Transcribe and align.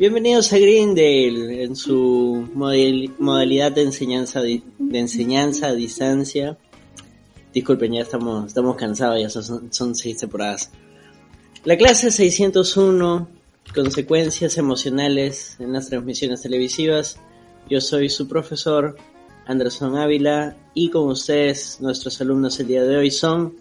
Bienvenidos 0.00 0.50
a 0.54 0.56
Greendale 0.56 1.62
en 1.62 1.76
su 1.76 2.48
modalidad 2.54 3.70
de 3.70 3.82
enseñanza 3.82 4.40
de 4.40 4.62
enseñanza 4.94 5.66
a 5.66 5.72
distancia. 5.74 6.56
Disculpen, 7.52 7.92
ya 7.92 8.00
estamos, 8.00 8.46
estamos 8.46 8.76
cansados, 8.76 9.20
ya 9.20 9.28
son, 9.28 9.70
son 9.70 9.94
seis 9.94 10.16
temporadas. 10.16 10.70
La 11.64 11.76
clase 11.76 12.10
601, 12.10 13.28
consecuencias 13.74 14.56
emocionales 14.56 15.56
en 15.60 15.74
las 15.74 15.90
transmisiones 15.90 16.40
televisivas. 16.40 17.20
Yo 17.68 17.82
soy 17.82 18.08
su 18.08 18.26
profesor, 18.26 18.96
Anderson 19.46 19.98
Ávila, 19.98 20.56
y 20.72 20.88
con 20.88 21.08
ustedes, 21.08 21.78
nuestros 21.82 22.18
alumnos 22.22 22.58
el 22.58 22.68
día 22.68 22.84
de 22.84 22.96
hoy 22.96 23.10
son... 23.10 23.54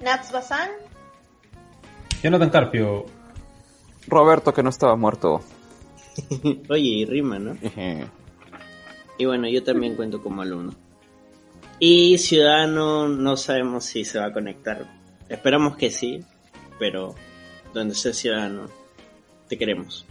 Nats 0.00 0.32
Bazán. 0.32 0.70
Jonathan 2.22 2.48
Carpio. 2.48 3.04
Roberto 4.06 4.52
que 4.52 4.62
no 4.62 4.70
estaba 4.70 4.96
muerto. 4.96 5.40
Oye, 6.68 6.88
y 6.88 7.04
rima, 7.04 7.38
¿no? 7.38 7.56
y 9.18 9.24
bueno, 9.24 9.48
yo 9.48 9.62
también 9.62 9.94
cuento 9.94 10.22
como 10.22 10.42
alumno. 10.42 10.74
Y 11.78 12.18
Ciudadano, 12.18 13.08
no 13.08 13.36
sabemos 13.36 13.84
si 13.84 14.04
se 14.04 14.18
va 14.18 14.26
a 14.26 14.32
conectar. 14.32 14.86
Esperamos 15.28 15.76
que 15.76 15.90
sí, 15.90 16.20
pero 16.78 17.14
donde 17.74 17.94
sea 17.94 18.12
Ciudadano, 18.12 18.68
te 19.48 19.58
queremos. 19.58 20.06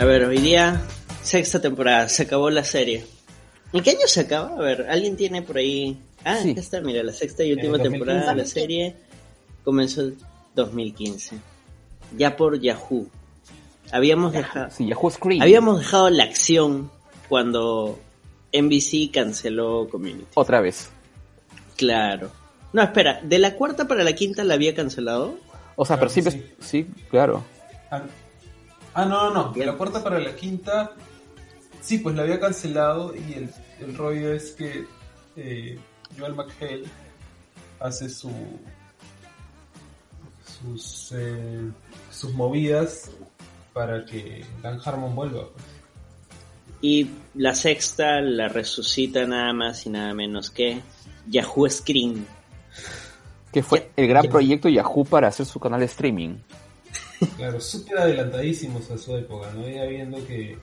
A 0.00 0.04
ver, 0.06 0.24
hoy 0.24 0.38
día, 0.38 0.80
sexta 1.20 1.60
temporada, 1.60 2.08
se 2.08 2.22
acabó 2.22 2.48
la 2.48 2.64
serie. 2.64 3.04
¿En 3.70 3.82
qué 3.82 3.90
año 3.90 4.06
se 4.06 4.20
acaba? 4.20 4.56
A 4.56 4.60
ver, 4.62 4.86
¿alguien 4.88 5.14
tiene 5.14 5.42
por 5.42 5.58
ahí? 5.58 6.00
Ah, 6.24 6.38
aquí 6.40 6.54
está, 6.56 6.80
mira, 6.80 7.02
la 7.02 7.12
sexta 7.12 7.44
y 7.44 7.52
última 7.52 7.78
temporada 7.78 8.30
de 8.30 8.36
la 8.36 8.46
serie 8.46 8.96
comenzó 9.62 10.00
en 10.00 10.16
2015. 10.54 11.36
Ya 12.16 12.34
por 12.34 12.58
Yahoo. 12.58 13.08
Habíamos 13.92 14.32
dejado... 14.32 14.70
Sí, 14.70 14.88
Yahoo 14.88 15.10
Screen. 15.10 15.42
Habíamos 15.42 15.80
dejado 15.80 16.08
la 16.08 16.24
acción 16.24 16.90
cuando 17.28 17.98
NBC 18.54 19.12
canceló 19.12 19.86
Community. 19.90 20.28
Otra 20.32 20.62
vez. 20.62 20.88
Claro. 21.76 22.30
No, 22.72 22.82
espera, 22.82 23.20
¿de 23.22 23.38
la 23.38 23.54
cuarta 23.54 23.86
para 23.86 24.02
la 24.02 24.14
quinta 24.14 24.44
la 24.44 24.54
había 24.54 24.74
cancelado? 24.74 25.36
O 25.76 25.84
sea, 25.84 25.98
pero 25.98 26.08
siempre... 26.08 26.54
Sí, 26.58 26.86
claro. 27.10 27.44
Ah, 28.94 29.04
no, 29.04 29.30
no, 29.30 29.48
no. 29.48 29.52
De 29.52 29.64
la 29.64 29.76
cuarta 29.76 30.02
para 30.02 30.18
la 30.18 30.34
quinta, 30.34 30.92
sí, 31.80 31.98
pues 31.98 32.14
la 32.16 32.22
había 32.22 32.40
cancelado 32.40 33.14
y 33.14 33.34
el, 33.34 33.50
el 33.80 33.96
rollo 33.96 34.32
es 34.32 34.52
que 34.52 34.86
eh, 35.36 35.78
Joel 36.18 36.34
McHale 36.34 36.84
hace 37.78 38.08
su 38.08 38.30
sus 40.44 41.12
eh, 41.12 41.70
sus 42.10 42.34
movidas 42.34 43.10
para 43.72 44.04
que 44.04 44.44
Dan 44.62 44.80
Harmon 44.84 45.14
vuelva. 45.14 45.48
Pues. 45.48 45.64
Y 46.82 47.10
la 47.34 47.54
sexta 47.54 48.20
la 48.20 48.48
resucita 48.48 49.26
nada 49.26 49.52
más 49.52 49.86
y 49.86 49.90
nada 49.90 50.14
menos 50.14 50.50
que 50.50 50.80
Yahoo 51.28 51.68
Screen. 51.68 52.26
Que 53.52 53.62
fue 53.62 53.90
el 53.96 54.08
gran 54.08 54.26
proyecto 54.28 54.68
Yahoo 54.68 55.04
para 55.04 55.28
hacer 55.28 55.46
su 55.46 55.60
canal 55.60 55.80
de 55.80 55.86
streaming. 55.86 56.36
Claro, 57.36 57.60
súper 57.60 57.98
adelantadísimos 57.98 58.90
a 58.90 58.98
su 58.98 59.16
época, 59.16 59.50
¿no? 59.54 59.68
Ya 59.68 59.84
viendo 59.84 60.26
que 60.26 60.58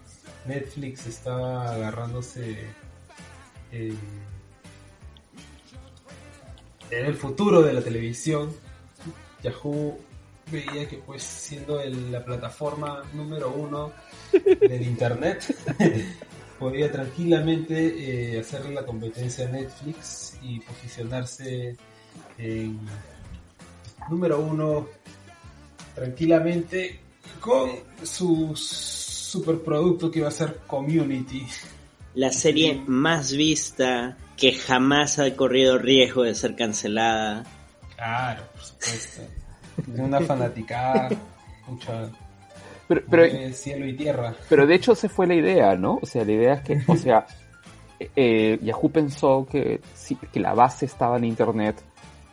Netflix 0.45 1.05
estaba 1.07 1.71
agarrándose 1.73 2.57
en 3.71 3.97
el 6.89 7.15
futuro 7.15 7.61
de 7.61 7.73
la 7.73 7.81
televisión. 7.81 8.53
Yahoo 9.43 9.97
veía 10.51 10.87
que 10.87 10.97
pues 10.97 11.23
siendo 11.23 11.83
la 11.83 12.23
plataforma 12.23 13.03
número 13.13 13.51
uno 13.51 13.91
del 14.31 14.81
internet 14.81 15.55
podía 16.59 16.91
tranquilamente 16.91 18.35
eh, 18.35 18.39
hacerle 18.39 18.73
la 18.73 18.85
competencia 18.85 19.47
a 19.47 19.51
Netflix 19.51 20.37
y 20.41 20.59
posicionarse 20.61 21.75
en 22.37 22.79
número 24.09 24.39
uno 24.39 24.87
tranquilamente 25.97 26.99
con 27.39 27.71
su 28.03 28.55
superproducto 28.55 30.11
que 30.11 30.19
iba 30.19 30.27
a 30.27 30.31
ser 30.31 30.59
Community. 30.67 31.43
La 32.13 32.31
serie 32.31 32.83
más 32.85 33.31
vista 33.31 34.15
que 34.35 34.53
jamás 34.53 35.17
ha 35.17 35.35
corrido 35.35 35.79
riesgo 35.79 36.21
de 36.21 36.35
ser 36.35 36.55
cancelada. 36.55 37.43
Claro, 37.95 38.43
por 38.53 38.61
supuesto. 38.61 39.21
Una 39.87 40.21
fanaticada, 40.21 41.09
mucha 41.67 42.09
pero, 42.87 43.01
pero, 43.09 43.53
cielo 43.53 43.87
y 43.87 43.93
tierra. 43.93 44.35
Pero 44.47 44.67
de 44.67 44.75
hecho 44.75 44.93
se 44.93 45.09
fue 45.09 45.25
la 45.25 45.33
idea, 45.33 45.75
¿no? 45.75 45.99
O 46.01 46.05
sea, 46.05 46.23
la 46.23 46.31
idea 46.31 46.53
es 46.53 46.61
que, 46.61 46.79
o 46.87 46.95
sea, 46.95 47.25
eh, 48.15 48.59
Yahoo 48.61 48.89
pensó 48.91 49.47
que, 49.49 49.81
que 50.31 50.39
la 50.39 50.53
base 50.53 50.85
estaba 50.85 51.17
en 51.17 51.25
Internet 51.25 51.83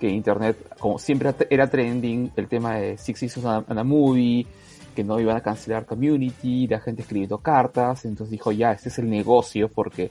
que 0.04 0.10
Internet, 0.10 0.76
como 0.78 0.98
siempre 0.98 1.34
era 1.48 1.66
trending, 1.66 2.30
el 2.36 2.46
tema 2.46 2.76
de 2.76 2.98
Six 2.98 3.20
Seasons 3.20 3.64
and 3.66 3.78
a 3.78 3.84
Movie, 3.84 4.46
que 4.94 5.02
no 5.02 5.18
iban 5.18 5.34
a 5.34 5.40
cancelar 5.40 5.86
Community, 5.86 6.66
la 6.66 6.78
gente 6.80 7.00
escribiendo 7.00 7.38
cartas, 7.38 8.04
entonces 8.04 8.32
dijo 8.32 8.52
ya, 8.52 8.72
este 8.72 8.90
es 8.90 8.98
el 8.98 9.08
negocio 9.08 9.68
porque 9.68 10.10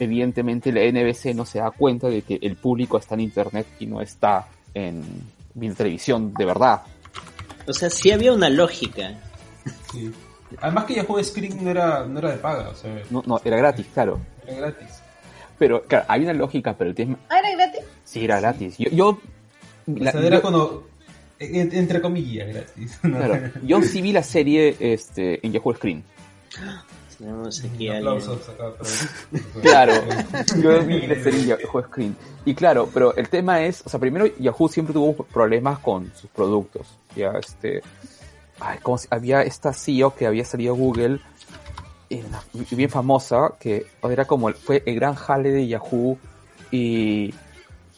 evidentemente 0.00 0.72
la 0.72 0.80
NBC 0.80 1.32
no 1.32 1.44
se 1.44 1.60
da 1.60 1.70
cuenta 1.70 2.08
de 2.08 2.22
que 2.22 2.40
el 2.42 2.56
público 2.56 2.98
está 2.98 3.14
en 3.14 3.20
Internet 3.20 3.68
y 3.78 3.86
no 3.86 4.00
está 4.00 4.48
en, 4.74 5.04
televisión 5.76 6.34
de 6.34 6.44
verdad. 6.44 6.82
O 7.68 7.72
sea, 7.72 7.88
sí 7.88 8.10
había 8.10 8.32
una 8.32 8.48
lógica. 8.48 9.14
Sí. 9.92 10.12
Además 10.60 10.86
que 10.86 10.94
Yahoo 10.94 11.22
Screen 11.22 11.62
no 11.62 11.70
era, 11.70 12.04
no 12.04 12.18
era 12.18 12.32
de 12.32 12.38
paga, 12.38 12.70
o 12.70 12.74
sea... 12.74 13.00
No, 13.10 13.22
no, 13.24 13.40
era 13.44 13.56
gratis, 13.58 13.86
claro. 13.94 14.18
Era 14.44 14.56
gratis. 14.56 14.88
Pero, 15.56 15.82
claro, 15.84 16.04
hay 16.08 16.24
una 16.24 16.32
lógica, 16.32 16.74
pero 16.76 16.90
el 16.90 16.96
tema... 16.96 17.16
¿Ah, 17.28 17.38
era 17.38 17.52
gratis? 17.52 17.84
Sí, 18.10 18.24
era 18.24 18.40
gratis. 18.40 18.76
Yo... 18.76 18.90
yo 18.90 19.08
o 19.86 20.10
sea, 20.10 20.20
era 20.20 20.40
cuando... 20.40 20.88
Entre 21.38 22.00
comillas, 22.00 22.48
gratis. 22.48 22.98
Claro, 23.00 23.52
yo 23.62 23.80
sí 23.82 24.02
vi 24.02 24.12
la 24.12 24.24
serie 24.24 24.76
este, 24.80 25.46
en 25.46 25.52
Yahoo 25.52 25.72
Screen. 25.74 26.02
Tenemos 27.16 27.64
aquí 27.64 27.88
aplausos 27.88 28.48
acá, 28.48 28.72
Claro, 29.62 29.92
yo 30.60 30.84
vi 30.84 31.06
la 31.06 31.22
serie 31.22 31.40
en 31.40 31.46
Yahoo 31.46 31.82
Screen. 31.82 32.16
Y 32.44 32.54
claro, 32.54 32.90
pero 32.92 33.14
el 33.14 33.28
tema 33.28 33.62
es, 33.62 33.82
o 33.86 33.88
sea, 33.88 34.00
primero 34.00 34.26
Yahoo 34.38 34.68
siempre 34.68 34.92
tuvo 34.92 35.14
problemas 35.14 35.78
con 35.78 36.12
sus 36.14 36.28
productos. 36.30 36.88
Ya, 37.14 37.30
este... 37.38 37.80
Ay, 38.58 38.78
como 38.82 38.98
si, 38.98 39.06
había 39.10 39.42
esta 39.42 39.72
CEO 39.72 40.14
que 40.14 40.26
había 40.26 40.44
salido 40.44 40.74
a 40.74 40.76
Google 40.76 41.20
bien 42.72 42.90
famosa, 42.90 43.52
que 43.60 43.86
era 44.02 44.24
como, 44.24 44.52
fue 44.52 44.82
el 44.84 44.96
gran 44.96 45.14
jale 45.14 45.50
de 45.52 45.68
Yahoo, 45.68 46.18
y, 46.72 47.32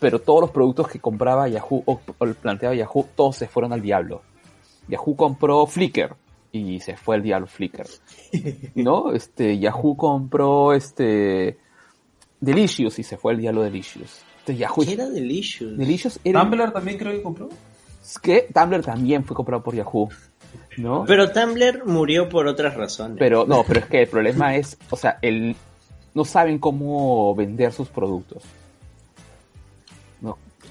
pero 0.02 0.18
todos 0.18 0.40
los 0.40 0.50
productos 0.50 0.88
que 0.88 0.98
compraba 0.98 1.46
Yahoo 1.46 1.84
o, 1.86 2.00
planteaba 2.34 2.74
Yahoo, 2.74 3.06
todos 3.14 3.36
se 3.36 3.46
fueron 3.46 3.72
al 3.72 3.80
diablo. 3.80 4.22
Yahoo 4.88 5.14
compró 5.14 5.64
Flickr 5.64 6.16
y 6.50 6.80
se 6.80 6.96
fue 6.96 7.14
al 7.14 7.22
diablo 7.22 7.46
Flickr. 7.46 7.86
¿No? 8.74 9.12
Este, 9.12 9.60
Yahoo 9.60 9.96
compró 9.96 10.72
este 10.72 11.56
Delicious 12.40 12.98
y 12.98 13.04
se 13.04 13.16
fue 13.16 13.34
al 13.34 13.38
diablo 13.38 13.62
Delicious. 13.62 14.24
Yahoo, 14.48 14.84
¿Qué 14.84 14.94
era 14.94 15.08
Delicious? 15.08 15.78
Delicious 15.78 16.18
era... 16.24 16.40
Tumblr 16.40 16.72
también 16.72 16.98
creo 16.98 17.12
que 17.12 17.22
compró. 17.22 17.48
Es 18.02 18.18
que 18.18 18.48
Tumblr 18.52 18.82
también 18.82 19.22
fue 19.22 19.36
comprado 19.36 19.62
por 19.62 19.76
Yahoo. 19.76 20.08
¿no? 20.78 21.04
Pero 21.06 21.30
Tumblr 21.30 21.86
murió 21.86 22.28
por 22.28 22.48
otras 22.48 22.74
razones. 22.74 23.18
Pero 23.20 23.46
no, 23.46 23.62
pero 23.62 23.78
es 23.78 23.86
que 23.86 24.02
el 24.02 24.08
problema 24.08 24.56
es, 24.56 24.76
o 24.90 24.96
sea, 24.96 25.20
el, 25.22 25.54
no 26.12 26.24
saben 26.24 26.58
cómo 26.58 27.36
vender 27.36 27.72
sus 27.72 27.86
productos. 27.88 28.42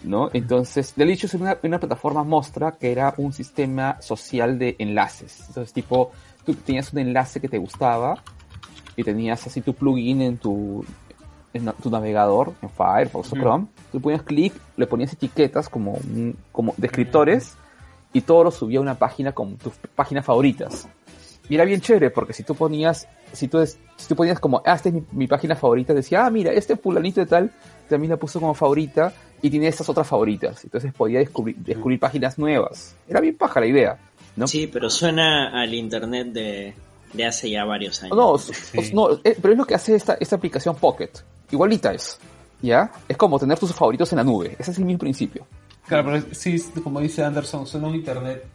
¿No? 0.04 0.30
Entonces, 0.34 0.94
Delicious 0.96 1.36
es 1.36 1.42
una, 1.42 1.58
una 1.62 1.80
plataforma 1.80 2.24
Mostra 2.24 2.72
que 2.72 2.92
era 2.92 3.14
un 3.18 3.34
sistema 3.34 4.02
social 4.02 4.58
de 4.58 4.76
enlaces. 4.80 5.44
Entonces, 5.48 5.74
tipo, 5.74 6.12
tú 6.46 6.56
tenías 6.56 6.92
un 6.94 7.00
enlace 7.00 7.40
que 7.40 7.48
te 7.48 7.60
gustaba 7.60 8.24
y 8.96 9.04
tenías 9.04 9.46
así 9.46 9.62
tu 9.62 9.74
plugin 9.74 10.22
en 10.22 10.38
tu, 10.38 10.84
en 11.54 11.72
tu 11.82 11.90
navegador, 11.90 12.54
en 12.62 12.70
Firefox 12.70 13.34
o 13.34 13.36
Chrome. 13.36 13.68
Tú 13.92 14.02
ponías 14.02 14.24
clic, 14.24 14.54
le 14.78 14.88
ponías 14.88 15.14
etiquetas 15.14 15.70
como, 15.70 15.98
como 16.52 16.74
descriptores 16.78 17.56
y 18.14 18.22
todo 18.22 18.44
lo 18.44 18.52
subía 18.52 18.80
a 18.80 18.82
una 18.82 18.96
página 18.96 19.32
con 19.34 19.58
tus 19.58 19.74
páginas 19.96 20.26
favoritas. 20.26 20.88
Y 21.50 21.56
era 21.56 21.66
bien 21.66 21.82
chévere 21.82 22.12
porque 22.12 22.34
si 22.34 22.44
tú 22.44 22.56
ponías, 22.56 23.08
si 23.34 23.48
tú, 23.48 23.66
si 23.66 24.08
tú 24.08 24.16
ponías 24.16 24.40
como, 24.40 24.62
ah, 24.66 24.76
esta 24.76 24.90
es 24.90 24.96
mi, 25.12 25.28
página 25.28 25.56
favorita, 25.56 25.94
decía, 25.94 26.26
ah, 26.26 26.30
mira, 26.30 26.54
este 26.54 26.78
fulanito 26.78 27.20
de 27.20 27.26
tal 27.26 27.52
también 27.90 28.12
la 28.12 28.18
puso 28.18 28.40
como 28.40 28.54
favorita 28.54 29.14
y 29.42 29.50
tiene 29.50 29.68
estas 29.68 29.88
otras 29.90 30.08
favoritas. 30.08 30.64
Entonces 30.64 30.94
podía 30.94 31.20
descubrir, 31.20 31.56
descubrir 31.58 32.00
páginas 32.00 32.38
nuevas. 32.38 32.96
Era 33.08 33.20
bien 33.20 33.36
paja 33.38 33.60
la 33.60 33.66
idea. 33.68 34.00
¿no? 34.36 34.48
Sí, 34.48 34.68
pero 34.68 34.90
suena 34.90 35.50
al 35.62 35.74
internet 35.74 36.28
de, 36.28 36.74
de 37.14 37.26
hace 37.26 37.50
ya 37.50 37.66
varios 37.66 38.02
años. 38.04 38.16
No, 38.16 38.36
s- 38.36 38.52
s- 38.74 38.94
no, 38.94 39.12
eh, 39.24 39.36
pero 39.42 39.52
es 39.54 39.58
lo 39.58 39.66
que 39.66 39.76
hace 39.76 39.96
esta, 39.96 40.16
esta 40.20 40.36
aplicación 40.38 40.76
Pocket. 40.76 41.10
Igualita 41.52 41.94
es. 41.94 42.18
¿Ya? 42.62 42.92
Es 43.10 43.18
como 43.18 43.40
tener 43.40 43.58
tus 43.58 43.74
favoritos 43.74 44.12
en 44.14 44.18
la 44.18 44.24
nube. 44.24 44.56
Ese 44.60 44.72
es 44.72 44.78
el 44.78 44.86
mismo 44.86 45.00
principio. 45.00 45.46
Claro, 45.88 46.06
pero 46.12 46.24
sí, 46.36 46.64
como 46.84 47.00
dice 47.02 47.24
Anderson, 47.24 47.66
suena 47.66 47.88
un 47.88 47.96
internet 47.96 48.46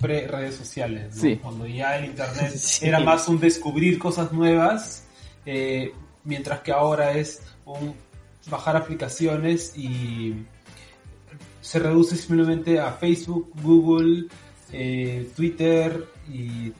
pre-redes 0.00 0.54
sociales. 0.56 1.16
¿no? 1.16 1.22
Sí. 1.22 1.36
Cuando 1.36 1.66
ya 1.66 1.96
el 1.98 2.04
internet 2.06 2.50
Sí. 2.56 2.86
era 2.86 3.00
más 3.00 3.26
un 3.28 3.40
descubrir 3.40 3.98
cosas 3.98 4.30
nuevas, 4.32 5.04
eh, 5.46 5.92
mientras 6.24 6.60
que 6.60 6.70
ahora 6.72 7.12
es 7.12 7.40
un 7.64 7.94
bajar 8.50 8.76
aplicaciones 8.76 9.76
y 9.76 10.34
se 11.60 11.78
reduce 11.78 12.16
simplemente 12.16 12.78
a 12.78 12.92
Facebook, 12.92 13.50
Google, 13.62 14.26
eh, 14.72 15.28
Twitter 15.34 16.06
y 16.28 16.72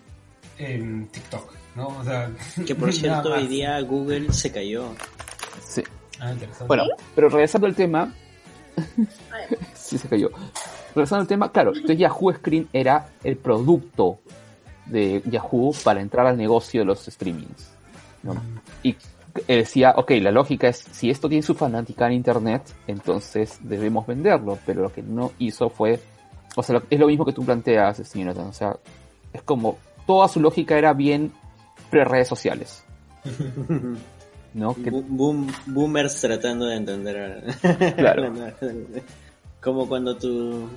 em, 0.59 1.07
TikTok. 1.09 1.53
¿no? 1.75 1.89
O 1.89 2.05
sea, 2.05 2.31
Que 2.67 2.75
por 2.75 2.93
cierto, 2.93 3.33
hoy 3.33 3.47
día 3.47 3.81
Google 3.81 4.33
se 4.33 4.51
cayó. 4.51 4.95
Sí. 5.65 5.83
Ah, 6.21 6.33
interesante. 6.33 6.67
Bueno, 6.67 6.85
pero 7.15 7.29
regresando 7.29 7.67
al 7.67 7.75
tema. 7.75 8.15
sí, 9.75 9.99
se 9.99 10.09
cayó. 10.09 10.31
Regresando 10.95 11.23
al 11.23 11.29
tema, 11.29 11.53
claro, 11.53 11.71
entonces 11.75 11.99
Yahoo 11.99 12.33
Screen 12.33 12.69
era 12.73 13.11
el 13.23 13.37
producto 13.37 14.21
de 14.87 15.23
Yahoo 15.27 15.75
para 15.85 16.01
entrar 16.01 16.27
al 16.27 16.37
negocio 16.37 16.81
de 16.81 16.87
los 16.87 17.05
streamings. 17.05 17.71
¿no? 18.23 18.35
Y 18.83 18.91
eh, 18.91 18.97
decía, 19.47 19.95
ok, 19.97 20.11
la 20.23 20.31
lógica 20.31 20.69
es, 20.69 20.79
si 20.93 21.11
esto 21.11 21.29
tiene 21.29 21.43
su 21.43 21.55
fanática 21.55 22.07
en 22.07 22.13
internet, 22.15 22.63
entonces 22.87 23.59
debemos 23.63 24.07
venderlo, 24.07 24.59
pero 24.67 24.83
lo 24.83 24.93
que 24.93 25.03
no 25.03 25.33
hizo 25.39 25.69
fue, 25.71 26.01
o 26.57 26.63
sea, 26.63 26.77
lo- 26.77 26.83
es 26.91 26.99
lo 27.01 27.07
mismo 27.07 27.25
que 27.25 27.33
tú 27.33 27.45
planteas, 27.45 28.13
Jonathan, 28.13 28.47
o 28.47 28.53
sea, 28.53 28.77
es 29.33 29.43
como, 29.43 29.79
toda 30.07 30.29
su 30.29 30.41
lógica 30.41 30.77
era 30.79 30.93
bien 30.93 31.33
pre-redes 31.91 32.29
sociales, 32.29 32.83
¿no? 34.55 34.75
Que- 34.75 34.91
Bo- 34.91 35.03
boom- 35.03 35.53
boomers 35.67 36.21
tratando 36.21 36.67
de 36.67 36.77
entender. 36.77 37.45
Claro. 37.97 38.33
Como 39.61 39.89
cuando 39.89 40.17
tu, 40.17 40.69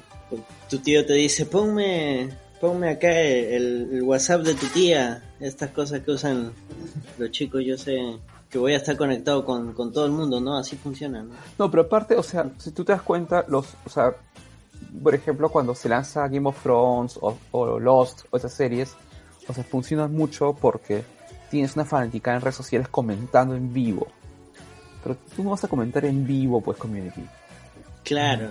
tu 0.70 0.80
tío 0.80 1.06
te 1.06 1.14
dice, 1.14 1.46
ponme, 1.46 2.30
ponme 2.60 2.90
acá 2.90 3.12
el, 3.12 3.88
el 3.92 4.04
WhatsApp 4.04 4.42
de 4.42 4.56
tu 4.56 4.66
tía, 4.68 5.24
estas 5.40 5.70
cosas 5.72 6.02
que 6.02 6.12
usan 6.12 6.52
los 7.18 7.30
chicos, 7.32 7.62
yo 7.66 7.78
sé 7.78 7.98
que 8.50 8.58
voy 8.58 8.74
a 8.74 8.78
estar 8.78 8.98
conectado 8.98 9.46
con, 9.46 9.74
con 9.74 9.94
todo 9.94 10.06
el 10.06 10.12
mundo, 10.12 10.42
¿no? 10.42 10.58
Así 10.58 10.76
funciona, 10.76 11.22
¿no? 11.24 11.34
No, 11.58 11.70
pero 11.70 11.84
aparte, 11.84 12.16
o 12.16 12.24
sea, 12.24 12.50
si 12.58 12.72
tú 12.72 12.84
te 12.84 12.92
das 12.92 13.02
cuenta, 13.02 13.46
los, 13.48 13.76
o 13.86 13.90
sea, 13.90 14.14
por 15.04 15.14
ejemplo, 15.14 15.50
cuando 15.50 15.76
se 15.76 15.90
lanza 15.90 16.28
Game 16.28 16.48
of 16.48 16.62
Thrones 16.62 17.18
o, 17.22 17.38
o 17.52 17.80
Lost 17.80 18.22
o 18.32 18.38
esas 18.38 18.54
series, 18.54 18.96
o 19.48 19.54
sea, 19.54 19.64
funcionan 19.64 20.14
mucho 20.14 20.56
porque 20.60 21.04
tienes 21.50 21.76
una 21.76 21.86
fanática 21.86 22.34
en 22.34 22.42
redes 22.42 22.56
sociales 22.56 22.88
comentando 22.88 23.56
en 23.56 23.74
vivo. 23.74 24.08
Pero 25.04 25.16
tú 25.36 25.44
no 25.44 25.52
vas 25.52 25.64
a 25.64 25.68
comentar 25.68 26.06
en 26.06 26.26
vivo, 26.26 26.62
pues, 26.62 26.78
community. 26.78 27.26
Claro. 28.04 28.50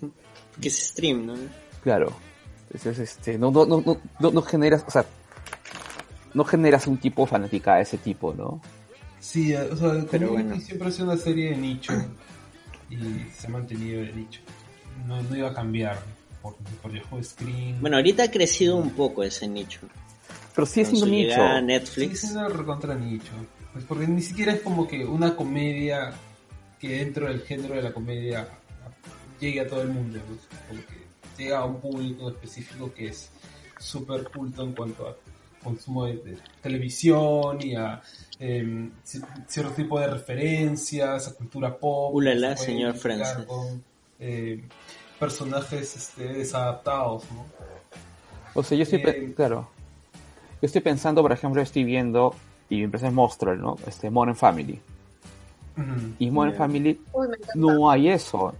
que 0.60 0.68
es 0.68 0.88
stream, 0.88 1.26
¿no? 1.26 1.34
Claro. 1.82 2.12
Entonces, 2.72 2.98
este, 2.98 3.38
no, 3.38 3.50
no, 3.50 3.66
no, 3.66 3.82
no, 4.18 4.30
no, 4.30 4.42
generas, 4.42 4.84
o 4.86 4.90
sea, 4.90 5.04
no 6.32 6.44
generas 6.44 6.86
un 6.86 6.98
tipo 6.98 7.22
de 7.22 7.28
fanática 7.28 7.76
de 7.76 7.82
ese 7.82 7.98
tipo, 7.98 8.32
¿no? 8.32 8.60
Sí, 9.22 9.54
o 9.54 9.76
sea, 9.76 10.04
Pero 10.10 10.26
Community 10.28 10.48
bueno. 10.48 10.60
siempre 10.60 10.88
ha 10.88 10.90
sido 10.90 11.04
una 11.04 11.16
serie 11.16 11.50
de 11.50 11.56
nicho 11.56 11.92
y 12.90 12.96
se 13.32 13.46
ha 13.46 13.50
mantenido 13.50 14.02
de 14.02 14.12
nicho. 14.12 14.40
No, 15.06 15.22
no 15.22 15.36
iba 15.36 15.48
a 15.50 15.54
cambiar 15.54 15.96
por, 16.42 16.56
por 16.82 16.92
Yahoo 16.92 17.22
Screen. 17.22 17.80
Bueno, 17.80 17.98
ahorita 17.98 18.24
ha 18.24 18.30
crecido 18.32 18.76
un 18.76 18.90
poco 18.90 19.22
ese 19.22 19.46
nicho. 19.46 19.78
Pero 20.54 20.66
sigue 20.66 20.86
Con 20.86 20.96
siendo 20.96 21.06
su 21.06 21.12
nicho. 21.12 21.60
Netflix. 21.62 22.20
siendo 22.20 22.48
recontra 22.48 22.94
nicho. 22.96 23.30
Pues 23.72 23.84
porque 23.84 24.06
ni 24.08 24.20
siquiera 24.20 24.52
es 24.54 24.60
como 24.60 24.86
que 24.88 25.04
una 25.06 25.36
comedia 25.36 26.12
que 26.80 26.88
dentro 26.98 27.28
del 27.28 27.42
género 27.42 27.76
de 27.76 27.82
la 27.82 27.92
comedia 27.92 28.48
llegue 29.40 29.60
a 29.60 29.68
todo 29.68 29.82
el 29.82 29.88
mundo. 29.88 30.18
¿no? 30.18 30.36
Como 30.68 30.80
que 30.86 31.42
llega 31.42 31.58
a 31.60 31.64
un 31.64 31.80
público 31.80 32.28
específico 32.28 32.92
que 32.92 33.06
es 33.06 33.30
súper 33.78 34.24
culto 34.24 34.64
en 34.64 34.72
cuanto 34.72 35.08
a 35.08 35.16
consumo 35.62 36.06
de, 36.06 36.14
de 36.16 36.38
televisión 36.60 37.58
y 37.62 37.74
a 37.74 38.00
em, 38.38 38.90
ci- 39.04 39.24
cierto 39.48 39.72
tipo 39.72 39.98
de 40.00 40.06
referencias, 40.08 41.28
a 41.28 41.34
cultura 41.34 41.76
pop. 41.76 42.14
Ulala, 42.14 42.54
puede 42.54 42.66
señor 42.66 42.94
Francis. 42.96 43.44
con, 43.46 43.82
em, 44.18 44.62
personajes 45.18 45.96
este, 45.96 46.24
desadaptados, 46.32 47.24
¿no? 47.32 47.46
O 48.54 48.62
sea, 48.62 48.76
yo 48.76 48.82
estoy, 48.82 49.00
Eh, 49.04 49.32
claro. 49.36 49.68
Yo 50.60 50.66
estoy 50.66 50.80
pensando, 50.80 51.22
por 51.22 51.32
ejemplo, 51.32 51.60
estoy 51.62 51.84
viendo, 51.84 52.34
y 52.68 52.76
mi 52.76 52.82
empresa 52.84 53.06
es 53.08 53.12
Monster, 53.12 53.56
¿no? 53.56 53.76
Este, 53.86 54.10
Modern 54.10 54.36
Family. 54.36 54.80
Y 56.18 56.30
Modern. 56.30 56.54
Family 56.56 57.00
Uy, 57.14 57.28
no 57.54 57.90
hay 57.90 58.08
eso. 58.10 58.54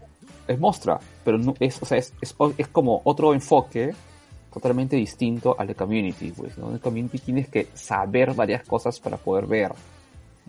Es 0.49 0.58
Mostra, 0.58 0.99
pero 1.25 1.37
no 1.38 1.54
es, 1.60 1.81
o 1.82 1.84
sea, 1.87 1.99
es, 1.99 2.12
es, 2.20 2.34
es 2.58 2.69
como 2.69 3.00
otro 3.04 3.32
enfoque 3.34 3.94
totalmente 4.52 4.96
distinto 4.96 5.56
al 5.58 5.66
de 5.66 5.75
Community, 5.75 6.32
pues, 6.32 6.58
¿no? 6.58 6.70
En 6.70 6.78
Community 6.78 7.19
tienes 7.19 7.49
que 7.49 7.69
saber 7.75 8.34
varias 8.34 8.64
cosas 8.64 8.99
para 9.00 9.16
poder 9.16 9.46
ver. 9.46 9.72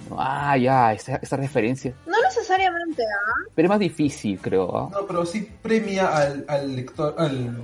¿no? 0.09 0.15
Ah, 0.19 0.57
ya, 0.57 0.93
esta, 0.93 1.17
esta 1.17 1.37
referencia. 1.37 1.93
No 2.05 2.21
necesariamente, 2.21 3.03
¿ah? 3.03 3.49
Pero 3.55 3.67
es 3.67 3.69
más 3.69 3.79
difícil, 3.79 4.39
creo, 4.39 4.75
¿ah? 4.75 4.89
No, 4.91 5.05
pero 5.05 5.25
sí 5.25 5.47
premia 5.61 6.15
al, 6.15 6.45
al 6.47 6.75
lector, 6.75 7.15
al, 7.17 7.63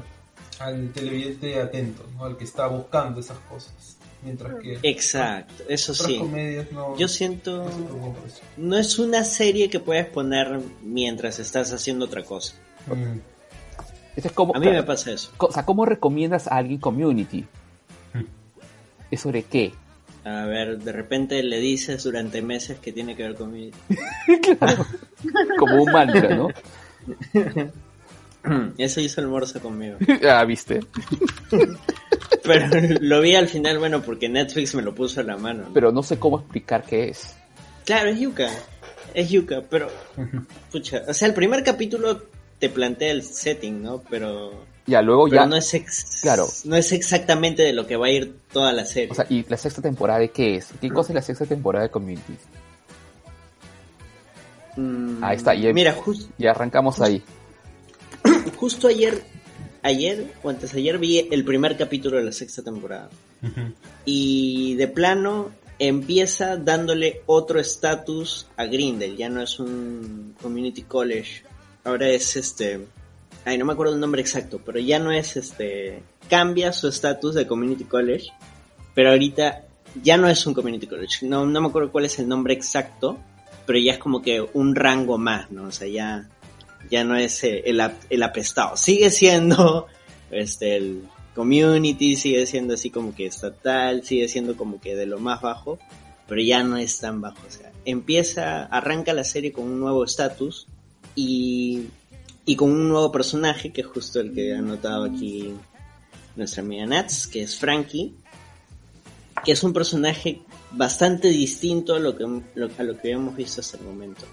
al 0.60 0.92
televidente 0.92 1.60
atento, 1.60 2.06
¿no? 2.16 2.26
Al 2.26 2.38
que 2.38 2.44
está 2.44 2.68
buscando 2.68 3.20
esas 3.20 3.38
cosas. 3.40 3.98
Mientras 4.22 4.62
que 4.62 4.78
Exacto, 4.84 5.64
eso 5.70 5.94
otras 5.94 6.08
sí. 6.08 6.18
comedias 6.18 6.70
no, 6.74 6.98
Yo 6.98 7.08
siento... 7.08 7.64
no. 7.64 8.16
No 8.58 8.78
es 8.78 9.00
una 9.00 9.24
serie 9.24 9.70
que 9.70 9.80
puedes 9.80 10.08
poner 10.08 10.60
mientras 10.84 11.40
estás 11.40 11.72
haciendo 11.72 12.06
otra 12.06 12.24
cosa. 12.24 12.54
Mm. 12.88 13.20
Esto 14.20 14.28
es 14.28 14.34
como, 14.34 14.54
A 14.54 14.60
mí 14.60 14.66
claro, 14.66 14.80
me 14.80 14.84
pasa 14.84 15.14
eso. 15.14 15.32
o 15.38 15.50
sea, 15.50 15.64
¿cómo 15.64 15.86
recomiendas 15.86 16.48
a 16.48 16.58
alguien 16.58 16.82
Community? 16.82 17.46
Hmm. 18.14 18.26
¿Es 19.10 19.22
sobre 19.22 19.44
qué? 19.44 19.72
A 20.26 20.44
ver, 20.44 20.78
de 20.80 20.92
repente 20.92 21.42
le 21.42 21.60
dices 21.60 22.04
durante 22.04 22.42
meses 22.42 22.80
que 22.80 22.92
tiene 22.92 23.16
que 23.16 23.24
ver 23.24 23.36
conmigo. 23.36 23.78
Como 25.58 25.84
un 25.84 25.90
mantra, 25.90 26.36
¿no? 26.36 26.50
Eso 28.78 29.00
hizo 29.00 29.22
el 29.22 29.62
conmigo. 29.62 29.98
ah, 30.30 30.44
¿viste? 30.44 30.82
Pero 32.44 32.68
lo 33.00 33.22
vi 33.22 33.36
al 33.36 33.48
final, 33.48 33.80
bueno, 33.80 34.02
porque 34.02 34.28
Netflix 34.28 34.76
me 34.76 34.82
lo 34.82 34.94
puso 34.94 35.22
a 35.22 35.24
la 35.24 35.38
mano. 35.38 35.64
¿no? 35.68 35.74
Pero 35.74 35.94
no 35.94 36.04
sé 36.04 36.20
cómo 36.20 36.40
explicar 36.40 36.84
qué 36.84 37.08
es. 37.08 37.38
Claro, 37.86 38.10
es 38.10 38.20
Yuka. 38.20 38.50
Es 39.14 39.30
Yuka, 39.30 39.64
pero... 39.70 39.90
Pucha, 40.72 41.04
o 41.08 41.14
sea, 41.14 41.28
el 41.28 41.34
primer 41.34 41.64
capítulo 41.64 42.24
te 42.60 42.70
plantea 42.70 43.12
el 43.12 43.24
setting, 43.24 43.82
¿no? 43.82 44.02
Pero... 44.10 44.68
Ya, 44.86 45.02
luego 45.02 45.26
Pero 45.26 45.36
ya... 45.44 45.46
no 45.48 45.56
es 45.56 45.74
ex- 45.74 46.20
Claro. 46.22 46.48
no 46.66 46.76
es 46.76 46.92
exactamente 46.92 47.62
de 47.64 47.74
lo 47.74 47.86
que 47.88 47.96
va 47.96 48.08
a 48.08 48.12
ir 48.12 48.36
toda 48.52 48.74
la 48.74 48.86
serie. 48.86 49.12
O 49.12 49.16
sea, 49.16 49.26
¿y 49.30 49.44
la 49.48 49.56
sexta 49.58 49.82
temporada 49.82 50.20
de 50.20 50.30
qué 50.32 50.56
es? 50.56 50.68
¿Qué 50.82 50.90
cosa 50.90 51.12
es 51.12 51.16
la 51.16 51.22
sexta 51.22 51.46
temporada 51.46 51.84
de 51.86 51.92
Community? 51.92 52.34
Mm, 54.78 55.24
ahí 55.24 55.36
está, 55.36 55.56
y- 55.56 55.72
Mira, 55.74 55.94
jus- 55.96 56.30
Y 56.38 56.48
arrancamos 56.48 57.00
ahí. 57.02 57.22
justo 58.58 58.88
ayer, 58.88 59.22
ayer 59.84 60.34
o 60.44 60.50
antes 60.50 60.74
ayer 60.74 60.98
vi 60.98 61.28
el 61.32 61.44
primer 61.46 61.78
capítulo 61.78 62.18
de 62.18 62.24
la 62.24 62.32
sexta 62.32 62.62
temporada. 62.64 63.10
Y 64.06 64.76
de 64.76 64.88
plano 64.88 65.52
empieza 65.80 66.58
dándole 66.58 67.22
otro 67.26 67.60
estatus 67.60 68.48
a 68.58 68.66
Grindel. 68.66 69.16
Ya 69.16 69.30
no 69.30 69.42
es 69.42 69.60
un 69.60 70.36
community 70.42 70.82
college. 70.84 71.44
Ahora 71.90 72.08
es 72.08 72.36
este. 72.36 72.86
Ay, 73.46 73.58
no 73.58 73.66
me 73.66 73.74
acuerdo 73.74 73.96
el 73.96 74.00
nombre 74.00 74.22
exacto, 74.22 74.62
pero 74.64 74.80
ya 74.80 75.00
no 75.00 75.12
es 75.12 75.36
este. 75.36 76.04
Cambia 76.30 76.72
su 76.72 76.88
estatus 76.88 77.34
de 77.34 77.48
community 77.48 77.86
college. 77.86 78.28
Pero 78.94 79.10
ahorita 79.10 79.64
ya 80.04 80.18
no 80.18 80.30
es 80.30 80.46
un 80.46 80.54
community 80.54 80.86
college. 80.86 81.26
No, 81.26 81.48
no 81.48 81.62
me 81.62 81.68
acuerdo 81.68 81.92
cuál 81.92 82.06
es 82.06 82.20
el 82.20 82.28
nombre 82.28 82.54
exacto. 82.54 83.18
Pero 83.66 83.80
ya 83.80 83.94
es 83.94 83.98
como 83.98 84.22
que 84.22 84.40
un 84.54 84.76
rango 84.76 85.18
más, 85.18 85.50
¿no? 85.50 85.64
O 85.64 85.72
sea, 85.72 85.88
ya. 85.88 86.30
Ya 86.92 87.04
no 87.04 87.16
es 87.16 87.44
eh, 87.44 87.64
el, 87.66 87.82
el 88.10 88.24
apestado. 88.24 88.78
Sigue 88.78 89.10
siendo 89.10 89.88
este 90.32 90.78
el 90.78 91.04
community 91.34 92.16
sigue 92.16 92.46
siendo 92.46 92.76
así 92.76 92.90
como 92.90 93.16
que 93.16 93.26
estatal, 93.26 94.04
sigue 94.04 94.28
siendo 94.28 94.56
como 94.58 94.80
que 94.80 94.96
de 94.96 95.06
lo 95.06 95.20
más 95.20 95.42
bajo, 95.42 95.80
pero 96.28 96.42
ya 96.42 96.64
no 96.64 96.78
es 96.78 97.00
tan 97.00 97.20
bajo. 97.20 97.40
O 97.48 97.52
sea, 97.52 97.72
empieza, 97.86 98.66
arranca 98.66 99.14
la 99.14 99.24
serie 99.24 99.52
con 99.52 99.66
un 99.66 99.80
nuevo 99.80 100.04
estatus 100.04 100.68
y, 101.20 101.90
y 102.46 102.56
con 102.56 102.72
un 102.72 102.88
nuevo 102.88 103.12
personaje, 103.12 103.72
que 103.72 103.82
es 103.82 103.88
justo 103.88 104.22
el 104.22 104.34
que 104.34 104.56
ha 104.56 104.62
notado 104.62 105.04
aquí 105.04 105.54
nuestra 106.38 106.64
amiga 106.64 106.86
Nats, 106.86 107.28
que 107.28 107.44
es 107.44 107.58
Frankie, 107.58 108.16
que 109.44 109.52
es 109.52 109.64
un 109.64 109.74
personaje 109.74 110.42
bastante 110.72 111.28
distinto 111.28 111.96
a 111.96 112.00
lo 112.00 112.16
que, 112.16 112.24
a 112.24 112.84
lo 112.84 112.98
que 112.98 113.14
habíamos 113.14 113.36
visto 113.36 113.60
hasta 113.60 113.78
el 113.78 113.84
momento. 113.84 114.26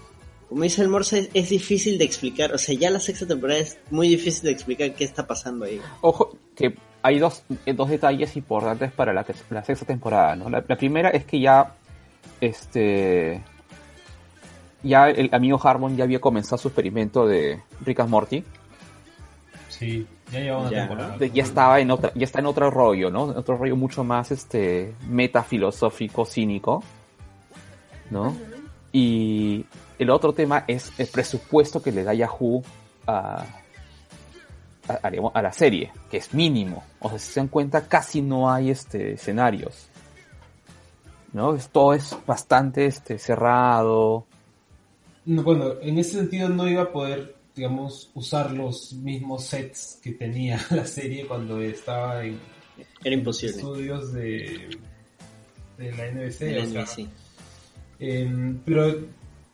Como 0.47 0.63
dice 0.63 0.81
el 0.81 0.87
Morse, 0.87 1.29
es, 1.33 1.49
difícil 1.49 1.97
de 1.97 2.05
explicar, 2.05 2.53
o 2.53 2.57
sea, 2.57 2.73
ya 2.73 2.89
la 2.89 3.01
sexta 3.01 3.27
temporada 3.27 3.59
es 3.59 3.77
muy 3.91 4.07
difícil 4.07 4.43
de 4.43 4.51
explicar 4.51 4.93
qué 4.93 5.03
está 5.03 5.27
pasando 5.27 5.65
ahí. 5.65 5.81
Ojo, 5.99 6.37
que 6.55 6.73
hay 7.01 7.19
dos, 7.19 7.43
dos 7.75 7.89
detalles 7.89 8.37
importantes 8.37 8.93
para 8.93 9.11
la, 9.11 9.25
la 9.49 9.65
sexta 9.65 9.85
temporada, 9.85 10.37
¿no? 10.37 10.49
La, 10.49 10.63
la 10.65 10.77
primera 10.77 11.09
es 11.09 11.25
que 11.25 11.41
ya, 11.41 11.75
este, 12.39 13.43
ya 14.83 15.09
el 15.09 15.29
amigo 15.33 15.59
Harmon 15.61 15.95
ya 15.97 16.03
había 16.03 16.19
comenzado 16.19 16.57
su 16.57 16.67
experimento 16.69 17.25
de 17.27 17.61
Rick 17.85 17.99
and 18.01 18.09
Morty. 18.09 18.43
Sí, 19.69 20.07
ya 20.31 20.39
lleva 20.39 20.57
una 20.59 20.69
Ya. 20.71 20.79
temporada. 20.87 21.17
Ya 21.27 21.43
estaba 21.43 21.79
en 21.79 21.91
otra, 21.91 22.11
ya 22.15 22.23
está 22.25 22.39
en 22.39 22.45
otro 22.47 22.71
rollo, 22.71 23.09
¿no? 23.11 23.31
En 23.31 23.37
otro 23.37 23.57
rollo 23.57 23.75
mucho 23.75 24.03
más 24.03 24.31
este 24.31 24.93
metafilosófico, 25.07 26.25
cínico, 26.25 26.83
¿no? 28.09 28.35
Y 28.91 29.65
el 29.99 30.09
otro 30.09 30.33
tema 30.33 30.63
es 30.67 30.91
el 30.97 31.07
presupuesto 31.07 31.81
que 31.81 31.91
le 31.91 32.03
da 32.03 32.13
Yahoo 32.13 32.63
a, 33.05 33.43
a, 34.87 35.07
a, 35.33 35.41
la 35.41 35.51
serie, 35.51 35.91
que 36.09 36.17
es 36.17 36.33
mínimo. 36.33 36.83
O 36.99 37.09
sea, 37.09 37.19
si 37.19 37.33
se 37.33 37.39
dan 37.39 37.49
cuenta, 37.49 37.87
casi 37.87 38.21
no 38.21 38.49
hay 38.49 38.71
este 38.71 39.13
escenarios. 39.13 39.89
¿No? 41.33 41.55
Todo 41.71 41.93
es 41.93 42.17
bastante 42.25 42.85
este, 42.85 43.19
cerrado. 43.19 44.25
No, 45.27 45.43
Bueno, 45.43 45.73
en 45.81 45.99
ese 45.99 46.13
sentido 46.17 46.49
no 46.49 46.67
iba 46.67 46.83
a 46.83 46.91
poder, 46.91 47.35
digamos, 47.53 48.09
usar 48.15 48.51
los 48.51 48.93
mismos 48.93 49.43
sets 49.43 49.99
que 50.01 50.13
tenía 50.13 50.59
la 50.71 50.85
serie 50.85 51.27
cuando 51.27 51.61
estaba 51.61 52.23
en 52.25 52.39
Era 53.03 53.13
imposible. 53.15 53.57
estudios 53.57 54.13
de, 54.13 54.69
de 55.77 55.91
la 55.91 56.11
NBC. 56.11 56.79
O 56.79 56.85
sea, 56.85 57.05
em, 57.99 58.57
pero 58.63 58.97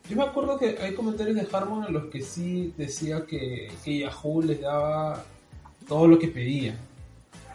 yo 0.08 0.16
me 0.16 0.22
acuerdo 0.22 0.58
que 0.58 0.76
hay 0.80 0.94
comentarios 0.94 1.34
de 1.36 1.48
Harmon 1.50 1.86
en 1.86 1.92
los 1.94 2.04
que 2.06 2.22
sí 2.22 2.72
decía 2.76 3.24
que, 3.26 3.68
que 3.84 3.98
Yahoo 4.00 4.42
les 4.42 4.60
daba 4.60 5.24
todo 5.88 6.06
lo 6.06 6.18
que 6.18 6.28
pedía. 6.28 6.76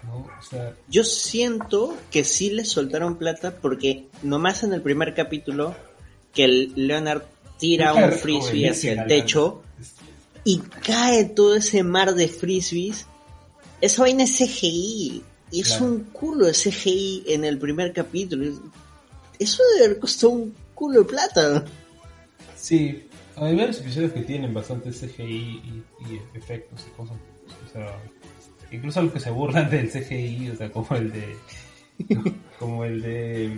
¿no? 0.03 0.27
O 0.39 0.41
sea, 0.41 0.73
Yo 0.89 1.03
siento 1.05 1.95
que 2.11 2.23
sí 2.23 2.49
le 2.49 2.65
soltaron 2.65 3.17
plata 3.17 3.55
porque 3.61 4.07
nomás 4.23 4.63
en 4.63 4.73
el 4.73 4.81
primer 4.81 5.13
capítulo 5.13 5.75
que 6.33 6.43
el 6.45 6.73
Leonard 6.75 7.23
tira 7.59 7.93
un 7.93 8.11
frisbee 8.11 8.69
hacia 8.69 8.93
el 8.93 9.07
techo 9.07 9.61
y 10.43 10.59
cae 10.59 11.25
todo 11.25 11.55
ese 11.55 11.83
mar 11.83 12.15
de 12.15 12.27
frisbees. 12.27 13.05
Esa 13.81 14.01
vaina 14.03 14.23
es 14.23 14.37
CGI. 14.37 15.23
Y 15.51 15.61
es 15.61 15.69
Claro. 15.69 15.85
un 15.85 15.99
culo 16.05 16.45
de 16.45 16.53
CGI 16.53 17.23
en 17.27 17.43
el 17.43 17.57
primer 17.57 17.91
capítulo. 17.91 18.45
Eso 19.39 19.63
debe 19.73 19.85
haber 19.85 19.99
costado 19.99 20.29
un 20.33 20.55
culo 20.75 20.99
de 20.99 21.05
plata. 21.05 21.65
Sí, 22.55 23.03
hay 23.35 23.55
varios 23.55 23.79
episodios 23.79 24.11
que 24.13 24.21
tienen 24.21 24.53
bastante 24.53 24.91
CGI 24.91 25.23
y, 25.23 25.83
y 26.07 26.21
efectos 26.37 26.85
y 26.87 26.95
cosas. 26.95 27.17
O 27.67 27.71
sea, 27.73 27.95
incluso 28.71 29.01
los 29.01 29.11
que 29.13 29.19
se 29.19 29.31
burlan 29.31 29.69
del 29.69 29.89
CGI, 29.89 30.51
o 30.51 30.55
sea, 30.57 30.71
como 30.71 30.95
el 30.95 31.11
de. 31.11 31.35
como 32.59 32.85
el 32.85 33.01
de. 33.01 33.51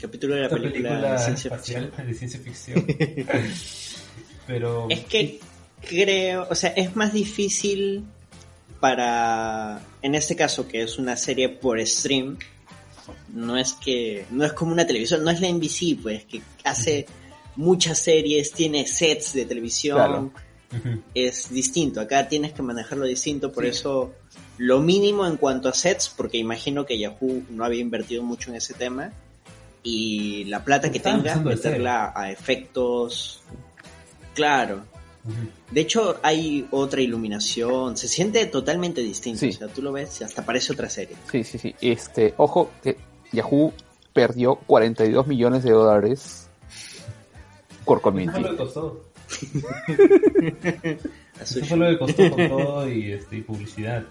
Capítulo 0.00 0.34
de 0.34 0.42
la 0.42 0.48
película, 0.48 0.88
película 0.90 1.12
de 1.12 1.18
ciencia 1.18 1.50
ficción. 1.56 1.92
de 2.06 2.14
ciencia 2.14 2.40
ficción. 2.40 2.86
Pero. 4.46 4.86
Es 4.90 5.00
que 5.04 5.40
creo, 5.88 6.46
o 6.50 6.54
sea, 6.54 6.70
es 6.70 6.96
más 6.96 7.12
difícil 7.12 8.04
para, 8.80 9.80
en 10.02 10.14
este 10.14 10.36
caso, 10.36 10.66
que 10.66 10.82
es 10.82 10.98
una 10.98 11.16
serie 11.16 11.48
por 11.48 11.84
stream, 11.86 12.38
no 13.34 13.56
es 13.58 13.74
que, 13.74 14.24
no 14.30 14.44
es 14.44 14.52
como 14.52 14.72
una 14.72 14.86
televisión, 14.86 15.22
no 15.22 15.30
es 15.30 15.40
la 15.40 15.48
NBC, 15.48 16.00
pues, 16.02 16.24
que 16.24 16.42
hace 16.64 17.06
muchas 17.56 17.98
series, 17.98 18.52
tiene 18.52 18.86
sets 18.86 19.34
de 19.34 19.44
televisión, 19.44 19.96
Claro. 19.96 20.32
Es 21.14 21.50
distinto, 21.50 22.00
acá 22.00 22.28
tienes 22.28 22.52
que 22.52 22.62
manejarlo 22.62 23.04
distinto, 23.04 23.50
por 23.52 23.64
Sí. 23.64 23.70
eso 23.70 24.14
lo 24.56 24.78
mínimo 24.80 25.26
en 25.26 25.36
cuanto 25.36 25.68
a 25.68 25.74
sets, 25.74 26.08
porque 26.16 26.38
imagino 26.38 26.86
que 26.86 26.96
Yahoo 26.96 27.42
no 27.50 27.64
había 27.64 27.80
invertido 27.80 28.22
mucho 28.22 28.50
en 28.50 28.56
ese 28.56 28.74
tema, 28.74 29.12
y 29.82 30.44
la 30.44 30.64
plata 30.64 30.90
que 30.90 31.00
tenga, 31.00 31.36
meterla 31.36 32.12
a 32.14 32.30
efectos, 32.30 33.40
claro. 34.34 34.84
De 35.70 35.82
hecho, 35.82 36.18
hay 36.22 36.66
otra 36.70 37.00
iluminación, 37.02 37.96
se 37.96 38.08
siente 38.08 38.44
totalmente 38.46 39.02
distinto, 39.02 39.40
Sí. 39.40 39.50
o 39.50 39.52
sea, 39.52 39.68
tú 39.68 39.82
lo 39.82 39.92
ves 39.92 40.20
y 40.20 40.24
hasta 40.24 40.44
parece 40.44 40.72
otra 40.72 40.88
serie. 40.88 41.16
Sí, 41.30 41.44
sí, 41.44 41.58
sí. 41.58 41.74
Este, 41.80 42.34
ojo, 42.38 42.70
que 42.82 42.96
Yahoo 43.32 43.72
perdió 44.12 44.56
42 44.66 45.26
millones 45.26 45.62
de 45.62 45.70
dólares 45.72 46.48
por 47.84 47.98
Eso 47.98 48.02
community. 48.02 48.40
lo 48.40 48.50
que 48.50 48.56
costó. 48.56 49.04
Eso 51.40 51.64
fue 51.64 51.76
lo 51.76 51.88
que 51.90 51.98
costó 51.98 52.30
con 52.30 52.48
todo 52.48 52.88
y, 52.88 53.12
este, 53.12 53.36
y 53.36 53.40
publicidad. 53.42 54.04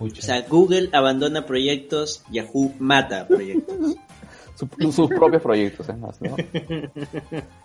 Pucha. 0.00 0.18
O 0.18 0.22
sea, 0.22 0.40
Google 0.48 0.88
abandona 0.92 1.46
proyectos, 1.46 2.24
Yahoo 2.32 2.72
mata 2.80 3.28
proyectos. 3.28 3.76
Su- 4.56 4.92
sus 4.92 5.08
propios 5.08 5.40
proyectos, 5.42 5.88
además, 5.88 6.20
¿no? 6.20 6.34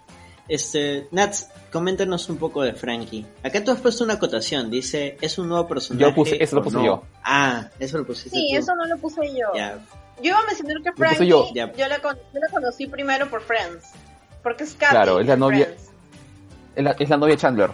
Este, 0.47 1.07
Nats, 1.11 1.49
coméntanos 1.71 2.29
un 2.29 2.37
poco 2.37 2.61
de 2.61 2.73
Frankie. 2.73 3.25
Acá 3.43 3.63
tú 3.63 3.71
has 3.71 3.79
puesto 3.81 4.03
una 4.03 4.13
acotación, 4.13 4.69
dice, 4.69 5.17
es 5.19 5.39
un 5.39 5.49
nuevo 5.49 5.67
personaje. 5.67 6.05
Yo 6.05 6.13
puse- 6.13 6.37
eso 6.39 6.55
lo 6.57 6.61
puse 6.63 6.77
no? 6.77 6.85
yo. 6.85 7.03
Ah, 7.23 7.67
eso 7.79 7.97
lo 7.97 8.05
pusiste 8.05 8.29
Sí, 8.37 8.49
tú. 8.53 8.59
eso 8.59 8.75
no 8.75 8.85
lo 8.85 8.95
puse 8.97 9.21
yo. 9.31 9.47
Yo 9.55 10.23
iba 10.23 10.37
a 10.37 10.45
mencionar 10.45 10.83
que 10.83 10.91
Frankie, 10.93 11.25
yo. 11.27 11.47
la, 11.55 11.99
con- 11.99 12.15
yo 12.31 12.39
la 12.39 12.47
conocí 12.51 12.85
primero 12.85 13.27
por 13.27 13.41
Friends. 13.41 13.85
Porque 14.43 14.65
es 14.65 14.75
Kathy 14.75 14.91
Claro, 14.91 15.19
es 15.19 15.25
la 15.25 15.35
novia-. 15.35 15.73
Es 16.75 16.83
la, 16.83 16.91
es 16.91 17.09
la 17.09 17.17
novia 17.17 17.33
de 17.33 17.41
Chandler. 17.41 17.71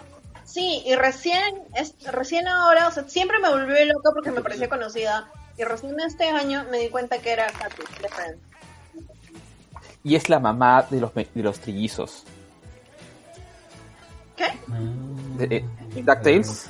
Sí, 0.51 0.83
y 0.85 0.95
recién, 0.95 1.63
es, 1.75 1.93
recién 2.11 2.47
ahora, 2.47 2.87
o 2.87 2.91
sea, 2.91 3.07
siempre 3.07 3.39
me 3.39 3.49
volvió 3.49 3.75
loca 3.85 4.09
porque 4.13 4.31
me 4.31 4.41
parecía 4.41 4.67
conocida. 4.67 5.31
Y 5.57 5.63
recién 5.63 5.95
este 6.05 6.29
año 6.29 6.65
me 6.69 6.79
di 6.79 6.89
cuenta 6.89 7.19
que 7.19 7.31
era 7.31 7.47
Kathy 7.47 7.83
de 8.01 8.09
Friends. 8.09 8.39
Y 10.03 10.15
es 10.15 10.27
la 10.29 10.39
mamá 10.39 10.85
de 10.89 10.99
los, 10.99 11.15
me- 11.15 11.27
de 11.33 11.43
los 11.43 11.59
trillizos. 11.59 12.23
¿Qué? 14.35 14.45
Ah. 14.45 14.79
De, 15.37 15.45
eh, 15.57 15.65
DuckTales, 16.01 16.69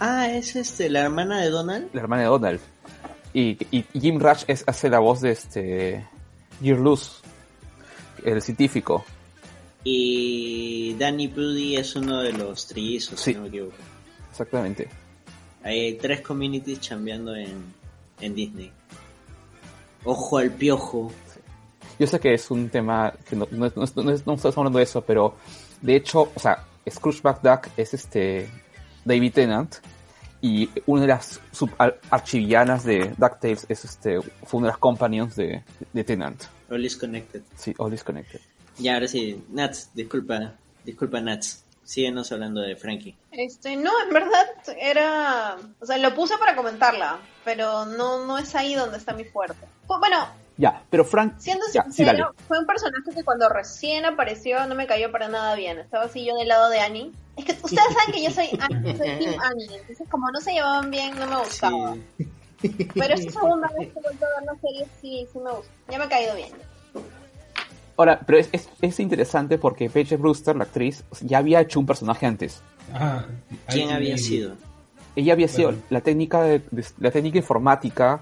Ah, 0.00 0.28
es 0.28 0.56
este, 0.56 0.88
la 0.88 1.00
hermana 1.00 1.40
de 1.42 1.50
Donald. 1.50 1.90
la 1.92 2.00
hermana 2.00 2.22
de 2.22 2.28
Donald. 2.28 2.60
Y, 3.34 3.50
y- 3.76 3.86
y 3.92 4.00
Jim 4.00 4.18
Rush 4.18 4.44
es, 4.46 4.64
hace 4.66 4.88
la 4.88 4.98
voz 4.98 5.20
de 5.20 5.30
este. 5.32 6.08
Gear 6.62 6.78
Luz, 6.78 7.20
el 8.24 8.40
científico. 8.42 9.04
Y 9.84 10.94
Danny 10.98 11.28
Pudi 11.28 11.76
es 11.76 11.96
uno 11.96 12.20
de 12.20 12.32
los 12.32 12.66
trillizos, 12.66 13.18
Sí. 13.20 13.30
si 13.32 13.36
no 13.36 13.42
me 13.42 13.48
equivoco. 13.48 13.74
Exactamente. 14.30 14.88
Hay 15.62 15.94
tres 15.94 16.20
communities 16.20 16.80
chambeando 16.80 17.34
en, 17.34 17.62
en 18.20 18.34
Disney. 18.34 18.70
Ojo 20.04 20.38
al 20.38 20.50
piojo. 20.50 21.12
Yo 21.98 22.06
sé 22.06 22.18
que 22.18 22.32
es 22.34 22.50
un 22.50 22.68
tema 22.70 23.12
que 23.28 23.36
no, 23.36 23.46
no, 23.50 23.66
no, 23.66 23.72
no- 23.76 24.02
no 24.04 24.12
estamos 24.12 24.56
hablando 24.56 24.78
de 24.78 24.84
eso, 24.84 25.02
pero 25.02 25.36
de 25.82 25.96
hecho, 25.96 26.30
o 26.34 26.40
sea, 26.40 26.64
Scrooge 26.88 27.20
McDuck 27.22 27.68
es 27.76 27.92
este 27.94 28.48
David 29.04 29.32
Tennant 29.34 29.76
y 30.40 30.70
una 30.86 31.02
de 31.02 31.08
las 31.08 31.40
sub 31.52 31.70
ar- 31.76 32.00
archivillanas 32.10 32.84
de 32.84 33.12
DuckTales 33.18 33.66
es 33.68 33.84
este 33.84 34.20
fue 34.44 34.58
una 34.58 34.68
de 34.68 34.72
las 34.72 34.78
companions 34.78 35.36
de, 35.36 35.62
de 35.92 36.04
Tennant. 36.04 36.42
All 36.70 36.82
is 36.84 36.96
connected. 36.96 37.42
Sí, 37.56 37.74
All 37.76 37.90
Disconnected. 37.90 38.40
Ya, 38.80 38.94
ahora 38.94 39.08
sí. 39.08 39.42
Nats, 39.50 39.90
disculpa. 39.94 40.54
Disculpa, 40.84 41.20
Nats. 41.20 41.64
Síguenos 41.84 42.30
hablando 42.30 42.60
de 42.60 42.76
Frankie. 42.76 43.16
Este, 43.32 43.74
no, 43.76 43.90
en 44.06 44.14
verdad 44.14 44.46
era, 44.80 45.56
o 45.80 45.86
sea, 45.86 45.98
lo 45.98 46.14
puse 46.14 46.38
para 46.38 46.54
comentarla, 46.54 47.18
pero 47.44 47.84
no, 47.84 48.24
no 48.26 48.38
es 48.38 48.54
ahí 48.54 48.74
donde 48.76 48.96
está 48.96 49.12
mi 49.12 49.24
fuerte. 49.24 49.66
Pues, 49.88 49.98
Bueno, 49.98 50.28
Ya, 50.56 50.84
pero 50.88 51.04
Frank. 51.04 51.34
siendo 51.38 51.64
ya, 51.74 51.82
sí, 51.84 52.04
sincero, 52.04 52.32
fue 52.46 52.60
un 52.60 52.66
personaje 52.66 53.10
que 53.12 53.24
cuando 53.24 53.48
recién 53.48 54.04
apareció 54.04 54.64
no 54.68 54.76
me 54.76 54.86
cayó 54.86 55.10
para 55.10 55.28
nada 55.28 55.56
bien. 55.56 55.78
Estaba 55.80 56.04
así 56.04 56.24
yo 56.24 56.36
del 56.36 56.46
lado 56.46 56.68
de 56.70 56.78
Annie. 56.78 57.10
Es 57.36 57.44
que 57.44 57.52
ustedes 57.52 57.92
saben 57.92 58.14
que 58.14 58.22
yo 58.22 58.30
soy, 58.30 58.48
Annie, 58.60 58.96
soy 58.96 59.08
Team 59.18 59.40
Annie, 59.42 59.76
entonces 59.76 60.08
como 60.08 60.30
no 60.30 60.40
se 60.40 60.52
llevaban 60.52 60.92
bien 60.92 61.18
no 61.18 61.26
me 61.26 61.38
gustaba. 61.38 61.96
Pero 62.62 63.14
esta 63.14 63.32
segunda 63.32 63.68
vez 63.76 63.92
que 63.92 63.98
he 63.98 64.02
vuelto 64.02 64.26
a 64.26 64.40
ver 64.40 64.46
la 64.46 64.60
serie 64.60 64.86
sí, 65.00 65.26
sí 65.32 65.38
me 65.38 65.50
gusta. 65.50 65.72
Ya 65.88 65.98
me 65.98 66.04
ha 66.04 66.08
caído 66.08 66.36
bien. 66.36 66.52
Ahora, 68.00 68.18
pero 68.26 68.38
es, 68.38 68.48
es, 68.52 68.66
es 68.80 68.98
interesante 68.98 69.58
porque 69.58 69.90
Paige 69.90 70.16
Brewster, 70.16 70.56
la 70.56 70.64
actriz, 70.64 71.04
ya 71.20 71.36
había 71.36 71.60
hecho 71.60 71.78
un 71.78 71.84
personaje 71.84 72.24
antes. 72.24 72.62
Ah, 72.94 73.26
¿Quién 73.68 73.90
había 73.90 74.16
sido? 74.16 74.54
Ella 75.14 75.34
había 75.34 75.48
sido 75.48 75.68
Bueno. 75.68 75.82
la 75.90 76.00
técnica 76.00 76.40
de, 76.42 76.62
de- 76.70 76.84
la 76.98 77.10
técnica 77.10 77.36
informática 77.36 78.20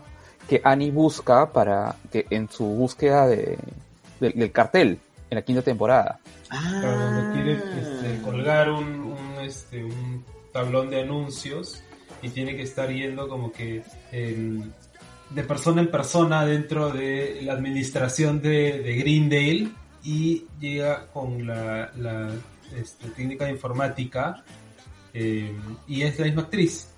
que 0.48 0.60
Annie 0.64 0.90
busca 0.90 1.52
para 1.52 1.94
que 2.10 2.26
en 2.30 2.48
su 2.50 2.64
búsqueda 2.64 3.28
de, 3.28 3.56
del- 4.18 4.32
del 4.32 4.50
cartel 4.50 4.98
en 5.30 5.36
la 5.36 5.42
quinta 5.42 5.62
temporada. 5.62 6.18
Ah. 6.50 6.78
Para 6.82 6.96
donde 6.96 7.34
quiere 7.34 7.52
este, 7.52 8.22
colgar 8.22 8.70
un, 8.72 8.84
un, 8.84 9.44
este, 9.44 9.84
un 9.84 10.24
tablón 10.52 10.90
de 10.90 11.02
anuncios 11.02 11.82
y 12.20 12.30
tiene 12.30 12.56
que 12.56 12.62
estar 12.62 12.90
yendo 12.90 13.28
como 13.28 13.52
que 13.52 13.84
em, 14.10 14.72
de 15.30 15.42
persona 15.42 15.82
en 15.82 15.90
persona 15.90 16.44
dentro 16.44 16.90
de 16.90 17.40
la 17.42 17.52
administración 17.52 18.40
de, 18.40 18.80
de 18.82 18.94
Greendale 18.96 19.68
y 20.02 20.46
llega 20.58 21.06
con 21.06 21.46
la, 21.46 21.90
la 21.96 22.30
este, 22.74 23.08
técnica 23.08 23.44
de 23.44 23.52
informática 23.52 24.42
Eh, 25.12 25.52
y 25.86 26.02
es 26.02 26.18
la 26.18 26.26
misma 26.26 26.42
actriz. 26.42 26.88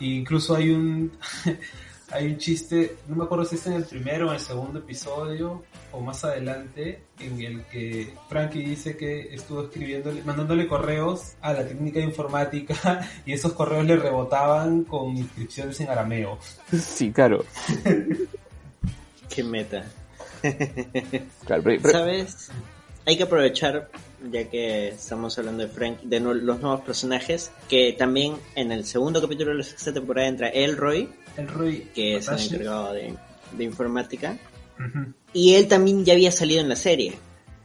E 0.00 0.06
incluso 0.06 0.54
hay 0.54 0.70
un 0.70 1.12
hay 2.10 2.26
un 2.26 2.38
chiste, 2.38 2.96
no 3.08 3.16
me 3.16 3.24
acuerdo 3.24 3.44
si 3.44 3.56
es 3.56 3.66
en 3.66 3.74
el 3.74 3.84
primero 3.84 4.26
o 4.26 4.28
en 4.30 4.36
el 4.36 4.40
segundo 4.40 4.78
episodio 4.78 5.64
o 5.98 6.00
más 6.00 6.24
adelante, 6.24 7.00
en 7.18 7.40
el 7.40 7.64
que 7.64 8.14
Frankie 8.28 8.62
dice 8.64 8.96
que 8.96 9.34
estuvo 9.34 9.64
escribiéndole, 9.64 10.22
mandándole 10.22 10.68
correos 10.68 11.32
a 11.40 11.52
la 11.52 11.66
técnica 11.66 11.98
de 11.98 12.04
informática 12.06 13.08
y 13.26 13.32
esos 13.32 13.52
correos 13.52 13.84
le 13.84 13.96
rebotaban 13.96 14.84
con 14.84 15.16
inscripciones 15.16 15.80
en 15.80 15.88
arameo. 15.90 16.38
Sí, 16.72 17.10
claro. 17.10 17.44
Qué 19.28 19.42
meta. 19.44 19.84
claro 21.44 21.62
pero- 21.64 21.82
pero- 21.82 21.90
¿Sabes? 21.90 22.50
Hay 23.06 23.16
que 23.16 23.22
aprovechar, 23.22 23.88
ya 24.30 24.44
que 24.50 24.88
estamos 24.88 25.36
hablando 25.38 25.62
de 25.62 25.68
Frank, 25.70 26.00
de 26.02 26.20
no- 26.20 26.34
los 26.34 26.60
nuevos 26.60 26.82
personajes, 26.82 27.50
que 27.68 27.94
también 27.98 28.36
en 28.54 28.70
el 28.70 28.84
segundo 28.84 29.20
capítulo 29.20 29.50
de 29.52 29.58
la 29.58 29.64
sexta 29.64 29.92
temporada 29.94 30.28
entra 30.28 30.48
Elroy, 30.50 31.08
El 31.36 31.48
Roy 31.48 31.88
que 31.94 32.16
es 32.16 32.28
el 32.28 32.38
encargado 32.38 32.92
de, 32.92 33.14
de 33.52 33.64
informática, 33.64 34.36
Y 35.32 35.54
él 35.54 35.68
también 35.68 36.04
ya 36.04 36.14
había 36.14 36.30
salido 36.32 36.60
en 36.60 36.68
la 36.68 36.76
serie. 36.76 37.14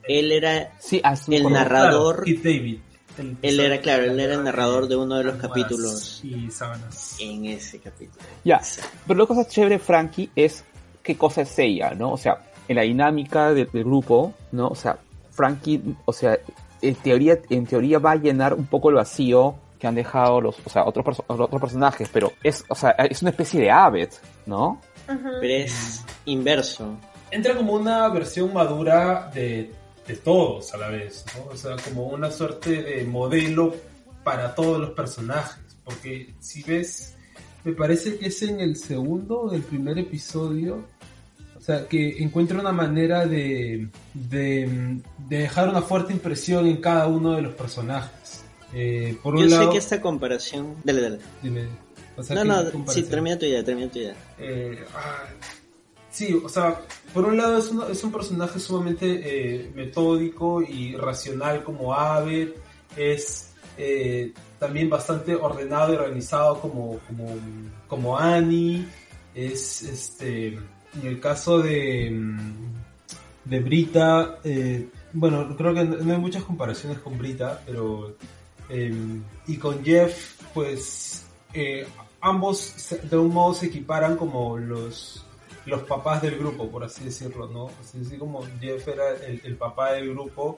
Él 0.07 0.31
era 0.31 0.71
sí, 0.79 0.99
ah, 1.03 1.15
el 1.29 1.49
narrador. 1.51 2.23
Claro, 2.23 2.25
Keith 2.25 2.43
David. 2.43 2.77
el 3.17 3.37
Él 3.41 3.59
era, 3.59 3.77
claro, 3.79 4.03
él 4.03 4.19
era 4.19 4.33
el 4.35 4.39
de 4.39 4.43
narrador 4.43 4.87
de 4.87 4.95
uno 4.97 5.15
de 5.15 5.23
los 5.23 5.35
capítulos 5.35 6.19
Y 6.23 6.49
sábanas. 6.51 7.15
en 7.19 7.45
ese 7.45 7.79
capítulo. 7.79 8.23
Ya, 8.43 8.61
pero 9.07 9.17
lo 9.17 9.27
que 9.27 9.33
cosa 9.35 9.47
chévere 9.47 9.75
de 9.75 9.79
Frankie 9.79 10.29
es 10.35 10.63
qué 11.01 11.15
cosa 11.15 11.41
es 11.41 11.57
ella, 11.59 11.91
¿no? 11.91 12.11
O 12.13 12.17
sea, 12.17 12.37
en 12.67 12.75
la 12.75 12.81
dinámica 12.81 13.53
de- 13.53 13.65
del 13.65 13.83
grupo, 13.83 14.33
¿no? 14.51 14.67
O 14.69 14.75
sea, 14.75 14.97
Frankie, 15.31 15.81
o 16.05 16.11
sea, 16.13 16.37
en 16.81 16.95
teoría, 16.95 17.39
en 17.49 17.65
teoría 17.65 17.99
va 17.99 18.11
a 18.11 18.15
llenar 18.15 18.53
un 18.53 18.65
poco 18.65 18.89
el 18.89 18.95
vacío 18.95 19.55
que 19.79 19.87
han 19.87 19.95
dejado 19.95 20.41
los, 20.41 20.55
o 20.65 20.69
sea, 20.69 20.85
otros, 20.85 21.05
perso- 21.05 21.23
otros 21.27 21.61
personajes, 21.61 22.09
pero 22.11 22.33
es, 22.43 22.63
o 22.69 22.75
sea, 22.75 22.91
es 22.91 23.21
una 23.21 23.31
especie 23.31 23.59
de 23.61 23.69
Abbott, 23.71 24.11
¿no? 24.45 24.81
Pero 25.07 25.53
es 25.53 26.03
inverso. 26.25 26.97
Entra 27.31 27.55
como 27.55 27.73
una 27.73 28.07
versión 28.09 28.53
madura 28.53 29.29
de, 29.33 29.71
de 30.07 30.15
todos 30.17 30.73
a 30.73 30.77
la 30.77 30.89
vez, 30.89 31.25
¿no? 31.35 31.51
O 31.51 31.57
sea, 31.57 31.75
como 31.77 32.07
una 32.07 32.29
suerte 32.31 32.81
de 32.83 33.03
modelo 33.05 33.75
para 34.23 34.53
todos 34.55 34.79
los 34.79 34.91
personajes. 34.91 35.63
Porque 35.83 36.33
si 36.39 36.63
ves, 36.63 37.15
me 37.63 37.73
parece 37.73 38.17
que 38.17 38.27
es 38.27 38.41
en 38.43 38.59
el 38.59 38.75
segundo 38.75 39.41
o 39.41 39.49
del 39.49 39.63
primer 39.63 39.97
episodio. 39.97 40.85
O 41.57 41.61
sea, 41.61 41.87
que 41.87 42.21
encuentra 42.21 42.59
una 42.59 42.73
manera 42.73 43.25
de, 43.25 43.87
de, 44.13 44.99
de 45.27 45.37
dejar 45.37 45.69
una 45.69 45.81
fuerte 45.81 46.11
impresión 46.11 46.67
en 46.67 46.77
cada 46.77 47.07
uno 47.07 47.35
de 47.35 47.41
los 47.41 47.53
personajes. 47.53 48.43
Eh, 48.73 49.17
por 49.23 49.35
un 49.35 49.43
Yo 49.43 49.47
lado, 49.47 49.63
sé 49.65 49.69
que 49.71 49.77
esta 49.77 50.01
comparación... 50.01 50.75
Dale, 50.83 51.01
dale. 51.01 51.19
dime, 51.41 51.67
o 52.17 52.23
sea, 52.23 52.43
No, 52.43 52.63
¿qué 52.71 52.77
no, 52.77 52.91
sí, 52.91 53.03
termina 53.03 53.37
tu 53.39 53.45
idea, 53.45 53.63
termina 53.63 53.91
tu 53.91 53.99
idea. 53.99 54.15
Eh, 54.39 54.83
ah, 54.95 55.23
sí, 56.11 56.39
o 56.43 56.47
sea, 56.49 56.79
por 57.13 57.25
un 57.25 57.37
lado 57.37 57.57
es, 57.57 57.69
una- 57.69 57.87
es 57.87 58.03
un 58.03 58.11
personaje 58.11 58.59
sumamente 58.59 59.05
eh, 59.23 59.71
metódico 59.75 60.61
y 60.61 60.95
racional 60.95 61.63
como 61.63 61.93
Abe, 61.93 62.53
es 62.95 63.49
eh, 63.77 64.31
también 64.59 64.89
bastante 64.89 65.35
ordenado 65.35 65.93
y 65.93 65.97
organizado 65.97 66.59
como, 66.61 66.99
como, 67.07 67.35
como 67.87 68.17
Annie, 68.17 68.85
es 69.33 69.81
este, 69.81 70.47
en 70.49 71.05
el 71.07 71.19
caso 71.19 71.59
de, 71.59 72.11
mm, 72.11 72.73
de 73.45 73.59
Brita, 73.59 74.39
bueno, 75.11 75.55
creo 75.57 75.73
que 75.73 75.83
no 75.83 76.13
hay 76.13 76.19
muchas 76.19 76.43
comparaciones 76.43 76.99
con 76.99 77.17
Brita, 77.17 77.61
pero 77.65 78.15
eh, 78.69 78.93
y 79.47 79.57
con 79.57 79.83
Jeff, 79.83 80.39
pues 80.53 81.25
eh, 81.53 81.85
ambos 82.23 82.73
de 83.09 83.17
un 83.17 83.33
modo 83.33 83.53
se 83.53 83.65
equiparan 83.67 84.15
como 84.17 84.57
los, 84.57 85.23
los 85.65 85.83
papás 85.83 86.21
del 86.21 86.37
grupo, 86.37 86.69
por 86.69 86.83
así 86.83 87.03
decirlo, 87.03 87.47
¿no? 87.47 87.69
Así, 87.81 88.17
como 88.17 88.43
Jeff 88.59 88.87
era 88.87 89.09
el, 89.27 89.41
el 89.43 89.55
papá 89.57 89.93
del 89.93 90.09
grupo, 90.09 90.57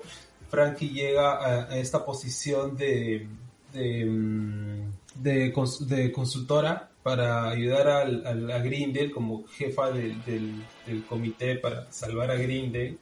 Frankie 0.50 0.90
llega 0.90 1.44
a, 1.72 1.78
esta 1.78 2.06
posición 2.06 2.78
de, 2.78 3.28
de, 3.74 4.06
mm, 4.06 4.92
de, 5.16 5.54
cons- 5.54 5.80
de 5.86 6.12
consultora 6.12 6.90
para 7.02 7.50
ayudar 7.50 7.88
al, 7.88 8.52
a 8.52 8.60
Grindel 8.60 9.12
como 9.12 9.46
jefa 9.48 9.92
del, 9.92 10.24
del- 10.26 10.64
comité 11.10 11.56
para 11.58 11.92
salvar 11.92 12.30
a 12.32 12.36
Grindel. 12.36 12.98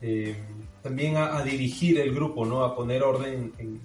Eh, 0.00 0.36
también 0.82 1.16
a, 1.16 1.36
a 1.36 1.42
dirigir 1.42 1.98
el 2.00 2.14
grupo, 2.14 2.44
¿no? 2.46 2.62
A 2.64 2.74
poner 2.76 3.02
orden 3.02 3.52
en, 3.58 3.80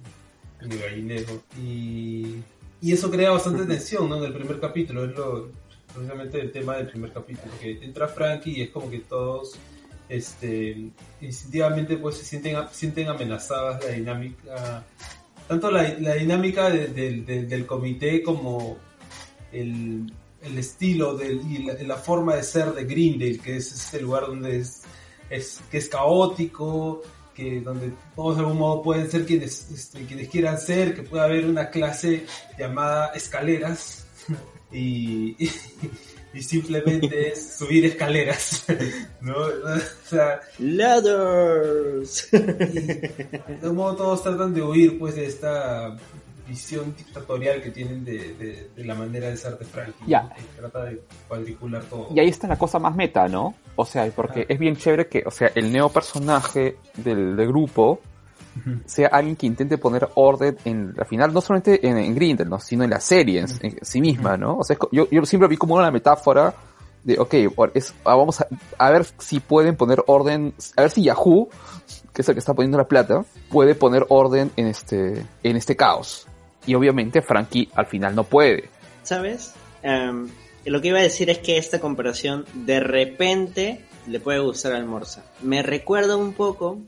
en 0.60 0.72
el 0.72 0.78
gallinero. 0.78 1.42
Y, 1.60 2.36
y 2.84 2.92
eso 2.92 3.10
crea 3.10 3.30
bastante 3.30 3.64
tensión, 3.64 4.08
¿no? 4.08 4.16
En 4.18 4.24
el 4.24 4.32
primer 4.34 4.60
capítulo, 4.60 5.04
es 5.04 5.16
lo, 5.16 5.48
precisamente 5.92 6.40
el 6.40 6.52
tema 6.52 6.76
del 6.76 6.88
primer 6.88 7.12
capítulo, 7.12 7.52
que 7.60 7.78
entra 7.82 8.08
Frankie 8.08 8.52
y 8.58 8.62
es 8.62 8.70
como 8.70 8.90
que 8.90 8.98
todos 9.00 9.54
este, 10.08 10.90
instintivamente 11.20 11.96
pues 11.96 12.16
se 12.18 12.24
sienten, 12.24 12.56
sienten 12.72 13.08
amenazadas 13.08 13.82
la 13.84 13.90
dinámica, 13.90 14.84
tanto 15.48 15.70
la, 15.70 15.82
la 15.98 16.14
dinámica 16.14 16.68
de- 16.70 16.88
de- 16.88 17.22
de- 17.22 17.44
del 17.46 17.64
comité 17.66 18.22
como 18.22 18.76
el, 19.52 20.12
el 20.42 20.58
estilo 20.58 21.16
del- 21.16 21.40
y 21.50 21.64
la, 21.64 21.74
la 21.82 21.96
forma 21.96 22.34
de 22.36 22.42
ser 22.42 22.72
de 22.74 22.84
Greendale, 22.84 23.38
que 23.38 23.56
es 23.56 23.72
este 23.72 24.00
lugar 24.00 24.26
donde 24.26 24.58
es, 24.58 24.82
es 25.30 25.60
que 25.70 25.78
es 25.78 25.88
caótico, 25.88 27.00
que 27.34 27.60
donde 27.60 27.92
todos 28.14 28.36
de 28.36 28.42
algún 28.42 28.58
modo 28.58 28.82
pueden 28.82 29.10
ser 29.10 29.26
quienes, 29.26 29.70
este, 29.70 30.04
quienes 30.06 30.28
quieran 30.28 30.58
ser, 30.58 30.94
que 30.94 31.02
puede 31.02 31.24
haber 31.24 31.46
una 31.46 31.70
clase 31.70 32.26
llamada 32.58 33.08
escaleras 33.14 34.06
y, 34.72 35.36
y, 35.44 35.50
y 36.34 36.42
simplemente 36.42 37.28
es 37.28 37.56
subir 37.58 37.84
escaleras, 37.84 38.64
¿no? 39.20 39.36
O 39.36 40.08
sea, 40.08 40.40
Ladders. 40.58 42.28
de 42.30 43.58
algún 43.62 43.76
modo 43.76 43.96
todos 43.96 44.22
tratan 44.22 44.52
de 44.52 44.62
huir 44.62 44.98
pues 44.98 45.14
de 45.14 45.26
esta 45.26 45.96
visión 46.46 46.94
dictatorial 46.96 47.62
que 47.62 47.70
tienen 47.70 48.04
de, 48.04 48.34
de- 48.34 48.70
de 48.76 48.84
la 48.84 48.94
manera 48.94 49.28
de 49.28 49.36
ser 49.36 49.58
de 49.58 49.64
Frankie, 49.64 50.04
Ya. 50.06 50.28
trata 50.56 50.84
de 50.84 51.02
cuadricular 51.28 51.82
todo. 51.84 52.08
Y 52.14 52.20
ahí 52.20 52.28
está 52.28 52.46
la 52.46 52.56
cosa 52.58 52.78
más 52.78 52.94
meta, 52.94 53.26
¿no? 53.28 53.54
O 53.76 53.84
sea, 53.84 54.06
porque 54.14 54.40
Ah. 54.42 54.46
es 54.48 54.58
bien 54.58 54.76
chévere 54.76 55.08
que, 55.08 55.22
o 55.26 55.30
sea, 55.30 55.50
el 55.54 55.72
neo 55.72 55.88
personaje 55.88 56.76
del, 56.96 57.36
del 57.36 57.48
grupo 57.48 58.00
sea 58.86 59.08
alguien 59.08 59.34
que 59.34 59.46
intente 59.46 59.78
poner 59.78 60.08
orden 60.14 60.56
en 60.64 60.94
la 60.96 61.04
final, 61.04 61.32
no 61.34 61.40
solamente 61.40 61.84
en, 61.86 61.98
en 61.98 62.14
Grindel, 62.14 62.48
¿no? 62.48 62.60
sino 62.60 62.84
en 62.84 62.90
la 62.90 63.00
serie 63.00 63.40
en, 63.40 63.46
en 63.60 63.84
sí 63.84 64.00
misma, 64.00 64.36
¿no? 64.36 64.58
O 64.58 64.62
sea, 64.62 64.74
es 64.74 64.88
yo, 64.92 65.08
yo 65.10 65.24
siempre 65.26 65.48
vi 65.48 65.56
como 65.56 65.74
una 65.74 65.90
metáfora 65.90 66.54
de, 67.02 67.18
ok, 67.18 67.34
es, 67.74 67.92
ah, 68.04 68.14
vamos 68.14 68.40
a, 68.40 68.46
a 68.78 68.90
ver 68.90 69.04
si 69.18 69.40
pueden 69.40 69.74
poner 69.76 70.04
orden, 70.06 70.54
a 70.76 70.82
ver 70.82 70.90
si 70.92 71.02
Yahoo, 71.02 71.48
que 72.12 72.22
es 72.22 72.28
el 72.28 72.34
que 72.36 72.38
está 72.38 72.54
poniendo 72.54 72.78
la 72.78 72.86
plata, 72.86 73.24
puede 73.50 73.74
poner 73.74 74.06
orden 74.08 74.52
en 74.56 74.68
este, 74.68 75.26
en 75.42 75.56
este 75.56 75.74
caos. 75.74 76.28
Y 76.66 76.74
obviamente 76.74 77.22
Frankie 77.22 77.68
al 77.74 77.86
final 77.86 78.14
no 78.14 78.24
puede. 78.24 78.68
¿Sabes? 79.02 79.54
Em, 79.82 80.28
lo 80.64 80.80
que 80.80 80.88
iba 80.88 80.98
a 80.98 81.02
decir 81.02 81.28
es 81.30 81.38
que 81.38 81.58
esta 81.58 81.78
comparación 81.80 82.44
de 82.54 82.80
repente 82.80 83.80
le 84.06 84.20
puede 84.20 84.38
gustar 84.38 84.72
al 84.72 84.86
Morsa. 84.86 85.24
Me 85.42 85.62
recuerda 85.62 86.16
un 86.16 86.32
poco 86.32 86.78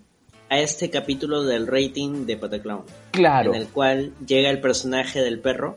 a 0.49 0.59
este 0.61 0.91
capítulo 0.91 1.43
del 1.43 1.67
rating 1.67 2.25
de 2.25 2.37
Pataclown, 2.37 2.85
Claro. 3.11 3.53
en 3.55 3.61
el 3.61 3.69
cual 3.69 4.12
llega 4.25 4.49
el 4.49 4.61
personaje 4.61 5.21
del 5.21 5.41
perro, 5.41 5.77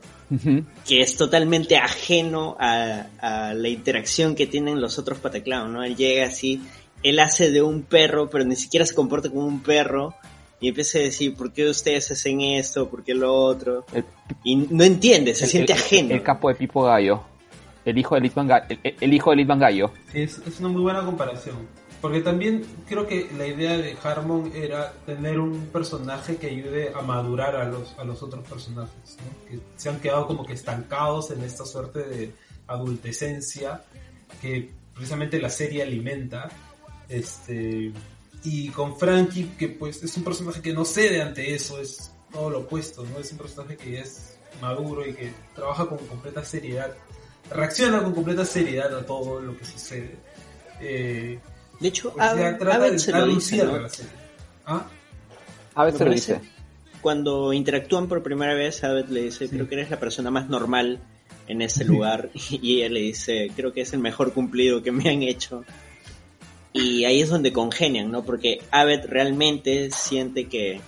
que 0.86 1.00
es 1.00 1.16
totalmente 1.16 1.76
ajeno 1.76 2.56
a, 2.60 3.06
a 3.20 3.52
la 3.54 3.68
interacción 3.68 4.36
que 4.36 4.46
tienen 4.46 4.80
los 4.80 4.96
otros 4.98 5.18
Pataclown, 5.18 5.72
¿no? 5.72 5.82
Él 5.82 5.96
llega 5.96 6.26
así, 6.26 6.62
él 7.02 7.18
hace 7.18 7.50
de 7.50 7.62
un 7.62 7.82
perro, 7.82 8.30
pero 8.30 8.44
ni 8.44 8.54
siquiera 8.54 8.86
se 8.86 8.94
comporta 8.94 9.28
como 9.28 9.44
un 9.44 9.60
perro, 9.60 10.14
y 10.60 10.68
empieza 10.68 10.98
a 10.98 11.02
decir, 11.02 11.34
¿por 11.34 11.52
qué 11.52 11.68
ustedes 11.68 12.10
hacen 12.10 12.40
esto? 12.42 12.88
¿Por 12.88 13.02
qué 13.02 13.14
lo 13.14 13.34
otro? 13.34 13.84
El- 13.92 14.04
Y 14.44 14.56
no 14.56 14.84
entiende, 14.84 15.34
se 15.34 15.44
el- 15.44 15.50
siente 15.50 15.72
el- 15.72 15.78
ajeno. 15.78 16.14
El 16.14 16.22
capo 16.22 16.48
de 16.48 16.54
Pipo 16.54 16.82
Gallo. 16.84 17.22
El 17.84 17.96
hijo 17.98 18.14
de 18.14 18.20
Litman 18.20 18.46
Gallo. 18.46 18.66
El, 18.82 18.94
el 19.00 19.14
hijo 19.14 19.30
de 19.30 19.36
Litman 19.36 19.58
Gallo. 19.58 19.90
Sí, 20.12 20.20
es, 20.22 20.38
es 20.46 20.60
una 20.60 20.68
muy 20.68 20.82
buena 20.82 21.04
comparación. 21.04 21.56
Porque 22.02 22.20
también 22.20 22.64
creo 22.88 23.06
que 23.06 23.28
la 23.36 23.46
idea 23.46 23.76
de 23.76 23.94
Harmon 24.02 24.52
era 24.54 24.90
tener 25.04 25.38
un 25.38 25.66
personaje 25.66 26.36
que 26.36 26.46
ayude 26.46 26.92
a 26.94 27.02
madurar 27.02 27.56
a 27.56 27.64
los, 27.66 27.94
a 27.98 28.04
los 28.04 28.22
otros 28.22 28.46
personajes, 28.48 29.16
¿no? 29.18 29.46
que 29.50 29.58
se 29.76 29.88
han 29.90 30.00
quedado 30.00 30.26
como 30.26 30.46
que 30.46 30.54
estancados 30.54 31.30
en 31.30 31.42
esta 31.44 31.66
suerte 31.66 31.98
de 32.04 32.32
adultescencia 32.66 33.82
que 34.40 34.70
precisamente 34.94 35.38
la 35.40 35.50
serie 35.50 35.82
alimenta. 35.82 36.48
Este, 37.08 37.92
y 38.44 38.68
con 38.68 38.96
Frankie, 38.96 39.52
que 39.58 39.68
pues 39.68 40.02
es 40.02 40.16
un 40.16 40.24
personaje 40.24 40.62
que 40.62 40.72
no 40.72 40.84
cede 40.84 41.20
ante 41.20 41.54
eso, 41.54 41.80
es 41.80 42.10
todo 42.32 42.50
lo 42.50 42.60
opuesto, 42.60 43.04
¿no? 43.04 43.18
Es 43.18 43.32
un 43.32 43.38
personaje 43.38 43.76
que 43.76 44.00
es 44.00 44.36
maduro 44.60 45.06
y 45.06 45.14
que 45.14 45.32
trabaja 45.54 45.86
con 45.86 45.98
completa 45.98 46.44
seriedad, 46.44 46.94
reacciona 47.50 48.02
con 48.02 48.14
completa 48.14 48.44
seriedad 48.44 48.94
a 48.96 49.04
todo 49.04 49.40
lo 49.40 49.56
que 49.56 49.64
sucede. 49.64 50.16
Eh, 50.80 51.38
De 51.78 51.88
hecho. 51.88 52.14
¿Ah? 54.66 54.86
A 55.74 55.84
veces 55.84 56.00
lo 56.00 56.12
dice. 56.12 56.40
cuando 57.00 57.52
interactúan 57.52 58.08
por 58.08 58.22
primera 58.22 58.54
vez, 58.54 58.82
Abed 58.84 59.08
le 59.08 59.24
dice, 59.24 59.48
creo 59.48 59.68
que 59.68 59.74
eres 59.74 59.90
la 59.90 59.98
persona 59.98 60.30
más 60.30 60.48
normal 60.48 61.00
en 61.48 61.62
ese 61.62 61.84
lugar. 61.84 62.30
Y 62.50 62.78
ella 62.78 62.88
le 62.88 63.00
dice, 63.00 63.50
creo 63.54 63.72
que 63.72 63.82
es 63.82 63.92
el 63.92 64.00
mejor 64.00 64.32
cumplido 64.32 64.82
que 64.82 64.92
me 64.92 65.08
han 65.10 65.22
hecho. 65.22 65.64
Y 66.72 67.04
ahí 67.04 67.20
es 67.20 67.28
donde 67.28 67.52
congenian, 67.52 68.10
¿no? 68.10 68.22
Porque 68.22 68.60
Abed 68.70 69.06
realmente 69.08 69.90
siente 69.90 70.46
que, 70.48 70.80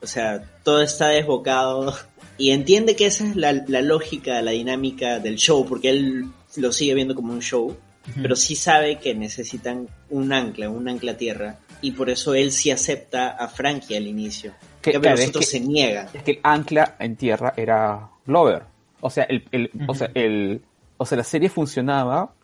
o 0.00 0.06
sea, 0.06 0.42
todo 0.64 0.82
está 0.82 1.08
desbocado 1.08 1.94
y 2.38 2.50
entiende 2.50 2.96
que 2.96 3.06
esa 3.06 3.26
es 3.28 3.36
la, 3.36 3.52
la 3.52 3.82
lógica, 3.82 4.42
la 4.42 4.50
dinámica 4.50 5.20
del 5.20 5.36
show, 5.36 5.64
porque 5.66 5.90
él 5.90 6.24
lo 6.56 6.72
sigue 6.72 6.94
viendo 6.94 7.14
como 7.14 7.32
un 7.32 7.40
show, 7.40 7.76
pero 8.20 8.34
sí 8.34 8.56
sabe 8.56 8.98
que 8.98 9.14
necesitan 9.14 9.86
un 10.10 10.32
ancla, 10.32 10.68
un 10.68 10.88
ancla 10.88 11.16
tierra, 11.16 11.58
y 11.80 11.92
por 11.92 12.10
eso 12.10 12.34
él 12.34 12.50
sí 12.50 12.72
acepta 12.72 13.28
a 13.30 13.46
Frankie 13.48 13.96
al 13.96 14.06
inicio. 14.08 14.52
Que- 14.80 14.92
claro, 14.92 15.16
los 15.18 15.26
es 15.26 15.30
que- 15.32 15.42
se 15.44 15.60
niegan. 15.60 16.08
Es 16.12 16.24
que 16.24 16.32
el 16.32 16.40
ancla 16.42 16.96
en 16.98 17.14
tierra 17.14 17.54
era 17.56 18.08
Glover. 18.26 18.64
O 19.00 19.08
sea, 19.10 19.22
el, 19.24 19.44
el- 19.52 19.70
o 19.86 19.94
sea, 19.94 20.10
el, 20.14 20.62
o 20.96 21.06
sea, 21.06 21.18
la 21.18 21.24
serie 21.24 21.48
funcionaba 21.48 22.34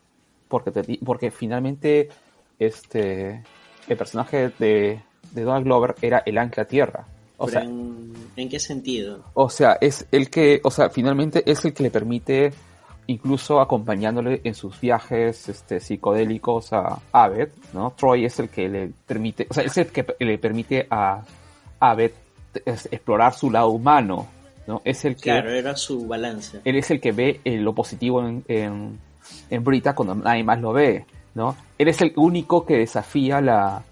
porque, 0.46 0.70
te 0.70 0.98
porque 1.04 1.32
finalmente 1.32 2.08
este, 2.58 3.42
el 3.88 3.96
personaje 3.96 4.50
de, 4.58 5.00
de 5.32 5.42
Donald 5.42 5.64
Glover 5.64 5.94
era 6.02 6.22
el 6.26 6.38
ancla 6.38 6.64
tierra. 6.64 7.06
O 7.36 7.46
Pero 7.46 7.60
sea, 7.60 7.68
en, 7.68 8.12
¿en 8.36 8.48
qué 8.48 8.58
sentido? 8.58 9.22
o 9.34 9.48
sea, 9.48 9.78
es 9.80 10.06
el 10.10 10.28
que, 10.28 10.60
o 10.64 10.70
sea, 10.70 10.90
finalmente 10.90 11.42
es 11.50 11.64
el 11.64 11.72
que 11.72 11.84
le 11.84 11.90
permite, 11.90 12.52
incluso 13.06 13.60
acompañándole 13.60 14.40
en 14.44 14.54
sus 14.54 14.80
viajes 14.80 15.48
este, 15.48 15.78
psicodélicos 15.80 16.72
a 16.72 16.98
Abed, 17.12 17.50
¿no? 17.72 17.92
Troy 17.96 18.24
es 18.24 18.38
el 18.40 18.48
que 18.48 18.68
le 18.68 18.90
permite, 19.06 19.46
o 19.48 19.54
sea, 19.54 19.62
es 19.64 19.76
el 19.78 19.86
que 19.86 20.04
le 20.18 20.36
permite 20.38 20.86
a 20.90 21.22
Abed 21.78 22.10
explorar 22.90 23.34
su 23.34 23.50
lado 23.52 23.68
humano, 23.68 24.26
¿no? 24.66 24.82
Es 24.84 25.04
el 25.04 25.14
que, 25.14 25.22
Claro, 25.30 25.50
era 25.50 25.76
su 25.76 26.06
balance. 26.08 26.60
él 26.64 26.76
es 26.76 26.90
el 26.90 27.00
que 27.00 27.12
ve 27.12 27.40
eh, 27.44 27.56
lo 27.58 27.72
positivo 27.72 28.20
en, 28.26 28.42
en, 28.48 28.98
en 29.48 29.64
Brita 29.64 29.94
cuando 29.94 30.16
nadie 30.16 30.42
más 30.42 30.60
lo 30.60 30.72
ve, 30.72 31.06
¿no? 31.38 31.56
Él 31.78 31.88
es 31.88 32.00
el 32.02 32.12
único 32.16 32.66
que 32.66 32.76
desafía 32.76 33.40
la, 33.40 33.82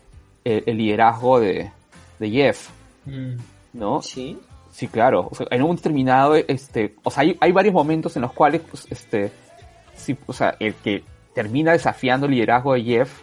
el, 0.45 0.65
el 0.67 0.77
liderazgo 0.77 1.41
de, 1.41 1.71
de 2.19 2.31
Jeff, 2.31 2.69
Mm. 3.07 3.37
¿no? 3.75 4.03
¿Sí? 4.03 4.37
Sí, 4.73 4.89
claro. 4.89 5.29
O 5.31 5.35
sea, 5.37 5.47
en 5.53 5.63
un 5.63 5.77
determinado, 5.77 6.35
este, 6.35 6.97
o 7.05 7.11
sea, 7.11 7.23
hay, 7.23 7.37
hay 7.41 7.53
varios 7.53 7.73
momentos 7.73 8.17
en 8.17 8.23
los 8.23 8.33
cuales, 8.33 8.61
pues, 8.69 8.85
este, 8.91 9.31
sí, 9.95 10.17
o 10.27 10.33
sea, 10.33 10.57
el 10.59 10.75
que 10.75 11.05
termina 11.33 11.71
desafiando 11.73 12.27
el 12.27 12.33
liderazgo 12.33 12.75
de 12.75 12.83
Jeff 12.83 13.21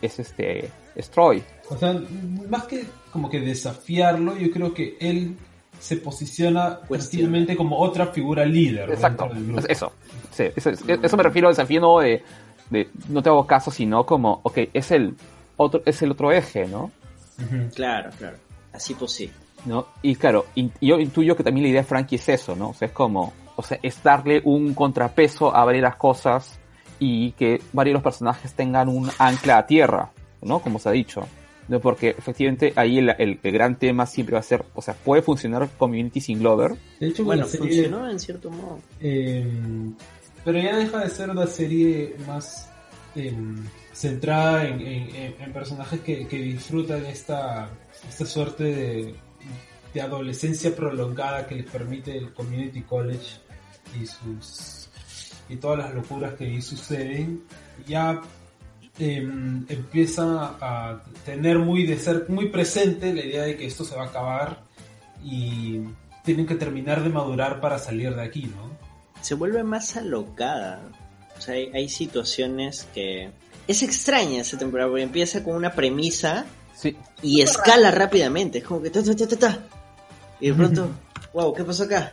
es 0.00 0.20
este, 0.20 0.70
es 0.94 1.10
Troy. 1.10 1.42
O 1.68 1.76
sea, 1.76 2.00
más 2.48 2.64
que 2.64 2.84
como 3.10 3.28
que 3.28 3.40
desafiarlo, 3.40 4.36
yo 4.36 4.50
creo 4.52 4.72
que 4.72 4.96
él 5.00 5.34
se 5.80 5.96
posiciona 5.96 6.78
positivamente 6.86 7.56
como 7.56 7.78
otra 7.80 8.06
figura 8.06 8.44
líder. 8.46 8.88
Exacto. 8.90 9.28
Eso. 9.68 9.92
Sí, 10.30 10.44
eso, 10.54 10.70
es- 10.70 10.84
eso 11.02 11.16
me 11.16 11.22
refiero 11.24 11.48
al 11.48 11.54
desafío 11.54 11.80
no 11.80 11.98
de, 11.98 12.22
de 12.70 12.88
no 13.08 13.22
te 13.22 13.28
hago 13.28 13.46
caso, 13.46 13.70
sino 13.70 14.04
como, 14.06 14.40
ok, 14.42 14.58
es 14.72 14.90
el 14.90 15.14
otro, 15.56 15.82
es 15.84 16.00
el 16.02 16.10
otro 16.12 16.32
eje, 16.32 16.66
¿no? 16.66 16.90
Claro, 17.74 18.10
claro. 18.18 18.36
Así 18.72 18.94
posible. 18.94 19.34
¿no? 19.66 19.86
Y 20.02 20.14
claro, 20.16 20.46
in- 20.56 20.72
yo 20.80 20.98
intuyo 20.98 21.36
que 21.36 21.42
también 21.42 21.64
la 21.64 21.68
idea 21.70 21.80
de 21.82 21.86
Frankie 21.88 22.16
es 22.16 22.28
eso, 22.28 22.54
¿no? 22.54 22.70
O 22.70 22.74
sea, 22.74 22.86
es 22.88 22.92
como, 22.92 23.32
o 23.56 23.62
sea, 23.62 23.78
es 23.82 24.02
darle 24.02 24.42
un 24.44 24.74
contrapeso 24.74 25.54
a 25.54 25.64
varias 25.64 25.96
cosas 25.96 26.58
y 26.98 27.32
que 27.32 27.60
varios 27.72 27.92
de 27.92 27.94
los 27.94 28.02
personajes 28.02 28.52
tengan 28.54 28.88
un 28.88 29.10
ancla 29.18 29.58
a 29.58 29.66
tierra, 29.66 30.10
¿no? 30.42 30.58
Como 30.60 30.78
se 30.78 30.88
ha 30.88 30.92
dicho. 30.92 31.26
¿no? 31.66 31.80
Porque 31.80 32.10
efectivamente 32.10 32.74
ahí 32.76 32.98
el, 32.98 33.08
el- 33.18 33.40
el 33.42 33.52
gran 33.52 33.76
tema 33.76 34.04
siempre 34.04 34.34
va 34.34 34.40
a 34.40 34.42
ser, 34.42 34.66
o 34.74 34.82
sea, 34.82 34.92
puede 34.92 35.22
funcionar 35.22 35.66
Community 35.78 36.20
sin 36.20 36.38
Glover, 36.40 36.74
De 37.00 37.06
hecho, 37.08 37.24
Bueno, 37.24 37.46
funcionó 37.46 38.06
en 38.10 38.18
cierto 38.18 38.50
modo. 38.50 38.80
eh, 39.00 39.50
pero 40.44 40.58
ya 40.58 40.76
deja 40.76 40.98
de 40.98 41.10
ser 41.10 41.30
una 41.30 41.46
serie 41.46 42.16
más 42.26 42.68
eh, 43.16 43.34
centrada 43.92 44.66
en, 44.66 45.52
personajes 45.52 46.00
que, 46.00 46.26
disfrutan 46.26 47.06
esta, 47.06 47.70
suerte 48.10 48.64
de, 48.64 49.14
de 49.92 50.00
adolescencia 50.02 50.74
prolongada 50.74 51.46
que 51.46 51.54
les 51.54 51.66
permite 51.70 52.16
el 52.16 52.32
Community 52.32 52.82
College 52.82 53.38
y 54.00 54.06
sus 54.06 54.84
y 55.48 55.56
todas 55.56 55.78
las 55.78 55.94
locuras 55.94 56.34
que 56.34 56.44
ahí 56.44 56.62
suceden 56.62 57.44
ya 57.86 58.20
em, 58.98 59.64
empieza 59.68 60.56
a 60.60 61.02
tener 61.24 61.58
muy 61.58 61.86
de 61.86 61.98
ser 61.98 62.26
muy 62.28 62.48
presente 62.48 63.12
la 63.12 63.24
idea 63.24 63.42
de 63.42 63.56
que 63.56 63.66
esto 63.66 63.84
se 63.84 63.94
va 63.94 64.04
a 64.04 64.06
acabar 64.06 64.62
y 65.22 65.80
tienen 66.24 66.46
que 66.46 66.54
terminar 66.54 67.02
de 67.02 67.10
madurar 67.10 67.60
para 67.60 67.78
salir 67.78 68.14
de 68.14 68.22
aquí, 68.22 68.50
¿no? 68.54 68.73
Se 69.24 69.34
vuelve 69.34 69.64
más 69.64 69.96
alocada. 69.96 70.82
O 71.36 71.40
sea, 71.40 71.54
hay, 71.54 71.70
hay 71.74 71.88
situaciones 71.88 72.86
que... 72.94 73.30
Es 73.66 73.82
extraña 73.82 74.42
esa 74.42 74.58
temporada, 74.58 74.90
porque 74.90 75.02
empieza 75.02 75.42
con 75.42 75.56
una 75.56 75.72
premisa 75.72 76.44
sí, 76.74 76.94
y 77.22 77.40
escala 77.40 77.90
rápidamente. 77.90 78.58
Es 78.58 78.64
como 78.64 78.82
que 78.82 78.90
ta, 78.90 79.02
ta, 79.02 79.16
ta, 79.16 79.26
ta, 79.26 79.36
ta. 79.36 79.58
Y 80.38 80.48
de 80.48 80.54
pronto, 80.54 80.88
wow, 81.32 81.54
¿qué 81.54 81.64
pasó 81.64 81.84
acá? 81.84 82.12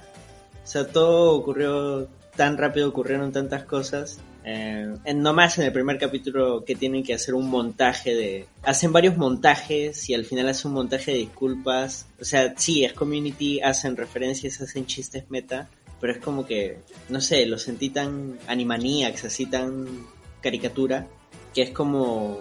O 0.63 0.67
sea, 0.67 0.87
todo 0.87 1.33
ocurrió 1.33 2.07
tan 2.37 2.57
rápido, 2.57 2.87
ocurrieron 2.87 3.33
tantas 3.33 3.65
cosas. 3.65 4.19
Eh, 4.45 4.95
en, 5.03 5.21
nomás 5.21 5.59
en 5.59 5.65
el 5.65 5.73
primer 5.73 5.99
capítulo 5.99 6.63
que 6.63 6.75
tienen 6.75 7.03
que 7.03 7.13
hacer 7.13 7.35
un 7.35 7.49
montaje 7.49 8.15
de... 8.15 8.47
Hacen 8.63 8.93
varios 8.93 9.17
montajes 9.17 10.09
y 10.09 10.13
al 10.13 10.23
final 10.23 10.47
hacen 10.47 10.69
un 10.69 10.75
montaje 10.75 11.11
de 11.11 11.17
disculpas. 11.17 12.05
O 12.21 12.23
sea, 12.23 12.53
sí, 12.55 12.85
es 12.85 12.93
community, 12.93 13.59
hacen 13.59 13.97
referencias, 13.97 14.61
hacen 14.61 14.85
chistes 14.85 15.29
meta, 15.29 15.69
pero 16.01 16.13
es 16.13 16.19
como 16.19 16.45
que, 16.45 16.79
no 17.09 17.21
sé, 17.21 17.45
lo 17.45 17.59
sentí 17.59 17.91
tan 17.91 18.39
animaniacs, 18.47 19.25
así 19.25 19.45
tan 19.45 19.87
caricatura, 20.41 21.07
que 21.53 21.61
es 21.61 21.69
como... 21.69 22.39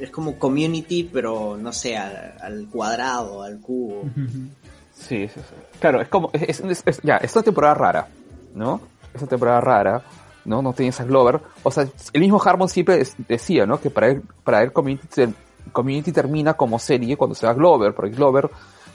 Es 0.00 0.10
como 0.10 0.36
community, 0.38 1.04
pero 1.04 1.56
no 1.56 1.72
sé, 1.72 1.96
al, 1.96 2.34
al 2.40 2.66
cuadrado, 2.68 3.42
al 3.42 3.60
cubo. 3.60 4.02
sí, 4.94 5.28
sí, 5.28 5.34
sí. 5.34 5.54
Claro, 5.78 6.00
es 6.00 6.08
como, 6.08 6.30
es, 6.32 6.62
ya, 7.02 7.18
es 7.18 7.36
una 7.36 7.42
temporada 7.42 7.74
rara, 7.74 8.08
¿no? 8.54 8.80
Es 9.14 9.20
una 9.20 9.28
temporada 9.28 9.60
rara, 9.60 10.02
¿no? 10.46 10.62
No 10.62 10.72
tienes 10.72 10.98
a 10.98 11.04
Glover. 11.04 11.40
O 11.62 11.70
sea, 11.70 11.86
el 12.12 12.20
mismo 12.20 12.42
Harmon 12.42 12.68
siempre 12.68 13.06
decía, 13.28 13.66
¿no? 13.66 13.80
Que 13.80 13.90
para 13.90 14.08
él, 14.08 14.22
para 14.42 14.62
él 14.62 14.72
Community, 14.72 15.32
Community 15.70 16.10
termina 16.10 16.54
como 16.54 16.78
serie 16.78 17.16
cuando 17.16 17.34
se 17.34 17.46
va 17.46 17.52
Glover, 17.52 17.94
porque 17.94 18.16
Glover, 18.16 18.50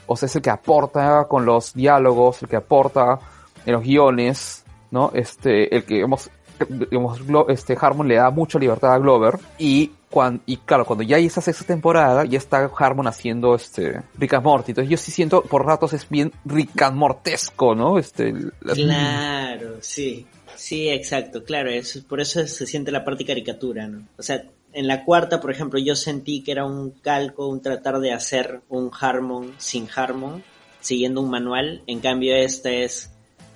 o 0.06 0.16
sea, 0.16 0.26
es 0.26 0.36
el 0.36 0.42
que 0.42 0.50
aporta 0.50 1.26
con 1.28 1.46
los 1.46 1.72
diálogos, 1.72 2.42
el 2.42 2.48
que 2.48 2.56
aporta 2.56 3.18
en 3.68 3.74
los 3.74 3.82
guiones, 3.82 4.64
¿no? 4.90 5.10
Este, 5.14 5.74
el 5.76 5.84
que, 5.84 5.94
digamos, 5.96 6.30
digamos, 6.90 7.20
este 7.48 7.76
Harmon 7.78 8.08
le 8.08 8.14
da 8.16 8.30
mucha 8.30 8.58
libertad 8.58 8.94
a 8.94 8.98
Glover 8.98 9.34
y 9.58 9.92
cuando, 10.08 10.42
y 10.46 10.56
claro, 10.56 10.86
cuando 10.86 11.02
ya 11.04 11.16
hay 11.16 11.26
esa 11.26 11.42
sexta 11.42 11.66
temporada, 11.66 12.24
ya 12.24 12.38
está 12.38 12.70
Harmon 12.78 13.06
haciendo 13.06 13.54
este 13.54 14.00
Rick 14.16 14.32
and 14.32 14.44
Morty. 14.44 14.70
Entonces 14.72 14.90
yo 14.90 14.96
sí 14.96 15.12
siento 15.12 15.42
por 15.42 15.66
ratos 15.66 15.92
es 15.92 16.08
bien 16.08 16.32
Rick 16.46 16.80
and 16.80 16.96
Mortesco, 16.96 17.74
¿no? 17.74 17.98
Este, 17.98 18.32
la- 18.62 18.72
Claro, 18.74 19.76
sí. 19.80 20.26
Sí, 20.56 20.88
exacto, 20.88 21.44
claro, 21.44 21.70
eso, 21.70 22.00
por 22.08 22.20
eso 22.20 22.44
se 22.46 22.66
siente 22.66 22.90
la 22.90 23.04
parte 23.04 23.24
caricatura, 23.24 23.86
¿no? 23.86 24.08
O 24.16 24.22
sea, 24.22 24.42
en 24.72 24.88
la 24.88 25.04
cuarta, 25.04 25.40
por 25.40 25.50
ejemplo, 25.52 25.78
yo 25.78 25.94
sentí 25.94 26.42
que 26.42 26.52
era 26.52 26.64
un 26.64 26.90
calco, 26.90 27.46
un 27.46 27.60
tratar 27.60 28.00
de 28.00 28.12
hacer 28.12 28.62
un 28.68 28.90
Harmon 28.98 29.52
sin 29.58 29.86
Harmon, 29.94 30.42
siguiendo 30.80 31.20
un 31.20 31.30
manual. 31.30 31.82
En 31.86 32.00
cambio, 32.00 32.34
esta 32.34 32.70
es 32.70 33.12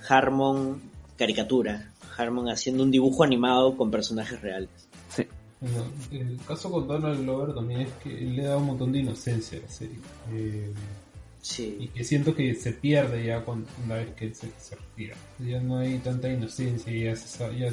Harmon 0.08 0.80
caricatura, 1.16 1.90
Harmon 2.16 2.48
haciendo 2.48 2.82
un 2.82 2.90
dibujo 2.90 3.22
animado 3.24 3.76
con 3.76 3.90
personajes 3.90 4.40
reales. 4.40 4.68
sí. 5.08 5.26
Bueno, 5.60 5.84
el 6.10 6.38
caso 6.46 6.70
con 6.72 6.88
Donald 6.88 7.20
Glover 7.22 7.54
también 7.54 7.82
es 7.82 7.92
que 8.02 8.18
él 8.18 8.34
le 8.36 8.42
da 8.42 8.56
un 8.56 8.64
montón 8.66 8.90
de 8.92 8.98
inocencia 8.98 9.58
a 9.58 9.62
la 9.62 9.68
serie. 9.68 9.96
Eh, 10.32 10.72
y 10.74 11.44
Sí, 11.44 11.90
que 11.94 12.04
siento 12.04 12.34
que 12.34 12.54
se 12.54 12.72
pierde 12.72 13.26
ya 13.26 13.40
cuando, 13.44 13.68
una 13.84 13.96
vez 13.96 14.10
que 14.14 14.32
se, 14.34 14.48
se 14.58 14.76
retira. 14.76 15.16
Ya 15.40 15.60
no 15.60 15.78
hay 15.78 15.98
tanta 15.98 16.28
inocencia, 16.28 16.92
ya, 16.92 17.16
se 17.16 17.58
ya 17.58 17.70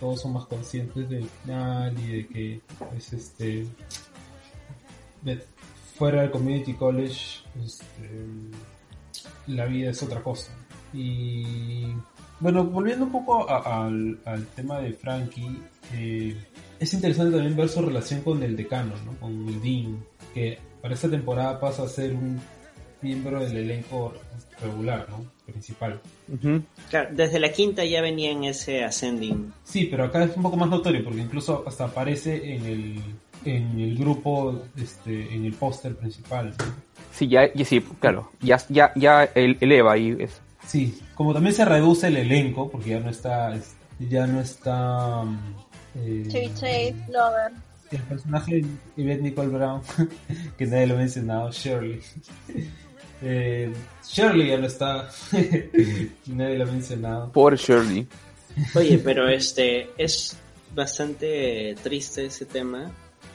todos 0.00 0.20
son 0.20 0.32
más 0.34 0.46
conscientes 0.46 1.08
del 1.08 1.28
final 1.42 1.96
y 1.98 2.06
de 2.08 2.26
que 2.26 2.60
es 2.96 3.12
este 3.12 3.66
de- 5.22 5.44
fuera 5.96 6.22
del 6.22 6.30
community 6.32 6.74
college 6.74 7.40
este, 7.64 8.10
la 9.46 9.66
vida 9.66 9.90
es 9.90 10.02
otra 10.02 10.22
cosa. 10.22 10.50
Y 10.94 11.86
bueno, 12.40 12.64
volviendo 12.64 13.04
un 13.06 13.12
poco 13.12 13.48
a- 13.50 13.86
al, 13.86 14.18
al 14.24 14.46
tema 14.48 14.78
de 14.80 14.92
Frankie, 14.92 15.58
eh, 15.92 16.36
es 16.78 16.94
interesante 16.94 17.32
también 17.36 17.56
ver 17.56 17.68
su 17.68 17.82
relación 17.82 18.20
con 18.22 18.42
el 18.42 18.56
decano, 18.56 18.92
¿no? 19.04 19.12
con 19.18 19.32
el 19.48 19.60
Dean, 19.60 19.98
que 20.32 20.58
para 20.80 20.94
esta 20.94 21.08
temporada 21.10 21.58
pasa 21.60 21.82
a 21.84 21.88
ser 21.88 22.12
un 22.14 22.40
miembro 23.02 23.40
del 23.44 23.56
elenco 23.56 24.14
regular, 24.62 25.06
¿no? 25.10 25.24
Principal. 25.44 26.00
Claro, 26.88 27.10
desde 27.12 27.38
la 27.38 27.52
quinta 27.52 27.84
ya 27.84 28.00
venía 28.00 28.30
en 28.30 28.44
ese 28.44 28.82
ascending. 28.82 29.52
Sí, 29.62 29.88
pero 29.90 30.04
acá 30.04 30.24
es 30.24 30.34
un 30.36 30.42
poco 30.42 30.56
más 30.56 30.70
notorio 30.70 31.04
porque 31.04 31.20
incluso 31.20 31.64
hasta 31.66 31.84
aparece 31.84 32.54
en 32.54 32.64
el 32.66 33.00
en 33.44 33.78
el 33.78 33.98
grupo, 33.98 34.62
este, 34.74 35.34
en 35.34 35.44
el 35.44 35.52
póster 35.52 35.94
principal. 35.96 36.54
Sí, 37.12 37.28
ya, 37.28 37.52
ya- 37.52 37.64
sí, 37.66 37.78
claro. 38.00 38.30
Ya, 38.40 38.56
ya, 38.70 38.90
ya 38.96 39.24
el- 39.34 39.58
eleva 39.60 39.92
ahí. 39.92 40.16
Es, 40.18 40.40
Sí, 40.66 40.98
como 41.14 41.32
también 41.34 41.54
se 41.54 41.64
reduce 41.64 42.08
el 42.08 42.16
elenco, 42.16 42.70
porque 42.70 42.90
ya 42.90 43.00
no 43.00 43.10
está, 43.10 43.54
es- 43.54 43.74
ya 43.98 44.26
no 44.26 44.40
está 44.40 45.22
eh, 45.96 46.24
Chevy 46.28 46.48
Chase, 46.54 46.94
Lover. 47.08 47.52
el 47.92 48.00
personaje 48.02 48.54
de 48.56 48.66
Yvette 48.96 49.22
Nicole 49.22 49.48
Brown, 49.48 49.82
que 50.58 50.66
nadie 50.66 50.86
lo 50.88 50.94
ha 50.94 50.98
mencionado, 50.98 51.50
Shirley. 51.52 52.00
Eh, 53.26 53.72
Shirley 54.06 54.48
ya 54.48 54.58
no 54.58 54.66
está, 54.66 55.08
nadie 56.26 56.58
lo 56.58 56.64
ha 56.64 56.66
mencionado. 56.66 57.32
por 57.32 57.56
Shirley. 57.56 58.06
Oye, 58.74 58.98
pero 58.98 59.28
este 59.28 59.88
es 59.96 60.36
bastante 60.74 61.74
triste 61.82 62.26
ese 62.26 62.44
tema, 62.44 62.90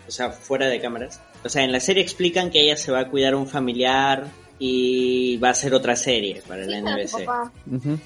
o 0.08 0.12
sea, 0.12 0.30
fuera 0.30 0.68
de 0.68 0.80
cámaras. 0.80 1.20
O 1.44 1.50
sea, 1.50 1.63
en 1.63 1.72
la 1.72 1.80
serie 1.80 2.04
explican 2.04 2.52
que 2.52 2.62
ella 2.62 2.78
se 2.78 2.92
va 2.92 3.00
a 3.00 3.08
cuidar 3.10 3.34
a 3.34 3.38
un 3.38 3.48
familiar 3.48 4.26
y 4.60 5.38
va 5.38 5.48
a 5.50 5.52
hacer 5.52 5.74
otra 5.74 5.95
serie 5.95 6.41
para 6.48 6.65
la 6.65 7.06
Sí, 7.08 7.08
su 7.08 7.17
NBC. 7.19 8.00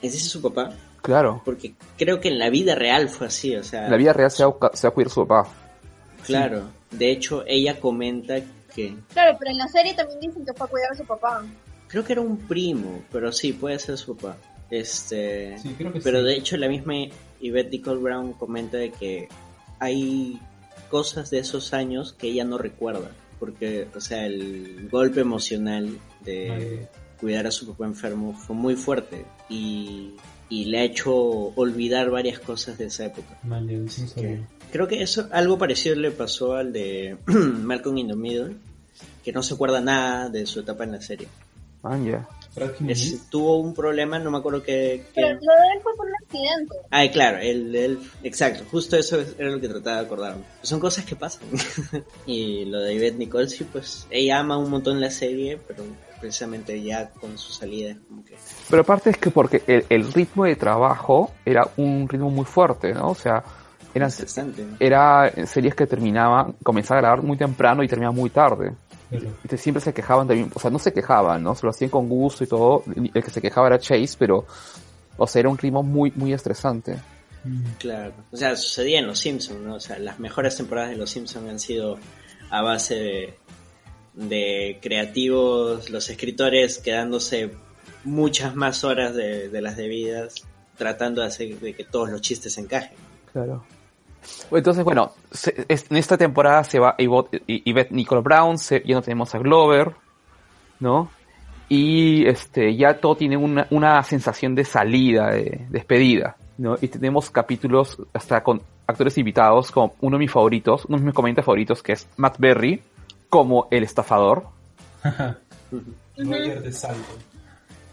¿Es 0.00 0.14
ese 0.14 0.28
su 0.28 0.40
papá? 0.40 0.72
Claro. 1.02 1.42
Porque 1.44 1.74
creo 1.96 2.20
que 2.20 2.28
en 2.28 2.38
la 2.38 2.50
vida 2.50 2.74
real 2.74 3.08
fue 3.08 3.26
así, 3.26 3.54
o 3.56 3.62
sea, 3.64 3.86
En 3.86 3.90
la 3.90 3.96
vida 3.96 4.12
real 4.12 4.30
se 4.30 4.44
va, 4.44 4.70
se 4.72 4.86
va 4.86 4.90
a 4.90 4.94
cuidar 4.94 5.10
su 5.10 5.26
papá. 5.26 5.50
claro. 6.24 6.62
De 6.90 7.10
hecho, 7.10 7.44
ella 7.46 7.78
comenta 7.80 8.36
que 8.74 8.94
Claro, 9.12 9.36
pero 9.38 9.50
en 9.50 9.58
la 9.58 9.68
serie 9.68 9.92
también 9.94 10.20
dicen 10.20 10.44
que 10.46 10.52
fue 10.54 10.66
a 10.66 10.70
cuidar 10.70 10.92
a 10.92 10.94
su 10.94 11.04
papá. 11.04 11.44
creo 11.88 12.04
que 12.04 12.12
era 12.12 12.22
un 12.22 12.36
primo, 12.38 13.02
pero 13.12 13.30
sí, 13.32 13.52
puede 13.52 13.78
ser 13.78 13.98
su 13.98 14.16
papá. 14.16 14.36
Este, 14.70 15.58
Sí, 15.58 15.74
creo 15.76 15.92
que 15.92 16.00
pero 16.00 16.20
sí. 16.20 16.26
de 16.26 16.34
hecho 16.34 16.56
la 16.56 16.68
misma 16.68 16.94
Yvette 17.40 17.70
Nicole 17.72 18.00
Brown 18.00 18.32
comenta 18.34 18.76
de 18.76 18.90
que 18.90 19.28
hay 19.80 20.38
cosas 20.90 21.30
de 21.30 21.38
esos 21.40 21.72
años 21.74 22.12
que 22.12 22.28
ella 22.28 22.44
no 22.44 22.58
recuerda, 22.58 23.10
porque, 23.38 23.86
o 23.94 24.00
sea, 24.00 24.26
el 24.26 24.88
golpe 24.90 25.20
emocional 25.20 25.98
de 26.24 26.50
Ay. 26.50 26.86
cuidar 27.20 27.46
a 27.46 27.50
su 27.50 27.66
papá 27.68 27.84
enfermo 27.86 28.34
fue 28.34 28.54
muy 28.56 28.74
fuerte 28.76 29.24
y, 29.48 30.14
y 30.48 30.64
le 30.66 30.78
ha 30.80 30.84
hecho 30.84 31.14
olvidar 31.14 32.10
varias 32.10 32.38
cosas 32.38 32.78
de 32.78 32.86
esa 32.86 33.06
época. 33.06 33.38
No 33.42 33.88
sé 33.88 34.06
Que- 34.14 34.40
creo 34.72 34.86
que 34.88 35.02
eso 35.02 35.28
algo 35.32 35.58
parecido 35.58 35.94
le 35.96 36.10
pasó 36.10 36.54
al 36.54 36.72
de 36.72 37.16
Malcolm 37.26 37.98
in 37.98 38.08
the 38.08 38.14
Middle, 38.16 38.56
que 39.24 39.32
no 39.32 39.42
se 39.42 39.54
acuerda 39.54 39.80
nada 39.80 40.28
de 40.28 40.46
su 40.46 40.60
etapa 40.60 40.84
en 40.84 40.92
la 40.92 41.00
serie. 41.00 41.28
Ah, 41.82 41.96
ya. 41.98 42.26
Es- 42.88 43.28
tuvo 43.30 43.58
un 43.58 43.74
problema, 43.74 44.18
no 44.18 44.30
me 44.30 44.38
acuerdo 44.38 44.62
qué... 44.62 45.04
qué- 45.14 45.22
Pero 45.22 45.28
lo 45.28 45.34
de 45.40 45.68
él 45.74 45.82
fue 45.82 45.94
por 45.96 46.06
un 46.06 46.14
accidente. 46.14 46.74
Ah, 46.90 47.04
claro, 47.12 47.38
el- 47.38 47.98
exacto, 48.22 48.64
justo 48.70 48.96
eso 48.96 49.20
es- 49.20 49.34
era 49.38 49.50
lo 49.50 49.60
que 49.60 49.68
trataba 49.68 50.00
de 50.00 50.06
acordarme. 50.06 50.42
Son 50.62 50.80
cosas 50.80 51.04
que 51.04 51.16
pasan. 51.16 51.42
y 52.26 52.64
lo 52.66 52.80
de 52.80 52.94
Yvette 52.96 53.16
Nicole, 53.18 53.48
sí, 53.48 53.64
pues 53.64 54.06
ella 54.10 54.38
ama 54.40 54.56
un 54.58 54.70
montón 54.70 55.00
la 55.00 55.10
serie, 55.10 55.58
pero 55.66 55.84
precisamente 56.20 56.82
ya 56.82 57.10
con 57.10 57.38
su 57.38 57.52
salida 57.52 57.90
es 57.92 57.96
como 58.08 58.24
que... 58.24 58.34
Pero 58.68 58.82
aparte 58.82 59.10
es 59.10 59.16
que 59.18 59.30
porque 59.30 59.62
el, 59.66 59.84
el 59.88 60.12
ritmo 60.12 60.44
de 60.44 60.56
trabajo 60.56 61.30
era 61.44 61.68
un 61.76 62.08
ritmo 62.08 62.28
muy 62.30 62.44
fuerte, 62.44 62.92
¿no? 62.92 63.10
O 63.10 63.14
sea, 63.14 63.44
eran, 63.94 64.10
era 64.80 65.32
series 65.46 65.74
que 65.74 65.86
terminaban, 65.86 66.54
comenzaban 66.62 66.98
a 66.98 67.08
grabar 67.08 67.22
muy 67.24 67.36
temprano 67.36 67.82
y 67.82 67.88
terminaban 67.88 68.16
muy 68.16 68.30
tarde. 68.30 68.72
Entonces 69.10 69.60
siempre 69.60 69.80
se 69.82 69.94
quejaban 69.94 70.28
también, 70.28 70.50
o 70.54 70.60
sea, 70.60 70.70
no 70.70 70.78
se 70.78 70.92
quejaban, 70.92 71.42
¿no? 71.42 71.54
Se 71.54 71.64
lo 71.64 71.70
hacían 71.70 71.90
con 71.90 72.08
gusto 72.08 72.44
y 72.44 72.46
todo. 72.46 72.84
El 72.94 73.22
que 73.22 73.30
se 73.30 73.40
quejaba 73.40 73.68
era 73.68 73.78
Chase, 73.78 74.16
pero, 74.18 74.46
o 75.16 75.26
sea, 75.26 75.40
era 75.40 75.48
un 75.48 75.58
ritmo 75.58 75.82
muy, 75.82 76.12
muy 76.14 76.32
estresante. 76.32 76.96
Mm. 77.44 77.62
Claro, 77.78 78.12
o 78.30 78.36
sea, 78.36 78.54
sucedía 78.56 78.98
en 78.98 79.06
Los 79.06 79.20
Simpsons, 79.20 79.60
¿no? 79.60 79.76
O 79.76 79.80
sea, 79.80 79.98
las 79.98 80.18
mejores 80.18 80.56
temporadas 80.56 80.90
de 80.90 80.96
Los 80.96 81.10
Simpsons 81.10 81.48
han 81.48 81.58
sido 81.58 81.98
a 82.50 82.62
base 82.62 82.94
de, 82.94 83.34
de 84.14 84.78
creativos, 84.82 85.90
los 85.90 86.10
escritores 86.10 86.78
quedándose 86.78 87.52
muchas 88.04 88.54
más 88.54 88.84
horas 88.84 89.14
de, 89.14 89.48
de 89.48 89.60
las 89.62 89.76
debidas, 89.76 90.44
tratando 90.76 91.22
de 91.22 91.28
hacer 91.28 91.58
de 91.58 91.74
que 91.74 91.84
todos 91.84 92.10
los 92.10 92.20
chistes 92.20 92.56
encajen. 92.58 92.96
Claro. 93.32 93.64
Entonces, 94.50 94.84
bueno, 94.84 95.12
se- 95.30 95.64
es- 95.68 95.86
en 95.90 95.96
esta 95.96 96.16
temporada 96.16 96.64
se 96.64 96.78
va 96.78 96.96
Yvette, 96.98 97.90
Nicole 97.90 98.22
Brown, 98.22 98.58
se- 98.58 98.82
ya 98.86 98.94
no 98.94 99.02
tenemos 99.02 99.34
a 99.34 99.38
Glover, 99.38 99.94
¿no? 100.80 101.10
Y 101.68 102.26
este, 102.26 102.74
ya 102.76 102.98
todo 102.98 103.16
tiene 103.16 103.36
una, 103.36 103.66
una 103.70 104.02
sensación 104.02 104.54
de 104.54 104.64
salida, 104.64 105.30
de 105.32 105.66
despedida, 105.68 106.36
¿no? 106.56 106.76
Y 106.80 106.88
tenemos 106.88 107.30
capítulos 107.30 107.98
hasta 108.14 108.42
con 108.42 108.62
actores 108.86 109.18
invitados, 109.18 109.70
como 109.70 109.94
uno 110.00 110.16
de 110.16 110.20
mis 110.20 110.32
favoritos, 110.32 110.86
uno 110.86 110.96
de 110.98 111.04
mis 111.04 111.14
comediantes 111.14 111.44
favoritos, 111.44 111.82
que 111.82 111.92
es 111.92 112.08
Matt 112.16 112.36
Berry, 112.38 112.80
como 113.28 113.68
el 113.70 113.82
estafador. 113.84 114.44
Roger 116.16 116.62
de 116.62 116.72
Salto. 116.72 117.18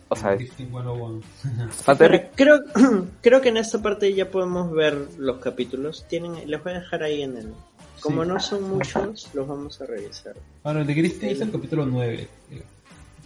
O 0.10 0.16
sea, 0.16 0.36
Drifting 0.36 0.70
101. 0.70 1.22
Matt 1.88 1.98
Berry, 2.00 2.22
Creo, 2.36 2.60
creo 3.22 3.42
que 3.42 3.50
en 3.50 3.58
esta 3.58 3.82
parte 3.82 4.14
ya 4.14 4.30
podemos 4.30 4.72
ver 4.72 4.96
los 5.18 5.38
capítulos. 5.38 6.06
Tienen, 6.08 6.48
les 6.50 6.64
voy 6.64 6.74
a 6.74 6.80
dejar 6.80 7.04
ahí 7.04 7.24
en 7.24 7.38
el... 7.38 7.54
Como 8.02 8.24
Sí. 8.24 8.30
no 8.30 8.40
son 8.40 8.70
muchos, 8.70 9.30
los 9.34 9.48
vamos 9.48 9.82
a 9.82 9.86
revisar. 9.88 10.36
Bueno, 10.64 10.82
el 10.82 10.88
de 10.88 10.94
Drifting 10.94 11.30
es 11.30 11.42
el 11.42 11.52
capítulo 11.52 11.86
9. 11.86 12.28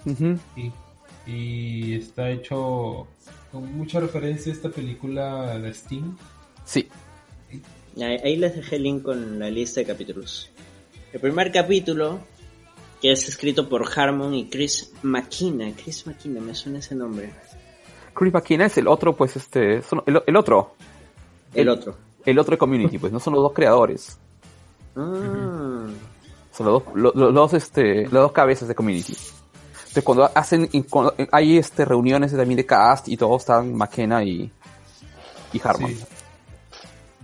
ujú, 0.06 0.40
Y, 0.56 0.72
y 1.30 1.96
está 1.96 2.30
hecho 2.30 3.08
con 3.52 3.76
mucha 3.76 4.00
referencia 4.00 4.52
a 4.52 4.56
esta 4.56 4.70
película 4.70 5.58
de 5.60 5.74
Steam. 5.74 6.18
sí, 6.66 6.88
Ahí, 7.98 8.18
ahí 8.24 8.36
les 8.38 8.56
dejé 8.56 8.78
el 8.78 8.84
link 8.84 9.04
con 9.04 9.40
la 9.40 9.50
lista 9.50 9.82
de 9.82 9.86
capítulos. 9.88 10.50
El 11.12 11.20
primer 11.20 11.52
capítulo, 11.52 12.20
que 13.02 13.12
es 13.12 13.28
escrito 13.30 13.68
por 13.70 13.86
Harmon 13.98 14.34
y 14.34 14.50
Chris 14.50 14.92
McKenna. 15.04 15.72
Chris 15.82 16.06
McKenna, 16.08 16.42
me 16.42 16.54
suena 16.56 16.80
ese 16.80 16.96
nombre. 16.96 17.34
Chris 18.14 18.34
McKenna 18.34 18.66
es 18.66 18.78
el 18.78 18.88
otro, 18.88 19.16
pues 19.16 19.36
este, 19.36 19.82
son- 19.82 20.04
el, 20.06 20.22
el 20.28 20.36
otro, 20.36 20.76
El 21.54 21.62
El- 21.62 21.70
otro. 21.70 21.98
el 22.26 22.40
otro 22.40 22.52
de 22.52 22.58
Community, 22.58 22.98
pues 22.98 23.12
no 23.14 23.20
son 23.20 23.34
los 23.36 23.44
dos 23.44 23.54
creadores. 23.54 24.18
Ah, 24.96 25.88
Son 26.52 26.66
los 26.66 26.84
dos, 26.84 26.96
los, 26.96 27.16
los 27.16 27.34
dos, 27.34 27.54
este, 27.54 28.04
las 28.04 28.12
dos 28.12 28.32
cabezas 28.34 28.68
de 28.68 28.76
community. 28.76 29.14
Entonces 29.78 30.04
cuando 30.04 30.30
hacen, 30.36 30.68
cuando 30.90 31.14
hay 31.32 31.58
este 31.58 31.86
reuniones 31.86 32.32
también 32.36 32.58
de 32.58 32.66
cast 32.66 33.08
y 33.08 33.16
todos 33.18 33.42
están 33.44 33.74
McKenna 33.74 34.24
y, 34.24 34.52
y 35.54 35.62
Harmon. 35.64 35.92
Sí. 35.96 36.04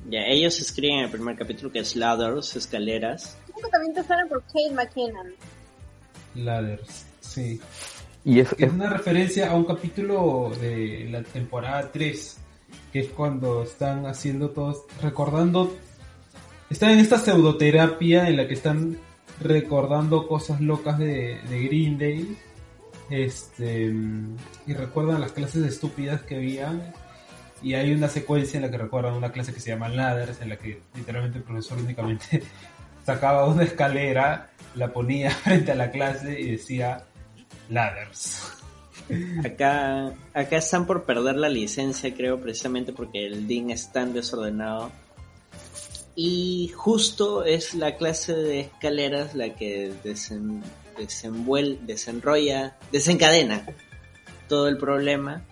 ya, 0.09 0.21
ellos 0.25 0.59
escriben 0.59 0.99
el 0.99 1.09
primer 1.11 1.35
capítulo 1.35 1.71
que 1.71 1.79
es 1.79 1.95
Ladders, 1.95 2.55
escaleras. 2.55 3.37
Creo 3.45 3.65
que 3.65 3.69
también 3.71 3.93
te 3.93 4.03
suena 4.03 4.25
por 4.27 4.41
Kate 4.43 4.71
McKinnon. 4.73 5.33
Ladders. 6.35 7.05
Sí. 7.21 7.59
Y 8.23 8.39
es, 8.39 8.51
Es 8.53 8.59
es- 8.67 8.71
una 8.73 8.89
referencia 8.89 9.51
a 9.51 9.55
un 9.55 9.65
capítulo 9.65 10.51
de 10.59 11.07
la 11.11 11.23
temporada 11.23 11.91
3, 11.91 12.37
que 12.91 12.99
es 13.01 13.07
cuando 13.09 13.63
están 13.63 14.05
haciendo 14.05 14.49
todos, 14.49 14.83
recordando, 15.01 15.75
están 16.69 16.91
en 16.91 16.99
esta 16.99 17.17
pseudoterapia 17.19 18.27
en 18.27 18.37
la 18.37 18.47
que 18.47 18.53
están 18.55 18.97
recordando 19.41 20.27
cosas 20.27 20.61
locas 20.61 20.97
de, 20.97 21.39
de 21.49 21.63
Green 21.67 21.97
Day, 21.97 22.37
este, 23.09 23.93
y 24.65 24.73
recuerdan 24.73 25.21
las 25.21 25.31
clases 25.33 25.63
estúpidas 25.65 26.21
que 26.23 26.35
había, 26.35 26.93
y 27.61 27.73
hay 27.73 27.93
una 27.93 28.07
secuencia 28.07 28.57
en 28.57 28.63
la 28.63 28.71
que 28.71 28.77
recuerdan 28.77 29.13
una 29.13 29.31
clase 29.31 29.53
que 29.53 29.59
se 29.59 29.69
llama 29.69 29.89
Ladders, 29.89 30.41
en 30.41 30.49
la 30.49 30.57
que 30.57 30.81
literalmente 30.95 31.37
el 31.37 31.43
profesor 31.43 31.77
únicamente 31.77 32.41
sacaba 33.05 33.47
una 33.47 33.63
escalera, 33.63 34.49
la 34.75 34.91
ponía 34.91 35.31
frente 35.43 35.71
a 35.71 35.75
la 35.75 35.91
clase 35.91 36.39
y 36.39 36.51
decía 36.51 37.05
Ladders. 37.69 38.41
Acá, 39.43 40.13
acá 40.33 40.57
están 40.57 40.87
por 40.87 41.03
perder 41.03 41.35
la 41.35 41.49
licencia, 41.49 42.13
creo, 42.15 42.39
precisamente 42.41 42.91
porque 42.93 43.25
el 43.27 43.45
DIN 43.47 43.69
es 43.71 43.91
tan 43.91 44.13
desordenado. 44.13 44.91
Y 46.15 46.71
justo 46.75 47.43
es 47.43 47.73
la 47.75 47.97
clase 47.97 48.33
de 48.33 48.61
escaleras 48.61 49.35
la 49.35 49.53
que 49.55 49.91
desen, 50.03 50.63
desenvuel- 50.97 51.79
desenrolla, 51.81 52.77
desencadena 52.91 53.65
todo 54.47 54.67
el 54.69 54.77
problema, 54.77 55.43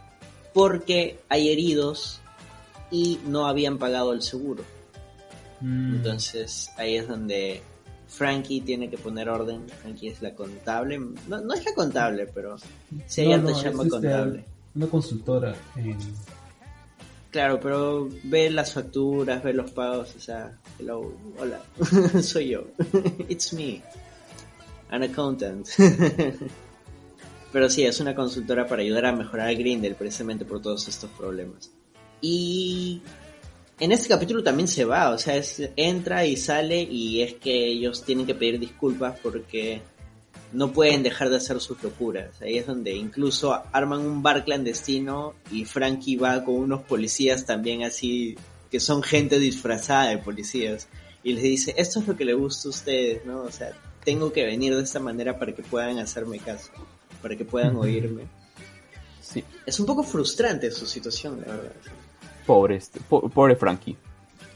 porque 0.54 1.20
hay 1.30 1.50
heridos 1.50 2.22
y 2.92 3.20
no 3.28 3.46
habían 3.48 3.78
pagado 3.78 4.14
el 4.14 4.22
seguro. 4.22 4.64
Mm, 5.60 5.96
Entonces 5.98 6.70
ahí 6.78 6.96
es 6.96 7.08
donde 7.08 7.62
Frankie 8.13 8.62
tiene 8.62 8.89
que 8.91 8.97
poner 8.99 9.28
orden. 9.28 9.67
Frankie 9.82 10.10
es 10.10 10.21
la 10.21 10.36
contable. 10.36 10.99
No, 11.28 11.41
no 11.41 11.54
es 11.54 11.65
la 11.65 11.73
contable, 11.73 12.28
pero 12.28 12.58
si 13.08 13.21
hay 13.21 13.30
no, 13.30 13.38
no, 13.49 13.62
chamba 13.62 13.84
este, 13.84 13.89
contable. 13.89 14.45
Una 14.76 14.88
consultora. 14.88 15.56
en- 15.76 15.97
Claro, 17.32 17.60
pero 17.60 18.08
ve 18.26 18.52
las 18.52 18.73
facturas, 18.73 19.41
ve 19.43 19.54
los 19.54 19.71
pagos, 19.71 20.13
o 20.15 20.19
sea, 20.19 20.56
hello, 20.78 21.12
hola, 21.39 21.60
soy 22.21 22.49
yo. 22.49 22.65
It's 23.28 23.54
me. 23.54 23.82
An 24.91 25.02
accountant. 25.02 25.67
pero 27.52 27.67
sí, 27.71 27.84
es 27.84 27.99
una 27.99 28.13
consultora 28.13 28.67
para 28.67 28.84
ayudar 28.84 29.08
a 29.08 29.13
mejorar 29.15 29.47
a 29.49 29.54
Grindel 29.54 29.95
precisamente 29.95 30.45
por 30.45 30.62
todos 30.62 30.88
estos 30.88 31.10
problemas. 31.10 31.71
Y 32.21 33.02
en 33.80 33.92
este 33.92 34.10
capítulo 34.10 34.44
también 34.44 34.68
se 34.68 34.86
va, 34.86 35.10
o 35.10 35.18
sea, 35.18 35.36
es, 35.36 35.62
entra 35.76 36.26
y 36.26 36.38
sale 36.38 36.82
y 36.82 37.22
es 37.22 37.34
que 37.36 37.68
ellos 37.68 38.04
tienen 38.04 38.26
que 38.26 38.36
pedir 38.36 38.60
disculpas 38.60 39.20
porque 39.22 39.82
no 40.52 40.72
pueden 40.72 41.04
dejar 41.04 41.30
de 41.30 41.38
hacer 41.38 41.60
sus 41.60 41.82
locuras. 41.82 42.42
Ahí 42.42 42.58
es 42.58 42.68
donde 42.68 42.96
incluso 42.96 43.60
arman 43.72 44.02
un 44.02 44.22
bar 44.22 44.46
clandestino 44.46 45.34
y 45.52 45.66
Frankie 45.66 46.16
va 46.16 46.44
con 46.44 46.56
unos 46.56 46.84
policías 46.84 47.46
también 47.46 47.84
así, 47.84 48.38
que 48.70 48.80
son 48.80 49.04
gente 49.04 49.40
disfrazada 49.40 50.10
de 50.10 50.20
policías, 50.20 50.88
y 51.24 51.34
les 51.34 51.44
dice, 51.44 51.74
esto 51.78 52.00
es 52.00 52.08
lo 52.08 52.18
que 52.18 52.26
le 52.26 52.34
gusta 52.34 52.68
a 52.68 52.72
ustedes, 52.72 53.26
¿no? 53.26 53.42
O 53.44 53.52
sea, 53.52 53.72
tengo 54.04 54.34
que 54.34 54.44
venir 54.46 54.76
de 54.76 54.84
esta 54.84 55.00
manera 55.00 55.40
para 55.40 55.54
que 55.54 55.64
puedan 55.64 55.98
hacerme 56.00 56.38
caso, 56.40 56.72
para 57.22 57.36
que 57.36 57.46
puedan 57.46 57.78
oírme. 57.78 58.24
Sí, 59.22 59.44
Es 59.66 59.80
un 59.80 59.86
poco 59.86 60.04
frustrante 60.04 60.70
su 60.70 60.86
situación, 60.86 61.42
la 61.46 61.56
verdad. 61.56 61.72
Pobre, 62.45 62.75
este, 62.77 62.99
po- 63.01 63.27
pobre 63.29 63.56
Frankie. 63.56 63.95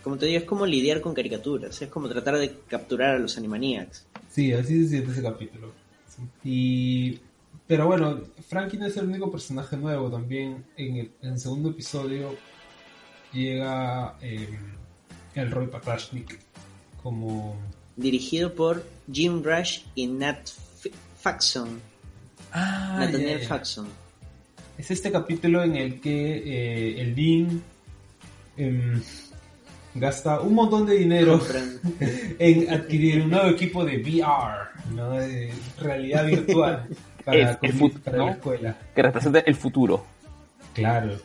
Como 0.03 0.17
te 0.17 0.25
digo, 0.27 0.39
es 0.39 0.45
como 0.45 0.65
lidiar 0.65 1.01
con 1.01 1.13
caricaturas, 1.13 1.81
es 1.81 1.89
como 1.89 2.07
tratar 2.07 2.37
de 2.37 2.55
capturar 2.67 3.15
a 3.15 3.19
los 3.19 3.37
Animaniacs. 3.37 4.05
Sí, 4.29 4.53
así 4.53 4.83
se 4.83 4.89
siente 4.89 5.11
ese 5.11 5.21
capítulo. 5.21 5.71
Sí. 6.07 6.21
Y... 6.43 7.19
Pero 7.67 7.85
bueno, 7.87 8.21
Frankie 8.47 8.77
no 8.77 8.85
es 8.85 8.95
el 8.95 9.07
único 9.07 9.29
personaje 9.29 9.75
nuevo. 9.75 10.09
También 10.09 10.63
en 10.77 10.95
el, 10.95 11.11
en 11.21 11.33
el 11.33 11.39
segundo 11.39 11.71
episodio 11.71 12.33
llega 13.33 14.15
eh, 14.21 14.57
el 15.35 15.51
Roy 15.51 15.67
Patashnik 15.67 16.39
como... 17.03 17.57
Dirigido 17.97 18.53
por 18.53 18.85
Jim 19.11 19.43
Rush 19.43 19.81
y 19.95 20.07
Nat 20.07 20.47
F- 20.47 20.91
Faxon. 21.19 21.81
Ah, 22.53 22.99
Nathaniel. 23.01 23.41
Faxon. 23.41 23.87
Es 24.77 24.89
este 24.91 25.11
capítulo 25.11 25.61
en 25.61 25.75
el 25.75 25.99
que 25.99 26.37
eh, 26.37 27.01
el 27.01 27.15
Dean 27.15 27.61
em, 28.57 29.01
gasta 29.95 30.39
un 30.41 30.53
montón 30.53 30.85
de 30.85 30.95
dinero 30.95 31.39
en 32.39 32.71
adquirir 32.73 33.21
un 33.23 33.29
nuevo 33.31 33.49
equipo 33.49 33.83
de 33.85 33.97
VR, 33.97 34.69
¿no? 34.95 35.11
de 35.11 35.51
realidad 35.79 36.25
virtual 36.25 36.87
para, 37.25 37.37
El- 37.39 37.47
el 37.47 37.57
comi- 37.59 37.73
fut- 37.79 37.99
para 38.01 38.17
¿no? 38.17 38.25
la 38.27 38.31
escuela. 38.33 38.77
Que 38.95 39.01
representa 39.01 39.39
el 39.39 39.55
futuro. 39.55 40.05
Claro, 40.73 41.15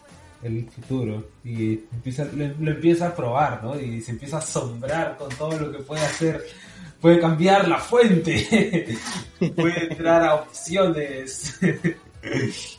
el 0.43 0.67
futuro. 0.71 1.29
Y 1.45 1.73
empieza, 1.93 2.25
lo, 2.25 2.49
lo 2.59 2.71
empieza 2.71 3.09
a 3.09 3.15
probar, 3.15 3.63
¿no? 3.63 3.79
Y 3.79 4.01
se 4.01 4.13
empieza 4.13 4.37
a 4.37 4.41
asombrar 4.41 5.17
con 5.19 5.29
todo 5.37 5.59
lo 5.59 5.73
que 5.73 5.79
puede 5.83 6.01
hacer. 6.03 6.43
Puede 7.01 7.21
cambiar 7.21 7.69
la 7.69 7.79
fuente. 7.79 8.97
puede 9.57 9.93
entrar 9.93 10.25
a 10.25 10.35
opciones. 10.37 11.59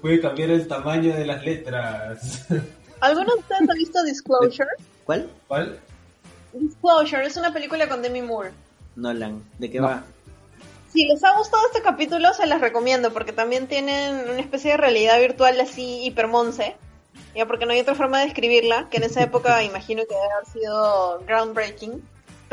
puede 0.00 0.20
cambiar 0.20 0.50
el 0.50 0.66
tamaño 0.66 1.14
de 1.14 1.26
las 1.26 1.44
letras. 1.44 2.46
¿Alguno 3.04 3.34
de 3.34 3.40
ustedes 3.40 3.68
ha 3.70 3.74
visto 3.74 4.02
Disclosure? 4.02 4.68
¿Cuál? 5.04 5.28
¿Cuál? 5.46 5.78
Disclosure 6.54 7.26
es 7.26 7.36
una 7.36 7.52
película 7.52 7.86
con 7.88 8.00
Demi 8.00 8.22
Moore. 8.22 8.52
Nolan. 8.96 9.42
¿De 9.58 9.70
qué 9.70 9.78
No. 9.80 9.88
va? 9.88 10.04
Si 10.90 11.04
les 11.06 11.22
ha 11.24 11.36
gustado 11.36 11.62
este 11.66 11.82
capítulo, 11.82 12.32
se 12.32 12.46
las 12.46 12.60
recomiendo 12.60 13.12
porque 13.12 13.32
también 13.32 13.66
tienen 13.66 14.30
una 14.30 14.40
especie 14.40 14.70
de 14.70 14.76
realidad 14.78 15.18
virtual 15.20 15.60
así 15.60 16.04
hipermonce. 16.06 16.76
Ya 17.34 17.46
porque 17.46 17.66
no 17.66 17.72
hay 17.72 17.80
otra 17.80 17.94
forma 17.94 18.20
de 18.20 18.26
describirla, 18.26 18.88
que 18.90 18.96
en 18.98 19.02
esa 19.02 19.22
época 19.22 19.62
imagino 19.64 20.02
que 20.08 20.14
debe 20.14 20.32
haber 20.32 20.46
sido 20.46 21.18
groundbreaking. 21.26 22.02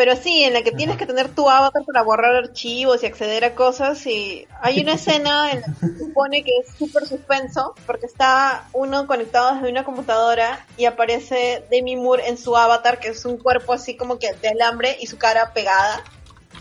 Pero 0.03 0.15
sí, 0.15 0.43
en 0.45 0.53
la 0.53 0.63
que 0.63 0.71
tienes 0.71 0.97
que 0.97 1.05
tener 1.05 1.29
tu 1.29 1.47
avatar 1.47 1.83
para 1.85 2.01
borrar 2.01 2.33
archivos 2.35 3.03
y 3.03 3.05
acceder 3.05 3.45
a 3.45 3.53
cosas. 3.53 4.03
Y 4.07 4.47
hay 4.59 4.79
una 4.81 4.93
escena 4.93 5.51
en 5.51 5.61
la 5.61 5.67
que 5.67 5.87
se 5.89 5.97
supone 5.99 6.43
que 6.43 6.57
es 6.57 6.73
súper 6.75 7.05
suspenso, 7.05 7.75
porque 7.85 8.07
está 8.07 8.67
uno 8.73 9.05
conectado 9.05 9.53
desde 9.53 9.69
una 9.69 9.83
computadora 9.83 10.65
y 10.75 10.85
aparece 10.85 11.63
Demi 11.69 11.97
Moore 11.97 12.27
en 12.29 12.39
su 12.39 12.57
avatar, 12.57 12.99
que 12.99 13.09
es 13.09 13.23
un 13.25 13.37
cuerpo 13.37 13.73
así 13.73 13.95
como 13.95 14.17
que 14.17 14.33
de 14.33 14.49
alambre 14.49 14.97
y 14.99 15.05
su 15.05 15.19
cara 15.19 15.53
pegada, 15.53 16.03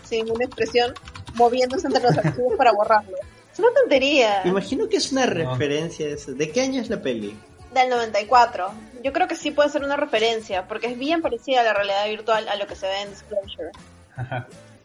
sin 0.07 0.25
ninguna 0.25 0.45
expresión, 0.45 0.93
moviéndose 1.33 1.87
entre 1.87 2.03
los 2.03 2.15
archivos 2.19 2.53
para 2.59 2.73
borrarlo. 2.73 3.17
Es 3.51 3.57
una 3.57 3.69
tontería. 3.73 4.43
Imagino 4.45 4.87
que 4.87 4.97
es 4.97 5.11
una 5.11 5.25
No. 5.25 5.33
referencia 5.33 6.05
a 6.05 6.09
eso. 6.11 6.31
¿De 6.33 6.51
qué 6.51 6.61
año 6.61 6.79
es 6.79 6.91
la 6.91 7.01
peli? 7.01 7.35
Del 7.73 7.89
94. 7.89 8.71
Yo 9.03 9.13
creo 9.13 9.27
que 9.27 9.35
sí 9.35 9.51
puede 9.51 9.69
ser 9.69 9.83
una 9.83 9.97
referencia, 9.97 10.67
porque 10.67 10.87
es 10.87 10.97
bien 10.97 11.21
parecida 11.21 11.61
a 11.61 11.63
la 11.63 11.73
realidad 11.73 12.07
virtual 12.09 12.47
a 12.47 12.55
lo 12.55 12.67
que 12.67 12.75
se 12.75 12.87
ve 12.87 13.01
en 13.01 13.09
Disclosure. 13.09 13.71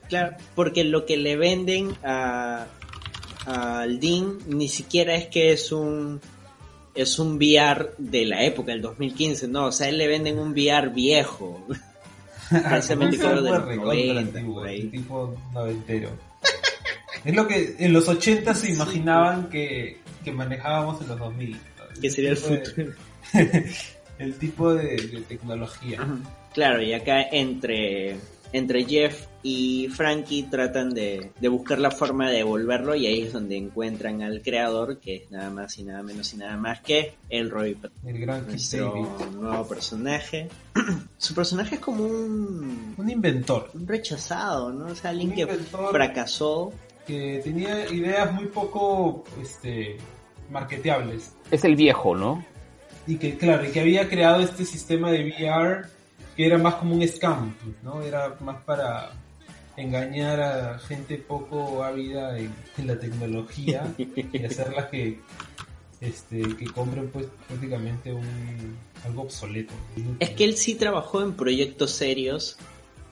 Claro, 0.08 0.36
porque 0.54 0.84
lo 0.84 1.04
que 1.06 1.16
le 1.16 1.36
venden 1.36 1.94
a 2.04 2.66
al 3.46 4.00
Dean 4.00 4.38
ni 4.46 4.68
siquiera 4.68 5.14
es 5.14 5.26
que 5.26 5.52
es 5.52 5.70
un 5.70 6.20
es 6.94 7.18
un 7.18 7.36
VR 7.36 7.90
de 7.98 8.24
la 8.24 8.42
época 8.42 8.72
del 8.72 8.80
2015, 8.82 9.48
no, 9.48 9.66
o 9.66 9.72
sea, 9.72 9.88
él 9.88 9.98
le 9.98 10.08
venden 10.08 10.38
un 10.38 10.52
VR 10.52 10.88
viejo. 10.88 11.64
Precisamente 12.48 13.18
creo 13.18 13.42
de 13.42 13.50
los 13.50 13.58
Software 13.58 13.76
90, 13.76 14.02
recontra 14.14 14.20
antiguo, 14.20 14.54
por 14.60 14.68
ahí. 14.68 14.82
tipo 14.88 15.34
noventero. 15.52 16.10
Es 17.24 17.34
lo 17.34 17.46
que 17.48 17.74
en 17.80 17.92
los 17.92 18.08
80 18.08 18.54
se 18.54 18.70
imaginaban 18.70 19.48
que, 19.50 19.98
que 20.24 20.30
manejábamos 20.32 21.00
en 21.02 21.08
los 21.08 21.18
2000. 21.18 21.50
¿no? 21.52 22.00
Que 22.00 22.10
sería 22.10 22.30
el 22.30 22.36
de- 22.40 22.64
futuro. 22.64 22.92
el 24.18 24.38
tipo 24.38 24.74
de, 24.74 24.96
de 24.96 25.20
tecnología. 25.28 25.98
Claro, 26.54 26.82
y 26.82 26.92
acá 26.94 27.22
entre, 27.22 28.16
entre 28.52 28.84
Jeff 28.84 29.26
y 29.42 29.88
Frankie 29.88 30.44
tratan 30.44 30.90
de, 30.94 31.30
de 31.38 31.48
buscar 31.48 31.78
la 31.78 31.90
forma 31.90 32.30
de 32.30 32.38
devolverlo 32.38 32.94
y 32.96 33.06
ahí 33.06 33.22
es 33.22 33.32
donde 33.32 33.56
encuentran 33.56 34.22
al 34.22 34.40
creador, 34.42 34.98
que 34.98 35.16
es 35.16 35.30
nada 35.30 35.50
más 35.50 35.78
y 35.78 35.84
nada 35.84 36.02
menos 36.02 36.32
y 36.34 36.38
nada 36.38 36.56
más 36.56 36.80
que 36.80 37.14
el 37.28 37.50
Roy 37.50 37.76
El 38.04 38.18
gran 38.18 38.46
nuestro 38.46 38.92
David. 39.18 39.36
nuevo 39.36 39.68
personaje. 39.68 40.48
Su 41.18 41.34
personaje 41.34 41.76
es 41.76 41.80
como 41.80 42.04
un, 42.04 42.94
Un 42.96 43.10
inventor 43.10 43.70
un 43.74 43.86
rechazado, 43.86 44.72
¿no? 44.72 44.86
O 44.86 44.94
sea, 44.94 45.10
alguien 45.10 45.32
que 45.32 45.46
fracasó. 45.46 46.72
que 47.06 47.40
tenía 47.44 47.86
ideas 47.92 48.32
muy 48.32 48.46
poco 48.46 49.24
este, 49.40 49.96
marketeables. 50.50 51.34
Es 51.50 51.64
el 51.64 51.76
viejo, 51.76 52.16
¿no? 52.16 52.44
Y 53.06 53.16
que, 53.16 53.36
claro, 53.36 53.64
y 53.64 53.70
que 53.70 53.80
había 53.80 54.08
creado 54.08 54.40
este 54.40 54.64
sistema 54.64 55.10
de 55.12 55.24
VR 55.30 55.86
que 56.36 56.46
era 56.46 56.58
más 56.58 56.74
como 56.74 56.94
un 56.94 57.06
scam, 57.08 57.54
¿no? 57.82 58.02
Era 58.02 58.34
más 58.40 58.62
para 58.64 59.10
engañar 59.76 60.40
a 60.40 60.78
gente 60.78 61.16
poco 61.18 61.82
ávida 61.84 62.38
en, 62.38 62.50
en 62.78 62.86
la 62.86 62.98
tecnología 62.98 63.84
y 63.98 64.44
hacerla 64.44 64.88
que 64.90 65.18
este 66.00 66.42
que 66.56 66.66
compren 66.66 67.08
pues 67.08 67.26
prácticamente 67.48 68.12
un 68.12 68.76
algo 69.04 69.22
obsoleto. 69.22 69.72
Es 70.18 70.30
que 70.30 70.44
él 70.44 70.56
sí 70.56 70.74
trabajó 70.74 71.22
en 71.22 71.32
proyectos 71.34 71.92
serios, 71.92 72.56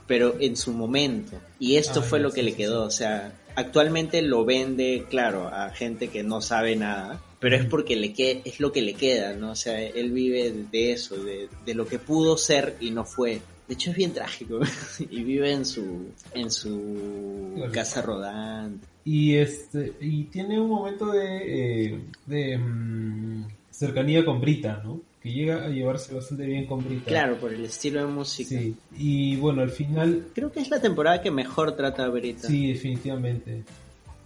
pero 0.07 0.35
en 0.41 0.57
su 0.57 0.73
momento. 0.73 1.39
Y 1.59 1.77
esto 1.77 2.01
Ah, 2.01 2.03
fue 2.03 2.21
lo 2.21 2.31
que 2.31 2.41
sí, 2.41 2.47
le 2.47 2.55
quedó. 2.55 2.83
sí. 2.83 2.87
O 2.89 2.91
sea, 2.91 3.33
actualmente 3.57 4.21
lo 4.23 4.45
vende, 4.45 5.07
claro, 5.09 5.49
a 5.49 5.71
gente 5.71 6.09
que 6.09 6.23
no 6.23 6.41
sabe 6.43 6.77
nada, 6.77 7.21
pero 7.45 7.57
es 7.57 7.67
porque 7.67 7.95
le 7.95 8.15
que 8.15 8.41
es 8.43 8.59
lo 8.59 8.73
que 8.73 8.81
le 8.81 8.95
queda, 8.95 9.35
¿no? 9.35 9.51
O 9.51 9.55
sea, 9.55 9.79
él 9.79 10.13
vive 10.13 10.51
de 10.73 10.93
eso, 10.93 11.23
de, 11.23 11.51
de 11.67 11.75
lo 11.75 11.87
que 11.87 11.99
pudo 11.99 12.39
ser 12.39 12.75
y 12.81 12.91
no 12.91 13.05
fue. 13.05 13.39
De 13.69 13.75
hecho 13.75 13.91
es 13.91 13.97
bien 13.99 14.15
trágico 14.15 14.61
y 15.11 15.23
vive 15.23 15.53
en 15.53 15.67
su 15.67 16.07
en 16.33 16.51
su 16.51 17.53
Claro. 17.55 17.71
casa 17.71 18.01
rodante. 18.01 18.87
Y 19.05 19.35
este 19.35 19.93
y 20.01 20.23
tiene 20.25 20.59
un 20.59 20.71
momento 20.71 21.13
de, 21.13 21.89
eh, 21.93 21.99
de 22.25 22.57
mm, 22.57 23.45
cercanía 23.71 24.25
con 24.25 24.41
Brita, 24.41 24.81
¿no? 24.83 25.03
Que 25.23 25.31
llega 25.31 25.67
a 25.67 25.69
llevarse 25.69 26.15
bastante 26.15 26.47
bien 26.47 26.65
con 26.65 26.83
Brita. 26.83 27.05
Claro, 27.05 27.37
por 27.37 27.53
el 27.53 27.67
estilo 27.67 28.01
de 28.01 28.07
música. 28.07 28.59
Sí. 28.59 28.75
Y 28.97 29.37
bueno, 29.37 29.61
al 29.61 29.71
final 29.71 30.29
Creo 30.35 30.51
que 30.51 30.61
es 30.61 30.71
la 30.71 30.81
temporada 30.81 31.21
que 31.21 31.31
mejor 31.31 31.77
trata 31.77 32.07
a 32.07 32.09
Brita. 32.09 32.49
Sí, 32.49 32.69
definitivamente. 32.69 33.65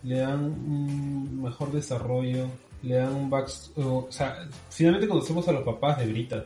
Le 0.04 0.18
dan 0.18 0.44
un 0.44 1.42
mejor 1.42 1.72
desarrollo, 1.72 2.46
le 2.82 2.94
dan 2.96 3.14
un 3.14 3.30
back... 3.30 3.48
O 3.76 4.06
sea, 4.10 4.46
finalmente 4.70 5.08
conocemos 5.08 5.46
a 5.48 5.52
los 5.52 5.62
papás 5.64 5.98
de 5.98 6.06
Brita. 6.06 6.44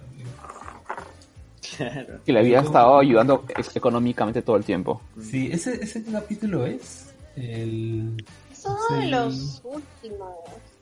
Claro. 1.76 2.20
Que 2.24 2.32
le 2.32 2.40
había 2.40 2.60
estado 2.60 2.98
ayudando 2.98 3.44
económicamente 3.74 4.42
todo 4.42 4.56
el 4.56 4.64
tiempo. 4.64 5.00
Sí, 5.20 5.48
ese, 5.50 5.82
ese 5.82 6.04
capítulo 6.04 6.66
es 6.66 7.14
el... 7.36 8.22
Es 8.50 8.64
uno 8.66 9.00
de 9.00 9.06
los 9.08 9.62
últimos. 9.64 10.28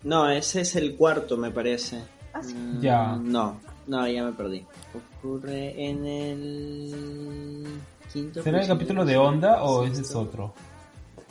No, 0.02 0.28
ese 0.28 0.62
es 0.62 0.74
el 0.76 0.96
cuarto, 0.96 1.36
me 1.36 1.50
parece. 1.50 2.02
Ah, 2.32 2.42
sí. 2.42 2.54
Mm, 2.54 2.80
Ya. 2.80 3.16
No, 3.16 3.60
no, 3.86 4.08
ya 4.08 4.24
me 4.24 4.32
perdí. 4.32 4.64
Ocurre 5.22 5.88
en 5.88 6.06
el 6.06 7.66
quinto. 8.12 8.42
¿Será 8.42 8.60
el 8.62 8.66
capítulo 8.68 9.04
de 9.04 9.16
Onda 9.16 9.62
o 9.62 9.84
ese 9.84 10.00
es 10.02 10.14
otro? 10.14 10.54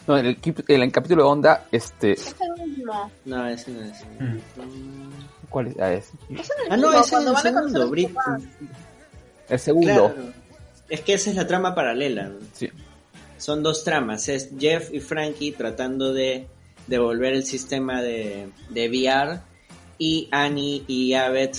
No, 0.07 0.17
en 0.17 0.25
el, 0.25 0.37
en 0.67 0.81
el 0.81 0.91
capítulo 0.91 1.23
de 1.23 1.29
Onda, 1.29 1.67
este... 1.71 2.13
Es 2.13 2.35
el 2.39 2.67
mismo. 2.67 3.11
No, 3.25 3.47
ese 3.47 3.71
no 3.71 3.81
es. 3.81 4.03
¿Cuál 5.49 5.67
es? 5.67 5.79
Ah, 5.79 5.93
es 5.93 6.11
Es 6.29 6.49
el 6.65 6.71
Ah, 6.71 6.77
no, 6.77 6.91
ese 6.91 6.99
es 6.99 7.25
el 7.25 7.37
segundo, 7.37 7.95
el 9.49 9.59
segundo. 9.59 9.93
Claro. 9.93 10.15
Es 10.89 11.01
que 11.01 11.13
esa 11.13 11.29
es 11.29 11.35
la 11.35 11.47
trama 11.47 11.75
paralela. 11.75 12.31
Sí. 12.53 12.69
Son 13.37 13.63
dos 13.63 13.83
tramas. 13.83 14.27
Es 14.29 14.49
Jeff 14.57 14.93
y 14.93 14.99
Frankie 14.99 15.51
tratando 15.51 16.13
de 16.13 16.47
devolver 16.87 17.33
el 17.33 17.45
sistema 17.45 18.01
de, 18.01 18.49
de 18.69 18.89
VR 18.89 19.39
y 19.97 20.27
Annie 20.31 20.83
y 20.87 21.13
Abed 21.13 21.51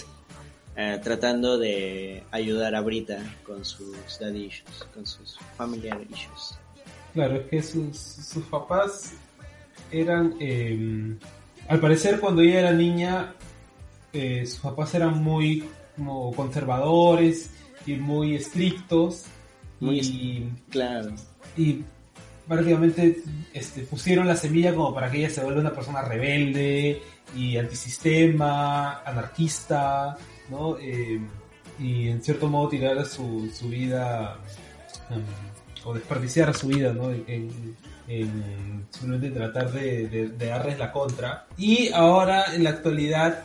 eh, 0.77 1.01
tratando 1.03 1.59
de 1.59 2.25
ayudar 2.31 2.75
a 2.75 2.81
Brita 2.81 3.19
con 3.45 3.65
sus 3.65 4.19
daddy 4.19 4.47
issues, 4.47 4.87
con 4.95 5.07
sus 5.07 5.39
familiar 5.57 6.01
issues. 6.11 6.55
Claro, 7.13 7.37
es 7.37 7.47
que 7.49 7.63
sus, 7.63 7.97
sus 7.99 8.45
papás 8.47 9.13
eran, 9.91 10.35
eh, 10.41 11.17
al 11.69 11.81
parecer 11.81 12.21
cuando 12.21 12.43
ella 12.43 12.61
era 12.61 12.73
niña, 12.73 13.35
eh, 14.13 14.47
sus 14.47 14.61
papás 14.61 14.95
eran 14.95 15.23
muy 15.23 15.69
como 15.97 16.33
conservadores 16.35 17.51
y 17.87 17.95
muy 17.97 18.35
estrictos 18.37 19.25
Muy 19.81 19.99
y, 20.01 20.53
Claro. 20.71 21.13
y 21.57 21.83
prácticamente 22.47 23.23
este, 23.53 23.83
pusieron 23.83 24.27
la 24.27 24.37
semilla 24.37 24.75
como 24.75 24.93
para 24.95 25.11
que 25.11 25.19
ella 25.19 25.31
se 25.31 25.43
vuelva 25.43 25.61
una 25.61 25.73
persona 25.73 26.03
rebelde 26.03 27.01
y 27.37 27.57
antisistema, 27.57 29.01
anarquista, 29.03 30.17
¿no? 30.51 30.77
Eh, 30.79 31.21
y 31.79 32.09
en 32.09 32.23
cierto 32.23 32.49
modo 32.49 32.69
tirar 32.69 33.07
su, 33.07 33.51
su 33.55 33.69
vida 33.69 34.37
em, 35.11 35.23
o 35.85 35.95
desperdiciar 35.95 36.55
su 36.57 36.69
vida, 36.69 36.93
¿no? 36.93 37.11
En, 37.11 37.25
en- 37.27 37.77
en 38.09 38.87
simplemente 38.91 39.31
tratar 39.39 39.71
de, 39.73 40.09
de- 40.09 40.29
de 40.31 40.47
darles 40.47 40.79
la 40.79 40.91
contra. 40.91 41.47
Y 41.57 41.91
ahora, 41.93 42.55
en 42.55 42.65
la 42.65 42.71
actualidad, 42.71 43.45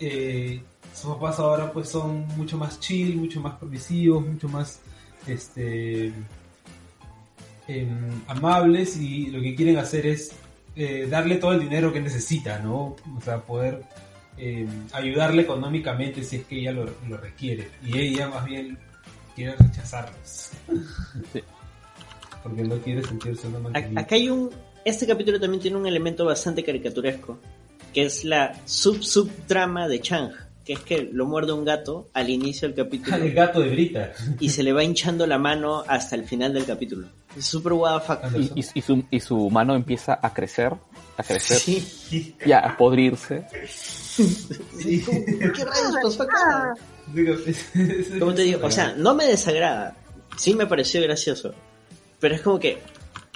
eh, 0.00 0.62
sus 0.94 1.14
papás 1.14 1.38
ahora 1.38 1.70
pues 1.70 1.88
son 1.90 2.26
mucho 2.36 2.56
más 2.56 2.80
chill, 2.80 3.16
mucho 3.16 3.40
más 3.40 3.58
permisivos, 3.58 4.26
mucho 4.26 4.48
más 4.48 4.80
este 5.26 6.12
em, 7.68 8.22
amables 8.28 8.96
y 8.96 9.26
lo 9.26 9.40
que 9.42 9.54
quieren 9.54 9.76
hacer 9.78 10.06
es 10.06 10.32
eh, 10.76 11.06
darle 11.10 11.36
todo 11.36 11.52
el 11.52 11.60
dinero 11.60 11.92
que 11.92 12.00
necesita, 12.00 12.58
¿no? 12.60 12.96
O 13.16 13.20
sea, 13.24 13.38
poder 13.40 13.82
em, 14.38 14.68
ayudarle 14.92 15.42
económicamente 15.42 16.22
si 16.22 16.36
es 16.36 16.44
que 16.46 16.60
ella 16.60 16.72
lo, 16.72 16.84
lo 17.08 17.16
requiere. 17.16 17.68
Y 17.84 17.98
ella 17.98 18.28
más 18.28 18.44
bien 18.44 18.78
quiere 19.34 19.54
rechazarlos. 19.56 20.50
Sí. 21.32 21.42
Porque 22.48 22.62
no 22.64 22.76
quiere 22.78 23.02
sentirse 23.02 23.46
una 23.48 23.58
A- 23.58 23.60
mantenida. 23.62 24.00
Acá 24.00 24.14
hay 24.14 24.28
un. 24.28 24.50
Este 24.84 25.06
capítulo 25.06 25.40
también 25.40 25.60
tiene 25.60 25.76
un 25.76 25.86
elemento 25.86 26.24
bastante 26.24 26.62
caricaturesco, 26.62 27.38
que 27.92 28.04
es 28.04 28.24
la 28.24 28.54
sub-sub-trama 28.64 29.88
de 29.88 30.00
Chang, 30.00 30.30
que 30.64 30.74
es 30.74 30.80
que 30.80 31.08
lo 31.12 31.26
muerde 31.26 31.52
un 31.52 31.64
gato 31.64 32.08
al 32.12 32.30
inicio 32.30 32.68
del 32.68 32.76
capítulo 32.76 33.16
El 33.24 33.32
gato 33.32 33.60
de 33.60 33.70
Brita. 33.70 34.12
y 34.38 34.48
se 34.50 34.62
le 34.62 34.72
va 34.72 34.84
hinchando 34.84 35.26
la 35.26 35.38
mano 35.38 35.82
hasta 35.88 36.14
el 36.14 36.24
final 36.24 36.52
del 36.54 36.64
capítulo. 36.64 37.08
Es 37.36 37.44
súper. 37.46 37.72
Anderson. 37.72 38.52
Y, 38.54 38.60
y- 38.60 38.64
y 38.74 38.80
su, 38.82 39.04
y 39.10 39.20
su 39.20 39.50
mano 39.50 39.74
empieza 39.74 40.18
a 40.22 40.32
crecer, 40.32 40.72
a 41.18 41.22
crecer 41.24 41.58
Sí. 41.58 42.34
y 42.46 42.52
a 42.52 42.76
podrirse. 42.78 43.44
Sí. 43.68 45.04
¿Qué 45.04 45.64
rayos 45.64 45.94
pasó 46.02 46.22
acá? 46.22 46.74
Como 48.20 48.34
te 48.34 48.42
digo, 48.42 48.60
o 48.66 48.70
sea, 48.70 48.94
no 48.96 49.14
me 49.14 49.26
desagrada. 49.26 49.96
Sí 50.38 50.54
me 50.54 50.66
pareció 50.66 51.02
gracioso. 51.02 51.54
Pero 52.20 52.34
es 52.34 52.40
como 52.42 52.58
que, 52.58 52.78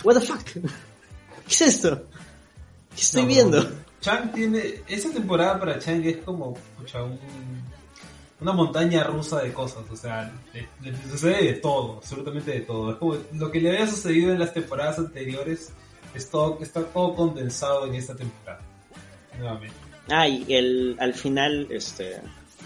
what 0.05 0.15
the 0.15 0.21
fuck? 0.27 0.45
¿Qué 0.55 0.61
es 1.49 1.61
esto? 1.63 2.03
¿Qué 2.95 3.01
estoy 3.03 3.23
No, 3.23 3.29
viendo? 3.29 3.71
Chang 4.01 4.33
tiene. 4.33 4.83
Esa 4.89 5.11
temporada 5.11 5.59
para 5.59 5.79
Chang 5.79 6.05
es 6.07 6.19
como 6.19 6.55
pucha, 6.79 7.03
un- 7.03 7.19
una 8.41 8.53
montaña 8.53 9.05
rusa 9.05 9.43
de 9.43 9.53
cosas. 9.53 9.85
O 9.91 9.97
sea, 9.97 10.33
le, 10.55 10.67
le 10.91 10.97
sucede 11.11 11.45
de 11.45 11.53
todo, 11.55 11.97
absolutamente 11.99 12.53
de 12.53 12.61
todo. 12.61 12.93
Es 12.93 12.97
como 12.97 13.17
lo 13.35 13.51
que 13.51 13.61
le 13.61 13.71
había 13.71 13.87
sucedido 13.87 14.33
en 14.33 14.39
las 14.39 14.55
temporadas 14.55 14.99
anteriores. 14.99 15.71
Es 16.15 16.29
todo, 16.31 16.59
está 16.63 16.83
todo 16.83 17.15
condensado 17.15 17.87
en 17.87 17.95
esta 17.95 18.17
temporada. 18.17 18.63
Nuevamente. 19.39 19.75
Ah, 20.09 20.27
y 20.27 20.45
el, 20.53 20.97
al 20.99 21.15
final 21.15 21.69
este, 21.71 22.17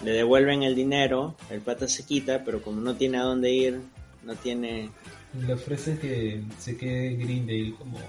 le 0.03 0.11
devuelven 0.13 0.63
el 0.63 0.73
dinero, 0.73 1.35
el 1.51 1.61
pata 1.61 1.87
se 1.87 2.03
quita, 2.05 2.43
pero 2.43 2.61
como 2.61 2.81
no 2.81 2.95
tiene 2.95 3.17
a 3.19 3.23
dónde 3.23 3.51
ir, 3.51 3.81
no 4.23 4.33
tiene... 4.35 4.89
Le 5.39 5.53
ofrecen 5.53 5.97
que 5.97 6.41
se 6.59 6.77
quede 6.77 7.07
en 7.07 7.19
Greendale 7.19 7.73
como. 7.77 7.99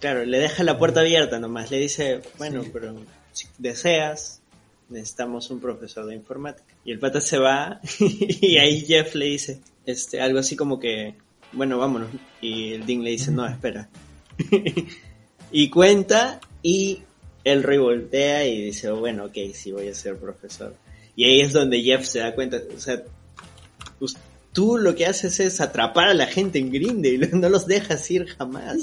Claro, 0.00 0.24
le 0.24 0.38
deja 0.38 0.64
la 0.64 0.78
puerta 0.78 1.00
abierta 1.00 1.38
nomás, 1.38 1.70
le 1.70 1.78
dice, 1.78 2.20
bueno, 2.38 2.62
Sí. 2.62 2.70
pero 2.72 2.94
si 3.32 3.46
deseas, 3.58 4.40
necesitamos 4.88 5.50
un 5.50 5.60
profesor 5.60 6.06
de 6.06 6.14
informática. 6.14 6.74
Y 6.84 6.92
el 6.92 6.98
pata 6.98 7.20
se 7.20 7.38
va 7.38 7.80
y 8.00 8.56
ahí 8.56 8.80
Jeff 8.86 9.14
le 9.14 9.26
dice 9.26 9.60
este, 9.86 10.20
algo 10.20 10.38
así 10.38 10.56
como 10.56 10.78
que, 10.80 11.14
bueno, 11.52 11.78
vámonos. 11.78 12.10
Y 12.40 12.72
el 12.72 12.86
Dean 12.86 13.02
le 13.04 13.10
dice, 13.10 13.30
no, 13.30 13.46
espera. 13.46 13.88
y 15.52 15.68
cuenta 15.68 16.40
y 16.62 17.02
él 17.44 17.62
revoltea 17.62 18.46
y 18.46 18.62
dice, 18.66 18.90
oh, 18.90 19.00
bueno, 19.00 19.26
ok, 19.26 19.36
sí 19.54 19.72
voy 19.72 19.88
a 19.88 19.94
ser 19.94 20.16
profesor. 20.16 20.74
Y 21.16 21.24
ahí 21.24 21.40
es 21.40 21.52
donde 21.52 21.82
Jeff 21.82 22.04
se 22.04 22.20
da 22.20 22.34
cuenta, 22.34 22.60
o 22.74 22.80
sea, 22.80 23.02
tú 24.52 24.78
lo 24.78 24.94
que 24.94 25.06
haces 25.06 25.40
es 25.40 25.60
atrapar 25.60 26.08
a 26.08 26.14
la 26.14 26.26
gente 26.26 26.58
en 26.58 26.70
Grindel, 26.70 27.30
no 27.40 27.48
los 27.48 27.66
dejas 27.66 28.10
ir 28.10 28.26
jamás. 28.26 28.76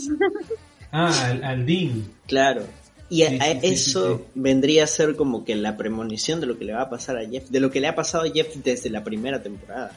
Ah, 0.91 1.27
al, 1.27 1.43
al 1.43 1.65
Dean. 1.65 2.05
Claro. 2.27 2.63
Y 3.09 3.23
a, 3.23 3.29
Sí, 3.29 3.59
eso 3.63 4.17
sí, 4.17 4.23
sí. 4.23 4.31
vendría 4.35 4.83
a 4.83 4.87
ser 4.87 5.15
como 5.15 5.45
que 5.45 5.55
la 5.55 5.77
premonición 5.77 6.41
de 6.41 6.47
lo 6.47 6.57
que 6.57 6.65
le 6.65 6.73
va 6.73 6.83
a 6.83 6.89
pasar 6.89 7.17
a 7.17 7.27
Jeff, 7.27 7.49
de 7.49 7.59
lo 7.59 7.71
que 7.71 7.79
le 7.79 7.87
ha 7.87 7.95
pasado 7.95 8.25
a 8.25 8.29
Jeff 8.29 8.55
desde 8.63 8.89
la 8.89 9.03
primera 9.03 9.41
temporada. 9.41 9.91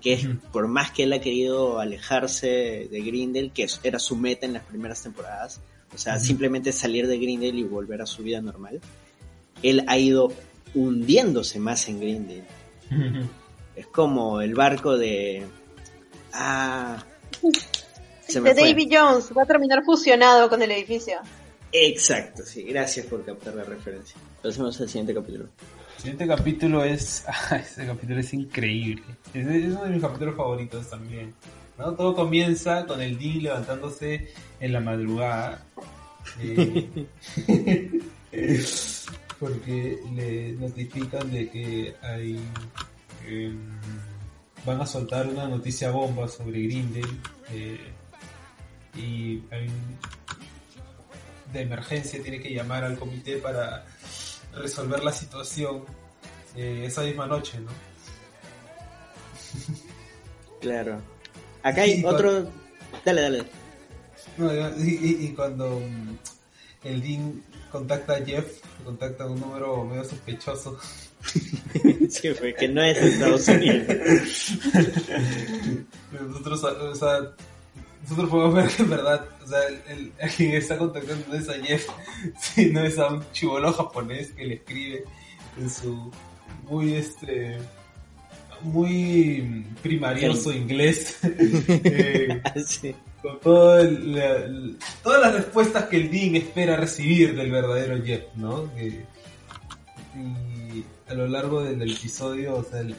Que 0.00 0.14
es, 0.14 0.26
por 0.52 0.66
más 0.66 0.90
que 0.90 1.04
él 1.04 1.12
ha 1.12 1.20
querido 1.20 1.78
alejarse 1.78 2.88
de 2.90 3.00
Grindel, 3.02 3.52
que 3.52 3.68
era 3.84 4.00
su 4.00 4.16
meta 4.16 4.46
en 4.46 4.52
las 4.52 4.64
primeras 4.64 5.02
temporadas, 5.02 5.60
o 5.94 5.98
sea, 5.98 6.18
simplemente 6.18 6.72
salir 6.72 7.06
de 7.06 7.18
Grindel 7.18 7.58
y 7.58 7.62
volver 7.62 8.02
a 8.02 8.06
su 8.06 8.24
vida 8.24 8.40
normal, 8.40 8.80
él 9.62 9.84
ha 9.86 9.98
ido 9.98 10.32
hundiéndose 10.74 11.60
más 11.60 11.88
en 11.88 12.00
Grindel. 12.00 12.42
Es 13.76 13.86
como 13.86 14.40
el 14.40 14.54
barco 14.54 14.96
de... 14.96 15.44
Ah... 16.32 17.04
Se 18.26 18.40
me 18.40 18.54
de 18.54 18.60
fue. 18.60 18.70
Davy 18.70 18.88
Jones 18.90 19.30
va 19.36 19.42
a 19.42 19.46
terminar 19.46 19.82
fusionado 19.84 20.48
con 20.48 20.62
el 20.62 20.70
edificio. 20.70 21.18
Exacto, 21.72 22.42
sí. 22.44 22.62
Gracias 22.64 23.06
por 23.06 23.24
captar 23.24 23.54
la 23.54 23.64
referencia. 23.64 24.16
Pasemos 24.42 24.80
al 24.80 24.88
siguiente 24.88 25.14
capítulo. 25.14 25.48
El 25.96 26.02
siguiente 26.02 26.26
capítulo 26.26 26.84
es. 26.84 27.24
ah, 27.28 27.56
Este 27.56 27.86
capítulo 27.86 28.20
es 28.20 28.32
increíble. 28.34 29.02
Es, 29.34 29.46
es 29.46 29.64
uno 29.72 29.84
de 29.84 29.90
mis 29.90 30.02
capítulos 30.02 30.36
favoritos 30.36 30.88
también. 30.88 31.34
¿no? 31.78 31.92
Todo 31.94 32.14
comienza 32.14 32.86
con 32.86 33.00
el 33.00 33.18
Dean 33.18 33.42
levantándose 33.42 34.32
en 34.60 34.72
la 34.72 34.80
madrugada. 34.80 35.64
eh, 36.40 36.88
porque 39.40 39.98
le 40.14 40.52
notifican 40.52 41.30
de 41.30 41.48
que 41.50 41.94
hay. 42.02 42.38
Em, 43.26 43.58
van 44.64 44.80
a 44.80 44.86
soltar 44.86 45.26
una 45.26 45.48
noticia 45.48 45.90
bomba 45.90 46.28
sobre 46.28 46.62
Grindel. 46.62 47.18
eh, 47.50 47.92
y 48.94 49.42
hay 49.50 49.66
un- 49.68 49.98
de 51.52 51.60
emergencia 51.62 52.22
tiene 52.22 52.40
que 52.40 52.50
llamar 52.54 52.84
al 52.84 52.98
comité 52.98 53.36
para 53.38 53.84
resolver 54.54 55.02
la 55.04 55.12
situación 55.12 55.84
eh, 56.56 56.84
esa 56.86 57.02
misma 57.02 57.26
noche, 57.26 57.58
¿no? 57.60 57.70
Claro. 60.60 61.00
Acá 61.62 61.82
hay 61.82 62.04
otro... 62.04 62.50
Dale, 63.04 63.22
dale. 63.22 63.44
No, 64.36 64.52
y, 64.78 64.98
y- 65.02 65.26
y 65.26 65.32
cuando 65.34 65.80
mm, 65.80 66.16
el 66.84 67.02
Dean 67.02 67.42
contacta 67.70 68.14
a 68.14 68.24
Jeff, 68.24 68.60
contacta 68.84 69.26
un 69.26 69.40
número 69.40 69.84
medio 69.84 70.04
sospechoso. 70.04 70.78
Sí, 72.10 72.28
fue 72.34 72.54
que 72.54 72.68
no 72.68 72.82
es 72.82 72.98
Estados 72.98 73.48
Unidos. 73.48 73.86
Nosotros, 76.12 76.62
o 76.64 76.94
sea, 76.94 77.18
nosotros 78.02 78.30
podemos 78.30 78.54
ver 78.54 78.68
que 78.68 78.82
en 78.82 78.90
verdad, 78.90 79.24
o 79.42 79.46
sea, 79.48 79.58
el, 79.88 80.12
el- 80.18 80.30
quien 80.36 80.52
está 80.54 80.76
contactando 80.76 81.24
no 81.28 81.34
es 81.34 81.48
a 81.48 81.54
Jeff, 81.54 81.86
sino 82.40 82.82
es 82.84 82.98
a 82.98 83.08
un 83.08 83.24
chivolo 83.32 83.72
japonés 83.72 84.32
que 84.32 84.44
le 84.44 84.54
escribe 84.56 85.04
en 85.58 85.70
su 85.70 86.10
muy 86.68 86.94
este 86.94 87.58
muy 88.62 89.66
primarioso 89.82 90.52
inglés 90.52 91.18
eh, 91.22 92.40
Sí. 92.64 92.94
con 93.20 93.40
todo 93.40 93.78
el- 93.80 94.14
la- 94.14 94.76
todas 95.02 95.20
las 95.20 95.34
respuestas 95.34 95.84
que 95.86 95.96
el 95.96 96.10
Dean 96.10 96.36
espera 96.36 96.76
recibir 96.76 97.34
del 97.34 97.50
verdadero 97.50 98.04
Jeff, 98.04 98.22
¿no? 98.36 98.72
Que- 98.74 99.04
y 100.14 100.51
a 101.08 101.14
lo 101.14 101.26
largo 101.28 101.62
del, 101.62 101.78
del 101.78 101.92
episodio, 101.92 102.56
o 102.56 102.64
sea, 102.64 102.80
el- 102.80 102.94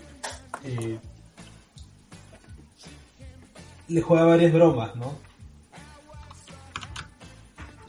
eh, 0.66 0.98
le 3.88 4.02
juega 4.02 4.26
varias 4.26 4.54
bromas, 4.54 4.96
¿no? 4.96 5.18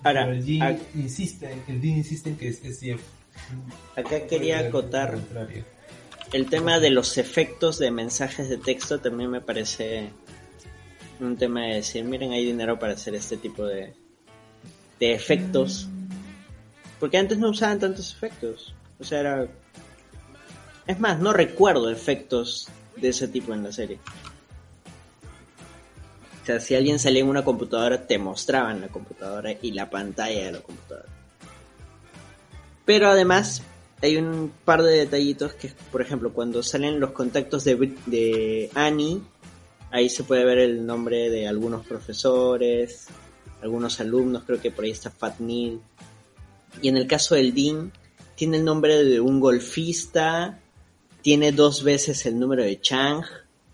Ahora, 0.02 0.26
Pero 0.26 0.32
el 0.36 0.62
a- 0.62 0.76
insiste, 0.94 1.62
el 1.66 1.80
Dean 1.80 1.98
insiste 1.98 2.30
en 2.30 2.36
que 2.36 2.48
es, 2.48 2.62
es 2.64 2.80
Jeff. 2.80 3.00
acá 3.96 4.26
quería 4.26 4.58
acotar 4.60 5.18
el 6.32 6.46
tema 6.46 6.78
de 6.78 6.90
los 6.90 7.16
efectos 7.16 7.78
de 7.78 7.90
mensajes 7.90 8.48
de 8.48 8.58
texto 8.58 8.98
también 9.00 9.30
me 9.30 9.40
parece 9.40 10.10
un 11.20 11.36
tema 11.36 11.62
de 11.62 11.74
decir, 11.76 12.04
miren, 12.04 12.32
hay 12.32 12.44
dinero 12.44 12.78
para 12.78 12.94
hacer 12.94 13.14
este 13.14 13.36
tipo 13.36 13.64
de, 13.64 13.94
de 15.00 15.14
efectos. 15.14 15.88
Porque 16.98 17.18
antes 17.18 17.38
no 17.38 17.50
usaban 17.50 17.78
tantos 17.78 18.12
efectos. 18.14 18.74
O 18.98 19.04
sea, 19.04 19.20
era 19.20 19.48
Es 20.86 21.00
más, 21.00 21.18
no 21.18 21.32
recuerdo 21.32 21.90
efectos 21.90 22.68
de 22.96 23.08
ese 23.08 23.28
tipo 23.28 23.54
en 23.54 23.62
la 23.62 23.72
serie. 23.72 23.98
O 26.42 26.46
sea, 26.46 26.60
si 26.60 26.74
alguien 26.74 26.98
salía 26.98 27.22
en 27.22 27.28
una 27.28 27.42
computadora, 27.42 28.06
te 28.06 28.18
mostraban 28.18 28.82
la 28.82 28.88
computadora 28.88 29.52
y 29.62 29.72
la 29.72 29.88
pantalla 29.88 30.44
de 30.44 30.52
la 30.52 30.60
computadora. 30.60 31.08
Pero 32.84 33.08
además, 33.08 33.62
hay 34.02 34.18
un 34.18 34.52
par 34.64 34.82
de 34.82 34.98
detallitos 34.98 35.54
que, 35.54 35.72
por 35.90 36.02
ejemplo, 36.02 36.34
cuando 36.34 36.62
salen 36.62 37.00
los 37.00 37.12
contactos 37.12 37.64
de, 37.64 37.96
de 38.04 38.70
Annie, 38.74 39.22
ahí 39.90 40.10
se 40.10 40.24
puede 40.24 40.44
ver 40.44 40.58
el 40.58 40.84
nombre 40.84 41.30
de 41.30 41.48
algunos 41.48 41.86
profesores, 41.86 43.06
algunos 43.62 43.98
alumnos, 44.00 44.42
creo 44.44 44.60
que 44.60 44.70
por 44.70 44.84
ahí 44.84 44.90
está 44.90 45.10
Fat 45.10 45.38
Neil. 45.38 45.80
Y 46.82 46.88
en 46.88 46.98
el 46.98 47.06
caso 47.06 47.36
del 47.36 47.54
Dean, 47.54 47.90
tiene 48.34 48.58
el 48.58 48.64
nombre 48.64 49.02
de 49.02 49.20
un 49.20 49.40
golfista, 49.40 50.60
tiene 51.24 51.52
dos 51.52 51.82
veces 51.82 52.26
el 52.26 52.38
número 52.38 52.62
de 52.62 52.78
Chang, 52.82 53.24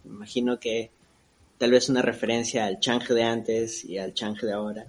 imagino 0.05 0.61
que 0.61 0.93
tal 1.59 1.73
vez 1.73 1.89
una 1.89 2.01
referencia 2.01 2.65
al 2.65 2.79
Chang 2.79 3.03
de 3.09 3.25
antes 3.25 3.85
y 3.85 3.99
al 3.99 4.15
Chang 4.15 4.39
de 4.41 4.53
ahora. 4.53 4.87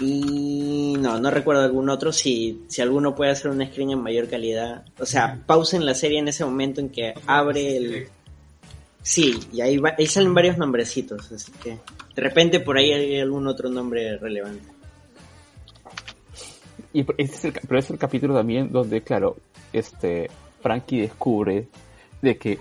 Y 0.00 0.96
no, 0.98 1.20
no 1.20 1.30
recuerdo 1.30 1.62
algún 1.62 1.88
otro. 1.88 2.12
Si, 2.12 2.64
si 2.66 2.82
alguno 2.82 3.14
puede 3.14 3.30
hacer 3.30 3.48
un 3.48 3.64
screen 3.64 3.92
en 3.92 4.02
mayor 4.02 4.28
calidad. 4.28 4.84
O 4.98 5.06
sea, 5.06 5.40
pausen 5.46 5.86
la 5.86 5.94
serie 5.94 6.18
en 6.18 6.26
ese 6.26 6.44
momento 6.44 6.80
en 6.80 6.88
que 6.88 7.14
abre 7.24 7.76
el. 7.76 8.08
Sí, 9.02 9.38
y 9.52 9.60
ahí, 9.60 9.78
va, 9.78 9.94
ahí 9.96 10.06
salen 10.08 10.34
varios 10.34 10.58
nombrecitos. 10.58 11.30
Así 11.30 11.52
que 11.62 11.78
de 12.16 12.22
repente 12.22 12.58
por 12.58 12.76
ahí 12.76 12.92
hay 12.92 13.20
algún 13.20 13.46
otro 13.46 13.68
nombre 13.68 14.18
relevante. 14.18 14.68
Y 16.92 17.06
este 17.18 17.22
es 17.36 17.44
el, 17.44 17.52
pero 17.52 17.78
es 17.78 17.88
el 17.88 17.98
capítulo 17.98 18.34
también 18.34 18.72
donde, 18.72 19.00
claro, 19.02 19.36
este 19.80 20.30
Frankie 20.62 21.00
descubre 21.00 21.68
de 22.22 22.36
que 22.36 22.58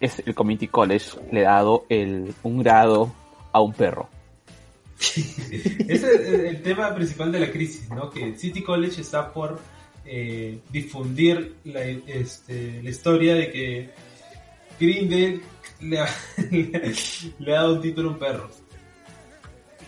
es 0.00 0.22
el 0.26 0.34
Community 0.34 0.68
College 0.68 1.10
le 1.32 1.46
ha 1.46 1.54
dado 1.54 1.86
el, 1.88 2.34
un 2.42 2.62
grado 2.62 3.12
a 3.52 3.60
un 3.60 3.72
perro. 3.72 4.08
Ese 4.98 5.88
es 5.88 6.10
el, 6.10 6.62
tema 6.62 6.94
principal 6.94 7.30
de 7.32 7.40
la 7.40 7.50
crisis, 7.50 7.88
¿no? 7.90 8.10
Que 8.10 8.34
City 8.36 8.62
College 8.62 9.00
está 9.00 9.32
por 9.32 9.60
eh, 10.04 10.60
difundir 10.70 11.56
la, 11.64 11.82
este, 11.82 12.82
la, 12.82 12.90
historia 12.90 13.34
de 13.34 13.50
que 13.50 13.90
Grindel 14.80 15.42
le 15.80 16.00
ha, 16.00 16.08
le 17.38 17.52
ha 17.56 17.60
dado 17.60 17.74
un 17.74 17.80
título 17.82 18.10
a 18.10 18.12
un 18.12 18.18
perro. 18.18 18.50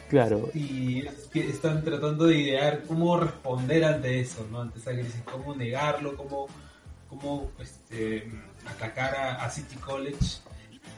Claro. 0.08 0.48
Y 0.54 1.06
es 1.06 1.28
que 1.32 1.40
están 1.48 1.84
tratando 1.84 2.26
de 2.26 2.38
idear 2.38 2.82
cómo 2.86 3.18
responder 3.18 3.84
ante 3.84 4.20
eso, 4.20 4.46
¿no? 4.50 4.62
Ante 4.62 4.78
esa 4.78 4.92
crisis, 4.92 5.20
cómo 5.30 5.54
negarlo, 5.54 6.16
cómo, 6.16 6.48
cómo 7.08 7.50
este, 7.58 8.30
atacar 8.66 9.14
a, 9.14 9.44
a 9.44 9.50
City 9.50 9.76
College, 9.76 10.38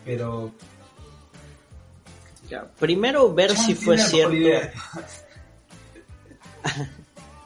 pero 0.05 0.53
ya, 2.51 2.65
primero 2.79 3.33
ver 3.33 3.57
si 3.57 3.75
fue 3.75 3.97
cierto. 3.97 4.35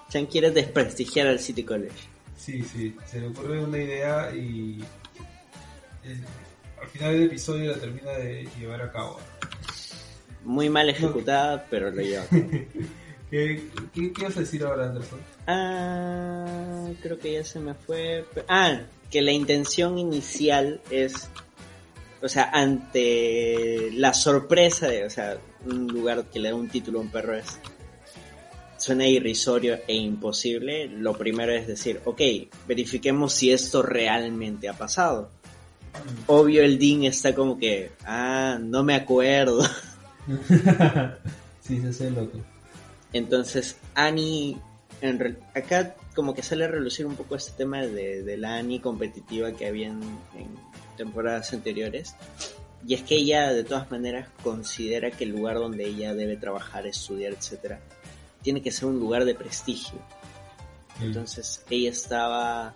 Chan 0.09 0.27
quiere 0.27 0.51
desprestigiar 0.51 1.27
al 1.27 1.41
City 1.41 1.63
College. 1.63 1.95
Sí, 2.39 2.63
sí, 2.63 2.97
se 3.11 3.21
le 3.21 3.29
ocurre 3.29 3.63
una 3.63 3.79
idea 3.79 4.35
y 4.35 4.83
al 6.81 6.89
final 6.89 7.13
del 7.13 7.25
episodio 7.25 7.73
la 7.73 7.79
termina 7.79 8.13
de 8.13 8.49
llevar 8.59 8.81
a 8.83 8.93
cabo. 8.93 9.19
Muy 10.45 10.71
mal 10.71 10.89
ejecutada, 10.89 11.57
no. 11.57 11.63
pero 11.71 11.91
lo 11.91 12.03
lleva. 12.03 12.25
¿Qué, 13.35 13.69
qué, 13.93 14.13
¿Qué 14.13 14.23
vas 14.23 14.37
a 14.37 14.41
decir 14.41 14.63
ahora, 14.63 14.85
Anderson? 14.85 15.19
Ah, 15.49 16.89
creo 17.03 17.19
que 17.19 17.33
ya 17.33 17.43
se 17.43 17.59
me 17.59 17.75
fue. 17.75 18.25
Ah, 18.49 18.83
que 19.11 19.23
la 19.23 19.33
intención 19.33 19.99
inicial 19.99 20.81
es 20.89 21.29
o 22.23 22.29
sea, 22.29 22.51
ante 22.53 23.91
la 23.95 24.15
sorpresa 24.15 24.87
de, 24.87 25.05
o 25.05 25.11
sea, 25.11 25.37
un 25.67 25.89
lugar 25.89 26.27
que 26.27 26.39
le 26.39 26.51
da 26.51 26.55
un 26.55 26.69
título 26.69 27.01
a 27.01 27.03
un 27.03 27.09
perro 27.09 27.35
es 27.35 27.59
suena 28.77 29.05
irrisorio 29.05 29.81
e 29.89 29.97
imposible, 29.97 30.87
lo 30.87 31.19
primero 31.19 31.51
es 31.51 31.67
decir, 31.67 32.01
ok, 32.05 32.21
verifiquemos 32.69 33.33
si 33.33 33.51
esto 33.51 33.83
realmente 33.83 34.69
ha 34.69 34.75
pasado. 34.75 35.29
Obvio 36.29 36.63
el 36.63 36.79
Dean 36.79 37.03
está 37.03 37.35
como 37.35 37.59
que, 37.59 37.91
ah, 38.05 38.59
no 38.63 38.85
me 38.85 38.95
acuerdo. 38.95 39.65
sí, 41.61 41.81
se 41.81 41.89
hace 41.89 42.11
loco. 42.13 42.54
Entonces, 43.15 43.77
Annie, 43.95 44.59
en 45.01 45.19
re... 45.19 45.39
acá 45.55 45.97
como 46.15 46.35
que 46.35 46.43
sale 46.43 46.65
a 46.65 46.69
relucir 46.69 47.07
un 47.07 47.17
poco 47.17 47.37
este 47.37 47.53
tema 47.53 47.81
de, 47.81 48.23
de 48.23 48.37
la 48.37 48.57
Annie 48.57 48.81
competitiva 48.81 49.53
que 49.53 49.67
había 49.67 49.87
en, 49.87 50.03
en 50.37 50.49
temporadas 50.97 51.53
anteriores. 51.53 52.15
Y 52.87 52.95
es 52.95 53.03
que 53.03 53.15
ella 53.15 53.53
de 53.53 53.65
todas 53.65 53.91
maneras 53.91 54.29
considera 54.43 55.11
que 55.11 55.25
el 55.25 55.31
lugar 55.31 55.57
donde 55.57 55.87
ella 55.87 56.13
debe 56.15 56.37
trabajar, 56.37 56.87
estudiar, 56.87 57.33
etcétera, 57.33 57.81
tiene 58.43 58.63
que 58.63 58.71
ser 58.71 58.87
un 58.87 58.99
lugar 58.99 59.25
de 59.25 59.35
prestigio. 59.35 59.99
Mm. 60.99 61.05
Entonces 61.05 61.65
ella 61.71 61.91
estaba 61.91 62.75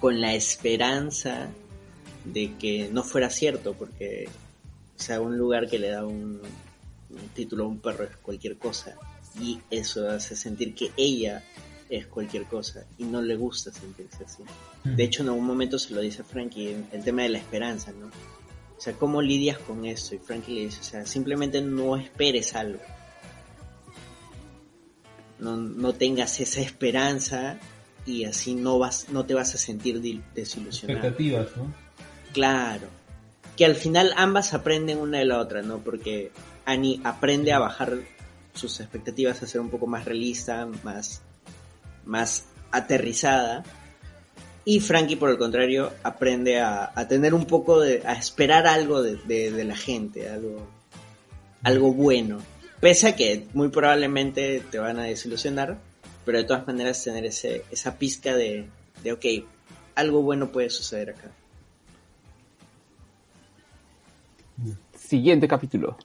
con 0.00 0.20
la 0.20 0.34
esperanza 0.34 1.48
de 2.24 2.54
que 2.56 2.90
no 2.92 3.02
fuera 3.02 3.30
cierto, 3.30 3.74
porque 3.74 4.28
o 4.96 5.02
sea, 5.02 5.20
un 5.20 5.38
lugar 5.38 5.68
que 5.68 5.78
le 5.78 5.88
da 5.88 6.04
un, 6.04 6.40
un 7.14 7.28
título 7.28 7.64
a 7.64 7.68
un 7.68 7.78
perro 7.78 8.04
es 8.04 8.16
cualquier 8.18 8.58
cosa. 8.58 8.96
Y 9.40 9.60
eso 9.70 10.08
hace 10.08 10.36
sentir 10.36 10.74
que 10.74 10.92
ella 10.96 11.42
es 11.88 12.06
cualquier 12.06 12.44
cosa 12.44 12.86
y 12.98 13.04
no 13.04 13.20
le 13.20 13.36
gusta 13.36 13.72
sentirse 13.72 14.24
así. 14.24 14.42
De 14.84 15.04
hecho, 15.04 15.22
en 15.22 15.28
algún 15.28 15.46
momento 15.46 15.78
se 15.78 15.94
lo 15.94 16.00
dice 16.00 16.22
a 16.22 16.24
Frankie, 16.24 16.76
el 16.92 17.04
tema 17.04 17.22
de 17.22 17.30
la 17.30 17.38
esperanza, 17.38 17.92
¿no? 17.92 18.06
O 18.06 18.80
sea, 18.80 18.94
¿cómo 18.94 19.22
lidias 19.22 19.58
con 19.58 19.84
eso? 19.84 20.14
Y 20.14 20.18
Frankie 20.18 20.54
le 20.54 20.60
dice, 20.66 20.80
o 20.80 20.84
sea, 20.84 21.06
simplemente 21.06 21.60
no 21.60 21.96
esperes 21.96 22.54
algo. 22.54 22.80
No, 25.38 25.56
no 25.56 25.92
tengas 25.94 26.40
esa 26.40 26.60
esperanza 26.60 27.58
y 28.06 28.24
así 28.24 28.54
no 28.54 28.78
vas 28.78 29.08
no 29.10 29.24
te 29.24 29.34
vas 29.34 29.54
a 29.54 29.58
sentir 29.58 30.00
desilusionado. 30.34 31.00
Expectativas, 31.00 31.56
¿no? 31.56 31.74
Claro. 32.32 32.88
Que 33.56 33.64
al 33.64 33.74
final 33.74 34.12
ambas 34.16 34.52
aprenden 34.52 34.98
una 34.98 35.18
de 35.18 35.24
la 35.24 35.38
otra, 35.38 35.62
¿no? 35.62 35.78
Porque 35.78 36.32
Annie 36.64 37.00
aprende 37.04 37.52
a 37.52 37.58
bajar 37.58 37.98
sus 38.54 38.80
expectativas, 38.80 39.42
a 39.42 39.46
ser 39.46 39.60
un 39.60 39.70
poco 39.70 39.86
más 39.86 40.04
realista, 40.04 40.66
más 40.82 41.22
más 42.06 42.46
aterrizada. 42.70 43.64
Y 44.64 44.80
Frankie, 44.80 45.16
por 45.16 45.30
el 45.30 45.38
contrario, 45.38 45.92
aprende 46.02 46.60
a, 46.60 46.90
a 46.94 47.06
tener 47.06 47.34
un 47.34 47.46
poco 47.46 47.80
de. 47.80 48.02
a 48.06 48.14
esperar 48.14 48.66
algo 48.66 49.02
de, 49.02 49.16
de, 49.50 49.64
la 49.64 49.76
gente, 49.76 50.28
algo, 50.28 50.66
algo 51.62 51.92
bueno. 51.92 52.38
Pese 52.80 53.08
a 53.08 53.16
que 53.16 53.46
muy 53.52 53.68
probablemente 53.68 54.62
te 54.70 54.78
van 54.78 54.98
a 54.98 55.04
desilusionar, 55.04 55.78
pero 56.24 56.38
de 56.38 56.44
todas 56.44 56.66
maneras 56.66 57.02
tener 57.02 57.26
ese, 57.26 57.64
esa 57.70 57.98
pizca 57.98 58.34
de, 58.34 58.66
de, 59.02 59.12
ok, 59.12 59.24
algo 59.94 60.22
bueno 60.22 60.50
puede 60.50 60.70
suceder 60.70 61.10
acá. 61.10 61.30
Siguiente 64.98 65.46
capítulo. 65.46 65.98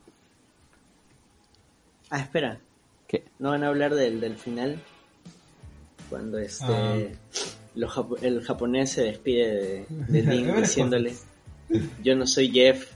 Ah, 2.10 2.20
espera. 2.20 2.60
¿Qué? 3.08 3.24
¿No 3.38 3.50
van 3.50 3.64
a 3.64 3.68
hablar 3.68 3.94
del, 3.94 4.20
del 4.20 4.36
final? 4.36 4.80
cuando 6.10 6.38
este 6.38 6.64
ah. 6.66 6.98
los, 7.76 7.92
el 8.20 8.42
japonés 8.42 8.90
se 8.90 9.02
despide 9.02 9.86
de, 9.88 10.20
de 10.20 10.22
Link 10.34 10.54
diciéndole 10.56 11.14
yo 12.02 12.16
no 12.16 12.26
soy 12.26 12.50
Jeff 12.50 12.90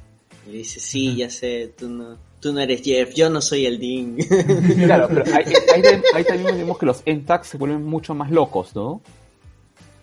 y 0.46 0.58
dice 0.58 0.80
sí 0.80 1.16
ya 1.16 1.30
sé 1.30 1.72
tú 1.78 1.88
no 1.88 2.18
tú 2.40 2.52
no 2.52 2.60
eres 2.60 2.82
Jeff 2.82 3.14
yo 3.14 3.30
no 3.30 3.40
soy 3.40 3.64
el 3.64 3.78
Dean 3.78 4.16
claro 4.84 5.08
pero 5.08 5.24
ahí, 5.34 5.44
ahí, 5.74 5.82
ahí 6.14 6.24
también 6.24 6.58
vemos 6.58 6.76
que 6.76 6.84
los 6.84 7.02
Entax 7.06 7.46
se 7.46 7.56
vuelven 7.56 7.84
mucho 7.84 8.14
más 8.14 8.30
locos 8.30 8.74
¿no? 8.74 9.00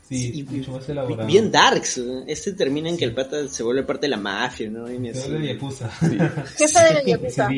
Sí, 0.08 0.34
sí, 0.34 0.44
mucho 0.44 0.74
más 0.74 0.90
elaborado. 0.90 1.26
Bien 1.26 1.50
darks. 1.50 2.02
Este 2.28 2.52
termina 2.52 2.90
en 2.90 2.96
sí. 2.96 3.00
que 3.00 3.06
el 3.06 3.14
pata 3.14 3.48
se 3.48 3.64
vuelve 3.64 3.84
parte 3.84 4.08
de 4.08 4.10
la 4.10 4.18
mafia, 4.18 4.70
¿no? 4.70 4.92
Y 4.92 5.00
me 5.00 5.14
se 5.14 5.30
vuelve 5.30 5.54
Yakuza. 5.54 5.90
Sí. 5.90 6.18
Jefe 6.58 6.84
de 6.84 6.94
la 6.96 7.04
Yakuza. 7.06 7.50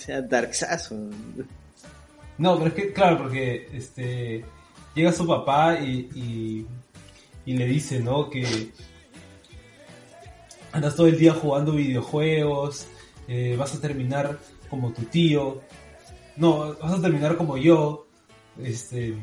Sea, 0.00 0.22
darksazo. 0.22 0.96
No, 2.38 2.56
pero 2.56 2.68
es 2.68 2.74
que, 2.74 2.92
claro, 2.92 3.18
porque 3.18 3.68
este 3.72 4.44
llega 4.94 5.12
su 5.12 5.26
papá 5.26 5.78
y, 5.78 6.08
y, 6.14 6.66
y, 7.44 7.56
le 7.56 7.66
dice, 7.66 8.00
¿no? 8.00 8.28
Que 8.28 8.72
andas 10.72 10.96
todo 10.96 11.06
el 11.06 11.18
día 11.18 11.32
jugando 11.32 11.72
videojuegos, 11.72 12.86
eh, 13.28 13.56
vas 13.58 13.74
a 13.74 13.80
terminar 13.80 14.38
como 14.68 14.92
tu 14.92 15.02
tío, 15.02 15.60
no, 16.36 16.74
vas 16.76 16.92
a 16.92 17.02
terminar 17.02 17.36
como 17.36 17.56
yo, 17.56 18.06
este, 18.62 19.14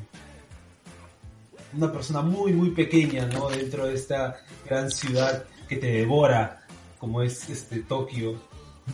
una 1.73 1.91
persona 1.91 2.21
muy, 2.21 2.53
muy 2.53 2.71
pequeña, 2.71 3.25
¿no? 3.27 3.49
Dentro 3.49 3.87
de 3.87 3.95
esta 3.95 4.37
gran 4.65 4.89
ciudad 4.91 5.45
que 5.67 5.77
te 5.77 5.87
devora, 5.87 6.65
como 6.99 7.21
es 7.21 7.49
este 7.49 7.79
Tokio. 7.79 8.35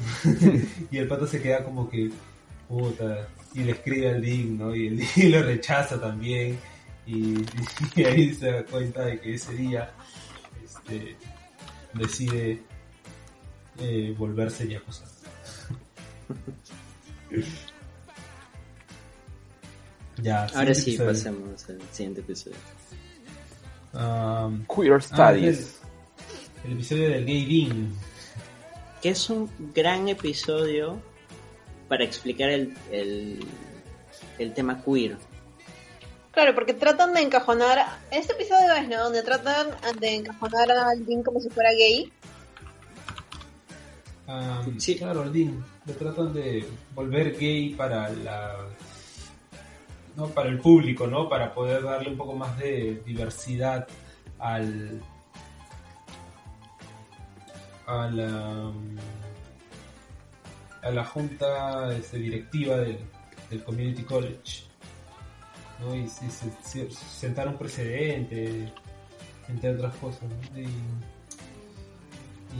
y 0.91 0.97
el 0.97 1.07
pato 1.07 1.27
se 1.27 1.41
queda 1.41 1.63
como 1.63 1.89
que 1.89 2.09
puta, 2.67 3.27
y 3.53 3.63
le 3.63 3.71
escribe 3.73 4.09
al 4.09 4.21
Dean, 4.21 4.57
¿no? 4.57 4.75
Y 4.75 4.87
el 4.87 4.97
Dean 5.15 5.31
lo 5.31 5.43
rechaza 5.43 5.99
también. 5.99 6.57
Y, 7.05 7.35
y 7.95 8.03
ahí 8.05 8.33
se 8.33 8.49
da 8.51 8.63
cuenta 8.63 9.03
de 9.05 9.19
que 9.19 9.33
ese 9.35 9.53
día 9.53 9.91
este, 10.63 11.17
decide 11.93 12.63
eh, 13.79 14.15
volverse 14.17 14.67
Yakuza. 14.67 15.05
ya, 20.21 20.45
Ahora 20.45 20.73
sí, 20.73 20.91
episodio. 20.91 21.11
pasemos 21.11 21.69
al 21.69 21.81
siguiente 21.91 22.21
episodio. 22.21 22.57
Um, 23.93 24.65
Queer 24.65 24.93
ah, 24.93 25.01
Studies. 25.01 25.81
el, 26.63 26.71
el 26.71 26.77
episodio 26.77 27.09
del 27.09 27.25
Gay 27.25 27.45
Dean. 27.45 27.93
Que 29.03 29.09
es 29.09 29.29
un 29.29 29.51
gran 29.75 30.07
episodio 30.07 30.99
para 31.89 32.05
explicar 32.05 32.49
el, 32.49 32.73
el, 32.89 33.45
el 34.39 34.53
tema 34.53 34.81
queer. 34.81 35.17
Claro, 36.31 36.55
porque 36.55 36.73
tratan 36.73 37.13
de 37.13 37.21
encajonar. 37.21 37.85
Este 38.09 38.33
episodio 38.33 38.73
es, 38.73 38.87
¿no? 38.87 39.03
Donde 39.03 39.21
tratan 39.21 39.67
de 39.99 40.15
encajonar 40.15 40.71
al 40.71 41.05
Dean 41.05 41.21
como 41.21 41.39
si 41.39 41.49
fuera 41.49 41.69
gay. 41.73 42.11
Um, 44.27 44.79
Sí. 44.79 44.95
Claro, 44.95 45.23
el 45.23 45.33
Dean. 45.33 45.63
Lo 45.85 45.93
tratan 45.93 46.33
de 46.33 46.65
volver 46.95 47.37
gay 47.37 47.75
para 47.75 48.09
la. 48.09 48.55
¿no? 50.15 50.27
para 50.29 50.47
el 50.49 50.59
público, 50.59 51.07
¿no? 51.07 51.27
Para 51.27 51.53
poder 51.53 51.83
darle 51.83 52.09
un 52.09 52.17
poco 52.17 52.35
más 52.35 52.57
de 52.57 53.01
diversidad 53.05 53.85
al. 54.39 55.01
A 57.87 58.09
la. 58.09 58.71
a 60.81 60.91
la 60.91 61.05
junta 61.05 61.95
este, 61.95 62.17
directiva 62.17 62.77
del, 62.77 62.97
del 63.49 63.63
Community 63.63 64.03
College. 64.03 64.63
¿no? 65.79 65.95
Y, 65.95 66.07
se, 66.07 66.29
se- 66.63 66.91
sentar 66.91 67.47
un 67.47 67.57
precedente, 67.57 68.71
entre 69.49 69.71
otras 69.71 69.95
cosas. 69.95 70.23
¿no? 70.23 70.59
Y, 70.59 70.67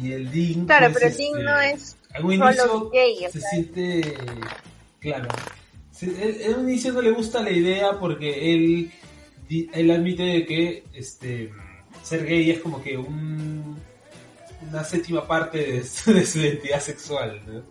y 0.02 0.12
el 0.12 0.32
Dean. 0.32 0.66
Claro, 0.66 0.92
pues, 0.92 0.96
pero 0.96 1.08
el 1.08 1.18
Dean 1.18 1.30
este, 1.32 1.44
no 1.44 1.60
es 1.62 1.98
al 2.14 2.26
un 2.26 2.38
solo 2.38 2.50
inicio 2.52 2.90
gay, 2.92 3.16
se 3.32 3.42
siente 3.42 4.14
claro 5.00 5.28
en 6.02 6.60
un 6.60 6.70
inicio 6.70 6.92
no 6.94 7.02
le 7.02 7.12
gusta 7.12 7.42
la 7.42 7.52
idea 7.52 8.00
porque 8.00 8.54
él 8.54 8.92
él 9.50 9.92
admite 9.92 10.46
que 10.46 10.84
este 10.94 11.52
ser 12.02 12.26
gay 12.26 12.52
es 12.52 12.60
como 12.60 12.82
que 12.82 12.98
un 12.98 13.78
una 14.70 14.84
séptima 14.84 15.28
parte 15.28 15.58
de 15.58 15.80
de 15.80 16.26
su 16.26 16.40
identidad 16.40 16.80
sexual 16.80 17.42
¿no? 17.46 17.64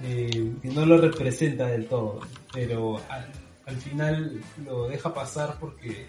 Eh, 0.00 0.52
no 0.62 0.86
lo 0.86 0.98
representa 0.98 1.66
del 1.66 1.86
todo 1.86 2.20
pero 2.52 3.00
al, 3.08 3.26
al 3.66 3.76
final 3.76 4.40
lo 4.64 4.88
deja 4.88 5.12
pasar 5.12 5.56
porque 5.58 6.06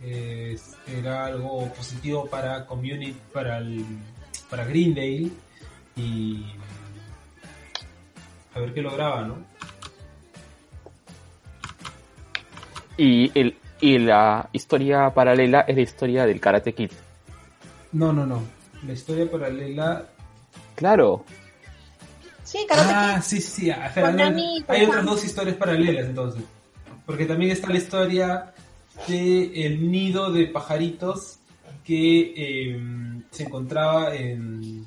eh, 0.00 0.56
era 0.86 1.26
algo 1.26 1.72
positivo 1.74 2.26
para 2.26 2.64
community 2.66 3.16
para 3.32 3.58
el, 3.58 3.84
para 4.48 4.64
Greendale 4.64 5.28
y 5.96 6.44
a 8.54 8.60
ver 8.60 8.72
qué 8.72 8.82
lograba 8.82 9.22
no 9.22 9.58
Y, 13.00 13.30
el, 13.38 13.56
y 13.80 13.98
la 13.98 14.48
historia 14.52 15.10
paralela 15.14 15.60
es 15.62 15.76
la 15.76 15.82
historia 15.82 16.26
del 16.26 16.40
Karate 16.40 16.72
Kid. 16.74 16.90
no 17.92 18.12
no 18.12 18.26
no 18.26 18.42
la 18.86 18.92
historia 18.92 19.30
paralela 19.30 20.06
Claro, 20.74 21.24
Sí, 22.44 22.58
Karate 22.68 22.88
ah 22.92 23.14
Kid. 23.16 23.22
sí 23.22 23.40
sí 23.40 23.70
ah, 23.70 23.86
espera, 23.86 24.10
no, 24.12 24.16
Konami, 24.18 24.64
hay 24.68 24.84
otras 24.86 25.04
dos 25.04 25.24
historias 25.24 25.56
paralelas 25.56 26.06
entonces 26.06 26.42
porque 27.06 27.24
también 27.26 27.50
está 27.52 27.68
la 27.68 27.78
historia 27.78 28.52
de 29.06 29.66
el 29.66 29.90
nido 29.90 30.30
de 30.32 30.46
pajaritos 30.46 31.38
que 31.84 32.32
eh, 32.36 32.80
se 33.30 33.44
encontraba 33.44 34.14
en 34.14 34.84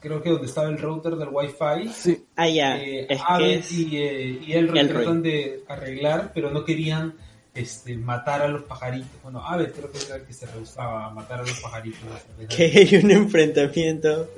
creo 0.00 0.20
que 0.22 0.30
donde 0.30 0.46
estaba 0.46 0.68
el 0.68 0.78
router 0.78 1.16
del 1.16 1.28
wifi 1.30 1.88
sí. 1.94 2.24
Ah, 2.36 2.48
ya. 2.48 2.76
eh, 2.76 3.06
es 3.08 3.18
que 3.18 3.24
Abed 3.26 3.50
es- 3.58 3.72
y, 3.72 3.96
eh, 3.96 4.38
y 4.46 4.52
Elroy 4.52 4.78
Elroy. 4.80 5.02
tratan 5.04 5.22
de 5.22 5.64
arreglar, 5.68 6.30
pero 6.34 6.50
no 6.50 6.64
querían 6.64 7.14
este, 7.54 7.96
matar 7.96 8.42
a 8.42 8.48
los 8.48 8.62
pajaritos. 8.62 9.10
Bueno, 9.22 9.44
Abed 9.46 9.72
creo 9.72 9.90
que 9.90 9.98
era 10.04 10.16
el 10.16 10.22
que 10.24 10.32
se 10.32 10.46
rehusaba 10.46 11.06
a 11.06 11.10
matar 11.10 11.40
a 11.40 11.42
los 11.42 11.60
pajaritos. 11.60 12.00
que 12.48 12.64
hay 12.64 12.96
un 13.02 13.10
enfrentamiento 13.10 14.28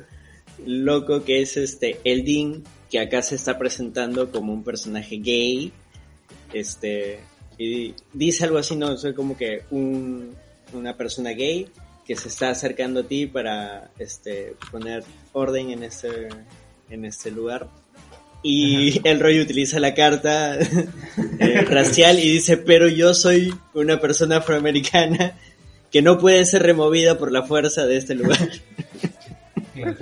loco 0.65 1.25
que 1.25 1.43
es 1.43 1.57
este 1.57 2.01
el 2.05 2.25
Dean 2.25 2.63
que 2.91 2.99
acá 3.01 3.23
se 3.23 3.35
está 3.35 3.59
presentando 3.59 4.31
como 4.31 4.53
un 4.53 4.65
personaje 4.65 5.19
gay 5.19 5.73
este 6.53 7.21
y 7.59 7.95
dice 8.13 8.45
algo 8.45 8.59
así 8.59 8.75
no 8.75 8.97
soy 8.97 9.13
como 9.13 9.37
que 9.37 9.65
un, 9.71 10.35
una 10.73 10.97
persona 10.97 11.31
gay 11.31 11.69
que 12.07 12.17
se 12.17 12.29
está 12.29 12.51
acercando 12.51 13.01
a 13.01 13.03
ti 13.03 13.27
para 13.27 13.91
este 13.99 14.55
poner 14.71 15.05
orden 15.33 15.71
en 15.71 15.83
este 15.83 16.29
en 16.89 17.05
este 17.05 17.31
lugar 17.31 17.69
y 18.43 19.01
el 19.07 19.21
Roy 19.21 19.41
utiliza 19.41 19.81
la 19.81 19.95
carta 19.95 20.59
eh, 20.59 21.61
racial 21.69 22.19
y 22.19 22.31
dice 22.31 22.57
pero 22.57 22.89
yo 22.89 23.15
soy 23.15 23.55
una 23.75 24.01
persona 24.01 24.39
afroamericana 24.39 25.37
que 25.91 26.03
no 26.03 26.19
puede 26.19 26.45
ser 26.47 26.63
removida 26.63 27.19
por 27.19 27.33
la 27.33 27.43
fuerza 27.43 27.87
de 27.87 27.97
este 27.97 28.15
lugar 28.15 28.49
Claro. 29.75 29.97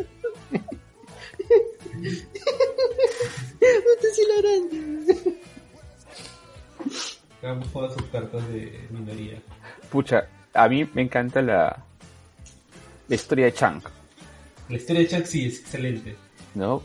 Es 2.01 4.19
hilarante. 4.23 5.37
Hagamos 7.43 7.73
todas 7.73 7.93
sus 7.95 8.03
cartas 8.05 8.47
de 8.49 8.87
minoría. 8.91 9.41
Pucha, 9.91 10.29
a 10.53 10.69
mí 10.69 10.89
me 10.95 11.03
encanta 11.03 11.43
la, 11.43 11.85
la 13.09 13.15
historia 13.15 13.47
de 13.47 13.53
Chang, 13.53 13.83
La 14.69 14.77
historia 14.77 15.03
de 15.03 15.09
Chuck 15.09 15.27
sí 15.27 15.47
es 15.47 15.61
excelente. 15.61 16.17
¿no? 16.55 16.83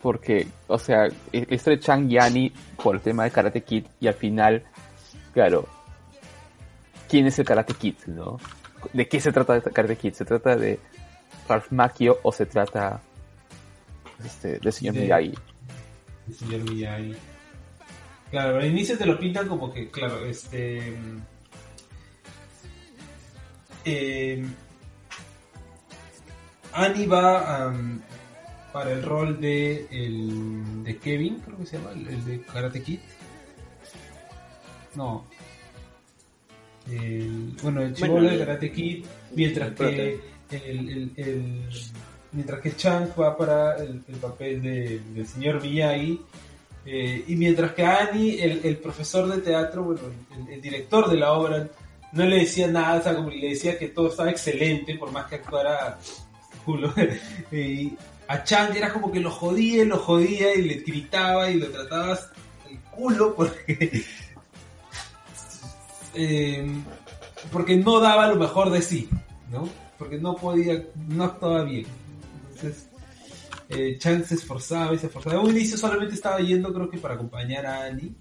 Porque, 0.00 0.46
o 0.68 0.78
sea, 0.78 1.06
e- 1.32 1.46
de 1.70 1.80
Chang 1.80 2.10
y 2.10 2.18
Annie 2.18 2.52
por 2.82 2.94
el 2.94 3.00
tema 3.00 3.24
de 3.24 3.30
Karate 3.30 3.62
Kid 3.62 3.84
y 4.00 4.06
al 4.06 4.14
final, 4.14 4.62
claro, 5.32 5.66
¿quién 7.08 7.26
es 7.26 7.38
el 7.38 7.44
Karate 7.44 7.74
Kid, 7.74 7.96
no? 8.06 8.38
¿De 8.92 9.08
qué 9.08 9.20
se 9.20 9.32
trata 9.32 9.56
el 9.56 9.62
Karate 9.62 9.96
Kid? 9.96 10.12
¿Se 10.14 10.24
trata 10.24 10.54
de 10.56 10.78
Ralph 11.48 11.72
Macchio 11.72 12.18
o 12.22 12.30
se 12.30 12.46
trata 12.46 13.00
este, 14.24 14.58
del 14.60 14.72
señor 14.72 14.94
De- 14.94 15.00
Miyagi? 15.00 15.34
El 16.28 16.34
señor 16.34 16.70
Miyagi. 16.70 17.16
Claro, 18.30 18.56
al 18.58 18.66
inicio 18.66 18.96
te 18.96 19.06
lo 19.06 19.18
pintan 19.18 19.48
como 19.48 19.72
que, 19.72 19.90
claro, 19.90 20.24
este. 20.26 20.94
eh, 23.84 24.44
Annie 26.72 27.06
va 27.06 27.64
am, 27.64 28.00
para 28.72 28.92
el 28.92 29.02
rol 29.02 29.40
de, 29.40 29.86
el, 29.90 30.84
de 30.84 30.96
Kevin, 30.98 31.40
creo 31.44 31.58
que 31.58 31.66
se 31.66 31.78
llama, 31.78 31.90
el, 31.92 32.08
el 32.08 32.24
de 32.24 32.40
Karate 32.42 32.82
Kid. 32.82 32.98
No. 34.94 35.24
El- 36.90 37.54
bueno, 37.62 37.82
el 37.82 37.94
chivolo 37.94 38.14
Bueno, 38.14 38.30
de 38.30 38.38
Karate 38.38 38.72
Kid, 38.72 39.04
mientras 39.34 39.72
que 39.74 40.20
el, 40.50 41.12
mientras 42.32 42.60
que 42.60 42.76
Chang 42.76 43.08
va 43.18 43.36
para 43.36 43.76
el, 43.76 44.02
el 44.08 44.16
papel 44.16 44.62
de- 44.62 45.00
del 45.14 45.26
señor 45.26 45.62
Miyagi 45.62 46.20
eh, 46.86 47.24
y 47.26 47.36
mientras 47.36 47.72
que 47.72 47.84
Annie, 47.84 48.42
el, 48.42 48.60
el 48.64 48.76
profesor 48.78 49.28
de 49.28 49.42
teatro, 49.42 49.84
bueno, 49.84 50.00
el, 50.46 50.54
el 50.54 50.60
director 50.62 51.10
de 51.10 51.16
la 51.18 51.32
obra, 51.32 51.68
no 52.12 52.24
le 52.24 52.36
decía 52.36 52.66
nada, 52.68 53.00
o 53.00 53.02
sea, 53.02 53.14
como 53.14 53.28
le 53.28 53.50
decía 53.50 53.78
que 53.78 53.88
todo 53.88 54.08
estaba 54.08 54.30
excelente, 54.30 54.94
por 54.96 55.10
más 55.12 55.26
que 55.26 55.34
actuara 55.34 55.98
culo. 56.64 56.90
y 57.52 57.92
a 58.28 58.44
Chang 58.44 58.76
era 58.76 58.92
como 58.92 59.10
que 59.10 59.20
lo 59.20 59.30
jodía 59.30 59.82
y 59.82 59.86
lo 59.86 59.98
jodía 59.98 60.54
y 60.54 60.62
le 60.62 60.74
gritaba 60.74 61.50
y 61.50 61.54
lo 61.54 61.70
trataba 61.70 62.18
el 62.70 62.78
culo 62.90 63.34
porque. 63.34 64.04
eh, 66.14 66.70
porque 67.50 67.76
no 67.76 68.00
daba 68.00 68.28
lo 68.28 68.36
mejor 68.36 68.70
de 68.70 68.82
sí, 68.82 69.08
¿no? 69.50 69.66
Porque 69.96 70.18
no 70.18 70.36
podía, 70.36 70.84
no 71.08 71.24
actuaba 71.24 71.64
bien. 71.64 71.86
Entonces, 72.50 72.88
eh, 73.70 73.96
Chang 73.98 74.24
se 74.26 74.34
esforzaba 74.34 74.94
y 74.94 74.98
se 74.98 75.06
esforzaba. 75.06 75.36
En 75.36 75.46
un 75.46 75.50
inicio 75.50 75.78
solamente 75.78 76.14
estaba 76.14 76.38
yendo, 76.40 76.72
creo 76.74 76.90
que 76.90 76.98
para 76.98 77.14
acompañar 77.14 77.64
a 77.64 77.86
Annie, 77.86 78.12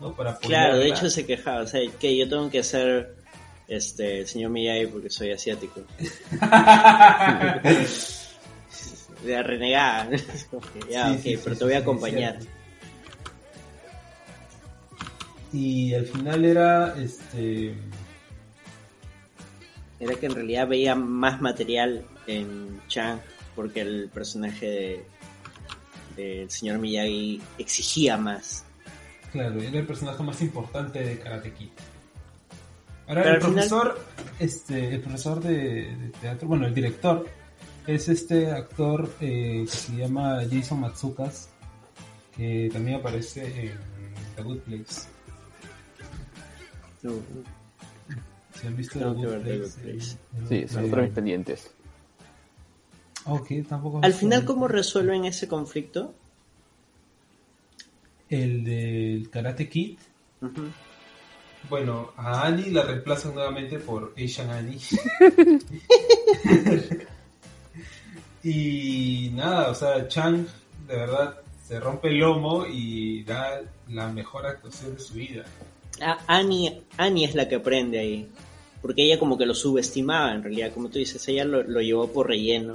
¿no? 0.00 0.12
Para 0.14 0.36
Claro, 0.38 0.78
de 0.78 0.88
hecho 0.88 1.08
se 1.08 1.24
quejaba, 1.24 1.62
o 1.62 1.66
sea, 1.68 1.80
que 2.00 2.16
yo 2.16 2.28
tengo 2.28 2.50
que 2.50 2.64
ser 2.64 3.14
este 3.68 4.20
el 4.20 4.26
señor 4.26 4.50
Miyagi 4.50 4.88
porque 4.88 5.10
soy 5.10 5.30
asiático. 5.30 5.82
De 9.24 9.42
renegada. 9.42 10.08
Como 10.50 10.62
que, 10.72 10.92
ya, 10.92 11.08
Sí, 11.08 11.14
ok, 11.14 11.20
sí, 11.22 11.40
pero 11.42 11.54
sí, 11.54 11.58
te 11.58 11.64
voy 11.64 11.74
a 11.74 11.78
acompañar. 11.78 12.38
Y 15.52 15.94
al 15.94 16.06
final 16.06 16.44
era 16.44 16.94
este 17.00 17.74
Era 20.00 20.14
que 20.16 20.26
en 20.26 20.34
realidad 20.34 20.66
veía 20.68 20.94
más 20.94 21.40
material 21.40 22.04
en 22.26 22.80
Chang 22.88 23.20
porque 23.54 23.82
el 23.82 24.10
personaje 24.12 25.04
de, 26.16 26.42
el 26.42 26.50
señor 26.50 26.78
Miyagi 26.80 27.40
exigía 27.58 28.16
más. 28.16 28.64
Claro, 29.30 29.60
era 29.62 29.78
el 29.78 29.86
personaje 29.86 30.22
más 30.24 30.40
importante 30.42 30.98
de 31.00 31.18
Karate 31.20 31.52
Kid. 31.52 31.68
Ahora, 33.06 33.22
Pero 33.22 33.34
el 33.36 33.40
final- 33.42 33.54
profesor, 33.54 34.00
este, 34.40 34.94
el 34.94 35.00
profesor 35.02 35.40
de, 35.40 35.52
de 35.96 36.08
teatro, 36.20 36.48
bueno, 36.48 36.66
el 36.66 36.74
director, 36.74 37.28
es 37.86 38.08
este 38.08 38.50
actor 38.50 39.10
eh, 39.20 39.62
que 39.64 39.70
se 39.70 39.96
llama 39.96 40.40
Jason 40.50 40.80
Matsukas, 40.80 41.50
que 42.36 42.68
también 42.72 42.98
aparece 42.98 43.66
en 43.66 43.78
The 44.36 44.42
Good 44.42 44.58
Place. 44.60 45.08
Si 47.00 48.66
han 48.66 48.76
visto 48.76 48.98
The 48.98 49.04
Good 49.04 49.28
The 49.28 49.38
Place. 49.38 49.58
Good 49.58 49.72
Place. 49.82 50.16
Sí, 50.48 50.54
eh, 50.54 50.68
son 50.68 50.84
otros 50.86 51.10
pendientes. 51.10 51.70
Ok, 53.26 53.48
tampoco. 53.68 54.00
Al 54.02 54.12
final, 54.12 54.44
¿cómo 54.44 54.68
resuelven 54.68 55.24
ese 55.24 55.48
conflicto? 55.48 56.14
El 58.28 58.64
del 58.64 59.30
Karate 59.30 59.68
Kid. 59.68 59.98
Bueno, 61.68 62.12
a 62.16 62.46
Annie 62.46 62.70
la 62.70 62.82
reemplazan 62.82 63.34
nuevamente 63.34 63.78
por 63.78 64.14
Asian 64.16 64.50
Annie. 64.50 64.78
y 68.44 69.30
nada, 69.34 69.70
o 69.70 69.74
sea, 69.74 70.06
Chang 70.06 70.46
de 70.86 70.96
verdad 70.96 71.38
se 71.66 71.80
rompe 71.80 72.08
el 72.08 72.18
lomo 72.18 72.66
y 72.66 73.24
da 73.24 73.62
la 73.88 74.08
mejor 74.08 74.46
actuación 74.46 74.94
de 74.94 75.00
su 75.00 75.14
vida. 75.14 75.44
Annie, 76.26 76.82
Annie 76.98 77.24
es 77.24 77.34
la 77.34 77.48
que 77.48 77.56
aprende 77.56 77.98
ahí. 77.98 78.28
Porque 78.82 79.02
ella 79.02 79.18
como 79.18 79.38
que 79.38 79.46
lo 79.46 79.54
subestimaba 79.54 80.34
en 80.34 80.42
realidad, 80.42 80.72
como 80.74 80.90
tú 80.90 80.98
dices, 80.98 81.26
ella 81.28 81.46
lo, 81.46 81.62
lo 81.62 81.80
llevó 81.80 82.08
por 82.08 82.28
relleno 82.28 82.74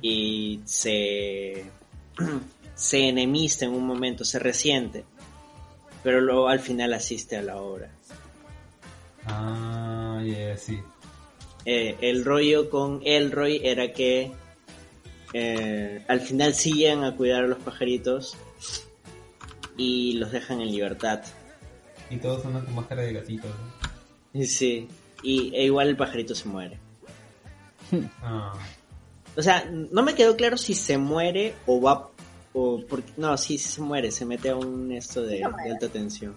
y 0.00 0.60
se, 0.64 1.66
se 2.74 3.08
enemista 3.08 3.66
en 3.66 3.72
un 3.72 3.86
momento, 3.86 4.24
se 4.24 4.38
resiente. 4.38 5.04
Pero 6.02 6.22
luego 6.22 6.48
al 6.48 6.60
final 6.60 6.94
asiste 6.94 7.36
a 7.36 7.42
la 7.42 7.56
obra. 7.60 7.90
ah, 9.26 10.22
ya, 10.24 10.56
sí. 10.56 10.78
Eh, 11.64 11.96
el 12.00 12.24
rollo 12.24 12.70
con 12.70 13.00
Elroy 13.04 13.60
era 13.62 13.92
que 13.92 14.32
eh, 15.32 16.04
al 16.08 16.20
final 16.20 16.54
sí 16.54 16.72
llegan 16.72 17.04
a 17.04 17.16
cuidar 17.16 17.44
a 17.44 17.46
los 17.46 17.58
pajaritos 17.58 18.36
y 19.76 20.14
los 20.14 20.32
dejan 20.32 20.60
en 20.60 20.70
libertad. 20.70 21.22
Y 22.10 22.16
todos 22.18 22.44
andan 22.44 22.64
con 22.64 22.74
máscara 22.74 23.02
de 23.02 23.12
gatito. 23.12 23.48
¿no? 23.48 24.40
Y 24.40 24.46
Sí, 24.46 24.88
y 25.22 25.54
e 25.54 25.64
igual 25.64 25.88
el 25.88 25.96
pajarito 25.96 26.34
se 26.34 26.48
muere. 26.48 26.78
Ah, 28.22 28.54
O 29.36 29.42
sea, 29.42 29.70
no 29.70 30.02
me 30.02 30.14
quedó 30.14 30.34
claro 30.36 30.56
si 30.56 30.74
se 30.74 30.96
muere 30.96 31.54
o 31.66 31.80
va 31.80 32.08
o 32.54 32.82
porque 32.88 33.12
no, 33.16 33.36
sí, 33.36 33.58
se 33.58 33.80
muere, 33.80 34.10
se 34.10 34.24
mete 34.26 34.50
a 34.50 34.56
un 34.56 34.92
esto 34.92 35.22
de 35.22 35.42
alta 35.44 35.88
tensión. 35.88 36.34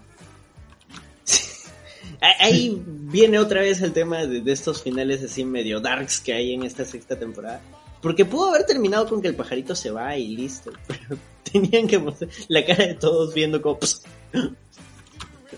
Ahí 2.20 2.82
viene 2.86 3.38
otra 3.38 3.60
vez 3.60 3.80
el 3.82 3.92
tema 3.92 4.26
de, 4.26 4.40
de 4.40 4.52
estos 4.52 4.82
finales 4.82 5.22
así 5.22 5.44
medio 5.44 5.80
darks 5.80 6.20
que 6.20 6.32
hay 6.32 6.52
en 6.54 6.62
esta 6.62 6.84
sexta 6.84 7.18
temporada. 7.18 7.60
Porque 8.00 8.24
pudo 8.24 8.50
haber 8.50 8.64
terminado 8.64 9.08
con 9.08 9.20
que 9.20 9.28
el 9.28 9.34
pajarito 9.34 9.74
se 9.74 9.90
va 9.90 10.16
y 10.16 10.36
listo. 10.36 10.70
Pero 10.86 11.18
tenían 11.50 11.86
que 11.86 11.98
mostrar 11.98 12.30
la 12.48 12.64
cara 12.64 12.86
de 12.86 12.94
todos 12.94 13.34
viendo 13.34 13.60
como... 13.60 13.78
"Ps". 13.78 14.02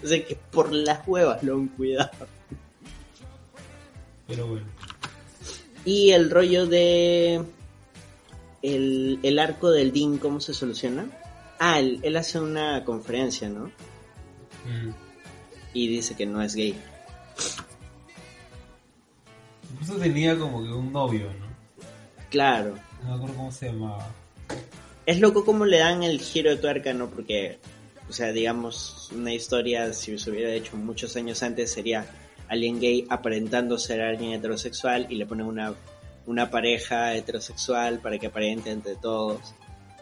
O 0.03 0.07
sea 0.07 0.25
que 0.25 0.37
por 0.51 0.73
las 0.73 1.07
huevas 1.09 1.43
lo 1.43 1.55
han 1.55 1.69
cuidado. 1.69 2.11
pero 4.27 4.47
bueno. 4.47 4.67
Y 5.85 6.11
el 6.11 6.31
rollo 6.31 6.67
de... 6.67 7.43
El, 8.63 9.19
el 9.23 9.39
arco 9.39 9.71
del 9.71 9.93
Dean, 9.93 10.19
¿cómo 10.19 10.41
se 10.41 10.53
soluciona? 10.55 11.07
Ah, 11.59 11.81
él, 11.81 12.01
él 12.03 12.17
hace 12.17 12.39
una 12.39 12.85
conferencia, 12.85 13.49
¿no? 13.49 13.67
Mm. 14.67 15.08
Y 15.79 15.87
dice 15.87 16.17
que 16.17 16.27
no 16.27 16.43
es 16.43 16.57
gay. 16.57 16.75
Incluso 19.71 19.95
tenía 19.95 20.37
como 20.37 20.61
que 20.61 20.73
un 20.73 20.93
novio, 20.93 21.27
¿no? 21.27 21.47
Claro. 22.31 22.75
No 23.05 23.11
me 23.11 23.15
acuerdo 23.15 23.37
cómo 23.37 23.53
se 23.53 23.67
llamaba. 23.67 24.13
Es 25.07 25.21
loco 25.21 25.45
cómo 25.45 25.67
le 25.67 25.79
dan 25.79 26.03
el 26.03 26.21
giro 26.21 26.51
de 26.51 26.57
tuerca, 26.57 26.93
¿no? 26.93 27.09
Porque, 27.09 27.61
o 28.09 28.13
sea, 28.13 28.33
digamos, 28.33 29.09
una 29.15 29.33
historia, 29.33 29.93
si 29.93 30.19
se 30.19 30.31
hubiera 30.33 30.53
hecho 30.53 30.77
muchos 30.77 31.15
años 31.15 31.45
antes, 31.45 31.71
sería 31.71 32.05
alguien 32.49 32.81
gay 32.81 33.07
aparentando 33.09 33.79
ser 33.79 34.01
alguien 34.01 34.33
heterosexual 34.33 35.07
y 35.09 35.15
le 35.15 35.27
ponen 35.27 35.47
una, 35.47 35.75
una 36.27 36.51
pareja 36.51 37.15
heterosexual 37.15 38.01
para 38.01 38.19
que 38.19 38.27
aparente 38.27 38.73
entre 38.73 38.97
todos. 38.97 39.55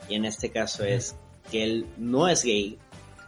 Y 0.09 0.14
en 0.14 0.24
este 0.24 0.49
caso 0.49 0.85
es 0.85 1.16
que 1.51 1.62
él 1.64 1.87
no 1.99 2.29
es 2.29 2.45
gay, 2.45 2.79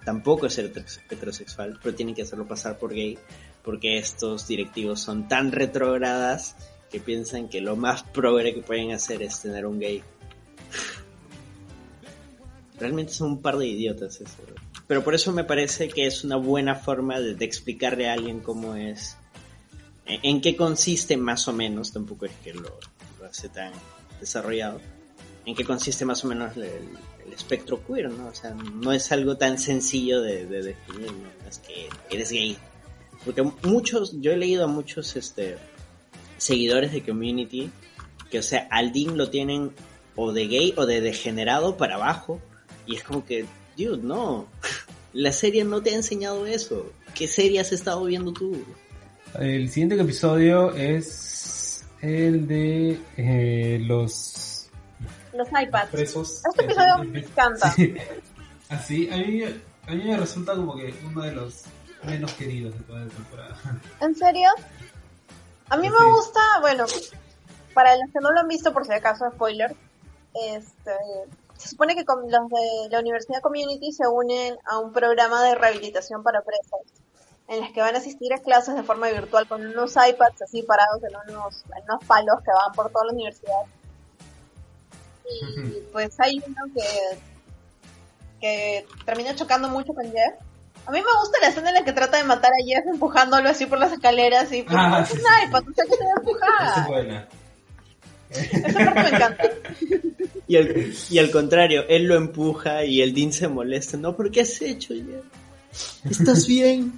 tampoco 0.09 0.47
es 0.47 0.59
heteros- 0.59 1.01
heterosexual, 1.11 1.79
pero 1.83 1.95
tienen 1.95 2.15
que 2.15 2.23
hacerlo 2.23 2.49
pasar 2.49 2.79
por 2.79 2.95
gay 2.95 3.19
porque 3.63 3.99
estos 3.99 4.49
directivos 4.49 5.01
son 5.01 5.29
tan 5.29 5.53
retrógradas 5.53 6.57
que 6.91 6.99
piensan 6.99 7.51
que 7.51 7.61
lo 7.61 7.77
más 7.77 8.05
progre 8.05 8.55
que 8.55 8.63
pueden 8.63 8.93
hacer 8.93 9.21
es 9.21 9.43
tener 9.43 9.67
un 9.67 9.79
gay. 9.79 10.03
Realmente 12.81 13.13
son 13.13 13.33
un 13.33 13.43
par 13.43 13.59
de 13.59 13.67
idiotas 13.67 14.19
eso. 14.23 14.33
Pero 14.87 15.05
por 15.05 15.15
eso 15.15 15.31
me 15.31 15.45
parece 15.45 15.91
que 15.91 16.07
es 16.07 16.25
una 16.25 16.37
buena 16.37 16.75
forma 16.75 17.21
de, 17.21 17.45
explicarle 17.45 18.09
a 18.09 18.15
alguien 18.15 18.41
cómo 18.41 18.77
es, 18.77 19.15
en, 20.07 20.21
en 20.23 20.41
qué 20.41 20.57
consiste 20.57 21.19
más 21.19 21.47
o 21.49 21.53
menos, 21.53 21.93
tampoco 21.93 22.25
es 22.25 22.33
que 22.43 22.55
lo, 22.55 22.79
lo 23.21 23.27
hace 23.27 23.51
tan 23.51 23.75
desarrollado, 24.21 24.81
en 25.45 25.55
qué 25.55 25.67
consiste 25.67 26.07
más 26.07 26.25
o 26.25 26.29
menos 26.29 26.57
el, 26.57 26.89
el 27.29 27.35
espectro 27.35 27.81
queer, 27.87 28.11
¿no? 28.11 28.29
O 28.29 28.35
sea, 28.35 28.55
no 28.55 28.93
es 28.93 29.13
algo 29.13 29.37
tan 29.37 29.59
sencillo 29.59 30.21
de, 30.21 30.47
de 30.47 30.63
definir, 30.63 31.13
¿no? 31.13 31.29
No 31.43 31.49
Es 31.49 31.59
que 31.59 31.89
eres 32.11 32.31
gay. 32.31 32.57
Porque 33.25 33.43
muchos, 33.63 34.21
yo 34.21 34.33
he 34.33 34.37
leído 34.37 34.65
a 34.65 34.69
muchos 34.69 35.15
este, 35.17 35.57
seguidores 36.39 36.93
de 36.93 37.03
Community 37.03 37.71
que, 38.31 38.39
o 38.39 38.43
sea, 38.43 38.67
al 38.71 38.93
Dean 38.93 39.17
lo 39.17 39.31
tienen 39.31 39.73
o 40.17 40.33
de 40.33 40.47
gay 40.47 40.75
o 40.77 40.87
de 40.87 41.01
degenerado 41.01 41.77
para 41.77 41.97
abajo. 41.97 42.41
Y 42.87 42.97
es 42.97 43.05
como 43.05 43.25
que, 43.25 43.47
dude, 43.77 44.03
no. 44.03 44.47
La 45.13 45.33
serie 45.33 45.65
no 45.65 45.83
te 45.83 45.91
ha 45.91 45.97
enseñado 45.97 46.47
eso. 46.47 46.93
¿Qué 47.15 47.27
serie 47.27 47.61
has 47.61 47.73
estado 47.73 48.05
viendo 48.05 48.33
tú? 48.33 48.63
El 49.39 49.69
siguiente 49.71 50.01
episodio 50.01 50.75
es 50.75 51.85
el 52.01 52.47
de 52.47 52.99
eh, 53.17 53.79
los 53.81 54.48
Los 55.39 55.49
iPads. 55.49 55.91
presos. 55.91 56.43
Este 56.45 56.65
episodio 56.65 56.99
me 57.05 57.21
encanta. 57.21 57.71
Sí. 57.73 57.95
Así, 58.69 59.09
a 59.11 59.17
mí, 59.17 59.43
a 59.45 59.93
mí 59.93 60.05
me 60.05 60.17
resulta 60.17 60.55
como 60.55 60.75
que 60.77 60.93
uno 61.07 61.23
de 61.23 61.33
los 61.33 61.63
menos 62.03 62.33
queridos 62.33 62.75
de 62.77 62.81
toda 62.85 63.01
la 63.01 63.07
temporada. 63.09 63.57
¿En 64.01 64.15
serio? 64.15 64.51
A 65.71 65.77
mí 65.77 65.87
Sí. 65.89 65.95
me 65.99 66.13
gusta, 66.13 66.41
bueno, 66.61 66.85
para 67.73 67.97
los 67.97 68.11
que 68.13 68.21
no 68.21 68.33
lo 68.33 68.41
han 68.41 68.49
visto, 68.49 68.73
por 68.73 68.85
si 68.85 68.93
acaso, 68.93 69.31
spoiler, 69.31 69.75
este, 70.35 70.93
se 71.57 71.69
supone 71.69 71.95
que 71.95 72.05
con 72.05 72.23
los 72.31 72.49
de 72.49 72.89
la 72.91 73.01
Universidad 73.01 73.41
Community 73.41 73.93
se 73.93 74.07
unen 74.09 74.57
a 74.65 74.79
un 74.79 74.93
programa 74.93 75.43
de 75.45 75.55
rehabilitación 75.55 76.23
para 76.23 76.43
presos, 76.43 76.81
en 77.49 77.61
las 77.61 77.71
que 77.73 77.81
van 77.81 77.95
a 77.95 77.99
asistir 77.99 78.33
a 78.35 78.39
clases 78.39 78.75
de 78.75 78.83
forma 78.83 79.09
virtual 79.09 79.47
con 79.49 79.65
unos 79.67 79.93
iPads 79.97 80.43
así 80.43 80.63
parados 80.63 81.01
en 81.05 81.33
unos, 81.35 81.65
en 81.77 81.85
unos 81.85 82.05
palos 82.05 82.41
que 82.45 82.51
van 82.53 82.73
por 82.75 82.91
toda 82.91 83.07
la 83.07 83.13
universidad. 83.13 83.63
Y 85.77 85.93
pues 85.93 86.19
hay 86.21 86.43
uno 86.47 86.65
que, 86.75 87.19
que 88.41 88.87
termina 89.05 89.35
chocando 89.35 89.69
mucho 89.69 89.93
con 89.93 90.05
Jeff. 90.05 90.35
A 90.87 90.91
mí 90.91 90.99
me 90.99 91.21
gusta 91.21 91.39
la 91.41 91.49
escena 91.49 91.69
en 91.69 91.75
la 91.75 91.85
que 91.85 91.93
trata 91.93 92.17
de 92.17 92.25
matar 92.25 92.51
a 92.53 92.65
Jeff 92.65 92.87
empujándolo 92.87 93.49
así 93.49 93.67
por 93.67 93.79
las 93.79 93.93
escaleras 93.93 94.51
y 94.53 94.63
pues, 94.63 94.75
Ah, 94.79 95.01
es 95.03 95.09
sí, 95.09 95.15
un 95.15 95.21
sí. 95.21 95.27
iPad, 95.47 95.63
o 95.69 95.75
sea 95.75 95.85
que 95.85 95.91
se 95.97 96.05
va 96.05 96.59
a 96.59 96.71
Esa 96.71 96.81
es 96.81 96.87
buena. 96.87 97.29
Esa 98.31 98.85
parte 98.85 99.03
me 99.03 99.09
encanta. 99.17 99.45
Y 100.47 100.57
al, 100.57 100.93
y 101.11 101.19
al 101.19 101.31
contrario, 101.31 101.85
él 101.89 102.05
lo 102.05 102.15
empuja 102.17 102.85
y 102.85 103.03
el 103.03 103.13
Dean 103.15 103.33
se 103.35 103.49
molesta. 103.49 103.99
No, 103.99 104.17
¿por 104.17 104.31
qué 104.31 104.41
has 104.43 104.63
hecho 104.63 104.95
ya? 104.95 105.21
¿Estás 106.11 106.47
bien? 106.47 106.93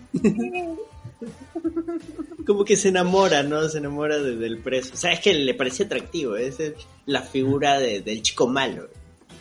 Como 2.46 2.64
que 2.64 2.76
se 2.76 2.88
enamora, 2.88 3.42
¿no? 3.42 3.68
Se 3.68 3.78
enamora 3.78 4.18
de- 4.18 4.36
del 4.36 4.58
preso. 4.58 4.94
O 4.94 4.96
sea, 4.96 5.12
es 5.12 5.20
que 5.20 5.34
le 5.34 5.54
parecía 5.54 5.86
atractivo. 5.86 6.36
Es 6.36 6.58
el- 6.60 6.74
la 7.06 7.22
figura 7.22 7.78
de- 7.78 8.00
del 8.00 8.22
chico 8.22 8.46
malo. 8.48 8.88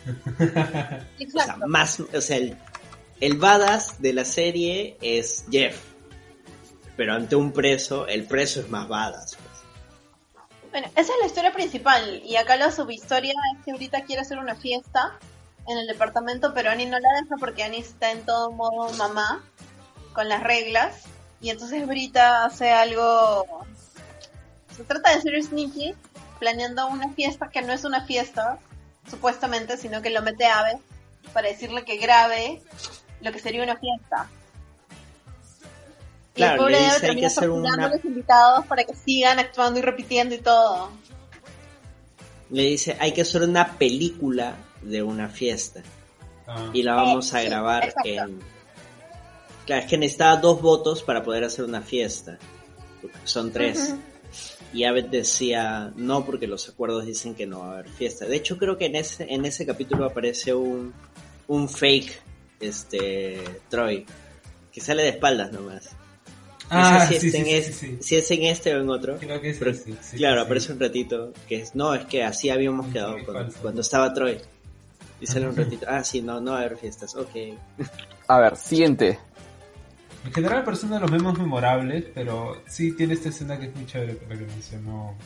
O 1.36 1.42
sea, 1.42 1.56
más, 1.66 2.00
o 2.00 2.20
sea, 2.20 2.36
el, 2.38 2.56
el 3.20 3.34
badass 3.36 4.00
de 4.00 4.12
la 4.12 4.24
serie 4.24 4.96
es 5.00 5.44
Jeff. 5.50 5.78
Pero 6.96 7.14
ante 7.14 7.36
un 7.36 7.52
preso, 7.52 8.06
el 8.06 8.24
preso 8.24 8.60
es 8.60 8.68
más 8.68 8.88
badass. 8.88 9.36
pues. 9.36 9.50
Bueno, 10.70 10.86
esa 10.96 11.12
es 11.12 11.18
la 11.20 11.26
historia 11.26 11.52
principal. 11.52 12.22
Y 12.24 12.36
acá 12.36 12.56
la 12.56 12.70
subhistoria 12.70 13.32
es 13.56 13.64
que 13.64 13.72
ahorita 13.72 14.04
quiere 14.04 14.22
hacer 14.22 14.38
una 14.38 14.54
fiesta 14.54 15.18
en 15.68 15.78
el 15.78 15.86
departamento, 15.86 16.52
pero 16.54 16.70
Annie 16.70 16.86
no 16.86 16.98
la 16.98 17.08
deja 17.22 17.36
porque 17.38 17.62
Annie 17.62 17.80
está 17.80 18.12
en 18.12 18.24
todo 18.24 18.50
modo 18.52 18.92
mamá, 18.94 19.44
con 20.12 20.28
las 20.28 20.42
reglas. 20.42 21.04
Y 21.40 21.50
entonces 21.50 21.86
Brita 21.86 22.44
hace 22.44 22.70
algo. 22.70 23.64
Se 24.76 24.84
trata 24.84 25.14
de 25.14 25.22
ser 25.22 25.42
sneaky, 25.42 25.94
planeando 26.38 26.86
una 26.88 27.10
fiesta 27.10 27.48
que 27.50 27.62
no 27.62 27.72
es 27.72 27.84
una 27.84 28.04
fiesta, 28.04 28.58
supuestamente, 29.10 29.76
sino 29.76 30.02
que 30.02 30.10
lo 30.10 30.22
mete 30.22 30.46
a 30.46 30.60
Aves 30.60 30.76
para 31.32 31.48
decirle 31.48 31.84
que 31.84 31.96
grabe 31.96 32.60
lo 33.20 33.32
que 33.32 33.38
sería 33.38 33.62
una 33.62 33.76
fiesta. 33.76 34.28
Y 36.34 36.36
Claro, 36.36 36.52
el 36.52 36.58
pobre 36.58 36.72
le 36.72 36.78
Ave 36.86 36.94
dice, 36.94 37.06
hay 37.10 37.20
que 37.20 37.30
termina 37.30 37.74
una- 37.74 37.86
a 37.86 37.88
los 37.88 38.04
invitados 38.04 38.66
para 38.66 38.84
que 38.84 38.94
sigan 38.94 39.38
actuando 39.38 39.78
y 39.78 39.82
repitiendo 39.82 40.34
y 40.34 40.38
todo. 40.38 40.90
Le 42.50 42.62
dice, 42.62 42.96
hay 43.00 43.12
que 43.12 43.22
hacer 43.22 43.42
una 43.42 43.72
película 43.78 44.54
de 44.82 45.02
una 45.02 45.28
fiesta. 45.28 45.82
Ah, 46.46 46.70
Y 46.72 46.82
la 46.82 46.94
vamos 46.94 47.32
Eh, 47.32 47.36
a 47.36 47.40
sí, 47.42 47.46
grabar 47.48 47.84
exacto. 47.84 48.08
en... 48.08 48.40
Claro, 49.70 49.84
es 49.84 49.88
que 49.88 49.98
necesitaba 49.98 50.36
dos 50.40 50.60
votos 50.60 51.04
para 51.04 51.22
poder 51.22 51.44
hacer 51.44 51.64
una 51.64 51.80
fiesta. 51.80 52.38
Son 53.22 53.52
tres. 53.52 53.90
Ujú. 53.90 54.00
Y 54.72 54.82
Abed 54.82 55.04
decía 55.04 55.92
no 55.94 56.24
porque 56.26 56.48
los 56.48 56.68
acuerdos 56.68 57.06
dicen 57.06 57.36
que 57.36 57.46
no 57.46 57.60
va 57.60 57.66
a 57.68 57.72
haber 57.74 57.88
fiesta. 57.88 58.26
De 58.26 58.34
hecho 58.34 58.58
creo 58.58 58.76
que 58.76 58.86
en 58.86 58.96
ese, 58.96 59.32
en 59.32 59.44
ese 59.44 59.64
capítulo 59.64 60.06
aparece 60.06 60.52
un, 60.54 60.92
un 61.46 61.68
fake 61.68 62.20
este 62.58 63.44
Troy 63.68 64.04
que 64.72 64.80
sale 64.80 65.04
de 65.04 65.10
espaldas 65.10 65.52
nomás. 65.52 65.90
Ah, 66.68 66.98
no 67.00 67.06
sé 67.06 67.20
si, 67.20 67.20
sí, 67.20 67.26
es 67.28 67.32
sí, 67.32 67.38
en 67.38 67.44
sí, 67.44 67.52
es- 67.52 67.66
sí, 67.66 67.72
sí. 67.86 67.98
si 68.00 68.16
es 68.16 68.30
en 68.32 68.42
este 68.46 68.74
o 68.74 68.80
en 68.80 68.90
otro. 68.90 69.18
Creo 69.18 69.40
que 69.40 69.52
sí, 69.52 69.58
Pero, 69.60 69.74
sí, 69.74 69.94
sí, 70.02 70.16
claro, 70.16 70.40
sí. 70.40 70.46
aparece 70.46 70.72
un 70.72 70.80
ratito 70.80 71.32
que 71.48 71.60
es, 71.62 71.76
no, 71.76 71.94
es 71.94 72.06
que 72.06 72.24
así 72.24 72.50
habíamos 72.50 72.92
quedado 72.92 73.18
cuando 73.62 73.82
estaba 73.82 74.12
Troy. 74.12 74.36
Y 75.20 75.28
sale 75.28 75.46
un 75.48 75.54
ratito, 75.54 75.86
ah, 75.88 76.02
sí, 76.02 76.22
no, 76.22 76.40
no 76.40 76.52
va 76.52 76.58
a 76.58 76.60
haber 76.62 76.76
fiestas, 76.76 77.14
ok. 77.14 77.30
A 78.26 78.38
ver, 78.40 78.56
siguiente. 78.56 79.18
En 80.24 80.32
general 80.32 80.64
parece 80.64 80.86
uno 80.86 80.96
de 80.96 81.00
los 81.00 81.10
menos 81.10 81.38
memorables, 81.38 82.04
pero 82.14 82.62
sí 82.66 82.92
tiene 82.92 83.14
esta 83.14 83.30
escena 83.30 83.58
que 83.58 83.66
es 83.66 83.74
muy 83.74 83.86
chévere, 83.86 84.18
la 84.28 84.36
que 84.36 84.44
mencionó 84.44 85.16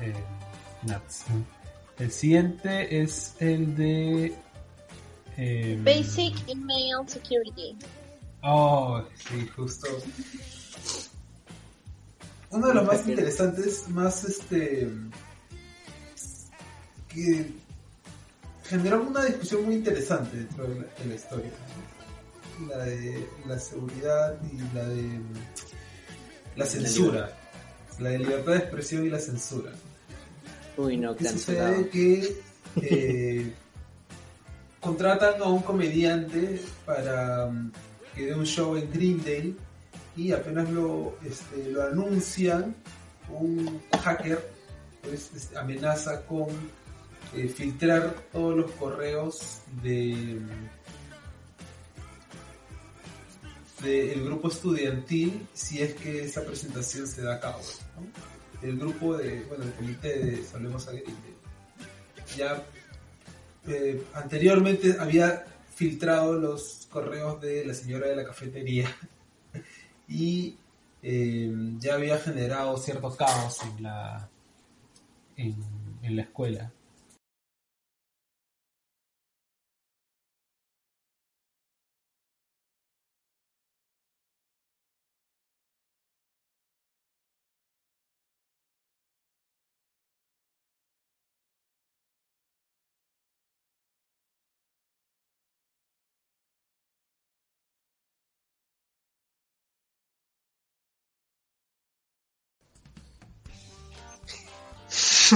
eh, 0.00 0.14
Nats. 0.82 1.24
El 1.98 2.12
siguiente 2.12 3.02
es 3.02 3.34
el 3.40 3.74
de... 3.74 4.34
eh, 5.36 5.80
Basic 5.82 6.34
Email 6.48 7.08
Security. 7.08 7.76
Oh, 8.42 9.02
sí, 9.16 9.48
justo. 9.56 9.88
Uno 12.50 12.68
de 12.68 12.74
los 12.74 12.84
más 12.86 13.08
interesantes, 13.08 13.88
más 13.88 14.22
este. 14.24 14.88
que 17.08 17.50
generó 18.68 19.02
una 19.02 19.24
discusión 19.24 19.64
muy 19.64 19.74
interesante 19.74 20.36
dentro 20.36 20.68
de 20.68 20.74
la, 20.76 20.86
de 20.86 21.06
la 21.06 21.14
historia. 21.14 21.50
La 22.68 22.84
de 22.84 23.28
la 23.46 23.58
seguridad 23.58 24.36
y 24.52 24.74
la 24.74 24.84
de. 24.84 25.20
la 26.56 26.66
censura. 26.66 27.30
La 27.98 28.10
de 28.10 28.18
libertad 28.18 28.52
de 28.52 28.58
expresión 28.58 29.06
y 29.06 29.10
la 29.10 29.18
censura. 29.18 29.72
Uy, 30.76 30.96
no, 30.96 31.16
¿Qué 31.16 31.24
cancelado. 31.24 31.76
sucede? 31.76 31.88
Que 31.90 32.36
eh, 32.82 33.52
contratan 34.80 35.40
a 35.42 35.46
un 35.46 35.62
comediante 35.62 36.60
para 36.84 37.46
mm, 37.46 37.72
que 38.14 38.26
dé 38.26 38.34
un 38.34 38.46
show 38.46 38.76
en 38.76 38.90
Greendale 38.90 39.54
y 40.16 40.32
apenas 40.32 40.70
lo, 40.70 41.16
este, 41.24 41.70
lo 41.70 41.82
anuncian, 41.82 42.74
un 43.28 43.80
hacker 44.02 44.50
pues, 45.02 45.30
este, 45.34 45.58
amenaza 45.58 46.24
con 46.24 46.46
eh, 47.34 47.48
filtrar 47.48 48.14
todos 48.32 48.56
los 48.56 48.70
correos 48.72 49.60
de 49.82 50.40
del 53.82 54.24
grupo 54.24 54.48
estudiantil 54.48 55.46
si 55.52 55.82
es 55.82 55.94
que 55.94 56.24
esa 56.24 56.44
presentación 56.44 57.06
se 57.06 57.22
da 57.22 57.34
a 57.34 57.40
cabo. 57.40 57.60
El 58.62 58.78
grupo 58.78 59.16
de, 59.16 59.42
bueno, 59.44 59.64
el 59.64 59.72
comité 59.72 60.18
de 60.18 60.44
Salvemos 60.44 60.88
a. 60.88 60.92
Ya 62.36 62.64
eh, 63.68 64.02
anteriormente 64.14 64.96
había 64.98 65.44
filtrado 65.74 66.34
los 66.34 66.86
correos 66.90 67.40
de 67.40 67.64
la 67.64 67.74
señora 67.74 68.08
de 68.08 68.16
la 68.16 68.24
cafetería 68.24 68.88
y 70.08 70.56
eh, 71.02 71.52
ya 71.78 71.94
había 71.94 72.18
generado 72.18 72.76
cierto 72.78 73.14
caos 73.14 73.60
en 73.62 73.82
la 73.82 74.28
en 75.36 76.16
la 76.16 76.22
escuela. 76.22 76.72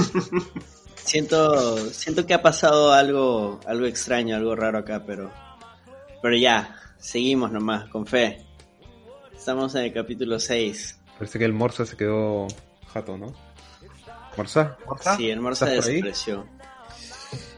Siento, 1.03 1.77
siento 1.89 2.25
que 2.25 2.33
ha 2.33 2.41
pasado 2.41 2.93
algo, 2.93 3.59
algo 3.65 3.85
extraño, 3.85 4.35
algo 4.35 4.55
raro 4.55 4.77
acá, 4.77 5.03
pero, 5.05 5.31
pero 6.21 6.37
ya, 6.37 6.75
seguimos 6.97 7.51
nomás, 7.51 7.89
con 7.89 8.05
fe. 8.05 8.45
Estamos 9.35 9.73
en 9.75 9.85
el 9.85 9.93
capítulo 9.93 10.39
6. 10.39 10.99
Parece 11.17 11.39
que 11.39 11.45
el 11.45 11.53
Morsa 11.53 11.85
se 11.85 11.97
quedó 11.97 12.47
jato, 12.93 13.17
¿no? 13.17 13.33
¿Morsa? 14.37 14.77
¿Morsa? 14.85 15.17
Sí, 15.17 15.29
el 15.29 15.41
Morsa 15.41 15.65
desapareció. 15.65 16.45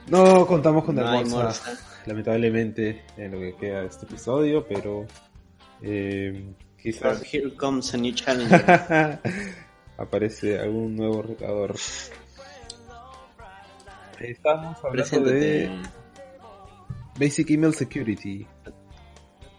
No 0.07 0.47
contamos 0.47 0.85
con 0.85 0.95
No 0.95 1.01
el 1.01 1.25
Morsa, 1.27 1.43
Morsa. 1.43 2.01
lamentablemente, 2.05 3.05
en 3.17 3.31
lo 3.33 3.39
que 3.39 3.55
queda 3.57 3.81
de 3.81 3.87
este 3.87 4.05
episodio, 4.05 4.65
pero 4.65 5.05
eh, 5.81 6.45
But 6.45 6.81
quizás 6.81 7.33
here 7.33 7.53
comes 7.55 7.93
a 7.93 7.97
new 7.97 8.13
challenger. 8.13 9.19
aparece 9.97 10.59
algún 10.59 10.95
nuevo 10.95 11.21
retador. 11.21 11.75
Estamos 14.31 14.77
hablando 14.77 14.91
Preséntate. 14.91 15.35
de 15.39 15.81
Basic 17.19 17.49
Email 17.51 17.73
Security. 17.73 18.47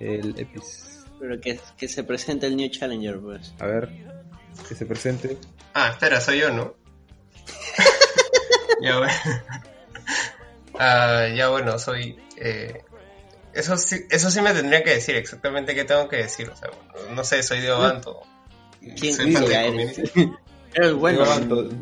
El 0.01 0.35
EPIS. 0.39 1.05
Pero 1.21 1.41
que, 1.41 1.59
que 1.77 1.89
se 1.89 2.05
presente 2.05 2.47
el 2.47 2.57
new 2.57 2.69
challenger, 2.69 3.21
pues. 3.21 3.55
A 3.61 3.67
ver, 3.67 3.89
que 4.69 4.75
se 4.75 4.85
presente. 4.87 5.39
Ah, 5.73 5.91
espera, 5.91 6.21
soy 6.21 6.41
yo, 6.41 6.51
¿no? 6.51 6.75
ya 8.83 8.99
bueno. 8.99 9.13
Ah, 10.79 11.27
ya 11.35 11.49
bueno, 11.49 11.79
soy... 11.79 12.19
eh, 12.37 12.83
eso, 13.53 13.77
sí, 13.77 14.01
eso 14.11 14.31
sí 14.31 14.41
me 14.41 14.53
tendría 14.53 14.83
que 14.83 14.91
decir, 14.95 15.15
exactamente 15.15 15.75
qué 15.75 15.85
tengo 15.85 16.09
que 16.09 16.17
decir. 16.17 16.51
O 16.51 16.57
sea, 16.57 16.71
no 17.15 17.23
sé, 17.25 17.43
soy 17.43 17.61
de 17.61 17.71
Obanto. 17.71 18.21
¿Quién 18.99 19.15
Soy 19.15 19.33
fan 19.33 19.45
diga 19.45 19.59
de 19.63 19.69
eres? 19.69 20.01
Pero 20.75 20.97
bueno, 20.97 21.25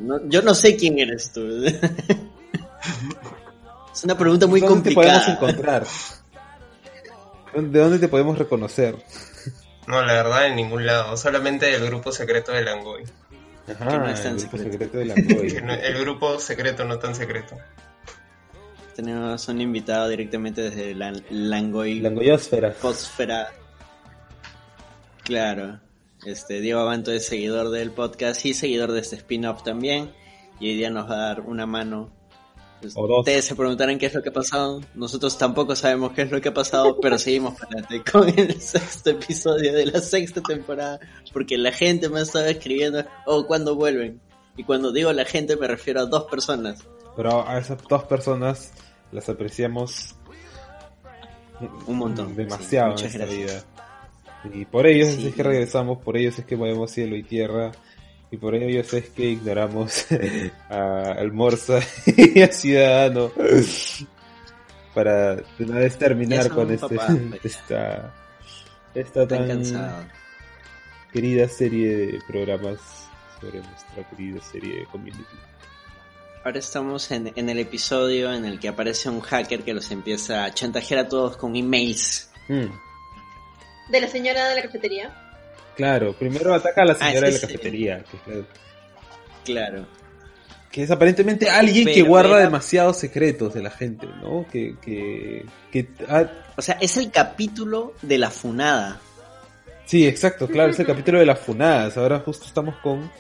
no- 0.02 0.28
yo 0.28 0.42
no 0.42 0.54
sé 0.54 0.76
quién 0.76 0.98
eres 0.98 1.32
tú. 1.32 1.40
es 3.92 4.04
una 4.04 4.16
pregunta 4.16 4.46
muy 4.46 4.60
¿Dónde 4.60 4.90
te 4.90 4.94
podemos 4.94 5.22
complicada. 5.24 5.32
encontrar? 5.52 5.86
¿De 7.54 7.78
dónde 7.80 7.98
te 7.98 8.08
podemos 8.08 8.38
reconocer? 8.38 8.96
No, 9.86 10.00
la 10.02 10.12
verdad, 10.14 10.46
en 10.46 10.56
ningún 10.56 10.86
lado. 10.86 11.16
Solamente 11.16 11.74
el 11.74 11.84
grupo 11.84 12.12
secreto 12.12 12.52
de 12.52 12.62
Langoy. 12.62 13.02
Ajá, 13.68 13.88
Que 13.90 13.98
no 13.98 14.08
es 14.08 14.22
tan 14.22 14.32
el 14.36 14.40
grupo 14.40 14.56
secreto. 14.58 14.98
de 14.98 15.04
no- 15.62 15.72
El 15.74 15.98
grupo 16.00 16.38
secreto, 16.38 16.84
no 16.84 16.98
tan 16.98 17.14
secreto. 17.14 17.56
Tenemos 18.96 19.48
un 19.48 19.60
invitado 19.60 20.08
directamente 20.08 20.62
desde 20.62 20.94
la 20.94 21.12
Langoy 21.30 22.00
La 22.00 22.08
Angoyósfera. 22.10 22.72
Fósfera. 22.72 23.48
Claro. 25.24 25.80
Este, 26.24 26.60
Diego 26.60 26.80
Abanto 26.80 27.10
es 27.12 27.26
seguidor 27.26 27.70
del 27.70 27.90
podcast 27.90 28.44
y 28.46 28.54
seguidor 28.54 28.92
de 28.92 29.00
este 29.00 29.16
spin-off 29.16 29.62
también. 29.62 30.12
Y 30.60 30.68
hoy 30.70 30.76
día 30.76 30.90
nos 30.90 31.10
va 31.10 31.14
a 31.14 31.26
dar 31.28 31.40
una 31.40 31.66
mano. 31.66 32.12
Pues. 32.82 32.94
Ustedes 32.96 33.44
se 33.44 33.54
preguntarán 33.54 33.98
qué 33.98 34.06
es 34.06 34.14
lo 34.14 34.22
que 34.22 34.28
ha 34.30 34.32
pasado. 34.32 34.80
Nosotros 34.94 35.38
tampoco 35.38 35.74
sabemos 35.76 36.12
qué 36.12 36.22
es 36.22 36.30
lo 36.30 36.40
que 36.40 36.48
ha 36.50 36.54
pasado, 36.54 36.98
pero 37.00 37.16
seguimos 37.18 37.54
para 37.58 37.80
adelante 37.80 38.10
con 38.10 38.28
el 38.38 38.60
sexto 38.60 39.10
episodio 39.10 39.72
de 39.72 39.86
la 39.86 40.00
sexta 40.00 40.40
temporada. 40.42 40.98
Porque 41.32 41.56
la 41.56 41.72
gente 41.72 42.08
me 42.08 42.20
estaba 42.20 42.48
escribiendo, 42.48 43.04
oh, 43.26 43.46
¿cuándo 43.46 43.76
vuelven? 43.76 44.20
Y 44.56 44.64
cuando 44.64 44.92
digo 44.92 45.12
la 45.12 45.24
gente 45.24 45.56
me 45.56 45.66
refiero 45.68 46.00
a 46.00 46.06
dos 46.06 46.24
personas. 46.24 46.84
Pero 47.16 47.46
a 47.48 47.58
esas 47.58 47.78
dos 47.88 48.04
personas 48.04 48.72
las 49.12 49.28
apreciamos 49.28 50.14
Un 51.86 51.96
montón. 51.98 52.34
demasiado 52.34 52.96
Sí, 52.98 53.04
en 53.04 53.10
esta 53.10 53.18
gracias. 53.26 53.64
vida. 54.44 54.58
Y 54.60 54.64
por 54.64 54.86
ellos 54.86 55.10
Sí. 55.10 55.28
es 55.28 55.34
que 55.34 55.42
regresamos, 55.42 55.98
por 56.02 56.16
ellos 56.16 56.38
es 56.38 56.44
que 56.44 56.56
movemos 56.56 56.90
cielo 56.90 57.14
y 57.16 57.22
tierra. 57.22 57.70
Y 58.32 58.38
por 58.38 58.54
ellos 58.54 58.92
es 58.94 59.10
que 59.10 59.26
ignoramos 59.26 60.06
a 60.70 61.12
Almorza 61.18 61.80
y 62.06 62.40
a 62.40 62.50
Ciudadano. 62.50 63.30
Para 64.94 65.36
de 65.36 65.44
una 65.60 65.78
vez 65.78 65.98
terminar 65.98 66.48
con 66.48 66.70
este, 66.72 66.86
pues. 66.96 67.44
esta, 67.44 68.14
esta 68.94 69.28
tan 69.28 69.46
cansado. 69.46 70.04
querida 71.12 71.46
serie 71.46 71.94
de 71.94 72.18
programas 72.26 72.78
sobre 73.38 73.58
nuestra 73.58 74.08
querida 74.08 74.40
serie 74.40 74.80
de 74.80 74.86
community. 74.86 75.24
Ahora 76.42 76.58
estamos 76.58 77.10
en, 77.10 77.32
en 77.36 77.50
el 77.50 77.58
episodio 77.58 78.32
en 78.32 78.46
el 78.46 78.58
que 78.58 78.68
aparece 78.68 79.10
un 79.10 79.20
hacker 79.20 79.62
que 79.62 79.74
los 79.74 79.90
empieza 79.90 80.44
a 80.44 80.54
chantajear 80.54 81.00
a 81.00 81.08
todos 81.08 81.36
con 81.36 81.54
emails. 81.54 82.30
Mm, 82.48 83.90
De 83.90 84.00
la 84.00 84.08
señora 84.08 84.48
de 84.48 84.54
la 84.54 84.62
cafetería. 84.62 85.21
Claro, 85.76 86.12
primero 86.14 86.54
ataca 86.54 86.82
a 86.82 86.84
la 86.86 86.94
señora 86.94 87.26
Ah, 87.28 87.30
de 87.30 87.32
sí, 87.32 87.40
la 87.42 87.48
sí. 87.48 87.54
cafetería, 87.54 88.04
que, 88.04 88.16
es- 88.40 88.44
Claro. 89.44 89.86
que 90.70 90.82
es 90.84 90.90
aparentemente 90.90 91.50
alguien 91.50 91.86
que 91.86 92.02
guarda 92.02 92.38
demasiados 92.38 92.96
secretos 92.98 93.52
de 93.54 93.62
la 93.62 93.70
gente, 93.70 94.06
¿no? 94.22 94.46
Que, 94.50 94.76
que, 94.80 95.44
que 95.70 95.88
ah, 96.08 96.24
O 96.56 96.62
sea, 96.62 96.78
es 96.80 96.96
el 96.96 97.10
capítulo 97.10 97.94
de 98.02 98.18
la 98.18 98.30
funada. 98.30 99.00
sí, 99.86 100.06
exacto, 100.06 100.46
claro, 100.48 100.70
es 100.70 100.78
el 100.80 100.86
capítulo 100.86 101.18
de 101.18 101.26
las 101.26 101.38
funadas. 101.40 101.96
Ahora 101.96 102.20
justo 102.20 102.46
estamos 102.46 102.76
con 102.76 103.10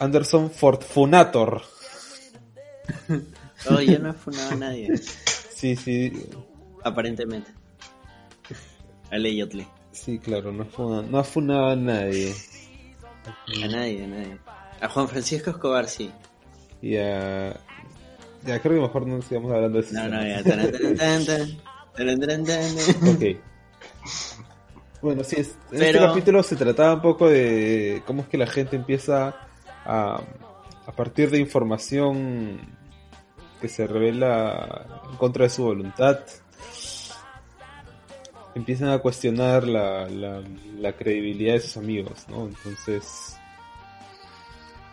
Anderson 0.00 0.50
Fortunator. 0.50 1.62
Oh, 3.68 3.80
yo 3.80 3.98
no 3.98 4.10
he 4.10 4.12
funado 4.12 4.50
a 4.52 4.54
nadie, 4.54 4.96
Sí, 5.52 5.74
sí, 5.74 6.12
aparentemente. 6.84 7.50
Allegedly. 9.10 9.66
Sí, 9.92 10.18
claro, 10.18 10.52
no 10.52 10.64
funado, 10.66 11.02
no 11.02 11.18
ha 11.18 11.24
funado 11.24 11.68
a 11.70 11.76
nadie. 11.76 12.34
A 13.62 13.66
nadie, 13.68 14.04
a 14.04 14.06
nadie. 14.06 14.38
A 14.80 14.88
Juan 14.88 15.08
Francisco 15.08 15.50
Escobar 15.50 15.88
sí. 15.88 16.10
Y 16.80 16.96
a... 16.96 17.58
Ya, 18.44 18.60
creo 18.62 18.74
que 18.76 18.80
mejor 18.82 19.06
no 19.06 19.20
sigamos 19.20 19.52
hablando 19.52 19.80
de 19.80 19.84
eso. 19.84 19.94
No, 19.94 20.08
no, 20.08 20.22
ya. 20.24 20.40
Ok. 23.10 23.40
Bueno, 25.02 25.22
sí, 25.24 25.36
es- 25.38 25.56
en 25.70 25.82
este 25.82 25.92
Pero- 25.92 26.06
capítulo 26.08 26.42
se 26.42 26.56
trataba 26.56 26.94
un 26.94 27.02
poco 27.02 27.28
de 27.28 28.02
cómo 28.06 28.22
es 28.22 28.28
que 28.28 28.38
la 28.38 28.46
gente 28.46 28.76
empieza 28.76 29.34
a, 29.84 30.20
a 30.86 30.92
partir 30.92 31.30
de 31.30 31.38
información 31.38 32.60
que 33.60 33.68
se 33.68 33.86
revela 33.86 34.86
en 35.10 35.16
contra 35.16 35.44
de 35.44 35.50
su 35.50 35.64
voluntad, 35.64 36.20
empiezan 38.54 38.88
a 38.90 38.98
cuestionar 38.98 39.66
la, 39.66 40.08
la, 40.08 40.42
la 40.78 40.92
credibilidad 40.92 41.54
de 41.54 41.60
sus 41.60 41.76
amigos, 41.76 42.24
¿no? 42.28 42.46
Entonces, 42.46 43.36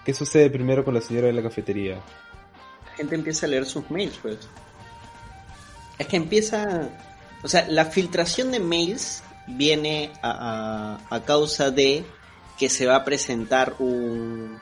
¿qué 0.06 0.14
sucede 0.14 0.50
primero 0.50 0.84
con 0.86 0.94
la 0.94 1.02
señora 1.02 1.28
de 1.28 1.34
la 1.34 1.42
cafetería? 1.44 1.96
La 2.86 2.92
gente 2.98 3.16
empieza 3.16 3.46
a 3.46 3.50
leer 3.50 3.66
sus 3.66 3.90
mails, 3.90 4.18
pues. 4.22 4.38
Es 5.98 6.08
que 6.08 6.18
empieza. 6.18 6.90
O 7.44 7.48
sea, 7.48 7.68
la 7.70 7.86
filtración 7.86 8.52
de 8.52 8.60
mails 8.60 9.24
viene 9.48 10.12
a, 10.22 11.00
a- 11.10 11.16
a 11.16 11.24
causa 11.24 11.72
de 11.72 12.04
que 12.58 12.70
se 12.70 12.86
va 12.86 12.96
a 12.98 13.04
presentar 13.06 13.76
un, 13.80 14.60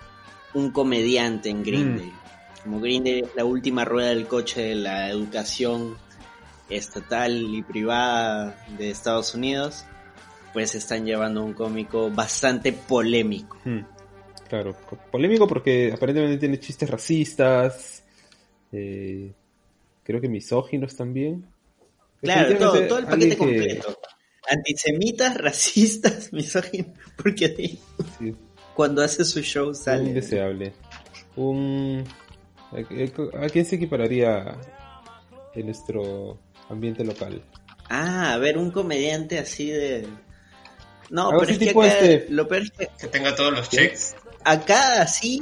un 0.54 0.72
comediante 0.72 1.50
en 1.50 1.64
Grindel. 1.64 2.12
Como 2.64 2.80
Grindel 2.80 3.24
es 3.26 3.36
la 3.36 3.46
última 3.46 3.86
rueda 3.86 4.10
del 4.10 4.28
coche 4.28 4.62
de 4.62 4.76
la 4.76 5.10
educación 5.10 5.98
estatal 6.76 7.32
y 7.54 7.62
privada 7.64 8.56
de 8.78 8.90
Estados 8.90 9.34
Unidos, 9.36 9.86
pues 10.54 10.76
están 10.76 11.06
llevando 11.06 11.44
un 11.44 11.54
cómico 11.54 12.10
bastante 12.12 12.74
polémico. 12.74 13.58
Hmm, 13.66 13.82
Claro, 14.50 14.76
co- 14.88 14.98
polémico 15.12 15.48
porque 15.48 15.92
aparentemente 15.92 16.38
tiene 16.38 16.60
chistes 16.60 16.88
racistas, 16.88 18.04
eh, 18.72 19.32
creo 20.04 20.22
que 20.22 20.30
misóginos 20.30 20.96
también. 20.96 21.46
Claro, 22.22 22.56
todo, 22.88 23.00
el 23.00 23.06
paquete 23.06 23.30
que- 23.30 23.38
completo. 23.38 23.98
Antisemitas, 24.48 25.38
racistas, 25.38 26.32
misóginos, 26.34 26.96
porque 27.16 27.80
sí, 28.20 28.36
cuando 28.76 29.02
hace 29.02 29.26
su 29.26 29.42
show 29.42 29.70
un 29.70 29.76
sale. 29.76 30.04
indeseable. 30.04 30.74
Un... 31.36 32.04
¿A, 32.72 33.46
a 33.46 33.50
quién 33.50 33.66
se 33.66 33.76
equipararía 33.78 34.56
en 35.56 35.66
nuestro 35.66 36.38
ambiente 36.70 37.04
local? 37.04 37.42
Ah, 37.90 38.34
a 38.34 38.38
ver, 38.38 38.58
un 38.58 38.72
comediante 38.72 39.40
así 39.40 39.70
de... 39.70 40.08
No, 41.10 41.28
Algo 41.30 41.40
pero 41.42 41.52
es 41.52 41.58
que 41.60 41.70
acá, 41.70 41.88
este- 41.88 42.26
lo 42.32 42.48
peor 42.48 42.62
es 42.64 42.72
que 42.72 42.90
Que 43.00 43.08
tenga 43.08 43.36
todos 43.36 43.54
los 43.54 43.70
checks. 43.70 44.16
acá 44.44 45.02
así 45.02 45.42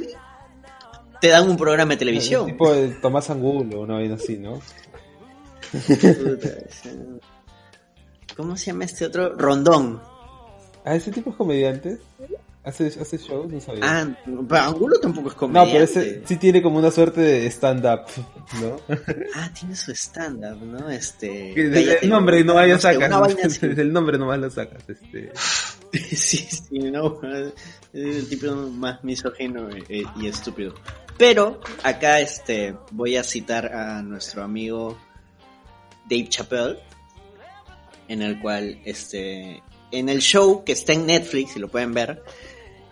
te 1.20 1.28
dan 1.28 1.48
un 1.48 1.56
programa 1.56 1.92
de 1.92 1.98
televisión. 1.98 2.46
Tipo 2.46 2.72
de 2.72 2.88
Tomás 2.88 3.30
Angulo, 3.30 3.80
una 3.82 3.94
vaina 3.94 4.16
así, 4.16 4.36
¿no? 4.38 4.60
¿Cómo 8.36 8.56
se 8.56 8.66
llama 8.66 8.84
este 8.84 9.06
otro? 9.06 9.34
Rondón. 9.36 10.00
Ah, 10.84 10.94
ese 10.96 11.10
tipo 11.12 11.30
es 11.30 11.36
comediante. 11.36 11.98
¿Hace, 12.64 12.86
hace 12.86 13.18
shows? 13.18 13.52
No 13.52 13.60
sabía. 13.60 13.80
Ah, 13.82 14.16
pero 14.24 14.62
Angulo 14.62 15.00
tampoco 15.00 15.28
es 15.28 15.34
no, 15.34 15.40
comediante. 15.40 15.72
pero 15.72 15.84
ese 15.84 16.22
sí 16.24 16.36
tiene 16.36 16.62
como 16.62 16.78
una 16.78 16.92
suerte 16.92 17.20
de 17.20 17.46
stand-up, 17.48 18.02
¿no? 18.60 18.76
Ah, 19.34 19.50
tiene 19.58 19.74
su 19.74 19.90
stand-up, 19.92 20.62
¿no? 20.64 20.88
Este... 20.88 21.54
Que 21.54 21.70
cállate, 21.72 22.04
el 22.04 22.10
nombre 22.10 22.44
no 22.44 22.54
vaya 22.54 22.74
no 22.74 22.80
sé, 22.80 22.94
sacas. 22.94 23.62
el 23.62 23.92
nombre 23.92 24.16
nomás 24.16 24.38
lo 24.38 24.50
sacas. 24.50 24.82
Este. 24.88 25.32
Sí, 25.92 26.38
sí, 26.38 26.78
no, 26.78 27.20
es 27.22 27.52
el 27.92 28.26
tipo 28.26 28.50
más 28.54 29.04
misógino 29.04 29.68
y, 29.90 30.06
y 30.16 30.26
estúpido. 30.26 30.72
Pero 31.18 31.60
acá 31.82 32.18
este 32.20 32.74
voy 32.92 33.16
a 33.18 33.22
citar 33.22 33.66
a 33.74 34.02
nuestro 34.02 34.42
amigo 34.42 34.96
Dave 36.08 36.28
Chappelle, 36.30 36.78
en 38.08 38.22
el 38.22 38.40
cual 38.40 38.80
este 38.86 39.62
en 39.90 40.08
el 40.08 40.20
show 40.20 40.64
que 40.64 40.72
está 40.72 40.94
en 40.94 41.06
Netflix, 41.06 41.52
si 41.52 41.60
lo 41.60 41.68
pueden 41.68 41.92
ver, 41.92 42.22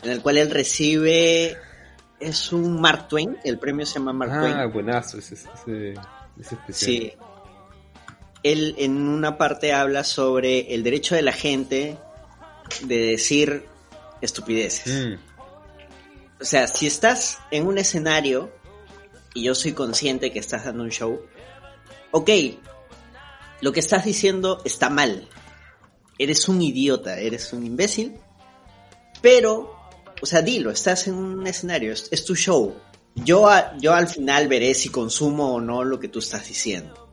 en 0.03 0.11
el 0.11 0.22
cual 0.22 0.38
él 0.38 0.51
recibe 0.51 1.57
es 2.18 2.53
un 2.53 2.80
Mark 2.80 3.09
Twain, 3.09 3.36
el 3.44 3.59
premio 3.59 3.84
se 3.86 3.98
llama 3.98 4.12
Mark 4.12 4.30
Ah, 4.34 4.40
Twain. 4.40 4.72
buenazo 4.72 5.18
ese, 5.18 5.34
ese, 5.34 5.94
ese 6.38 6.55
especial. 6.55 6.90
Sí. 6.92 7.12
Él 8.42 8.74
en 8.78 8.96
una 8.96 9.36
parte 9.36 9.72
habla 9.72 10.03
sobre 10.05 10.74
el 10.74 10.82
derecho 10.82 11.14
de 11.14 11.22
la 11.22 11.32
gente 11.32 11.98
de 12.84 12.98
decir 12.98 13.66
estupideces. 14.20 15.16
Mm, 15.16 15.18
O 16.40 16.44
sea, 16.44 16.66
si 16.66 16.86
estás 16.86 17.38
en 17.51 17.66
un 17.66 17.76
escenario 17.78 18.51
y 19.34 19.44
yo 19.44 19.55
soy 19.55 19.72
consciente 19.72 20.32
que 20.32 20.38
estás 20.38 20.64
dando 20.64 20.82
un 20.84 20.90
show, 20.90 21.20
ok, 22.12 22.30
lo 23.61 23.72
que 23.72 23.80
estás 23.80 24.05
diciendo 24.07 24.62
está 24.64 24.88
mal. 24.88 25.28
Eres 26.18 26.48
un 26.48 26.61
idiota, 26.62 27.18
eres 27.18 27.53
un 27.53 27.64
imbécil, 27.66 28.14
pero, 29.22 29.74
o 30.21 30.27
sea, 30.27 30.43
dilo, 30.43 30.71
estás 30.71 31.07
en 31.09 31.14
un 31.14 31.47
escenario, 31.47 31.93
es, 31.93 32.25
tu 32.25 32.35
show. 32.37 32.75
Yo, 33.14 33.49
a- 33.49 33.77
yo 33.79 33.95
al 33.95 34.09
final 34.09 34.49
veré 34.49 34.75
si 34.75 34.89
consumo 34.89 35.55
o 35.55 35.61
no 35.61 35.85
lo 35.85 35.99
que 35.99 36.09
tú 36.09 36.18
estás 36.21 36.47
diciendo. 36.49 37.09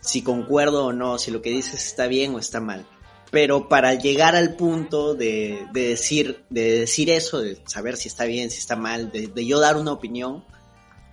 Si 0.00 0.22
concuerdo 0.22 0.86
o 0.86 0.92
no, 0.92 1.18
si 1.18 1.30
lo 1.30 1.42
que 1.42 1.50
dices 1.50 1.74
está 1.86 2.06
bien 2.06 2.34
o 2.34 2.38
está 2.38 2.60
mal. 2.60 2.86
Pero 3.30 3.68
para 3.68 3.94
llegar 3.94 4.36
al 4.36 4.54
punto 4.54 5.14
de, 5.14 5.66
de 5.72 5.88
decir, 5.88 6.44
de 6.50 6.80
decir 6.80 7.10
eso, 7.10 7.40
de 7.40 7.60
saber 7.66 7.96
si 7.96 8.08
está 8.08 8.24
bien, 8.24 8.50
si 8.50 8.58
está 8.58 8.76
mal, 8.76 9.10
de, 9.10 9.44
yo 9.46 9.58
dar 9.60 9.76
una 9.76 9.92
opinión, 9.92 10.44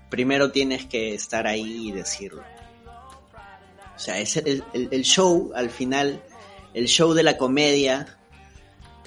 primero 0.09 0.51
tienes 0.51 0.85
que 0.85 1.15
estar 1.15 1.47
ahí 1.47 1.87
y 1.89 1.91
decirlo. 1.91 2.43
O 3.95 3.99
sea, 3.99 4.19
es 4.19 4.37
el- 4.37 4.63
el 4.73 5.01
show, 5.03 5.51
al 5.55 5.69
final, 5.69 6.23
el 6.73 6.87
show 6.87 7.13
de 7.13 7.23
la 7.23 7.37
comedia 7.37 8.19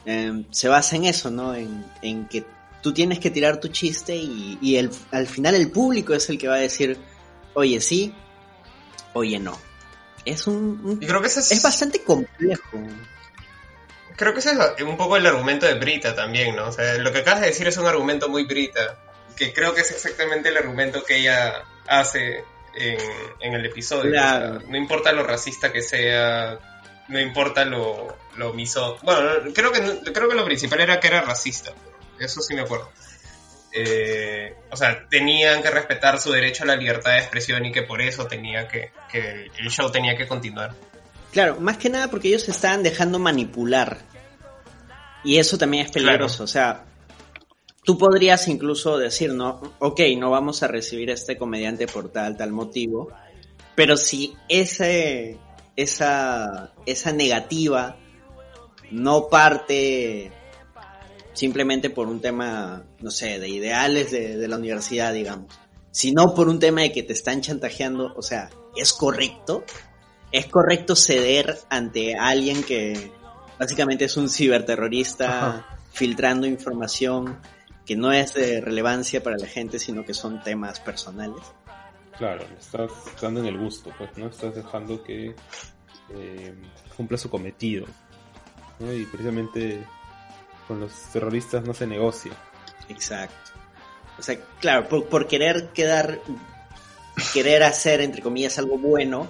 eh, 0.06 0.44
se 0.50 0.68
basa 0.68 0.96
en 0.96 1.04
eso, 1.04 1.30
¿no? 1.30 1.54
En, 1.54 1.84
en 2.02 2.26
que 2.28 2.44
tú 2.82 2.92
tienes 2.92 3.18
que 3.18 3.30
tirar 3.30 3.60
tu 3.60 3.68
chiste 3.68 4.14
y, 4.14 4.58
y 4.60 4.76
el, 4.76 4.90
al 5.10 5.26
final 5.26 5.54
el 5.54 5.70
público 5.70 6.14
es 6.14 6.28
el 6.28 6.38
que 6.38 6.48
va 6.48 6.54
a 6.56 6.58
decir, 6.60 6.98
oye 7.54 7.80
sí, 7.80 8.14
oye 9.14 9.38
no. 9.38 9.58
Es 10.24 10.46
un, 10.46 10.80
un- 10.84 10.98
Y 11.02 11.06
creo 11.06 11.20
que 11.20 11.28
ese 11.28 11.40
es, 11.40 11.52
es 11.52 11.62
bastante 11.62 12.02
complejo. 12.02 12.78
creo 14.16 14.32
que 14.32 14.40
ese 14.40 14.52
es 14.52 14.82
un 14.84 14.96
poco 14.96 15.16
el 15.16 15.26
argumento 15.26 15.66
de 15.66 15.74
Brita 15.74 16.14
también, 16.14 16.54
¿no? 16.56 16.68
O 16.68 16.72
sea, 16.72 16.94
lo 16.98 17.12
que 17.12 17.18
acabas 17.18 17.40
de 17.40 17.46
decir 17.48 17.66
es 17.66 17.76
un 17.76 17.86
argumento 17.86 18.28
muy 18.28 18.44
Brita, 18.44 18.98
que 19.36 19.52
creo 19.52 19.74
que 19.74 19.80
es 19.80 19.90
exactamente 19.90 20.48
el 20.50 20.56
argumento 20.56 21.02
que 21.04 21.16
ella 21.18 21.64
hace 21.88 22.44
en, 22.76 22.98
en 23.40 23.54
el 23.54 23.66
episodio. 23.66 24.10
Claro. 24.12 24.56
O 24.56 24.60
sea, 24.60 24.68
no 24.70 24.76
importa 24.76 25.12
lo 25.12 25.24
racista 25.24 25.72
que 25.72 25.82
sea, 25.82 26.58
no 27.08 27.20
importa 27.20 27.64
lo, 27.64 28.16
lo 28.36 28.52
miso... 28.52 28.98
Bueno, 29.02 29.22
no, 29.22 29.52
creo 29.52 29.72
que, 29.72 30.12
creo 30.12 30.28
que 30.28 30.34
lo 30.34 30.44
principal 30.44 30.80
era 30.80 31.00
que 31.00 31.08
era 31.08 31.20
racista, 31.20 31.72
eso 32.18 32.40
sí 32.40 32.54
me 32.54 32.62
acuerdo. 32.62 32.90
Eh, 33.76 34.54
o 34.70 34.76
sea, 34.76 35.06
tenían 35.08 35.60
que 35.60 35.70
respetar 35.70 36.20
su 36.20 36.30
derecho 36.30 36.62
a 36.62 36.66
la 36.66 36.76
libertad 36.76 37.12
de 37.12 37.18
expresión 37.18 37.64
y 37.64 37.72
que 37.72 37.82
por 37.82 38.00
eso 38.00 38.26
tenía 38.26 38.68
que, 38.68 38.92
que 39.10 39.50
el 39.58 39.68
show 39.70 39.90
tenía 39.90 40.16
que 40.16 40.28
continuar. 40.28 40.74
Claro, 41.32 41.58
más 41.58 41.78
que 41.78 41.90
nada 41.90 42.08
porque 42.08 42.28
ellos 42.28 42.42
se 42.42 42.52
estaban 42.52 42.84
dejando 42.84 43.18
manipular. 43.18 43.98
Y 45.24 45.38
eso 45.38 45.58
también 45.58 45.86
es 45.86 45.90
peligroso. 45.90 46.36
Claro. 46.36 46.44
O 46.44 46.46
sea, 46.46 46.84
tú 47.82 47.98
podrías 47.98 48.46
incluso 48.46 48.98
decir, 48.98 49.32
no, 49.32 49.74
ok, 49.80 50.00
no 50.16 50.30
vamos 50.30 50.62
a 50.62 50.68
recibir 50.68 51.10
a 51.10 51.14
este 51.14 51.36
comediante 51.36 51.88
por 51.88 52.12
tal, 52.12 52.36
tal 52.36 52.52
motivo. 52.52 53.10
Pero 53.74 53.96
si 53.96 54.36
ese, 54.48 55.38
esa, 55.74 56.72
esa 56.86 57.12
negativa 57.12 57.96
no 58.94 59.28
parte 59.28 60.32
simplemente 61.32 61.90
por 61.90 62.08
un 62.08 62.20
tema, 62.20 62.84
no 63.00 63.10
sé, 63.10 63.38
de 63.40 63.48
ideales 63.48 64.10
de, 64.10 64.36
de 64.36 64.48
la 64.48 64.56
universidad, 64.56 65.12
digamos, 65.12 65.52
sino 65.90 66.34
por 66.34 66.48
un 66.48 66.58
tema 66.58 66.82
de 66.82 66.92
que 66.92 67.02
te 67.02 67.12
están 67.12 67.40
chantajeando, 67.40 68.14
o 68.16 68.22
sea, 68.22 68.50
¿es 68.76 68.92
correcto? 68.92 69.64
¿Es 70.30 70.46
correcto 70.46 70.96
ceder 70.96 71.58
ante 71.70 72.16
alguien 72.16 72.62
que 72.62 73.12
básicamente 73.58 74.04
es 74.04 74.16
un 74.16 74.28
ciberterrorista 74.28 75.48
Ajá. 75.48 75.78
filtrando 75.92 76.46
información 76.46 77.38
que 77.84 77.96
no 77.96 78.12
es 78.12 78.34
de 78.34 78.60
relevancia 78.60 79.22
para 79.22 79.36
la 79.36 79.46
gente, 79.46 79.78
sino 79.78 80.04
que 80.04 80.14
son 80.14 80.42
temas 80.42 80.80
personales? 80.80 81.42
Claro, 82.16 82.44
le 82.48 82.58
estás 82.58 82.90
dando 83.20 83.40
en 83.40 83.46
el 83.46 83.58
gusto, 83.58 83.90
pues, 83.98 84.16
¿no? 84.16 84.28
Estás 84.28 84.54
dejando 84.54 85.02
que 85.02 85.34
eh, 86.10 86.54
cumpla 86.96 87.18
su 87.18 87.28
cometido. 87.28 87.86
¿No? 88.78 88.92
Y 88.92 89.04
precisamente 89.06 89.84
con 90.66 90.80
los 90.80 90.92
terroristas 91.12 91.64
no 91.64 91.74
se 91.74 91.86
negocia. 91.86 92.32
Exacto. 92.88 93.52
O 94.18 94.22
sea, 94.22 94.38
claro, 94.60 94.88
por, 94.88 95.06
por 95.06 95.26
querer 95.26 95.70
quedar, 95.70 96.20
querer 97.32 97.62
hacer, 97.62 98.00
entre 98.00 98.22
comillas, 98.22 98.58
algo 98.58 98.78
bueno, 98.78 99.28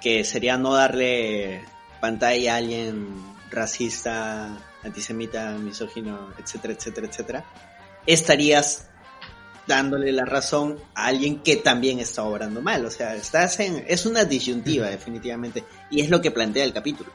que 0.00 0.24
sería 0.24 0.56
no 0.56 0.74
darle 0.74 1.64
pantalla 2.00 2.54
a 2.54 2.56
alguien 2.56 3.08
racista, 3.50 4.58
antisemita, 4.82 5.52
misógino, 5.52 6.32
etcétera, 6.38 6.74
etcétera, 6.74 7.06
etcétera, 7.06 7.44
estarías 8.06 8.88
dándole 9.66 10.10
la 10.10 10.24
razón 10.24 10.78
a 10.94 11.06
alguien 11.06 11.40
que 11.42 11.56
también 11.56 12.00
está 12.00 12.24
obrando 12.24 12.62
mal. 12.62 12.84
O 12.84 12.90
sea, 12.90 13.14
estás 13.14 13.60
en, 13.60 13.84
es 13.86 14.06
una 14.06 14.24
disyuntiva, 14.24 14.88
definitivamente. 14.88 15.64
Y 15.90 16.00
es 16.00 16.10
lo 16.10 16.20
que 16.20 16.30
plantea 16.30 16.64
el 16.64 16.72
capítulo. 16.72 17.12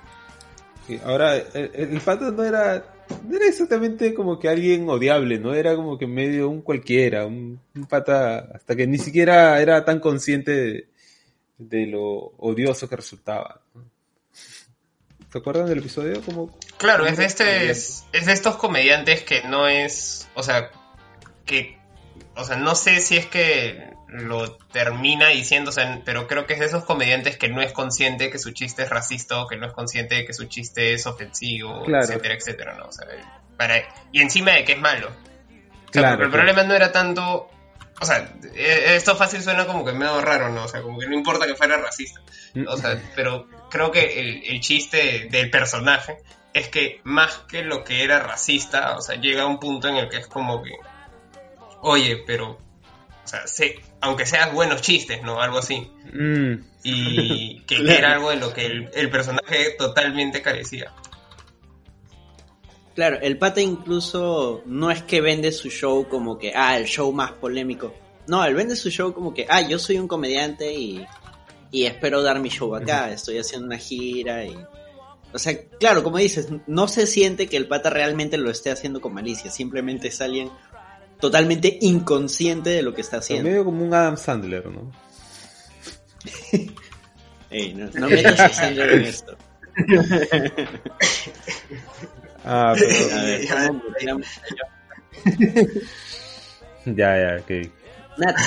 Ahora, 1.03 1.35
el, 1.35 1.71
el 1.73 2.01
pata 2.01 2.31
no 2.31 2.43
era, 2.43 2.83
no 3.27 3.35
era 3.35 3.47
exactamente 3.47 4.13
como 4.13 4.39
que 4.39 4.49
alguien 4.49 4.87
odiable, 4.89 5.39
¿no? 5.39 5.53
Era 5.53 5.75
como 5.75 5.97
que 5.97 6.07
medio 6.07 6.49
un 6.49 6.61
cualquiera, 6.61 7.25
un, 7.25 7.59
un 7.75 7.85
pata 7.85 8.49
hasta 8.53 8.75
que 8.75 8.87
ni 8.87 8.97
siquiera 8.97 9.59
era 9.61 9.83
tan 9.83 9.99
consciente 9.99 10.51
de, 10.51 10.87
de 11.57 11.87
lo 11.87 12.33
odioso 12.37 12.87
que 12.87 12.95
resultaba. 12.95 13.61
¿Se 15.31 15.39
acuerdan 15.39 15.65
del 15.65 15.79
episodio? 15.79 16.21
Como, 16.21 16.57
Claro, 16.77 17.05
es 17.05 17.17
de, 17.17 17.25
este, 17.25 17.69
es, 17.69 18.05
es 18.13 18.25
de 18.25 18.33
estos 18.33 18.55
comediantes 18.57 19.23
que 19.23 19.43
no 19.43 19.67
es, 19.67 20.29
o 20.33 20.43
sea, 20.43 20.69
que, 21.45 21.77
o 22.35 22.43
sea, 22.43 22.57
no 22.57 22.75
sé 22.75 22.99
si 22.99 23.17
es 23.17 23.25
que 23.25 23.94
lo 24.07 24.55
termina 24.71 25.29
diciendo, 25.29 25.69
o 25.69 25.73
sea, 25.73 26.01
pero 26.05 26.27
creo 26.27 26.45
que 26.45 26.53
es 26.53 26.59
de 26.59 26.67
esos 26.67 26.85
comediantes 26.85 27.37
que 27.37 27.49
no 27.49 27.61
es 27.61 27.71
consciente 27.73 28.29
que 28.29 28.39
su 28.39 28.51
chiste 28.51 28.83
es 28.83 28.89
racista 28.89 29.41
o 29.41 29.47
que 29.47 29.57
no 29.57 29.65
es 29.67 29.73
consciente 29.73 30.15
de 30.15 30.25
que 30.25 30.33
su 30.33 30.45
chiste 30.45 30.93
es 30.93 31.05
ofensivo, 31.05 31.83
Claro. 31.83 32.03
etcétera, 32.05 32.35
etcétera, 32.35 32.75
¿no? 32.75 32.85
O 32.85 32.91
sea, 32.91 33.07
para, 33.57 33.77
y 34.11 34.21
encima 34.21 34.51
de 34.51 34.63
que 34.63 34.73
es 34.73 34.79
malo. 34.79 35.07
O 35.07 35.91
sea, 35.91 36.01
Claro, 36.01 36.25
el 36.25 36.31
problema 36.31 36.63
no 36.63 36.73
era 36.75 36.91
tanto, 36.91 37.49
o 37.99 38.05
sea, 38.05 38.29
eh, 38.53 38.95
esto 38.95 39.15
fácil 39.15 39.41
suena 39.41 39.65
como 39.65 39.83
que 39.85 39.93
medio 39.93 40.21
raro, 40.21 40.49
¿no? 40.49 40.65
O 40.65 40.67
sea, 40.67 40.81
como 40.81 40.99
que 40.99 41.07
no 41.07 41.15
importa 41.15 41.45
que 41.47 41.55
fuera 41.55 41.77
racista. 41.77 42.21
O 42.67 42.77
sea, 42.77 43.01
pero 43.15 43.47
creo 43.69 43.91
que 43.91 44.19
el, 44.19 44.43
el 44.45 44.59
chiste 44.61 45.27
del 45.31 45.49
personaje 45.49 46.17
es 46.53 46.69
que 46.69 47.01
más 47.03 47.33
que 47.49 47.63
lo 47.63 47.83
que 47.83 48.03
era 48.03 48.19
racista, 48.19 48.95
o 48.97 49.01
sea, 49.01 49.15
llega 49.15 49.43
a 49.43 49.47
un 49.47 49.59
punto 49.59 49.89
en 49.89 49.95
el 49.97 50.09
que 50.09 50.17
es 50.17 50.27
como 50.27 50.63
que, 50.63 50.71
oye, 51.81 52.23
pero, 52.25 52.57
o 53.25 53.27
sea, 53.27 53.45
sé, 53.47 53.75
aunque 54.01 54.25
seas 54.25 54.53
buenos 54.53 54.81
chistes, 54.81 55.21
¿no? 55.23 55.41
Algo 55.41 55.57
así. 55.57 55.91
mm, 56.13 56.53
Y 56.83 57.59
que 57.67 57.77
Claro. 57.77 57.91
era 57.99 58.13
algo 58.13 58.29
de 58.29 58.35
lo 58.37 58.53
que 58.53 58.65
el, 58.67 58.89
el 58.93 59.09
personaje 59.09 59.71
totalmente 59.77 60.41
carecía. 60.41 60.93
Claro, 62.95 63.17
el 63.21 63.37
pata 63.37 63.59
incluso 63.59 64.61
no 64.65 64.89
es 64.89 65.03
que 65.03 65.19
vende 65.19 65.51
su 65.51 65.69
show 65.69 66.07
como 66.07 66.37
que, 66.37 66.53
ah, 66.55 66.77
el 66.77 66.85
show 66.85 67.11
más 67.11 67.33
polémico. 67.33 67.93
No, 68.27 68.43
él 68.45 68.55
vende 68.55 68.75
su 68.77 68.89
show 68.89 69.13
como 69.13 69.33
que, 69.33 69.45
ah, 69.49 69.61
yo 69.67 69.77
soy 69.77 69.97
un 69.97 70.07
comediante 70.07 70.73
y, 70.73 71.05
y 71.71 71.85
espero 71.85 72.21
dar 72.23 72.39
mi 72.39 72.49
show 72.49 72.73
acá, 72.73 73.11
estoy 73.11 73.37
haciendo 73.37 73.67
una 73.67 73.77
gira 73.77 74.45
y... 74.45 74.55
O 75.33 75.37
sea, 75.39 75.53
claro, 75.79 76.01
como 76.01 76.17
dices, 76.17 76.47
no 76.67 76.87
se 76.87 77.05
siente 77.05 77.47
que 77.47 77.57
el 77.57 77.67
pata 77.67 77.89
realmente 77.89 78.37
lo 78.37 78.49
esté 78.49 78.71
haciendo 78.71 79.01
con 79.01 79.13
malicia, 79.13 79.51
simplemente 79.51 80.07
es 80.07 80.21
alguien 80.21 80.49
totalmente 81.19 81.77
inconsciente 81.81 82.69
de 82.71 82.81
lo 82.81 82.93
que 82.93 83.01
está 83.01 83.17
haciendo. 83.17 83.49
medio 83.49 83.65
como 83.65 83.83
un 83.83 83.93
Adam 83.93 84.17
Sandler, 84.17 84.65
¿no? 84.67 84.91
Ey, 87.49 87.73
no, 87.73 87.89
no 87.93 88.09
metas 88.09 88.39
a 88.39 88.49
Sandler 88.49 88.91
en 88.91 89.03
esto. 89.03 89.37
Ah, 92.47 92.71
A 92.71 92.75
pero, 92.75 92.89
ver, 93.25 93.47
¿cómo 93.49 93.73
muteamos 93.85 94.27
a 94.27 94.41
ya, 96.85 97.17
ya, 97.17 97.37
ok. 97.41 97.49
Nat, 98.17 98.37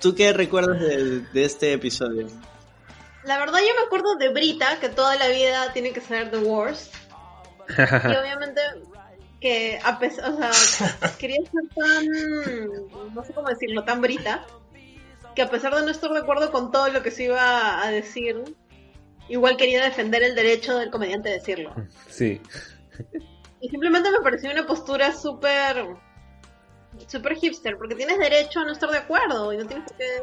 ¿tú 0.00 0.14
qué 0.14 0.32
recuerdas 0.32 0.80
de, 0.80 1.20
de 1.20 1.44
este 1.44 1.72
episodio? 1.72 2.28
La 3.24 3.38
verdad 3.38 3.58
yo 3.58 3.74
me 3.74 3.86
acuerdo 3.86 4.14
de 4.14 4.28
Brita, 4.28 4.78
que 4.80 4.88
toda 4.88 5.16
la 5.16 5.26
vida 5.28 5.72
tiene 5.72 5.92
que 5.92 6.00
ser 6.00 6.30
The 6.30 6.38
Worst. 6.38 6.94
Y 7.68 7.72
obviamente 7.82 8.60
que 9.40 9.80
a 9.82 9.98
pesar, 9.98 10.32
o 10.32 10.52
sea, 10.52 10.94
quería 11.18 11.38
ser 11.42 11.68
tan, 11.74 13.14
no 13.14 13.24
sé 13.24 13.32
cómo 13.32 13.48
decirlo, 13.48 13.84
tan 13.84 14.00
Brita, 14.00 14.46
que 15.34 15.42
a 15.42 15.50
pesar 15.50 15.74
de 15.74 15.82
no 15.82 15.90
estar 15.90 16.10
de 16.10 16.18
acuerdo 16.18 16.50
con 16.52 16.70
todo 16.70 16.88
lo 16.88 17.02
que 17.02 17.10
se 17.10 17.24
iba 17.24 17.82
a 17.82 17.90
decir, 17.90 18.56
igual 19.28 19.56
quería 19.56 19.82
defender 19.82 20.22
el 20.22 20.34
derecho 20.34 20.76
del 20.76 20.90
comediante 20.90 21.30
a 21.30 21.32
decirlo. 21.32 21.74
Sí. 22.08 22.40
Y 23.60 23.68
simplemente 23.68 24.10
me 24.10 24.20
pareció 24.20 24.50
una 24.50 24.66
postura 24.66 25.12
súper 25.14 25.86
súper 27.06 27.36
hipster, 27.36 27.76
porque 27.78 27.94
tienes 27.94 28.18
derecho 28.18 28.60
a 28.60 28.64
no 28.64 28.72
estar 28.72 28.90
de 28.90 28.98
acuerdo 28.98 29.52
y 29.52 29.56
no 29.56 29.66
tienes 29.66 29.90
que 29.92 30.22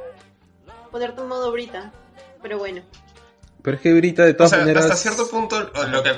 ponerte 0.92 1.22
en 1.22 1.28
modo 1.28 1.52
Brita. 1.52 1.92
Pero 2.42 2.60
bueno. 2.60 2.84
Pero 3.62 3.78
es 3.78 3.82
que 3.82 3.92
ahorita 3.92 4.26
de 4.26 4.32
O 4.32 4.36
todas 4.36 4.52
sea, 4.52 4.60
maneras... 4.60 4.86
hasta 4.86 4.96
cierto 4.96 5.30
punto, 5.30 5.60
lo 5.62 6.04
que, 6.04 6.12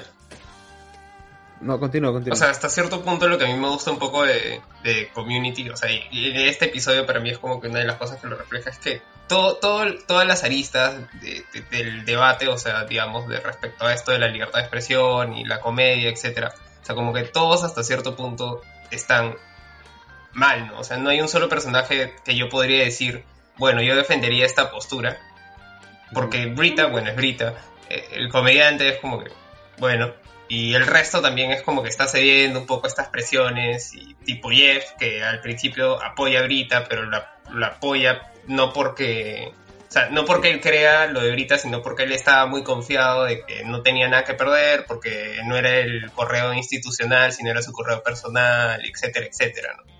No, 1.61 1.79
continúa, 1.79 2.13
continúa. 2.13 2.35
O 2.35 2.37
sea, 2.39 2.49
hasta 2.49 2.69
cierto 2.69 3.01
punto 3.01 3.27
lo 3.27 3.37
que 3.37 3.43
a 3.45 3.47
mí 3.47 3.53
me 3.53 3.67
gusta 3.67 3.91
un 3.91 3.99
poco 3.99 4.23
de, 4.23 4.61
de 4.83 5.09
Community, 5.13 5.69
o 5.69 5.75
sea, 5.75 5.91
y, 5.91 6.47
este 6.47 6.65
episodio 6.65 7.05
para 7.05 7.19
mí 7.19 7.29
es 7.31 7.37
como 7.37 7.59
que 7.59 7.67
una 7.67 7.79
de 7.79 7.85
las 7.85 7.97
cosas 7.97 8.21
que 8.21 8.27
lo 8.27 8.37
refleja 8.37 8.69
es 8.69 8.77
que 8.79 9.01
todo, 9.27 9.57
todo, 9.57 9.85
todas 10.07 10.25
las 10.25 10.43
aristas 10.43 10.95
de- 11.21 11.43
de- 11.53 11.61
del 11.69 12.05
debate, 12.05 12.47
o 12.47 12.57
sea, 12.57 12.85
digamos, 12.85 13.27
de 13.27 13.39
respecto 13.41 13.85
a 13.85 13.93
esto 13.93 14.11
de 14.11 14.19
la 14.19 14.27
libertad 14.27 14.59
de 14.59 14.61
expresión 14.61 15.35
y 15.35 15.43
la 15.45 15.59
comedia, 15.59 16.09
etcétera, 16.09 16.53
o 16.81 16.85
sea, 16.85 16.95
como 16.95 17.13
que 17.13 17.23
todos 17.23 17.63
hasta 17.63 17.83
cierto 17.83 18.15
punto 18.15 18.61
están 18.89 19.35
mal, 20.31 20.67
¿no? 20.67 20.79
O 20.79 20.83
sea, 20.83 20.97
no 20.97 21.09
hay 21.09 21.19
un 21.21 21.27
solo 21.27 21.49
personaje 21.49 22.15
que 22.23 22.35
yo 22.37 22.47
podría 22.49 22.83
decir, 22.85 23.23
bueno, 23.57 23.81
yo 23.81 23.95
defendería 23.95 24.45
esta 24.45 24.71
postura, 24.71 25.19
porque 26.13 26.45
Brita, 26.47 26.85
bueno, 26.87 27.09
es 27.09 27.15
Brita, 27.15 27.55
eh, 27.89 28.07
el 28.13 28.29
comediante 28.29 28.87
es 28.89 28.97
como 28.99 29.19
que, 29.23 29.29
bueno, 29.77 30.13
y 30.49 30.73
el 30.73 30.87
resto 30.87 31.21
también 31.21 31.51
es 31.51 31.61
como 31.61 31.83
que 31.83 31.89
está 31.89 32.07
cediendo 32.07 32.59
un 32.59 32.65
poco 32.65 32.87
estas 32.87 33.07
presiones, 33.09 33.93
y 33.93 34.15
tipo 34.15 34.49
Jeff, 34.49 34.83
que 34.99 35.23
al 35.23 35.41
principio 35.41 36.03
apoya 36.03 36.39
a 36.39 36.43
Brita, 36.43 36.85
pero 36.89 37.05
la, 37.05 37.37
la 37.53 37.67
apoya 37.67 38.33
no 38.47 38.73
porque, 38.73 39.53
o 39.87 39.91
sea, 39.91 40.09
no 40.09 40.25
porque 40.25 40.49
él 40.49 40.59
crea 40.59 41.05
lo 41.05 41.21
de 41.21 41.31
Brita, 41.31 41.59
sino 41.59 41.83
porque 41.83 42.03
él 42.03 42.11
estaba 42.13 42.47
muy 42.47 42.63
confiado 42.63 43.25
de 43.25 43.45
que 43.45 43.63
no 43.63 43.83
tenía 43.83 44.09
nada 44.09 44.23
que 44.23 44.33
perder, 44.33 44.85
porque 44.87 45.39
no 45.45 45.55
era 45.55 45.77
el 45.77 46.11
correo 46.11 46.51
institucional, 46.53 47.31
sino 47.31 47.51
era 47.51 47.61
su 47.61 47.71
correo 47.71 48.01
personal, 48.01 48.83
etcétera, 48.83 49.27
etcétera, 49.27 49.75
¿no? 49.77 49.98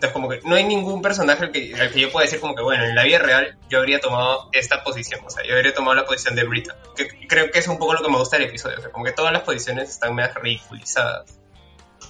Entonces, 0.00 0.14
como 0.14 0.30
que 0.30 0.40
no 0.48 0.54
hay 0.54 0.64
ningún 0.64 1.02
personaje 1.02 1.44
al 1.44 1.52
que, 1.52 1.74
al 1.78 1.90
que 1.90 2.00
yo 2.00 2.10
pueda 2.10 2.24
decir 2.24 2.40
como 2.40 2.54
que, 2.54 2.62
bueno, 2.62 2.84
en 2.86 2.94
la 2.94 3.04
vida 3.04 3.18
real 3.18 3.58
yo 3.68 3.80
habría 3.80 4.00
tomado 4.00 4.48
esta 4.52 4.82
posición, 4.82 5.20
o 5.26 5.28
sea, 5.28 5.44
yo 5.46 5.54
habría 5.54 5.74
tomado 5.74 5.94
la 5.94 6.06
posición 6.06 6.34
de 6.34 6.44
Brita. 6.44 6.74
Que 6.96 7.28
creo 7.28 7.50
que 7.50 7.58
es 7.58 7.68
un 7.68 7.76
poco 7.76 7.92
lo 7.92 8.02
que 8.02 8.08
me 8.10 8.16
gusta 8.16 8.38
del 8.38 8.48
episodio, 8.48 8.78
o 8.78 8.80
sea, 8.80 8.90
como 8.90 9.04
que 9.04 9.12
todas 9.12 9.30
las 9.30 9.42
posiciones 9.42 9.90
están 9.90 10.14
más 10.14 10.34
ridiculizadas. 10.36 11.38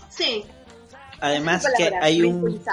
Sí. 0.09 0.45
Además 1.19 1.67
que 1.77 1.91
hay 2.01 2.23
un... 2.23 2.65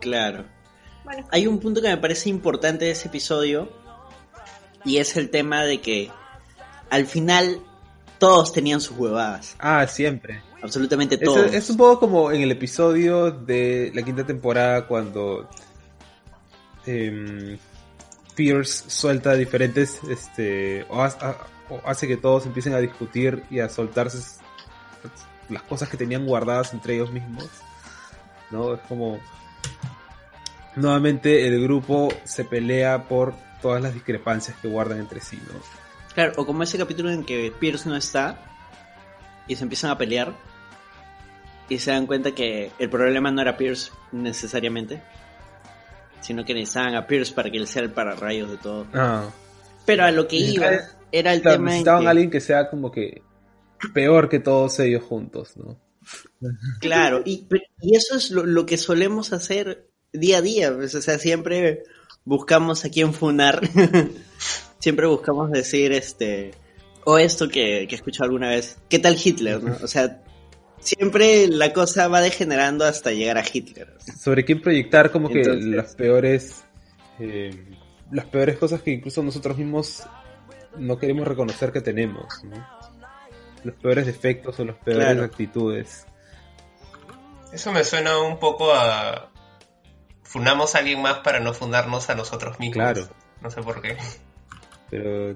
Claro. 0.00 0.44
Bueno, 1.04 1.28
Hay 1.30 1.46
un 1.46 1.60
punto 1.60 1.80
que 1.80 1.88
me 1.88 1.98
parece 1.98 2.30
importante 2.30 2.86
de 2.86 2.90
ese 2.90 3.06
episodio 3.06 3.70
y 4.84 4.96
es 4.96 5.16
el 5.16 5.30
tema 5.30 5.62
de 5.62 5.80
que 5.80 6.10
al 6.90 7.06
final 7.06 7.60
todos 8.18 8.52
tenían 8.52 8.80
sus 8.80 8.98
huevadas, 8.98 9.54
Ah, 9.60 9.86
siempre. 9.86 10.42
Absolutamente 10.64 11.16
Es, 11.16 11.20
todos. 11.20 11.52
es 11.52 11.70
un 11.70 11.76
poco 11.76 12.00
como 12.00 12.32
en 12.32 12.40
el 12.40 12.50
episodio 12.50 13.30
de 13.30 13.92
la 13.94 14.02
quinta 14.02 14.24
temporada 14.24 14.86
cuando 14.86 15.48
em, 16.86 17.58
Pierce 18.34 18.90
suelta 18.90 19.34
diferentes, 19.34 20.00
este, 20.08 20.84
o, 20.88 21.02
o 21.02 21.80
hace 21.84 22.08
que 22.08 22.16
todos 22.16 22.46
empiecen 22.46 22.74
a 22.74 22.78
discutir 22.78 23.44
y 23.50 23.60
a 23.60 23.68
soltarse 23.68 24.18
las 25.50 25.62
cosas 25.62 25.88
que 25.88 25.96
tenían 25.96 26.26
guardadas 26.26 26.72
entre 26.72 26.94
ellos 26.94 27.12
mismos. 27.12 27.48
¿No? 28.50 28.74
Es 28.74 28.80
como 28.88 29.18
nuevamente 30.76 31.46
el 31.46 31.62
grupo 31.62 32.08
se 32.24 32.44
pelea 32.44 33.04
por 33.08 33.34
todas 33.60 33.82
las 33.82 33.94
discrepancias 33.94 34.56
que 34.58 34.68
guardan 34.68 34.98
entre 34.98 35.20
sí, 35.20 35.36
¿no? 35.36 35.58
Claro, 36.14 36.32
o 36.36 36.46
como 36.46 36.62
ese 36.62 36.78
capítulo 36.78 37.10
en 37.10 37.24
que 37.24 37.52
Pierce 37.58 37.88
no 37.88 37.96
está 37.96 38.38
y 39.46 39.56
se 39.56 39.64
empiezan 39.64 39.90
a 39.90 39.98
pelear 39.98 40.34
y 41.68 41.78
se 41.78 41.90
dan 41.90 42.06
cuenta 42.06 42.32
que 42.32 42.70
el 42.78 42.90
problema 42.90 43.30
no 43.30 43.40
era 43.42 43.56
Pierce 43.56 43.90
necesariamente, 44.12 45.02
sino 46.20 46.44
que 46.44 46.54
necesitaban 46.54 46.94
a 46.94 47.06
Pierce 47.06 47.32
para 47.32 47.50
que 47.50 47.56
él 47.58 47.66
sea 47.66 47.82
el 47.82 47.90
pararrayos 47.90 48.50
de 48.50 48.56
todo. 48.58 48.86
Ah, 48.94 49.28
Pero 49.86 50.04
a 50.04 50.10
lo 50.10 50.26
que 50.28 50.36
iba 50.36 50.70
era 51.12 51.32
el 51.32 51.42
claro, 51.42 51.56
tema 51.58 51.70
en 51.70 51.74
necesitaban 51.76 52.00
que- 52.02 52.06
a 52.06 52.10
alguien 52.10 52.30
que 52.30 52.40
sea 52.40 52.70
como 52.70 52.90
que 52.90 53.22
peor 53.92 54.28
que 54.28 54.40
todos 54.40 54.78
ellos 54.80 55.02
juntos, 55.02 55.56
¿no? 55.56 55.78
Claro, 56.80 57.22
y, 57.24 57.46
y 57.80 57.96
eso 57.96 58.16
es 58.16 58.30
lo, 58.30 58.44
lo 58.44 58.66
que 58.66 58.76
solemos 58.76 59.32
hacer 59.32 59.88
día 60.12 60.38
a 60.38 60.42
día, 60.42 60.74
pues, 60.74 60.94
o 60.94 61.00
sea, 61.02 61.18
siempre 61.18 61.84
buscamos 62.24 62.84
a 62.84 62.90
quién 62.90 63.14
funar, 63.14 63.60
siempre 64.78 65.06
buscamos 65.06 65.50
decir, 65.50 65.92
este, 65.92 66.52
o 67.04 67.18
esto 67.18 67.48
que, 67.48 67.86
que 67.88 67.94
he 67.94 67.96
escuchado 67.96 68.24
alguna 68.24 68.50
vez, 68.50 68.76
¿qué 68.88 68.98
tal 68.98 69.16
Hitler? 69.22 69.62
no? 69.62 69.76
O 69.82 69.86
sea, 69.88 70.22
siempre 70.84 71.48
la 71.48 71.72
cosa 71.72 72.06
va 72.08 72.20
degenerando 72.20 72.84
hasta 72.84 73.10
llegar 73.10 73.38
a 73.38 73.44
Hitler. 73.50 73.96
Sobre 74.18 74.44
quién 74.44 74.60
proyectar 74.62 75.10
como 75.10 75.28
que 75.28 75.40
Entonces- 75.40 75.64
las 75.64 75.94
peores 75.94 76.64
eh, 77.18 77.64
las 78.10 78.26
peores 78.26 78.56
cosas 78.58 78.82
que 78.82 78.90
incluso 78.92 79.22
nosotros 79.22 79.56
mismos 79.56 80.02
no 80.76 80.98
queremos 80.98 81.26
reconocer 81.26 81.72
que 81.72 81.80
tenemos, 81.80 82.26
¿no? 82.44 82.56
Los 83.64 83.74
peores 83.76 84.06
defectos 84.06 84.58
o 84.60 84.64
las 84.64 84.76
peores 84.76 85.04
Claro. 85.06 85.24
actitudes. 85.24 86.06
Eso 87.52 87.72
me 87.72 87.82
suena 87.84 88.18
un 88.20 88.38
poco 88.38 88.72
a. 88.74 89.30
Fundamos 90.22 90.74
a 90.74 90.78
alguien 90.78 91.00
más 91.00 91.18
para 91.20 91.38
no 91.40 91.54
fundarnos 91.54 92.10
a 92.10 92.14
nosotros 92.14 92.58
mismos. 92.58 92.74
Claro. 92.74 93.08
No 93.40 93.50
sé 93.50 93.62
por 93.62 93.80
qué. 93.80 93.96
Pero 94.90 95.32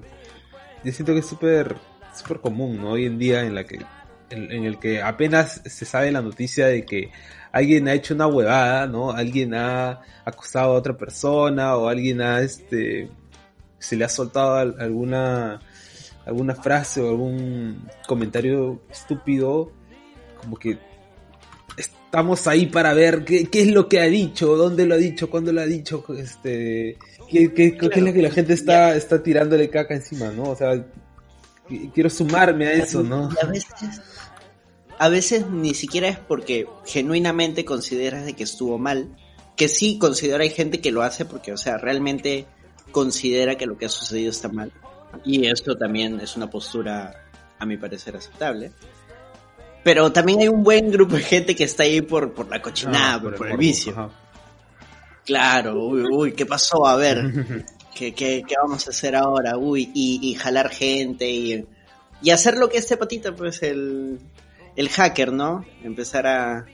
yo 0.83 0.91
siento 0.91 1.13
que 1.13 1.19
es 1.19 1.25
súper 1.25 1.75
súper 2.13 2.39
común, 2.41 2.81
¿no? 2.81 2.91
Hoy 2.91 3.05
en 3.05 3.17
día 3.17 3.43
en 3.43 3.55
la 3.55 3.63
que 3.63 3.79
en, 4.29 4.51
en 4.51 4.63
el 4.65 4.77
que 4.79 5.01
apenas 5.01 5.61
se 5.65 5.85
sabe 5.85 6.11
la 6.11 6.21
noticia 6.21 6.67
de 6.67 6.85
que 6.85 7.11
alguien 7.51 7.87
ha 7.87 7.93
hecho 7.93 8.13
una 8.13 8.27
huevada, 8.27 8.87
¿no? 8.87 9.11
Alguien 9.11 9.53
ha 9.55 10.01
acosado 10.25 10.73
a 10.73 10.77
otra 10.77 10.97
persona 10.97 11.75
o 11.75 11.87
alguien 11.87 12.21
ha 12.21 12.41
este 12.41 13.09
se 13.79 13.95
le 13.95 14.05
ha 14.05 14.09
soltado 14.09 14.55
al- 14.55 14.75
alguna 14.79 15.59
alguna 16.25 16.53
frase 16.55 17.01
o 17.01 17.09
algún 17.09 17.87
comentario 18.07 18.81
estúpido, 18.91 19.71
como 20.41 20.57
que 20.57 20.77
estamos 21.77 22.45
ahí 22.47 22.65
para 22.67 22.93
ver 22.93 23.23
qué, 23.23 23.45
qué 23.45 23.61
es 23.61 23.71
lo 23.71 23.87
que 23.87 23.99
ha 23.99 24.05
dicho, 24.05 24.55
dónde 24.55 24.85
lo 24.85 24.95
ha 24.95 24.97
dicho, 24.97 25.29
cuándo 25.29 25.51
lo 25.53 25.61
ha 25.61 25.65
dicho, 25.65 26.03
este, 26.17 26.97
qué, 27.31 27.53
qué- 27.53 27.77
qué 27.77 27.89
es 27.99 28.01
lo 28.03 28.13
que 28.13 28.21
la 28.21 28.31
gente 28.31 28.53
está, 28.53 28.95
está 28.95 29.23
tirándole 29.23 29.69
caca 29.69 29.93
encima, 29.95 30.29
¿no? 30.31 30.43
O 30.43 30.55
sea, 30.55 30.85
quiero 31.93 32.09
sumarme 32.09 32.67
a 32.67 32.73
eso, 32.73 33.03
¿no? 33.03 33.29
Y 33.31 33.45
a 33.45 33.47
veces, 33.47 34.01
a 34.97 35.09
veces 35.09 35.47
ni 35.47 35.73
siquiera 35.73 36.07
es 36.09 36.17
porque 36.19 36.67
genuinamente 36.85 37.65
consideras 37.65 38.25
de 38.25 38.33
que 38.33 38.43
estuvo 38.43 38.77
mal, 38.77 39.15
que 39.55 39.67
sí 39.67 39.97
considera 39.97 40.43
hay 40.43 40.49
gente 40.49 40.81
que 40.81 40.91
lo 40.91 41.01
hace 41.03 41.25
porque, 41.25 41.51
o 41.53 41.57
sea, 41.57 41.77
realmente 41.77 42.45
considera 42.91 43.55
que 43.55 43.65
lo 43.65 43.77
que 43.77 43.85
ha 43.85 43.89
sucedido 43.89 44.31
está 44.31 44.49
mal. 44.49 44.71
Y 45.25 45.47
esto 45.47 45.75
también 45.77 46.19
es 46.19 46.35
una 46.37 46.49
postura, 46.49 47.25
a 47.57 47.65
mi 47.65 47.77
parecer, 47.77 48.15
aceptable. 48.15 48.71
Pero 49.83 50.11
también 50.11 50.39
hay 50.41 50.47
un 50.49 50.63
buen 50.63 50.91
grupo 50.91 51.15
de 51.15 51.21
gente 51.23 51.55
que 51.55 51.63
está 51.63 51.83
ahí 51.83 52.01
por, 52.01 52.33
por 52.33 52.47
la 52.49 52.61
cochinada, 52.61 53.15
Ah, 53.15 53.21
por, 53.21 53.33
el 53.33 53.39
morbo, 53.39 53.57
vicio. 53.57 53.91
ajá. 53.93 54.09
Claro, 55.25 55.85
uy, 55.85 56.03
uy, 56.11 56.31
¿qué 56.33 56.45
pasó? 56.45 56.85
A 56.87 56.95
ver, 56.95 57.17
¿qué, 57.95 58.13
qué, 58.13 58.43
qué 58.47 58.55
vamos 58.61 58.87
a 58.87 58.91
hacer 58.91 59.15
ahora? 59.15 59.57
Uy, 59.57 59.91
y, 59.93 60.19
y 60.21 60.35
jalar 60.35 60.69
gente 60.69 61.29
y, 61.29 61.65
y 62.21 62.29
hacer 62.31 62.57
lo 62.57 62.69
que 62.69 62.77
este 62.77 62.97
patita, 62.97 63.35
pues 63.35 63.61
el, 63.63 64.19
el 64.75 64.89
hacker, 64.89 65.31
¿no? 65.33 65.65
Empezar 65.83 66.27
a... 66.27 66.65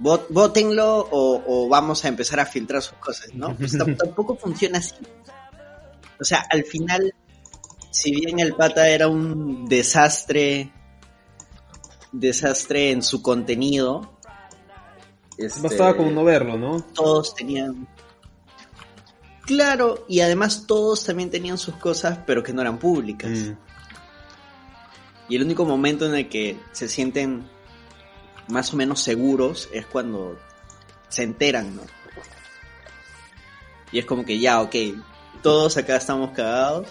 vot- 0.00 0.26
Vótenlo 0.30 1.00
o, 1.10 1.42
o 1.46 1.68
vamos 1.68 2.04
a 2.04 2.08
empezar 2.08 2.40
a 2.40 2.46
filtrar 2.46 2.82
sus 2.82 2.98
cosas, 2.98 3.34
¿no? 3.34 3.56
Pues 3.56 3.74
tam- 3.78 3.96
tampoco 3.98 4.36
funciona 4.36 4.78
así. 4.78 4.94
O 6.20 6.24
sea, 6.24 6.44
al 6.50 6.64
final, 6.64 7.12
si 7.90 8.10
bien 8.12 8.38
el 8.40 8.54
pata 8.54 8.88
era 8.88 9.06
un 9.08 9.66
desastre, 9.68 10.72
desastre 12.12 12.90
en 12.90 13.02
su 13.02 13.22
contenido, 13.22 14.12
este, 15.38 15.60
Bastaba 15.60 15.94
con 15.96 16.14
no 16.14 16.24
verlo, 16.24 16.56
¿no? 16.56 16.80
todos 16.94 17.34
tenían. 17.34 17.86
Claro, 19.46 20.04
y 20.08 20.20
además 20.20 20.64
todos 20.66 21.04
también 21.04 21.30
tenían 21.30 21.56
sus 21.56 21.76
cosas, 21.76 22.18
pero 22.26 22.42
que 22.42 22.52
no 22.52 22.62
eran 22.62 22.78
públicas. 22.78 23.30
Mm. 23.30 23.52
Y 25.28 25.36
el 25.36 25.42
único 25.42 25.64
momento 25.64 26.04
en 26.06 26.14
el 26.14 26.28
que 26.28 26.58
se 26.72 26.88
sienten 26.88 27.48
más 28.48 28.74
o 28.74 28.76
menos 28.76 29.00
seguros 29.00 29.68
es 29.72 29.86
cuando 29.86 30.36
se 31.08 31.22
enteran, 31.22 31.76
¿no? 31.76 31.82
Y 33.92 34.00
es 34.00 34.04
como 34.04 34.24
que 34.24 34.38
ya, 34.38 34.60
ok, 34.60 34.74
todos 35.42 35.76
acá 35.76 35.96
estamos 35.96 36.32
cagados. 36.32 36.88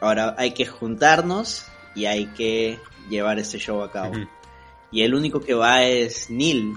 Ahora 0.00 0.34
hay 0.38 0.52
que 0.52 0.66
juntarnos 0.66 1.66
y 1.94 2.06
hay 2.06 2.26
que 2.28 2.78
llevar 3.10 3.38
este 3.38 3.58
show 3.58 3.82
a 3.82 3.92
cabo. 3.92 4.14
Y 4.90 5.02
el 5.02 5.14
único 5.14 5.40
que 5.40 5.54
va 5.54 5.84
es 5.84 6.30
Neil. 6.30 6.72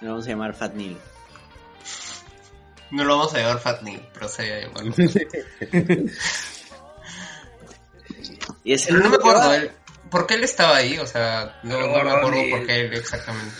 Lo 0.00 0.10
vamos 0.10 0.26
a 0.26 0.30
llamar 0.30 0.54
Fat 0.54 0.74
Neil. 0.74 0.98
No 2.94 3.04
lo 3.04 3.16
vamos 3.18 3.34
a 3.34 3.38
llamar 3.38 3.58
Fat 3.60 3.82
Neil, 3.82 4.00
pero 4.12 4.28
se 4.28 4.46
llama. 4.62 4.80
Y 8.64 8.72
es 8.72 8.86
el 8.88 8.94
Pero 8.96 9.04
no 9.04 9.10
me 9.10 9.16
acuerdo, 9.16 9.54
él, 9.54 9.70
¿por 10.10 10.26
qué 10.26 10.34
él 10.34 10.44
estaba 10.44 10.76
ahí? 10.76 10.98
O 10.98 11.06
sea, 11.06 11.60
no, 11.64 11.78
no 11.80 12.04
me 12.04 12.10
acuerdo 12.10 12.40
por 12.50 12.66
qué 12.66 12.80
él 12.80 12.94
exactamente. 12.94 13.54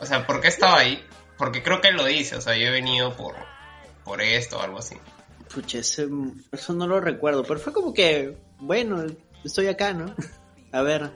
O 0.00 0.06
sea, 0.06 0.26
¿por 0.26 0.40
qué 0.40 0.48
estaba 0.48 0.78
ahí? 0.78 1.02
Porque 1.38 1.62
creo 1.62 1.80
que 1.80 1.88
él 1.88 1.96
lo 1.96 2.04
dice, 2.04 2.36
o 2.36 2.40
sea, 2.40 2.56
yo 2.56 2.66
he 2.66 2.70
venido 2.70 3.16
por, 3.16 3.34
por 4.04 4.20
esto 4.20 4.58
o 4.58 4.62
algo 4.62 4.78
así. 4.78 4.96
Pucha, 5.54 5.78
ese- 5.78 6.08
eso 6.50 6.72
no 6.74 6.86
lo 6.86 7.00
recuerdo, 7.00 7.42
pero 7.44 7.58
fue 7.60 7.72
como 7.72 7.94
que, 7.94 8.36
bueno, 8.58 9.04
estoy 9.44 9.68
acá, 9.68 9.92
¿no? 9.92 10.14
A 10.72 10.82
ver. 10.82 11.10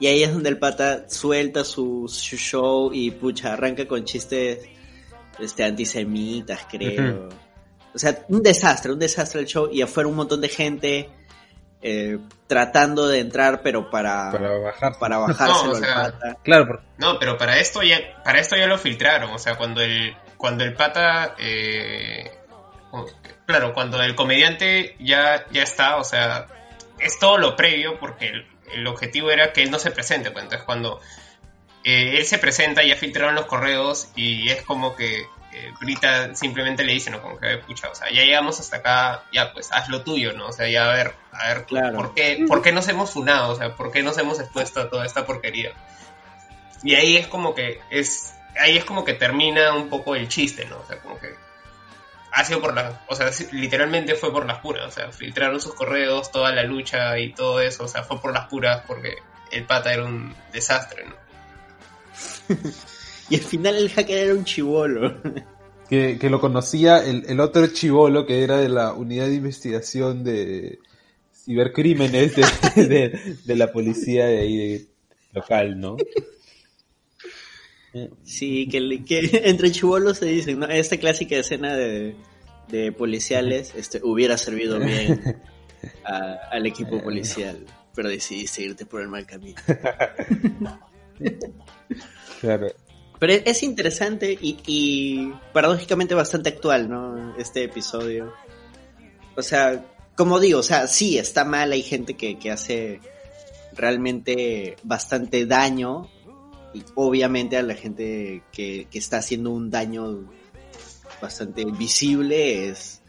Y 0.00 0.06
ahí 0.06 0.22
es 0.22 0.32
donde 0.32 0.48
el 0.50 0.58
pata 0.58 1.08
suelta 1.08 1.64
su, 1.64 2.06
su 2.08 2.36
show 2.36 2.90
y 2.92 3.10
pucha, 3.10 3.54
arranca 3.54 3.86
con 3.88 4.04
chistes 4.04 4.60
este 5.38 5.64
antisemitas, 5.64 6.66
creo. 6.70 7.28
O 7.94 7.98
sea, 7.98 8.18
un 8.28 8.42
desastre, 8.42 8.92
un 8.92 8.98
desastre 8.98 9.40
el 9.40 9.46
show 9.46 9.68
y 9.72 9.82
afuera 9.82 10.08
un 10.08 10.16
montón 10.16 10.40
de 10.40 10.48
gente 10.48 11.10
eh, 11.80 12.18
tratando 12.46 13.06
de 13.06 13.20
entrar, 13.20 13.62
pero 13.62 13.88
para, 13.90 14.32
Para 14.32 14.58
bajar. 14.58 14.98
para 14.98 15.18
bajárselo 15.18 15.64
No, 15.64 15.70
o 15.70 15.74
sea, 15.76 16.04
al 16.04 16.12
pata. 16.12 16.36
Claro, 16.42 16.66
porque 16.66 16.84
No, 16.98 17.18
pero 17.18 17.36
para 17.38 17.58
esto 17.58 17.82
ya, 17.82 17.98
para 18.24 18.40
esto 18.40 18.56
ya 18.56 18.66
lo 18.66 18.78
filtraron, 18.78 19.30
o 19.30 19.38
sea, 19.38 19.56
cuando 19.56 19.80
el, 19.80 20.16
cuando 20.36 20.64
el 20.64 20.74
pata, 20.74 21.34
eh, 21.38 22.30
claro, 23.46 23.72
cuando 23.74 24.02
el 24.02 24.14
comediante 24.14 24.96
ya, 24.98 25.46
ya 25.50 25.62
está, 25.62 25.96
o 25.96 26.04
sea, 26.04 26.46
es 26.98 27.18
todo 27.18 27.38
lo 27.38 27.54
previo 27.54 27.98
porque 28.00 28.26
el, 28.28 28.46
el 28.72 28.86
objetivo 28.86 29.30
era 29.30 29.52
que 29.52 29.62
él 29.62 29.70
no 29.70 29.78
se 29.78 29.92
presente, 29.92 30.30
pues 30.30 30.44
entonces 30.44 30.64
cuando 30.66 31.00
eh, 31.84 32.16
él 32.18 32.24
se 32.24 32.38
presenta 32.38 32.82
ya 32.82 32.96
filtraron 32.96 33.34
los 33.34 33.46
correos 33.46 34.10
y 34.16 34.48
es 34.50 34.62
como 34.62 34.94
que 34.96 35.26
eh, 35.52 35.72
Brita 35.80 36.34
simplemente 36.34 36.84
le 36.84 36.92
dice, 36.92 37.10
¿no? 37.10 37.22
Como 37.22 37.38
que, 37.38 37.56
pucha, 37.58 37.88
o 37.88 37.94
sea, 37.94 38.10
ya 38.10 38.22
llegamos 38.22 38.60
hasta 38.60 38.76
acá, 38.76 39.24
ya 39.32 39.52
pues 39.52 39.72
haz 39.72 39.88
lo 39.88 40.02
tuyo, 40.02 40.32
¿no? 40.32 40.48
O 40.48 40.52
sea, 40.52 40.68
ya 40.68 40.90
a 40.90 40.94
ver, 40.94 41.14
a 41.32 41.48
ver, 41.48 41.64
Claro. 41.64 41.96
¿por 41.96 42.14
qué, 42.14 42.44
¿por 42.46 42.62
qué 42.62 42.72
nos 42.72 42.86
hemos 42.88 43.10
funado? 43.10 43.52
O 43.52 43.54
sea, 43.56 43.74
¿por 43.74 43.90
qué 43.90 44.02
nos 44.02 44.18
hemos 44.18 44.38
expuesto 44.40 44.80
a 44.80 44.90
toda 44.90 45.06
esta 45.06 45.24
porquería? 45.24 45.72
Y 46.82 46.94
ahí 46.94 47.16
es 47.16 47.26
como 47.26 47.54
que 47.54 47.80
es 47.90 48.34
ahí 48.58 48.76
es 48.76 48.84
como 48.84 49.04
que 49.04 49.14
termina 49.14 49.74
un 49.74 49.88
poco 49.88 50.14
el 50.14 50.28
chiste, 50.28 50.64
¿no? 50.66 50.78
O 50.78 50.86
sea, 50.86 50.98
como 51.00 51.18
que 51.18 51.34
ha 52.32 52.44
sido 52.44 52.60
por 52.60 52.74
la, 52.74 53.00
o 53.08 53.14
sea, 53.14 53.30
literalmente 53.52 54.14
fue 54.14 54.30
por 54.30 54.46
las 54.46 54.58
puras, 54.58 54.86
o 54.86 54.90
sea, 54.90 55.10
filtraron 55.12 55.60
sus 55.60 55.74
correos, 55.74 56.30
toda 56.30 56.52
la 56.52 56.62
lucha 56.62 57.18
y 57.18 57.32
todo 57.32 57.60
eso, 57.60 57.84
o 57.84 57.88
sea, 57.88 58.02
fue 58.02 58.20
por 58.20 58.32
las 58.32 58.48
puras 58.48 58.82
porque 58.86 59.16
el 59.50 59.64
pata 59.64 59.92
era 59.92 60.04
un 60.04 60.36
desastre, 60.52 61.06
¿no? 61.06 61.27
Y 63.30 63.34
al 63.34 63.42
final 63.42 63.76
el 63.76 63.90
hacker 63.90 64.18
era 64.18 64.34
un 64.34 64.44
chivolo. 64.44 65.20
que, 65.90 66.16
que 66.18 66.30
lo 66.30 66.40
conocía 66.40 67.04
el, 67.04 67.24
el 67.28 67.40
otro 67.40 67.66
chivolo 67.66 68.24
que 68.24 68.42
era 68.42 68.56
de 68.56 68.70
la 68.70 68.94
unidad 68.94 69.26
de 69.26 69.34
investigación 69.34 70.24
de 70.24 70.78
cibercrímenes 71.34 72.34
de, 72.34 72.42
de, 72.88 73.36
de 73.44 73.56
la 73.56 73.70
policía 73.70 74.26
de 74.26 74.38
ahí 74.38 74.56
de- 74.56 74.86
local, 75.34 75.78
¿no? 75.78 75.96
Sí, 78.24 78.66
que, 78.68 79.04
que 79.04 79.42
entre 79.44 79.70
chivolos 79.72 80.18
se 80.18 80.26
dicen, 80.26 80.60
¿no? 80.60 80.66
Esta 80.66 80.96
clásica 80.96 81.36
escena 81.36 81.74
de, 81.76 82.14
de 82.68 82.92
policiales 82.92 83.72
este, 83.76 84.00
hubiera 84.02 84.38
servido 84.38 84.78
bien 84.78 85.36
a- 86.04 86.38
al 86.50 86.66
equipo 86.66 87.02
policial, 87.02 87.58
pero 87.94 88.08
decidiste 88.08 88.62
irte 88.62 88.86
por 88.86 89.02
el 89.02 89.08
mal 89.08 89.26
camino. 89.26 89.60
Claro. 92.40 92.68
Pero 93.18 93.32
es, 93.32 93.42
es 93.46 93.62
interesante 93.62 94.38
y, 94.40 94.58
y 94.66 95.32
paradójicamente 95.52 96.14
bastante 96.14 96.50
actual, 96.50 96.88
¿no? 96.88 97.36
Este 97.36 97.64
episodio. 97.64 98.32
O 99.36 99.42
sea, 99.42 99.84
como 100.16 100.40
digo, 100.40 100.60
o 100.60 100.62
sea, 100.62 100.86
sí, 100.86 101.18
está 101.18 101.44
mal, 101.44 101.72
hay 101.72 101.82
gente 101.82 102.14
que, 102.14 102.38
que 102.38 102.50
hace 102.50 103.00
realmente 103.74 104.76
bastante 104.82 105.46
daño 105.46 106.08
y 106.74 106.82
obviamente 106.96 107.56
a 107.56 107.62
la 107.62 107.74
gente 107.74 108.42
que, 108.52 108.88
que 108.90 108.98
está 108.98 109.18
haciendo 109.18 109.50
un 109.50 109.70
daño 109.70 110.30
bastante 111.20 111.64
visible 111.64 112.68
es 112.68 113.02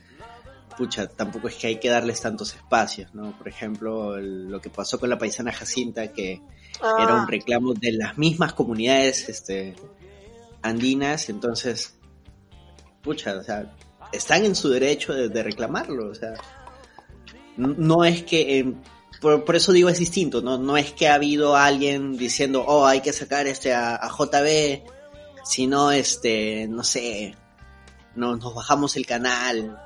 pucha, 0.77 1.07
tampoco 1.07 1.49
es 1.49 1.55
que 1.55 1.67
hay 1.67 1.75
que 1.75 1.89
darles 1.89 2.21
tantos 2.21 2.55
espacios, 2.55 3.13
¿no? 3.13 3.37
Por 3.37 3.49
ejemplo, 3.49 4.17
lo 4.17 4.61
que 4.61 4.69
pasó 4.69 4.97
con 4.97 5.09
la 5.09 5.17
paisana 5.17 5.51
Jacinta, 5.51 6.13
que 6.13 6.41
era 6.81 7.13
un 7.13 7.21
Ah, 7.21 7.27
reclamo 7.27 7.73
de 7.73 7.91
las 7.93 8.17
mismas 8.17 8.53
comunidades 8.53 9.27
este, 9.29 9.75
andinas, 10.61 11.29
entonces, 11.29 11.95
pucha, 13.01 13.37
o 13.37 13.43
sea, 13.43 13.75
están 14.11 14.45
en 14.45 14.55
su 14.55 14.69
derecho 14.69 15.13
de, 15.13 15.29
de 15.29 15.43
reclamarlo, 15.43 16.09
o 16.09 16.15
sea, 16.15 16.33
no 17.57 18.05
es 18.05 18.23
que, 18.23 18.59
eh, 18.59 18.73
por, 19.21 19.43
por 19.43 19.55
eso 19.55 19.73
digo 19.73 19.89
es 19.89 19.99
distinto, 19.99 20.41
¿no? 20.41 20.57
No 20.57 20.77
es 20.77 20.93
que 20.93 21.09
ha 21.09 21.15
habido 21.15 21.55
alguien 21.55 22.17
diciendo, 22.17 22.63
oh, 22.65 22.85
hay 22.85 23.01
que 23.01 23.11
sacar 23.11 23.47
este 23.47 23.73
a, 23.73 23.95
a 23.95 24.09
JB, 24.09 24.81
sino, 25.43 25.91
este, 25.91 26.67
no 26.69 26.83
sé, 26.83 27.35
no, 28.15 28.37
nos 28.37 28.55
bajamos 28.55 28.95
el 28.95 29.05
canal, 29.05 29.81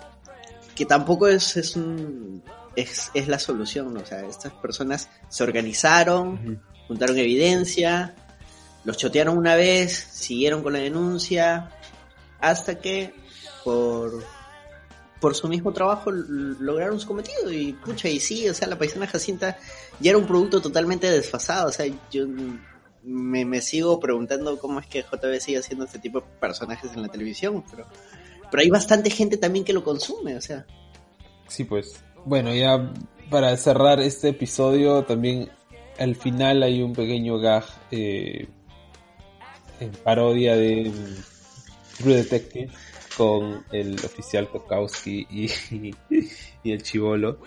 que 0.76 0.86
tampoco 0.86 1.28
es, 1.28 1.58
es 1.58 1.76
un... 1.76 2.44
Es, 2.76 3.12
es 3.14 3.28
la 3.28 3.38
solución, 3.38 3.94
¿no? 3.94 4.00
o 4.00 4.06
sea, 4.06 4.26
estas 4.26 4.52
personas 4.54 5.08
se 5.30 5.44
organizaron, 5.44 6.60
juntaron 6.88 7.18
evidencia, 7.18 8.16
los 8.84 8.98
chotearon 8.98 9.38
una 9.38 9.56
vez, 9.56 9.94
siguieron 9.94 10.64
con 10.64 10.74
la 10.74 10.80
denuncia, 10.80 11.72
hasta 12.40 12.80
que 12.80 13.14
por, 13.64 14.24
por 15.20 15.36
su 15.36 15.48
mismo 15.48 15.72
trabajo 15.72 16.12
lograron 16.12 17.00
su 17.00 17.08
cometido. 17.08 17.52
Y 17.52 17.74
pucha, 17.74 18.10
y 18.10 18.20
sí, 18.20 18.48
o 18.50 18.54
sea, 18.54 18.68
la 18.68 18.78
paisana 18.78 19.08
Jacinta 19.08 19.58
ya 20.00 20.12
era 20.12 20.18
un 20.18 20.28
producto 20.28 20.62
totalmente 20.62 21.10
desfasado. 21.10 21.70
O 21.70 21.72
sea, 21.72 21.86
yo 22.12 22.26
me, 23.04 23.46
me 23.46 23.62
sigo 23.62 24.00
preguntando 24.00 24.60
cómo 24.60 24.80
es 24.80 24.88
que 24.88 25.04
JB 25.04 25.40
sigue 25.40 25.60
haciendo 25.60 25.86
este 25.86 26.00
tipo 26.00 26.20
de 26.20 26.26
personajes 26.40 26.92
en 26.94 27.02
la 27.02 27.10
televisión, 27.10 27.64
pero, 27.70 27.88
pero 28.52 28.62
hay 28.62 28.70
bastante 28.70 29.10
gente 29.10 29.38
también 29.38 29.64
que 29.64 29.74
lo 29.74 29.84
consume, 29.84 30.36
o 30.36 30.42
sea. 30.42 30.66
Sí, 31.48 31.64
pues. 31.64 32.04
Bueno, 32.26 32.54
ya 32.54 32.94
para 33.30 33.56
cerrar 33.58 34.00
este 34.00 34.30
episodio, 34.30 35.04
también 35.04 35.50
al 36.00 36.16
final 36.16 36.64
hay 36.64 36.82
un 36.82 36.94
pequeño 36.94 37.40
gag 37.40 37.66
eh, 37.92 38.48
en 39.80 39.92
parodia 40.04 40.56
de 40.56 40.92
True 41.98 42.16
Detective 42.16 42.72
con 43.18 43.64
el 43.72 43.96
oficial 43.96 44.48
Tokowski 44.48 45.28
y, 45.30 45.94
y 46.64 46.72
el 46.72 46.82
chivolo. 46.82 47.40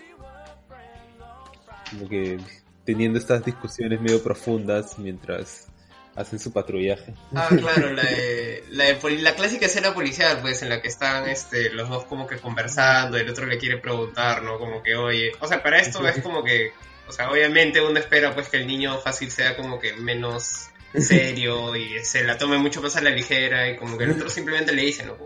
Como 1.91 2.09
que 2.09 2.39
teniendo 2.85 3.19
estas 3.19 3.45
discusiones 3.45 4.01
medio 4.01 4.23
profundas 4.23 4.99
mientras 4.99 5.69
hacen 6.17 6.39
su 6.39 6.53
patrullaje. 6.53 7.15
Ah, 7.35 7.49
claro, 7.51 7.93
la 7.93 8.03
de, 8.03 8.65
la, 8.71 8.85
de 8.85 9.19
la 9.19 9.35
clásica 9.35 9.67
escena 9.67 9.93
policial, 9.93 10.39
pues, 10.41 10.63
en 10.63 10.71
la 10.71 10.81
que 10.81 10.89
están 10.89 11.29
este, 11.29 11.71
los 11.71 11.89
dos 11.89 12.05
como 12.05 12.27
que 12.27 12.39
conversando, 12.39 13.19
el 13.19 13.29
otro 13.29 13.45
le 13.47 13.59
quiere 13.59 13.77
preguntar, 13.79 14.43
¿no? 14.43 14.59
Como 14.59 14.83
que, 14.83 14.97
oye, 14.97 15.33
o 15.41 15.47
sea, 15.47 15.63
para 15.63 15.79
esto 15.79 16.07
es 16.09 16.23
como 16.23 16.43
que, 16.43 16.73
o 17.09 17.13
sea, 17.13 17.31
obviamente 17.31 17.81
uno 17.81 17.99
espera 17.99 18.35
pues 18.35 18.49
que 18.49 18.59
el 18.59 18.67
niño 18.67 18.99
fácil 18.99 19.31
sea 19.31 19.57
como 19.57 19.79
que 19.79 19.93
menos 19.95 20.69
serio 20.99 21.75
y 21.77 22.05
se 22.05 22.25
la 22.25 22.39
tome 22.39 22.59
mucho 22.59 22.81
más 22.81 22.97
a 22.97 23.03
la 23.03 23.11
ligera 23.11 23.69
y 23.69 23.77
como 23.77 23.99
que 23.99 24.05
el 24.05 24.13
otro 24.13 24.31
simplemente 24.31 24.73
le 24.73 24.83
dice, 24.83 25.05
¿no? 25.05 25.17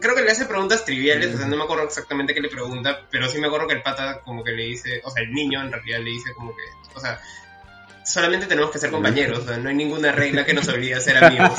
Creo 0.00 0.14
que 0.16 0.22
le 0.22 0.32
hace 0.32 0.46
preguntas 0.46 0.84
triviales, 0.84 1.34
o 1.34 1.38
sea, 1.38 1.46
no 1.46 1.56
me 1.56 1.62
acuerdo 1.62 1.84
exactamente 1.84 2.34
qué 2.34 2.40
le 2.40 2.48
pregunta, 2.48 3.06
pero 3.10 3.28
sí 3.28 3.38
me 3.38 3.46
acuerdo 3.46 3.68
que 3.68 3.74
el 3.74 3.82
pata 3.82 4.20
como 4.20 4.42
que 4.42 4.50
le 4.52 4.64
dice, 4.64 5.00
o 5.04 5.10
sea, 5.10 5.22
el 5.22 5.32
niño 5.32 5.62
en 5.62 5.70
realidad 5.70 6.00
le 6.00 6.10
dice 6.10 6.32
como 6.34 6.54
que, 6.54 6.62
o 6.94 7.00
sea, 7.00 7.20
solamente 8.04 8.46
tenemos 8.46 8.70
que 8.70 8.78
ser 8.78 8.90
compañeros, 8.90 9.38
o 9.40 9.46
sea, 9.46 9.56
no 9.58 9.68
hay 9.68 9.76
ninguna 9.76 10.12
regla 10.12 10.44
que 10.44 10.54
nos 10.54 10.68
obligue 10.68 10.94
a 10.94 11.00
ser 11.00 11.24
amigos. 11.24 11.58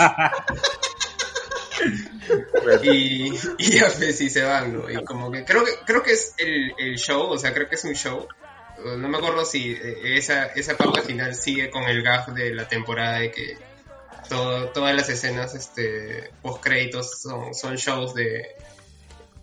y, 2.84 3.34
y 3.58 3.80
pues 3.98 4.18
sí 4.18 4.30
se 4.30 4.44
van, 4.44 4.74
¿no? 4.74 4.90
Y 4.90 5.04
como 5.04 5.32
que 5.32 5.46
creo 5.46 5.64
que 5.64 5.72
creo 5.86 6.04
que 6.04 6.12
es 6.12 6.36
el, 6.38 6.74
el 6.78 6.98
show, 6.98 7.30
o 7.30 7.38
sea, 7.38 7.54
creo 7.54 7.68
que 7.68 7.76
es 7.76 7.84
un 7.84 7.94
show. 7.94 8.28
No 8.98 9.08
me 9.08 9.18
acuerdo 9.18 9.46
si 9.46 9.72
eh, 9.72 10.18
esa, 10.18 10.46
esa 10.48 10.78
parte 10.78 11.02
final 11.02 11.36
sigue 11.36 11.70
con 11.70 11.84
el 11.84 12.02
gag 12.02 12.34
de 12.34 12.54
la 12.54 12.68
temporada 12.68 13.20
de 13.20 13.32
que 13.32 13.58
todo, 14.30 14.70
todas 14.70 14.96
las 14.96 15.10
escenas 15.10 15.56
este 15.56 16.32
post 16.42 16.64
créditos 16.64 17.22
son, 17.22 17.54
son 17.54 17.76
shows 17.76 18.14
de 18.14 18.46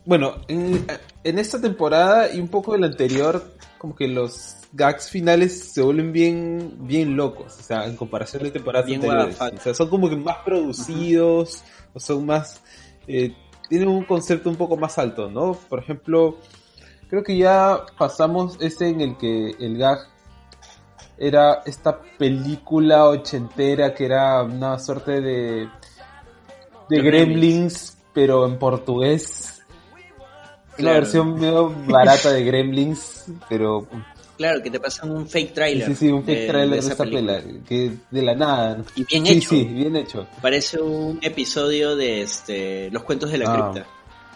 Bueno, 0.05 0.37
en, 0.49 0.87
en 1.25 1.39
esta 1.39 1.61
temporada 1.61 2.33
y 2.33 2.41
un 2.41 2.49
poco 2.49 2.73
de 2.73 2.79
la 2.79 2.87
anterior, 2.87 3.55
como 3.77 3.95
que 3.95 4.09
los 4.09 4.57
gags 4.73 5.11
finales 5.11 5.73
se 5.73 5.83
vuelven 5.83 6.13
bien, 6.13 6.77
bien 6.81 7.17
locos, 7.17 7.57
o 7.59 7.63
sea, 7.63 7.87
en 7.87 7.97
comparación 7.97 8.43
de 8.43 8.51
temporadas 8.51 8.87
Bien 8.87 9.03
anteriores. 9.03 9.41
O 9.41 9.63
sea, 9.63 9.75
son 9.75 9.89
como 9.89 10.09
que 10.09 10.17
más 10.17 10.39
producidos, 10.45 11.63
o 11.95 12.01
son 12.01 12.27
más... 12.27 12.61
eh, 13.07 13.35
tienen 13.69 13.89
un 13.89 14.05
concepto 14.05 14.49
un 14.49 14.57
poco 14.57 14.79
más 14.79 14.97
alto, 14.97 15.31
¿no? 15.31 15.53
Por 15.53 15.79
ejemplo, 15.81 16.39
creo 17.09 17.23
que 17.23 17.37
ya 17.37 17.85
pasamos 17.97 18.57
ese 18.61 18.89
en 18.89 19.01
el 19.01 19.17
que 19.17 19.51
el 19.59 19.77
gag 19.79 19.99
era 21.17 21.63
esta 21.67 22.01
película 22.19 23.07
ochentera 23.07 23.93
que 23.95 24.05
era 24.05 24.43
una 24.43 24.79
suerte 24.79 25.21
de... 25.21 25.69
de 25.69 25.69
De 26.89 27.03
Gremlins, 27.03 27.97
pero 28.15 28.47
en 28.47 28.59
portugués. 28.59 29.55
Claro. 30.77 31.01
versión 31.01 31.35
medio 31.35 31.75
barata 31.89 32.31
de 32.31 32.45
Gremlins, 32.45 33.27
pero 33.49 33.87
Claro, 34.37 34.63
que 34.63 34.71
te 34.71 34.79
pasan 34.79 35.11
un 35.11 35.29
fake 35.29 35.53
trailer. 35.53 35.89
sí, 35.89 35.95
sí, 35.97 36.13
un 36.13 36.23
fake 36.23 36.39
de- 36.43 36.47
trailer 36.47 36.71
de, 36.71 36.79
esa 36.79 36.91
esta 36.93 37.03
película. 37.03 37.41
pela, 37.41 37.65
que 37.67 37.93
de 38.09 38.23
la 38.23 38.35
nada. 38.37 38.85
Y 38.95 39.03
bien 39.03 39.27
sí, 39.27 39.33
hecho. 39.33 39.49
sí, 39.51 39.65
bien 39.65 39.97
hecho. 39.97 40.29
Parece 40.41 40.81
un 40.81 41.19
episodio 41.23 41.97
de 41.97 42.23
este 42.23 42.89
Los 42.93 43.03
cuentos 43.03 43.33
de 43.33 43.39
la 43.39 43.53
Ah, 43.53 43.73
cripta. 43.73 43.91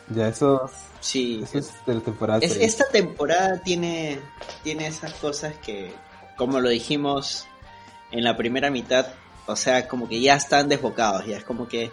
Ya, 0.08 0.28
eso, 0.28 0.70
Sí. 1.00 1.40
eso 1.42 1.58
es 1.58 1.72
de 1.86 1.94
la 1.94 2.00
temporada 2.00 2.40
Es- 2.42 2.56
esta 2.56 2.84
temporada 2.88 3.58
tiene, 3.62 4.20
tiene 4.62 4.86
esas 4.86 5.14
cosas 5.14 5.54
que, 5.64 5.92
como 6.36 6.60
lo 6.60 6.68
dijimos 6.68 7.46
en 8.10 8.24
la 8.24 8.36
primera 8.36 8.70
mitad, 8.70 9.06
o 9.46 9.56
sea, 9.56 9.88
como 9.88 10.08
que 10.08 10.20
ya 10.20 10.34
están 10.34 10.68
desbocados, 10.68 11.26
ya 11.26 11.36
es 11.38 11.44
como 11.44 11.66
que, 11.68 11.90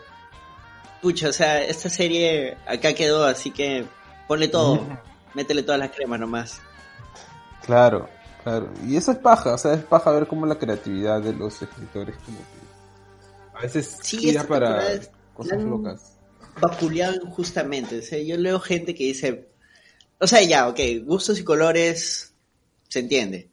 pucha, 1.01 1.29
o 1.29 1.33
sea, 1.33 1.61
esta 1.63 1.89
serie 1.89 2.57
acá 2.67 2.93
quedó, 2.93 3.25
así 3.25 3.51
que 3.51 3.85
ponle 4.27 4.47
todo, 4.47 4.85
métele 5.33 5.63
todas 5.63 5.79
las 5.79 5.91
cremas 5.91 6.19
nomás. 6.19 6.61
Claro, 7.65 8.09
claro. 8.43 8.69
Y 8.85 8.97
eso 8.97 9.11
es 9.11 9.17
paja, 9.19 9.53
o 9.53 9.57
sea, 9.57 9.73
es 9.73 9.83
paja 9.83 10.11
ver 10.11 10.27
cómo 10.27 10.45
la 10.45 10.55
creatividad 10.59 11.21
de 11.21 11.33
los 11.33 11.61
escritores 11.61 12.15
como 12.25 12.37
que 12.39 13.57
a 13.57 13.61
veces 13.61 13.97
Sí, 14.01 14.17
tira 14.17 14.43
para 14.43 14.91
es- 14.91 15.09
cosas 15.33 15.61
locas. 15.61 16.01
Vapuleado 16.59 17.15
injustamente. 17.23 17.99
O 17.99 18.01
sea, 18.01 18.19
yo 18.19 18.37
leo 18.37 18.59
gente 18.59 18.95
que 18.95 19.05
dice, 19.05 19.49
o 20.19 20.27
sea, 20.27 20.41
ya, 20.41 20.67
ok, 20.67 20.79
gustos 21.03 21.39
y 21.39 21.43
colores 21.43 22.33
se 22.87 22.99
entiende. 22.99 23.49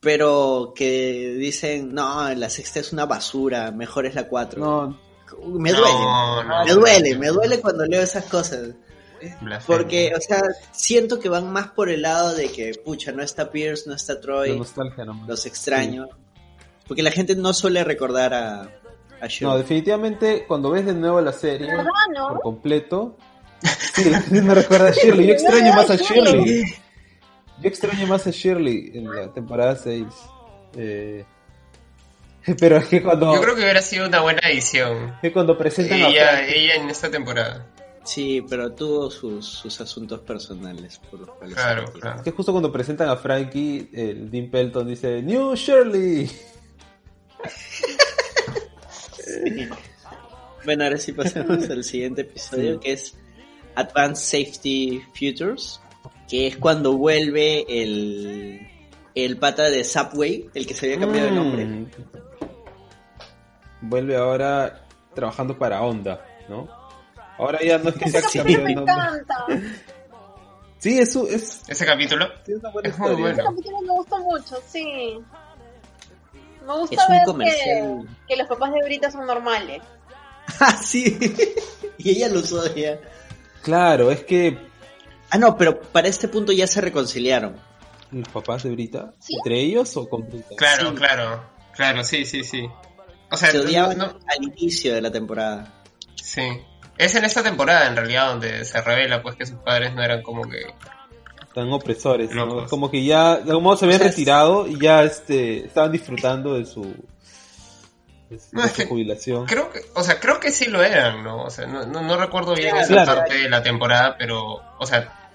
Pero 0.00 0.72
que 0.74 1.34
dicen, 1.38 1.92
no, 1.94 2.32
la 2.34 2.48
sexta 2.48 2.80
es 2.80 2.92
una 2.92 3.04
basura, 3.04 3.70
mejor 3.70 4.06
es 4.06 4.14
la 4.14 4.28
cuatro. 4.28 4.60
No, 4.60 5.00
me 5.46 5.72
duele, 5.72 5.92
No, 5.92 6.42
no, 6.42 6.64
me 6.64 6.72
duele, 6.72 7.18
me 7.18 7.28
duele 7.28 7.60
cuando 7.60 7.84
leo 7.84 8.00
esas 8.00 8.24
cosas. 8.24 8.70
blasfemia. 9.42 9.60
Porque, 9.66 10.12
o 10.16 10.20
sea, 10.20 10.42
siento 10.72 11.20
que 11.20 11.28
van 11.28 11.52
más 11.52 11.68
por 11.68 11.90
el 11.90 12.02
lado 12.02 12.34
de 12.34 12.50
que, 12.50 12.72
pucha, 12.82 13.12
no 13.12 13.22
está 13.22 13.50
Pierce, 13.50 13.88
no 13.88 13.94
está 13.94 14.20
Troy, 14.20 14.58
los 15.26 15.46
extraño. 15.46 16.08
Porque 16.88 17.02
la 17.02 17.10
gente 17.10 17.36
no 17.36 17.52
suele 17.52 17.84
recordar 17.84 18.32
a, 18.32 18.79
a 19.20 19.28
No, 19.42 19.58
definitivamente 19.58 20.44
cuando 20.46 20.70
ves 20.70 20.86
de 20.86 20.94
nuevo 20.94 21.20
la 21.20 21.32
serie 21.32 21.66
¿Verdad, 21.68 21.84
no? 22.16 22.28
por 22.28 22.40
completo, 22.40 23.16
sí, 23.94 24.10
me 24.30 24.54
recuerda 24.54 24.88
a 24.88 24.92
Shirley. 24.92 25.26
Yo 25.26 25.32
extraño 25.34 25.72
más 25.74 25.90
a 25.90 25.96
Shirley. 25.96 26.64
Yo 27.62 27.68
extraño 27.68 28.06
más 28.06 28.26
a 28.26 28.30
Shirley 28.30 28.92
en 28.94 29.14
la 29.14 29.32
temporada 29.32 29.76
6. 29.76 30.04
Eh, 30.76 31.24
pero 32.58 32.78
es 32.78 32.86
que 32.86 33.02
cuando, 33.02 33.34
Yo 33.34 33.40
creo 33.42 33.54
que 33.54 33.62
hubiera 33.62 33.82
sido 33.82 34.06
una 34.08 34.20
buena 34.20 34.40
edición. 34.48 35.14
que 35.20 35.32
cuando 35.32 35.58
presentan 35.58 36.00
a 36.02 36.08
Ella, 36.08 36.28
Frank- 36.36 36.48
ella 36.54 36.74
en 36.76 36.90
esta 36.90 37.10
temporada. 37.10 37.66
Sí, 38.02 38.42
pero 38.48 38.72
tuvo 38.72 39.10
sus, 39.10 39.46
sus 39.46 39.78
asuntos 39.80 40.20
personales 40.20 40.98
por 41.10 41.20
los 41.20 41.30
cuales... 41.36 41.54
Claro, 41.54 41.86
se 41.86 41.92
claro. 42.00 42.22
que 42.22 42.30
justo 42.30 42.50
cuando 42.50 42.72
presentan 42.72 43.10
a 43.10 43.16
Frankie, 43.16 43.90
el 43.92 44.30
Dean 44.30 44.50
Pelton 44.50 44.88
dice 44.88 45.20
New 45.22 45.54
Shirley. 45.54 46.30
Bueno, 50.64 50.84
ahora 50.84 50.98
sí 50.98 51.12
pasamos 51.12 51.68
al 51.70 51.84
siguiente 51.84 52.20
episodio, 52.22 52.74
Sí. 52.74 52.80
que 52.80 52.92
es 52.92 53.16
Advanced 53.76 54.44
Safety 54.44 55.00
Futures, 55.14 55.80
que 56.28 56.46
es 56.48 56.56
cuando 56.58 56.96
vuelve 56.96 57.64
el, 57.68 58.60
el 59.14 59.36
pata 59.38 59.70
de 59.70 59.84
Subway, 59.84 60.50
el 60.54 60.66
que 60.66 60.74
se 60.74 60.86
había 60.86 61.00
cambiado 61.00 61.28
de 61.28 61.34
nombre. 61.34 61.64
Mm. 61.64 61.86
Vuelve 63.82 64.16
ahora 64.16 64.84
trabajando 65.14 65.58
para 65.58 65.80
Honda, 65.82 66.24
¿no? 66.48 66.68
Ahora 67.38 67.58
ya 67.64 67.78
no 67.78 67.88
es 67.88 67.94
que 67.96 68.10
se 68.10 68.20
Sí. 68.22 68.38
Me 68.40 68.44
de 68.56 68.74
nombre. 68.74 68.92
encanta. 68.94 69.46
Sí, 70.78 70.98
eso 70.98 71.26
es, 71.26 71.62
Ese 71.68 71.84
capítulo. 71.86 72.26
es 72.46 72.56
una 72.56 72.70
buena 72.70 72.88
Es 72.90 72.98
muy 72.98 73.08
historia. 73.10 73.32
Ese 73.32 73.42
capítulo 73.42 73.80
me 73.82 73.92
gustó 73.92 74.18
mucho, 74.20 74.56
sí. 74.66 75.18
Me 76.66 76.74
gusta 76.74 76.96
Es 76.96 77.08
un 77.08 77.14
ver 77.16 77.24
comercial. 77.24 78.08
que, 78.26 78.34
que 78.34 78.36
los 78.40 78.48
papás 78.48 78.72
de 78.72 78.82
Brita 78.84 79.10
son 79.10 79.26
normales. 79.26 79.82
Ah, 80.58 80.72
sí. 80.76 81.16
y 81.98 82.10
ella 82.10 82.28
los 82.28 82.52
odia. 82.52 83.00
Claro, 83.62 84.10
es 84.10 84.24
que 84.24 84.58
Ah, 85.30 85.38
no, 85.38 85.56
pero 85.56 85.80
para 85.80 86.08
este 86.08 86.26
punto 86.26 86.50
ya 86.50 86.66
se 86.66 86.80
reconciliaron. 86.80 87.54
los 88.10 88.28
papás 88.28 88.64
de 88.64 88.70
Brita, 88.70 89.12
¿Sí? 89.20 89.36
entre 89.36 89.60
ellos 89.60 89.96
o 89.96 90.08
con 90.08 90.28
Brita. 90.28 90.56
Claro, 90.56 90.88
Sí. 90.90 90.94
claro. 90.96 91.44
Claro, 91.76 92.02
sí, 92.02 92.24
sí, 92.24 92.42
sí. 92.42 92.66
O 93.30 93.36
sea, 93.36 93.52
Se 93.52 93.58
no- 93.58 93.64
odiaban 93.64 93.96
no- 93.98 94.04
al 94.06 94.42
inicio 94.42 94.92
de 94.94 95.00
la 95.02 95.12
temporada. 95.12 95.72
sí. 96.16 96.42
Es 96.98 97.14
en 97.14 97.24
esta 97.24 97.42
temporada, 97.42 97.86
en 97.86 97.96
realidad, 97.96 98.26
donde 98.28 98.62
se 98.66 98.78
revela 98.82 99.22
pues 99.22 99.34
que 99.36 99.46
sus 99.46 99.56
padres 99.60 99.94
no 99.94 100.02
eran 100.02 100.22
como 100.22 100.42
que... 100.42 100.66
Tan 101.54 101.72
opresores, 101.72 102.30
¿no? 102.30 102.46
Locos. 102.46 102.70
Como 102.70 102.90
que 102.90 103.04
ya, 103.04 103.38
de 103.38 103.50
algún 103.50 103.64
modo 103.64 103.76
se 103.76 103.84
habían 103.84 104.00
retirado 104.00 104.68
y 104.68 104.78
ya 104.78 105.02
este, 105.02 105.66
estaban 105.66 105.90
disfrutando 105.90 106.54
de 106.54 106.64
su, 106.64 106.82
de 108.28 108.38
su, 108.38 108.48
No, 108.52 108.62
de 108.62 108.66
es 108.68 108.72
su 108.72 108.82
que 108.82 108.86
jubilación. 108.86 109.46
Creo 109.46 109.70
que, 109.70 109.80
o 109.94 110.02
sea, 110.04 110.20
creo 110.20 110.38
que 110.38 110.52
sí 110.52 110.66
lo 110.66 110.82
eran, 110.82 111.24
¿no? 111.24 111.42
O 111.44 111.50
sea, 111.50 111.66
no, 111.66 111.84
no, 111.86 112.02
no 112.02 112.16
recuerdo 112.16 112.54
bien 112.54 112.70
Claro, 112.70 112.84
esa 112.84 112.92
claro. 112.92 113.14
parte 113.20 113.38
de 113.38 113.48
la 113.48 113.62
temporada, 113.62 114.16
pero, 114.16 114.60
o 114.78 114.86
sea, 114.86 115.32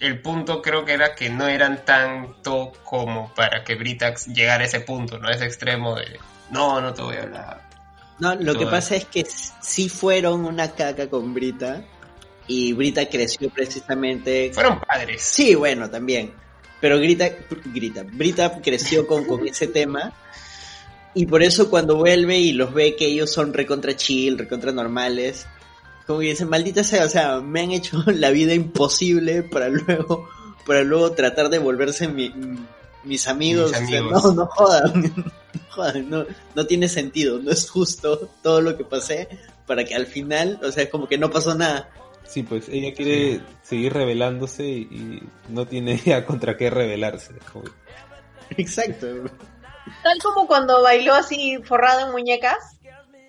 el 0.00 0.20
punto 0.20 0.60
creo 0.60 0.84
que 0.84 0.92
era 0.92 1.14
que 1.14 1.30
no 1.30 1.46
eran 1.46 1.84
tanto 1.84 2.72
como 2.84 3.32
para 3.34 3.64
que 3.64 3.76
Britax 3.76 4.26
llegara 4.26 4.64
a 4.64 4.66
ese 4.66 4.80
punto, 4.80 5.18
¿no? 5.18 5.28
A 5.28 5.32
ese 5.32 5.46
extremo 5.46 5.94
de, 5.94 6.18
no, 6.50 6.80
no 6.80 6.92
te 6.92 7.02
voy 7.02 7.16
a 7.16 7.22
hablar. 7.22 7.62
No, 8.18 8.34
lo 8.34 8.54
que 8.54 8.66
pasa 8.66 8.96
es 8.96 9.04
que 9.04 9.26
sí 9.60 9.88
fueron 9.88 10.44
una 10.44 10.72
caca 10.72 11.08
con 11.08 11.34
Brita. 11.34 11.82
Y 12.48 12.72
Brita 12.72 13.08
creció 13.08 13.50
precisamente. 13.50 14.50
Fueron 14.54 14.80
padres. 14.80 15.22
Sí, 15.22 15.54
bueno, 15.54 15.90
también. 15.90 16.32
Pero 16.80 16.98
Grita, 16.98 17.28
Grita, 17.66 18.04
Brita 18.04 18.60
creció 18.62 19.06
con, 19.06 19.24
con 19.24 19.46
ese 19.48 19.66
tema. 19.66 20.12
Y 21.14 21.26
por 21.26 21.42
eso 21.42 21.70
cuando 21.70 21.96
vuelve 21.96 22.38
y 22.38 22.52
los 22.52 22.74
ve 22.74 22.94
que 22.94 23.06
ellos 23.06 23.32
son 23.32 23.54
recontra 23.54 23.96
chill, 23.96 24.36
recontra 24.38 24.70
normales, 24.70 25.46
como 26.06 26.20
que 26.20 26.26
dicen, 26.26 26.48
maldita 26.48 26.84
sea, 26.84 27.06
o 27.06 27.08
sea, 27.08 27.40
me 27.40 27.62
han 27.62 27.70
hecho 27.72 28.02
la 28.06 28.30
vida 28.30 28.52
imposible 28.54 29.42
para 29.42 29.68
luego, 29.70 30.28
para 30.66 30.84
luego 30.84 31.12
tratar 31.12 31.48
de 31.48 31.58
volverse 31.58 32.06
mi- 32.06 32.32
mis 33.02 33.26
amigos. 33.28 33.70
Mis 33.72 33.80
O 33.80 33.86
sea, 33.88 33.98
amigos. 33.98 34.24
no, 34.24 34.32
no 34.34 34.46
jodan, 34.46 35.02
no 35.54 35.60
jodan, 35.70 36.10
no, 36.10 36.26
no 36.54 36.66
tiene 36.66 36.88
sentido, 36.88 37.38
no 37.38 37.50
es 37.50 37.68
justo 37.70 38.28
todo 38.42 38.60
lo 38.60 38.76
que 38.76 38.84
pasé 38.84 39.26
para 39.66 39.84
que 39.84 39.94
al 39.94 40.06
final, 40.06 40.60
o 40.62 40.70
sea, 40.70 40.84
es 40.84 40.90
como 40.90 41.08
que 41.08 41.16
no 41.18 41.30
pasó 41.30 41.54
nada. 41.54 41.88
Sí, 42.26 42.42
pues 42.42 42.68
ella 42.68 42.92
quiere 42.94 43.40
seguir 43.62 43.92
rebelándose 43.94 44.64
y, 44.64 44.80
y 44.82 45.22
no 45.48 45.66
tiene 45.66 45.96
ya 46.04 46.24
contra 46.24 46.56
qué 46.56 46.70
rebelarse. 46.70 47.34
Como- 47.52 47.64
Exacto. 48.56 49.06
Tal 50.02 50.18
como 50.22 50.46
cuando 50.46 50.82
bailó 50.82 51.14
así 51.14 51.58
forrado 51.64 52.06
en 52.06 52.12
muñecas 52.12 52.56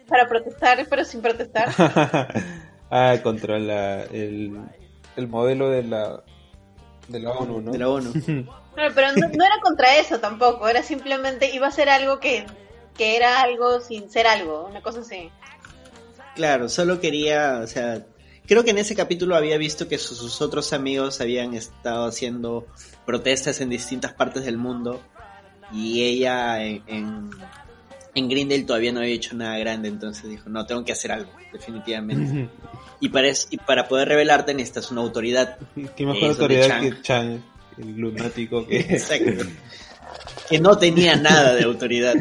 para 0.07 0.27
protestar, 0.27 0.85
pero 0.89 1.05
sin 1.05 1.21
protestar. 1.21 1.69
ah, 2.91 3.15
contra 3.23 3.59
la, 3.59 4.03
el, 4.05 4.57
el 5.15 5.27
modelo 5.27 5.69
de 5.69 5.83
la, 5.83 6.23
de 7.07 7.19
la 7.19 7.31
ONU, 7.31 7.61
¿no? 7.61 7.71
De 7.71 7.77
la 7.77 7.89
ONU. 7.89 8.11
Claro, 8.77 8.93
pero 8.93 9.07
no, 9.13 9.27
no 9.29 9.43
era 9.43 9.55
contra 9.63 9.97
eso 9.97 10.19
tampoco, 10.19 10.67
era 10.69 10.83
simplemente 10.83 11.49
iba 11.51 11.65
a 11.65 11.71
ser 11.71 11.89
algo 11.89 12.19
que, 12.19 12.45
que 12.95 13.15
era 13.17 13.41
algo 13.41 13.79
sin 13.79 14.07
ser 14.11 14.27
algo, 14.27 14.67
una 14.69 14.83
cosa 14.83 14.99
así. 14.99 15.31
Claro, 16.35 16.69
solo 16.69 16.99
quería, 16.99 17.59
o 17.63 17.65
sea, 17.65 18.05
creo 18.47 18.63
que 18.63 18.71
en 18.71 18.77
ese 18.79 18.95
capítulo 18.95 19.35
había 19.35 19.57
visto 19.57 19.87
que 19.87 19.97
sus, 19.97 20.17
sus 20.17 20.41
otros 20.41 20.73
amigos 20.73 21.21
habían 21.21 21.53
estado 21.53 22.05
haciendo 22.07 22.65
protestas 23.05 23.61
en 23.61 23.69
distintas 23.69 24.13
partes 24.13 24.45
del 24.45 24.57
mundo 24.57 25.01
y 25.71 26.03
ella 26.03 26.63
en, 26.63 26.81
en, 26.87 27.29
en 28.15 28.29
Grindel 28.29 28.65
todavía 28.65 28.91
no 28.93 28.99
había 29.01 29.13
hecho 29.13 29.35
nada 29.35 29.57
grande, 29.57 29.89
entonces 29.89 30.29
dijo, 30.29 30.49
no, 30.49 30.65
tengo 30.65 30.83
que 30.85 30.93
hacer 30.93 31.11
algo, 31.11 31.31
definitivamente. 31.53 32.49
y, 32.99 33.09
para, 33.09 33.27
es- 33.27 33.47
y 33.51 33.57
para 33.57 33.87
poder 33.87 34.07
revelarte 34.07 34.53
necesitas 34.53 34.89
una 34.91 35.01
autoridad. 35.01 35.57
Qué 35.95 36.05
mejor 36.05 36.29
autoridad 36.29 36.67
Chang. 36.67 36.81
que 36.83 37.01
Chang, 37.01 37.41
el 37.77 37.97
lunático 37.97 38.65
que 38.65 38.79
Exacto. 38.89 39.45
que 40.49 40.59
no 40.59 40.77
tenía 40.77 41.15
nada 41.17 41.53
de 41.53 41.63
autoridad. 41.65 42.15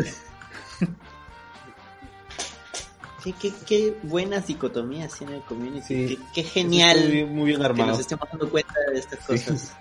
Qué, 3.26 3.32
qué, 3.32 3.52
qué 3.66 3.96
buenas 4.04 4.46
dicotomías 4.46 5.12
tiene 5.18 5.34
el 5.36 5.42
community. 5.42 6.08
Sí. 6.08 6.18
Qué, 6.32 6.44
genial 6.44 7.10
bien- 7.10 7.34
muy 7.34 7.46
bien 7.46 7.58
que 7.58 7.66
armado. 7.66 7.90
nos 7.90 7.98
estemos 8.00 8.28
dando 8.30 8.48
cuenta 8.48 8.72
de 8.92 8.98
estas 9.00 9.18
Sí. 9.20 9.26
cosas. 9.26 9.76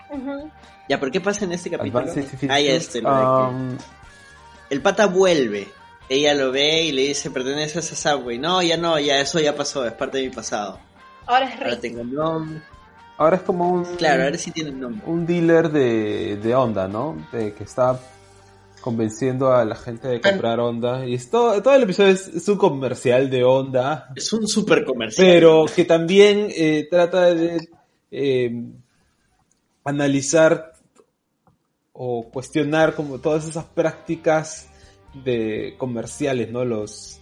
Ya, 0.89 0.99
¿pero 0.99 1.11
qué 1.11 1.21
pasa 1.21 1.45
en 1.45 1.51
este 1.51 1.69
capítulo? 1.69 2.05
Ah, 2.49 2.59
ya 2.59 2.73
este, 2.73 3.01
lo 3.01 3.09
de 3.11 3.21
que- 3.21 3.55
um, 3.55 3.77
El 4.71 4.81
pata 4.81 5.05
vuelve. 5.05 5.67
Ella 6.09 6.33
lo 6.33 6.51
ve 6.51 6.83
y 6.85 6.91
le 6.91 7.03
dice, 7.03 7.29
perteneces 7.29 7.91
a 7.91 7.95
Subway. 8.15 8.39
No, 8.39 8.63
ya 8.63 8.77
no, 8.77 8.99
ya 8.99 9.19
eso 9.21 9.39
ya 9.39 9.55
pasó, 9.55 9.85
es 9.85 9.93
parte 9.93 10.17
de 10.19 10.29
mi 10.29 10.33
pasado. 10.33 10.79
Ahora 11.27 11.45
es 11.45 11.53
Ahora 11.55 11.65
rico. 11.69 11.81
tengo 11.81 12.03
nombre. 12.03 12.61
ahora 13.17 13.35
es 13.37 13.41
como 13.43 13.69
un, 13.69 13.85
Claro, 13.95 14.23
ahora 14.23 14.37
sí 14.39 14.49
tiene 14.51 14.71
nombre. 14.71 15.01
un 15.05 15.25
dealer 15.25 15.69
de, 15.71 16.37
de 16.37 16.55
Honda, 16.55 16.87
¿no? 16.87 17.15
De 17.31 17.53
que 17.53 17.63
está 17.63 17.99
convenciendo 18.85 19.51
a 19.51 19.65
la 19.65 19.75
gente 19.75 20.07
de 20.07 20.21
comprar 20.21 20.59
Honda. 20.59 21.07
Y 21.07 21.17
todo, 21.17 21.59
todo 21.63 21.73
el 21.73 21.81
episodio 21.83 22.11
es, 22.11 22.27
es 22.27 22.47
un 22.47 22.57
comercial 22.57 23.31
de 23.31 23.43
Honda, 23.43 24.09
Es 24.15 24.31
un 24.31 24.47
super 24.47 24.85
comercial. 24.85 25.27
pero 25.27 25.65
que 25.75 25.85
también 25.85 26.49
eh, 26.55 26.87
trata 26.87 27.33
de 27.33 27.67
eh, 28.11 28.63
analizar 29.83 30.73
o 31.93 32.29
cuestionar 32.31 32.93
como 32.93 33.19
todas 33.19 33.47
esas 33.47 33.65
prácticas 33.65 34.69
de 35.23 35.75
comerciales, 35.77 36.51
¿no? 36.51 36.63
Los 36.63 37.19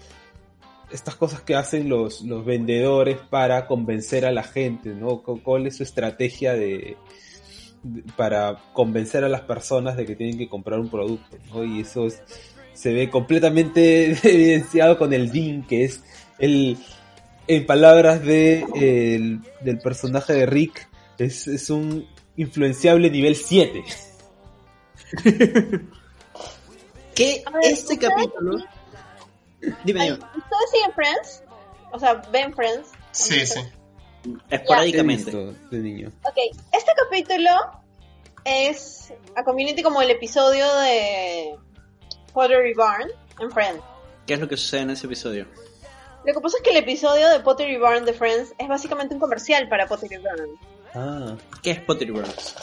estas 0.91 1.15
cosas 1.15 1.41
que 1.41 1.55
hacen 1.55 1.89
los, 1.89 2.21
los 2.21 2.45
vendedores 2.45 3.17
para 3.29 3.65
convencer 3.65 4.25
a 4.25 4.31
la 4.31 4.43
gente, 4.43 4.89
¿no? 4.89 5.23
Cu- 5.23 5.41
¿Cuál 5.41 5.65
es 5.67 5.77
su 5.77 5.83
estrategia 5.83 6.53
de- 6.53 6.97
para 8.15 8.57
convencer 8.73 9.23
a 9.23 9.29
las 9.29 9.41
personas 9.41 9.97
de 9.97 10.05
que 10.05 10.15
tienen 10.15 10.37
que 10.37 10.47
comprar 10.49 10.79
un 10.79 10.89
producto, 10.89 11.37
¿no? 11.53 11.63
Y 11.63 11.81
eso 11.81 12.07
es- 12.07 12.21
se 12.73 12.93
ve 12.93 13.09
completamente 13.09 14.11
evidenciado 14.23 14.97
con 14.97 15.13
el 15.13 15.31
DIN, 15.31 15.63
que 15.67 15.83
es 15.85 16.01
el, 16.39 16.77
en 17.47 17.65
palabras 17.65 18.23
de, 18.23 18.65
el- 18.75 19.41
del 19.61 19.79
personaje 19.79 20.33
de 20.33 20.45
Rick, 20.45 20.89
es, 21.17 21.47
es 21.47 21.69
un 21.69 22.07
influenciable 22.37 23.09
nivel 23.09 23.35
7. 23.35 23.83
Que 27.15 27.43
ver, 27.53 27.63
este 27.65 27.93
¿ustedes 27.93 28.09
capítulo... 28.11 28.57
Dime, 29.85 30.03
dime. 30.03 30.13
¿Ustedes 30.13 30.71
siguen 30.71 30.91
Friends? 30.95 31.43
O 31.91 31.99
sea, 31.99 32.15
ven 32.31 32.53
Friends. 32.55 32.89
Sí, 33.11 33.45
sí. 33.45 33.59
Esporádicamente. 34.49 35.31
Visto 35.31 35.53
de 35.71 35.77
niño. 35.79 36.11
Ok, 36.23 36.37
este 36.71 36.91
capítulo 36.95 37.49
es 38.45 39.13
a 39.35 39.43
Community 39.43 39.81
como 39.83 40.01
el 40.01 40.11
episodio 40.11 40.65
de 40.79 41.55
Pottery 42.33 42.73
Barn 42.73 43.09
en 43.39 43.51
Friends. 43.51 43.81
¿Qué 44.25 44.33
es 44.35 44.39
lo 44.39 44.47
que 44.47 44.57
sucede 44.57 44.81
en 44.81 44.89
ese 44.91 45.05
episodio? 45.05 45.45
Lo 46.25 46.33
que 46.33 46.39
pasa 46.39 46.57
es 46.57 46.63
que 46.63 46.69
el 46.71 46.77
episodio 46.77 47.27
de 47.29 47.39
Pottery 47.41 47.77
Barn 47.77 48.05
de 48.05 48.13
Friends 48.13 48.53
es 48.57 48.67
básicamente 48.67 49.13
un 49.13 49.19
comercial 49.19 49.67
para 49.67 49.87
Pottery 49.87 50.17
Barn. 50.17 50.49
Ah, 50.95 51.35
¿Qué 51.61 51.71
es 51.71 51.79
Pottery 51.81 52.11
Burns? 52.11 52.55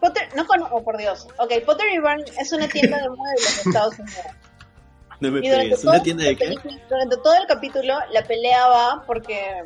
Potter, 0.00 0.28
no 0.34 0.46
conozco, 0.46 0.76
oh, 0.76 0.82
por 0.84 0.96
Dios. 0.98 1.26
Ok, 1.38 1.52
Pottery 1.64 1.98
Barn 1.98 2.24
es 2.38 2.52
una 2.52 2.68
tienda 2.68 2.98
de 3.00 3.08
muebles 3.08 3.62
de 3.64 3.70
Estados 3.70 3.98
Unidos. 3.98 4.24
No 5.20 5.30
me 5.30 5.38
Y 5.38 5.42
durante 5.48 5.64
pegues. 5.66 5.80
todo, 5.82 5.90
¿Una 5.92 6.02
tienda 6.02 6.24
de 6.24 6.36
qué? 6.36 6.44
película- 6.46 6.80
durante 6.90 7.16
todo 7.18 7.34
el 7.36 7.46
capítulo, 7.46 7.94
la 8.10 8.22
pelea 8.24 8.66
va 8.66 9.04
porque 9.06 9.64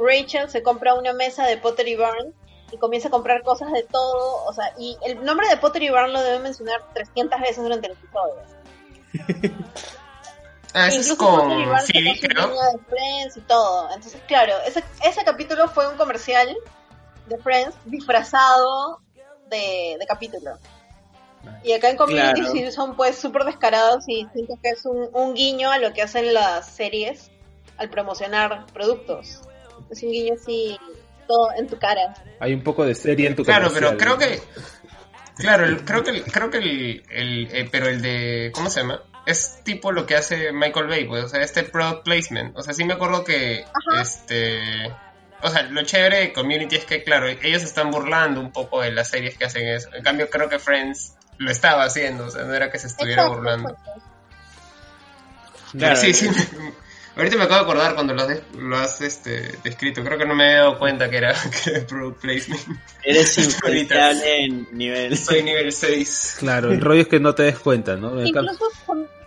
Rachel 0.00 0.48
se 0.50 0.62
compra 0.62 0.94
una 0.94 1.12
mesa 1.12 1.46
de 1.46 1.56
Pottery 1.56 1.96
Barn 1.96 2.34
y 2.72 2.78
comienza 2.78 3.08
a 3.08 3.10
comprar 3.10 3.42
cosas 3.42 3.72
de 3.72 3.82
todo. 3.82 4.44
O 4.44 4.52
sea, 4.52 4.72
y 4.78 4.96
el 5.04 5.24
nombre 5.24 5.48
de 5.48 5.56
Pottery 5.56 5.90
Barn 5.90 6.12
lo 6.12 6.22
debe 6.22 6.38
mencionar 6.38 6.80
300 6.94 7.40
veces 7.40 7.62
durante 7.62 7.86
el 7.88 7.92
episodio. 7.92 8.34
Ah, 10.72 10.86
eso 10.86 11.00
es 11.00 11.10
Incluso 11.10 11.36
Pottery 11.36 11.64
con 11.64 11.80
Phoebe, 11.80 12.20
creo. 12.20 12.48
de 12.48 12.78
Friends 12.88 13.36
y 13.36 13.40
todo. 13.40 13.88
Entonces, 13.92 14.20
claro, 14.28 14.54
ese, 14.64 14.84
ese 15.04 15.24
capítulo 15.24 15.66
fue 15.68 15.88
un 15.88 15.96
comercial 15.96 16.56
de 17.26 17.38
Friends 17.38 17.74
disfrazado 17.86 19.00
de, 19.48 19.96
de 19.98 20.06
capítulo. 20.06 20.58
Y 21.64 21.72
acá 21.72 21.90
en 21.90 21.96
Community 21.96 22.42
Claro. 22.42 22.70
son 22.72 22.96
pues 22.96 23.18
súper 23.18 23.44
descarados 23.44 24.08
y 24.08 24.28
siento 24.32 24.54
que 24.62 24.68
es 24.68 24.84
un, 24.84 25.08
un 25.12 25.34
guiño 25.34 25.70
a 25.72 25.78
lo 25.78 25.92
que 25.92 26.02
hacen 26.02 26.32
las 26.32 26.68
series 26.68 27.32
al 27.76 27.90
promocionar 27.90 28.66
productos. 28.66 29.40
Es 29.90 30.02
un 30.02 30.10
guiño 30.10 30.34
así, 30.40 30.78
todo 31.26 31.48
en 31.58 31.66
tu 31.66 31.78
cara. 31.78 32.14
hay 32.38 32.54
un 32.54 32.62
poco 32.62 32.84
de 32.84 32.94
serie 32.94 33.26
en 33.28 33.36
tu 33.36 33.44
Claro, 33.44 33.70
pero 33.72 33.96
creo 33.96 34.16
que. 34.18 34.40
Claro, 35.36 35.64
el- 35.64 35.84
creo 35.84 36.04
que, 36.04 36.10
el- 36.10 36.24
creo 36.24 36.50
que 36.50 36.58
el, 36.58 37.02
el- 37.10 37.48
eh, 37.52 37.68
pero 37.70 37.88
el 37.88 38.02
de, 38.02 38.50
¿cómo 38.54 38.68
se 38.68 38.80
llama? 38.80 39.02
Es 39.26 39.60
tipo 39.64 39.92
lo 39.92 40.06
que 40.06 40.16
hace 40.16 40.52
Michael 40.52 40.86
Bay, 40.86 41.04
pues, 41.06 41.24
o 41.24 41.28
sea, 41.28 41.40
este 41.42 41.62
product 41.62 42.04
placement. 42.04 42.56
O 42.56 42.62
sea, 42.62 42.74
sí 42.74 42.84
me 42.84 42.94
acuerdo 42.94 43.24
que, 43.24 43.64
Ajá. 43.64 44.02
este, 44.02 44.60
o 45.42 45.48
sea, 45.48 45.62
lo 45.62 45.82
chévere 45.82 46.20
de 46.20 46.32
Community 46.32 46.76
es 46.76 46.84
que, 46.84 47.02
claro, 47.04 47.28
ellos 47.28 47.62
están 47.62 47.90
burlando 47.90 48.40
un 48.40 48.52
poco 48.52 48.80
de 48.82 48.90
las 48.92 49.08
series 49.08 49.36
que 49.38 49.44
hacen 49.46 49.66
eso. 49.68 49.88
En 49.94 50.02
cambio, 50.02 50.28
creo 50.30 50.48
que 50.48 50.58
Friends 50.58 51.14
lo 51.38 51.50
estaba 51.50 51.84
haciendo, 51.84 52.26
o 52.26 52.30
sea, 52.30 52.42
no 52.42 52.52
era 52.54 52.70
que 52.70 52.78
se 52.78 52.88
estuviera 52.88 53.22
Exacto, 53.22 53.36
burlando. 53.38 53.76
Claro, 55.78 55.96
sí, 55.96 56.12
sí. 56.12 56.28
Ahorita 57.16 57.36
me 57.36 57.44
acabo 57.44 57.64
de 57.64 57.70
acordar 57.70 57.94
cuando 57.94 58.14
lo 58.14 58.22
has, 58.22 58.28
des- 58.28 58.42
lo 58.54 58.76
has 58.76 59.00
este, 59.00 59.58
descrito. 59.62 60.02
Creo 60.04 60.18
que 60.18 60.26
no 60.26 60.34
me 60.34 60.44
había 60.46 60.58
dado 60.60 60.78
cuenta 60.78 61.08
que 61.10 61.16
era, 61.18 61.34
que 61.64 61.80
product 61.80 62.20
placement. 62.20 62.62
Eres 63.04 63.38
influenciable 63.44 64.44
en 64.44 64.68
nivel. 64.72 65.16
Soy 65.16 65.42
nivel 65.42 65.72
6. 65.72 66.36
Claro, 66.38 66.70
el 66.72 66.80
rollo 66.80 67.02
es 67.02 67.08
que 67.08 67.20
no 67.20 67.34
te 67.34 67.44
des 67.44 67.58
cuenta, 67.58 67.96
¿no? 67.96 68.24
Incluso 68.24 68.64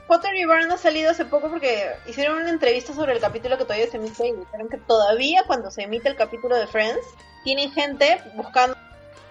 Potter 0.07 0.35
y 0.35 0.45
Barn 0.45 0.71
ha 0.71 0.77
salido 0.77 1.09
hace 1.11 1.25
poco 1.25 1.49
porque 1.49 1.87
hicieron 2.07 2.37
una 2.37 2.49
entrevista 2.49 2.93
sobre 2.93 3.13
el 3.13 3.19
capítulo 3.19 3.57
que 3.57 3.63
todavía 3.63 3.89
se 3.89 3.97
emite 3.97 4.27
y 4.27 4.33
dijeron 4.33 4.69
que 4.69 4.77
todavía 4.77 5.43
cuando 5.47 5.71
se 5.71 5.83
emite 5.83 6.09
el 6.09 6.15
capítulo 6.15 6.55
de 6.57 6.67
Friends, 6.67 6.99
tienen 7.43 7.71
gente 7.71 8.21
buscando 8.35 8.75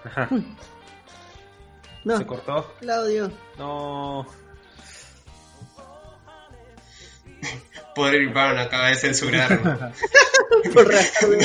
Ajá. 0.05 0.29
No, 2.05 2.19
Se 2.19 2.27
cortó. 2.27 2.75
Claudio. 2.81 3.31
No. 3.59 4.27
Poder 7.95 8.23
ir 8.23 8.31
Brown 8.31 8.59
acaba 8.59 8.89
de 8.89 8.95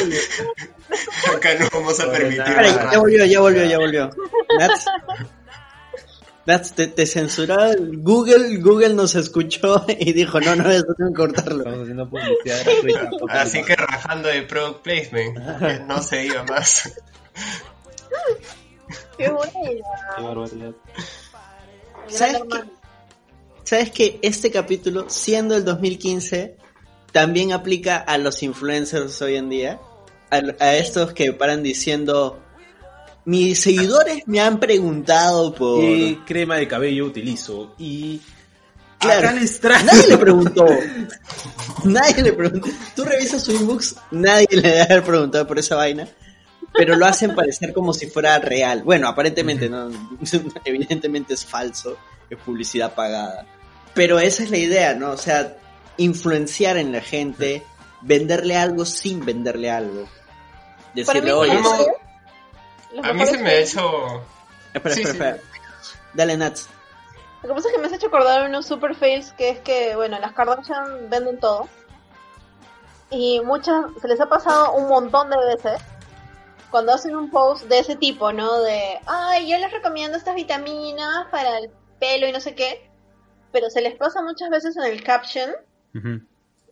de- 0.07 0.19
Acá 1.35 1.49
no 1.59 1.67
vamos 1.73 1.99
a 1.99 2.11
permitir. 2.11 2.41
Espera, 2.41 2.91
ya 2.93 2.99
volvió, 2.99 3.25
ya 3.25 3.39
volvió, 3.39 3.65
ya 3.65 3.77
volvió. 3.77 4.09
Nats, 4.57 4.85
Nats, 6.45 6.73
te, 6.73 6.87
te 6.87 7.05
censuró 7.05 7.57
Google, 7.97 8.57
Google 8.59 8.93
nos 8.93 9.15
escuchó 9.15 9.85
y 9.87 10.13
dijo, 10.13 10.39
no, 10.39 10.55
no, 10.55 10.69
eso 10.71 10.85
tengo 10.97 11.11
que 11.11 11.15
cortarlo. 11.17 11.57
Estamos 11.59 11.81
haciendo 11.81 12.09
publicidad 12.09 12.63
gratuita. 12.63 13.09
Así 13.41 13.63
que 13.63 13.75
rajando 13.75 14.29
de 14.29 14.43
product 14.43 14.81
placement. 14.83 15.37
No 15.87 16.01
se 16.01 16.17
diga 16.19 16.43
más. 16.45 16.93
qué 19.17 19.29
buena 19.29 19.51
Qué 20.15 20.21
barbaridad. 20.23 20.71
¿Sabes 22.07 22.41
qué? 22.49 22.63
¿Sabes 23.67 23.91
que 23.91 24.17
este 24.21 24.49
capítulo, 24.49 25.09
siendo 25.09 25.53
el 25.53 25.65
2015, 25.65 26.55
también 27.11 27.51
aplica 27.51 27.97
a 27.97 28.17
los 28.17 28.41
influencers 28.41 29.21
hoy 29.21 29.35
en 29.35 29.49
día? 29.49 29.81
A, 30.31 30.37
a 30.63 30.75
estos 30.77 31.11
que 31.11 31.33
paran 31.33 31.63
diciendo, 31.63 32.41
mis 33.25 33.59
seguidores 33.59 34.25
me 34.25 34.39
han 34.39 34.61
preguntado 34.61 35.53
por... 35.53 35.81
¿Qué 35.81 36.17
crema 36.25 36.55
de 36.55 36.69
cabello 36.69 37.07
utilizo? 37.07 37.75
Y. 37.77 38.21
Claro. 38.99 39.27
Acá 39.27 39.37
les. 39.37 39.61
Nadie 39.61 40.07
le 40.07 40.17
preguntó. 40.25 40.65
Nadie 41.83 42.23
le 42.23 42.31
preguntó. 42.31 42.69
Tú 42.95 43.03
revisas 43.03 43.43
su 43.43 43.51
inbox, 43.51 43.97
nadie 44.11 44.47
le 44.49 44.61
debe 44.61 44.81
haber 44.83 45.03
preguntado 45.03 45.45
por 45.45 45.59
esa 45.59 45.75
vaina. 45.75 46.07
Pero 46.73 46.95
lo 46.95 47.05
hacen 47.05 47.35
parecer 47.35 47.73
como 47.73 47.91
si 47.91 48.07
fuera 48.07 48.39
real. 48.39 48.83
Bueno, 48.83 49.09
aparentemente 49.09 49.67
no. 49.67 49.89
Evidentemente 50.63 51.33
es 51.33 51.45
falso. 51.45 51.97
Es 52.29 52.37
publicidad 52.37 52.95
pagada. 52.95 53.45
Pero 53.97 54.19
esa 54.19 54.43
es 54.43 54.51
la 54.51 54.57
idea, 54.57 54.93
¿no? 54.93 55.09
O 55.11 55.17
sea, 55.17 55.57
influenciar 55.97 56.77
en 56.77 56.91
la 56.91 57.01
gente, 57.01 57.65
venderle 58.01 58.55
algo 58.55 58.85
sin 58.85 59.25
venderle 59.25 59.71
algo. 59.71 60.07
Decirle, 60.93 61.23
mí, 61.23 61.31
oye, 61.31 61.59
A 63.03 63.13
mí 63.13 63.25
se 63.25 63.37
me 63.39 63.49
ha 63.49 63.55
hecho. 63.55 64.23
espera, 64.73 64.95
Sí, 64.95 65.01
espera, 65.01 65.33
sí. 65.33 65.33
espera. 65.33 65.37
Dale, 66.13 66.37
Nats. 66.37 66.69
Lo 67.41 67.49
que 67.49 67.55
pasa 67.55 67.69
es 67.69 67.75
que 67.75 67.81
me 67.81 67.87
has 67.87 67.93
hecho 67.93 68.07
acordar 68.07 68.41
de 68.43 68.49
unos 68.49 68.67
super 68.67 68.95
fails 68.95 69.31
que 69.33 69.49
es 69.49 69.59
que, 69.59 69.95
bueno, 69.95 70.19
las 70.19 70.33
Kardashian 70.33 71.09
venden 71.09 71.39
todo. 71.39 71.67
Y 73.09 73.39
muchas, 73.41 73.85
se 74.01 74.07
les 74.07 74.21
ha 74.21 74.27
pasado 74.27 74.73
un 74.73 74.87
montón 74.89 75.29
de 75.29 75.37
veces 75.37 75.81
cuando 76.69 76.93
hacen 76.93 77.15
un 77.15 77.31
post 77.31 77.63
de 77.65 77.79
ese 77.79 77.95
tipo, 77.95 78.31
¿no? 78.31 78.59
De, 78.61 78.99
ay, 79.07 79.49
yo 79.49 79.57
les 79.57 79.71
recomiendo 79.71 80.17
estas 80.17 80.35
vitaminas 80.35 81.27
para 81.31 81.57
el 81.57 81.71
pelo 81.99 82.27
y 82.27 82.31
no 82.31 82.39
sé 82.39 82.53
qué. 82.53 82.86
Pero 83.57 83.71
se 83.71 83.81
les 83.81 83.95
pasa 83.95 84.21
muchas 84.21 84.51
veces 84.51 84.77
en 84.77 84.83
el 84.83 85.03
caption 85.03 85.49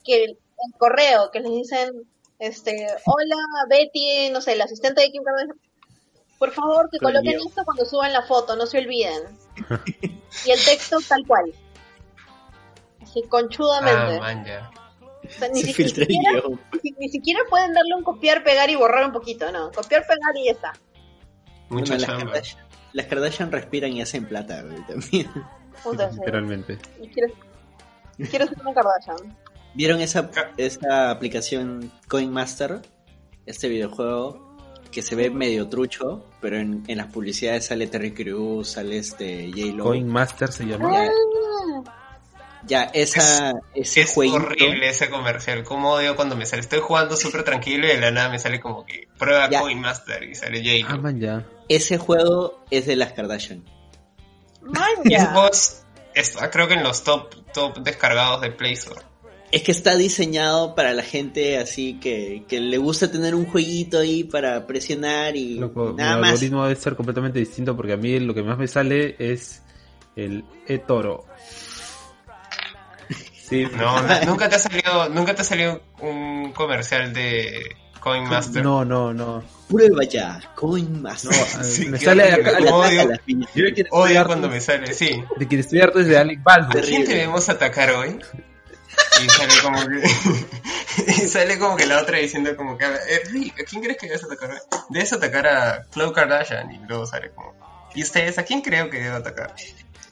que 0.04 0.24
el, 0.24 0.30
el 0.34 0.78
correo, 0.78 1.32
que 1.32 1.40
les 1.40 1.52
dicen, 1.52 1.90
este, 2.38 2.86
hola 3.06 3.36
Betty, 3.68 4.30
no 4.32 4.40
sé, 4.40 4.56
la 4.56 4.66
asistente 4.66 5.02
de 5.02 5.10
Kim 5.12 5.24
Kardashian, 5.24 5.60
por 6.38 6.52
favor 6.52 6.88
que 6.92 7.00
coloquen 7.00 7.40
esto 7.44 7.64
cuando 7.66 7.86
suban 7.86 8.14
la 8.14 8.22
foto, 8.22 8.56
no 8.56 8.68
se 8.68 8.78
olviden. 8.78 9.24
y 10.46 10.52
el 10.52 10.64
texto 10.64 10.98
tal 11.10 11.26
cual. 11.26 11.52
Así 13.02 13.24
Ah, 13.26 13.30
conchudamente. 13.30 14.20
man, 14.20 14.46
ya. 14.46 14.70
O 15.24 15.32
sea, 15.32 15.48
ni, 15.50 15.64
si- 15.64 15.74
siquiera, 15.90 16.34
guion. 16.34 16.62
ni, 16.84 16.92
ni 17.00 17.10
siquiera 17.10 17.40
pueden 17.50 17.74
darle 17.74 17.96
un 17.96 18.04
copiar, 18.04 18.44
pegar 18.44 18.70
y 18.70 18.76
borrar 18.76 19.06
un 19.08 19.12
poquito, 19.12 19.52
no. 19.52 19.72
Copiar, 19.72 20.04
pegar 20.06 20.38
y 20.38 20.46
ya 20.46 20.52
está. 20.52 20.74
Mucha 21.70 21.96
Bueno, 21.96 22.08
las. 22.14 22.24
Kardashian, 22.24 22.66
las 22.94 23.06
Kardashian 23.08 23.52
respiran 23.52 23.92
y 23.92 24.04
hacen 24.04 24.28
plata, 24.28 24.62
güey, 24.62 24.86
también. 24.86 25.32
Literalmente. 26.14 26.78
Quiero, 27.14 27.34
quiero 28.30 28.48
ser 28.48 28.58
una 28.62 28.74
Kardashian. 28.74 29.38
¿Vieron 29.74 30.00
esa, 30.02 30.32
esa 30.58 31.12
aplicación 31.12 31.92
Coinmaster? 32.08 32.82
Este 33.46 33.68
videojuego 33.68 34.46
que 34.96 35.02
se 35.02 35.14
ve 35.16 35.30
medio 35.30 35.68
trucho, 35.68 36.26
pero 36.40 36.58
en, 36.58 36.84
en 36.88 36.98
las 36.98 37.08
publicidades 37.08 37.66
sale 37.66 37.88
Terry 37.88 38.14
Crews, 38.14 38.70
sale 38.70 38.98
este 38.98 39.52
J-Lo. 39.54 39.84
Coin 39.84 40.08
Master 40.08 40.50
se 40.50 40.66
llama. 40.66 40.90
Ya, 40.94 41.10
ya 42.66 42.84
esa, 42.94 43.54
ese 43.74 44.02
Es 44.02 44.14
jueguito, 44.14 44.38
horrible 44.38 44.88
ese 44.88 45.10
comercial. 45.10 45.66
Como 45.66 45.92
odio 45.92 46.16
cuando 46.16 46.38
me 46.38 46.46
sale. 46.46 46.62
Estoy 46.62 46.80
jugando 46.80 47.18
súper 47.18 47.44
tranquilo 47.44 47.86
y 47.86 47.90
de 47.90 48.00
la 48.00 48.12
nada 48.12 48.30
me 48.30 48.40
sale 48.40 48.62
como 48.62 48.86
que 48.86 49.10
prueba 49.20 49.50
Ya. 49.50 49.60
Coinmaster 49.60 50.24
y 50.24 50.34
sale 50.34 50.64
J. 50.64 50.94
Ah, 50.94 51.44
ese 51.68 51.98
juego 51.98 52.64
es 52.72 52.86
de 52.86 52.96
las 52.96 53.12
Kardashian. 53.12 53.66
Man, 54.66 54.84
Y 55.06 55.12
ya. 55.12 55.18
ese 55.18 55.26
juego 55.28 55.50
es- 55.52 55.84
está 56.14 56.50
creo 56.52 56.68
que 56.68 56.74
en 56.76 56.84
los 56.84 57.04
top, 57.04 57.34
top 57.54 57.78
descargados 57.80 58.42
de 58.42 58.52
Play 58.52 58.74
Store. 58.74 59.02
Es 59.52 59.62
que 59.62 59.72
está 59.72 59.96
diseñado 59.96 60.76
para 60.76 60.94
la 60.94 61.04
gente 61.04 61.58
así 61.60 62.00
que, 62.00 62.44
que 62.48 62.60
le 62.60 62.78
gusta 62.78 63.10
tener 63.12 63.36
un 63.36 63.46
jueguito 63.46 64.00
ahí 64.00 64.24
para 64.26 64.66
presionar 64.68 65.36
y 65.38 65.56
Loco, 65.60 65.92
mi 65.92 65.96
nada 65.96 66.18
más. 66.18 66.32
algoritmo 66.32 66.64
debe 66.68 66.80
ser 66.80 66.96
completamente 66.96 67.40
distinto 67.40 67.76
porque 67.76 67.94
a 67.94 67.98
mí 67.98 68.20
lo 68.20 68.34
que 68.34 68.44
más 68.44 68.58
me 68.58 68.68
sale 68.68 69.16
es 69.20 69.62
el 70.16 70.44
e-toro. 70.68 71.26
Sí, 73.48 73.66
no, 73.78 74.02
nunca 74.26 74.50
te 74.50 74.56
ha 74.56 74.60
salido, 74.60 75.08
nunca 75.10 75.36
te 75.36 75.42
ha 75.44 75.46
salido 75.46 75.80
un 76.02 76.52
comercial 76.52 77.14
de 77.14 77.76
Coinmaster. 78.06 78.64
no, 78.64 78.86
no, 78.86 79.14
no. 79.14 79.44
Prueba 79.68 80.04
ya, 80.04 80.40
Coinmaster. 80.56 81.32
No, 81.32 81.64
Sí, 81.64 81.88
me 81.88 81.98
sale 82.00 82.24
acá, 82.34 82.52
Odio. 82.72 83.02
Ataca 83.02 83.16
a 83.16 83.54
yo 83.56 83.66
Odio 83.90 84.20
harto- 84.22 84.28
cuando 84.28 84.48
me 84.50 84.62
sale, 84.62 84.94
sí. 84.94 85.24
de 85.38 85.48
quien 85.48 85.60
estoy 85.62 85.82
harto 85.82 86.00
es 86.00 86.08
de 86.08 86.18
Alec 86.18 86.44
Baldwin. 86.44 86.84
¿A 86.84 86.86
quién 86.86 87.04
debemos 87.06 87.50
atacar 87.50 87.90
hoy? 87.92 88.20
Y 89.24 89.28
sale 89.30 89.54
como 89.64 89.80
que. 89.88 90.04
y 91.08 91.28
sale 91.28 91.58
como 91.58 91.76
que 91.76 91.88
la 91.88 92.00
otra 92.02 92.20
diciendo 92.20 92.56
como 92.56 92.78
que. 92.78 92.86
Eh, 92.86 93.22
Rick, 93.32 93.60
¿a 93.62 93.64
quién 93.64 93.82
crees 93.82 93.98
que 93.98 94.06
debes 94.06 94.24
atacar 94.24 94.52
hoy? 94.52 94.58
Debes 94.92 95.12
atacar 95.14 95.48
a 95.48 95.86
Khloe 95.92 96.14
Kardashian. 96.14 96.72
Y 96.72 96.78
luego 96.88 97.08
sale 97.08 97.32
como. 97.32 97.54
¿Y 97.96 98.04
ustedes 98.04 98.38
a 98.38 98.44
quién 98.44 98.62
creo 98.62 98.90
que 98.92 99.00
debo 99.00 99.16
atacar? 99.16 99.56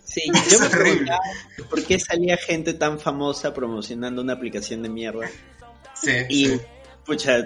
Sí, 0.03 0.31
Es 0.33 0.51
yo 0.51 0.59
me 0.61 0.69
preguntaba 0.69 1.19
por 1.69 1.83
qué 1.85 1.99
salía 1.99 2.37
gente 2.37 2.73
tan 2.73 2.99
famosa 2.99 3.53
promocionando 3.53 4.21
una 4.23 4.33
aplicación 4.33 4.81
de 4.81 4.89
mierda. 4.89 5.29
Sí, 5.93 6.11
Y, 6.29 6.45
sí. 6.47 6.61
pucha, 7.05 7.37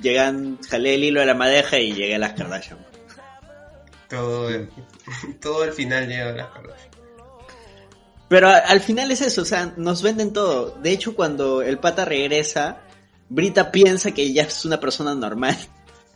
llegan, 0.00 0.58
jalé 0.68 0.94
el 0.94 1.04
hilo 1.04 1.20
de 1.20 1.26
la 1.26 1.34
madeja 1.34 1.78
y 1.78 1.92
llegué 1.92 2.14
a 2.16 2.18
las 2.18 2.32
Kardashian. 2.34 2.78
Todo, 4.08 4.48
el- 4.50 4.68
todo 5.40 5.62
al 5.62 5.72
final 5.72 6.08
llega 6.08 6.30
a 6.30 6.32
las 6.32 6.46
Kardashian. 6.48 6.90
Pero 8.28 8.48
a- 8.48 8.58
al 8.58 8.80
final 8.80 9.10
es 9.10 9.20
eso, 9.20 9.42
o 9.42 9.44
sea, 9.44 9.72
nos 9.76 10.02
venden 10.02 10.32
todo. 10.32 10.70
De 10.82 10.90
hecho, 10.90 11.14
cuando 11.14 11.62
el 11.62 11.78
pata 11.78 12.04
regresa, 12.04 12.78
Brita 13.28 13.70
piensa 13.72 14.12
que 14.12 14.32
ya 14.32 14.42
es 14.42 14.64
una 14.64 14.80
persona 14.80 15.14
normal. 15.14 15.56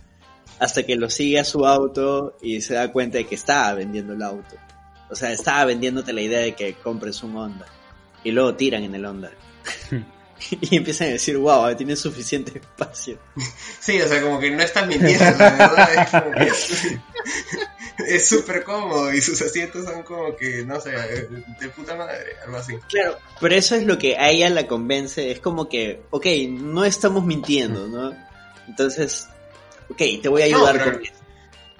Hasta 0.59 0.83
que 0.83 0.97
lo 0.97 1.09
sigue 1.09 1.39
a 1.39 1.45
su 1.45 1.65
auto 1.67 2.37
y 2.43 2.61
se 2.61 2.75
da 2.75 2.91
cuenta 2.91 3.19
de 3.19 3.27
que 3.27 3.37
estaba 3.37 3.75
vendiendo 3.75 4.13
el 4.15 4.23
auto. 4.23 4.57
O 5.11 5.15
sea, 5.15 5.31
estaba 5.33 5.65
vendiéndote 5.67 6.13
la 6.13 6.21
idea 6.21 6.41
de 6.41 6.55
que 6.55 6.75
compres 6.75 7.23
un 7.23 7.37
Honda. 7.37 7.65
Y 8.25 8.33
luego 8.33 8.55
tiran 8.57 8.83
en 8.83 8.95
el 8.95 9.05
Honda. 9.07 9.31
y 10.61 10.77
empiezan 10.77 11.09
a 11.09 11.11
decir, 11.13 11.37
wow, 11.37 11.75
tiene 11.77 11.97
suficiente 11.97 12.59
espacio. 12.59 13.19
Sí, 13.81 14.01
o 14.03 14.07
sea, 14.09 14.21
como 14.23 14.39
que 14.39 14.51
no 14.51 14.63
están 14.63 14.87
mintiendo, 14.89 15.25
la 15.39 15.51
verdad. 15.51 16.33
Es 18.07 18.29
súper 18.29 18.63
cómodo 18.63 19.13
y 19.13 19.21
sus 19.21 19.41
asientos 19.43 19.85
son 19.85 20.03
como 20.05 20.37
que, 20.37 20.65
no 20.65 20.81
sé, 20.81 20.91
de 20.91 21.69
puta 21.75 21.97
madre, 21.97 22.37
algo 22.45 22.57
así. 22.59 22.77
Claro, 22.89 23.19
pero 23.41 23.55
eso 23.57 23.75
es 23.75 23.85
lo 23.85 23.99
que 23.99 24.17
a 24.17 24.31
ella 24.31 24.49
la 24.51 24.69
convence. 24.69 25.31
Es 25.33 25.41
como 25.41 25.69
que, 25.69 26.03
ok, 26.11 26.27
no 26.51 26.85
estamos 26.85 27.25
mintiendo, 27.25 27.89
¿no? 27.89 28.15
Entonces, 28.69 29.27
ok, 29.91 30.01
te 30.23 30.29
voy 30.29 30.43
a 30.43 30.49
No, 30.49 30.59
ayudar 30.59 30.79
pero- 30.79 30.93
con 30.93 31.03
eso. 31.03 31.13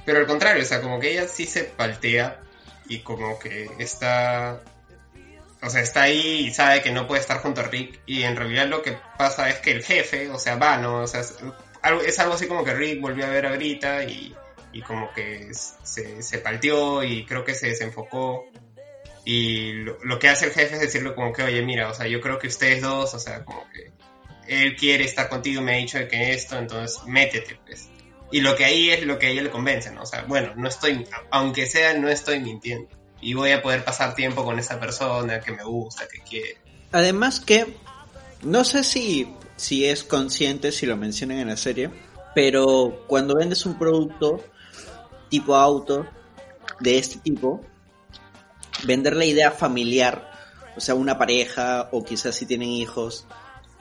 Pero 0.05 0.19
al 0.21 0.27
contrario, 0.27 0.63
o 0.63 0.67
sea, 0.67 0.81
como 0.83 0.99
que 0.99 1.13
ella 1.13 1.29
sí 1.29 1.47
se 1.47 1.65
paltea 1.65 2.41
y 2.89 2.99
como 3.01 3.39
que 3.39 3.71
está. 3.79 4.61
O 5.61 5.71
sea, 5.71 5.81
está 5.81 6.03
ahí 6.03 6.47
y 6.47 6.51
sabe 6.53 6.83
que 6.83 6.93
no 6.93 7.07
puede 7.07 7.21
estar 7.21 7.39
junto 7.39 7.61
a 7.61 7.65
Rick. 7.65 8.01
Y 8.07 8.23
en 8.23 8.37
realidad 8.37 8.67
lo 8.69 8.83
que 8.83 8.97
pasa 9.17 9.49
es 9.49 9.57
que 9.57 9.73
el 9.73 9.83
jefe, 9.83 10.29
o 10.31 10.39
sea, 10.39 10.57
Vano, 10.57 11.03
o 11.03 11.07
sea, 11.07 11.21
es 11.21 12.19
algo 12.19 12.35
así 12.35 12.47
como 12.47 12.65
que 12.65 12.75
Rick 12.75 13.01
volvió 13.01 13.27
a 13.27 13.31
ver 13.31 13.47
a 13.47 13.53
Brita 13.53 14.05
y, 14.05 14.35
y 14.73 14.83
como 14.83 15.13
que 15.13 15.49
se, 15.53 16.23
se 16.23 16.39
palteó 16.39 17.03
y 17.03 17.25
creo 17.27 17.45
que 17.45 17.55
se 17.55 17.69
desenfocó. 17.69 18.47
Y 19.25 19.73
lo, 19.73 19.99
lo 20.05 20.19
que 20.19 20.29
hace 20.29 20.47
el 20.47 20.53
jefe 20.53 20.77
es 20.77 20.81
decirle 20.81 21.15
como 21.15 21.33
que, 21.33 21.43
oye, 21.43 21.61
mira, 21.63 21.91
o 21.91 21.95
sea, 21.95 22.07
yo 22.07 22.21
creo 22.21 22.39
que 22.39 22.47
ustedes 22.47 22.81
dos, 22.81 23.13
o 23.15 23.19
sea, 23.19 23.45
como 23.45 23.67
que 23.73 23.93
él 24.49 24.77
quiere 24.77 25.05
estar 25.05 25.29
contigo, 25.29 25.61
me 25.61 25.75
ha 25.75 25.79
dicho 25.79 25.99
que 26.09 26.33
esto, 26.33 26.57
entonces 26.59 27.05
métete, 27.07 27.59
pues. 27.67 27.91
Y 28.31 28.41
lo 28.41 28.57
que 28.57 28.65
ahí 28.65 28.91
es 28.91 29.05
lo 29.05 29.19
que 29.19 29.27
a 29.27 29.31
ella 29.31 29.43
le 29.43 29.51
convence, 29.51 29.91
¿no? 29.91 30.03
O 30.03 30.07
sea, 30.07 30.23
bueno, 30.23 30.55
no 30.57 30.69
estoy, 30.69 31.07
aunque 31.31 31.67
sea, 31.67 31.95
no 31.95 32.09
estoy 32.09 32.41
mintiendo. 32.41 32.89
Y 33.21 33.35
voy 33.35 33.53
a 33.53 33.63
poder 33.63 33.85
pasar 33.85 34.15
tiempo 34.15 34.45
con 34.45 34.59
esa 34.59 34.79
persona 34.79 35.41
que 35.41 35.53
me 35.53 35.65
gusta, 35.65 36.07
que 36.07 36.21
quiere. 36.21 36.59
Además 36.93 37.41
que, 37.41 37.77
no 38.43 38.65
sé 38.65 38.85
si, 38.85 39.33
si 39.57 39.85
es 39.85 40.05
consciente, 40.05 40.73
si 40.73 40.87
lo 40.87 40.97
mencionan 40.97 41.39
en 41.39 41.49
la 41.49 41.57
serie, 41.57 41.91
pero 42.35 43.05
cuando 43.07 43.35
vendes 43.35 43.67
un 43.67 43.79
producto 43.79 44.43
tipo 45.29 45.55
auto 45.57 46.07
de 46.81 46.99
este 46.99 47.19
tipo, 47.19 47.61
vender 48.85 49.17
la 49.17 49.25
idea 49.25 49.51
familiar, 49.51 50.31
o 50.77 50.81
sea, 50.81 50.95
una 50.95 51.19
pareja 51.19 51.89
o 51.93 52.05
quizás 52.05 52.37
si 52.37 52.47
tienen 52.47 52.69
hijos, 52.69 53.27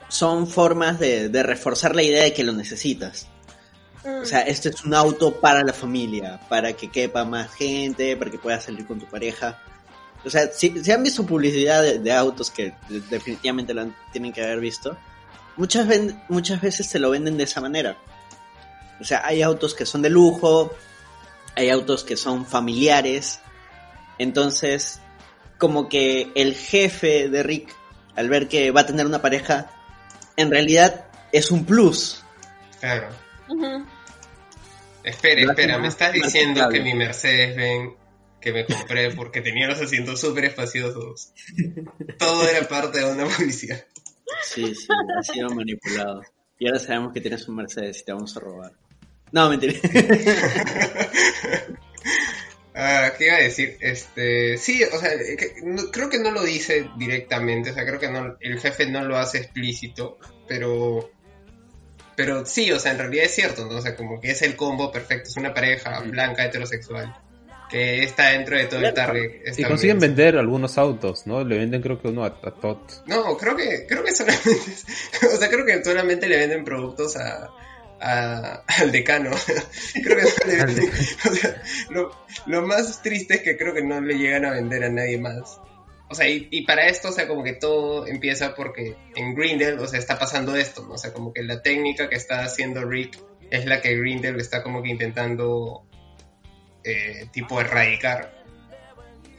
son 0.08 0.46
formas 0.48 0.98
de, 0.98 1.28
de 1.28 1.42
reforzar 1.42 1.94
la 1.94 2.02
idea 2.02 2.24
de 2.24 2.32
que 2.32 2.44
lo 2.44 2.52
necesitas. 2.52 3.28
O 4.04 4.24
sea, 4.24 4.40
este 4.42 4.68
es 4.70 4.84
un 4.84 4.94
auto 4.94 5.40
para 5.40 5.62
la 5.64 5.72
familia, 5.72 6.40
para 6.48 6.72
que 6.72 6.90
quepa 6.90 7.24
más 7.24 7.52
gente, 7.52 8.16
para 8.16 8.30
que 8.30 8.38
puedas 8.38 8.64
salir 8.64 8.86
con 8.86 8.98
tu 9.00 9.06
pareja. 9.06 9.60
O 10.24 10.30
sea, 10.30 10.48
si, 10.52 10.82
si 10.82 10.90
han 10.92 11.02
visto 11.02 11.24
publicidad 11.26 11.82
de, 11.82 11.98
de 11.98 12.12
autos 12.12 12.50
que 12.50 12.74
de- 12.88 13.00
definitivamente 13.10 13.74
lo 13.74 13.82
han- 13.82 13.96
tienen 14.12 14.32
que 14.32 14.42
haber 14.42 14.60
visto, 14.60 14.96
muchas, 15.56 15.86
ven- 15.86 16.20
muchas 16.28 16.60
veces 16.60 16.88
te 16.88 16.98
lo 16.98 17.10
venden 17.10 17.36
de 17.36 17.44
esa 17.44 17.60
manera. 17.60 17.96
O 19.00 19.04
sea, 19.04 19.22
hay 19.24 19.42
autos 19.42 19.74
que 19.74 19.84
son 19.86 20.02
de 20.02 20.10
lujo, 20.10 20.72
hay 21.54 21.70
autos 21.70 22.02
que 22.04 22.16
son 22.16 22.46
familiares. 22.46 23.40
Entonces, 24.18 25.00
como 25.58 25.88
que 25.88 26.32
el 26.34 26.54
jefe 26.54 27.28
de 27.28 27.42
Rick, 27.42 27.74
al 28.16 28.28
ver 28.28 28.48
que 28.48 28.70
va 28.70 28.82
a 28.82 28.86
tener 28.86 29.06
una 29.06 29.22
pareja, 29.22 29.70
en 30.36 30.50
realidad 30.50 31.04
es 31.32 31.50
un 31.50 31.64
plus. 31.64 32.22
Claro. 32.80 33.08
Espera, 35.04 35.40
espera, 35.42 35.78
me 35.78 35.88
estás 35.88 36.12
diciendo 36.12 36.68
que 36.68 36.80
mi 36.80 36.94
Mercedes 36.94 37.56
Benz 37.56 37.94
que 38.40 38.52
me 38.52 38.64
compré 38.66 39.10
porque 39.12 39.40
tenía 39.40 39.66
los 39.66 39.80
asientos 39.80 40.20
súper 40.20 40.44
espaciosos. 40.46 41.32
Todo 42.18 42.48
era 42.48 42.66
parte 42.68 42.98
de 42.98 43.04
una 43.10 43.24
publicidad. 43.26 43.84
Sí, 44.44 44.74
sí, 44.74 44.86
ha 45.18 45.22
sido 45.22 45.50
manipulado. 45.50 46.22
Y 46.58 46.66
ahora 46.66 46.78
sabemos 46.78 47.12
que 47.12 47.20
tienes 47.20 47.46
un 47.48 47.56
Mercedes 47.56 48.00
y 48.00 48.04
te 48.04 48.12
vamos 48.12 48.36
a 48.36 48.40
robar. 48.40 48.72
No, 49.32 49.48
mentira. 49.50 49.74
Ah, 52.80 53.10
¿qué 53.18 53.26
iba 53.26 53.34
a 53.34 53.40
decir? 53.40 53.76
Este, 53.80 54.56
sí, 54.56 54.84
o 54.84 54.98
sea, 55.00 55.10
que- 55.18 55.54
no- 55.64 55.90
creo 55.90 56.08
que 56.08 56.20
no 56.20 56.30
lo 56.30 56.44
dice 56.44 56.88
directamente, 56.96 57.70
o 57.70 57.74
sea, 57.74 57.84
creo 57.84 57.98
que 57.98 58.08
no, 58.08 58.36
el 58.38 58.60
jefe 58.60 58.86
no 58.86 59.02
lo 59.04 59.16
hace 59.16 59.38
explícito, 59.38 60.16
pero, 60.46 61.10
pero 62.18 62.44
sí, 62.44 62.72
o 62.72 62.80
sea, 62.80 62.90
en 62.92 62.98
realidad 62.98 63.26
es 63.26 63.34
cierto, 63.36 63.64
¿no? 63.66 63.76
O 63.76 63.80
sea, 63.80 63.94
como 63.94 64.20
que 64.20 64.32
es 64.32 64.42
el 64.42 64.56
combo 64.56 64.90
perfecto, 64.90 65.28
es 65.28 65.36
una 65.36 65.54
pareja 65.54 66.00
blanca 66.00 66.44
heterosexual 66.44 67.14
que 67.70 68.02
está 68.02 68.30
dentro 68.30 68.56
de 68.56 68.64
todo 68.64 68.80
el 68.80 68.92
target. 68.92 69.30
Y 69.56 69.62
consiguen 69.62 70.00
vender 70.00 70.36
algunos 70.36 70.78
autos, 70.78 71.26
¿no? 71.26 71.44
Le 71.44 71.58
venden 71.58 71.80
creo 71.80 72.00
que 72.02 72.08
uno 72.08 72.24
a, 72.24 72.28
a 72.42 72.50
Todd. 72.50 72.78
No, 73.06 73.36
creo 73.36 73.54
que, 73.56 73.86
creo 73.86 74.02
que 74.02 74.12
solamente, 74.12 74.50
o 75.32 75.36
sea, 75.36 75.48
creo 75.48 75.64
que 75.64 75.84
solamente 75.84 76.26
le 76.26 76.38
venden 76.38 76.64
productos 76.64 77.16
a, 77.16 77.50
a- 78.00 78.64
al 78.80 78.90
decano. 78.90 79.30
creo 80.02 80.16
que 80.16 80.22
no 80.24 80.50
le 80.52 80.58
venden- 80.64 80.90
o 81.30 81.34
sea, 81.34 81.62
lo, 81.90 82.10
lo 82.46 82.66
más 82.66 83.00
triste 83.02 83.34
es 83.34 83.40
que 83.42 83.56
creo 83.56 83.74
que 83.74 83.82
no 83.82 84.00
le 84.00 84.14
llegan 84.18 84.44
a 84.44 84.50
vender 84.52 84.82
a 84.84 84.88
nadie 84.88 85.18
más. 85.18 85.60
O 86.10 86.14
sea, 86.14 86.28
y, 86.28 86.48
y 86.50 86.64
para 86.64 86.86
esto, 86.86 87.08
o 87.08 87.12
sea, 87.12 87.28
como 87.28 87.44
que 87.44 87.52
todo 87.52 88.06
empieza 88.06 88.54
porque 88.54 88.96
en 89.14 89.34
Grindel, 89.34 89.78
o 89.78 89.86
sea, 89.86 89.98
está 89.98 90.18
pasando 90.18 90.56
esto, 90.56 90.82
¿no? 90.82 90.94
O 90.94 90.98
sea, 90.98 91.12
como 91.12 91.32
que 91.32 91.42
la 91.42 91.60
técnica 91.62 92.08
que 92.08 92.16
está 92.16 92.42
haciendo 92.42 92.84
Rick 92.84 93.18
es 93.50 93.66
la 93.66 93.80
que 93.80 93.96
Grindel 93.96 94.40
está 94.40 94.62
como 94.62 94.82
que 94.82 94.90
intentando, 94.90 95.84
eh, 96.84 97.26
tipo, 97.32 97.60
erradicar. 97.60 98.44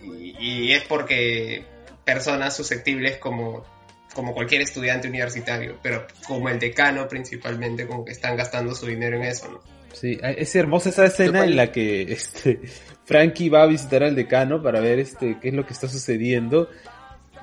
Y, 0.03 0.71
es 0.71 0.83
porque 0.83 1.65
personas 2.05 2.55
susceptibles 2.55 3.17
como, 3.17 3.65
como 4.13 4.33
cualquier 4.33 4.61
estudiante 4.61 5.07
universitario, 5.07 5.79
pero 5.83 6.07
como 6.27 6.49
el 6.49 6.59
decano 6.59 7.07
principalmente, 7.07 7.85
como 7.85 8.05
que 8.05 8.11
están 8.11 8.37
gastando 8.37 8.73
su 8.73 8.87
dinero 8.87 9.17
en 9.17 9.23
eso, 9.23 9.49
¿no? 9.49 9.78
Sí, 9.93 10.17
es 10.21 10.55
hermosa 10.55 10.89
esa 10.89 11.05
escena 11.05 11.43
en 11.43 11.55
la 11.55 11.71
que 11.71 12.03
este 12.03 12.61
Frankie 13.05 13.49
va 13.49 13.63
a 13.63 13.67
visitar 13.67 14.03
al 14.03 14.15
decano 14.15 14.61
para 14.61 14.79
ver 14.79 14.99
este 14.99 15.37
qué 15.41 15.49
es 15.49 15.53
lo 15.53 15.65
que 15.65 15.73
está 15.73 15.87
sucediendo 15.87 16.69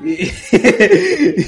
y, 0.05 0.31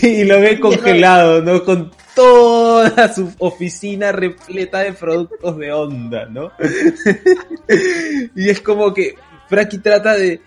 y 0.06 0.24
lo 0.24 0.40
ve 0.40 0.58
congelado, 0.58 1.42
¿no? 1.42 1.64
Con 1.64 1.90
toda 2.14 3.12
su 3.12 3.32
oficina 3.38 4.10
repleta 4.12 4.80
de 4.80 4.92
productos 4.92 5.56
de 5.58 5.72
onda, 5.72 6.26
¿no? 6.26 6.50
y 8.34 8.48
es 8.48 8.60
como 8.60 8.92
que 8.94 9.14
Frankie 9.48 9.78
trata 9.78 10.14
de, 10.14 10.40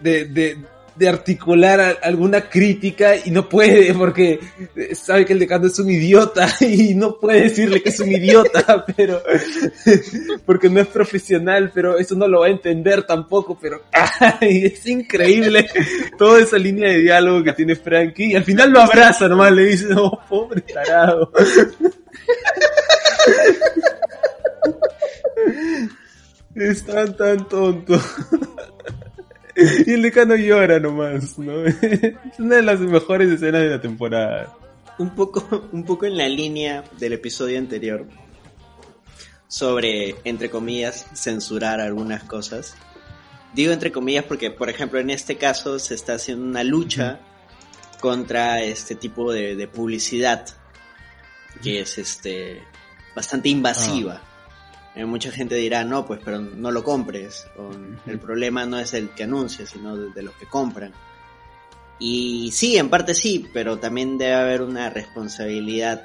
de, 0.00 0.26
de, 0.26 0.58
de 0.98 1.08
articular 1.08 1.98
alguna 2.02 2.48
crítica 2.48 3.14
y 3.24 3.30
no 3.30 3.48
puede 3.48 3.94
porque 3.94 4.40
sabe 4.94 5.24
que 5.24 5.32
el 5.32 5.38
decano 5.38 5.68
es 5.68 5.78
un 5.78 5.90
idiota 5.90 6.48
y 6.60 6.94
no 6.94 7.18
puede 7.18 7.42
decirle 7.42 7.82
que 7.82 7.90
es 7.90 8.00
un 8.00 8.10
idiota, 8.10 8.84
pero 8.96 9.22
porque 10.46 10.68
no 10.68 10.80
es 10.80 10.88
profesional, 10.88 11.70
pero 11.72 11.98
eso 11.98 12.16
no 12.16 12.26
lo 12.26 12.40
va 12.40 12.46
a 12.46 12.50
entender 12.50 13.04
tampoco, 13.04 13.56
pero 13.60 13.82
ay, 13.92 14.66
es 14.66 14.86
increíble 14.86 15.68
toda 16.16 16.40
esa 16.40 16.58
línea 16.58 16.88
de 16.88 16.98
diálogo 16.98 17.44
que 17.44 17.52
tiene 17.52 17.76
Frankie 17.76 18.32
y 18.32 18.36
al 18.36 18.44
final 18.44 18.70
lo 18.70 18.80
abraza 18.80 19.28
nomás, 19.28 19.52
le 19.52 19.64
dice, 19.64 19.86
oh, 19.96 20.18
pobre 20.28 20.62
tarado. 20.62 21.30
Es 26.54 26.84
tan, 26.84 27.16
tan 27.16 27.48
tonto. 27.48 28.00
Y 29.86 29.92
el 29.92 30.02
decano 30.02 30.36
llora 30.36 30.78
nomás, 30.78 31.38
¿no? 31.38 31.64
Es 31.66 32.38
una 32.38 32.56
de 32.56 32.62
las 32.62 32.80
mejores 32.80 33.30
escenas 33.30 33.62
de 33.62 33.68
la 33.70 33.80
temporada. 33.80 34.56
un 34.98 35.14
poco, 35.14 35.68
un 35.72 35.84
poco 35.84 36.06
en 36.06 36.16
la 36.16 36.28
línea 36.28 36.84
del 36.98 37.14
episodio 37.14 37.58
anterior 37.58 38.06
sobre, 39.48 40.16
entre 40.24 40.50
comillas, 40.50 41.06
censurar 41.14 41.80
algunas 41.80 42.22
cosas. 42.24 42.76
Digo 43.54 43.72
entre 43.72 43.90
comillas 43.90 44.24
porque, 44.24 44.50
por 44.50 44.68
ejemplo, 44.68 45.00
en 45.00 45.10
este 45.10 45.36
caso 45.36 45.78
se 45.78 45.94
está 45.94 46.14
haciendo 46.14 46.44
una 46.44 46.62
lucha 46.62 47.20
contra 48.00 48.62
este 48.62 48.94
tipo 48.94 49.32
de, 49.32 49.56
de 49.56 49.66
publicidad 49.66 50.46
que 51.62 51.80
es 51.80 51.98
este 51.98 52.62
bastante 53.14 53.48
invasiva. 53.48 54.22
Eh, 54.98 55.04
mucha 55.06 55.30
gente 55.30 55.54
dirá, 55.54 55.84
no, 55.84 56.04
pues, 56.06 56.20
pero 56.24 56.40
no 56.40 56.70
lo 56.72 56.82
compres. 56.82 57.46
O, 57.56 57.70
El 58.10 58.18
problema 58.18 58.66
no 58.66 58.78
es 58.80 58.92
el 58.94 59.10
que 59.10 59.22
anuncia, 59.22 59.64
sino 59.64 59.96
de, 59.96 60.10
de 60.10 60.22
los 60.22 60.34
que 60.34 60.46
compran. 60.46 60.92
Y 62.00 62.50
sí, 62.52 62.76
en 62.76 62.90
parte 62.90 63.14
sí, 63.14 63.48
pero 63.52 63.78
también 63.78 64.18
debe 64.18 64.34
haber 64.34 64.62
una 64.62 64.90
responsabilidad 64.90 66.04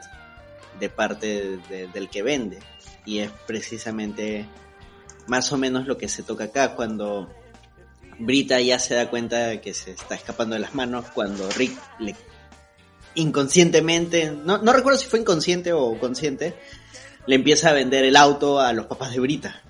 de 0.80 0.90
parte 0.90 1.26
de- 1.28 1.58
de- 1.70 1.88
del 1.88 2.10
que 2.10 2.22
vende. 2.24 2.60
Y 3.06 3.20
es 3.20 3.32
precisamente 3.48 4.48
más 5.28 5.52
o 5.52 5.58
menos 5.58 5.88
lo 5.88 5.98
que 5.98 6.08
se 6.08 6.22
toca 6.24 6.46
acá 6.46 6.76
cuando 6.76 7.34
Brita 8.20 8.62
ya 8.62 8.78
se 8.78 8.94
da 8.94 9.10
cuenta 9.10 9.48
de 9.48 9.60
que 9.62 9.74
se 9.74 9.92
está 9.92 10.14
escapando 10.16 10.54
de 10.56 10.62
las 10.62 10.76
manos, 10.76 11.06
cuando 11.14 11.50
Rick 11.52 11.76
le 12.00 12.16
inconscientemente, 13.16 14.32
no, 14.32 14.58
no 14.60 14.74
recuerdo 14.74 15.00
si 15.00 15.08
fue 15.08 15.20
inconsciente 15.20 15.72
o 15.74 15.98
consciente, 16.00 16.56
le 17.28 17.36
empieza 17.36 17.70
a 17.70 17.74
vender 17.74 18.04
el 18.06 18.16
auto 18.16 18.60
a 18.60 18.74
los 18.74 18.86
papás 18.88 19.12
de 19.14 19.20
Brita. 19.20 19.62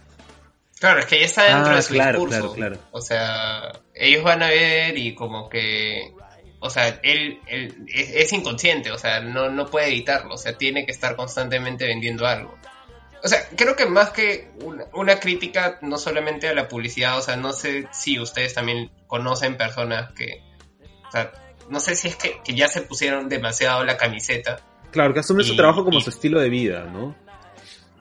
Claro, 0.80 1.00
es 1.00 1.06
que 1.06 1.20
ya 1.20 1.26
está 1.26 1.44
dentro 1.44 1.72
Ah, 1.74 1.76
de 1.78 1.82
su 1.82 1.94
claro, 1.94 2.20
discurso. 2.20 2.54
claro, 2.54 2.76
claro. 2.76 2.88
O 2.92 3.02
sea, 3.02 3.72
ellos 3.94 4.24
van 4.24 4.44
a 4.44 4.50
ver 4.50 4.98
y 4.98 5.16
como 5.16 5.48
que... 5.50 6.14
O 6.60 6.70
sea, 6.70 7.00
él, 7.04 7.40
él 7.48 7.86
es, 7.94 8.10
es 8.12 8.34
inconsciente, 8.34 8.92
o 8.92 8.98
sea, 8.98 9.20
no, 9.20 9.50
no 9.50 9.68
puede 9.68 9.88
evitarlo, 9.88 10.36
o 10.36 10.38
sea, 10.38 10.58
tiene 10.58 10.86
que 10.86 10.94
estar 10.94 11.16
constantemente 11.18 11.86
vendiendo 11.86 12.26
algo. 12.26 12.58
O 13.22 13.28
sea, 13.28 13.40
creo 13.56 13.76
que 13.76 13.86
más 13.86 14.12
que 14.12 14.50
una, 14.62 14.86
una 14.94 15.20
crítica, 15.20 15.78
no 15.82 15.98
solamente 15.98 16.48
a 16.48 16.54
la 16.54 16.68
publicidad, 16.70 17.18
o 17.18 17.22
sea, 17.22 17.36
no 17.36 17.52
sé 17.54 17.88
si 17.92 18.18
ustedes 18.20 18.54
también 18.54 18.92
conocen 19.08 19.58
personas 19.58 20.12
que... 20.14 20.42
O 21.08 21.12
sea, 21.12 21.32
no 21.70 21.80
sé 21.82 21.96
si 21.98 22.08
es 22.10 22.16
que, 22.16 22.40
que 22.44 22.54
ya 22.56 22.68
se 22.70 22.82
pusieron 22.82 23.28
demasiado 23.30 23.84
la 23.84 23.96
camiseta. 23.98 24.60
Claro, 24.92 25.14
que 25.14 25.20
asume 25.22 25.44
su 25.44 25.56
trabajo 25.56 25.84
como 25.84 26.00
y- 26.00 26.02
su 26.02 26.10
estilo 26.12 26.40
de 26.40 26.50
vida, 26.50 26.86
¿no? 26.86 27.16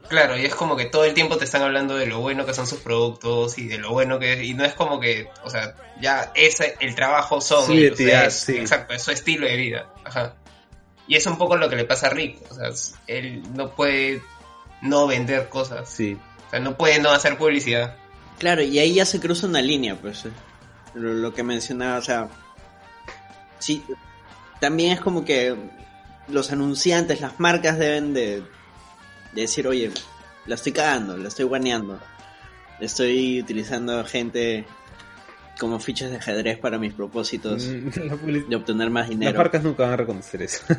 Claro, 0.09 0.37
y 0.37 0.45
es 0.45 0.55
como 0.55 0.77
que 0.77 0.87
todo 0.87 1.05
el 1.05 1.15
tiempo 1.15 1.37
te 1.39 1.45
están 1.45 1.63
hablando 1.63 1.97
de 1.97 2.07
lo 2.07 2.21
bueno 2.21 2.45
que 2.45 2.53
son 2.55 2.67
sus 2.67 2.81
productos 2.81 3.57
y 3.59 3.67
de 3.69 3.79
lo 3.79 3.91
bueno 3.91 4.19
que 4.19 4.35
es, 4.35 4.43
y 4.43 4.53
no 4.55 4.65
es 4.65 4.75
como 4.75 5.01
que, 5.01 5.29
o 5.45 5.49
sea, 5.51 5.75
ya 6.01 6.33
ese, 6.35 6.77
el 6.81 6.95
trabajo 6.95 7.41
son 7.41 7.65
Su 7.67 7.73
ellos, 7.73 7.99
identidad, 8.01 8.27
es- 8.27 8.35
sí. 8.41 8.57
exacto, 8.59 8.93
es 8.95 9.03
su 9.03 9.11
estilo 9.13 9.47
de 9.47 9.57
vida, 9.57 9.87
ajá. 10.05 10.35
Y 11.09 11.17
es 11.17 11.27
un 11.27 11.39
poco 11.39 11.57
lo 11.57 11.69
que 11.69 11.77
le 11.77 11.85
pasa 11.85 12.09
a 12.09 12.11
Rick, 12.11 12.39
o 12.51 12.55
sea, 12.55 12.69
él 13.07 13.43
no 13.55 13.71
puede 13.75 14.23
no 14.83 15.07
vender 15.07 15.49
cosas. 15.49 15.89
Sí. 15.89 16.19
O 16.47 16.51
sea, 16.51 16.61
no 16.61 16.77
puede 16.77 17.01
no 17.01 17.11
hacer 17.11 17.39
publicidad. 17.39 17.97
Claro, 18.39 18.63
y 18.63 18.79
ahí 18.79 18.95
ya 18.95 19.05
se 19.07 19.21
cruza 19.21 19.47
una 19.47 19.63
línea, 19.63 19.97
pues. 19.97 20.27
eh. 20.27 20.31
Lo, 20.95 21.13
lo 21.15 21.33
que 21.33 21.43
mencionaba, 21.43 21.99
o 21.99 22.03
sea. 22.03 22.29
Sí, 23.59 23.83
también 24.61 24.93
es 24.93 25.01
como 25.01 25.25
que 25.25 25.55
los 26.29 26.51
anunciantes, 26.53 27.21
las 27.21 27.39
marcas 27.41 27.79
deben 27.79 28.13
de, 28.15 28.43
de 29.33 29.43
decir, 29.43 29.67
oye, 29.67 29.91
la 30.47 30.55
estoy 30.55 30.73
cagando, 30.73 31.17
la 31.17 31.29
estoy 31.29 31.45
guaneando. 31.45 31.99
Estoy 32.81 33.41
utilizando 33.41 34.05
gente 34.05 34.65
como 35.61 35.79
fichas 35.79 36.11
de 36.11 36.17
ajedrez 36.17 36.59
para 36.59 36.79
mis 36.79 36.93
propósitos 36.95 37.65
Mm, 37.67 37.89
de 38.49 38.57
obtener 38.57 38.91
más 38.91 39.03
Las 39.03 39.11
dinero. 39.11 39.39
marcas 39.39 39.63
nunca 39.63 39.85
van 39.85 39.93
a 39.93 39.97
reconocer 39.97 40.43
eso. 40.43 40.63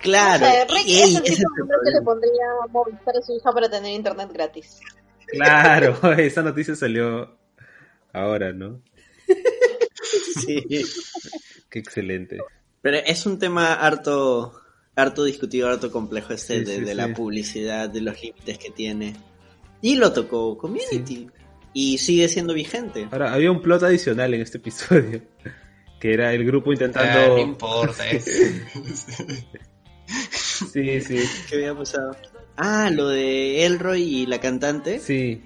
Claro, 0.00 0.46
No 0.46 0.52
sé, 0.52 0.66
Rick 0.68 0.86
es 0.86 1.08
ey, 1.08 1.16
el 1.16 1.22
tipo 1.24 1.50
de 1.56 1.84
que 1.84 1.90
le 1.90 2.02
pondría 2.02 2.44
Movistar 2.70 3.16
a 3.16 3.20
su 3.22 3.34
hija 3.36 3.50
para 3.52 3.68
tener 3.68 3.92
internet 3.92 4.30
gratis. 4.32 4.78
claro, 5.26 5.98
esa 6.18 6.42
noticia 6.42 6.76
salió 6.76 7.36
ahora, 8.12 8.52
¿no? 8.52 8.80
Sí. 10.40 10.64
Qué 11.68 11.78
excelente. 11.80 12.38
Pero 12.80 12.98
es 12.98 13.26
un 13.26 13.40
tema 13.40 13.74
harto, 13.74 14.54
harto 14.98 15.24
discutido, 15.24 15.68
harto 15.68 15.90
complejo 15.92 16.32
este 16.32 16.58
Sí, 16.58 16.64
de, 16.64 16.74
sí, 16.76 16.80
de 16.82 16.88
sí. 16.88 16.94
la 16.94 17.14
publicidad, 17.14 17.88
de 17.88 18.00
los 18.00 18.20
límites 18.22 18.58
que 18.58 18.70
tiene. 18.70 19.14
Y 19.80 19.96
lo 19.96 20.12
tocó 20.12 20.58
Community. 20.58 21.28
Y 21.72 21.98
sigue 21.98 22.28
siendo 22.28 22.52
vigente. 22.54 23.06
Ahora, 23.10 23.32
había 23.32 23.50
un 23.50 23.62
plot 23.62 23.82
adicional 23.84 24.34
en 24.34 24.40
este 24.42 24.58
episodio. 24.58 25.22
Que 26.00 26.12
era 26.14 26.32
el 26.32 26.44
grupo 26.44 26.70
Ah, 26.70 26.74
intentando. 26.74 27.28
no 27.34 27.38
importa. 27.40 28.08
es- 28.08 28.24
Sí, 30.72 31.00
sí, 31.00 31.18
¿Qué 31.48 31.56
había 31.56 31.74
pasado? 31.74 32.16
Ah, 32.56 32.88
lo 32.92 33.08
de 33.08 33.64
Elroy 33.66 34.02
y 34.02 34.26
la 34.26 34.40
cantante. 34.40 34.98
sí. 35.00 35.42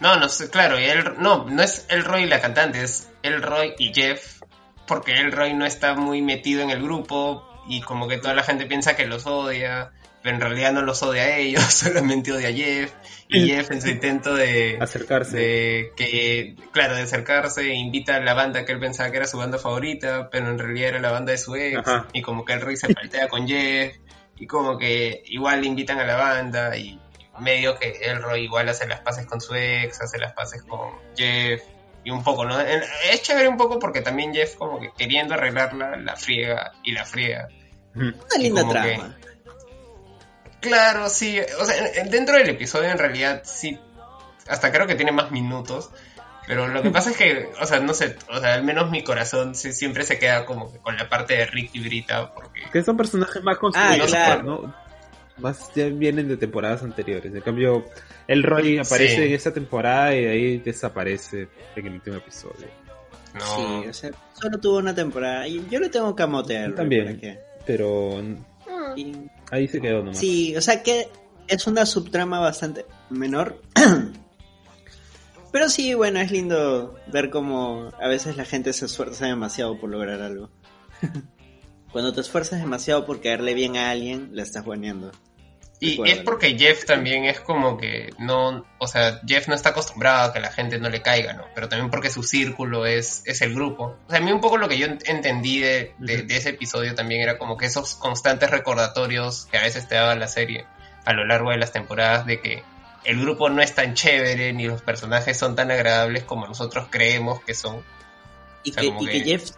No, 0.00 0.16
no 0.16 0.28
sé, 0.28 0.48
claro, 0.48 0.78
y 0.80 0.84
el, 0.84 1.20
no, 1.20 1.46
no 1.50 1.60
es 1.60 1.84
Elroy 1.90 2.26
la 2.26 2.40
cantante, 2.40 2.82
es 2.84 3.08
Elroy 3.24 3.72
y 3.80 3.92
Jeff, 3.92 4.40
porque 4.86 5.12
Elroy 5.18 5.54
no 5.54 5.66
está 5.66 5.96
muy 5.96 6.22
metido 6.22 6.62
en 6.62 6.70
el 6.70 6.80
grupo 6.80 7.42
y 7.68 7.80
como 7.82 8.08
que 8.08 8.18
toda 8.18 8.34
la 8.34 8.42
gente 8.42 8.66
piensa 8.66 8.96
que 8.96 9.06
los 9.06 9.26
odia, 9.26 9.92
pero 10.22 10.34
en 10.36 10.40
realidad 10.40 10.72
no 10.72 10.82
los 10.82 11.02
odia 11.02 11.22
a 11.22 11.36
ellos, 11.36 11.62
solamente 11.72 12.32
odia 12.32 12.48
a 12.48 12.52
Jeff, 12.52 12.92
y 13.28 13.48
Jeff 13.48 13.70
en 13.70 13.82
su 13.82 13.88
intento 13.88 14.34
de, 14.34 14.78
Acercarse. 14.80 15.36
de 15.36 15.92
que, 15.96 16.56
claro, 16.72 16.96
de 16.96 17.02
acercarse, 17.02 17.68
invita 17.74 18.16
a 18.16 18.20
la 18.20 18.34
banda 18.34 18.64
que 18.64 18.72
él 18.72 18.80
pensaba 18.80 19.10
que 19.10 19.18
era 19.18 19.26
su 19.26 19.36
banda 19.36 19.58
favorita, 19.58 20.30
pero 20.30 20.48
en 20.50 20.58
realidad 20.58 20.88
era 20.90 21.00
la 21.00 21.10
banda 21.10 21.32
de 21.32 21.38
su 21.38 21.54
ex, 21.54 21.78
Ajá. 21.78 22.08
y 22.12 22.22
como 22.22 22.44
que 22.44 22.54
Elroy 22.54 22.76
se 22.76 22.92
paltea 22.92 23.28
con 23.28 23.46
Jeff, 23.46 23.96
y 24.38 24.46
como 24.46 24.78
que 24.78 25.22
igual 25.26 25.60
le 25.60 25.68
invitan 25.68 25.98
a 25.98 26.06
la 26.06 26.16
banda, 26.16 26.76
y 26.76 26.98
medio 27.38 27.78
que 27.78 27.98
Elroy 28.02 28.44
igual 28.44 28.68
hace 28.68 28.86
las 28.86 29.00
paces 29.00 29.26
con 29.26 29.40
su 29.40 29.54
ex, 29.54 30.00
hace 30.00 30.18
las 30.18 30.32
paces 30.32 30.62
con 30.62 30.90
Jeff, 31.16 31.62
y 32.08 32.10
un 32.10 32.24
poco, 32.24 32.44
¿no? 32.46 32.58
Es 32.58 33.22
chévere 33.22 33.48
un 33.48 33.58
poco 33.58 33.78
porque 33.78 34.00
también 34.00 34.32
Jeff 34.32 34.54
como 34.56 34.80
que 34.80 34.90
queriendo 34.96 35.34
arreglarla, 35.34 35.96
la 35.96 36.16
friega 36.16 36.72
y 36.82 36.92
la 36.92 37.04
friega. 37.04 37.48
Una 37.94 38.12
linda 38.38 38.62
como 38.62 38.72
que- 38.72 38.78
trama. 38.94 39.16
Claro, 40.60 41.08
sí. 41.08 41.38
O 41.60 41.64
sea, 41.64 41.76
en- 41.76 42.06
en- 42.06 42.10
dentro 42.10 42.36
del 42.36 42.48
episodio 42.48 42.88
en 42.90 42.98
realidad 42.98 43.42
sí. 43.44 43.78
Hasta 44.48 44.72
creo 44.72 44.86
que 44.86 44.94
tiene 44.94 45.12
más 45.12 45.30
minutos. 45.30 45.90
Pero 46.46 46.66
lo 46.66 46.82
que 46.82 46.90
pasa 46.90 47.10
es 47.10 47.16
que, 47.16 47.50
o 47.60 47.66
sea, 47.66 47.78
no 47.80 47.92
sé, 47.94 48.16
o 48.30 48.38
sea, 48.40 48.54
al 48.54 48.64
menos 48.64 48.90
mi 48.90 49.04
corazón 49.04 49.54
sí- 49.54 49.72
siempre 49.72 50.02
se 50.04 50.18
queda 50.18 50.46
como 50.46 50.72
que 50.72 50.78
con 50.78 50.96
la 50.96 51.08
parte 51.08 51.36
de 51.36 51.44
Rick 51.46 51.70
y 51.74 51.80
Brita, 51.80 52.32
porque 52.32 52.62
Que 52.72 52.82
son 52.82 52.96
personajes 52.96 53.42
más 53.42 53.58
construidos, 53.58 54.12
Ah, 54.14 54.24
claro. 54.36 54.42
¿no? 54.42 54.74
Más 55.38 55.72
ya 55.74 55.86
vienen 55.86 56.28
de 56.28 56.36
temporadas 56.36 56.82
anteriores. 56.82 57.32
En 57.34 57.40
cambio, 57.40 57.84
el 58.26 58.42
Roy 58.42 58.78
aparece 58.78 59.16
Sí. 59.16 59.22
en 59.22 59.32
esta 59.32 59.52
temporada 59.52 60.14
y 60.14 60.24
de 60.24 60.30
ahí 60.30 60.58
desaparece 60.58 61.48
en 61.76 61.86
el 61.86 61.92
último 61.94 62.16
episodio. 62.16 62.66
no. 63.34 63.56
Sí, 63.82 63.88
o 63.88 63.92
sea, 63.92 64.10
solo 64.40 64.58
tuvo 64.58 64.78
una 64.78 64.94
temporada. 64.94 65.46
Y 65.46 65.64
yo 65.70 65.78
le 65.78 65.88
tengo 65.90 66.14
camote 66.16 66.56
a 66.56 66.60
Yo 66.60 66.64
Elroy. 66.66 66.76
también. 66.76 67.38
Pero 67.66 68.22
Mm. 68.22 68.98
Y- 68.98 69.30
ahí 69.50 69.68
se 69.68 69.80
quedó 69.80 69.98
nomás. 69.98 70.18
Sí, 70.18 70.56
o 70.56 70.60
sea 70.60 70.82
que 70.82 71.08
es 71.46 71.66
una 71.66 71.86
subtrama 71.86 72.40
bastante 72.40 72.84
menor. 73.10 73.60
Pero 75.52 75.68
sí, 75.68 75.94
bueno, 75.94 76.20
es 76.20 76.30
lindo 76.30 76.98
ver 77.12 77.30
cómo 77.30 77.90
a 78.00 78.08
veces 78.08 78.36
la 78.36 78.44
gente 78.44 78.72
se 78.72 78.86
esfuerza 78.86 79.26
demasiado 79.26 79.78
por 79.78 79.88
lograr 79.90 80.20
algo. 80.20 80.50
Cuando 81.92 82.12
te 82.12 82.20
esfuerzas 82.20 82.60
demasiado 82.60 83.06
por 83.06 83.20
caerle 83.22 83.54
bien 83.54 83.76
a 83.76 83.90
alguien, 83.90 84.30
la 84.32 84.42
estás 84.42 84.64
guaneando. 84.64 85.10
Y 85.80 86.10
es 86.10 86.18
porque 86.18 86.58
Jeff 86.58 86.84
también 86.86 87.24
es 87.24 87.38
como 87.40 87.78
que 87.78 88.10
no, 88.18 88.66
o 88.78 88.88
sea, 88.88 89.20
Jeff 89.26 89.46
no 89.46 89.54
está 89.54 89.68
acostumbrado 89.68 90.28
a 90.28 90.32
que 90.32 90.40
la 90.40 90.50
gente 90.50 90.78
no 90.80 90.88
le 90.90 91.02
caiga, 91.02 91.34
¿no? 91.34 91.44
Pero 91.54 91.68
también 91.68 91.88
porque 91.90 92.10
su 92.10 92.24
círculo 92.24 92.84
es, 92.84 93.22
es 93.26 93.42
el 93.42 93.54
grupo. 93.54 93.96
O 94.06 94.10
sea, 94.10 94.18
a 94.18 94.22
mí 94.22 94.32
un 94.32 94.40
poco 94.40 94.56
lo 94.58 94.68
que 94.68 94.76
yo 94.76 94.88
ent- 94.88 95.02
entendí 95.08 95.60
de, 95.60 95.94
de- 95.98 96.22
de 96.22 96.36
ese 96.36 96.48
episodio 96.50 96.94
también 96.96 97.20
era 97.20 97.38
como 97.38 97.56
que 97.56 97.66
esos 97.66 97.94
constantes 97.94 98.50
recordatorios 98.50 99.46
que 99.52 99.58
a 99.58 99.62
veces 99.62 99.86
te 99.86 99.94
daba 99.94 100.16
la 100.16 100.26
serie 100.26 100.66
a 101.04 101.12
lo 101.12 101.24
largo 101.24 101.50
de 101.52 101.58
las 101.58 101.70
temporadas 101.72 102.26
de 102.26 102.40
que 102.40 102.62
el 103.04 103.20
grupo 103.20 103.48
no 103.48 103.62
es 103.62 103.72
tan 103.74 103.94
chévere 103.94 104.52
ni 104.52 104.66
los 104.66 104.82
personajes 104.82 105.38
son 105.38 105.54
tan 105.54 105.70
agradables 105.70 106.24
como 106.24 106.46
nosotros 106.48 106.88
creemos 106.90 107.40
que 107.44 107.54
son. 107.54 107.84
Y, 108.64 108.70
O 108.70 108.74
sea, 108.74 108.82
que, 108.82 108.88
como 108.88 109.02
y 109.02 109.06
que 109.06 109.12
que- 109.12 109.24
Jeff, 109.24 109.50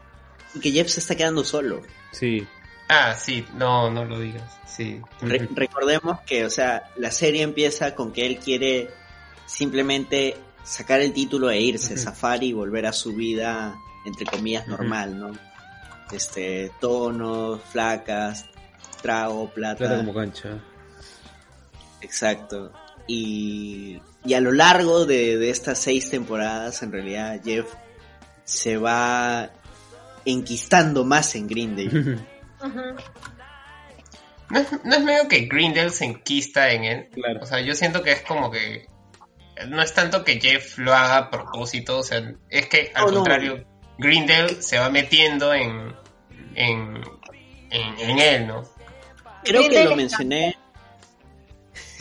y 0.54 0.60
que 0.60 0.70
Jeff 0.72 0.88
se 0.88 1.00
está 1.00 1.16
quedando 1.16 1.44
solo. 1.44 1.80
Sí. 2.12 2.46
Ah, 2.92 3.14
sí, 3.16 3.46
no, 3.54 3.88
no 3.88 4.04
lo 4.04 4.18
digas. 4.18 4.42
Sí. 4.66 5.00
Re- 5.20 5.48
recordemos 5.54 6.20
que, 6.22 6.44
o 6.44 6.50
sea, 6.50 6.90
la 6.96 7.12
serie 7.12 7.42
empieza 7.42 7.94
con 7.94 8.12
que 8.12 8.26
él 8.26 8.38
quiere 8.38 8.90
simplemente 9.46 10.36
sacar 10.64 11.00
el 11.00 11.12
título 11.12 11.50
e 11.50 11.60
irse, 11.60 11.94
Ujú. 11.94 12.02
zafar 12.02 12.42
y 12.42 12.52
volver 12.52 12.86
a 12.86 12.92
su 12.92 13.14
vida, 13.14 13.76
entre 14.04 14.26
comillas, 14.26 14.66
normal, 14.66 15.18
¿no? 15.18 15.30
Este, 16.10 16.72
tonos, 16.80 17.60
flacas, 17.70 18.46
trago, 19.00 19.48
plata. 19.50 19.78
Plata 19.78 19.96
como 19.98 20.12
cancha. 20.12 20.58
Exacto. 22.00 22.72
Y, 23.06 24.00
y 24.24 24.34
a 24.34 24.40
lo 24.40 24.50
largo 24.52 25.06
de, 25.06 25.36
de 25.38 25.50
estas 25.50 25.78
seis 25.78 26.10
temporadas, 26.10 26.82
en 26.82 26.90
realidad, 26.92 27.40
Jeff 27.44 27.66
se 28.44 28.76
va 28.78 29.50
enquistando 30.24 31.04
más 31.04 31.34
en 31.36 31.46
¿No 34.50 34.58
es, 34.58 34.84
no 34.84 34.94
es 34.96 35.02
medio 35.04 35.28
que 35.28 35.40
Grindel 35.42 35.90
se 35.90 36.04
enquista 36.04 36.72
en 36.72 36.84
él? 36.84 37.08
Claro. 37.12 37.40
O 37.42 37.46
sea, 37.46 37.60
yo 37.60 37.74
siento 37.74 38.02
que 38.02 38.12
es 38.12 38.22
como 38.22 38.50
que. 38.50 38.86
No 39.68 39.82
es 39.82 39.92
tanto 39.94 40.24
que 40.24 40.40
Jeff 40.40 40.78
lo 40.78 40.94
haga 40.94 41.16
a 41.18 41.30
propósito, 41.30 41.98
o 41.98 42.02
sea, 42.02 42.22
es 42.48 42.66
que 42.66 42.90
al 42.94 43.04
Oh, 43.04 43.08
no. 43.08 43.16
contrario, 43.16 43.64
Grindel 43.98 44.62
se 44.62 44.78
va 44.78 44.88
metiendo 44.90 45.54
en. 45.54 45.94
en. 46.54 46.96
en, 47.70 47.98
en 48.00 48.18
él, 48.18 48.46
¿no? 48.46 48.64
Creo 49.44 49.68
que 49.68 49.84
lo 49.84 49.96
mencioné. 49.96 50.56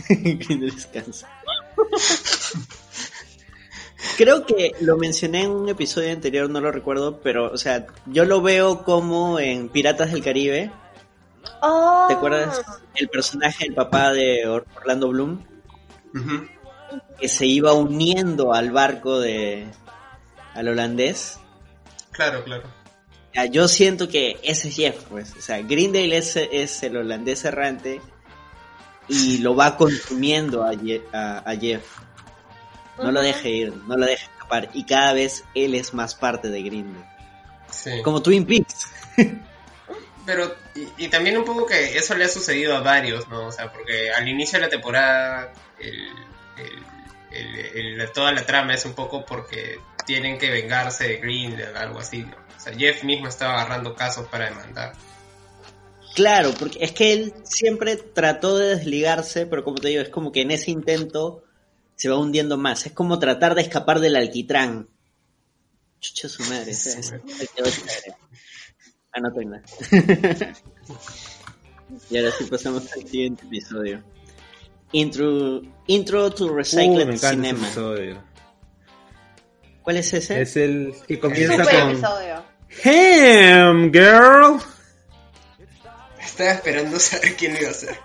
Grindel 0.09 0.73
descansa. 0.75 1.29
Creo 4.19 4.45
que 4.45 4.73
lo 4.81 4.97
mencioné 4.97 5.43
en 5.43 5.51
un 5.51 5.69
episodio 5.69 6.11
anterior, 6.11 6.49
no 6.49 6.59
lo 6.59 6.73
recuerdo, 6.73 7.21
pero, 7.21 7.49
o 7.53 7.57
sea, 7.57 7.87
yo 8.05 8.25
lo 8.25 8.41
veo 8.41 8.83
como 8.83 9.39
en 9.39 9.69
Piratas 9.69 10.11
del 10.11 10.21
Caribe. 10.21 10.71
Oh. 11.61 12.05
¿Te 12.09 12.15
acuerdas? 12.15 12.61
El 12.95 13.07
personaje, 13.07 13.65
el 13.65 13.73
papá 13.73 14.11
de 14.11 14.45
Or- 14.45 14.65
Orlando 14.75 15.07
Bloom, 15.07 15.41
que 17.17 17.29
se 17.29 17.45
iba 17.45 17.71
uniendo 17.71 18.53
al 18.53 18.71
barco 18.71 19.21
de 19.21 19.67
al 20.53 20.67
holandés. 20.67 21.39
Claro, 22.11 22.43
claro. 22.43 22.63
Ya, 23.33 23.45
yo 23.45 23.69
siento 23.69 24.09
que 24.09 24.37
ese 24.43 24.67
es 24.67 24.75
Jeff, 24.75 25.03
pues. 25.09 25.33
O 25.37 25.41
sea, 25.41 25.61
Grindale 25.61 26.17
es, 26.17 26.35
es 26.35 26.83
el 26.83 26.97
holandés 26.97 27.45
errante 27.45 28.01
y 29.07 29.37
lo 29.37 29.55
va 29.55 29.77
consumiendo 29.77 30.63
a, 30.63 30.73
Ye- 30.73 31.03
a- 31.13 31.37
a 31.49 31.55
Jeff. 31.55 31.85
No 33.03 33.11
lo 33.11 33.21
deje 33.21 33.49
ir, 33.49 33.73
no 33.87 33.95
lo 33.97 34.05
deje 34.05 34.23
escapar. 34.25 34.69
Y 34.73 34.85
cada 34.85 35.13
vez 35.13 35.43
él 35.55 35.75
es 35.75 35.93
más 35.93 36.15
parte 36.15 36.49
de 36.49 36.61
Grindale. 36.63 37.05
Sí. 37.71 38.01
Como 38.03 38.21
Twin 38.21 38.45
Peaks. 38.45 38.87
Pero, 40.25 40.53
y, 40.75 41.05
y 41.05 41.07
también 41.07 41.37
un 41.37 41.45
poco 41.45 41.65
que 41.65 41.97
eso 41.97 42.15
le 42.15 42.25
ha 42.25 42.29
sucedido 42.29 42.75
a 42.75 42.81
varios, 42.81 43.27
¿no? 43.29 43.47
O 43.47 43.51
sea, 43.51 43.71
porque 43.71 44.11
al 44.11 44.27
inicio 44.27 44.59
de 44.59 44.65
la 44.65 44.69
temporada, 44.69 45.53
el, 45.79 45.95
el- 46.57 47.55
el- 47.75 48.01
el- 48.01 48.11
toda 48.11 48.31
la 48.31 48.45
trama 48.45 48.73
es 48.75 48.85
un 48.85 48.93
poco 48.93 49.25
porque 49.25 49.79
tienen 50.05 50.37
que 50.37 50.49
vengarse 50.51 51.07
de 51.07 51.17
Grindel, 51.17 51.75
algo 51.75 51.99
así, 51.99 52.19
¿no? 52.23 52.35
O 52.55 52.59
sea, 52.59 52.73
Jeff 52.73 53.03
mismo 53.03 53.27
estaba 53.27 53.53
agarrando 53.61 53.95
casos 53.95 54.27
para 54.27 54.49
demandar. 54.49 54.93
Claro, 56.15 56.51
porque 56.59 56.79
es 56.81 56.91
que 56.91 57.13
él 57.13 57.33
siempre 57.43 57.95
trató 57.95 58.57
de 58.57 58.75
desligarse, 58.75 59.45
pero 59.45 59.63
como 59.63 59.77
te 59.77 59.89
digo, 59.89 60.01
es 60.01 60.09
como 60.09 60.31
que 60.31 60.41
en 60.41 60.51
ese 60.51 60.69
intento 60.71 61.43
se 61.99 62.07
va 62.07 62.17
hundiendo 62.17 62.57
más. 62.57 62.85
Es 62.85 62.93
como 62.93 63.19
tratar 63.19 63.55
de 63.55 63.61
escapar 63.61 63.99
del 63.99 64.15
alquitrán. 64.15 64.87
Chucha 65.99 66.29
su 66.29 66.43
madre. 66.43 66.73
chévere. 66.73 67.21
Anótenla. 69.11 69.61
Y 72.11 72.17
ahora 72.19 72.31
sí 72.37 72.43
pasamos 72.43 72.83
al 72.93 73.01
siguiente 73.01 73.45
episodio. 73.45 74.03
Intro, 74.91 75.63
intro 75.87 76.31
to 76.31 76.55
Recycled 76.55 77.17
Cinema. 77.17 77.67
¿Cuál 79.81 79.97
es 79.97 80.13
ese? 80.13 80.39
Es 80.39 80.55
el 80.55 80.93
que 81.07 81.19
comienza 81.19 81.63
Super 81.63 81.79
con 81.79 81.89
episodio. 81.89 82.45
Ham 82.85 83.91
Girl. 83.91 84.61
Estaba 86.19 86.51
esperando 86.51 86.99
saber 86.99 87.35
quién 87.35 87.57
iba 87.57 87.69
a 87.69 87.71
hacer. 87.71 87.97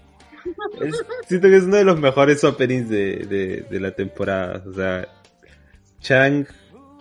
Es- 0.81 1.03
siento 1.27 1.47
que 1.49 1.57
es 1.57 1.63
uno 1.63 1.77
de 1.77 1.83
los 1.83 1.99
mejores 1.99 2.43
openings 2.43 2.89
de, 2.89 3.17
de, 3.25 3.65
de 3.69 3.79
la 3.79 3.91
temporada. 3.91 4.63
O 4.67 4.73
sea, 4.73 5.07
Chang 6.01 6.45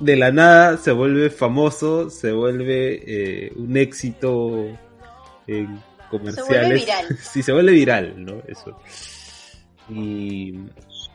de 0.01 0.17
la 0.17 0.31
nada 0.33 0.77
se 0.79 0.93
vuelve 0.93 1.31
famoso, 1.31 2.11
se 2.11 2.33
vuelve 2.33 3.03
eh, 3.47 3.53
un 3.57 3.77
éxito 3.77 4.67
en 5.47 5.81
comerciales. 6.11 6.85
viral. 6.85 7.19
sí, 7.23 7.43
se 7.43 7.53
vuelve 7.53 7.73
viral, 7.73 8.25
¿no? 8.25 8.43
Eso. 8.47 8.79
Y 9.89 10.59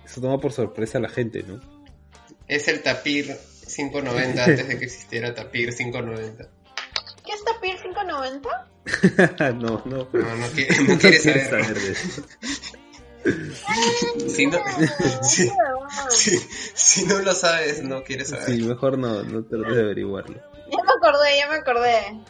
eso 0.06 0.22
toma 0.22 0.40
por 0.40 0.52
sorpresa 0.54 0.98
a 0.98 1.02
la 1.02 1.10
gente, 1.10 1.44
¿no? 1.44 1.60
Es 2.48 2.68
el 2.68 2.82
Tapir 2.82 3.36
590 3.74 4.44
antes 4.44 4.68
de 4.68 4.78
que 4.78 4.86
existiera 4.86 5.34
Tapir 5.34 5.74
590. 5.76 6.48
¿Qué 7.32 7.38
es 7.38 7.46
Tapir 7.46 7.78
590? 7.82 8.50
no, 9.54 9.82
no. 9.86 10.08
No, 10.12 10.36
no 10.36 10.48
quiere, 10.54 10.84
no 10.84 10.98
quiere 10.98 11.46
saber. 11.46 11.80
de 11.80 11.92
eso. 11.92 12.24
Si 13.24 14.48
no, 14.48 14.58
si, 16.74 17.06
no 17.06 17.20
lo 17.20 17.36
sabes, 17.36 17.84
no 17.84 18.04
quieres 18.04 18.30
saber. 18.30 18.46
Sí, 18.46 18.64
mejor 18.64 18.98
no, 18.98 19.22
no 19.22 19.44
trates 19.46 19.76
de 19.76 19.82
averiguarlo. 19.82 20.42
Ya 20.72 20.84
me 20.84 20.92
acordé, 20.92 21.38
ya 21.38 21.48
me 21.48 21.56
acordé. 21.58 22.24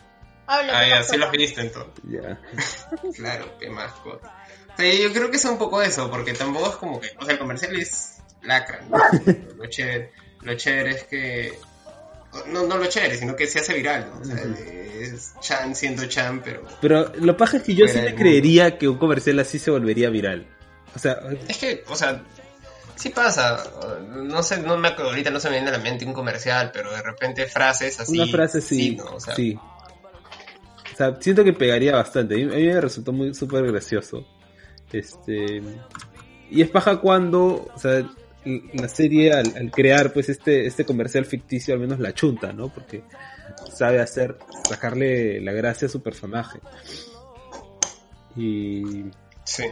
Habla. 0.47 0.79
Ah, 0.79 0.83
¿qué 0.83 0.89
ya, 0.89 1.03
sí 1.03 1.17
los 1.17 1.31
viste 1.31 1.61
entonces. 1.61 1.93
Ya. 2.03 2.41
Claro, 3.15 3.57
qué 3.57 3.69
más 3.69 3.93
cosas. 3.93 4.29
Sí, 4.77 5.01
yo 5.01 5.13
creo 5.13 5.31
que 5.31 5.37
es 5.37 5.45
un 5.45 5.57
poco 5.57 5.81
eso, 5.81 6.11
porque 6.11 6.33
tampoco 6.33 6.67
es 6.67 6.75
como 6.75 6.99
que, 6.99 7.09
o 7.17 7.23
sea, 7.23 7.35
el 7.35 7.39
comercial 7.39 7.73
es 7.79 8.21
lacra, 8.41 8.81
¿no? 8.89 8.97
Lo 9.55 9.67
chévere, 9.67 10.11
lo 10.41 10.57
chévere 10.57 10.89
es 10.91 11.03
que, 11.05 11.57
no, 12.47 12.65
no 12.65 12.77
lo 12.77 12.85
chévere, 12.85 13.17
sino 13.17 13.35
que 13.35 13.47
se 13.47 13.59
hace 13.59 13.73
viral, 13.73 14.09
¿no? 14.09 14.21
O 14.21 14.25
sea, 14.25 14.37
es 14.99 15.33
Chan 15.41 15.75
siendo 15.75 16.05
Chan, 16.05 16.41
pero 16.43 16.63
Pero 16.79 17.11
lo 17.19 17.35
paja 17.35 17.57
es 17.57 17.63
que 17.63 17.75
yo 17.75 17.87
sí 17.87 17.99
le 17.99 18.15
creería 18.15 18.77
que 18.77 18.87
un 18.87 18.97
comercial 18.97 19.39
así 19.39 19.59
se 19.59 19.71
volvería 19.71 20.09
viral. 20.09 20.47
O 20.95 20.99
sea, 20.99 21.19
es 21.47 21.57
que, 21.57 21.83
o 21.87 21.95
sea, 21.95 22.23
sí 22.95 23.09
pasa, 23.09 23.63
no 24.09 24.43
sé, 24.43 24.61
no 24.61 24.77
me 24.77 24.89
acuerdo, 24.89 25.11
ahorita 25.11 25.29
no 25.31 25.39
se 25.39 25.49
me 25.49 25.55
viene 25.55 25.69
a 25.69 25.73
la 25.73 25.79
mente 25.79 26.05
un 26.05 26.13
comercial, 26.13 26.71
pero 26.73 26.91
de 26.91 27.01
repente 27.01 27.45
frases 27.47 27.99
así. 27.99 28.19
una 28.19 28.27
frase 28.31 28.61
sí. 28.61 28.95
¿no? 28.95 29.15
O 29.15 29.19
sea, 29.19 29.35
sí. 29.35 29.57
O 30.93 30.95
sea, 30.95 31.17
siento 31.19 31.43
que 31.43 31.53
pegaría 31.53 31.95
bastante. 31.95 32.35
A 32.35 32.37
mí, 32.37 32.43
a 32.43 32.57
mí 32.57 32.67
me 32.67 32.81
resultó 32.81 33.11
muy 33.11 33.33
súper 33.33 33.65
gracioso. 33.65 34.25
Este. 34.91 35.61
Y 36.49 36.61
es 36.61 36.69
paja 36.69 36.97
cuando, 36.97 37.71
o 37.73 37.79
sea, 37.79 38.05
la 38.45 38.87
serie 38.87 39.33
al, 39.33 39.55
al 39.55 39.71
crear 39.71 40.13
pues 40.13 40.29
este, 40.29 40.65
este 40.65 40.85
comercial 40.85 41.25
ficticio 41.25 41.73
al 41.73 41.79
menos 41.79 41.99
la 41.99 42.13
chunta, 42.13 42.53
¿no? 42.53 42.69
Porque 42.69 43.03
sabe 43.73 43.99
hacer, 43.99 44.37
sacarle 44.67 45.41
la 45.41 45.51
gracia 45.51 45.87
a 45.87 45.91
su 45.91 46.01
personaje. 46.01 46.59
Y 48.35 49.05
sí. 49.43 49.65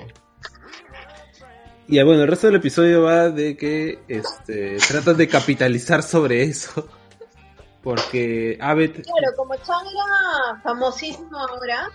Y 1.88 2.02
bueno, 2.04 2.22
el 2.22 2.28
resto 2.28 2.48
del 2.48 2.58
episodio 2.58 3.04
va 3.04 3.30
de 3.30 3.58
que 3.58 4.00
este, 4.08 4.78
tratan 4.78 5.18
de 5.18 5.28
capitalizar 5.28 6.04
sobre 6.04 6.44
eso. 6.44 6.88
Porque 7.84 8.58
Abed. 8.62 8.92
Claro, 8.92 9.36
como 9.38 9.56
Chan 9.56 9.86
era 9.88 10.62
famosísimo 10.62 11.38
ahora, 11.40 11.90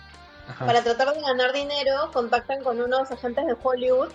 Ajá. 0.47 0.65
para 0.65 0.83
tratar 0.83 1.13
de 1.13 1.21
ganar 1.21 1.53
dinero, 1.53 2.09
contactan 2.11 2.63
con 2.63 2.81
unos 2.81 3.11
agentes 3.11 3.45
de 3.45 3.55
Hollywood 3.61 4.09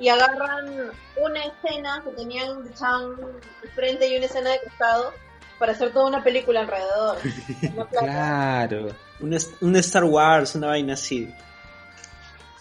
y 0.00 0.08
agarran 0.08 0.90
una 1.20 1.44
escena 1.44 2.02
que 2.02 2.10
tenían 2.12 2.64
de 2.64 2.74
Chan 2.74 3.16
de 3.62 3.68
frente 3.68 4.08
y 4.08 4.16
una 4.16 4.26
escena 4.26 4.50
de 4.50 4.60
costado 4.64 5.12
para 5.58 5.72
hacer 5.72 5.92
toda 5.92 6.06
una 6.06 6.24
película 6.24 6.60
alrededor. 6.60 7.18
Una. 7.76 7.86
Claro. 7.86 8.88
Un, 9.20 9.38
un 9.60 9.76
Star 9.76 10.04
Wars, 10.04 10.54
una 10.54 10.68
vaina 10.68 10.94
así. 10.94 11.32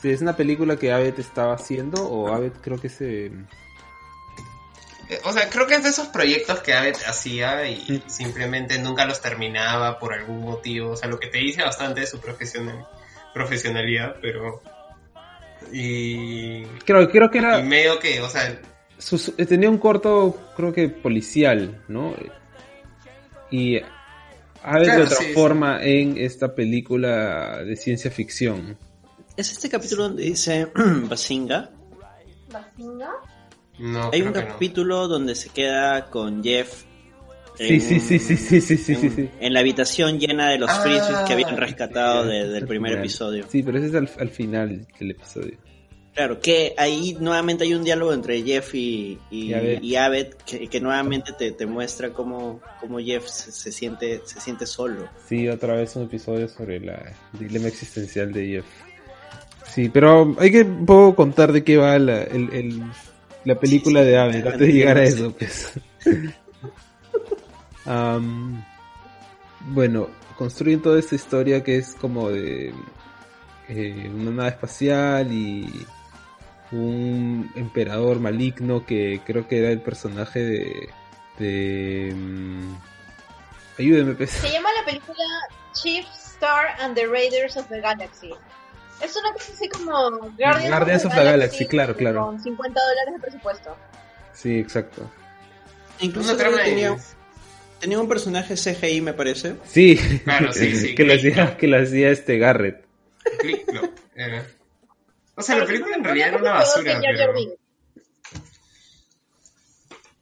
Sí, 0.02 0.12
es 0.12 0.22
una 0.22 0.36
película 0.36 0.76
que 0.76 0.92
Abed 0.92 1.18
estaba 1.18 1.54
haciendo, 1.54 2.04
o 2.04 2.34
Abed 2.34 2.52
creo 2.62 2.78
que 2.78 2.90
se. 2.90 3.28
Eh, 5.10 5.20
O 5.24 5.32
sea, 5.32 5.50
creo 5.50 5.66
que 5.66 5.76
es 5.76 5.84
de 5.84 5.90
esos 5.90 6.08
proyectos 6.08 6.60
que 6.60 6.74
Abbott 6.74 7.02
hacía 7.08 7.68
y 7.70 8.04
simplemente 8.08 8.80
nunca 8.80 9.06
los 9.06 9.22
terminaba 9.22 9.98
por 9.98 10.14
algún 10.14 10.42
motivo. 10.42 10.92
O 10.92 10.98
sea, 10.98 11.08
lo 11.08 11.20
que 11.20 11.28
te 11.28 11.38
dice 11.38 11.64
bastante 11.64 12.02
de 12.02 12.08
su 12.08 12.20
profesional, 12.20 12.86
profesionalidad, 13.34 14.18
pero... 14.22 14.62
Y, 15.72 16.64
Creo, 16.86 17.10
creo 17.10 17.30
que 17.30 17.38
y 17.38 17.42
era. 17.42 17.62
medio 17.62 18.00
que, 18.00 18.20
o 18.22 18.30
sea, 18.30 18.60
su- 18.98 19.18
su- 19.18 19.32
tenía 19.34 19.70
un 19.70 19.78
corto, 19.78 20.38
creo 20.56 20.74
que 20.74 20.90
policial, 20.90 21.82
¿no? 21.88 22.14
Y 23.52 23.78
Abed 24.62 24.84
Claro, 24.86 25.00
lo 25.04 25.08
sí, 25.10 25.16
transforma 25.16 25.84
en 25.84 26.18
esta 26.18 26.54
película 26.54 27.64
de 27.64 27.76
ciencia 27.76 28.12
ficción. 28.12 28.78
Es 29.38 29.52
este 29.52 29.70
capítulo 29.70 30.04
donde 30.04 30.24
dice 30.24 30.68
Basinga. 30.76 31.70
¿Basinga? 32.52 33.12
no, 33.80 34.10
Hay 34.12 34.22
un 34.22 34.28
no. 34.28 34.34
capítulo 34.34 35.08
donde 35.08 35.36
se 35.36 35.50
queda 35.50 36.10
con 36.10 36.44
Jeff. 36.44 36.84
Sí, 37.68 37.80
sí, 37.82 38.00
sí, 38.00 38.20
sí, 38.20 38.38
sí, 38.38 38.62
sí, 38.62 38.78
sí, 38.78 38.94
en, 38.94 39.12
sí, 39.16 39.30
en 39.40 39.54
la 39.54 39.60
habitación 39.60 40.18
llena 40.20 40.50
de 40.50 40.58
los 40.60 40.70
Ah, 40.72 41.26
que 41.28 41.34
habían 41.34 41.58
rescatado 41.58 42.24
sí, 42.24 42.30
de- 42.30 42.48
del 42.48 42.66
primer 42.68 42.92
Final. 42.92 43.06
episodio. 43.06 43.46
Sí, 43.50 43.64
pero 43.64 43.78
ese 43.80 43.88
es 43.88 43.96
al, 43.96 44.10
al 44.18 44.30
final 44.30 44.88
del 45.00 45.12
episodio. 45.12 45.58
Claro, 46.16 46.40
que 46.42 46.74
ahí 46.78 47.16
nuevamente 47.20 47.64
hay 47.66 47.74
un 47.74 47.84
diálogo 47.84 48.14
entre 48.14 48.42
Jeff 48.44 48.74
y, 48.76 49.18
y, 49.32 49.54
Y 49.82 49.96
Abed. 49.96 50.34
que, 50.46 50.68
que 50.68 50.82
nuevamente 50.82 51.32
te, 51.34 51.52
te 51.52 51.66
muestra 51.66 52.10
cómo, 52.12 52.60
cómo 52.80 53.00
Jeff 53.00 53.26
se, 53.28 53.52
se 53.52 53.72
siente 53.72 54.22
se 54.26 54.40
siente 54.42 54.66
solo. 54.66 55.08
Sí, 55.28 55.48
otra 55.48 55.76
vez 55.76 55.96
un 55.96 56.04
episodio 56.04 56.48
sobre 56.50 56.80
la 56.82 57.14
el 57.34 57.40
dilema 57.48 57.68
existencial 57.68 58.34
de 58.34 58.48
Jeff. 58.48 58.66
Sí, 59.74 59.88
pero 59.90 60.36
hay 60.40 60.52
que 60.52 60.62
un 60.64 60.86
poco 60.86 61.16
contar 61.16 61.52
de 61.54 61.64
qué 61.64 61.78
va 61.78 61.98
la, 62.00 62.24
el, 62.24 62.50
el- 62.54 62.82
la 63.46 63.58
película 63.58 64.00
Sí, 64.02 64.06
sí, 64.06 64.12
de 64.12 64.18
Abed, 64.18 64.46
antes 64.48 64.60
de 64.60 64.74
llegar 64.74 64.98
a 64.98 65.04
eso, 65.04 65.32
pues. 65.38 65.72
Am, 67.90 68.64
bueno, 69.62 70.10
construyen 70.38 70.82
toda 70.82 71.00
esta 71.00 71.16
historia 71.16 71.64
que 71.64 71.78
es 71.78 71.96
como 71.96 72.30
de 72.30 72.74
eh, 73.68 74.12
una 74.14 74.32
nave 74.32 74.50
espacial 74.50 75.32
y 75.34 75.86
un 76.72 77.52
emperador 77.56 78.20
maligno 78.20 78.86
que 78.86 79.22
creo 79.26 79.48
que 79.48 79.58
era 79.60 79.70
el 79.70 79.82
personaje 79.82 80.40
de... 80.40 80.90
de 81.40 82.14
mm, 82.16 82.74
ayúdeme, 83.80 84.14
pues. 84.14 84.30
Se 84.30 84.52
llama 84.52 84.70
la 84.80 84.86
película 84.86 85.24
Chief 85.74 86.06
Star 86.34 86.68
and 86.80 86.96
the 86.96 87.08
Raiders 87.08 87.58
of 87.58 87.68
the 87.70 87.82
Galaxy. 87.82 88.32
Es 89.02 89.16
una 89.18 89.32
cosa 89.34 89.52
así 89.54 89.68
como 89.70 89.94
Guardians, 90.38 90.68
Guardians 90.70 91.06
of 91.06 91.16
the 91.16 91.24
Galaxy, 91.24 91.66
claro, 91.68 91.96
claro. 91.96 92.26
Con 92.28 92.40
50 92.42 92.80
dólares 92.80 93.14
de 93.16 93.20
presupuesto. 93.20 93.76
Sí, 94.34 94.60
exacto. 94.60 95.10
Incluso 96.02 96.30
Una 96.34 96.38
creo 96.38 96.52
trama 96.52 96.64
que 96.64 96.70
de- 96.70 96.76
tenía, 96.76 96.98
tenía 97.80 98.00
un 98.00 98.08
personaje 98.08 98.56
CGI, 98.56 99.02
me 99.02 99.14
parece. 99.14 99.56
Sí, 99.68 99.98
Claro, 100.24 100.52
sí, 100.54 100.76
sí, 100.76 100.96
que 100.96 101.04
lo 101.06 101.14
hacía, 101.14 101.34
Clop. 101.34 101.58
que 101.58 101.68
lo 101.68 101.82
hacía 101.82 102.10
este 102.12 102.38
Garrett. 102.38 102.86
Click 103.40 103.66
Clop, 103.66 103.92
era. 104.16 104.46
O 105.36 105.42
sea, 105.42 105.58
la 105.58 105.66
película 105.66 105.96
en 105.96 106.04
realidad 106.04 106.28
era 106.30 106.38
una 106.38 106.52
basura, 106.54 107.00
pero... 107.02 107.56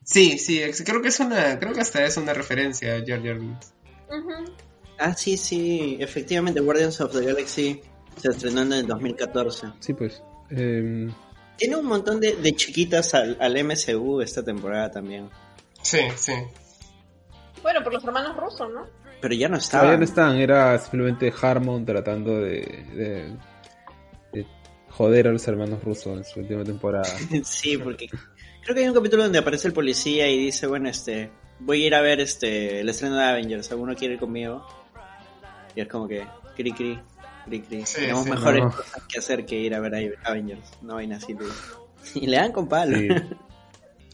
Sí, 0.04 0.38
sí, 0.38 0.62
creo 0.86 1.02
que 1.02 1.10
es 1.10 1.20
una... 1.20 1.60
Creo 1.60 1.74
que 1.74 1.82
hasta 1.82 2.06
es 2.06 2.16
una 2.18 2.34
referencia 2.34 2.96
a 2.96 3.00
Jar 3.06 3.20
Binks. 3.40 3.74
Ujú. 4.10 4.54
Ah, 5.00 5.14
sí, 5.14 5.38
sí, 5.38 5.98
efectivamente, 6.00 6.60
Guardians 6.62 7.02
of 7.02 7.14
the 7.14 7.26
Galaxy 7.26 7.82
se 8.22 8.30
estrenó 8.30 8.62
en 8.62 8.74
el 8.74 8.88
2014. 8.88 9.68
Sí, 9.80 9.94
pues. 9.94 10.24
em, 10.50 11.12
Tiene 11.58 11.76
un 11.76 11.86
montón 11.86 12.20
de, 12.22 12.36
de 12.38 12.56
chiquitas 12.56 13.14
al, 13.14 13.38
al 13.40 13.64
MCU 13.64 14.22
esta 14.22 14.44
temporada 14.44 14.90
también. 14.92 15.30
Sí, 15.82 16.00
sí. 16.16 16.34
Bueno, 17.64 17.84
por 17.84 17.94
los 17.94 18.04
hermanos 18.04 18.36
rusos, 18.38 18.72
¿no? 18.74 18.86
Pero 19.22 19.34
ya 19.34 19.50
no 19.50 19.58
todavía 19.58 19.94
estaba. 19.94 19.98
no 19.98 20.04
están, 20.04 20.36
era 20.38 20.78
simplemente 20.78 21.34
Harmon 21.42 21.86
tratando 21.86 22.40
de, 22.40 22.62
de, 22.94 23.36
de 24.32 24.46
joder 24.90 25.28
a 25.28 25.32
los 25.32 25.48
hermanos 25.48 25.84
rusos 25.84 26.18
en 26.18 26.24
su 26.24 26.40
última 26.40 26.64
temporada. 26.64 27.06
sí, 27.44 27.78
porque 27.78 28.08
creo 28.64 28.76
que 28.76 28.82
hay 28.84 28.88
un 28.88 28.94
capítulo 28.94 29.24
donde 29.24 29.40
aparece 29.40 29.68
el 29.68 29.74
policía 29.74 30.28
y 30.30 30.38
dice, 30.38 30.68
bueno, 30.68 30.88
este, 30.90 31.32
voy 31.60 31.84
a 31.84 31.88
ir 31.88 31.96
a 31.96 32.02
ver 32.02 32.20
este 32.20 32.80
el 32.82 32.90
estreno 32.90 33.16
de 33.18 33.24
Avengers, 33.26 33.72
¿alguno 33.72 33.96
quiere 33.96 34.14
ir 34.16 34.20
conmigo? 34.20 34.66
Y 35.76 35.82
es 35.82 35.88
como 35.88 36.08
que, 36.08 36.26
cri 36.56 36.72
cri, 36.72 37.00
cri 37.46 37.62
cri. 37.62 37.86
Sí, 37.86 38.02
Tenemos 38.02 38.24
sí. 38.26 38.30
mejores 38.32 38.64
No. 38.64 38.72
cosas 38.72 39.04
que 39.08 39.20
hacer 39.20 39.46
que 39.46 39.56
ir 39.60 39.74
a 39.76 39.80
ver 39.80 39.96
a 39.96 40.30
Avengers, 40.30 40.70
no 40.84 40.96
vaina 40.96 41.18
así. 41.18 41.34
le- 41.34 41.40
Y 42.22 42.28
le 42.28 42.38
dan 42.38 42.52
con 42.52 42.68
palo. 42.70 42.98
Sí. 42.98 43.08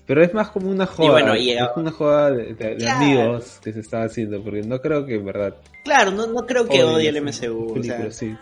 Pero 0.06 0.22
es 0.24 0.34
más 0.34 0.50
como 0.50 0.70
una 0.70 0.86
joda. 0.86 1.12
bueno, 1.12 1.36
y- 1.36 1.52
es 1.52 1.64
una 1.78 1.92
joda 1.92 2.32
de, 2.32 2.54
de- 2.56 2.76
de 2.76 2.76
Claro. 2.78 2.98
amigos 3.06 3.60
que 3.64 3.72
se 3.72 3.80
está 3.80 4.04
haciendo, 4.04 4.42
porque 4.44 4.62
no 4.62 4.82
creo 4.82 5.06
que 5.06 5.16
en 5.16 5.26
verdad 5.26 5.56
Claro, 5.86 6.12
no, 6.12 6.28
no 6.28 6.46
creo 6.46 6.68
que 6.68 6.84
odie 6.84 7.10
el 7.10 7.18
MCU. 7.22 7.64
o 7.64 7.66
sea, 7.68 7.74
películas, 7.76 8.16
sí. 8.18 8.36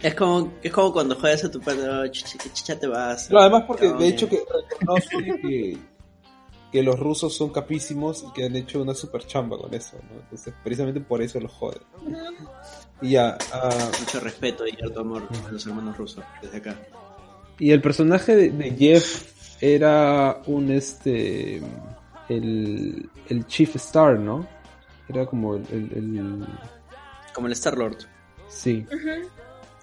es, 0.00 0.14
como, 0.14 0.52
es 0.62 0.72
como 0.72 0.92
cuando 0.94 1.14
juegas 1.16 1.44
a 1.44 1.50
tu 1.50 1.60
que 1.60 2.50
chucha 2.54 2.78
te 2.78 2.86
vas. 2.86 3.30
No, 3.30 3.38
además 3.38 3.64
porque 3.66 3.88
No, 3.88 3.98
de 3.98 4.08
hecho 4.08 4.28
que 4.28 4.40
reconoce 4.70 5.40
que, 5.42 5.78
que 6.72 6.82
los 6.82 6.98
rusos 6.98 7.36
son 7.36 7.50
capísimos 7.50 8.24
y 8.26 8.32
que 8.32 8.46
han 8.46 8.56
hecho 8.56 8.80
una 8.80 8.94
super 8.94 9.26
chamba 9.26 9.58
con 9.58 9.72
eso, 9.74 9.98
¿no? 10.10 10.20
Entonces, 10.20 10.54
precisamente 10.64 11.00
por 11.00 11.20
eso 11.22 11.38
los 11.38 11.52
joden. 11.52 11.82
Y 13.02 13.10
ya, 13.10 13.36
ah, 13.52 13.90
Mucho 14.00 14.20
respeto 14.20 14.66
y 14.66 14.74
harto 14.82 15.00
amor 15.00 15.28
a 15.46 15.52
los 15.52 15.66
hermanos 15.66 15.96
rusos 15.98 16.24
desde 16.40 16.56
acá. 16.58 16.76
y 17.58 17.70
el 17.72 17.82
personaje 17.82 18.34
de, 18.36 18.50
de 18.50 18.70
Jeff 18.70 19.33
era 19.60 20.40
un 20.46 20.70
este 20.70 21.60
el, 22.28 23.08
el 23.28 23.46
Chief 23.46 23.74
Star, 23.76 24.18
¿no? 24.18 24.46
Era 25.08 25.26
como 25.26 25.56
el, 25.56 25.62
el- 25.70 25.92
el- 26.16 26.46
Como 27.34 27.46
el 27.46 27.52
Star 27.54 27.76
Lord. 27.76 27.98
sí. 28.48 28.86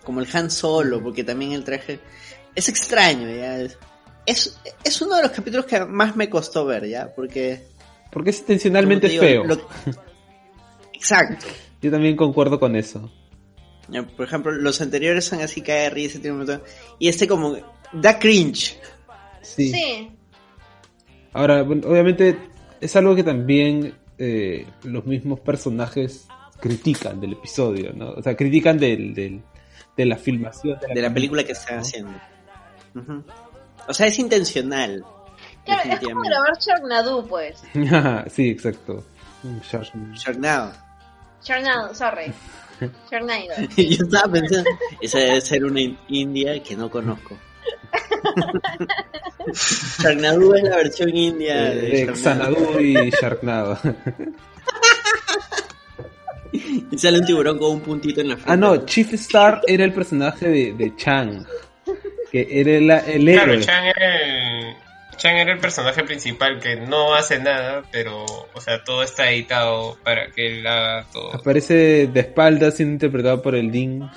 Como 0.04 0.20
el 0.20 0.28
Han 0.34 0.50
Solo, 0.50 1.02
porque 1.04 1.24
también 1.24 1.52
el 1.52 1.64
traje. 1.64 2.00
Es 2.56 2.68
extraño, 2.70 3.30
ya. 3.30 3.60
Es, 4.26 4.58
es, 4.84 5.02
uno 5.02 5.16
de 5.18 5.22
los 5.22 5.32
capítulos 5.32 5.66
que 5.68 5.80
más 5.86 6.16
me 6.16 6.28
costó 6.28 6.66
ver, 6.66 6.88
ya. 6.88 7.14
Porque. 7.16 7.68
Porque 8.12 8.32
es 8.32 8.40
intencionalmente 8.40 9.08
digo, 9.10 9.22
feo. 9.24 9.44
lo- 9.44 9.68
Exacto. 10.94 11.46
Yo 11.82 11.92
también 11.92 12.16
concuerdo 12.16 12.60
con 12.60 12.76
eso. 12.76 13.12
Por 14.16 14.26
ejemplo, 14.26 14.52
los 14.52 14.80
anteriores 14.82 15.26
son 15.26 15.42
así 15.42 15.62
cae 15.62 15.82
de 15.84 15.90
risa, 15.92 16.20
tiene 16.20 16.32
un 16.32 16.38
montón- 16.40 16.64
Y 16.98 17.08
este 17.10 17.28
como 17.28 17.56
da 17.94 18.18
cringe. 18.18 18.80
Sí. 19.42 19.72
Sí. 19.72 20.12
Ahora, 21.34 21.64
bueno, 21.64 21.88
obviamente 21.88 22.38
es 22.80 22.96
algo 22.96 23.16
que 23.16 23.24
también 23.24 23.94
eh, 24.18 24.68
los 24.84 25.06
mismos 25.06 25.40
personajes 25.40 26.28
critican 26.60 27.20
del 27.20 27.34
episodio, 27.34 27.92
¿no? 27.94 28.12
O 28.12 28.22
sea, 28.22 28.36
critican 28.36 28.78
del, 28.78 29.14
del- 29.14 29.42
de 29.98 30.06
la 30.06 30.16
filmación 30.18 30.78
de 30.94 31.02
la 31.02 31.14
película 31.14 31.44
que 31.44 31.52
están 31.52 31.78
¿no? 31.78 31.82
haciendo. 31.82 32.12
Ujú. 32.96 33.24
O 33.88 33.94
sea, 33.94 34.08
es 34.08 34.18
intencional. 34.20 35.04
Claro, 35.66 35.92
es 35.94 36.00
como 36.00 36.22
grabar 36.22 36.58
Sharknado, 36.60 37.26
pues. 37.28 37.62
sí, 38.34 38.50
exacto. 38.50 39.04
Shark- 39.70 39.92
Sharknado. 40.14 40.72
Sharknado, 41.44 41.94
sorry. 41.96 42.32
Sharknado. 43.12 43.42
Yo 43.78 44.04
estaba 44.06 44.32
pensando, 44.32 44.70
esa 45.02 45.20
debe 45.20 45.42
ser 45.42 45.66
una 45.66 45.82
in- 45.82 45.98
india 46.10 46.62
que 46.64 46.76
no 46.76 46.90
conozco. 46.90 47.38
Sharknado 50.00 50.56
es 50.56 50.64
la 50.64 50.76
versión 50.78 51.16
india 51.16 51.72
eh, 51.74 52.06
de. 52.08 52.16
Xanadu 52.16 52.80
y 52.80 53.10
Sharknado. 53.12 53.78
Y 56.92 56.98
sale 56.98 57.20
un 57.20 57.26
tiburón 57.26 57.58
con 57.58 57.72
un 57.72 57.80
puntito 57.80 58.20
en 58.22 58.28
la 58.30 58.36
frente. 58.36 58.52
ah, 58.52 58.58
no, 58.58 58.86
Chief 58.86 59.14
Star 59.14 59.62
era 59.68 59.86
el 59.86 59.94
personaje 59.94 60.50
de, 60.50 60.74
de 60.74 60.96
Chang, 60.98 61.46
que 62.32 62.48
era 62.52 62.80
la- 62.82 63.00
el 63.12 63.24
Claro, 63.26 63.54
héroe. 63.54 63.66
Chang 63.66 63.86
era 63.86 64.16
el. 64.18 64.76
Chang 65.18 65.38
era 65.38 65.54
el 65.54 65.60
personaje 65.60 66.04
principal 66.04 66.60
que 66.60 66.76
no 66.78 67.14
hace 67.14 67.40
nada, 67.40 67.84
pero, 67.92 68.26
o 68.26 68.60
sea, 68.62 68.84
todo 68.84 69.04
está 69.04 69.30
editado 69.32 69.98
para 70.04 70.32
que 70.32 70.48
él 70.60 70.68
haga 70.68 71.06
todo. 71.14 71.34
Aparece 71.36 72.08
de 72.08 72.20
espaldas 72.20 72.76
siendo 72.76 72.94
interpretado 72.94 73.42
por 73.42 73.56
el 73.56 73.72
Dean 73.72 74.12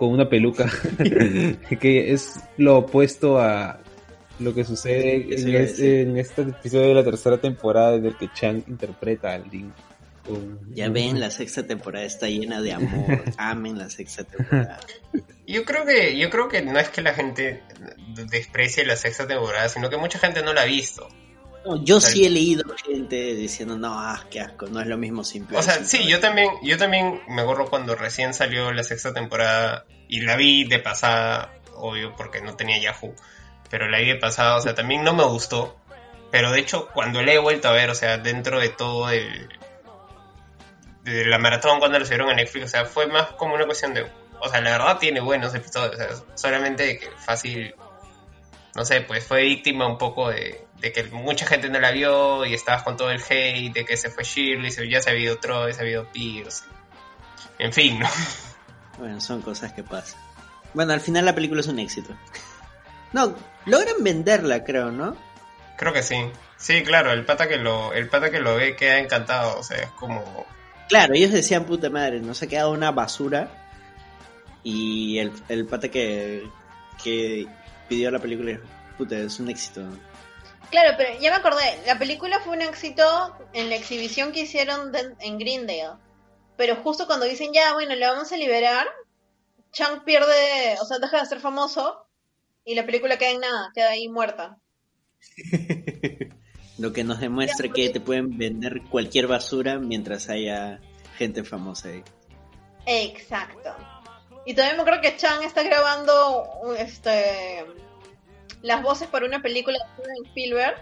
con 0.00 0.08
una 0.12 0.30
peluca, 0.30 0.64
que 1.78 2.12
es 2.14 2.40
lo 2.56 2.78
opuesto 2.78 3.38
a 3.38 3.80
lo 4.38 4.54
que 4.54 4.64
sucede 4.64 5.16
en, 5.16 5.54
es- 5.54 5.78
este 5.78 6.40
episodio 6.40 6.88
de 6.88 6.94
la 6.94 7.04
tercera 7.04 7.36
temporada 7.36 7.96
en 7.96 8.06
el 8.06 8.16
que 8.16 8.30
Chang 8.32 8.62
interpreta 8.66 9.34
al 9.34 9.44
con- 10.26 10.58
Ya 10.74 10.88
ven, 10.88 11.20
la 11.20 11.30
sexta 11.30 11.66
temporada 11.66 12.06
está 12.06 12.28
llena 12.28 12.62
de 12.62 12.72
amor. 12.72 13.22
Amen 13.36 13.76
la 13.76 13.90
sexta 13.90 14.24
temporada. 14.24 14.80
Yo 15.46 15.66
creo 15.66 15.84
que, 15.84 16.16
yo 16.16 16.30
creo 16.30 16.48
que 16.48 16.62
no 16.62 16.78
es 16.78 16.88
que 16.88 17.02
la 17.02 17.12
gente 17.12 17.60
desprecie 18.30 18.86
la 18.86 18.96
sexta 18.96 19.26
temporada, 19.26 19.68
sino 19.68 19.90
que 19.90 19.98
mucha 19.98 20.18
gente 20.18 20.42
no 20.42 20.54
la 20.54 20.62
ha 20.62 20.66
visto. 20.66 21.08
No, 21.64 21.84
yo 21.84 22.00
sí 22.00 22.24
he 22.24 22.30
leído 22.30 22.64
gente 22.84 23.34
diciendo, 23.34 23.76
no, 23.76 23.98
ah, 23.98 24.24
qué 24.30 24.40
asco, 24.40 24.66
no 24.66 24.80
es 24.80 24.86
lo 24.86 24.96
mismo 24.96 25.24
simple. 25.24 25.58
O 25.58 25.62
sea, 25.62 25.84
sí, 25.84 26.06
yo 26.08 26.18
también, 26.18 26.48
yo 26.62 26.78
también 26.78 27.20
me 27.28 27.42
acuerdo 27.42 27.68
cuando 27.68 27.94
recién 27.94 28.32
salió 28.32 28.72
la 28.72 28.82
sexta 28.82 29.12
temporada 29.12 29.84
y 30.08 30.22
la 30.22 30.36
vi 30.36 30.64
de 30.64 30.78
pasada, 30.78 31.52
obvio, 31.76 32.14
porque 32.16 32.40
no 32.40 32.56
tenía 32.56 32.80
Yahoo, 32.80 33.14
pero 33.68 33.88
la 33.88 33.98
vi 33.98 34.06
de 34.06 34.16
pasada, 34.16 34.56
o 34.56 34.62
sea, 34.62 34.74
también 34.74 35.04
no 35.04 35.12
me 35.12 35.24
gustó, 35.24 35.78
pero 36.30 36.50
de 36.50 36.60
hecho 36.60 36.88
cuando 36.94 37.22
la 37.22 37.32
he 37.34 37.38
vuelto 37.38 37.68
a 37.68 37.72
ver, 37.72 37.90
o 37.90 37.94
sea, 37.94 38.16
dentro 38.16 38.58
de 38.58 38.70
todo 38.70 39.10
el 39.10 39.48
de 41.02 41.26
la 41.26 41.38
maratón 41.38 41.78
cuando 41.78 41.98
lo 41.98 42.04
subieron 42.04 42.30
a 42.30 42.34
Netflix, 42.34 42.64
o 42.66 42.68
sea, 42.68 42.84
fue 42.86 43.06
más 43.06 43.32
como 43.32 43.54
una 43.54 43.66
cuestión 43.66 43.92
de, 43.92 44.06
o 44.40 44.48
sea, 44.48 44.62
la 44.62 44.70
verdad 44.70 44.98
tiene 44.98 45.20
buenos 45.20 45.54
episodios, 45.54 45.94
o 45.94 45.98
sea, 45.98 46.08
solamente 46.34 46.98
que 46.98 47.10
fácil, 47.10 47.74
no 48.74 48.84
sé, 48.84 49.02
pues 49.02 49.26
fue 49.26 49.42
víctima 49.42 49.86
un 49.86 49.98
poco 49.98 50.30
de, 50.30 50.66
de 50.80 50.92
que 50.92 51.04
mucha 51.04 51.46
gente 51.46 51.68
no 51.68 51.78
la 51.80 51.90
vio 51.90 52.44
y 52.46 52.54
estabas 52.54 52.82
con 52.82 52.96
todo 52.96 53.10
el 53.10 53.20
hate 53.28 53.72
de 53.72 53.84
que 53.84 53.96
se 53.96 54.10
fue 54.10 54.24
Shirley, 54.24 54.70
se- 54.70 54.88
ya 54.88 55.00
se 55.02 55.10
había 55.10 55.24
ido 55.24 55.38
Troy, 55.38 55.72
se 55.74 55.80
había 55.80 55.92
ido 55.92 56.06
Pierce, 56.12 56.64
en 57.58 57.72
fin, 57.72 57.98
¿no? 58.00 58.08
Bueno, 58.98 59.18
son 59.20 59.40
cosas 59.40 59.72
que 59.72 59.82
pasan. 59.82 60.20
Bueno, 60.74 60.92
al 60.92 61.00
final 61.00 61.24
la 61.24 61.34
película 61.34 61.60
es 61.62 61.66
un 61.68 61.78
éxito. 61.78 62.14
No, 63.12 63.34
logran 63.66 64.04
venderla, 64.04 64.62
creo, 64.62 64.92
¿no? 64.92 65.16
Creo 65.76 65.92
que 65.92 66.02
sí. 66.04 66.16
Sí, 66.56 66.84
claro, 66.84 67.10
el 67.10 67.24
pata 67.24 67.48
que 67.48 67.56
lo, 67.56 67.92
el 67.92 68.08
pata 68.08 68.30
que 68.30 68.38
lo 68.38 68.54
ve 68.54 68.76
queda 68.76 69.00
encantado, 69.00 69.58
o 69.58 69.62
sea, 69.64 69.78
es 69.78 69.90
como 69.98 70.46
Claro, 70.88 71.14
ellos 71.14 71.32
decían, 71.32 71.64
puta 71.64 71.90
madre, 71.90 72.20
nos 72.20 72.40
ha 72.42 72.46
quedado 72.46 72.70
una 72.70 72.92
basura. 72.92 73.50
Y 74.62 75.18
el, 75.18 75.32
el 75.48 75.66
pata 75.66 75.88
que, 75.88 76.48
que 77.02 77.48
pidió 77.88 78.10
la 78.12 78.18
película, 78.20 78.58
puta, 78.98 79.16
es 79.16 79.40
un 79.40 79.48
éxito. 79.50 79.82
Claro, 80.70 80.94
pero 80.96 81.18
ya 81.20 81.30
me 81.30 81.36
acordé. 81.36 81.80
La 81.86 81.98
película 81.98 82.40
fue 82.40 82.54
un 82.56 82.62
éxito 82.62 83.02
en 83.52 83.68
la 83.70 83.76
exhibición 83.76 84.32
que 84.32 84.40
hicieron 84.40 84.92
de- 84.92 85.14
en 85.20 85.38
Greendale. 85.38 85.98
Pero 86.56 86.76
justo 86.76 87.06
cuando 87.06 87.26
dicen, 87.26 87.52
ya, 87.52 87.72
bueno, 87.72 87.94
le 87.94 88.06
vamos 88.06 88.30
a 88.32 88.36
liberar, 88.36 88.86
Chang 89.72 90.04
pierde, 90.04 90.76
o 90.80 90.84
sea, 90.84 90.98
deja 90.98 91.20
de 91.20 91.26
ser 91.26 91.40
famoso 91.40 92.06
y 92.64 92.74
la 92.74 92.84
película 92.86 93.18
queda 93.18 93.30
en 93.30 93.40
nada, 93.40 93.70
queda 93.74 93.90
ahí 93.90 94.08
muerta. 94.08 94.58
Lo 96.78 96.92
que 96.92 97.04
nos 97.04 97.20
demuestra 97.20 97.68
que 97.68 97.90
te 97.90 98.00
pueden 98.00 98.38
vender 98.38 98.82
cualquier 98.90 99.26
basura 99.26 99.78
mientras 99.78 100.28
haya 100.28 100.80
gente 101.18 101.44
famosa 101.44 101.88
ahí. 101.88 102.02
Exacto. 102.86 103.74
Y 104.46 104.54
también 104.54 104.76
me 104.76 104.82
acuerdo 104.82 105.02
que 105.02 105.16
Chang 105.16 105.42
está 105.42 105.62
grabando 105.62 106.74
este 106.78 107.66
las 108.62 108.82
voces 108.82 109.08
para 109.08 109.26
una 109.26 109.40
película 109.42 109.78
de 109.78 109.84
Steven 110.02 110.26
Spielberg 110.26 110.74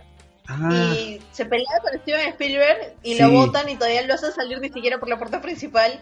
Ah, 0.51 0.71
y 0.73 1.21
se 1.31 1.45
pelea 1.45 1.67
con 1.83 2.01
Steven 2.01 2.29
Spielberg 2.31 2.95
y 3.03 3.15
Sí. 3.17 3.21
lo 3.23 3.31
botan 3.31 3.69
y 3.69 3.75
todavía 3.77 4.07
lo 4.07 4.15
hacen 4.15 4.33
salir 4.33 4.59
ni 4.61 4.71
siquiera 4.71 4.99
por 4.99 5.09
la 5.11 5.19
puerta 5.19 5.43
principal, 5.43 6.01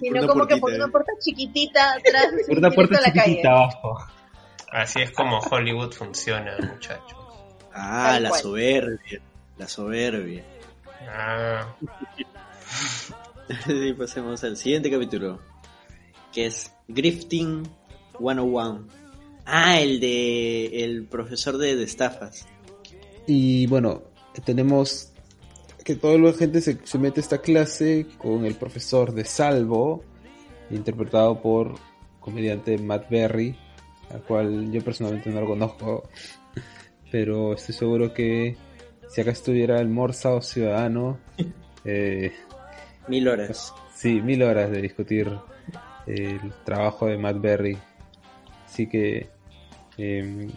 sino 0.00 0.26
como 0.26 0.46
que 0.46 0.56
por 0.56 0.72
una 0.72 0.86
¿eh? 0.86 0.90
puerta 0.90 1.12
chiquitita 1.20 1.92
atrás 1.92 2.26
por 2.48 2.56
una 2.58 2.70
puerta 2.70 2.96
directo 2.96 2.96
a 2.96 3.00
la 3.08 3.12
calle. 3.12 3.24
chiquitita 3.36 3.50
abajo. 3.50 3.98
así 4.72 5.02
es 5.02 5.10
como 5.12 5.40
Hollywood 5.40 5.92
funciona, 5.92 6.56
muchachos. 6.58 7.18
Ah, 7.74 8.12
Tal 8.12 8.22
la 8.22 8.28
cual. 8.30 8.40
soberbia. 8.40 9.20
La 9.58 9.68
soberbia. 9.68 10.44
Ah, 11.10 11.74
y 13.68 13.92
pasemos 13.92 14.42
al 14.42 14.56
siguiente 14.56 14.90
capítulo. 14.90 15.38
Que 16.32 16.46
es 16.46 16.72
Grifting 16.88 17.68
101. 18.18 18.86
Ah, 19.46 19.80
el 19.80 20.00
de 20.00 20.84
el 20.84 21.04
profesor 21.04 21.56
de, 21.56 21.76
de 21.76 21.84
estafas. 21.84 22.46
Y 23.26 23.66
bueno, 23.68 24.02
tenemos 24.44 25.12
que 25.84 25.94
toda 25.94 26.18
la 26.18 26.32
gente 26.32 26.60
se, 26.60 26.78
se 26.84 26.98
mete 26.98 27.20
a 27.20 27.22
esta 27.22 27.38
clase 27.38 28.06
con 28.18 28.44
el 28.44 28.54
profesor 28.56 29.12
de 29.14 29.24
Salvo, 29.24 30.02
interpretado 30.70 31.40
por 31.40 31.74
comediante 32.20 32.76
Matt 32.78 33.08
Berry, 33.08 33.56
al 34.10 34.22
cual 34.22 34.70
yo 34.72 34.82
personalmente 34.82 35.30
no 35.30 35.40
lo 35.40 35.46
conozco, 35.46 36.08
pero 37.12 37.54
estoy 37.54 37.74
seguro 37.74 38.12
que 38.12 38.56
si 39.08 39.20
acá 39.20 39.30
estuviera 39.30 39.80
el 39.80 39.88
Morsa 39.88 40.34
o 40.34 40.42
Ciudadano, 40.42 41.20
eh, 41.84 42.32
Mil 43.06 43.28
horas. 43.28 43.72
sí, 43.94 44.20
mil 44.20 44.42
horas 44.42 44.70
de 44.72 44.82
discutir 44.82 45.30
el 46.08 46.52
trabajo 46.64 47.06
de 47.06 47.16
Matt 47.16 47.40
Berry. 47.40 47.78
Así 48.64 48.88
que 48.88 49.28
eh, 49.98 50.48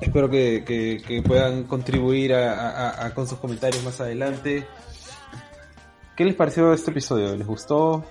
espero 0.00 0.28
que, 0.30 0.64
que- 0.66 1.02
que 1.06 1.22
puedan 1.22 1.64
contribuir 1.64 2.34
a, 2.34 2.52
a- 2.52 3.06
a- 3.06 3.14
con 3.14 3.26
sus 3.28 3.38
comentarios 3.38 3.82
más 3.84 4.00
adelante. 4.00 4.66
¿Qué 6.16 6.24
les 6.24 6.34
pareció 6.34 6.72
este 6.72 6.90
episodio? 6.90 7.34
¿Les 7.36 7.46
gustó? 7.46 8.04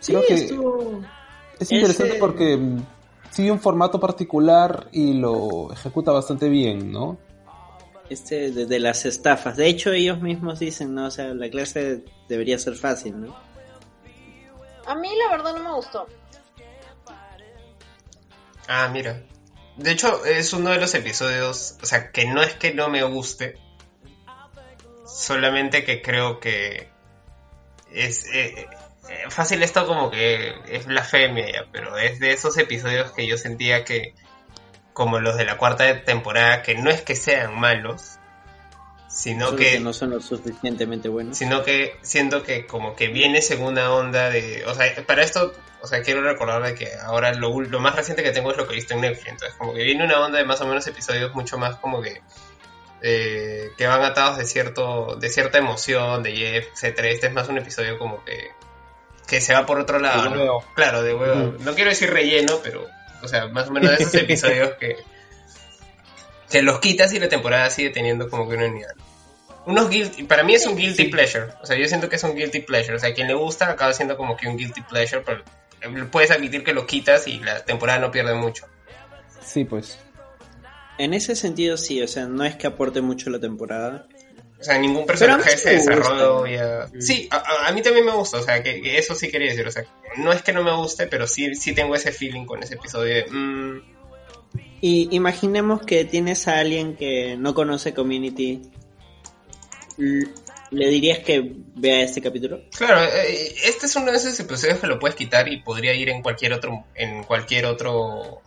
Sí, 0.00 0.12
Creo 0.12 0.22
que-. 0.26 1.04
Es 1.58 1.72
interesante 1.72 2.10
Ese- 2.12 2.20
porque 2.20 2.56
mm, 2.56 2.78
sigue 3.30 3.50
un 3.50 3.60
formato 3.60 3.98
particular 3.98 4.88
y 4.92 5.14
lo 5.14 5.72
ejecuta 5.72 6.12
bastante 6.12 6.48
bien, 6.48 6.92
¿no? 6.92 7.18
Este 8.08 8.52
de, 8.52 8.66
de 8.66 8.78
las 8.78 9.04
estafas. 9.04 9.56
De 9.56 9.66
hecho, 9.66 9.90
ellos 9.92 10.20
mismos 10.20 10.58
dicen, 10.60 10.94
¿no? 10.94 11.06
O 11.06 11.10
sea, 11.10 11.34
la 11.34 11.50
clase 11.50 12.04
debería 12.28 12.58
ser 12.58 12.74
fácil, 12.76 13.20
¿no? 13.20 13.34
A 14.86 14.94
mí 14.94 15.08
la 15.18 15.36
verdad 15.36 15.54
no 15.56 15.64
me 15.64 15.74
gustó. 15.74 16.06
Ah, 18.68 18.88
mira. 18.92 19.22
De 19.76 19.92
hecho, 19.92 20.24
es 20.24 20.52
uno 20.52 20.70
de 20.70 20.78
los 20.78 20.94
episodios, 20.94 21.76
o 21.82 21.86
sea, 21.86 22.10
que 22.10 22.26
no 22.26 22.42
es 22.42 22.54
que 22.54 22.72
no 22.72 22.88
me 22.88 23.02
guste, 23.02 23.58
solamente 25.06 25.84
que 25.84 26.02
creo 26.02 26.40
que 26.40 26.88
es 27.92 28.26
eh, 28.32 28.66
eh, 29.08 29.24
fácil 29.28 29.62
esto 29.62 29.86
como 29.86 30.10
que 30.10 30.54
es 30.68 30.86
blasfemia 30.86 31.46
ya, 31.50 31.66
pero 31.72 31.96
es 31.98 32.18
de 32.18 32.32
esos 32.32 32.56
episodios 32.58 33.12
que 33.12 33.26
yo 33.26 33.38
sentía 33.38 33.84
que, 33.84 34.14
como 34.92 35.20
los 35.20 35.36
de 35.36 35.44
la 35.44 35.58
cuarta 35.58 36.04
temporada, 36.04 36.62
que 36.62 36.74
no 36.74 36.90
es 36.90 37.02
que 37.02 37.14
sean 37.14 37.58
malos, 37.58 38.15
sino 39.08 39.46
Solo 39.46 39.58
que, 39.58 39.70
que 39.72 39.80
no 39.80 39.92
son 39.92 40.10
lo 40.10 40.20
suficientemente 40.20 41.08
buenos. 41.08 41.36
sino 41.38 41.62
que 41.62 41.96
siento 42.02 42.42
que 42.42 42.66
como 42.66 42.94
que 42.96 43.08
viene 43.08 43.40
segunda 43.42 43.92
onda 43.92 44.30
de, 44.30 44.64
o 44.66 44.74
sea, 44.74 44.92
para 45.06 45.22
esto, 45.22 45.52
o 45.80 45.86
sea, 45.86 46.02
quiero 46.02 46.22
recordar 46.22 46.62
de 46.62 46.74
que 46.74 46.88
ahora 47.04 47.32
lo, 47.34 47.50
ul- 47.50 47.68
lo 47.68 47.80
más 47.80 47.94
reciente 47.94 48.22
que 48.22 48.32
tengo 48.32 48.50
es 48.50 48.56
lo 48.56 48.66
que 48.66 48.72
he 48.72 48.76
visto 48.76 48.94
en 48.94 49.00
Netflix, 49.02 49.28
entonces 49.28 49.56
como 49.58 49.72
que 49.74 49.82
viene 49.84 50.04
una 50.04 50.18
onda 50.20 50.38
de 50.38 50.44
más 50.44 50.60
o 50.60 50.66
menos 50.66 50.86
episodios 50.86 51.34
mucho 51.34 51.56
más 51.58 51.76
como 51.76 52.02
que 52.02 52.20
eh, 53.02 53.70
que 53.76 53.86
van 53.86 54.02
atados 54.02 54.38
de 54.38 54.44
cierto 54.46 55.16
de 55.16 55.28
cierta 55.28 55.58
emoción, 55.58 56.22
de 56.22 56.32
Jeff, 56.34 56.66
etcétera. 56.72 57.08
Este 57.08 57.26
es 57.28 57.32
más 57.32 57.48
un 57.48 57.58
episodio 57.58 57.98
como 57.98 58.24
que 58.24 58.50
que 59.26 59.40
se 59.40 59.52
va 59.52 59.66
por 59.66 59.78
otro 59.78 59.98
lado, 59.98 60.22
De 60.24 60.30
¿no? 60.30 60.36
huevo. 60.36 60.64
Claro, 60.74 61.02
de 61.02 61.12
huevo. 61.14 61.54
No 61.60 61.74
quiero 61.74 61.90
decir 61.90 62.10
relleno, 62.10 62.58
pero 62.62 62.86
o 63.22 63.28
sea, 63.28 63.48
más 63.48 63.68
o 63.68 63.72
menos 63.72 63.90
de 63.90 63.96
esos 64.02 64.14
episodios 64.22 64.72
que 64.80 64.96
que 66.56 66.62
los 66.62 66.80
quitas 66.80 67.12
y 67.12 67.18
la 67.18 67.28
temporada 67.28 67.68
sigue 67.70 67.90
teniendo 67.90 68.28
como 68.30 68.48
que 68.48 68.56
una 68.56 68.66
unidad. 68.66 68.92
Unos 69.66 69.90
guilty, 69.90 70.22
para 70.24 70.44
mí 70.44 70.54
es 70.54 70.66
un 70.66 70.76
guilty 70.76 71.04
pleasure. 71.04 71.46
O 71.62 71.66
sea, 71.66 71.76
yo 71.76 71.86
siento 71.88 72.08
que 72.08 72.16
es 72.16 72.22
un 72.22 72.34
guilty 72.36 72.60
pleasure. 72.60 72.94
O 72.96 72.98
sea, 72.98 73.10
a 73.10 73.14
quien 73.14 73.26
le 73.26 73.34
gusta 73.34 73.68
acaba 73.70 73.92
siendo 73.92 74.16
como 74.16 74.36
que 74.36 74.46
un 74.48 74.56
guilty 74.56 74.80
pleasure, 74.82 75.22
pero 75.26 75.42
eh, 75.82 76.04
puedes 76.10 76.30
admitir 76.30 76.62
que 76.64 76.72
lo 76.72 76.86
quitas 76.86 77.26
y 77.26 77.40
la 77.40 77.64
temporada 77.64 77.98
no 77.98 78.10
pierde 78.10 78.34
mucho. 78.34 78.66
Sí, 79.44 79.64
pues. 79.64 79.98
En 80.98 81.14
ese 81.14 81.34
sentido 81.36 81.76
sí, 81.76 82.00
o 82.02 82.08
sea, 82.08 82.26
no 82.26 82.44
es 82.44 82.56
que 82.56 82.66
aporte 82.66 83.00
mucho 83.00 83.28
la 83.28 83.40
temporada. 83.40 84.06
O 84.58 84.64
sea, 84.64 84.78
ningún 84.78 85.04
personaje 85.04 85.56
se 85.56 85.70
desarrolla. 85.74 86.88
Sí, 86.98 87.28
a, 87.30 87.36
a- 87.36 87.68
a 87.68 87.72
mí 87.72 87.82
también 87.82 88.06
me 88.06 88.12
gusta. 88.12 88.38
O 88.38 88.42
sea, 88.42 88.62
que, 88.62 88.80
que 88.80 88.98
eso 88.98 89.14
sí 89.14 89.30
quería 89.30 89.50
decir. 89.50 89.66
O 89.66 89.70
sea, 89.70 89.84
no 90.16 90.32
es 90.32 90.42
que 90.42 90.52
no 90.52 90.62
me 90.62 90.74
guste, 90.74 91.06
pero 91.08 91.26
sí, 91.26 91.54
sí 91.54 91.74
tengo 91.74 91.94
ese 91.94 92.12
feeling 92.12 92.46
con 92.46 92.62
ese 92.62 92.74
episodio 92.76 93.14
de. 93.16 93.26
mm, 93.30 93.95
Y 94.80 95.08
imaginemos 95.14 95.82
que 95.82 96.04
tienes 96.04 96.46
a 96.48 96.58
alguien 96.58 96.96
que 96.96 97.36
no 97.38 97.54
conoce 97.54 97.94
Community. 97.94 98.62
¿Le 100.70 100.88
dirías 100.88 101.20
que 101.20 101.52
vea 101.74 102.02
este 102.02 102.20
capítulo? 102.20 102.60
Claro, 102.76 103.02
eh, 103.04 103.54
este 103.64 103.86
es 103.86 103.96
uno 103.96 104.10
de 104.10 104.18
esos 104.18 104.38
episodios 104.40 104.78
que 104.78 104.86
lo 104.86 104.98
puedes 104.98 105.14
quitar 105.16 105.48
y 105.48 105.60
podría 105.62 105.94
ir 105.94 106.08
en 106.10 106.22
cualquier 106.22 106.52
otro, 106.52 106.84
en 106.94 107.22
cualquier 107.22 107.66
otro, 107.66 108.42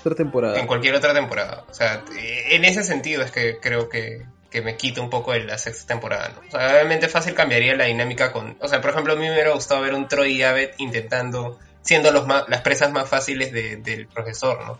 Otra 0.00 0.14
temporada. 0.14 0.60
en 0.60 0.66
cualquier 0.66 0.94
otra 0.94 1.14
temporada. 1.14 1.64
O 1.68 1.74
sea, 1.74 2.04
eh, 2.16 2.54
en 2.54 2.64
ese 2.64 2.84
sentido 2.84 3.22
es 3.22 3.30
que 3.32 3.58
creo 3.58 3.88
que, 3.88 4.26
que 4.50 4.60
me 4.62 4.76
quita 4.76 5.00
un 5.00 5.10
poco 5.10 5.32
de 5.32 5.40
la 5.44 5.56
sexta 5.58 5.86
temporada, 5.94 6.28
¿no? 6.36 6.46
O 6.46 6.50
sea, 6.50 6.74
obviamente 6.74 7.08
fácil 7.08 7.34
cambiaría 7.34 7.74
la 7.74 7.86
dinámica 7.86 8.32
con, 8.32 8.56
o 8.60 8.68
sea, 8.68 8.80
por 8.80 8.90
ejemplo, 8.90 9.14
a 9.14 9.16
mí 9.16 9.22
me 9.22 9.32
hubiera 9.32 9.52
gustado 9.52 9.80
ver 9.80 9.94
un 9.94 10.06
Troy 10.08 10.36
y 10.36 10.42
Abbott 10.42 10.74
intentando, 10.78 11.58
siendo 11.82 12.12
los 12.12 12.26
más, 12.26 12.44
las 12.48 12.60
presas 12.60 12.92
más 12.92 13.08
fáciles 13.08 13.50
de- 13.50 13.78
del 13.78 14.06
profesor, 14.06 14.60
¿no? 14.66 14.78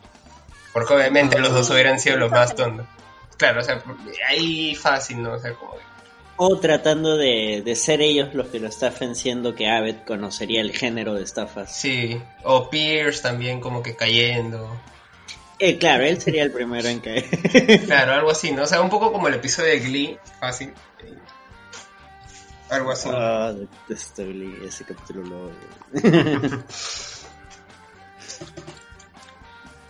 Porque 0.72 0.94
obviamente 0.94 1.38
los 1.38 1.52
dos 1.52 1.70
hubieran 1.70 1.98
sido 1.98 2.16
los 2.16 2.30
más 2.30 2.54
tontos. 2.54 2.86
Claro, 3.36 3.60
o 3.60 3.64
sea, 3.64 3.82
ahí 4.28 4.74
fácil, 4.74 5.22
¿no? 5.22 5.32
O 5.32 5.38
sea, 5.38 5.54
como 5.54 5.74
O 6.36 6.58
tratando 6.58 7.16
de, 7.16 7.62
de 7.64 7.74
ser 7.74 8.02
ellos 8.02 8.34
los 8.34 8.48
que 8.48 8.60
lo 8.60 8.68
estafen, 8.68 9.14
siendo 9.16 9.54
que 9.54 9.68
Abbott 9.68 10.04
conocería 10.04 10.60
el 10.60 10.72
género 10.72 11.14
de 11.14 11.24
estafas. 11.24 11.74
Sí, 11.74 12.20
o 12.44 12.68
Pierce 12.68 13.22
también 13.22 13.60
como 13.60 13.82
que 13.82 13.96
cayendo. 13.96 14.68
Eh, 15.58 15.76
claro, 15.76 16.04
él 16.04 16.20
sería 16.20 16.42
el 16.42 16.52
primero 16.52 16.88
en 16.88 17.00
caer. 17.00 17.26
Claro, 17.86 18.12
algo 18.12 18.30
así, 18.30 18.50
¿no? 18.52 18.62
O 18.62 18.66
sea, 18.66 18.80
un 18.80 18.88
poco 18.88 19.12
como 19.12 19.28
el 19.28 19.34
episodio 19.34 19.70
de 19.70 19.80
Glee, 19.80 20.18
fácil. 20.40 20.72
Algo 22.70 22.92
así. 22.92 23.08
Ah, 23.12 23.52
detesto 23.52 24.22
Glee, 24.24 24.54
ese 24.66 24.84
capítulo 24.84 25.24
lo. 25.24 25.50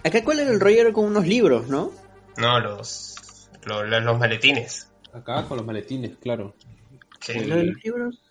Acá 0.05 0.24
cuál 0.24 0.40
era 0.40 0.51
el 0.51 0.60
rollo 0.60 0.81
Era 0.81 0.93
con 0.93 1.05
unos 1.06 1.27
libros, 1.27 1.68
¿no? 1.68 1.93
No, 2.36 2.60
los, 2.60 3.14
lo- 3.64 3.85
lo- 3.85 4.01
los 4.01 4.18
maletines. 4.18 4.89
Acá 5.12 5.44
con 5.47 5.56
los 5.59 5.66
maletines, 5.66 6.12
claro. 6.20 6.55
Que- 7.20 7.44
¿Lo 7.47 7.56
de 7.56 7.64
los 7.64 7.85
libros? 7.85 8.22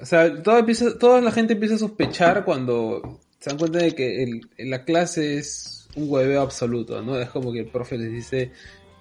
O 0.00 0.06
sea, 0.06 0.42
todo 0.42 0.58
empieza, 0.58 0.98
toda 0.98 1.20
la 1.20 1.30
gente 1.30 1.52
empieza 1.52 1.74
a 1.74 1.78
sospechar 1.78 2.44
cuando 2.44 3.20
se 3.38 3.50
dan 3.50 3.58
cuenta 3.58 3.78
de 3.80 3.94
que 3.94 4.22
el, 4.22 4.40
en 4.56 4.70
la 4.70 4.84
clase 4.84 5.38
es 5.38 5.88
un 5.94 6.10
hueveo 6.10 6.40
absoluto, 6.40 7.02
¿no? 7.02 7.18
Es 7.18 7.28
como 7.30 7.52
que 7.52 7.60
el 7.60 7.66
profe 7.66 7.98
les 7.98 8.10
dice, 8.10 8.52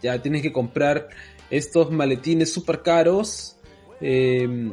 ya 0.03 0.21
tienes 0.21 0.41
que 0.41 0.51
comprar 0.51 1.07
estos 1.49 1.89
maletines 1.91 2.51
súper 2.51 2.81
caros 2.81 3.55
eh, 4.01 4.71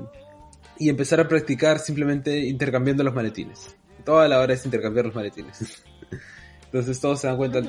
y 0.79 0.89
empezar 0.89 1.21
a 1.21 1.29
practicar 1.29 1.79
simplemente 1.79 2.39
intercambiando 2.41 3.05
los 3.05 3.15
maletines. 3.15 3.75
Toda 4.05 4.27
la 4.29 4.41
hora 4.41 4.55
es 4.55 4.65
intercambiar 4.65 5.07
los 5.07 5.15
maletines. 5.15 5.83
Entonces 6.69 7.01
todos 7.01 7.21
se 7.21 7.27
dan 7.27 7.37
cuenta, 7.37 7.61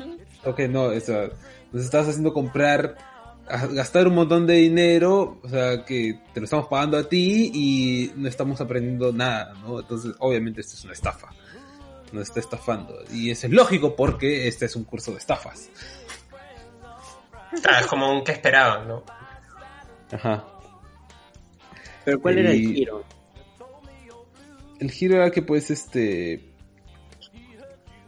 ok, 0.46 0.60
no, 0.70 0.84
o 0.84 1.00
sea, 1.00 1.30
nos 1.72 1.84
estás 1.84 2.08
haciendo 2.08 2.34
comprar, 2.34 2.98
gastar 3.72 4.08
un 4.08 4.16
montón 4.16 4.46
de 4.46 4.56
dinero, 4.56 5.40
o 5.42 5.48
sea, 5.48 5.86
que 5.86 6.20
te 6.34 6.42
lo 6.42 6.44
estamos 6.44 6.68
pagando 6.68 6.98
a 6.98 7.08
ti 7.08 7.50
y 7.54 8.12
no 8.16 8.28
estamos 8.28 8.60
aprendiendo 8.60 9.14
nada, 9.14 9.54
¿no? 9.62 9.80
Entonces, 9.80 10.14
obviamente 10.20 10.62
esto 10.62 10.76
es 10.76 10.84
una 10.84 10.94
estafa. 10.94 11.30
Nos 12.12 12.24
está 12.24 12.40
estafando. 12.40 12.96
Y 13.14 13.30
eso 13.30 13.48
es 13.48 13.54
lógico 13.54 13.96
porque 13.96 14.48
este 14.48 14.66
es 14.66 14.76
un 14.76 14.84
curso 14.84 15.12
de 15.12 15.20
estafas. 15.20 15.70
Claro, 17.62 17.80
es 17.80 17.88
como 17.88 18.12
un 18.12 18.24
que 18.24 18.34
esperaban, 18.34 18.88
¿no? 18.88 19.04
Ajá. 20.12 20.44
Pero 22.04 22.20
¿cuál 22.20 22.40
era 22.40 22.52
el 22.52 22.60
giro? 22.60 23.04
El 24.80 24.92
giro 24.92 25.16
era 25.16 25.32
que 25.32 25.42
pues 25.42 25.70
este... 25.72 26.49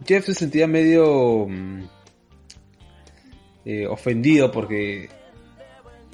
Jeff 0.05 0.25
se 0.25 0.33
sentía 0.33 0.67
medio 0.67 1.45
mm, 1.47 1.83
eh, 3.65 3.87
ofendido 3.87 4.51
porque 4.51 5.09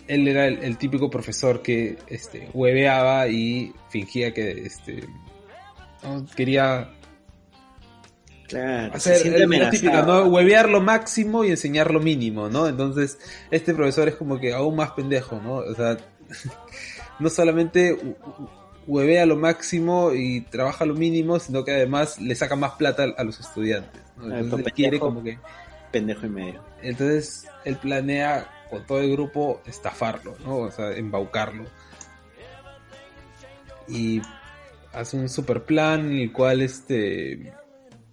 él 0.07 0.27
era 0.27 0.47
el, 0.47 0.59
el 0.63 0.77
típico 0.77 1.09
profesor 1.09 1.61
que 1.61 1.97
este, 2.07 2.49
hueveaba 2.53 3.27
y 3.27 3.73
fingía 3.89 4.33
que 4.33 4.51
este, 4.65 5.03
no, 6.03 6.25
quería 6.35 6.91
Claro, 8.47 8.91
se 8.91 9.11
hacer 9.11 9.15
siente 9.17 9.43
el- 9.43 9.49
la 9.49 9.69
típica. 9.69 10.01
¿no? 10.03 10.23
Huevear 10.27 10.69
lo 10.69 10.79
máximo 10.79 11.43
y 11.43 11.49
enseñar 11.49 11.91
lo 11.91 11.99
mínimo, 11.99 12.47
¿no? 12.47 12.67
Entonces, 12.69 13.19
este 13.51 13.73
profesor 13.73 14.07
es 14.07 14.15
como 14.15 14.39
que 14.39 14.53
aún 14.53 14.77
más 14.77 14.91
pendejo, 14.91 15.41
¿no? 15.41 15.55
O 15.55 15.75
sea, 15.75 15.97
no 17.19 17.29
solamente 17.29 17.97
huevea 18.87 19.25
lo 19.25 19.35
máximo 19.35 20.13
y 20.13 20.41
trabaja 20.41 20.85
lo 20.85 20.95
mínimo, 20.95 21.39
sino 21.39 21.63
que 21.63 21.71
además 21.71 22.19
le 22.19 22.33
saca 22.35 22.55
más 22.55 22.71
plata 22.73 23.03
a 23.17 23.23
los 23.23 23.39
estudiantes. 23.39 24.01
¿no? 24.15 24.33
Ah, 24.33 24.39
Entonces, 24.39 24.67
él 24.67 24.73
quiere 24.73 24.99
como 24.99 25.23
que... 25.23 25.37
Pendejo 25.91 26.25
y 26.25 26.29
medio. 26.29 26.63
Entonces, 26.81 27.47
él 27.63 27.77
planea 27.77 28.49
con 28.69 28.85
todo 28.85 28.99
el 29.01 29.11
grupo 29.11 29.61
estafarlo, 29.65 30.35
¿no? 30.43 30.57
O 30.57 30.71
sea, 30.71 30.91
embaucarlo. 30.91 31.65
Y 33.87 34.21
hace 34.93 35.17
un 35.17 35.29
super 35.29 35.63
plan 35.63 36.11
en 36.11 36.19
el 36.19 36.31
cual 36.31 36.61
este... 36.61 37.53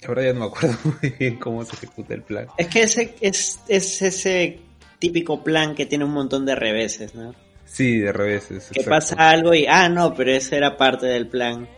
Ahora 0.07 0.23
ya 0.23 0.35
no 0.35 0.41
me 0.41 0.47
acuerdo 0.47 0.77
muy 0.85 1.11
bien 1.19 1.37
cómo 1.39 1.65
se 1.65 1.75
ejecuta 1.77 2.15
el 2.15 2.23
plan. 2.23 2.47
Es 2.59 2.69
que 2.69 2.83
ese 2.83 3.15
es, 3.21 3.61
es 3.69 4.03
ese 4.03 4.61
típico 4.99 5.43
plan 5.43 5.75
que 5.75 5.87
tiene 5.87 6.05
un 6.05 6.13
montón 6.13 6.45
de 6.45 6.55
reveses, 6.55 7.15
¿no? 7.15 7.35
Sí, 7.75 7.99
de 7.99 8.13
reveses. 8.13 8.69
Que 8.71 8.83
exacto. 8.83 8.91
pasa 9.17 9.31
algo 9.31 9.53
y, 9.53 9.67
ah, 9.67 9.89
no, 9.89 10.15
pero 10.15 10.31
eso 10.31 10.55
era 10.55 10.77
parte 10.77 11.07
del 11.07 11.27
plan. 11.27 11.69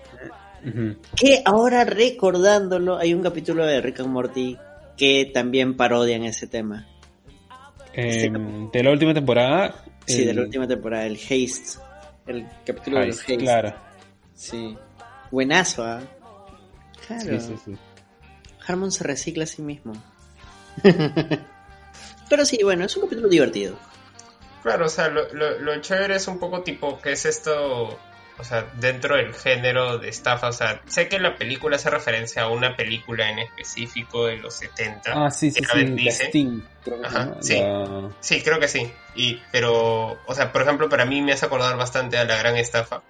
Que 1.16 1.42
ahora 1.44 1.84
recordándolo, 1.84 2.98
hay 2.98 3.14
un 3.14 3.22
capítulo 3.22 3.64
de 3.64 3.80
Rick 3.80 4.00
and 4.00 4.10
Morty 4.10 4.58
que 4.96 5.30
también 5.32 5.74
parodian 5.74 6.24
ese 6.24 6.48
tema. 6.48 6.86
Em, 7.94 8.70
de 8.70 8.82
la 8.82 8.90
última 8.90 9.14
temporada. 9.14 9.84
Sí, 10.04 10.20
el- 10.22 10.26
de 10.28 10.34
la 10.34 10.42
última 10.42 10.68
temporada, 10.68 11.06
el 11.06 11.14
Haste. 11.16 11.80
El 12.26 12.46
capítulo 12.66 13.00
de 13.00 13.06
los 13.06 13.16
Heist, 13.16 13.30
Haste. 13.30 13.36
Claro. 13.38 13.74
Sí. 14.34 14.76
Buenazo, 15.30 15.82
¿ah? 15.84 16.02
Claro. 17.06 17.40
Sí, 17.40 17.46
sí, 17.46 17.54
sí. 17.64 17.72
Harmon 18.66 18.92
se 18.92 19.02
recicla 19.04 19.44
a 19.44 19.46
sí 19.46 19.62
mismo. 19.62 19.94
Pero 22.28 22.44
sí, 22.44 22.58
bueno, 22.62 22.84
es 22.84 22.96
un 22.96 23.04
capítulo 23.04 23.28
divertido. 23.28 23.78
Claro, 24.66 24.86
o 24.86 24.88
sea, 24.88 25.08
lo, 25.08 25.32
lo, 25.32 25.58
lo 25.60 25.80
chévere 25.80 26.16
es 26.16 26.26
un 26.26 26.40
poco 26.40 26.62
tipo, 26.62 27.00
que 27.00 27.12
es 27.12 27.24
esto? 27.24 27.96
o 28.38 28.44
sea, 28.44 28.66
dentro 28.74 29.16
del 29.16 29.32
género 29.32 29.96
de 29.96 30.08
estafa, 30.10 30.48
o 30.48 30.52
sea, 30.52 30.82
sé 30.86 31.08
que 31.08 31.18
la 31.18 31.36
película 31.36 31.76
hace 31.76 31.88
referencia 31.88 32.42
a 32.42 32.48
una 32.48 32.76
película 32.76 33.30
en 33.30 33.38
específico 33.38 34.26
de 34.26 34.36
los 34.36 34.54
70. 34.54 35.12
Ah, 35.14 35.30
sí, 35.30 35.50
sí, 35.50 35.60
que 35.60 35.66
sí. 35.66 35.72
Abed 35.72 35.88
la 35.88 35.94
dice. 35.94 36.24
Sting, 36.26 36.60
creo 36.84 37.00
que 37.00 37.08
se 37.08 37.16
Ajá, 37.16 37.36
sí. 37.40 37.54
La- 37.60 38.10
Sí, 38.20 38.42
creo 38.42 38.58
que 38.60 38.68
sí. 38.68 38.92
Y, 39.14 39.40
pero, 39.52 40.18
o 40.26 40.34
sea, 40.34 40.52
por 40.52 40.60
ejemplo, 40.62 40.88
para 40.90 41.06
mí 41.06 41.22
me 41.22 41.32
hace 41.32 41.46
acordar 41.46 41.76
bastante 41.78 42.18
a 42.18 42.24
la 42.24 42.36
gran 42.36 42.56
estafa, 42.56 43.00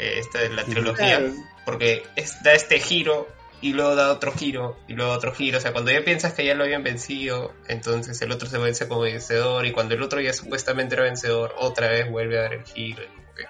eh, 0.00 0.14
esta 0.18 0.40
de 0.40 0.48
la 0.48 0.64
trilogía, 0.64 1.18
Claro. 1.18 1.34
porque 1.64 2.02
es- 2.16 2.42
da 2.42 2.52
este 2.52 2.80
giro 2.80 3.28
y 3.60 3.72
luego 3.72 3.94
da 3.96 4.12
otro 4.12 4.32
giro 4.32 4.76
y 4.86 4.92
luego 4.94 5.12
otro 5.12 5.34
giro. 5.34 5.58
O 5.58 5.60
sea, 5.60 5.72
cuando 5.72 5.90
ya 5.90 6.04
piensas 6.04 6.32
que 6.34 6.44
ya 6.44 6.54
lo 6.54 6.64
habían 6.64 6.82
vencido, 6.84 7.52
entonces 7.66 8.20
el 8.22 8.30
otro 8.32 8.48
se 8.48 8.58
vence 8.58 8.86
como 8.88 9.00
vencedor 9.02 9.66
y 9.66 9.72
cuando 9.72 9.94
el 9.94 10.02
otro 10.02 10.20
ya 10.20 10.32
supuestamente 10.32 10.94
era 10.94 11.04
vencedor, 11.04 11.54
otra 11.58 11.88
vez 11.88 12.10
vuelve 12.10 12.38
a 12.38 12.42
dar 12.42 12.54
el 12.54 12.64
giro. 12.64 13.02
y 13.02 13.06
como 13.08 13.34
que, 13.34 13.44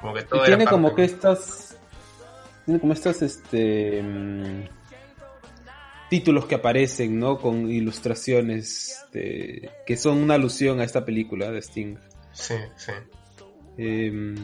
como 0.00 0.14
que 0.14 0.22
todo 0.22 0.42
Y 0.42 0.46
tiene 0.46 0.64
como 0.66 0.94
que 0.94 1.04
estas. 1.04 1.76
Tiene 2.64 2.80
como 2.80 2.92
estas, 2.92 3.22
este. 3.22 4.02
mm, 4.02 4.64
títulos 6.10 6.46
que 6.46 6.54
aparecen, 6.54 7.18
¿no? 7.18 7.38
Con 7.38 7.70
ilustraciones 7.70 9.04
de- 9.12 9.70
que 9.86 9.96
son 9.96 10.18
una 10.18 10.34
alusión 10.34 10.80
a 10.80 10.84
esta 10.84 11.04
película 11.04 11.50
de 11.50 11.58
Sting. 11.60 11.96
Sí, 12.32 12.54
sí. 12.76 12.92
Eh, 13.78 14.34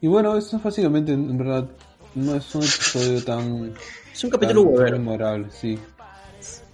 y 0.00 0.06
bueno, 0.08 0.36
eso 0.36 0.56
es 0.56 0.62
básicamente, 0.62 1.12
en 1.12 1.38
verdad, 1.38 1.68
no 2.14 2.34
es 2.34 2.54
un 2.54 2.62
episodio 2.62 3.24
tan. 3.24 3.74
Es 4.12 4.24
un 4.24 4.30
capítulo 4.30 4.62
tan 4.62 4.74
huevero. 4.74 4.98
memorable, 4.98 5.50
sí. 5.50 5.78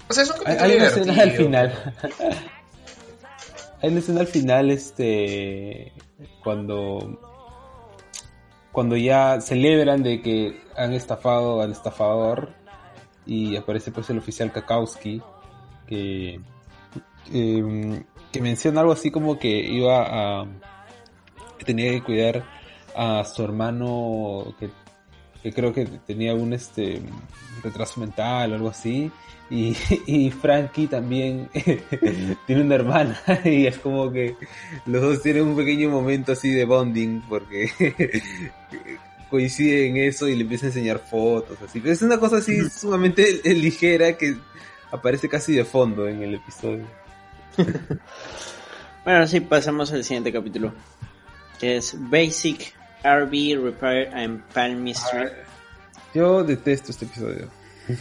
O 0.09 0.13
sea, 0.13 0.23
es 0.25 0.31
un 0.31 0.37
Hay, 0.47 0.57
capítulo 0.57 0.65
hay 0.65 0.77
una 0.77 0.87
escena 0.87 1.23
al 1.23 1.31
final. 1.33 1.95
hay 3.83 3.91
una 3.91 3.99
escena 3.99 4.21
al 4.21 4.27
final, 4.27 4.71
este. 4.71 5.93
Cuando. 6.43 7.21
Cuando 8.73 8.97
ya 8.97 9.41
celebran 9.41 10.03
de 10.03 10.23
que 10.23 10.61
han 10.77 10.93
estafado 10.93 11.61
al 11.61 11.73
estafador. 11.73 12.51
Y 13.27 13.57
aparece 13.57 13.93
pues 13.93 14.09
el 14.11 14.19
oficial 14.19 14.53
Kakowski. 14.53 15.23
Que. 15.87 16.41
em, 17.33 18.05
que 18.33 18.43
menciona 18.43 18.81
algo 18.81 18.93
así 18.93 19.11
como 19.11 19.39
que 19.39 19.49
iba 19.49 20.03
a. 20.03 20.47
que 21.59 21.65
tenía 21.65 21.93
que 21.93 22.03
cuidar 22.03 22.45
a 22.97 23.25
su 23.25 23.45
hermano. 23.45 24.55
que 24.59 24.71
que 25.43 25.53
creo 25.53 25.73
que 25.73 25.87
tenía 26.07 26.35
un 26.35 26.53
este 26.53 27.01
retraso 27.63 28.01
mental 28.01 28.53
o 28.53 28.55
algo 28.57 28.69
así. 28.69 29.11
Y, 29.51 29.77
y 30.07 30.31
Frankie 30.31 30.87
también 30.87 31.49
tiene 32.47 32.63
una 32.63 32.75
hermana. 32.75 33.21
Y 33.45 33.67
es 33.67 33.79
como 33.79 34.11
que 34.11 34.37
los 34.87 35.03
dos 35.03 35.23
tienen 35.23 35.45
un 35.45 35.57
pequeño 35.57 35.91
momento 35.91 36.33
así 36.33 36.51
de 36.51 36.65
bonding 36.65 37.23
porque 37.29 37.71
coinciden 39.31 39.97
en 39.97 40.09
eso 40.09 40.27
y 40.29 40.35
le 40.35 40.43
empieza 40.43 40.67
a 40.67 40.69
enseñar 40.69 40.99
fotos 40.99 41.59
así. 41.63 41.81
Pero 41.81 41.93
es 41.93 42.03
una 42.03 42.19
cosa 42.19 42.39
así 42.39 42.69
sumamente 42.71 43.41
ligera 43.45 44.17
que 44.17 44.37
aparece 44.91 45.29
casi 45.29 45.55
de 45.55 45.65
fondo 45.65 46.09
en 46.09 46.23
el 46.23 46.35
episodio. 46.35 46.87
Bueno, 49.05 49.27
sí, 49.27 49.41
pasamos 49.41 49.93
al 49.93 50.05
siguiente 50.05 50.33
capítulo. 50.33 50.73
Que 51.59 51.77
es 51.77 51.97
Basic 51.99 52.78
RV 53.05 53.63
Repair 53.63 54.15
and 54.15 54.43
Palm 54.53 54.83
Mystery. 54.83 55.31
yo 56.15 56.43
detesto 56.43 56.91
este 56.91 57.05
episodio 57.05 57.49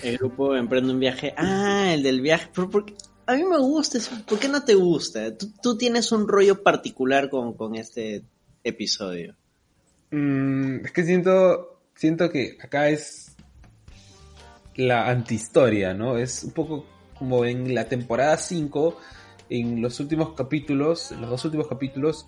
El 0.03 0.17
grupo 0.17 0.55
emprende 0.55 0.91
un 0.91 0.99
viaje. 0.99 1.33
Ah, 1.37 1.93
el 1.93 2.03
del 2.03 2.21
viaje. 2.21 2.49
A 3.25 3.35
mí 3.35 3.43
me 3.43 3.57
gusta. 3.57 3.97
eso. 3.97 4.11
¿Por 4.27 4.39
qué 4.39 4.49
no 4.49 4.63
te 4.63 4.75
gusta? 4.75 5.37
Tú, 5.37 5.51
tú 5.61 5.77
tienes 5.77 6.11
un 6.11 6.27
rollo 6.27 6.61
particular 6.61 7.29
con, 7.29 7.53
con 7.53 7.75
este 7.75 8.23
episodio. 8.63 9.35
Mm, 10.11 10.85
es 10.85 10.91
que 10.91 11.03
siento, 11.03 11.81
siento 11.95 12.29
que 12.29 12.57
acá 12.61 12.89
es 12.89 13.35
la 14.75 15.09
antihistoria, 15.09 15.93
¿no? 15.93 16.17
Es 16.17 16.43
un 16.43 16.51
poco 16.51 16.85
como 17.17 17.45
en 17.45 17.73
la 17.73 17.87
temporada 17.87 18.37
5, 18.37 18.97
en 19.49 19.81
los 19.81 19.99
últimos 19.99 20.33
capítulos, 20.33 21.11
en 21.11 21.21
los 21.21 21.29
dos 21.29 21.45
últimos 21.45 21.67
capítulos, 21.67 22.27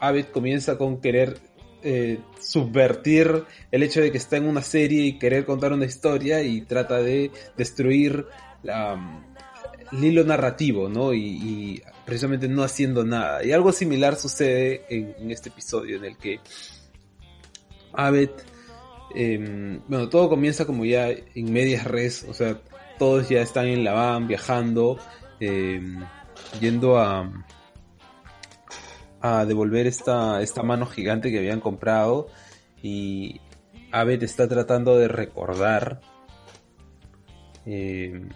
Abed 0.00 0.26
comienza 0.26 0.78
con 0.78 1.00
querer 1.00 1.38
eh, 1.88 2.18
subvertir 2.40 3.44
el 3.70 3.82
hecho 3.84 4.00
de 4.00 4.10
que 4.10 4.18
está 4.18 4.36
en 4.36 4.48
una 4.48 4.62
serie 4.62 5.04
y 5.04 5.18
querer 5.20 5.44
contar 5.44 5.72
una 5.72 5.84
historia 5.84 6.42
y 6.42 6.62
trata 6.62 7.00
de 7.00 7.30
destruir 7.56 8.26
la, 8.64 9.22
el 9.92 10.04
hilo 10.04 10.24
narrativo, 10.24 10.88
¿no? 10.88 11.14
Y, 11.14 11.20
y 11.20 11.82
precisamente 12.04 12.48
no 12.48 12.64
haciendo 12.64 13.04
nada. 13.04 13.44
Y 13.44 13.52
algo 13.52 13.70
similar 13.70 14.16
sucede 14.16 14.84
en, 14.88 15.30
este 15.30 15.50
episodio 15.50 15.98
en 15.98 16.06
el 16.06 16.16
que 16.16 16.40
Abed, 17.92 18.30
eh, 19.14 19.80
bueno, 19.86 20.08
todo 20.08 20.28
comienza 20.28 20.66
como 20.66 20.84
ya 20.84 21.08
en 21.08 21.52
medias 21.52 21.84
res, 21.84 22.26
o 22.28 22.34
sea, 22.34 22.60
todos 22.98 23.28
ya 23.28 23.42
están 23.42 23.66
en 23.66 23.84
la 23.84 23.92
van 23.92 24.26
viajando, 24.26 24.98
eh, 25.38 25.80
yendo 26.60 26.98
a, 26.98 27.30
a 29.20 29.44
devolver 29.44 29.86
esta, 29.86 30.42
esta 30.42 30.62
mano 30.62 30.86
gigante 30.86 31.30
que 31.30 31.38
habían 31.38 31.60
comprado 31.60 32.28
y 32.82 33.40
Abed 33.92 34.22
está 34.22 34.46
tratando 34.48 34.96
de 34.96 35.08
recordar 35.08 36.00
eh, 37.64 38.28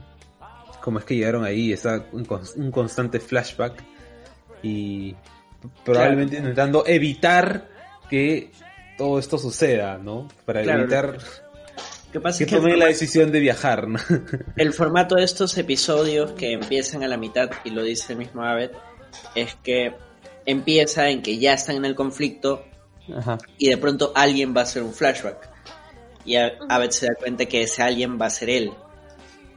cómo 0.82 0.98
es 0.98 1.04
que 1.04 1.16
llegaron 1.16 1.44
ahí, 1.44 1.72
está 1.72 2.06
un, 2.12 2.24
cons- 2.26 2.56
un 2.56 2.70
constante 2.70 3.20
flashback 3.20 3.82
y 4.62 5.14
probablemente 5.84 6.38
intentando 6.38 6.84
evitar 6.86 7.68
que 8.08 8.50
todo 8.98 9.18
esto 9.18 9.38
suceda, 9.38 9.98
¿no? 9.98 10.28
Para 10.44 10.62
Claro. 10.62 10.80
evitar 10.82 11.18
¿Qué 12.12 12.20
pasa? 12.20 12.38
que 12.40 12.46
que 12.46 12.56
tomen 12.56 12.78
la 12.78 12.86
decisión 12.86 13.30
de 13.30 13.40
viajar, 13.40 13.86
¿no? 13.86 13.98
El 14.56 14.72
formato 14.72 15.14
de 15.14 15.24
estos 15.24 15.56
episodios 15.58 16.32
que 16.32 16.52
empiezan 16.52 17.04
a 17.04 17.08
la 17.08 17.16
mitad, 17.16 17.50
y 17.64 17.70
lo 17.70 17.82
dice 17.82 18.14
el 18.14 18.18
mismo 18.18 18.42
Abed, 18.42 18.70
es 19.34 19.54
que 19.62 19.94
empieza 20.46 21.08
en 21.10 21.22
que 21.22 21.38
ya 21.38 21.54
están 21.54 21.76
en 21.76 21.84
el 21.84 21.94
conflicto 21.94 22.64
Ajá. 23.16 23.38
y 23.58 23.68
de 23.68 23.76
pronto 23.76 24.12
alguien 24.14 24.54
va 24.56 24.60
a 24.60 24.64
hacer 24.64 24.82
un 24.82 24.92
flashback. 24.94 25.48
Y 26.24 26.36
a- 26.36 26.52
Abed 26.68 26.90
se 26.90 27.06
da 27.06 27.14
cuenta 27.18 27.46
que 27.46 27.62
ese 27.62 27.82
alguien 27.82 28.20
va 28.20 28.26
a 28.26 28.30
ser 28.30 28.50
él. 28.50 28.72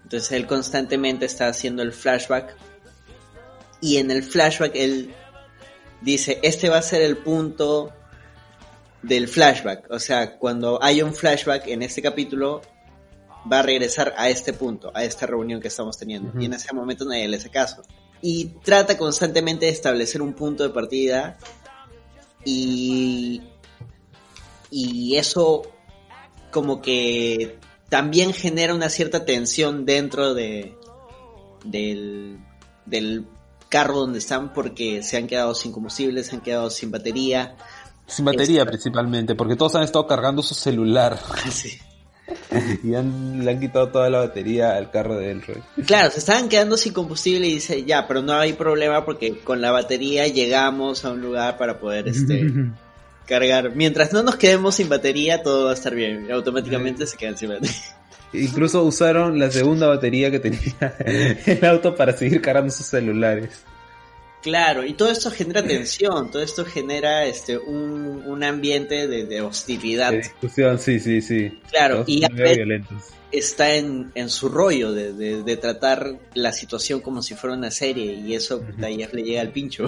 Entonces 0.03 0.31
él 0.31 0.47
constantemente 0.47 1.25
está 1.25 1.47
haciendo 1.47 1.81
el 1.83 1.93
flashback. 1.93 2.55
Y 3.81 3.97
en 3.97 4.11
el 4.11 4.23
flashback 4.23 4.71
él 4.75 5.13
dice, 6.01 6.39
este 6.43 6.69
va 6.69 6.77
a 6.77 6.81
ser 6.81 7.01
el 7.01 7.17
punto 7.17 7.91
del 9.01 9.27
flashback. 9.27 9.89
O 9.91 9.99
sea, 9.99 10.37
cuando 10.37 10.81
hay 10.81 11.01
un 11.01 11.13
flashback 11.13 11.67
en 11.67 11.81
este 11.83 12.01
capítulo, 12.01 12.61
va 13.51 13.59
a 13.59 13.61
regresar 13.63 14.13
a 14.17 14.29
este 14.29 14.53
punto, 14.53 14.91
a 14.93 15.03
esta 15.03 15.25
reunión 15.25 15.59
que 15.59 15.67
estamos 15.67 15.97
teniendo. 15.97 16.31
Y 16.39 16.45
en 16.45 16.53
ese 16.53 16.73
momento 16.73 17.03
nadie 17.03 17.27
le 17.27 17.37
hace 17.37 17.49
caso. 17.49 17.83
Y 18.25 18.45
trata 18.63 18.97
constantemente 18.97 19.67
de 19.67 19.71
establecer 19.71 20.21
un 20.21 20.33
punto 20.33 20.63
de 20.63 20.69
partida. 20.69 21.37
Y, 22.45 23.41
y 24.71 25.17
eso 25.17 25.63
como 26.49 26.81
que 26.81 27.59
también 27.89 28.33
genera 28.33 28.73
una 28.73 28.89
cierta 28.89 29.25
tensión 29.25 29.85
dentro 29.85 30.33
de 30.33 30.75
del, 31.65 32.39
del 32.85 33.25
carro 33.69 33.99
donde 33.99 34.19
están 34.19 34.53
porque 34.53 35.03
se 35.03 35.17
han 35.17 35.27
quedado 35.27 35.53
sin 35.55 35.71
combustible, 35.71 36.23
se 36.23 36.35
han 36.35 36.41
quedado 36.41 36.69
sin 36.69 36.91
batería. 36.91 37.55
Sin 38.05 38.25
batería 38.25 38.65
principalmente, 38.65 39.35
porque 39.35 39.55
todos 39.55 39.75
han 39.75 39.83
estado 39.83 40.07
cargando 40.07 40.41
su 40.41 40.53
celular 40.53 41.19
Sí. 41.51 41.77
y 42.83 42.95
han, 42.95 43.43
le 43.43 43.51
han 43.51 43.59
quitado 43.59 43.89
toda 43.89 44.09
la 44.09 44.19
batería 44.19 44.75
al 44.75 44.91
carro 44.91 45.17
de 45.17 45.31
Elroy. 45.31 45.61
Claro, 45.85 46.11
se 46.11 46.19
estaban 46.19 46.49
quedando 46.49 46.77
sin 46.77 46.93
combustible 46.93 47.47
y 47.47 47.55
dice, 47.55 47.83
ya, 47.83 48.07
pero 48.07 48.21
no 48.21 48.33
hay 48.33 48.53
problema 48.53 49.05
porque 49.05 49.39
con 49.39 49.61
la 49.61 49.71
batería 49.71 50.27
llegamos 50.27 51.05
a 51.05 51.11
un 51.11 51.21
lugar 51.21 51.57
para 51.57 51.79
poder 51.79 52.07
este, 52.07 52.49
cargar. 53.27 53.75
Mientras 53.75 54.13
no 54.13 54.23
nos 54.23 54.35
quedemos 54.35 54.75
sin 54.75 54.89
batería, 54.89 55.43
todo 55.43 55.65
va 55.65 55.71
a 55.71 55.75
estar 55.75 55.93
bien. 55.93 56.31
Automáticamente 56.31 57.05
se 57.05 57.17
quedan 57.17 57.37
sin 57.37 57.49
batería. 57.49 57.75
Incluso 58.33 58.83
usaron 58.83 59.37
la 59.37 59.51
segunda 59.51 59.87
batería 59.87 60.31
que 60.31 60.39
tenía 60.39 60.95
el 61.45 61.65
auto 61.65 61.95
para 61.95 62.13
seguir 62.13 62.41
cargando 62.41 62.71
sus 62.71 62.87
celulares. 62.87 63.63
Claro, 64.43 64.85
y 64.85 64.93
todo 64.93 65.09
esto 65.09 65.31
genera 65.31 65.63
tensión, 65.65 66.29
todo 66.29 66.41
esto 66.43 66.65
genera 66.65 67.23
este 67.25 67.57
un, 67.57 68.23
un 68.25 68.43
ambiente 68.43 69.07
de, 69.07 69.25
de 69.25 69.39
hostilidad. 69.41 70.11
De 70.11 70.17
discusión, 70.17 70.77
sí, 70.77 70.99
sí, 70.99 71.21
sí. 71.21 71.61
Claro, 71.71 72.03
Todos 72.03 72.09
y 72.09 72.21
está 73.31 73.73
en, 73.73 74.11
en 74.15 74.29
su 74.29 74.49
rollo 74.49 74.91
de, 74.91 75.13
de- 75.13 75.43
de 75.43 75.57
tratar 75.57 76.19
la 76.33 76.51
situación 76.51 76.99
como 76.99 77.23
si 77.23 77.35
fuera 77.35 77.55
una 77.55 77.71
serie 77.71 78.13
y 78.13 78.35
eso 78.35 78.61
puta, 78.61 78.89
ya 78.89 79.07
le 79.13 79.23
llega 79.23 79.39
al 79.41 79.49
pincho. 79.49 79.85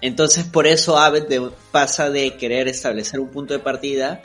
Entonces 0.00 0.44
por 0.44 0.66
eso 0.66 0.98
Abed 0.98 1.30
pasa 1.70 2.08
de 2.08 2.36
querer 2.38 2.68
establecer 2.68 3.20
un 3.20 3.28
punto 3.28 3.52
de 3.52 3.60
partida 3.60 4.22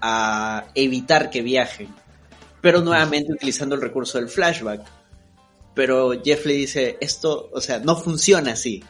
a 0.00 0.66
evitar 0.74 1.28
que 1.28 1.42
viajen, 1.42 1.88
pero 2.62 2.80
nuevamente 2.80 3.32
utilizando 3.32 3.74
el 3.74 3.82
recurso 3.82 4.18
del 4.18 4.28
flashback. 4.28 4.80
Pero 5.78 6.10
Jeff 6.24 6.44
le 6.44 6.54
dice, 6.54 6.98
esto, 7.00 7.50
o 7.52 7.60
sea, 7.60 7.78
no 7.78 7.94
funciona 7.94 8.54
así. 8.54 8.82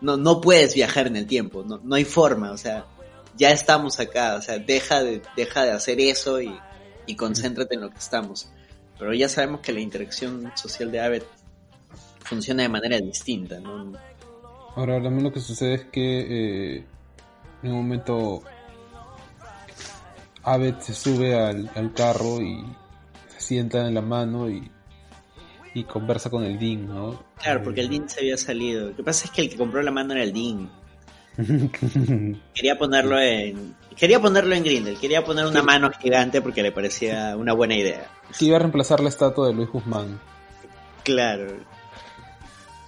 No, 0.00 0.16
no 0.16 0.40
puedes 0.40 0.74
viajar 0.74 1.06
en 1.06 1.14
el 1.14 1.24
tiempo, 1.24 1.62
no, 1.64 1.80
no 1.84 1.94
hay 1.94 2.04
forma, 2.04 2.50
o 2.50 2.56
sea, 2.56 2.84
ya 3.36 3.52
estamos 3.52 4.00
acá, 4.00 4.34
o 4.34 4.42
sea, 4.42 4.58
deja 4.58 5.04
de, 5.04 5.22
deja 5.36 5.62
de 5.62 5.70
hacer 5.70 6.00
eso 6.00 6.40
y, 6.42 6.52
y 7.06 7.14
concéntrate 7.14 7.76
en 7.76 7.82
lo 7.82 7.90
que 7.90 7.98
estamos. 7.98 8.48
Pero 8.98 9.14
ya 9.14 9.28
sabemos 9.28 9.60
que 9.60 9.72
la 9.72 9.78
interacción 9.78 10.50
social 10.56 10.90
de 10.90 11.00
Abed 11.00 11.22
funciona 12.24 12.64
de 12.64 12.70
manera 12.70 12.98
distinta, 12.98 13.60
¿no? 13.60 13.92
Ahora, 14.74 15.00
también 15.00 15.22
lo 15.22 15.32
que 15.32 15.38
sucede 15.38 15.74
es 15.74 15.84
que 15.84 16.78
eh, 16.78 16.84
en 17.62 17.70
un 17.70 17.76
momento 17.76 18.42
Abed 20.42 20.80
se 20.80 20.92
sube 20.92 21.38
al, 21.38 21.70
al 21.76 21.94
carro 21.94 22.42
y 22.42 22.64
se 23.28 23.40
sienta 23.40 23.86
en 23.86 23.94
la 23.94 24.02
mano 24.02 24.50
y, 24.50 24.72
y 25.76 25.84
conversa 25.84 26.30
con 26.30 26.42
el 26.42 26.58
Dean, 26.58 26.88
¿no? 26.88 27.22
Claro, 27.36 27.62
porque 27.62 27.82
el 27.82 27.90
Dean 27.90 28.08
se 28.08 28.20
había 28.20 28.38
salido. 28.38 28.88
Lo 28.88 28.96
que 28.96 29.02
pasa 29.02 29.26
es 29.26 29.30
que 29.30 29.42
el 29.42 29.50
que 29.50 29.58
compró 29.58 29.82
la 29.82 29.90
mano 29.90 30.14
era 30.14 30.22
el 30.22 30.32
Dean. 30.32 30.70
Quería 32.54 32.78
ponerlo 32.78 33.20
en. 33.20 33.76
Quería 33.94 34.18
ponerlo 34.18 34.54
en 34.54 34.64
Grindel, 34.64 34.98
quería 34.98 35.24
poner 35.24 35.46
una 35.46 35.62
mano 35.62 35.90
gigante 35.90 36.42
porque 36.42 36.62
le 36.62 36.70
parecía 36.70 37.34
una 37.36 37.54
buena 37.54 37.76
idea. 37.76 38.10
que 38.38 38.44
iba 38.44 38.56
a 38.56 38.58
reemplazar 38.58 39.00
la 39.00 39.08
estatua 39.08 39.48
de 39.48 39.54
Luis 39.54 39.70
Guzmán. 39.70 40.20
Claro. 41.02 41.56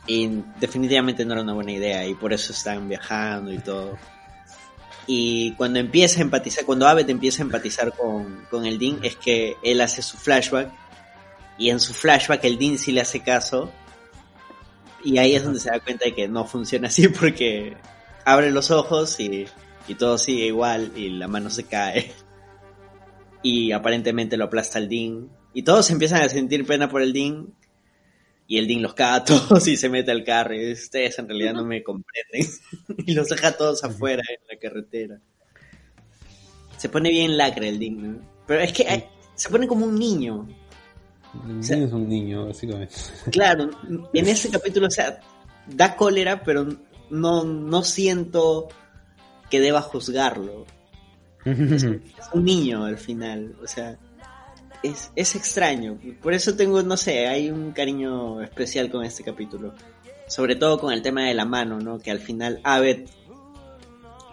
Y 0.06 0.42
definitivamente 0.58 1.24
no 1.24 1.32
era 1.32 1.42
una 1.42 1.54
buena 1.54 1.72
idea 1.72 2.06
y 2.06 2.14
por 2.14 2.32
eso 2.34 2.52
están 2.52 2.88
viajando 2.88 3.52
y 3.52 3.58
todo. 3.58 3.96
Y 5.06 5.52
cuando 5.52 5.78
empieza 5.78 6.20
a 6.20 6.22
empatizar, 6.22 6.64
cuando 6.66 6.86
Abed 6.86 7.08
empieza 7.08 7.42
a 7.42 7.46
empatizar 7.46 7.94
con, 7.94 8.46
con 8.50 8.66
el 8.66 8.78
Dean, 8.78 8.98
es 9.02 9.16
que 9.16 9.56
él 9.62 9.80
hace 9.80 10.02
su 10.02 10.18
flashback 10.18 10.70
y 11.58 11.70
en 11.70 11.80
su 11.80 11.92
flashback 11.92 12.44
el 12.44 12.58
Dean 12.58 12.78
sí 12.78 12.92
le 12.92 13.00
hace 13.00 13.20
caso. 13.20 13.70
Y 15.04 15.18
ahí 15.18 15.34
es 15.34 15.44
donde 15.44 15.60
se 15.60 15.70
da 15.70 15.80
cuenta 15.80 16.04
de 16.04 16.14
que 16.14 16.28
no 16.28 16.46
funciona 16.46 16.88
así 16.88 17.08
porque 17.20 17.76
abre 18.24 18.50
los 18.50 18.70
ojos 18.70 19.18
y, 19.20 19.46
y 19.88 19.94
todo 19.96 20.18
sigue 20.18 20.46
igual 20.46 20.92
y 20.96 21.10
la 21.10 21.26
mano 21.26 21.50
se 21.50 21.64
cae. 21.64 22.12
Y 23.42 23.72
aparentemente 23.72 24.36
lo 24.36 24.44
aplasta 24.44 24.78
el 24.78 24.88
Dean. 24.88 25.28
Y 25.52 25.62
todos 25.62 25.90
empiezan 25.90 26.22
a 26.22 26.28
sentir 26.28 26.64
pena 26.64 26.88
por 26.88 27.02
el 27.02 27.12
Dean. 27.12 27.52
Y 28.46 28.58
el 28.58 28.68
Dean 28.68 28.82
los 28.82 28.94
caga 28.94 29.16
a 29.16 29.24
todos 29.24 29.66
y 29.66 29.76
se 29.76 29.88
mete 29.88 30.12
al 30.12 30.24
carro. 30.24 30.54
Y 30.54 30.60
dice, 30.60 30.82
ustedes 30.84 31.18
en 31.18 31.28
realidad 31.28 31.54
no 31.54 31.64
me 31.64 31.82
comprenden 31.82 32.46
y 33.06 33.14
los 33.14 33.28
deja 33.28 33.48
a 33.48 33.56
todos 33.56 33.82
afuera 33.82 34.22
en 34.28 34.46
la 34.48 34.60
carretera. 34.60 35.20
Se 36.76 36.88
pone 36.88 37.10
bien 37.10 37.36
lacre 37.36 37.68
el 37.68 37.80
Dean 37.80 38.12
¿no? 38.12 38.38
pero 38.46 38.60
es 38.60 38.72
que 38.72 39.08
se 39.34 39.48
pone 39.48 39.66
como 39.66 39.84
un 39.84 39.98
niño 39.98 40.46
El 41.34 41.60
es 41.60 41.92
un 41.92 42.08
niño, 42.08 42.46
básicamente. 42.46 42.94
Claro, 43.30 43.70
en 44.12 44.28
ese 44.28 44.50
capítulo, 44.50 44.86
o 44.86 44.90
sea, 44.90 45.20
da 45.66 45.94
cólera, 45.96 46.42
pero 46.42 46.66
no, 47.10 47.44
no 47.44 47.82
siento 47.82 48.68
que 49.50 49.60
deba 49.60 49.82
juzgarlo. 49.82 50.66
Es 51.44 51.84
un 52.32 52.44
niño 52.44 52.84
al 52.84 52.98
final, 52.98 53.56
o 53.62 53.66
sea, 53.66 53.98
es, 54.82 55.10
es 55.16 55.34
extraño. 55.34 55.98
Por 56.22 56.34
eso 56.34 56.54
tengo, 56.54 56.82
no 56.82 56.96
sé, 56.96 57.26
hay 57.26 57.50
un 57.50 57.72
cariño 57.72 58.40
especial 58.42 58.90
con 58.90 59.04
este 59.04 59.24
capítulo. 59.24 59.74
Sobre 60.26 60.56
todo 60.56 60.78
con 60.78 60.92
el 60.92 61.02
tema 61.02 61.24
de 61.24 61.34
la 61.34 61.46
mano, 61.46 61.80
¿no? 61.80 61.98
Que 61.98 62.10
al 62.10 62.20
final 62.20 62.60
Abed 62.62 63.06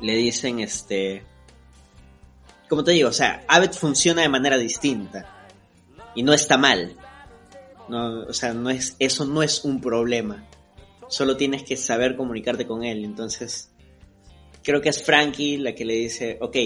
le 0.02 0.16
dicen, 0.16 0.60
este... 0.60 1.24
Como 2.68 2.84
te 2.84 2.92
digo, 2.92 3.10
o 3.10 3.14
sea, 3.14 3.44
Abed 3.48 3.72
funciona 3.72 4.22
de 4.22 4.30
manera 4.30 4.58
distinta. 4.58 5.35
Y 6.16 6.24
no 6.24 6.34
está 6.34 6.58
mal. 6.58 6.96
No, 7.90 8.24
o 8.24 8.34
sea, 8.34 8.54
no 8.54 8.70
es, 8.70 8.96
eso 9.00 9.26
no 9.26 9.44
es 9.44 9.64
un 9.64 9.82
problema. 9.82 10.48
Solo 11.08 11.38
tienes 11.38 11.64
que 11.64 11.78
saber 11.78 12.16
comunicarte 12.16 12.66
con 12.66 12.84
él. 12.84 13.06
Entonces, 13.06 13.72
creo 14.64 14.82
que 14.82 14.90
es 14.90 15.04
Frankie 15.04 15.58
la 15.58 15.76
que 15.76 15.86
le 15.86 15.94
dice, 15.94 16.38
ok, 16.42 16.58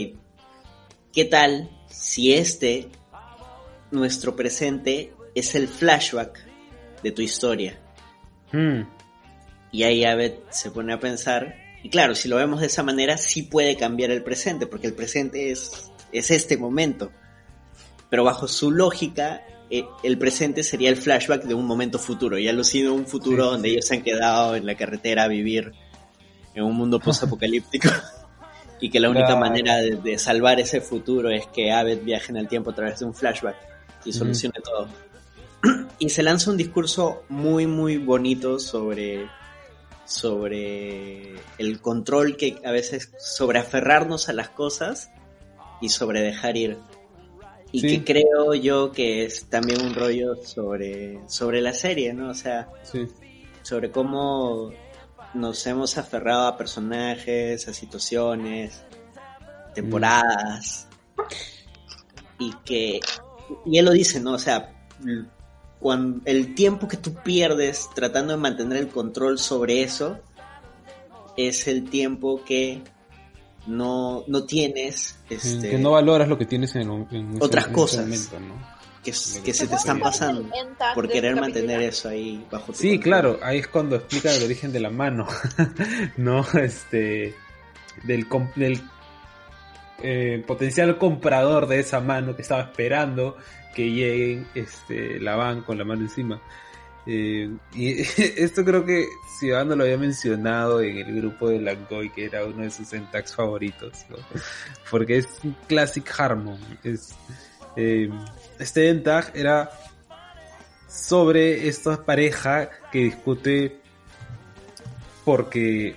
¿qué 1.11 1.25
tal 1.25 1.69
si 1.89 2.33
este, 2.33 2.87
nuestro 3.91 4.35
presente, 4.35 5.13
es 5.35 5.55
el 5.55 5.67
flashback 5.67 6.39
de 7.03 7.11
tu 7.11 7.21
historia? 7.21 7.79
Hmm. 8.51 8.83
Y 9.71 9.83
ahí 9.83 10.05
Abed 10.05 10.35
se 10.49 10.71
pone 10.71 10.93
a 10.93 10.99
pensar, 10.99 11.55
y 11.83 11.89
claro, 11.89 12.15
si 12.15 12.27
lo 12.27 12.37
vemos 12.37 12.61
de 12.61 12.67
esa 12.67 12.83
manera, 12.83 13.17
sí 13.17 13.43
puede 13.43 13.75
cambiar 13.75 14.11
el 14.11 14.23
presente, 14.23 14.65
porque 14.65 14.87
el 14.87 14.93
presente 14.93 15.51
es, 15.51 15.91
es 16.11 16.31
este 16.31 16.57
momento. 16.57 17.11
Pero 18.09 18.23
bajo 18.23 18.47
su 18.47 18.71
lógica, 18.71 19.43
eh, 19.69 19.85
el 20.03 20.17
presente 20.17 20.63
sería 20.63 20.89
el 20.89 20.97
flashback 20.97 21.43
de 21.43 21.53
un 21.53 21.65
momento 21.65 21.99
futuro. 21.99 22.37
Ya 22.37 22.49
alucino 22.51 22.93
un 22.93 23.05
futuro 23.05 23.45
Sí, 23.45 23.51
donde 23.51 23.67
sí. 23.69 23.73
ellos 23.75 23.85
se 23.85 23.95
han 23.95 24.01
quedado 24.03 24.55
en 24.55 24.65
la 24.65 24.75
carretera 24.75 25.23
a 25.23 25.27
vivir 25.27 25.71
en 26.55 26.63
un 26.63 26.75
mundo 26.75 26.99
post-apocalíptico. 26.99 27.89
y 28.81 28.89
que 28.89 28.99
la 28.99 29.09
única 29.09 29.27
Claro. 29.27 29.41
manera 29.41 29.77
de, 29.77 29.97
de 29.97 30.17
salvar 30.17 30.59
ese 30.59 30.81
futuro 30.81 31.29
es 31.29 31.45
que 31.47 31.71
Abed 31.71 32.01
viaje 32.01 32.31
en 32.31 32.37
el 32.37 32.47
tiempo 32.47 32.71
a 32.71 32.75
través 32.75 32.99
de 32.99 33.05
un 33.05 33.13
flashback 33.13 33.55
y 34.05 34.13
solucione 34.13 34.59
todo. 34.63 34.87
y 35.99 36.09
se 36.09 36.23
lanza 36.23 36.49
un 36.49 36.57
discurso 36.57 37.23
muy, 37.29 37.67
muy 37.67 37.97
bonito 37.97 38.57
sobre 38.59 39.27
sobre 40.05 41.35
el 41.59 41.81
control 41.81 42.35
que 42.35 42.57
a 42.65 42.71
veces 42.71 43.11
sobre 43.19 43.59
aferrarnos 43.59 44.27
a 44.29 44.33
las 44.33 44.49
cosas 44.49 45.11
y 45.81 45.89
sobre 45.89 46.21
dejar 46.21 46.57
ir 46.57 46.77
y 47.71 47.81
Sí. 47.81 47.87
que 47.87 48.03
creo 48.13 48.53
yo 48.55 48.91
que 48.91 49.25
es 49.25 49.45
también 49.45 49.81
un 49.81 49.93
rollo 49.93 50.35
sobre 50.43 51.19
sobre 51.27 51.61
la 51.61 51.73
serie 51.73 52.13
no 52.13 52.29
o 52.29 52.33
sea 52.33 52.69
Sí. 52.83 53.07
sobre 53.61 53.91
cómo 53.91 54.71
nos 55.33 55.65
hemos 55.67 55.97
aferrado 55.97 56.47
a 56.47 56.57
personajes 56.57 57.67
a 57.67 57.73
situaciones 57.73 58.83
temporadas 59.75 60.87
y 62.39 62.53
que 62.65 62.99
y 63.65 63.77
él 63.77 63.85
lo 63.85 63.91
dice 63.91 64.19
no 64.19 64.33
o 64.33 64.39
sea 64.39 64.73
cuando 65.79 66.21
el 66.25 66.55
tiempo 66.55 66.87
que 66.87 66.97
tú 66.97 67.13
pierdes 67.23 67.87
tratando 67.95 68.33
de 68.33 68.39
mantener 68.39 68.77
el 68.79 68.87
control 68.89 69.37
sobre 69.39 69.83
eso 69.83 70.17
es 71.37 71.67
el 71.67 71.89
tiempo 71.89 72.43
que 72.43 72.81
no, 73.67 74.23
no 74.27 74.43
tienes 74.45 75.17
este, 75.29 75.69
Que 75.69 75.77
no 75.77 75.91
valoras 75.91 76.27
lo 76.27 76.37
que 76.37 76.45
tienes 76.45 76.75
en, 76.75 76.89
un- 76.89 77.07
en 77.11 77.31
ese- 77.35 77.43
Otras 77.45 77.65
en 77.65 77.71
ese 77.71 77.79
cosas. 77.81 78.01
momento, 78.05 78.39
¿no? 78.39 78.79
que, 79.03 79.11
que 79.11 79.53
se 79.53 79.67
te 79.67 79.75
están 79.75 79.99
pasando 80.01 80.45
por 80.93 81.07
querer 81.07 81.35
mantener 81.39 81.81
eso 81.81 82.09
ahí 82.09 82.45
bajo 82.51 82.73
tu 82.73 82.79
Sí, 82.79 82.89
control. 82.97 83.03
claro, 83.03 83.39
ahí 83.41 83.59
es 83.59 83.67
cuando 83.67 83.95
explica 83.95 84.33
el 84.35 84.43
origen 84.43 84.73
de 84.73 84.79
la 84.81 84.89
mano, 84.89 85.25
no, 86.17 86.45
este, 86.61 87.33
del, 88.03 88.27
com- 88.27 88.49
del 88.55 88.81
eh, 90.03 90.43
potencial 90.45 90.97
comprador 90.97 91.67
de 91.67 91.79
esa 91.79 91.99
mano 92.01 92.35
que 92.35 92.41
estaba 92.41 92.61
esperando 92.61 93.37
que 93.75 93.89
lleguen, 93.91 94.47
este, 94.55 95.19
la 95.19 95.35
van 95.35 95.61
con 95.61 95.77
la 95.77 95.85
mano 95.85 96.01
encima. 96.01 96.41
Eh, 97.11 97.49
y 97.73 98.01
esto 98.37 98.63
creo 98.63 98.85
que 98.85 99.07
Ciudadano 99.39 99.75
lo 99.75 99.83
había 99.83 99.97
mencionado 99.97 100.79
en 100.81 100.97
el 100.97 101.15
grupo 101.15 101.49
de 101.49 101.59
Langoy, 101.59 102.11
que 102.11 102.25
era 102.25 102.45
uno 102.45 102.61
de 102.63 102.69
sus 102.69 102.87
syntax 102.89 103.33
favoritos, 103.35 104.05
porque 104.91 105.17
es 105.17 105.27
un 105.43 105.55
classic 105.67 106.07
Harmon. 106.19 106.59
Es, 106.83 107.15
eh, 107.75 108.09
este 108.59 108.89
Entag 108.89 109.31
era 109.33 109.71
sobre 110.87 111.67
esta 111.67 112.05
pareja 112.05 112.69
que 112.91 112.99
discute 113.05 113.79
porque 115.25 115.95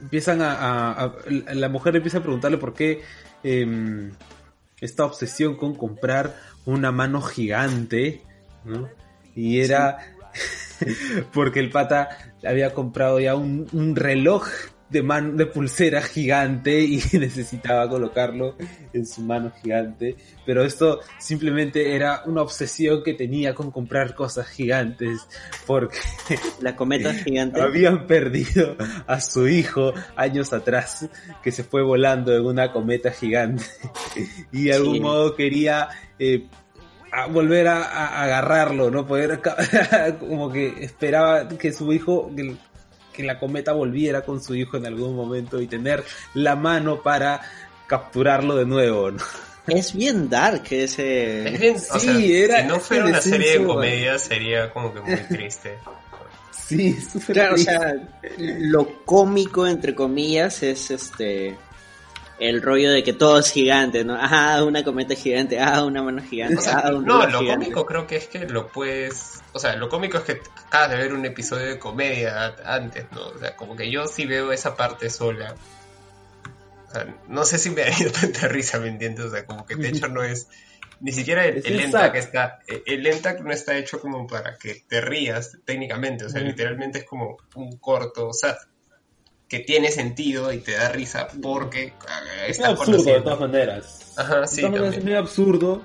empiezan 0.00 0.40
a- 0.42 1.12
la 1.28 1.68
mujer 1.68 1.96
empieza 1.96 2.18
a 2.18 2.22
preguntarle 2.22 2.58
por 2.58 2.74
qué 2.74 3.02
em, 3.42 4.10
esta 4.80 5.04
obsesión 5.04 5.56
con 5.56 5.74
comprar 5.74 6.34
una 6.64 6.90
mano 6.92 7.20
gigante, 7.20 8.22
¿no? 8.64 8.88
Y 9.36 9.60
era 9.60 10.13
porque 11.32 11.60
el 11.60 11.70
pata 11.70 12.08
había 12.46 12.72
comprado 12.74 13.20
ya 13.20 13.34
un, 13.34 13.66
un 13.72 13.96
reloj 13.96 14.46
de 14.90 15.02
mano 15.02 15.32
de 15.32 15.46
pulsera 15.46 16.02
gigante 16.02 16.80
y 16.84 17.02
necesitaba 17.18 17.88
colocarlo 17.88 18.54
en 18.92 19.06
su 19.06 19.22
mano 19.22 19.50
gigante, 19.60 20.14
pero 20.46 20.62
esto 20.62 21.00
simplemente 21.18 21.96
era 21.96 22.22
una 22.26 22.42
obsesión 22.42 23.02
que 23.02 23.14
tenía 23.14 23.54
con 23.54 23.72
comprar 23.72 24.14
cosas 24.14 24.46
gigantes 24.46 25.26
porque 25.66 25.98
la 26.60 26.76
cometa 26.76 27.12
gigante. 27.14 27.60
habían 27.60 28.06
perdido 28.06 28.76
a 29.08 29.20
su 29.20 29.48
hijo 29.48 29.94
años 30.16 30.52
atrás 30.52 31.08
que 31.42 31.50
se 31.50 31.64
fue 31.64 31.82
volando 31.82 32.32
en 32.36 32.44
una 32.44 32.70
cometa 32.70 33.10
gigante. 33.10 33.64
Y 34.52 34.64
de 34.64 34.74
algún 34.74 34.94
Sí. 34.94 35.00
modo 35.00 35.34
quería 35.34 35.88
eh, 36.20 36.46
a 37.14 37.26
volver 37.26 37.68
a, 37.68 37.82
a 37.84 38.24
agarrarlo, 38.24 38.90
¿no? 38.90 39.06
Poder 39.06 39.40
como 40.20 40.50
que 40.50 40.74
esperaba 40.84 41.46
que 41.48 41.72
su 41.72 41.92
hijo, 41.92 42.30
que, 42.34 42.56
que 43.12 43.22
la 43.22 43.38
cometa 43.38 43.72
volviera 43.72 44.22
con 44.22 44.42
su 44.42 44.54
hijo 44.54 44.76
en 44.76 44.86
algún 44.86 45.14
momento 45.14 45.60
y 45.60 45.66
tener 45.66 46.04
la 46.34 46.56
mano 46.56 47.02
para 47.02 47.40
capturarlo 47.86 48.56
de 48.56 48.66
nuevo, 48.66 49.10
¿no? 49.12 49.22
es 49.66 49.94
bien 49.94 50.28
dark 50.28 50.64
Es 50.70 50.98
ese 50.98 51.72
o 51.90 51.98
Sí, 51.98 52.06
sea, 52.06 52.44
era 52.44 52.60
si 52.62 52.66
no 52.68 52.80
fuera 52.80 53.06
una 53.06 53.20
serie 53.20 53.58
de 53.58 53.64
comedia 53.64 54.18
sería 54.18 54.70
como 54.70 54.92
que 54.92 55.00
muy 55.00 55.16
triste. 55.28 55.78
Sí, 56.50 57.00
súper 57.00 57.34
Claro, 57.34 57.54
o 57.54 57.58
sea, 57.58 57.94
lo 58.38 59.04
cómico 59.04 59.66
entre 59.66 59.94
comillas 59.94 60.62
es 60.62 60.90
este 60.90 61.56
el 62.38 62.62
rollo 62.62 62.90
de 62.90 63.02
que 63.02 63.12
todo 63.12 63.38
es 63.38 63.50
gigante, 63.50 64.04
¿no? 64.04 64.16
Ah, 64.18 64.62
una 64.64 64.82
cometa 64.82 65.14
gigante, 65.14 65.60
ah, 65.60 65.84
una 65.84 66.02
mano 66.02 66.22
gigante, 66.22 66.56
O 66.56 66.60
sea, 66.60 66.78
ah, 66.84 66.94
un 66.94 67.04
no, 67.04 67.26
lo 67.26 67.40
gigante. 67.40 67.66
cómico 67.66 67.86
creo 67.86 68.06
que 68.06 68.16
es 68.16 68.26
que 68.26 68.46
lo 68.46 68.68
puedes. 68.68 69.42
O 69.52 69.58
sea, 69.58 69.76
lo 69.76 69.88
cómico 69.88 70.18
es 70.18 70.24
que 70.24 70.40
acabas 70.66 70.90
de 70.90 70.96
ver 70.96 71.14
un 71.14 71.24
episodio 71.24 71.66
de 71.66 71.78
comedia 71.78 72.54
antes, 72.64 73.06
¿no? 73.12 73.28
O 73.28 73.38
sea, 73.38 73.54
como 73.54 73.76
que 73.76 73.90
yo 73.90 74.06
sí 74.06 74.26
veo 74.26 74.52
esa 74.52 74.76
parte 74.76 75.10
sola. 75.10 75.54
O 76.88 76.92
sea, 76.92 77.14
no 77.28 77.44
sé 77.44 77.58
si 77.58 77.70
me 77.70 77.82
haría 77.84 78.10
tanta 78.10 78.48
risa, 78.48 78.78
¿me 78.80 78.88
entiendes? 78.88 79.26
O 79.26 79.30
sea, 79.30 79.46
como 79.46 79.64
que 79.64 79.76
de 79.76 79.88
hecho 79.88 80.08
no 80.08 80.22
es. 80.22 80.48
Ni 81.00 81.12
siquiera 81.12 81.44
el, 81.44 81.58
Es 81.58 81.66
el 81.66 81.80
ENTAC 81.80 82.14
está. 82.16 82.60
El 82.86 83.06
ENTAC 83.06 83.40
no 83.40 83.52
está 83.52 83.76
hecho 83.76 84.00
como 84.00 84.26
para 84.26 84.56
que 84.56 84.84
te 84.88 85.00
rías 85.00 85.58
técnicamente. 85.64 86.24
O 86.24 86.28
sea, 86.28 86.40
literalmente 86.40 87.00
es 87.00 87.04
como 87.04 87.36
un 87.54 87.76
corto, 87.78 88.28
o 88.28 88.32
sea, 88.32 88.56
que 89.48 89.60
tiene 89.60 89.90
sentido 89.90 90.52
y 90.52 90.58
te 90.58 90.72
da 90.72 90.88
risa 90.90 91.28
porque 91.42 91.92
ah, 92.08 92.46
Es 92.48 92.60
absurdo 92.60 93.02
de 93.02 93.20
todas 93.20 93.40
maneras. 93.40 94.14
Ajá, 94.16 94.46
sí, 94.46 94.56
de 94.56 94.62
todas 94.62 94.80
maneras 94.80 94.98
es 94.98 95.04
medio 95.04 95.18
absurdo. 95.18 95.82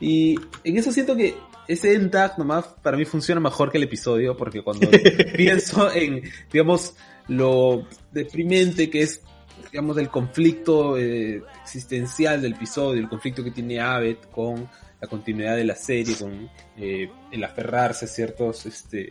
Y 0.00 0.36
en 0.64 0.76
eso 0.76 0.92
siento 0.92 1.16
que 1.16 1.34
ese 1.68 1.94
ENTAG 1.94 2.38
nomás 2.38 2.66
para 2.82 2.96
mí 2.96 3.04
funciona 3.04 3.40
mejor 3.40 3.70
que 3.70 3.78
el 3.78 3.84
episodio, 3.84 4.36
porque 4.36 4.62
cuando 4.62 4.88
pienso 5.36 5.92
en, 5.92 6.22
digamos, 6.52 6.94
lo 7.28 7.86
deprimente 8.12 8.88
que 8.88 9.02
es, 9.02 9.22
digamos, 9.70 9.96
el 9.98 10.08
conflicto 10.08 10.96
eh, 10.96 11.42
existencial 11.62 12.40
del 12.40 12.54
episodio, 12.54 13.00
el 13.00 13.08
conflicto 13.08 13.42
que 13.42 13.50
tiene 13.50 13.80
Abed 13.80 14.18
con 14.30 14.68
la 15.00 15.08
continuidad 15.08 15.56
de 15.56 15.64
la 15.64 15.74
serie, 15.74 16.14
con 16.16 16.48
eh, 16.76 17.10
el 17.30 17.44
aferrarse 17.44 18.04
a 18.04 18.08
ciertos, 18.08 18.66
este, 18.66 19.10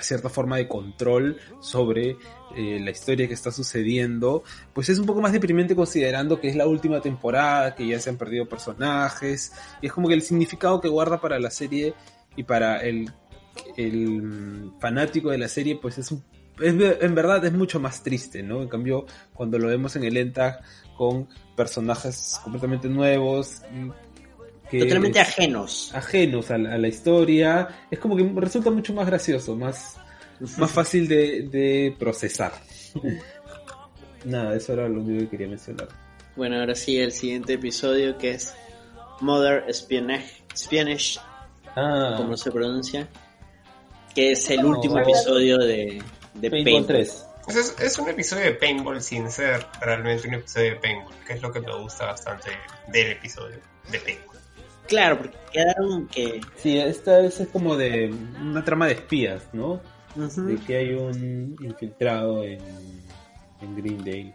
cierta 0.00 0.28
forma 0.28 0.56
de 0.56 0.68
control 0.68 1.38
sobre 1.60 2.16
eh, 2.56 2.80
la 2.80 2.90
historia 2.90 3.26
que 3.28 3.34
está 3.34 3.50
sucediendo, 3.50 4.42
pues 4.72 4.88
es 4.88 4.98
un 4.98 5.06
poco 5.06 5.20
más 5.20 5.32
deprimente 5.32 5.74
considerando 5.76 6.40
que 6.40 6.48
es 6.48 6.56
la 6.56 6.66
última 6.66 7.00
temporada, 7.00 7.74
que 7.74 7.86
ya 7.86 7.98
se 8.00 8.10
han 8.10 8.16
perdido 8.16 8.46
personajes, 8.48 9.52
y 9.82 9.86
es 9.86 9.92
como 9.92 10.08
que 10.08 10.14
el 10.14 10.22
significado 10.22 10.80
que 10.80 10.88
guarda 10.88 11.20
para 11.20 11.38
la 11.38 11.50
serie 11.50 11.94
y 12.36 12.42
para 12.44 12.78
el, 12.78 13.10
el 13.76 14.22
mm, 14.22 14.80
fanático 14.80 15.30
de 15.30 15.38
la 15.38 15.48
serie, 15.48 15.76
pues 15.80 15.98
es, 15.98 16.10
un- 16.12 16.22
es 16.60 16.74
en 17.02 17.14
verdad 17.14 17.44
es 17.44 17.52
mucho 17.52 17.78
más 17.80 18.02
triste, 18.02 18.42
¿no? 18.42 18.62
En 18.62 18.68
cambio, 18.68 19.06
cuando 19.34 19.58
lo 19.58 19.68
vemos 19.68 19.96
en 19.96 20.04
el 20.04 20.16
ENTAG 20.16 20.60
con 20.96 21.28
personajes 21.56 22.38
completamente 22.42 22.88
nuevos, 22.88 23.62
y 23.74 23.90
que- 24.70 24.80
Totalmente 24.80 25.20
ajenos. 25.20 25.90
ajenos 25.94 26.50
a 26.50 26.58
la, 26.58 26.74
a 26.74 26.78
la 26.78 26.88
historia, 26.88 27.68
es 27.90 27.98
como 27.98 28.16
que 28.16 28.28
resulta 28.36 28.70
mucho 28.70 28.92
más 28.94 29.06
gracioso, 29.06 29.54
más, 29.56 29.96
más 30.58 30.70
fácil 30.70 31.06
de, 31.08 31.42
de 31.48 31.94
procesar. 31.98 32.52
Nada, 34.24 34.56
eso 34.56 34.72
era 34.72 34.88
lo 34.88 35.00
único 35.00 35.20
que 35.24 35.28
quería 35.30 35.48
mencionar. 35.48 35.88
Bueno, 36.34 36.58
ahora 36.58 36.74
sí, 36.74 36.98
el 36.98 37.12
siguiente 37.12 37.54
episodio 37.54 38.18
que 38.18 38.32
es 38.32 38.54
Mother 39.20 39.64
Espionage, 39.68 40.42
Espionage 40.52 41.18
Ah, 41.78 42.14
como 42.16 42.36
se 42.38 42.50
pronuncia, 42.50 43.06
que 44.14 44.32
es 44.32 44.48
el 44.50 44.64
Oh. 44.64 44.70
último 44.70 44.98
episodio 44.98 45.58
de, 45.58 46.02
de 46.34 46.50
Paintball 46.50 46.86
Paintball. 46.86 46.86
3. 46.86 47.26
O 47.48 47.50
sea, 47.52 47.60
es, 47.60 47.76
es 47.80 47.98
un 47.98 48.08
episodio 48.08 48.44
de 48.46 48.52
Paintball 48.54 49.00
sin 49.02 49.30
ser 49.30 49.64
realmente 49.80 50.26
un 50.26 50.34
episodio 50.34 50.70
de 50.70 50.76
Paintball, 50.76 51.14
que 51.26 51.32
es 51.34 51.42
lo 51.42 51.52
que 51.52 51.60
me 51.60 51.76
gusta 51.78 52.06
bastante 52.06 52.50
del 52.88 53.12
episodio 53.12 53.58
de 53.90 53.98
Paintball. 54.00 54.36
Claro, 54.88 55.18
porque 55.18 55.36
quedaron 55.52 56.06
que... 56.08 56.40
Sí, 56.56 56.78
esta 56.78 57.18
vez 57.18 57.40
es 57.40 57.48
como 57.48 57.76
de 57.76 58.14
una 58.40 58.64
trama 58.64 58.86
de 58.86 58.92
espías, 58.92 59.42
¿no? 59.52 59.80
Ujú. 60.16 60.42
De 60.42 60.56
que 60.56 60.76
hay 60.76 60.94
un 60.94 61.56
infiltrado 61.60 62.42
en, 62.44 62.60
en 63.60 63.76
Greendale. 63.76 64.32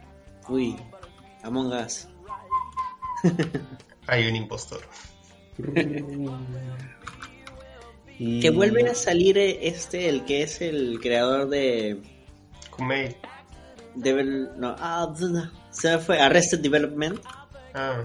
Uy, 0.48 0.76
Among 1.42 1.72
Us. 1.72 2.08
Hay 4.08 4.26
un 4.28 4.36
impostor. 4.36 4.80
Y- 8.18 8.40
Que 8.40 8.50
vuelve 8.50 8.88
a 8.88 8.94
salir 8.94 9.38
eh, 9.38 9.66
este, 9.68 10.08
el 10.08 10.24
que 10.24 10.42
es 10.42 10.60
el 10.60 11.00
creador 11.00 11.48
de... 11.48 11.98
Kumail. 12.70 13.16
Devel- 13.96 14.54
no, 14.56 14.74
ah, 14.78 15.12
no, 15.20 15.50
se 15.70 15.98
fue 15.98 16.20
Arrested 16.20 16.60
Development, 16.60 17.18
Ah, 17.74 18.04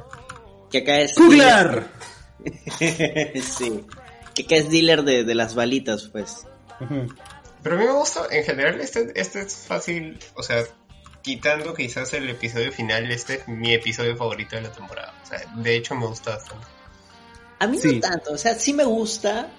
que 0.71 0.79
acá 0.79 0.99
es... 1.01 1.13
¡Kuglar! 1.13 1.87
sí, 3.41 3.85
que 4.35 4.57
es 4.57 4.69
dealer 4.69 5.03
de, 5.03 5.23
de 5.23 5.35
las 5.35 5.55
balitas, 5.55 6.09
pues. 6.11 6.45
Pero 7.63 7.75
a 7.75 7.79
mí 7.79 7.85
me 7.85 7.91
gusta, 7.91 8.27
en 8.31 8.43
general, 8.43 8.79
este, 8.79 9.11
este 9.19 9.41
es 9.41 9.55
fácil, 9.67 10.19
o 10.35 10.43
sea, 10.43 10.63
quitando 11.21 11.73
quizás 11.73 12.13
el 12.13 12.29
episodio 12.29 12.71
final, 12.71 13.11
este 13.11 13.35
es 13.35 13.47
mi 13.47 13.73
episodio 13.73 14.15
favorito 14.15 14.55
de 14.55 14.61
la 14.63 14.71
temporada. 14.71 15.13
O 15.23 15.27
sea, 15.27 15.39
de 15.55 15.75
hecho 15.75 15.95
me 15.95 16.05
gusta 16.05 16.31
bastante. 16.37 16.65
A 17.59 17.67
mí 17.67 17.77
Sí. 17.77 17.95
no 17.95 17.99
tanto, 18.01 18.31
o 18.33 18.37
sea, 18.37 18.53
sí 18.55 18.73
me 18.73 18.83
gusta, 18.85 19.49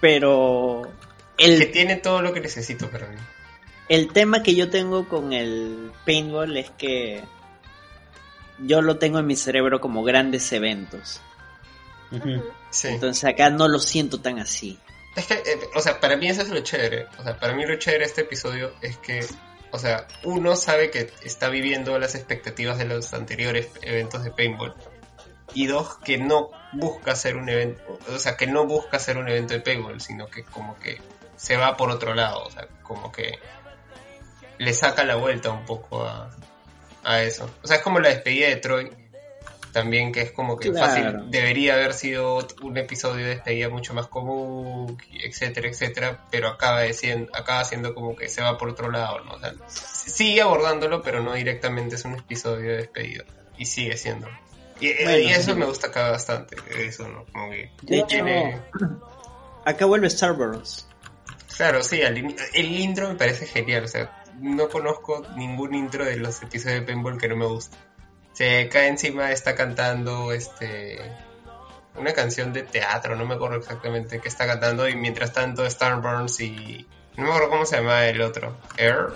pero 0.00 0.82
Que 1.36 1.46
el, 1.56 1.70
tiene 1.72 1.96
todo 1.96 2.22
lo 2.22 2.32
que 2.32 2.40
necesito 2.40 2.88
para 2.90 3.08
mí. 3.08 3.16
el 3.88 4.12
tema 4.12 4.42
que 4.44 4.54
yo 4.54 4.70
tengo 4.70 5.08
con 5.08 5.32
el 5.32 5.90
paintball 6.06 6.56
es 6.56 6.70
que 6.70 7.22
yo 8.60 8.80
lo 8.82 8.98
tengo 8.98 9.18
en 9.18 9.26
mi 9.26 9.36
cerebro 9.36 9.80
como 9.80 10.04
grandes 10.04 10.50
eventos. 10.52 11.20
Sí. 12.70 12.88
Entonces 12.88 13.24
acá 13.24 13.50
no 13.50 13.68
lo 13.68 13.78
siento 13.78 14.20
tan 14.20 14.38
así. 14.38 14.78
Es 15.16 15.26
que, 15.26 15.34
eh, 15.34 15.60
o 15.74 15.80
sea, 15.80 16.00
para 16.00 16.16
mí 16.16 16.28
eso 16.28 16.42
es 16.42 16.48
lo 16.48 16.60
chévere. 16.60 17.06
O 17.18 17.22
sea, 17.22 17.38
para 17.38 17.52
mí 17.54 17.66
lo 17.66 17.76
chévere 17.76 18.04
de 18.04 18.10
este 18.10 18.20
episodio 18.22 18.72
es 18.80 18.98
que, 18.98 19.26
o 19.72 19.78
sea, 19.78 20.06
uno 20.24 20.54
sabe 20.54 20.90
que 20.90 21.10
está 21.22 21.48
viviendo 21.48 21.98
las 21.98 22.14
expectativas 22.14 22.78
de 22.78 22.84
los 22.84 23.12
anteriores 23.14 23.68
eventos 23.82 24.22
de 24.22 24.30
paintball. 24.30 24.74
Y 25.54 25.66
dos, 25.66 25.98
que 25.98 26.18
no 26.18 26.50
busca 26.72 27.12
hacer 27.12 27.36
un 27.36 27.48
evento, 27.48 27.98
o 28.14 28.18
sea, 28.18 28.36
que 28.36 28.46
no 28.46 28.66
busca 28.66 28.98
hacer 28.98 29.16
un 29.16 29.28
evento 29.28 29.54
de 29.54 29.60
paintball, 29.60 30.00
sino 30.00 30.28
que 30.28 30.44
como 30.44 30.78
que 30.78 31.00
se 31.36 31.56
va 31.56 31.76
por 31.76 31.90
otro 31.90 32.14
lado. 32.14 32.44
O 32.44 32.50
sea, 32.50 32.68
como 32.82 33.10
que 33.10 33.38
le 34.58 34.74
saca 34.74 35.04
la 35.04 35.16
vuelta 35.16 35.50
un 35.50 35.64
poco 35.64 36.04
a, 36.04 36.30
a 37.02 37.22
eso. 37.22 37.50
O 37.62 37.66
sea, 37.66 37.78
es 37.78 37.82
como 37.82 37.98
la 37.98 38.10
despedida 38.10 38.48
de 38.48 38.56
Troy. 38.56 38.90
También 39.72 40.12
que 40.12 40.22
es 40.22 40.32
como 40.32 40.56
que 40.56 40.70
Claro. 40.70 40.86
fácil, 40.86 41.30
debería 41.30 41.74
haber 41.74 41.92
sido 41.92 42.46
un 42.62 42.78
episodio 42.78 43.24
de 43.26 43.30
despedida 43.34 43.68
mucho 43.68 43.92
más 43.94 44.06
común, 44.06 44.96
etcétera, 45.12 45.68
etcétera, 45.68 46.24
pero 46.30 46.48
acaba, 46.48 46.90
siendo, 46.92 47.30
acaba 47.36 47.64
siendo 47.64 47.94
como 47.94 48.16
que 48.16 48.28
se 48.28 48.40
va 48.42 48.56
por 48.56 48.70
otro 48.70 48.90
lado, 48.90 49.20
¿no? 49.24 49.32
O 49.34 49.38
sea, 49.40 49.52
sigue 49.68 50.40
abordándolo, 50.40 51.02
pero 51.02 51.22
no 51.22 51.34
directamente 51.34 51.96
es 51.96 52.04
un 52.06 52.14
episodio 52.14 52.70
de 52.70 52.76
despedida, 52.78 53.24
y 53.58 53.66
sigue 53.66 53.96
siendo. 53.96 54.26
Y, 54.80 54.94
Bueno, 55.04 55.18
y 55.18 55.28
eso 55.30 55.52
sí. 55.52 55.58
me 55.58 55.66
gusta 55.66 55.88
acá 55.88 56.10
bastante, 56.12 56.56
eso, 56.78 57.06
¿no? 57.08 57.24
Como 57.32 57.50
que 57.50 57.70
tiene- 57.86 58.60
acá 59.64 59.84
vuelve 59.86 60.08
Starburst. 60.08 60.88
Claro, 61.56 61.82
sí, 61.82 62.00
el 62.00 62.72
intro 62.72 63.08
me 63.08 63.16
parece 63.16 63.44
genial, 63.46 63.84
o 63.84 63.88
sea, 63.88 64.22
no 64.40 64.68
conozco 64.68 65.26
ningún 65.36 65.74
intro 65.74 66.04
de 66.04 66.16
los 66.16 66.40
episodios 66.42 66.80
de 66.80 66.86
Paintball 66.86 67.18
que 67.18 67.28
no 67.28 67.36
me 67.36 67.46
guste. 67.46 67.76
Se 68.38 68.68
cae 68.68 68.86
encima, 68.86 69.32
está 69.32 69.56
cantando 69.56 70.30
este 70.30 71.00
una 71.96 72.12
canción 72.12 72.52
de 72.52 72.62
teatro, 72.62 73.16
no 73.16 73.26
me 73.26 73.34
acuerdo 73.34 73.56
exactamente 73.56 74.20
qué 74.20 74.28
está 74.28 74.46
cantando, 74.46 74.88
y 74.88 74.94
mientras 74.94 75.32
tanto 75.32 75.68
Starburns 75.68 76.38
y... 76.38 76.86
No 77.16 77.24
me 77.24 77.30
acuerdo 77.30 77.50
cómo 77.50 77.66
se 77.66 77.78
llama 77.78 78.06
el 78.06 78.20
otro. 78.20 78.56
Air? 78.76 79.08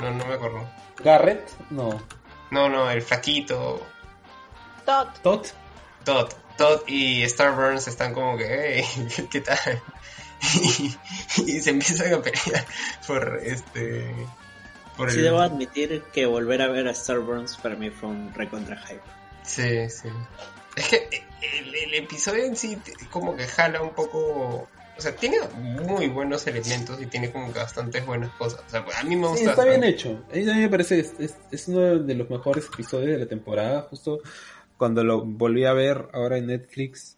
No, 0.00 0.10
no 0.10 0.26
me 0.26 0.34
acuerdo. 0.34 0.68
Garrett, 1.04 1.48
no. 1.70 2.02
No, 2.50 2.68
no, 2.68 2.90
el 2.90 3.00
flaquito. 3.00 3.80
Todd. 4.84 5.06
Todd. 5.22 5.46
Todd. 6.04 6.32
Todd 6.56 6.80
y 6.88 7.28
Starburns 7.28 7.86
están 7.86 8.12
como 8.12 8.36
que, 8.36 8.82
hey, 8.82 9.28
¿qué 9.30 9.40
tal? 9.40 9.56
Y, 10.62 10.96
y 11.46 11.60
se 11.60 11.70
empiezan 11.70 12.12
a 12.12 12.22
pelear 12.22 12.66
por 13.06 13.40
este. 13.40 14.12
Por 14.98 15.10
Sí, 15.10 15.18
el- 15.18 15.24
debo 15.24 15.40
admitir 15.40 16.02
que 16.12 16.26
volver 16.26 16.60
a 16.60 16.68
ver 16.68 16.86
a 16.88 16.92
Starburst 16.94 17.60
para 17.62 17.74
mí 17.76 17.88
fue 17.88 18.10
un 18.10 18.34
recontra 18.34 18.76
hype. 18.86 19.00
Sí, 19.44 19.88
sí. 19.88 20.08
Es 20.76 20.88
que 20.88 21.08
el, 21.60 21.74
el 21.74 21.94
episodio 21.94 22.44
en 22.44 22.54
sí 22.56 22.76
como 23.10 23.34
que 23.34 23.46
jala 23.46 23.80
un 23.82 23.94
poco... 23.94 24.68
O 24.96 25.00
sea, 25.00 25.14
tiene 25.14 25.36
muy 25.56 26.08
buenos 26.08 26.44
elementos 26.48 27.00
y 27.00 27.06
tiene 27.06 27.30
como 27.30 27.52
que 27.52 27.60
bastantes 27.60 28.04
buenas 28.04 28.30
cosas. 28.32 28.60
O 28.66 28.70
sea, 28.70 28.84
a 28.98 29.04
mí 29.04 29.14
me 29.14 29.26
Sí, 29.28 29.30
gusta. 29.44 29.50
está 29.50 29.64
bien 29.64 29.84
hecho. 29.84 30.20
A 30.32 30.34
mí 30.36 30.42
me 30.44 30.68
parece 30.68 30.96
que 30.96 31.00
es, 31.02 31.14
es- 31.20 31.36
es 31.52 31.68
uno 31.68 32.00
de 32.00 32.14
los 32.16 32.28
mejores 32.28 32.66
episodios 32.66 33.12
de 33.12 33.18
la 33.18 33.26
temporada. 33.26 33.82
Justo 33.82 34.18
cuando 34.76 35.04
lo 35.04 35.24
volví 35.24 35.64
a 35.64 35.72
ver 35.72 36.08
ahora 36.12 36.36
en 36.38 36.48
Netflix, 36.48 37.16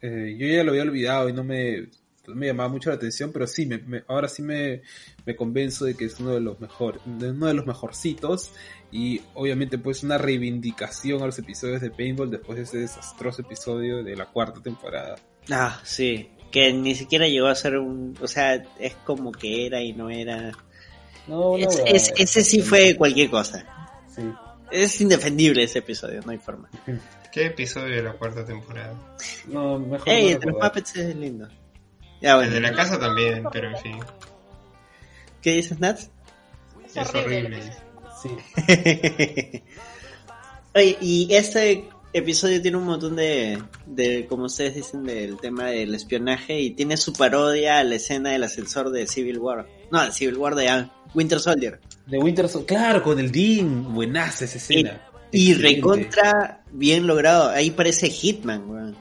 eh, 0.00 0.36
yo 0.38 0.46
ya 0.46 0.62
lo 0.62 0.70
había 0.70 0.82
olvidado 0.82 1.28
y 1.28 1.32
no 1.32 1.42
me, 1.42 1.88
me 2.34 2.46
llamaba 2.46 2.68
mucho 2.68 2.90
la 2.90 2.96
atención, 2.96 3.30
pero 3.32 3.46
sí, 3.46 3.66
me, 3.66 3.78
me- 3.78 4.04
ahora 4.08 4.28
sí 4.28 4.42
me, 4.42 4.82
me 5.26 5.34
convenzo 5.36 5.84
de 5.84 5.94
que 5.94 6.04
es 6.06 6.18
uno 6.20 6.32
de 6.34 6.40
los 6.40 6.60
mejores, 6.60 7.00
uno 7.06 7.46
de 7.46 7.54
los 7.54 7.66
mejorcitos 7.66 8.52
y 8.92 9.20
obviamente 9.34 9.78
pues 9.78 10.02
una 10.02 10.18
reivindicación 10.18 11.22
a 11.22 11.26
los 11.26 11.38
episodios 11.38 11.80
de 11.80 11.90
Paintball 11.90 12.30
después 12.30 12.56
de 12.58 12.64
ese 12.64 12.78
desastroso 12.78 13.42
episodio 13.42 14.02
de 14.02 14.16
la 14.16 14.26
cuarta 14.26 14.60
temporada. 14.62 15.16
Ah, 15.50 15.80
sí. 15.84 16.30
Que 16.50 16.72
ni 16.72 16.94
siquiera 16.94 17.28
llegó 17.28 17.46
a 17.48 17.54
ser 17.54 17.76
un... 17.76 18.14
O 18.22 18.26
sea, 18.26 18.54
es 18.78 18.94
como 19.04 19.32
que 19.32 19.66
era 19.66 19.82
y 19.82 19.92
no 19.92 20.08
era... 20.10 20.52
No, 21.26 21.56
no, 21.56 21.58
Es- 21.58 21.78
no, 21.78 21.84
es- 21.84 22.12
ese 22.16 22.42
sí 22.42 22.62
fue 22.62 22.96
cualquier 22.96 23.28
cosa. 23.30 23.64
Sí. 24.14 24.22
es 24.70 25.00
indefendible 25.00 25.62
ese 25.62 25.80
episodio, 25.80 26.20
no 26.24 26.30
hay 26.32 26.38
forma. 26.38 26.68
¿Qué 27.32 27.46
episodio 27.46 27.94
de 27.96 28.02
la 28.02 28.12
cuarta 28.14 28.44
temporada? 28.44 28.94
No, 29.46 29.78
mejor 29.78 30.08
Ey, 30.08 30.24
no 30.24 30.30
entre 30.30 30.46
los 30.50 30.54
recordar. 30.56 30.70
Muppets 30.70 30.96
es 30.96 31.14
lindo. 31.16 31.48
Ya 32.20 32.32
El 32.32 32.36
bueno, 32.38 32.54
de 32.54 32.60
la 32.60 32.72
casa 32.72 32.98
también, 32.98 33.44
pero 33.52 33.70
en 33.70 33.76
fin. 33.78 33.98
¿qué 35.42 35.52
dices, 35.52 35.78
Nats? 35.78 36.10
Es, 36.86 36.96
Es 36.96 37.14
horrible. 37.14 37.58
horrible. 37.58 37.72
Sí. 38.22 39.62
Oye, 40.74 40.98
y 41.00 41.28
este 41.34 41.88
episodio 42.12 42.60
tiene 42.60 42.76
un 42.76 42.84
montón 42.84 43.16
de, 43.16 43.62
de, 43.86 44.26
como 44.26 44.44
ustedes 44.44 44.74
dicen, 44.74 45.04
del 45.04 45.36
tema 45.38 45.66
del 45.66 45.94
espionaje 45.94 46.58
y 46.60 46.70
tiene 46.70 46.96
su 46.96 47.12
parodia 47.12 47.78
a 47.78 47.84
la 47.84 47.94
escena 47.96 48.30
del 48.30 48.42
ascensor 48.44 48.90
de 48.90 49.06
Civil 49.06 49.38
War. 49.38 49.66
No, 49.90 50.04
de 50.04 50.12
Civil 50.12 50.36
War 50.36 50.54
de 50.54 50.68
ah, 50.68 50.90
Winter 51.14 51.38
Soldier. 51.40 51.80
De 52.06 52.18
Winter 52.18 52.48
Sol- 52.48 52.66
claro, 52.66 53.02
con 53.02 53.18
el 53.18 53.30
Dean. 53.30 53.94
Buenaza 53.94 54.44
esa 54.44 54.58
escena. 54.58 55.00
Y 55.30 55.52
Excelente. 55.52 55.76
recontra 55.76 56.62
bien 56.72 57.06
logrado. 57.06 57.50
Ahí 57.50 57.70
parece 57.70 58.08
Hitman, 58.10 58.68
weón. 58.68 58.96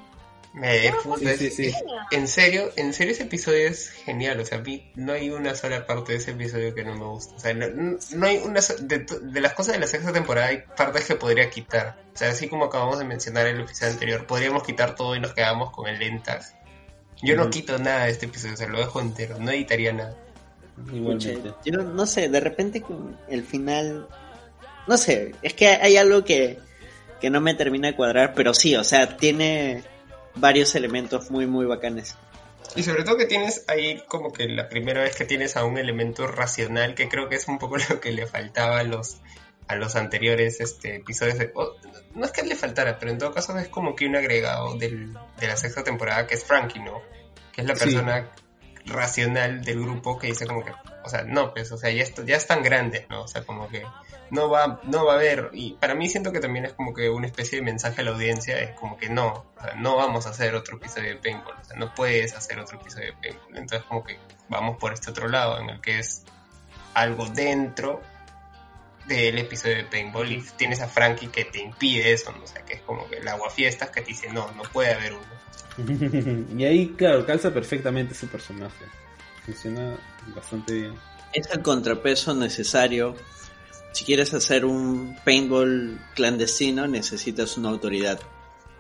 Sí, 1.20 1.38
sí, 1.38 1.50
sí. 1.52 1.76
En 2.12 2.28
serio, 2.28 2.72
en 2.76 2.94
serio 2.94 3.14
ese 3.14 3.24
episodio 3.24 3.68
es 3.68 3.90
genial, 3.90 4.40
o 4.40 4.46
sea, 4.46 4.58
a 4.58 4.62
mí 4.62 4.90
no 4.96 5.14
hay 5.14 5.30
una 5.30 5.54
sola 5.56 5.86
parte 5.86 6.14
de 6.14 6.18
ese 6.20 6.32
episodio 6.32 6.74
que 6.74 6.84
no 6.84 6.96
me 6.96 7.06
gusta, 7.06 7.36
o 7.36 7.40
sea, 7.40 7.54
no, 7.54 7.68
no 8.16 8.26
hay 8.26 8.38
una 8.38 8.62
so- 8.62 8.76
de, 8.80 9.06
las 9.42 9.54
cosas 9.54 9.74
de 9.76 9.80
la 9.80 9.88
sexta 9.88 10.12
temporada 10.14 10.48
hay 10.48 10.64
partes 10.76 11.06
que 11.06 11.16
podría 11.16 11.50
quitar, 11.50 11.98
o 12.14 12.18
sea, 12.18 12.30
así 12.30 12.48
como 12.48 12.66
acabamos 12.66 12.98
de 13.00 13.06
mencionar 13.06 13.48
en 13.48 13.58
el 13.58 13.62
episodio 13.64 13.94
anterior, 13.94 14.26
podríamos 14.26 14.64
quitar 14.64 14.96
todo 14.96 15.16
y 15.16 15.20
nos 15.20 15.34
quedamos 15.34 15.72
con 15.72 15.88
el 15.88 16.00
lentas. 16.00 16.56
Yo 17.22 17.36
no 17.36 17.44
Ujú. 17.44 17.52
quito 17.52 17.78
nada 17.80 18.06
de 18.06 18.12
este 18.12 18.28
episodio, 18.28 18.54
o 18.54 18.58
sea, 18.58 18.68
lo 18.68 18.80
dejo 18.80 19.00
entero, 19.02 19.38
no 19.40 19.52
editaría 19.52 19.92
nada. 19.94 20.16
Igualmente. 20.94 21.52
Yo 21.66 21.78
no 21.84 22.06
sé, 22.06 22.30
de 22.30 22.40
repente 22.40 22.82
con 22.82 23.18
el 23.28 23.44
final. 23.44 24.08
No 24.88 24.98
sé, 24.98 25.34
es 25.42 25.54
que 25.54 25.68
hay 25.68 25.98
algo 25.98 26.24
que, 26.24 26.60
que 27.20 27.30
no 27.32 27.42
me 27.42 27.56
termina 27.56 27.88
de 27.88 27.96
cuadrar, 27.96 28.34
pero 28.36 28.54
sí, 28.54 28.76
o 28.76 28.84
sea, 28.84 29.18
tiene 29.18 29.84
varios 30.40 30.76
elementos 30.76 31.30
muy, 31.32 31.46
muy 31.48 31.66
bacanes. 31.66 32.16
Y 32.76 32.84
sobre 32.84 33.04
todo 33.04 33.18
que 33.18 33.26
tienes 33.26 33.64
ahí 33.68 34.04
como 34.08 34.32
que 34.34 34.48
la 34.48 34.68
primera 34.70 35.02
vez 35.02 35.16
que 35.16 35.26
tienes 35.26 35.56
a 35.58 35.64
un 35.64 35.78
elemento 35.78 36.28
racional 36.28 36.96
que 36.96 37.08
creo 37.08 37.30
que 37.30 37.36
es 37.36 37.48
un 37.48 37.58
poco 37.60 37.78
lo 37.90 38.00
que 38.00 38.12
le 38.12 38.26
faltaba 38.28 38.80
a 38.80 38.84
los 38.84 39.18
a 39.70 39.76
los 39.76 39.98
anteriores 39.98 40.62
este, 40.62 40.96
episodios. 40.96 41.38
De, 41.40 41.52
o- 41.54 41.76
no 42.16 42.26
es 42.26 42.32
que 42.32 42.42
le 42.44 42.56
faltara, 42.56 42.98
pero 43.00 43.12
en 43.12 43.18
todo 43.18 43.34
caso 43.34 43.58
es 43.58 43.68
como 43.68 43.96
que 43.98 44.06
un 44.06 44.16
agregado 44.16 44.78
del, 44.78 45.14
de 45.40 45.48
la 45.48 45.58
sexta 45.58 45.84
temporada 45.84 46.26
que 46.26 46.36
es 46.36 46.44
Frankie, 46.46 46.80
¿no? 46.80 47.02
Que 47.52 47.62
es 47.62 47.68
la 47.68 47.76
Sí. 47.76 47.84
persona 47.86 48.32
racional 48.86 49.64
del 49.64 49.82
grupo 49.82 50.18
que 50.18 50.28
dice 50.28 50.46
como 50.48 50.64
que, 50.64 50.72
o 51.04 51.10
sea, 51.10 51.24
no, 51.24 51.54
pues, 51.54 51.70
o 51.74 51.78
sea, 51.78 51.90
ya, 51.92 52.04
est- 52.04 52.24
ya 52.26 52.38
están 52.38 52.64
grandes, 52.64 53.10
¿no? 53.10 53.24
O 53.24 53.28
sea, 53.28 53.44
como 53.44 53.68
que 53.68 53.84
no 54.30 54.50
va, 54.50 54.82
no 54.84 55.06
va 55.06 55.14
a 55.14 55.16
haber, 55.16 55.50
y 55.54 55.74
para 55.74 55.96
mí 55.96 56.10
siento 56.10 56.32
que 56.32 56.40
también 56.40 56.66
es 56.66 56.74
como 56.74 56.94
que 56.94 57.10
una 57.10 57.28
especie 57.28 57.60
de 57.60 57.66
mensaje 57.66 58.02
a 58.02 58.04
la 58.04 58.12
audiencia, 58.12 58.60
es 58.60 58.72
como 58.72 58.98
que 58.98 59.10
no, 59.10 59.46
o 59.58 59.62
sea, 59.62 59.76
no 59.76 59.96
vamos 59.96 60.28
a 60.28 60.30
hacer 60.30 60.56
otro 60.56 60.78
episodio 60.78 61.10
de 61.10 61.16
Paintball, 61.18 61.56
o 61.60 61.64
sea, 61.64 61.78
no 61.78 61.94
puedes 61.94 62.36
hacer 62.36 62.60
otro 62.60 62.80
episodio 62.80 63.08
de 63.08 63.14
Paintball, 63.14 63.58
entonces 63.58 63.88
como 63.88 64.04
que 64.04 64.18
vamos 64.50 64.78
por 64.78 64.94
este 64.94 65.12
otro 65.12 65.28
lado, 65.28 65.60
en 65.60 65.70
el 65.70 65.82
que 65.82 66.00
es 66.00 66.24
algo 66.94 67.26
dentro 67.28 68.02
del 69.08 69.38
episodio 69.38 69.78
de 69.78 69.84
Paintball 69.86 70.32
y 70.32 70.42
tienes 70.58 70.82
a 70.82 70.88
Frankie 70.88 71.28
que 71.28 71.46
te 71.46 71.62
impide 71.62 72.12
eso, 72.12 72.32
¿no? 72.32 72.44
o 72.44 72.48
sea, 72.48 72.64
que 72.66 72.74
es 72.74 72.82
como 72.82 73.08
que 73.10 73.18
el 73.18 73.28
aguafiestas 73.28 73.90
que 73.90 74.02
te 74.02 74.08
dice, 74.08 74.30
no, 74.32 74.52
no 74.52 74.64
puede 74.64 74.94
haber 74.94 75.14
uno. 75.14 75.38
y 76.58 76.66
ahí, 76.66 76.94
claro, 76.98 77.26
calza 77.26 77.54
perfectamente 77.54 78.14
ese 78.14 78.28
personaje. 78.28 78.86
Funciona 79.46 79.96
bastante 80.36 80.74
bien. 80.74 80.96
Es 81.34 81.50
el 81.52 81.62
contrapeso 81.62 82.34
necesario. 82.34 83.16
Si 83.98 84.06
quieres 84.06 84.32
hacer 84.36 84.64
un 84.64 85.20
paintball 85.26 86.00
clandestino, 86.14 86.86
necesitas 86.86 87.58
una 87.58 87.70
autoridad 87.70 88.20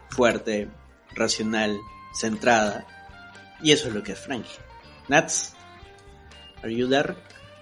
fuerte, 0.09 0.69
racional, 1.15 1.75
centrada. 2.13 2.85
Y 3.59 3.71
eso 3.71 3.87
es 3.87 3.95
lo 3.95 4.03
que 4.03 4.11
es 4.11 4.19
Frankie. 4.19 4.59
Nats, 5.07 5.55
are 6.61 6.71
you 6.71 6.87
there? 6.87 7.15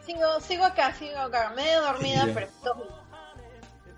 Sigo, 0.05 0.41
sigo 0.41 0.65
acá, 0.65 0.93
sigo 0.95 1.17
acá. 1.17 1.53
Medio 1.55 1.81
dormida, 1.81 2.27
pero 2.33 2.45
estoy. 2.45 2.83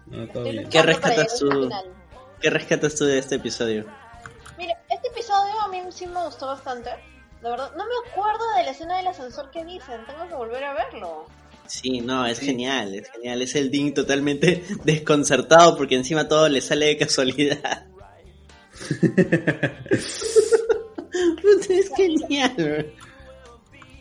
No, 0.05 0.27
todo 0.27 0.27
estoy 0.27 0.43
bien. 0.43 0.63
luchando 0.65 0.69
¿Qué 0.69 0.81
rescatas 0.83 1.39
tú? 1.39 1.49
final. 1.49 1.85
¿Qué 2.39 2.49
rescatas 2.51 2.95
tú 2.95 3.05
de 3.05 3.17
este 3.17 3.35
episodio? 3.37 3.87
Mira, 4.59 4.79
este 4.87 5.07
episodio 5.07 5.61
a 5.61 5.67
mí 5.69 5.81
sí 5.89 6.05
me 6.05 6.23
gustó 6.23 6.45
bastante. 6.45 6.91
De 7.41 7.49
verdad, 7.49 7.71
no 7.75 7.85
me 7.85 8.11
acuerdo 8.11 8.43
de 8.55 8.65
la 8.65 8.69
escena 8.69 8.97
del 8.97 9.07
ascensor 9.07 9.49
que 9.49 9.65
dicen. 9.65 10.05
Tengo 10.05 10.27
que 10.27 10.35
volver 10.35 10.63
a 10.63 10.73
verlo. 10.75 11.25
Sí, 11.67 12.01
no, 12.01 12.25
es 12.25 12.37
Sí. 12.39 12.45
genial, 12.47 12.95
es 12.95 13.09
genial. 13.11 13.41
Es 13.41 13.55
el 13.55 13.69
Dean 13.71 13.93
totalmente 13.93 14.63
desconcertado 14.83 15.75
porque 15.77 15.95
encima 15.95 16.27
todo 16.27 16.47
le 16.49 16.61
sale 16.61 16.87
de 16.87 16.97
casualidad. 16.97 17.85
Es 21.69 21.91
genial. 21.95 22.93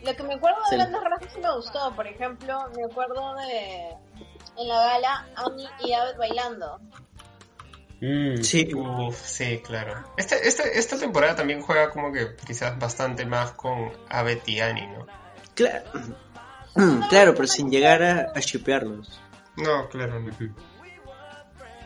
Lo 0.03 0.15
que 0.15 0.23
me 0.23 0.35
acuerdo 0.35 0.57
de 0.71 0.77
rasgos 0.77 1.33
sí 1.33 1.39
me 1.41 1.53
gustó. 1.55 1.93
Por 1.95 2.07
ejemplo, 2.07 2.59
me 2.75 2.83
acuerdo 2.91 3.35
de 3.35 3.89
en 4.61 4.67
la 4.67 4.75
gala 4.75 5.27
Annie 5.35 5.67
y 5.83 5.93
Abed 5.93 6.17
bailando. 6.17 6.79
Mm, 7.99 8.41
Sí, 8.43 8.71
Uf, 8.73 9.19
sí, 9.25 9.59
claro. 9.65 10.03
Esta, 10.17 10.35
esta, 10.35 10.63
esta 10.63 10.97
temporada 10.99 11.35
también 11.35 11.61
juega 11.61 11.89
como 11.89 12.11
que 12.11 12.35
quizás 12.45 12.77
bastante 12.77 13.25
más 13.25 13.51
con 13.53 13.91
Abed 14.09 14.39
y 14.45 14.59
Annie, 14.59 14.87
¿no? 14.87 15.07
claro. 15.55 15.89
Claro, 17.09 17.33
pero 17.35 17.47
sin 17.47 17.69
llegar 17.71 18.03
a, 18.03 18.31
a 18.35 18.39
shipearlos. 18.39 19.19
No, 19.55 19.87
claro, 19.89 20.19
no. 20.19 20.31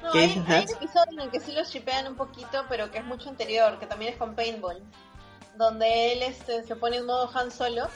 No, 0.04 0.12
¿Qué 0.12 0.20
hay, 0.20 0.44
hay 0.48 0.64
un 0.66 0.72
episodio 0.72 1.12
en 1.12 1.20
el 1.22 1.30
que 1.30 1.40
sí 1.40 1.52
los 1.54 1.70
shipean 1.70 2.08
un 2.08 2.16
poquito, 2.16 2.66
pero 2.68 2.90
que 2.92 2.98
es 2.98 3.06
mucho 3.06 3.30
anterior, 3.30 3.78
que 3.80 3.86
también 3.86 4.14
es 4.14 4.18
con 4.18 4.36
Paintball. 4.36 4.82
Donde 5.58 6.14
él 6.14 6.24
este, 6.24 6.64
se 6.64 6.76
pone 6.76 6.98
en 6.98 7.06
modo 7.06 7.30
Han 7.38 7.52
Solo 7.52 7.88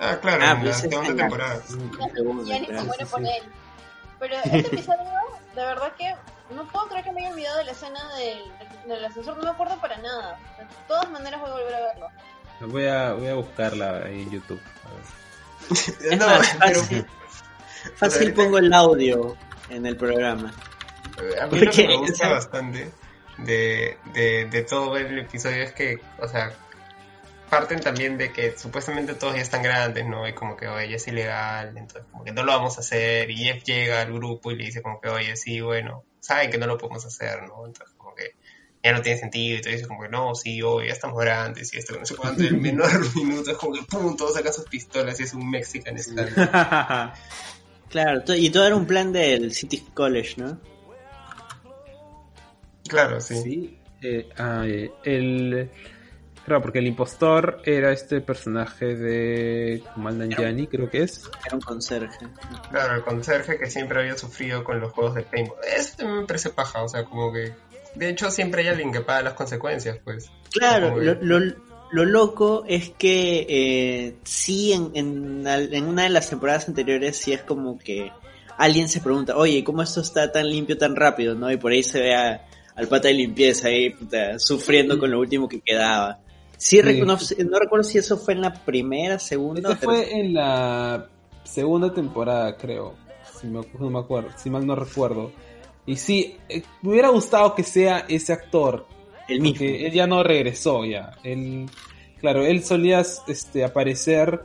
Ah, 0.00 0.18
claro, 0.20 0.42
Ah, 0.44 0.50
en 0.52 0.60
pues 0.60 0.82
la 0.84 0.90
segunda 0.90 1.14
temporada. 1.22 1.62
y 2.44 2.52
Annie 2.52 2.66
se 2.66 2.82
muere 2.84 3.06
por 3.06 3.20
sí. 3.22 3.28
él. 3.28 3.42
Pero 4.18 4.34
este 4.44 4.58
episodio, 4.74 5.04
de 5.54 5.62
verdad 5.62 5.92
que 5.96 6.14
no 6.54 6.66
puedo 6.68 6.88
creer 6.88 7.04
que 7.04 7.12
me 7.12 7.20
haya 7.20 7.30
olvidado 7.30 7.58
de 7.58 7.64
la 7.64 7.72
escena 7.72 8.14
del, 8.16 8.38
del 8.88 9.04
ascensor, 9.04 9.36
no 9.36 9.44
me 9.44 9.50
acuerdo 9.50 9.76
para 9.80 9.96
nada. 9.98 10.38
De 10.58 10.66
todas 10.88 11.10
maneras 11.10 11.40
voy 11.40 11.50
a 11.50 11.52
volver 11.54 11.74
a 11.74 11.80
verlo. 11.80 12.08
Voy 12.60 12.86
a, 12.86 13.12
voy 13.12 13.28
a 13.28 13.34
buscarla 13.34 13.98
ahí 14.04 14.22
en 14.22 14.30
YouTube. 14.32 14.60
A 14.84 14.88
ver. 14.94 15.25
Es 15.70 16.00
No, 16.18 16.26
más, 16.26 16.56
pero 16.60 16.80
fácil, 16.80 17.06
fácil 17.96 18.32
pongo 18.34 18.58
el 18.58 18.72
audio 18.72 19.36
en 19.70 19.86
el 19.86 19.96
programa. 19.96 20.52
a 21.40 21.46
mí 21.46 21.60
lo 21.60 21.70
que 21.70 21.82
Porque, 21.82 21.88
me 21.88 21.96
gusta 21.96 22.28
bastante 22.28 22.90
de, 23.38 23.98
de, 24.14 24.46
de 24.46 24.62
todo 24.62 24.96
el 24.96 25.18
episodio 25.18 25.62
es 25.62 25.72
que, 25.72 25.98
o 26.18 26.28
sea, 26.28 26.52
parten 27.50 27.80
también 27.80 28.18
de 28.18 28.32
que 28.32 28.56
supuestamente 28.56 29.14
todos 29.14 29.34
ya 29.34 29.42
están 29.42 29.62
grandes, 29.62 30.06
¿no? 30.06 30.26
Y 30.26 30.32
como 30.32 30.56
que, 30.56 30.68
oye, 30.68 30.94
es 30.94 31.06
ilegal, 31.06 31.76
entonces 31.76 32.04
como 32.10 32.24
que 32.24 32.32
no 32.32 32.42
lo 32.42 32.52
vamos 32.52 32.76
a 32.76 32.80
hacer. 32.80 33.30
Y 33.30 33.36
Jeff 33.36 33.62
llega 33.64 34.00
al 34.02 34.12
grupo 34.12 34.50
y 34.50 34.56
le 34.56 34.64
dice 34.64 34.82
como 34.82 35.00
que, 35.00 35.08
oye, 35.08 35.36
sí, 35.36 35.60
bueno, 35.60 36.04
saben 36.20 36.50
que 36.50 36.58
no 36.58 36.66
lo 36.66 36.78
podemos 36.78 37.04
hacer, 37.04 37.42
¿no? 37.42 37.66
Entonces 37.66 37.94
como 37.96 38.14
que 38.14 38.34
ya 38.82 38.92
no 38.92 39.02
tiene 39.02 39.18
sentido 39.18 39.58
y 39.58 39.62
te 39.62 39.70
dice 39.70 39.86
como 39.86 40.02
que 40.02 40.08
no, 40.08 40.34
sí, 40.34 40.62
oye, 40.62 40.88
ya 40.88 40.92
estamos 40.92 41.18
grandes 41.20 41.72
y 41.74 41.78
esto, 41.78 41.98
no 41.98 42.06
sé 42.06 42.14
cuánto, 42.14 42.42
y 42.42 42.46
el 42.46 42.56
menor 42.60 42.90
minuto 43.16 43.50
es 43.50 43.56
como 43.56 43.74
que 43.74 43.82
pum, 43.82 44.16
todos 44.16 44.34
sacan 44.34 44.52
sus 44.52 44.64
pistolas 44.64 45.18
y 45.20 45.24
es 45.24 45.34
un 45.34 45.48
Mexican 45.50 45.96
stand. 45.98 47.12
Claro, 47.88 48.22
y 48.34 48.50
todo 48.50 48.66
era 48.66 48.76
un 48.76 48.86
plan 48.86 49.12
del 49.12 49.52
City 49.52 49.82
College, 49.94 50.34
¿no? 50.38 50.58
Claro, 52.88 53.20
sí. 53.20 53.40
Sí, 53.42 53.78
eh, 54.02 54.28
ah, 54.38 54.64
eh, 54.66 54.90
el... 55.04 55.70
Claro, 56.44 56.62
porque 56.62 56.78
el 56.78 56.86
impostor 56.86 57.60
era 57.64 57.90
este 57.90 58.20
personaje 58.20 58.94
de 58.94 59.82
Kumal 59.94 60.16
Nanjiani, 60.18 60.68
creo 60.68 60.88
que 60.88 61.02
es. 61.02 61.28
Era 61.44 61.56
un 61.56 61.60
conserje. 61.60 62.28
Claro, 62.70 62.94
el 62.94 63.02
conserje 63.02 63.58
que 63.58 63.68
siempre 63.68 63.98
había 63.98 64.16
sufrido 64.16 64.62
con 64.62 64.78
los 64.78 64.92
juegos 64.92 65.16
de 65.16 65.22
paintball. 65.22 65.58
Eso 65.76 65.96
también 65.96 66.20
me 66.20 66.26
parece 66.26 66.50
paja, 66.50 66.84
o 66.84 66.88
sea, 66.88 67.04
como 67.04 67.32
que... 67.32 67.52
De 67.96 68.08
hecho, 68.10 68.30
siempre 68.30 68.62
hay 68.62 68.68
alguien 68.68 68.92
que 68.92 69.00
paga 69.00 69.22
las 69.22 69.32
consecuencias, 69.34 69.98
pues. 70.04 70.30
Claro, 70.50 70.96
lo, 71.00 71.14
lo, 71.20 71.54
lo 71.90 72.04
loco 72.04 72.64
es 72.68 72.90
que 72.90 73.46
eh, 73.48 74.16
sí, 74.24 74.72
en, 74.72 74.90
en, 74.94 75.46
en 75.46 75.84
una 75.84 76.04
de 76.04 76.10
las 76.10 76.28
temporadas 76.30 76.68
anteriores 76.68 77.16
sí 77.16 77.32
es 77.32 77.42
como 77.42 77.78
que 77.78 78.10
alguien 78.58 78.88
se 78.88 79.00
pregunta, 79.00 79.36
oye, 79.36 79.62
¿cómo 79.64 79.82
esto 79.82 80.00
está 80.00 80.30
tan 80.32 80.48
limpio 80.48 80.78
tan 80.78 80.96
rápido? 80.96 81.34
¿no? 81.34 81.50
Y 81.50 81.56
por 81.56 81.72
ahí 81.72 81.82
se 81.82 82.00
ve 82.00 82.14
a- 82.14 82.46
al 82.74 82.88
pata 82.88 83.08
de 83.08 83.14
limpieza 83.14 83.68
ahí 83.68 83.90
puta, 83.90 84.38
sufriendo 84.38 84.98
con 84.98 85.10
lo 85.10 85.18
último 85.20 85.48
que 85.48 85.60
quedaba. 85.60 86.18
Sí, 86.58 86.80
Sí. 86.82 87.44
no, 87.44 87.58
recuerdo 87.58 87.84
si 87.84 87.98
eso 87.98 88.16
fue 88.18 88.34
en 88.34 88.40
la 88.42 88.52
primera, 88.52 89.18
segunda 89.18 89.60
Esto 89.60 89.72
o 89.72 89.92
tercera. 89.92 90.08
fue 90.10 90.20
en 90.20 90.34
la 90.34 91.06
segunda 91.44 91.92
temporada, 91.94 92.56
creo. 92.56 92.94
Si 93.40 93.46
me, 93.46 93.60
no 93.78 93.90
me 93.90 93.98
acuerdo, 93.98 94.30
si 94.36 94.48
mal 94.50 94.66
no 94.66 94.74
recuerdo. 94.74 95.32
Y 95.86 95.96
sí, 95.96 96.36
eh, 96.48 96.62
me 96.82 96.90
hubiera 96.90 97.08
gustado 97.08 97.54
que 97.54 97.62
sea 97.62 98.04
ese 98.08 98.32
actor, 98.32 98.86
El 99.28 99.40
mismo. 99.40 99.54
porque 99.58 99.86
él 99.86 99.92
ya 99.92 100.06
no 100.06 100.22
regresó 100.22 100.84
ya. 100.84 101.12
Él, 101.22 101.66
claro, 102.20 102.44
él 102.44 102.64
solía 102.64 103.02
este, 103.28 103.64
aparecer 103.64 104.42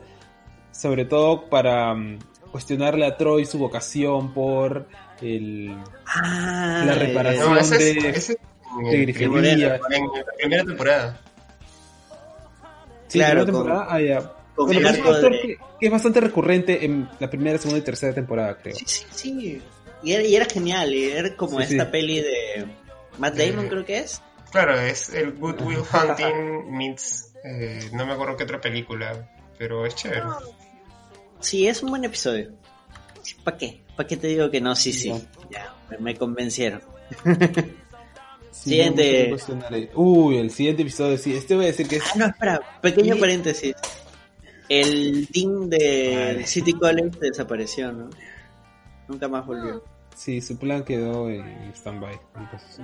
sobre 0.70 1.04
todo 1.04 1.50
para 1.50 1.94
mm, 1.94 2.18
cuestionarle 2.52 3.04
a 3.06 3.16
Troy 3.16 3.44
su 3.44 3.58
vocación 3.58 4.32
por 4.32 4.86
el, 5.20 5.76
Ah, 6.06 6.84
La 6.86 6.94
reparación. 6.94 7.54
No, 7.54 7.58
ese 7.58 7.74
es, 7.76 7.80
de- 8.02 8.08
ese 8.10 8.18
es 8.18 8.38
en, 8.78 8.84
de 8.90 8.96
Grifería. 8.98 9.68
la 9.68 9.80
primera 10.38 10.64
temporada. 10.64 11.20
Sí, 13.08 13.18
Claro, 13.18 13.44
primera 13.44 13.44
temporada, 13.44 13.86
ah, 13.90 14.00
ya. 14.00 14.32
con 14.54 14.66
Bueno, 14.66 14.88
es 14.88 14.98
un 14.98 15.06
actor 15.06 15.32
de- 15.32 15.40
que, 15.40 15.56
que 15.80 15.86
es 15.86 15.92
bastante 15.92 16.20
recurrente 16.20 16.84
en 16.84 17.08
la 17.18 17.28
primera, 17.28 17.58
segunda 17.58 17.78
y 17.80 17.82
tercera 17.82 18.14
temporada, 18.14 18.56
creo. 18.62 18.74
Sí, 18.76 18.84
sí, 18.86 19.04
sí. 19.10 19.62
Y 20.02 20.12
era, 20.12 20.22
y 20.24 20.34
era 20.36 20.44
genial, 20.46 20.92
y 20.94 21.10
era 21.10 21.36
como 21.36 21.58
Sí, 21.60 21.64
esta 21.72 21.84
sí. 21.86 21.90
peli 21.92 22.20
de 22.20 22.66
Matt 23.18 23.34
Damon, 23.36 23.66
Eh, 23.66 23.68
creo 23.68 23.84
que 23.84 23.98
es. 23.98 24.20
Claro, 24.50 24.78
es 24.78 25.08
el 25.10 25.32
Good 25.32 25.60
Will 25.62 25.78
Hunting 25.80 26.70
meets. 26.76 27.32
eh, 27.44 27.88
no 27.92 28.04
me 28.06 28.12
acuerdo 28.12 28.36
qué 28.36 28.44
otra 28.44 28.60
película, 28.60 29.28
pero 29.58 29.86
es 29.86 29.94
chévere. 29.94 30.22
Sí, 31.40 31.66
es 31.68 31.82
un 31.82 31.90
buen 31.90 32.04
episodio. 32.04 32.52
¿Para 33.44 33.56
qué? 33.56 33.82
¿Para 33.96 34.06
qué 34.06 34.16
te 34.16 34.26
digo 34.28 34.50
que 34.50 34.60
no? 34.60 34.74
Sí, 34.76 34.92
sí. 34.92 35.08
Ya. 35.10 35.20
Ya, 35.50 35.74
me, 35.90 35.98
me 35.98 36.16
convencieron. 36.16 36.82
Sí, 38.54 38.70
Siguiente. 38.72 39.34
Uy, 39.94 40.36
el 40.36 40.50
siguiente 40.50 40.82
episodio, 40.82 41.16
sí. 41.16 41.34
Este 41.34 41.54
voy 41.56 41.64
a 41.64 41.68
decir 41.68 41.88
que 41.88 41.96
es. 41.96 42.02
Ah, 42.04 42.12
no, 42.18 42.26
espera, 42.26 42.60
pequeño 42.82 43.16
Y- 43.16 43.18
paréntesis. 43.18 43.74
El 44.68 45.26
dean 45.28 45.70
de. 45.70 46.42
City 46.46 46.74
College 46.74 47.18
desapareció, 47.18 47.90
¿no? 47.92 48.10
Nunca 49.08 49.26
más 49.26 49.46
volvió. 49.46 49.82
Sí, 50.14 50.40
su 50.40 50.56
plan 50.58 50.84
quedó 50.84 51.28
en 51.28 51.72
stand-by. 51.74 52.18
Entonces, 52.36 52.80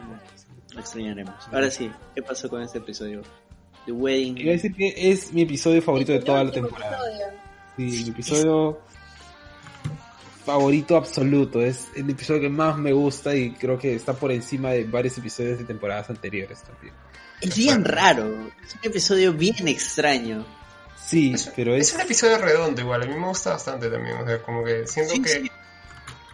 Lo 0.75 0.81
extrañaremos. 0.81 1.35
Ahora 1.53 1.71
sí, 1.71 1.91
¿qué 2.15 2.23
pasó 2.23 2.49
con 2.49 2.63
este 2.63 2.79
episodio? 2.79 3.23
The 3.87 3.93
Wedding. 3.93 4.39
Iba 4.39 4.51
a 4.51 4.53
decir 4.55 4.75
que 4.75 4.93
es 5.11 5.33
mi 5.33 5.43
episodio 5.43 5.81
favorito 5.83 6.13
de 6.13 6.21
toda 6.21 6.45
la 6.45 6.51
temporada. 6.51 6.99
Sí, 7.77 8.03
mi 8.05 8.11
episodio 8.11 8.81
favorito 10.45 10.97
absoluto. 10.97 11.63
Es 11.63 11.89
el 11.95 12.09
episodio 12.11 12.41
que 12.43 12.49
más 12.49 12.77
me 12.79 12.93
gusta 12.93 13.35
y 13.35 13.53
creo 13.53 13.79
que 13.79 13.95
está 13.95 14.15
por 14.15 14.33
encima 14.33 14.71
de 14.71 14.85
varios 14.85 15.17
episodios 15.19 15.59
de 15.59 15.65
temporadas 15.65 16.11
anteriores 16.11 16.63
también. 16.63 16.95
Es 17.41 17.57
bien 17.57 17.85
raro. 17.85 18.27
Es 18.65 18.75
un 18.75 18.81
episodio 18.83 19.33
bien 19.33 19.69
extraño. 19.69 20.45
Sí, 20.97 21.33
Es, 21.35 21.53
pero 21.55 21.75
es 21.75 21.89
es... 21.89 21.95
un 21.95 22.01
episodio 22.03 22.39
redondo 22.39 22.81
igual, 22.83 23.03
a 23.03 23.07
mí 23.07 23.15
me 23.15 23.29
gusta 23.29 23.51
bastante 23.51 23.89
también, 23.89 24.17
o 24.19 24.27
sea, 24.27 24.43
como 24.43 24.63
que 24.65 24.87
siento 24.87 25.15
Sí, 25.15 25.23
que 25.23 25.29
sí. 25.29 25.51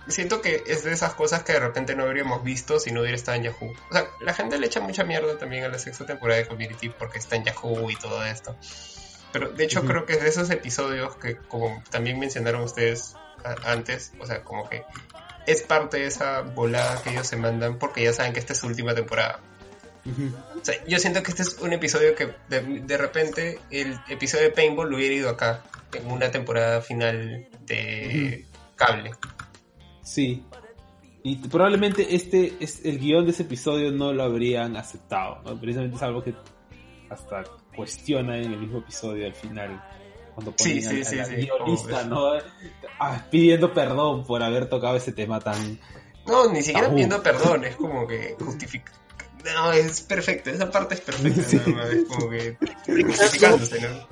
Siento 0.09 0.41
que 0.41 0.65
es 0.67 0.85
de 0.85 0.93
esas 0.93 1.15
cosas 1.15 1.43
que 1.43 1.53
de 1.53 1.61
repente 1.61 1.95
no 1.95 2.05
habríamos 2.05 2.43
visto 2.43 2.79
si 2.79 2.91
no 2.93 3.01
hubiera 3.01 3.17
estado 3.17 3.37
en 3.37 3.45
Yahoo. 3.45 3.73
O 3.91 3.93
sea, 3.93 4.07
la 4.21 4.35
gente 4.35 4.59
le 4.59 4.67
echa 4.67 4.81
mucha 4.81 5.05
mierda 5.05 5.39
también 5.39 5.65
a 5.65 5.69
la 5.69 5.79
sexta 5.79 6.07
temporada 6.07 6.41
de 6.41 6.47
Community 6.47 6.89
porque 6.89 7.19
está 7.19 7.37
en 7.37 7.45
Yahoo 7.45 7.91
y 7.91 7.97
todo 7.97 8.25
esto. 8.25 8.57
Pero 9.33 9.51
de 9.51 9.65
hecho 9.65 9.85
creo 9.85 10.07
que 10.07 10.15
es 10.15 10.23
de 10.23 10.29
esos 10.29 10.51
episodios 10.51 11.17
que 11.17 11.37
como 11.37 11.83
también 11.91 12.19
mencionaron 12.19 12.63
ustedes 12.63 13.17
antes, 13.65 14.13
o 14.21 14.27
sea, 14.27 14.43
como 14.43 14.69
que 14.69 14.85
es 15.47 15.63
parte 15.63 15.99
de 15.99 16.07
esa 16.07 16.43
volada 16.43 17.03
que 17.03 17.11
ellos 17.11 17.27
se 17.27 17.37
mandan 17.37 17.79
porque 17.79 18.05
ya 18.05 18.13
saben 18.13 18.33
que 18.33 18.41
esta 18.41 18.53
es 18.53 18.61
su 18.61 18.67
última 18.67 18.95
temporada. 18.95 19.41
O 20.07 20.65
sea, 20.65 20.75
yo 20.87 20.99
siento 20.99 21.23
que 21.23 21.31
este 21.31 21.43
es 21.43 21.59
un 21.61 21.73
episodio 21.73 22.15
que 22.15 22.35
de, 22.49 22.61
de 22.61 22.97
repente 22.99 23.59
el 23.71 23.99
episodio 24.09 24.45
de 24.45 24.51
Paintball 24.51 24.91
lo 24.91 24.97
hubiera 24.97 25.15
ido 25.15 25.31
acá, 25.31 25.63
en 25.95 26.11
una 26.11 26.31
temporada 26.31 26.81
final 26.81 27.49
de 27.61 28.47
cable. 28.77 29.13
Sí. 30.05 30.45
Y 31.23 31.37
probablemente 31.37 32.15
este 32.15 32.55
es 32.61 32.85
el 32.85 32.99
guion 32.99 33.25
de 33.25 33.31
ese 33.33 33.43
episodio 33.45 33.91
no 33.91 34.13
lo 34.13 34.23
habrían 34.25 34.77
aceptado, 34.77 35.41
¿no? 35.43 35.59
Precisamente 35.59 35.97
es 35.97 36.03
algo 36.03 36.23
que 36.23 36.35
hasta 37.09 37.45
cuestiona 37.75 38.37
en 38.37 38.53
el 38.53 38.59
mismo 38.61 38.79
episodio 38.79 39.27
al 39.27 39.35
final. 39.35 39.83
Cuando 40.35 40.55
ponen 40.55 40.83
sí, 40.83 41.19
a- 41.19 41.23
a 41.23 41.25
sí, 41.27 41.35
guionista, 41.35 42.05
¿no? 42.05 42.33
Ah, 42.99 43.25
pidiendo 43.31 43.73
perdón 43.73 44.25
por 44.27 44.43
haber 44.43 44.69
tocado 44.69 44.97
ese 44.97 45.13
tema 45.13 45.41
tan... 45.41 45.79
No, 46.27 46.51
ni 46.53 46.61
siquiera 46.63 46.83
Tabú. 46.89 46.95
pidiendo 46.97 47.23
perdón, 47.23 47.65
es 47.65 47.77
como 47.77 48.07
que 48.07 48.37
justifica. 48.39 48.93
No, 49.55 49.73
es 49.73 50.01
perfecto, 50.03 50.51
esa 50.51 50.71
parte 50.71 50.95
es 50.95 51.01
perfecta, 51.03 51.43
Sí. 51.43 51.57
nada 51.57 51.69
más, 51.71 51.91
es 51.91 52.05
como 52.05 52.31
que 52.31 52.57
justificándose, 53.07 53.81
¿no? 53.81 54.09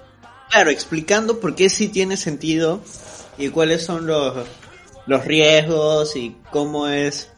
Claro, 0.51 0.70
explicando 0.70 1.40
por 1.40 1.55
qué 1.55 1.69
sí 1.70 1.89
tiene 1.89 2.16
sentido 2.19 2.81
y 3.39 3.48
cuáles 3.48 3.82
son 3.82 4.06
los, 4.06 4.47
los 5.06 5.24
riesgos 5.24 6.16
y 6.16 6.36
cómo 6.50 6.88
es. 6.88 7.30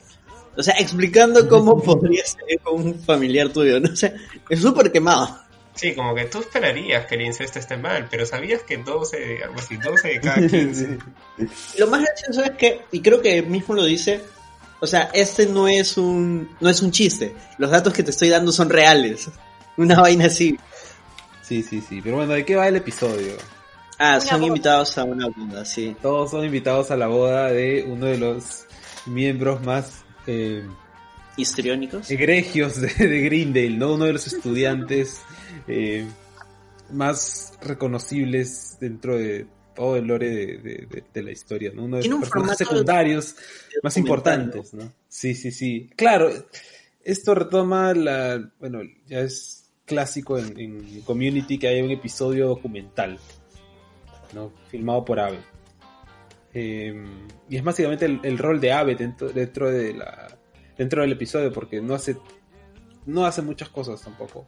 O 0.56 0.62
sea, 0.62 0.74
explicando 0.78 1.48
cómo 1.48 1.80
podría 1.82 2.24
ser 2.24 2.60
con 2.62 2.82
un 2.82 2.94
familiar 3.00 3.48
tuyo, 3.48 3.80
¿no? 3.80 3.92
O 3.92 3.96
sea, 3.96 4.12
es 4.48 4.60
súper 4.60 4.92
quemado. 4.92 5.44
Sí, 5.74 5.92
como 5.94 6.14
que 6.14 6.26
tú 6.26 6.38
esperarías 6.38 7.06
que 7.06 7.16
el 7.16 7.22
incesto 7.22 7.58
esté 7.58 7.76
mal, 7.76 8.06
pero 8.08 8.24
sabías 8.24 8.62
que 8.62 8.76
12, 8.76 9.42
algo 9.42 9.56
así, 9.58 9.76
12 9.76 10.08
de 10.08 10.20
cada 10.20 10.36
15. 10.48 10.98
Lo 11.78 11.88
más 11.88 12.02
gracioso 12.02 12.44
es 12.44 12.50
que, 12.52 12.82
y 12.92 13.00
creo 13.00 13.20
que 13.20 13.38
él 13.38 13.46
mismo 13.46 13.74
lo 13.74 13.84
dice, 13.84 14.20
o 14.78 14.86
sea, 14.86 15.10
este 15.12 15.46
no 15.46 15.66
es 15.66 15.96
un, 15.96 16.48
no 16.60 16.68
es 16.68 16.80
un 16.82 16.92
chiste. 16.92 17.34
Los 17.58 17.70
datos 17.70 17.92
que 17.92 18.02
te 18.02 18.12
estoy 18.12 18.28
dando 18.28 18.52
son 18.52 18.70
reales. 18.70 19.28
Una 19.76 20.00
vaina 20.00 20.26
así. 20.26 20.56
Sí, 21.42 21.62
sí, 21.62 21.80
sí. 21.80 22.00
Pero 22.02 22.16
bueno, 22.16 22.34
¿de 22.34 22.44
qué 22.44 22.54
va 22.54 22.68
el 22.68 22.76
episodio? 22.76 23.36
Ah, 24.04 24.18
Una 24.18 24.20
son 24.20 24.40
boda. 24.40 24.48
invitados 24.48 24.98
a 24.98 25.04
una 25.04 25.28
boda, 25.28 25.64
sí. 25.64 25.96
Todos 26.02 26.30
son 26.30 26.44
invitados 26.44 26.90
a 26.90 26.96
la 26.96 27.06
boda 27.06 27.50
de 27.50 27.84
uno 27.88 28.06
de 28.06 28.18
los 28.18 28.66
miembros 29.06 29.62
más 29.62 30.04
eh, 30.26 30.62
Histriónicos. 31.36 32.10
egregios 32.10 32.80
de, 32.80 32.88
de 33.08 33.20
Greendale, 33.22 33.70
¿no? 33.76 33.94
Uno 33.94 34.04
de 34.04 34.12
los 34.12 34.26
estudiantes 34.26 35.20
eh, 35.68 36.06
más 36.90 37.54
reconocibles 37.62 38.76
dentro 38.80 39.16
de 39.16 39.46
todo 39.74 39.96
el 39.96 40.06
lore 40.06 40.28
de, 40.30 40.46
de- 40.58 40.86
de- 40.88 41.04
de 41.12 41.22
la 41.22 41.32
historia, 41.32 41.72
¿no? 41.74 41.84
Uno 41.84 41.96
de 41.98 42.06
los 42.08 42.20
personajes 42.20 42.58
secundarios 42.58 43.36
más 43.82 43.96
importantes, 43.96 44.72
¿no? 44.74 44.92
Sí, 45.08 45.34
sí, 45.34 45.50
sí. 45.50 45.90
Claro, 45.96 46.30
esto 47.02 47.34
retoma 47.34 47.92
la, 47.94 48.50
bueno, 48.60 48.80
ya 49.08 49.20
es 49.20 49.64
clásico 49.86 50.38
en, 50.38 50.58
en 50.60 51.00
Community 51.02 51.58
que 51.58 51.68
hay 51.68 51.82
un 51.82 51.90
episodio 51.90 52.46
documental, 52.48 53.18
¿no? 54.34 54.52
Filmado 54.68 55.04
por 55.04 55.20
Ave. 55.20 55.38
Eh, 56.52 56.94
y 57.48 57.56
es 57.56 57.64
básicamente 57.64 58.04
el, 58.06 58.20
el 58.22 58.38
rol 58.38 58.60
de 58.60 58.72
Ave 58.72 58.94
dentro, 58.94 59.28
dentro 59.30 59.70
de 59.70 59.94
la 59.94 60.28
dentro 60.76 61.02
del 61.02 61.12
episodio 61.12 61.52
porque 61.52 61.80
no 61.80 61.94
hace 61.94 62.16
no 63.06 63.26
hace 63.26 63.42
muchas 63.42 63.68
cosas 63.68 64.00
tampoco. 64.02 64.44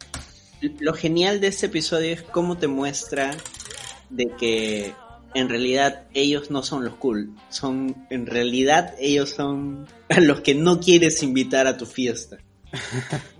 Lo 0.80 0.94
genial 0.94 1.40
de 1.40 1.48
este 1.48 1.66
episodio 1.66 2.12
es 2.12 2.22
cómo 2.22 2.56
te 2.58 2.66
muestra 2.68 3.36
de 4.10 4.28
que 4.38 4.94
en 5.34 5.48
realidad 5.48 6.04
ellos 6.14 6.50
no 6.50 6.62
son 6.62 6.84
los 6.84 6.94
cool, 6.94 7.30
son 7.50 8.06
en 8.10 8.26
realidad 8.26 8.94
ellos 8.98 9.30
son 9.30 9.86
a 10.08 10.20
los 10.20 10.40
que 10.40 10.54
no 10.54 10.80
quieres 10.80 11.22
invitar 11.22 11.66
a 11.66 11.76
tu 11.76 11.86
fiesta. 11.86 12.38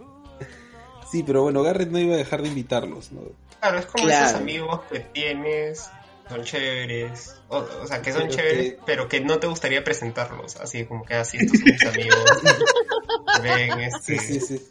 Sí, 1.10 1.22
pero 1.24 1.42
bueno, 1.42 1.62
Garrett 1.62 1.88
no 1.90 2.00
iba 2.00 2.14
a 2.14 2.18
dejar 2.18 2.42
de 2.42 2.48
invitarlos, 2.48 3.12
¿no? 3.12 3.20
Claro, 3.60 3.78
es 3.78 3.86
como 3.86 4.04
Claro. 4.06 4.26
esos 4.26 4.40
amigos 4.40 4.80
que 4.90 5.00
tienes, 5.00 5.88
son 6.28 6.42
chéveres, 6.44 7.36
o, 7.48 7.58
o 7.58 7.86
sea, 7.86 8.02
que 8.02 8.12
son 8.12 8.22
Pero 8.22 8.34
chéveres, 8.36 8.72
que- 8.74 8.78
pero 8.84 9.08
que 9.08 9.20
no 9.20 9.38
te 9.38 9.46
gustaría 9.46 9.84
presentarlos, 9.84 10.56
así 10.56 10.84
como 10.86 11.04
que 11.04 11.14
así, 11.14 11.36
estos 11.38 11.58
son 11.60 11.70
mis 11.72 11.84
amigos, 11.86 12.30
ven, 13.42 13.80
este... 13.80 14.18
Sí, 14.18 14.40
sí, 14.40 14.40
sí. 14.40 14.66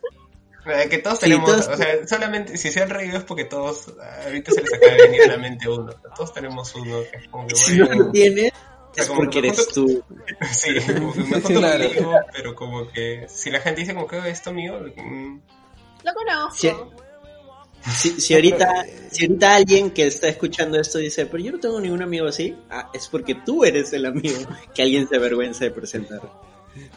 Eh, 0.68 0.88
Que 0.90 0.98
todos 0.98 1.20
Sí, 1.20 1.26
tenemos, 1.26 1.50
todos- 1.50 1.68
o 1.68 1.78
sea, 1.78 2.08
solamente 2.08 2.58
si 2.58 2.72
se 2.72 2.82
han 2.82 2.90
reído 2.90 3.18
es 3.20 3.24
porque 3.24 3.46
todos, 3.46 3.94
ahorita 4.26 4.52
se 4.52 4.62
les 4.64 4.74
acaba 4.74 4.94
de 4.96 5.02
venir 5.04 5.22
a 5.24 5.28
la 5.28 5.38
mente 5.38 5.70
uno, 5.70 5.94
todos 6.16 6.34
tenemos 6.34 6.74
uno 6.76 7.02
que 7.12 7.18
es 7.18 7.28
como 7.30 7.48
que 7.48 7.56
Si 7.56 7.78
no 7.78 7.86
lo 7.86 8.12
tienes, 8.12 8.52
sea, 8.94 9.04
es 9.04 9.10
porque 9.12 9.40
eres 9.40 9.68
tú. 9.68 10.04
sí, 10.52 10.76
como 10.94 11.14
que 11.14 11.20
me 11.20 11.42
claro. 11.42 11.84
contigo, 11.86 12.14
pero 12.34 12.56
como 12.56 12.88
que 12.92 13.28
si 13.30 13.52
la 13.52 13.60
gente 13.60 13.82
dice 13.82 13.94
como 13.94 14.08
que 14.08 14.18
"Oh, 14.18 14.26
esto 14.26 14.52
mío, 14.54 14.80
mm, 14.96 15.40
Lo 16.04 16.14
conozco. 16.14 16.56
Sí. 16.56 16.72
Si, 17.94 18.20
si 18.20 18.34
ahorita, 18.34 18.86
si 19.12 19.26
ahorita 19.26 19.56
alguien 19.56 19.92
que 19.92 20.08
está 20.08 20.28
escuchando 20.28 20.80
esto 20.80 20.98
dice, 20.98 21.26
pero 21.28 21.44
yo 21.44 21.52
no 21.52 21.60
tengo 21.60 21.80
ningún 21.80 22.02
amigo 22.02 22.26
así, 22.28 22.56
ah, 22.70 22.90
es 22.94 23.08
porque 23.08 23.36
tú 23.46 23.64
eres 23.64 23.94
el 23.94 24.06
amigo 24.06 24.38
que 24.74 24.82
alguien 24.82 25.08
se 25.08 25.18
avergüenza 25.18 25.66
de 25.66 25.72
presentar. 25.72 26.22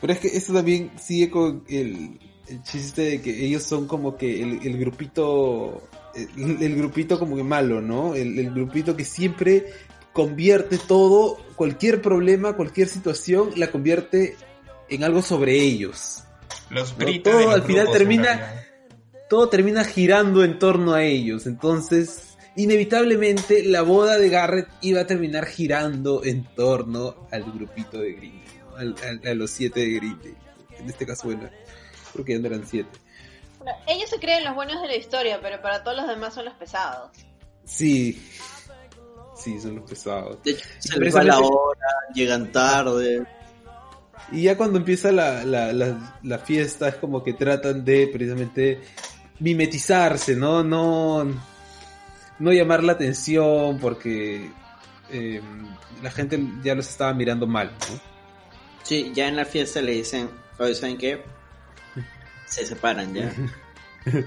Pero 0.00 0.12
es 0.12 0.18
que 0.18 0.28
esto 0.28 0.52
también 0.54 0.90
sigue 0.98 1.30
con 1.30 1.64
el, 1.68 2.18
el 2.48 2.62
chiste 2.62 3.02
de 3.02 3.22
que 3.22 3.44
ellos 3.44 3.62
son 3.64 3.86
como 3.86 4.16
que 4.16 4.42
el, 4.42 4.60
el 4.66 4.78
grupito, 4.78 5.82
el, 6.14 6.62
el 6.62 6.76
grupito 6.76 7.18
como 7.18 7.36
que 7.36 7.44
malo, 7.44 7.80
¿no? 7.82 8.14
El, 8.14 8.38
el 8.38 8.50
grupito 8.50 8.96
que 8.96 9.04
siempre 9.04 9.66
convierte 10.14 10.78
todo, 10.78 11.36
cualquier 11.54 12.00
problema, 12.02 12.54
cualquier 12.56 12.88
situación, 12.88 13.50
la 13.56 13.70
convierte 13.70 14.36
en 14.88 15.04
algo 15.04 15.20
sobre 15.22 15.54
ellos. 15.60 16.24
los 16.70 16.96
No, 16.98 17.06
todo 17.22 17.50
al 17.50 17.62
final 17.62 17.90
termina- 17.92 18.34
realidad. 18.36 18.64
Todo 19.28 19.48
termina 19.48 19.84
girando 19.84 20.42
en 20.44 20.58
torno 20.58 20.94
a 20.94 21.02
ellos. 21.02 21.46
Entonces, 21.46 22.36
inevitablemente, 22.56 23.62
la 23.64 23.82
boda 23.82 24.18
de 24.18 24.28
Garrett 24.28 24.68
iba 24.80 25.00
a 25.02 25.06
terminar 25.06 25.46
girando 25.46 26.24
en 26.24 26.44
torno 26.54 27.26
al 27.30 27.44
grupito 27.52 27.98
de 28.00 28.12
Green, 28.12 28.42
¿no? 28.70 28.76
Al- 28.76 28.94
al- 29.06 29.26
a 29.28 29.34
los 29.34 29.50
siete 29.50 29.80
de 29.80 29.90
Green. 29.90 30.18
En 30.78 30.88
este 30.88 31.04
caso, 31.06 31.26
bueno, 31.26 31.48
creo 32.12 32.24
que 32.24 32.32
ya 32.34 32.38
no 32.38 32.46
eran 32.46 32.66
siete. 32.66 32.90
Bueno, 33.58 33.76
ellos 33.86 34.08
se 34.08 34.18
creen 34.18 34.44
los 34.44 34.54
buenos 34.54 34.80
de 34.80 34.88
la 34.88 34.96
historia, 34.96 35.40
pero 35.42 35.60
para 35.60 35.82
todos 35.82 35.96
los 35.96 36.06
demás 36.08 36.32
son 36.34 36.44
los 36.44 36.54
pesados. 36.54 37.10
Sí, 37.64 38.22
sí, 39.36 39.60
son 39.60 39.76
los 39.76 39.90
pesados. 39.90 40.38
De 40.44 40.52
hecho, 40.52 40.64
se 40.78 40.98
les 40.98 41.14
va 41.14 41.22
la 41.24 41.38
hora, 41.40 41.86
llegan 42.14 42.50
tarde. 42.52 43.26
Y 44.30 44.42
ya 44.42 44.56
cuando 44.56 44.78
empieza 44.78 45.10
la, 45.10 45.42
la, 45.44 45.72
la, 45.72 46.18
la 46.22 46.38
fiesta 46.38 46.88
es 46.88 46.94
como 46.96 47.24
que 47.24 47.32
tratan 47.32 47.84
de 47.84 48.08
precisamente 48.12 48.80
mimetizarse, 49.40 50.34
¿no? 50.36 50.62
No, 50.64 51.24
no 52.38 52.52
llamar 52.52 52.82
la 52.84 52.92
atención 52.92 53.78
porque 53.78 54.50
eh, 55.10 55.40
la 56.02 56.10
gente 56.10 56.40
ya 56.62 56.74
los 56.74 56.88
estaba 56.88 57.14
mirando 57.14 57.46
mal, 57.46 57.70
¿no? 57.90 58.00
Sí, 58.82 59.12
ya 59.14 59.28
en 59.28 59.36
la 59.36 59.44
fiesta 59.44 59.80
le 59.82 59.92
dicen, 59.92 60.30
oye, 60.58 60.74
¿saben 60.74 60.96
qué? 60.98 61.22
Se 62.46 62.66
separan 62.66 63.12
ya. 63.14 63.32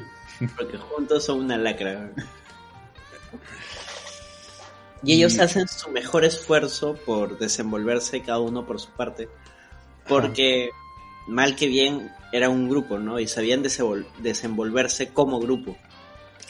Porque 0.57 0.77
juntos 0.77 1.23
son 1.25 1.39
una 1.41 1.57
lacra. 1.57 2.11
Y 5.03 5.13
ellos 5.13 5.35
Y- 5.35 5.39
hacen 5.39 5.67
su 5.67 5.89
mejor 5.89 6.23
esfuerzo 6.25 6.95
por 7.05 7.37
desenvolverse 7.39 8.21
cada 8.21 8.39
uno 8.39 8.65
por 8.65 8.79
su 8.79 8.89
parte. 8.91 9.29
Porque 10.07 10.69
mal 11.27 11.55
que 11.55 11.67
bien 11.67 12.11
era 12.31 12.49
un 12.49 12.69
grupo, 12.69 12.97
¿no? 12.97 13.19
Y 13.19 13.27
sabían 13.27 13.63
desenvolverse 13.63 15.09
como 15.09 15.39
grupo. 15.39 15.77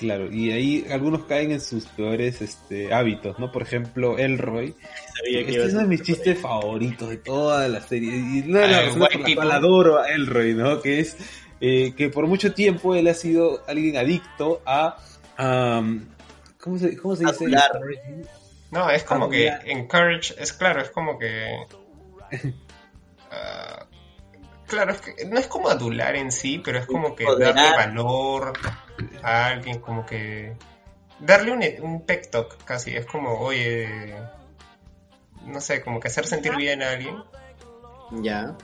Claro, 0.01 0.31
y 0.31 0.51
ahí 0.51 0.87
algunos 0.89 1.25
caen 1.25 1.51
en 1.51 1.61
sus 1.61 1.85
peores 1.85 2.41
este, 2.41 2.91
hábitos, 2.91 3.37
¿no? 3.37 3.51
Por 3.51 3.61
ejemplo, 3.61 4.17
Elroy. 4.17 4.73
Sabía 5.15 5.45
que 5.45 5.51
Este 5.51 5.65
es 5.65 5.73
uno 5.73 5.81
de 5.81 5.87
mis 5.87 6.01
chistes 6.01 6.39
favoritos 6.39 7.09
de 7.09 7.17
toda 7.17 7.67
la 7.67 7.81
serie. 7.81 8.15
Y 8.17 8.49
una 8.49 8.61
de 8.61 8.67
las 8.67 8.95
Ah, 8.95 8.99
razones 8.99 9.35
por 9.35 9.51
adoro 9.51 9.99
a 9.99 10.09
Elroy, 10.09 10.55
¿no? 10.55 10.81
Que 10.81 11.01
es 11.01 11.17
eh, 11.59 11.93
que 11.95 12.09
por 12.09 12.25
mucho 12.25 12.51
tiempo 12.53 12.95
él 12.95 13.07
ha 13.07 13.13
sido 13.13 13.63
alguien 13.67 13.95
adicto 13.95 14.63
a... 14.65 14.97
¿cómo, 16.59 16.79
se, 16.79 16.97
¿Cómo 16.97 17.15
se 17.15 17.25
dice? 17.25 17.35
Adular. 17.35 17.71
No, 18.71 18.89
es 18.89 19.03
como 19.03 19.29
que 19.29 19.49
encourage, 19.65 20.33
es 20.39 20.51
claro, 20.51 20.81
es 20.81 20.89
como 20.89 21.19
que... 21.19 21.57
ah, 23.31 23.85
claro, 24.71 24.93
es 24.93 25.01
que 25.01 25.25
no 25.25 25.37
es 25.37 25.47
como 25.47 25.69
adular 25.69 26.15
en 26.15 26.31
sí, 26.31 26.61
pero 26.63 26.79
es 26.79 26.85
como 26.85 27.13
que 27.13 27.25
darle 27.25 27.71
valor 27.71 28.53
a 29.21 29.47
alguien, 29.47 29.79
como 29.79 30.05
que... 30.05 30.55
Darle 31.19 31.51
un, 31.51 31.63
un 31.85 32.05
pep 32.05 32.31
talk 32.31 32.63
casi, 32.63 32.95
es 32.95 33.05
como, 33.05 33.37
oye... 33.39 34.15
No 35.45 35.59
sé, 35.59 35.81
como 35.81 35.99
que 35.99 36.07
hacer 36.07 36.25
sentir 36.25 36.55
bien 36.55 36.81
a 36.81 36.91
alguien. 36.91 37.15
Ya. 38.21 38.55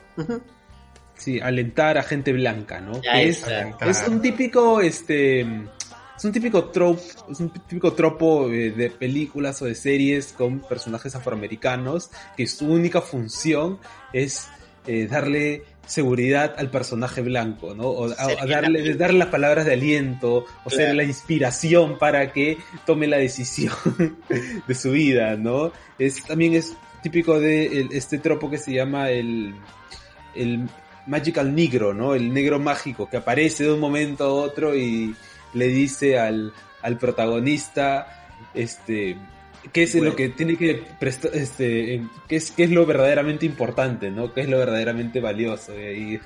Sí, 1.16 1.40
alentar 1.40 1.98
a 1.98 2.04
gente 2.04 2.32
blanca, 2.32 2.80
¿no? 2.80 3.02
Ya 3.02 3.14
Que 3.14 3.30
es, 3.30 3.44
Alentar. 3.44 3.90
es 3.90 4.08
un 4.08 4.22
típico, 4.22 4.80
este, 4.82 5.42
es 5.42 6.24
un 6.24 6.32
típico 6.32 6.66
trope, 6.66 7.02
es 7.30 7.40
un 7.40 7.50
típico 7.50 7.94
tropo 7.94 8.50
eh, 8.50 8.72
de 8.72 8.92
películas 8.92 9.62
o 9.62 9.66
de 9.66 9.76
series 9.76 10.34
con 10.34 10.60
personajes 10.60 11.16
afroamericanos 11.16 12.12
que 12.36 12.46
su 12.48 12.72
única 12.72 13.02
función 13.02 13.80
es 14.14 14.48
eh, 14.86 15.08
darle 15.08 15.64
seguridad 15.88 16.54
al 16.58 16.70
personaje 16.70 17.22
blanco, 17.22 17.74
¿no? 17.74 17.88
O, 17.88 18.06
a- 18.12 18.46
darle, 18.46 18.94
darle 18.96 19.18
las 19.20 19.30
palabras 19.30 19.66
de 19.66 19.74
aliento, 19.74 20.46
o 20.64 20.70
ser 20.70 20.94
la 20.96 21.04
inspiración 21.04 21.98
para 21.98 22.32
que 22.32 22.58
tome 22.86 23.08
la 23.08 23.18
decisión 23.18 23.74
de 24.68 24.76
su 24.76 24.92
vida, 24.92 25.36
¿no? 25.36 25.72
Es, 25.98 26.24
también 26.24 26.54
es 26.54 26.76
típico 27.02 27.40
de 27.40 27.66
el- 27.82 27.90
este 27.94 28.20
tropo 28.20 28.50
que 28.52 28.58
se 28.60 28.74
llama 28.74 29.10
el, 29.10 29.56
el 30.36 30.68
Magical 31.08 31.56
Negro, 31.56 31.94
¿no? 31.94 32.14
El 32.16 32.34
negro 32.34 32.60
mágico 32.60 33.10
que 33.10 33.18
aparece 33.18 33.64
de 33.64 33.72
un 33.74 33.80
momento 33.80 34.26
a 34.26 34.30
otro 34.34 34.76
y 34.76 35.16
le 35.54 35.68
dice 35.68 36.20
al, 36.20 36.52
al 36.82 36.98
protagonista, 36.98 38.26
este, 38.54 39.16
qué 39.74 39.84
es 39.84 39.94
Bueno. 39.96 40.10
lo 40.12 40.16
que 40.16 40.30
tiene 40.30 40.56
que 40.58 40.82
prestar, 41.00 41.32
este, 41.36 41.96
en- 41.96 42.10
qué 42.28 42.36
es, 42.38 42.52
qué 42.52 42.64
es 42.64 42.72
lo 42.72 42.86
verdaderamente 42.86 43.46
importante, 43.46 44.10
¿no? 44.12 44.34
Qué 44.34 44.42
es 44.42 44.50
lo 44.50 44.58
verdaderamente 44.58 45.20
valioso. 45.20 45.74
Y, 45.80 45.84
ahí- 45.84 46.20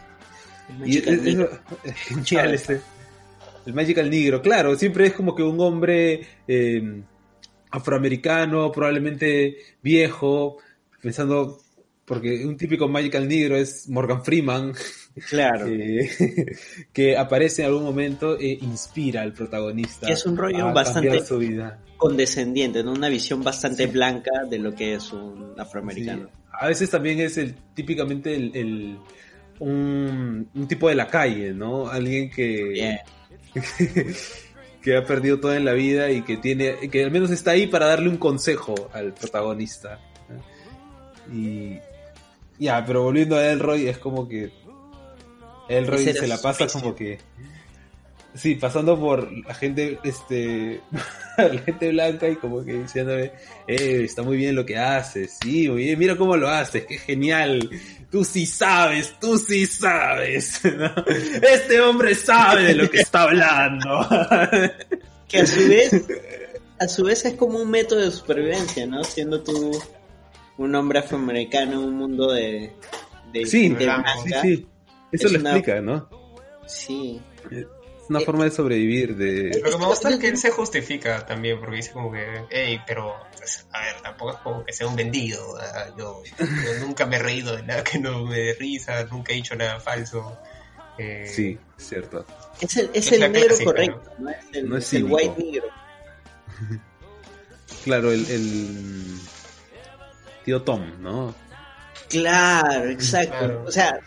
y 0.86 0.98
es, 0.98 1.08
es- 1.08 1.26
es- 1.26 1.38
es 1.84 1.95
genial 2.26 2.53
ese. 2.53 2.82
El 3.66 3.74
Magical 3.74 4.10
Negro, 4.10 4.42
claro, 4.42 4.76
siempre 4.76 5.08
es 5.08 5.14
como 5.14 5.36
que 5.36 5.44
un 5.44 5.60
hombre 5.60 6.22
eh, 6.48 7.02
afroamericano, 7.70 8.72
probablemente 8.72 9.58
viejo, 9.82 10.58
pensando, 11.02 11.60
porque 12.06 12.45
un 12.45 12.58
típico 12.58 12.88
Magical 12.88 13.28
Negro 13.28 13.56
es 13.56 13.88
Morgan 13.90 14.24
Freeman, 14.24 14.74
Claro. 15.30 15.67
eh, 15.67 16.09
que 16.93 17.17
aparece 17.17 17.61
en 17.64 17.67
algún 17.67 17.83
momento 17.83 18.38
e 18.40 18.57
inspira 18.61 19.22
al 19.22 19.33
protagonista. 19.33 20.07
Que 20.07 20.14
es 20.14 20.25
un 20.25 20.38
rollo 20.38 20.72
bastante- 20.73 21.07
cambiar 21.09 21.25
su 21.25 21.38
vida. 21.38 21.80
Condescendiente, 21.98 22.83
¿no? 22.83 22.93
Una 22.93 23.09
visión 23.09 23.43
bastante 23.43 23.85
blanca 23.88 24.31
de 24.49 24.57
lo 24.59 24.73
que 24.73 24.95
es 24.95 25.11
un 25.14 25.53
afroamericano. 25.57 26.23
Sí. 26.25 26.40
A 26.59 26.67
veces 26.67 26.90
también 26.90 27.19
es 27.19 27.38
el 27.38 27.53
típicamente 27.73 28.35
el, 28.35 28.51
el- 28.56 28.98
un, 29.59 30.49
un 30.56 30.67
tipo 30.67 30.90
de 30.90 30.95
la 30.95 31.07
calle, 31.07 31.53
¿no? 31.53 31.88
Alguien 31.88 32.30
que, 32.31 32.98
que 34.81 34.98
ha 34.98 35.06
perdido 35.06 35.40
todo 35.40 35.53
en 35.53 35.65
la 35.65 35.73
vida 35.73 36.09
y 36.09 36.23
que 36.23 36.38
tiene 36.38 36.90
que 36.90 37.03
al 37.03 37.11
menos 37.11 37.30
está 37.31 37.51
ahí 37.51 37.67
para 37.67 37.85
darle 37.88 38.09
un 38.09 38.17
consejo 38.17 38.73
al 38.93 39.14
protagonista. 39.14 39.99
Y 41.31 41.77
ya, 42.59 42.83
pero 42.85 43.03
volviendo 43.03 43.35
a 43.38 43.45
Elroy 43.51 43.88
es 43.88 43.98
como 43.99 44.27
que 44.27 44.51
Elroy 45.77 46.03
se 46.03 46.27
la 46.27 46.38
pasa 46.38 46.67
como 46.67 46.95
que 46.95 47.19
sí, 48.33 48.56
pasando 48.56 49.00
por 49.00 49.32
la 49.32 49.53
gente 49.53 50.00
este 50.03 50.82
la 51.38 51.59
gente 51.59 51.90
blanca 51.90 52.30
y 52.30 52.35
como 52.35 52.64
que 52.64 52.74
diciéndole, 52.74 53.33
eh, 53.67 54.01
está 54.03 54.24
muy 54.24 54.38
bien 54.38 54.56
lo 54.56 54.66
que 54.66 54.77
haces, 54.77 55.38
sí, 55.41 55.69
muy 55.69 55.83
bien, 55.85 56.00
mira 56.00 56.16
cómo 56.16 56.38
lo 56.38 56.50
haces, 56.50 56.85
qué 56.85 56.98
genial, 56.98 57.69
tú 58.09 58.24
sí 58.24 58.45
sabes, 58.45 59.16
tú 59.19 59.38
sí 59.38 59.66
sabes, 59.66 60.61
¿no? 60.77 60.93
este 61.41 61.82
hombre 61.82 62.16
sabe 62.16 62.64
de 62.66 62.75
lo 62.75 62.90
que 62.90 63.01
está 63.01 63.24
hablando. 63.24 64.08
Que 65.27 65.38
a 65.40 65.48
su 65.48 65.66
vez, 65.66 65.93
a 66.77 66.90
su 66.90 67.06
vez 67.06 67.24
es 67.24 67.35
como 67.35 67.59
un 67.59 67.69
método 67.69 68.01
de 68.01 68.11
supervivencia, 68.11 68.85
¿no? 68.85 69.01
Siendo 69.06 69.41
tú 69.41 69.72
un 70.58 70.75
hombre 70.75 71.00
afroamericano 71.00 71.72
en 71.72 71.77
un 71.77 71.95
mundo 71.95 72.33
de, 72.33 72.74
de 73.32 73.45
sí, 73.45 73.61
gente 73.61 73.80
sí, 73.80 73.85
blanca. 73.85 74.14
sí, 74.41 74.67
eso 75.11 75.27
Es 75.27 75.33
lo 75.33 75.40
una- 75.40 75.51
explica, 75.57 75.81
¿no? 75.81 76.09
Sí. 76.67 77.22
Es 77.49 77.65
una 78.09 78.19
forma 78.22 78.43
de 78.45 78.51
sobrevivir, 78.51 79.15
de... 79.15 79.59
Lo 79.64 79.72
que 79.72 79.77
me 79.77 79.85
gusta 79.85 80.09
es 80.09 80.17
que 80.17 80.27
él 80.30 80.38
se 80.38 80.51
justifica 80.51 81.25
también, 81.25 81.59
porque 81.59 81.77
dice 81.77 81.91
como 81.91 82.11
que, 82.11 82.25
hey, 82.49 82.80
pero, 82.85 83.15
pues, 83.38 83.65
a 83.72 83.80
ver, 83.81 84.01
tampoco 84.01 84.31
es 84.31 84.38
como 84.40 84.65
que 84.65 84.73
sea 84.73 84.88
un 84.88 84.95
vendido. 84.95 85.57
Yo, 85.98 86.22
yo 86.40 86.45
nunca 86.85 87.06
me 87.06 87.15
he 87.17 87.19
reído 87.19 87.56
de 87.56 87.64
nada 87.64 87.83
que 87.83 87.99
no 87.99 88.25
me 88.25 88.38
dé 88.38 88.53
risa, 88.53 89.03
nunca 89.06 89.31
he 89.31 89.35
dicho 89.35 89.56
nada 89.56 89.80
falso. 89.80 90.38
Eh, 90.98 91.25
Sí, 91.25 91.57
cierto. 91.77 92.25
Es 92.59 92.75
el, 92.77 92.90
es 92.93 93.07
Es 93.07 93.11
el 93.14 93.31
negro 93.31 93.48
clásica, 93.48 93.65
correcto, 93.65 94.11
¿no? 94.19 94.30
Es 94.30 94.38
el, 94.53 94.69
No 94.69 94.77
es 94.77 94.83
es 94.85 94.93
el 94.93 94.99
cínico. 94.99 95.15
white 95.15 95.43
negro. 95.43 95.67
Claro, 97.83 98.11
el, 98.11 98.25
el 98.30 99.17
tío 100.45 100.61
Tom, 100.61 101.01
¿no? 101.01 101.33
Claro, 102.09 102.90
exacto. 102.90 103.38
Claro. 103.40 103.64
O 103.65 103.72
sea, 103.72 103.99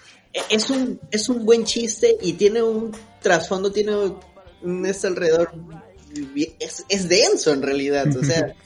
es 0.51 0.71
un, 0.71 1.01
es 1.11 1.29
un 1.29 1.45
buen 1.45 1.65
chiste 1.65 2.17
y 2.21 2.35
tiene 2.35 2.63
un 2.63 2.93
trasfondo, 3.21 3.71
tiene 3.73 3.97
un 4.63 4.87
este 4.87 5.07
alrededor. 5.07 5.53
Es, 6.59 6.85
es 6.89 7.09
denso 7.09 7.53
en 7.53 7.63
realidad, 7.63 8.07
o 8.17 8.25
sea. 8.25 8.55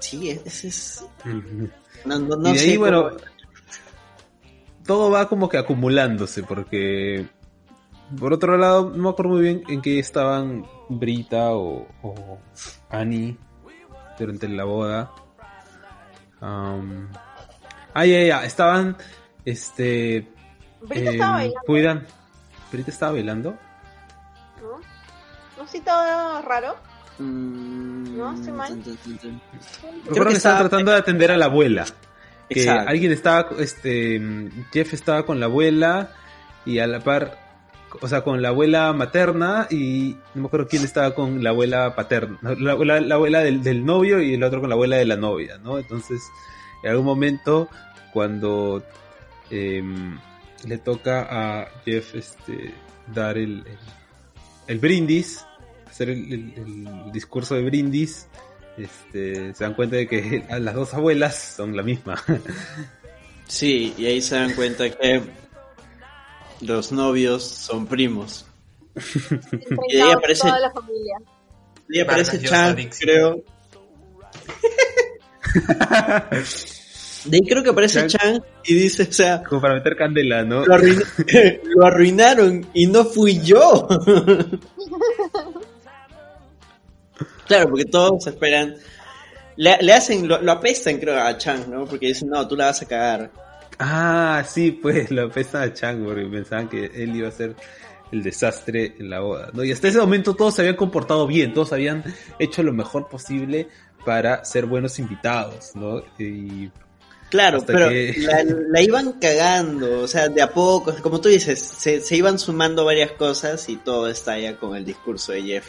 Sí, 0.00 0.28
es. 0.30 0.64
es 0.64 1.04
no, 2.04 2.18
no, 2.18 2.34
no 2.34 2.50
y 2.50 2.54
de 2.54 2.60
ahí, 2.60 2.76
bueno, 2.76 3.10
todo 4.84 5.08
va 5.08 5.28
como 5.28 5.48
que 5.48 5.56
acumulándose, 5.56 6.42
porque 6.42 7.28
por 8.18 8.32
otro 8.32 8.56
lado, 8.56 8.90
no 8.90 9.04
me 9.04 9.08
acuerdo 9.10 9.32
muy 9.32 9.42
bien 9.42 9.62
en 9.68 9.82
qué 9.82 9.98
estaban 9.98 10.66
Brita 10.88 11.52
o, 11.52 11.86
o 12.02 12.38
Annie 12.88 13.36
durante 14.18 14.48
la 14.48 14.64
boda. 14.64 15.12
Am, 16.40 17.08
ah, 17.94 18.06
ya, 18.06 18.22
ya, 18.24 18.44
estaban, 18.44 18.96
este, 19.44 20.28
Brita 20.82 21.10
em, 21.10 21.14
estaba 21.14 21.32
bailando, 21.32 21.60
cuidan. 21.66 22.06
¿Brita 22.72 22.90
estaba 22.90 23.12
bailando? 23.12 23.50
¿no? 24.62 24.80
¿No 25.62 25.68
sí 25.68 25.80
todo 25.80 26.42
raro? 26.42 26.76
Mm, 27.18 28.16
No, 28.16 28.34
estoy 28.34 28.52
mal. 28.52 28.82
Recuerdo 30.06 30.30
que, 30.30 30.36
estaba- 30.36 30.58
tratando 30.60 30.90
de 30.92 30.98
atender 30.98 31.30
a 31.32 31.36
la 31.36 31.46
abuela. 31.46 31.84
Que 32.48 32.62
Exacto. 32.62 32.88
alguien 32.90 33.12
estaba, 33.12 33.48
este, 33.60 34.20
Jeff 34.72 34.92
estaba 34.92 35.24
con 35.24 35.38
la 35.38 35.46
abuela 35.46 36.10
y 36.64 36.80
a 36.80 36.86
la 36.88 36.98
par, 36.98 37.38
o 38.00 38.08
sea, 38.08 38.22
con 38.22 38.42
la 38.42 38.48
abuela 38.48 38.92
materna 38.92 39.68
y 39.70 40.16
no 40.34 40.42
me 40.42 40.46
acuerdo 40.48 40.66
quién 40.66 40.82
estaba 40.82 41.14
con 41.14 41.44
la 41.44 41.50
abuela 41.50 41.94
paterna, 41.94 42.38
la, 42.42 42.74
la- 42.74 43.00
la 43.00 43.14
abuela 43.14 43.40
del, 43.40 43.62
del 43.62 43.84
novio 43.86 44.20
y 44.20 44.34
el 44.34 44.42
otro 44.42 44.60
con 44.60 44.68
la 44.68 44.74
abuela 44.74 44.96
de 44.96 45.04
la 45.04 45.16
novia, 45.16 45.58
¿no? 45.62 45.78
Entonces, 45.78 46.20
en 46.82 46.90
algún 46.90 47.06
momento, 47.06 47.68
cuando 48.12 48.82
em, 49.50 50.18
le 50.66 50.78
toca 50.78 51.26
a 51.62 51.68
Jeff, 51.84 52.14
este, 52.14 52.74
dar 53.14 53.36
el, 53.38 53.64
el, 53.66 53.78
el 54.68 54.78
brindis, 54.78 55.44
hacer 55.88 56.10
el, 56.10 56.32
el- 56.32 56.54
el 57.06 57.12
discurso 57.12 57.54
de 57.54 57.62
brindis, 57.62 58.26
este, 58.76 59.52
se 59.54 59.64
dan 59.64 59.74
cuenta 59.74 59.96
de 59.96 60.06
que 60.06 60.44
las 60.60 60.74
dos 60.74 60.94
abuelas 60.94 61.34
son 61.56 61.76
la 61.76 61.82
misma. 61.82 62.22
Sí, 63.46 63.94
y 63.98 64.06
ahí 64.06 64.22
se 64.22 64.36
dan 64.36 64.52
cuenta 64.54 64.88
que 64.90 65.22
los 66.60 66.92
novios 66.92 67.42
son 67.44 67.84
primos. 67.84 68.46
Y 69.88 69.96
ahí 69.96 70.12
aparece- 70.12 70.42
toda 70.46 70.60
la 70.60 70.70
familia. 70.70 71.16
Y 71.88 71.98
aparece 71.98 72.38
Dixon. 72.38 72.76
creo. 73.00 73.42
De 77.24 77.36
ahí 77.36 77.42
creo 77.48 77.62
que 77.62 77.70
aparece 77.70 78.06
Chang. 78.06 78.08
Chang 78.08 78.42
y 78.64 78.74
dice, 78.74 79.02
o 79.08 79.12
sea, 79.12 79.42
Como 79.42 79.60
para 79.60 79.74
meter 79.74 79.96
candela, 79.96 80.42
¿no? 80.44 80.64
lo, 80.64 80.74
arruin- 80.74 81.60
lo 81.76 81.86
arruinaron 81.86 82.66
y 82.72 82.86
no 82.86 83.04
fui 83.04 83.40
yo. 83.40 83.86
claro, 87.46 87.68
porque 87.68 87.84
todos 87.84 88.26
esperan. 88.26 88.76
Le, 89.56 89.76
le 89.82 89.92
hacen, 89.92 90.26
lo, 90.26 90.40
lo 90.40 90.52
apestan, 90.52 90.98
creo, 90.98 91.20
a 91.20 91.36
Chang, 91.36 91.68
¿no? 91.68 91.84
Porque 91.84 92.06
dicen, 92.08 92.28
no, 92.30 92.46
tú 92.48 92.56
la 92.56 92.66
vas 92.66 92.82
a 92.82 92.86
cagar. 92.86 93.30
Ah, 93.78 94.42
sí, 94.46 94.72
pues 94.72 95.10
lo 95.10 95.26
apestan 95.26 95.62
a 95.62 95.72
Chang 95.72 96.04
porque 96.04 96.24
pensaban 96.26 96.68
que 96.68 96.86
él 96.86 97.16
iba 97.16 97.28
a 97.28 97.32
ser 97.32 97.54
el 98.12 98.22
desastre 98.22 98.94
en 98.98 99.10
la 99.10 99.20
boda, 99.20 99.50
¿no? 99.52 99.64
Y 99.64 99.72
hasta 99.72 99.88
ese 99.88 99.98
momento 99.98 100.34
todos 100.34 100.54
se 100.54 100.62
habían 100.62 100.76
comportado 100.76 101.26
bien, 101.26 101.52
todos 101.52 101.72
habían 101.72 102.02
hecho 102.38 102.62
lo 102.62 102.72
mejor 102.72 103.08
posible 103.08 103.68
para 104.04 104.44
ser 104.44 104.66
buenos 104.66 104.98
invitados, 104.98 105.72
¿no? 105.74 106.02
Y 106.18 106.70
Claro, 107.30 107.62
pero 107.64 107.88
que- 107.88 108.14
la, 108.18 108.44
la 108.44 108.82
iban 108.82 109.12
cagando, 109.12 110.00
o 110.00 110.08
sea, 110.08 110.28
de 110.28 110.42
a 110.42 110.50
poco, 110.50 110.94
como 111.00 111.20
tú 111.20 111.28
dices, 111.28 111.60
se, 111.60 112.00
se 112.00 112.16
iban 112.16 112.38
sumando 112.38 112.84
varias 112.84 113.12
cosas 113.12 113.68
y 113.68 113.76
todo 113.76 114.08
está 114.08 114.38
ya 114.38 114.56
con 114.56 114.76
el 114.76 114.84
discurso 114.84 115.32
de 115.32 115.42
Jeff. 115.42 115.68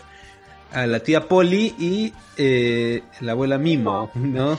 a 0.72 0.88
la 0.88 1.00
tía 1.02 1.28
Polly 1.28 1.76
y 1.78 2.14
eh, 2.38 3.04
la 3.20 3.34
abuela 3.34 3.58
Mimo, 3.58 4.10
¿no? 4.16 4.58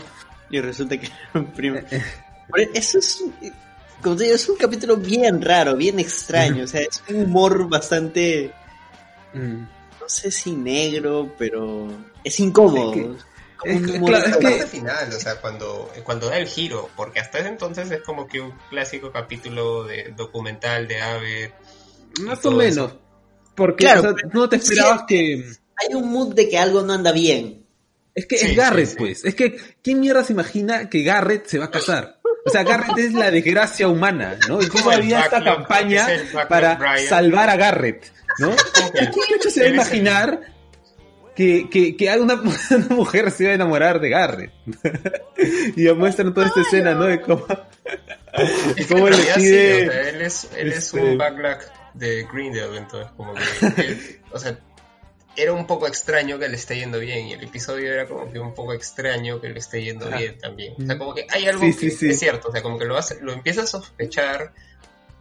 Y 0.50 0.60
resulta 0.60 0.98
que 1.00 1.08
eran 1.34 1.46
primos. 1.52 1.82
Pero 2.54 2.70
Eso 2.74 2.98
es, 2.98 3.20
un- 3.20 3.34
como 4.02 4.16
te 4.16 4.24
digo, 4.24 4.36
es 4.36 4.48
un 4.48 4.56
capítulo 4.56 4.96
bien 4.96 5.40
raro, 5.42 5.74
bien 5.76 5.98
extraño, 5.98 6.64
o 6.64 6.66
sea, 6.66 6.82
es 6.82 7.02
un 7.08 7.22
humor 7.24 7.68
bastante, 7.68 8.52
Mm. 9.34 9.62
no 10.00 10.08
sé 10.08 10.30
si 10.30 10.52
negro, 10.52 11.32
pero 11.38 11.88
es 12.22 12.38
incómodo. 12.40 12.92
Es 12.92 12.98
que- 12.98 13.31
Es 13.64 13.80
claro, 13.82 14.26
es 14.26 14.36
que- 14.36 14.42
parte 14.42 14.66
final, 14.66 15.08
o 15.12 15.20
sea, 15.20 15.36
cuando, 15.40 15.90
cuando 16.04 16.28
da 16.28 16.38
el 16.38 16.46
giro, 16.46 16.88
porque 16.96 17.20
hasta 17.20 17.38
ese 17.38 17.48
entonces 17.48 17.90
es 17.90 18.02
como 18.02 18.26
que 18.26 18.40
un 18.40 18.52
clásico 18.70 19.12
capítulo 19.12 19.84
de 19.84 20.12
documental 20.16 20.88
de 20.88 21.00
Ave. 21.00 21.52
Más 22.22 22.44
o 22.44 22.50
menos. 22.52 22.76
eso. 22.76 23.00
Porque 23.54 23.84
Claro, 23.84 24.00
o 24.00 24.02
sea, 24.04 24.28
no 24.32 24.48
te 24.48 24.56
es 24.56 24.62
que- 24.62 24.74
esperabas 24.74 25.04
que... 25.06 25.44
Hay 25.76 25.94
un 25.94 26.10
mood 26.12 26.34
de 26.34 26.48
que 26.48 26.58
algo 26.58 26.82
no 26.82 26.92
anda 26.92 27.12
bien. 27.12 27.64
Es 28.14 28.26
que 28.26 28.36
Sí, 28.36 28.50
es 28.50 28.56
Garrett, 28.56 28.86
sí, 28.86 28.90
sí. 28.92 28.96
pues. 28.98 29.24
Es 29.24 29.34
que, 29.34 29.56
¿quién 29.82 30.00
mierda 30.00 30.22
se 30.22 30.32
imagina 30.34 30.88
que 30.90 31.02
Garrett 31.02 31.46
se 31.46 31.58
va 31.58 31.64
a 31.66 31.70
casar? 31.70 32.20
O 32.44 32.50
sea, 32.50 32.62
Garrett 32.62 32.98
es 32.98 33.14
la 33.14 33.30
desgracia 33.30 33.88
humana, 33.88 34.36
¿no? 34.48 34.60
Y 34.60 34.66
cómo 34.68 34.90
había 34.90 35.20
esta 35.20 35.42
campaña 35.42 36.06
para 36.48 36.74
Brian. 36.74 37.08
salvar 37.08 37.48
a 37.50 37.56
Garrett, 37.56 38.12
¿no? 38.38 38.50
¿Quién 38.92 39.50
se 39.50 39.60
va 39.60 39.66
a 39.66 39.70
imaginar 39.70 40.40
que, 41.34 41.68
que, 41.70 41.96
que 41.96 42.18
una, 42.18 42.34
una 42.70 42.96
mujer 42.96 43.30
se 43.30 43.44
iba 43.44 43.52
a 43.52 43.54
enamorar 43.54 44.00
de 44.00 44.08
Garrett? 44.10 44.52
y 45.76 45.84
ya 45.84 45.94
muestran 45.94 46.32
toda 46.34 46.46
esta 46.46 46.60
escena, 46.62 46.94
¿no? 46.94 47.04
De 47.04 47.20
cómo, 47.20 47.46
Es 48.76 48.86
que 48.86 48.94
cómo 48.94 49.08
le 49.08 49.16
realidad 49.16 49.34
sí, 49.36 49.40
pide... 49.42 49.88
o 49.88 49.92
sea, 49.92 50.08
él 50.08 50.22
es, 50.22 50.48
él 50.56 50.72
es 50.72 50.78
este- 50.78 51.00
un 51.00 51.18
backlash 51.18 51.62
de 51.94 52.26
Greendale, 52.32 52.78
entonces 52.78 53.10
como 53.16 53.34
que 53.34 53.42
él- 53.82 54.20
o 54.30 54.38
sea, 54.38 54.58
era 55.36 55.52
un 55.52 55.66
poco 55.66 55.86
extraño 55.86 56.38
que 56.38 56.48
le 56.48 56.56
esté 56.56 56.76
yendo 56.76 56.98
bien 56.98 57.26
y 57.28 57.32
el 57.32 57.42
episodio 57.44 57.90
era 57.92 58.06
como 58.06 58.30
que 58.30 58.38
un 58.38 58.54
poco 58.54 58.72
extraño 58.74 59.40
que 59.40 59.48
le 59.48 59.58
esté 59.58 59.82
yendo 59.82 60.06
Ajá. 60.08 60.18
bien 60.18 60.38
también. 60.38 60.74
O 60.78 60.86
sea, 60.86 60.98
como 60.98 61.14
que 61.14 61.26
hay 61.30 61.46
algo 61.46 61.60
Sí, 61.62 61.72
que 61.74 61.90
sí, 61.90 61.90
sí. 61.90 62.08
es 62.10 62.18
cierto, 62.18 62.48
o 62.48 62.52
sea, 62.52 62.62
como 62.62 62.78
que 62.78 62.84
lo 62.84 62.96
hace, 62.98 63.18
lo 63.22 63.32
empieza 63.32 63.62
a 63.62 63.66
sospechar 63.66 64.52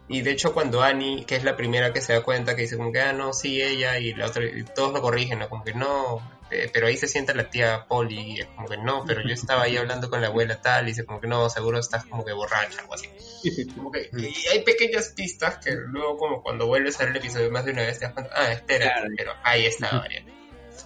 y 0.08 0.20
de 0.22 0.30
hecho 0.32 0.52
cuando 0.52 0.82
Annie, 0.82 1.24
que 1.24 1.36
es 1.36 1.44
la 1.44 1.56
primera 1.56 1.92
que 1.92 2.00
se 2.00 2.12
da 2.12 2.22
cuenta 2.22 2.54
que 2.56 2.62
dice 2.62 2.76
como 2.76 2.92
que 2.92 3.00
ah 3.00 3.12
no, 3.12 3.32
sí 3.32 3.62
ella 3.62 3.98
y 3.98 4.12
la 4.14 4.26
otra 4.26 4.44
y 4.44 4.64
todos 4.64 4.92
lo 4.92 5.00
corrigen, 5.00 5.38
¿no? 5.38 5.48
como 5.48 5.64
que 5.64 5.72
no, 5.74 6.20
eh, 6.50 6.68
pero 6.72 6.86
ahí 6.88 6.96
se 6.98 7.06
sienta 7.08 7.32
la 7.34 7.48
tía 7.48 7.86
Polly 7.88 8.20
y 8.36 8.40
es 8.40 8.46
como 8.48 8.68
que 8.68 8.76
no, 8.76 9.04
pero 9.06 9.22
yo 9.26 9.32
estaba 9.32 9.62
ahí 9.62 9.76
hablando 9.76 10.10
con 10.10 10.20
la 10.20 10.26
abuela 10.26 10.60
tal 10.60 10.84
y 10.84 10.88
dice 10.88 11.04
como 11.06 11.20
que 11.20 11.26
no, 11.28 11.48
seguro 11.48 11.78
estás 11.78 12.04
como 12.04 12.24
que 12.24 12.32
borracha 12.32 12.80
algo 12.80 12.94
así. 12.94 13.08
Como 13.74 13.90
que- 13.90 14.08
y 14.16 14.34
hay 14.52 14.62
pequeñas 14.64 15.08
pistas 15.16 15.58
que 15.64 15.72
luego 15.72 16.16
como 16.18 16.42
cuando 16.42 16.66
vuelves 16.66 16.96
a 17.00 17.04
ver 17.04 17.10
el 17.10 17.16
episodio 17.16 17.50
más 17.50 17.64
de 17.64 17.72
una 17.72 17.82
vez 17.82 17.98
te 17.98 18.04
das 18.04 18.14
cuenta, 18.14 18.32
ah, 18.36 18.52
espera, 18.52 18.92
Claro. 18.92 19.08
pero 19.16 19.32
ahí 19.42 19.66
está 19.66 19.90
Mariana. 19.92 20.32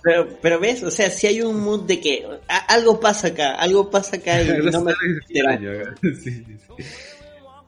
Pero, 0.02 0.28
pero 0.40 0.60
ves, 0.60 0.82
o 0.84 0.90
sea, 0.90 1.10
si 1.10 1.26
hay 1.26 1.42
un 1.42 1.58
mood 1.60 1.82
de 1.86 2.00
que 2.00 2.26
a- 2.48 2.58
algo 2.74 3.00
pasa 3.00 3.28
acá, 3.28 3.54
algo 3.56 3.90
pasa 3.90 4.16
acá 4.16 4.40
y 4.40 4.46
no 4.70 4.80
me 4.82 4.92
sí, 5.26 6.44
sí, 6.44 6.56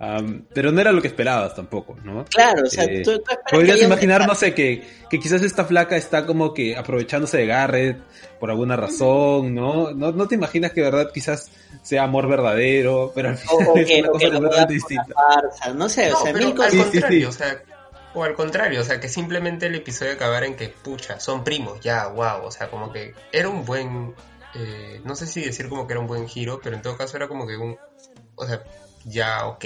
Am, 0.01 0.47
pero 0.55 0.70
no 0.70 0.81
era 0.81 0.93
lo 0.93 1.02
que 1.02 1.09
esperabas 1.09 1.55
tampoco, 1.57 1.97
¿no? 2.05 2.25
Claro, 2.27 2.62
o 2.65 2.67
sea, 2.67 2.85
Eh, 2.85 3.02
tú, 3.02 3.18
tú 3.18 3.25
Podrías 3.51 3.83
imaginar, 3.83 4.25
no 4.27 4.35
sé, 4.36 4.55
que, 4.55 4.86
que 5.10 5.18
quizás 5.18 5.43
esta 5.43 5.65
flaca 5.65 5.97
está 5.97 6.25
como 6.25 6.55
que 6.55 6.77
aprovechándose 6.77 7.39
de 7.39 7.47
Garrett 7.47 7.99
por 8.39 8.51
alguna 8.51 8.77
razón, 8.77 9.55
¿no? 9.55 9.91
No, 9.93 10.12
no 10.12 10.28
te 10.28 10.36
imaginas 10.36 10.73
que 10.73 10.83
de 10.83 10.91
verdad 10.91 11.10
quizás 11.12 11.51
sea 11.83 12.05
amor 12.05 12.28
verdadero, 12.28 13.10
pero 13.15 13.31
al 13.31 13.39
final 13.39 13.68
o 13.68 13.75
es 13.75 13.86
que, 13.86 13.99
una 13.99 14.10
cosa 14.10 14.31
completamente 14.31 14.75
distinta. 14.75 15.15
farsa, 15.15 15.75
no 15.75 15.89
sé, 15.89 16.12
o 16.12 16.17
No, 16.17 16.17
sea, 16.17 16.33
pero 16.33 16.47
mil 16.47 16.62
al 16.62 16.70
sí, 16.70 16.77
contrario, 16.77 17.09
sí. 17.09 17.25
o 17.28 17.33
sea, 17.33 17.62
o 18.15 18.25
al 18.25 18.35
contrario, 18.35 18.81
o 18.81 18.85
sea, 18.85 19.01
que 19.01 19.09
simplemente 19.09 19.67
el 19.67 19.75
episodio 19.75 20.12
acabara 20.12 20.47
en 20.47 20.57
que, 20.57 20.68
pucha, 20.68 21.20
son 21.20 21.44
primos, 21.44 21.81
ya, 21.81 22.07
wow, 22.09 22.44
o 22.44 22.51
sea, 22.51 22.70
como 22.70 22.93
que 22.93 23.15
era 23.33 23.49
un 23.49 23.65
buen, 23.65 24.15
eh, 24.55 25.01
no 25.05 25.15
sé 25.17 25.27
si 25.27 25.41
decir 25.43 25.68
como 25.68 25.86
que 25.86 25.94
era 25.94 26.01
un 26.01 26.07
buen 26.07 26.28
giro, 26.28 26.60
pero 26.62 26.77
en 26.77 26.83
todo 26.83 26.97
caso 26.97 27.17
era 27.17 27.28
como 27.28 27.47
que 27.47 27.57
un, 27.57 27.77
o 28.36 28.47
sea, 28.47 28.62
ya, 29.05 29.47
ok, 29.47 29.65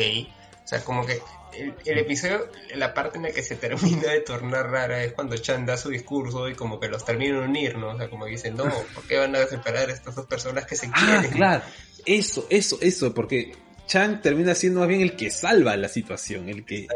o 0.65 0.69
sea, 0.69 0.83
como 0.85 1.05
que 1.07 1.21
el, 1.59 1.75
el 1.85 1.99
episodio, 1.99 2.47
la 2.77 2.95
parte 2.95 3.19
en 3.19 3.25
la 3.25 3.31
que 3.31 3.43
se 3.43 3.57
termina 3.57 4.11
de 4.13 4.21
tornar 4.21 4.71
rara 4.71 5.03
es 5.05 5.13
cuando 5.13 5.37
Chan 5.37 5.67
da 5.67 5.77
su 5.77 5.91
discurso 5.91 6.49
y 6.49 6.55
como 6.55 6.81
que 6.81 6.89
los 6.89 7.05
termina 7.05 7.41
de 7.41 7.47
unir, 7.47 7.77
¿no? 7.77 7.91
O 7.91 7.97
sea, 7.99 8.09
como 8.09 8.27
dicen, 8.27 8.57
no, 8.57 8.65
¿por 8.95 9.05
qué 9.07 9.19
van 9.19 9.37
a 9.37 9.47
separar 9.47 9.91
a 9.91 9.93
estas 9.93 10.15
dos 10.15 10.27
personas 10.27 10.65
que 10.67 10.77
se 10.77 10.87
Ah, 10.93 11.19
quieren? 11.21 11.31
claro. 11.37 11.63
Eso, 12.07 12.47
eso, 12.51 12.79
eso, 12.81 13.13
porque 13.15 13.55
Chang 13.87 14.21
termina 14.23 14.55
siendo 14.55 14.81
más 14.81 14.89
bien 14.89 15.03
el 15.03 15.15
que 15.17 15.31
salva 15.31 15.77
la 15.77 15.89
situación, 15.89 16.49
el 16.49 16.65
que 16.65 16.89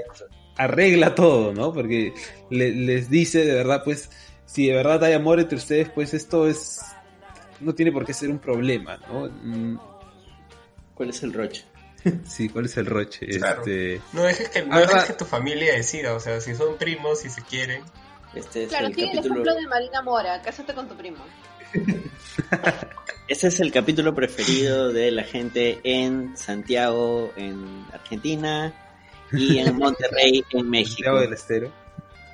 arregla 0.56 1.14
todo, 1.14 1.52
¿no? 1.52 1.72
Porque 1.72 2.14
le- 2.50 2.70
les 2.72 3.10
dice 3.10 3.44
de 3.44 3.54
verdad, 3.54 3.82
pues, 3.84 4.08
si 4.46 4.68
de 4.68 4.74
verdad 4.74 5.04
hay 5.04 5.12
amor 5.12 5.38
entre 5.38 5.58
ustedes, 5.58 5.90
pues 5.90 6.14
esto 6.14 6.48
es... 6.48 6.80
No 7.60 7.74
tiene 7.74 7.92
por 7.92 8.04
qué 8.06 8.14
ser 8.14 8.30
un 8.30 8.38
problema, 8.38 8.96
¿no? 9.08 9.28
Mm, 9.28 9.78
¿Cuál 10.94 11.10
es 11.10 11.22
el 11.22 11.32
roche? 11.32 11.64
Sí, 12.26 12.48
¿cuál 12.48 12.66
es 12.66 12.76
el 12.76 12.86
roche? 12.86 13.26
Claro. 13.26 13.60
Este... 13.60 14.00
No 14.12 14.22
dejes 14.22 14.48
que, 14.48 14.62
no 14.64 14.78
dejes 14.78 15.04
que 15.04 15.12
tu 15.14 15.24
familia 15.24 15.74
decida, 15.74 16.14
o 16.14 16.20
sea, 16.20 16.40
si 16.40 16.54
son 16.54 16.76
primos, 16.76 17.20
si 17.20 17.30
se 17.30 17.42
quieren. 17.42 17.82
Este 18.34 18.64
es 18.64 18.68
Claro, 18.68 18.86
el 18.88 18.94
sigue 18.94 19.06
el 19.10 19.16
capítulo. 19.16 19.34
ejemplo 19.42 19.54
de 19.54 19.66
Marina 19.68 20.02
Mora, 20.02 20.42
cásate 20.42 20.74
con 20.74 20.88
tu 20.88 20.96
primo. 20.96 21.24
Este 23.28 23.48
es 23.48 23.58
el 23.58 23.72
capítulo 23.72 24.14
preferido 24.14 24.92
de 24.92 25.10
la 25.10 25.24
gente 25.24 25.80
en 25.82 26.36
Santiago, 26.36 27.32
en 27.34 27.84
Argentina, 27.92 28.72
y 29.32 29.58
en 29.58 29.76
Monterrey, 29.78 30.44
en 30.50 30.70
México. 30.70 30.94
Santiago 30.94 31.20
del 31.20 31.32
Estero. 31.32 31.72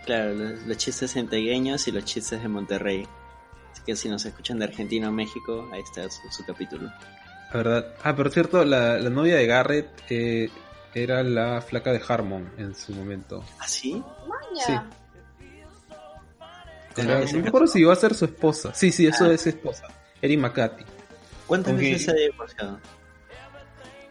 Claro, 0.05 0.35
los, 0.35 0.63
los 0.67 0.77
chistes 0.77 1.13
santiagueños 1.13 1.89
y 1.89 1.93
los 1.93 2.05
chistes 2.05 2.43
de 2.43 2.49
Monterrey. 2.49 3.09
Así 3.73 3.83
que 3.87 3.97
si 3.97 4.11
nos 4.11 4.27
escuchan 4.27 4.59
de 4.59 4.67
Argentina 4.67 5.09
o 5.09 5.13
México, 5.13 5.67
ahí 5.73 5.81
está 5.81 6.11
su, 6.11 6.31
su 6.31 6.45
capítulo. 6.45 6.91
La 7.53 7.59
verdad. 7.59 7.95
Ah, 8.03 8.17
por 8.17 8.31
cierto, 8.31 8.65
la, 8.65 8.99
la 8.99 9.11
novia 9.11 9.37
de 9.37 9.47
Garrett 9.47 9.89
eh, 10.09 10.51
era 10.95 11.23
la 11.23 11.61
flaca 11.61 11.93
de 11.93 12.01
Harmon 12.07 12.51
en 12.59 12.75
su 12.75 12.93
momento. 12.95 13.45
¿Ah, 13.59 13.69
sí? 13.69 14.03
Maña. 14.27 14.65
Sí. 14.67 14.73
Era- 17.03 17.21
no 17.25 17.39
me 17.41 17.49
acuerdo 17.49 17.67
si 17.67 17.81
iba 17.81 17.93
a 17.93 17.97
ser 17.97 18.15
su 18.15 18.25
esposa. 18.27 18.75
Sí, 18.75 18.91
sí, 18.93 19.07
eso 19.07 19.25
Ah. 19.25 19.33
es 19.33 19.41
su 19.43 19.49
esposa. 19.51 19.87
Erin 20.21 20.41
McCarthy. 20.41 20.85
¿Cuántas 21.47 21.77
veces 21.77 22.05
se 22.05 22.11
ha 22.11 22.15
divorciado? 22.15 22.81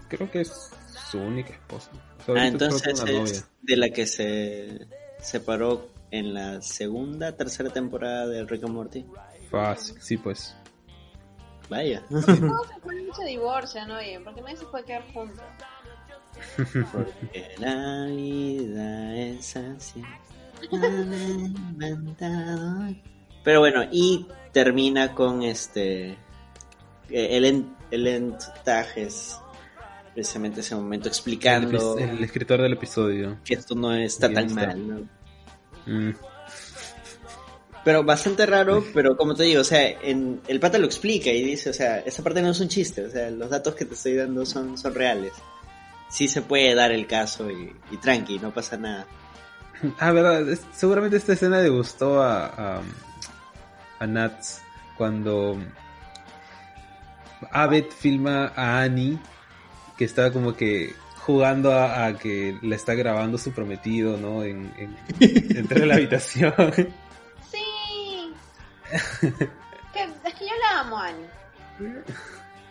Creo 0.07 0.29
que 0.29 0.41
es 0.41 0.69
su 1.09 1.19
única 1.19 1.53
esposa. 1.53 1.89
O 2.27 2.33
sea, 2.33 2.43
Ah, 2.43 2.47
entonces 2.47 3.01
una 3.01 3.11
novia. 3.11 3.23
es 3.31 3.45
de 3.61 3.77
la 3.77 3.89
que 3.89 4.05
se 4.05 4.87
separó 5.21 5.89
en 6.11 6.33
la 6.33 6.61
segunda, 6.61 7.35
tercera 7.37 7.69
temporada 7.69 8.27
de 8.27 8.43
Rick 8.45 8.63
and 8.65 8.73
Morty. 8.73 9.05
Fácil, 9.49 9.95
sí, 10.01 10.17
pues. 10.17 10.55
Vaya. 11.71 12.03
Todos 12.09 12.25
se 13.13 13.13
se 13.15 13.25
divorcian, 13.25 13.89
oye, 13.91 14.19
porque 14.23 14.41
nadie 14.41 14.57
se 14.57 14.65
puede 14.65 14.83
quedar 14.85 15.03
juntos. 15.13 15.41
Porque 16.91 17.51
la 17.59 18.05
vida 18.07 19.15
es 19.17 19.55
así. 19.55 20.01
Pero 23.43 23.59
bueno, 23.59 23.83
y 23.91 24.27
termina 24.51 25.13
con 25.15 25.43
este. 25.43 26.11
eh, 26.11 26.17
El, 27.09 27.45
en- 27.45 27.75
el 27.89 28.07
end 28.07 28.37
tag 28.63 28.87
es 28.97 29.37
precisamente 30.13 30.59
ese 30.61 30.75
momento 30.75 31.07
explicando 31.07 31.97
el 31.97 32.23
escritor 32.23 32.61
del 32.61 32.73
episodio. 32.73 33.39
que 33.43 33.53
esto 33.55 33.75
no 33.75 33.93
está 33.93 34.31
tan 34.31 34.53
mal, 34.53 34.87
¿no? 34.87 35.07
Mm. 35.87 36.13
Pero 37.83 38.03
bastante 38.03 38.45
raro, 38.45 38.83
pero 38.93 39.17
como 39.17 39.33
te 39.33 39.43
digo, 39.43 39.61
o 39.61 39.63
sea, 39.63 39.87
en, 39.87 40.39
el 40.47 40.59
pata 40.59 40.77
lo 40.77 40.85
explica 40.85 41.31
y 41.31 41.41
dice, 41.43 41.71
o 41.71 41.73
sea, 41.73 41.99
esa 41.99 42.21
parte 42.23 42.41
no 42.41 42.51
es 42.51 42.59
un 42.59 42.67
chiste, 42.67 43.03
o 43.05 43.09
sea, 43.09 43.31
los 43.31 43.49
datos 43.49 43.73
que 43.73 43.85
te 43.85 43.95
estoy 43.95 44.15
dando 44.15 44.45
son, 44.45 44.77
son 44.77 44.93
reales. 44.93 45.33
sí 46.09 46.27
se 46.27 46.43
puede 46.43 46.75
dar 46.75 46.91
el 46.91 47.07
caso 47.07 47.49
y, 47.49 47.73
y 47.89 47.97
tranqui, 47.97 48.37
no 48.37 48.53
pasa 48.53 48.77
nada. 48.77 49.07
Ah, 49.97 50.11
verdad, 50.11 50.47
es- 50.47 50.61
seguramente 50.75 51.17
esta 51.17 51.33
escena 51.33 51.59
le 51.59 51.69
gustó 51.69 52.21
a, 52.21 52.45
a, 52.77 52.81
a 53.99 54.05
Nats 54.07 54.61
cuando 54.95 55.57
Abed 57.51 57.85
filma 57.97 58.51
a 58.55 58.81
Annie, 58.83 59.17
que 59.97 60.05
está 60.05 60.31
como 60.31 60.55
que 60.55 60.93
jugando 61.25 61.71
a, 61.73 62.05
a 62.05 62.17
que 62.17 62.57
la 62.61 62.75
está 62.75 62.93
grabando 62.93 63.39
su 63.39 63.51
prometido, 63.51 64.17
¿no? 64.17 64.43
En, 64.43 64.71
en- 64.77 64.95
dentro 65.49 65.79
de 65.79 65.85
la 65.87 65.95
habitación. 65.95 66.53
Que, 69.93 70.03
es 70.03 70.33
que 70.35 70.45
yo 70.45 70.53
la 70.61 70.79
amo, 70.81 70.97
Annie. 70.97 71.27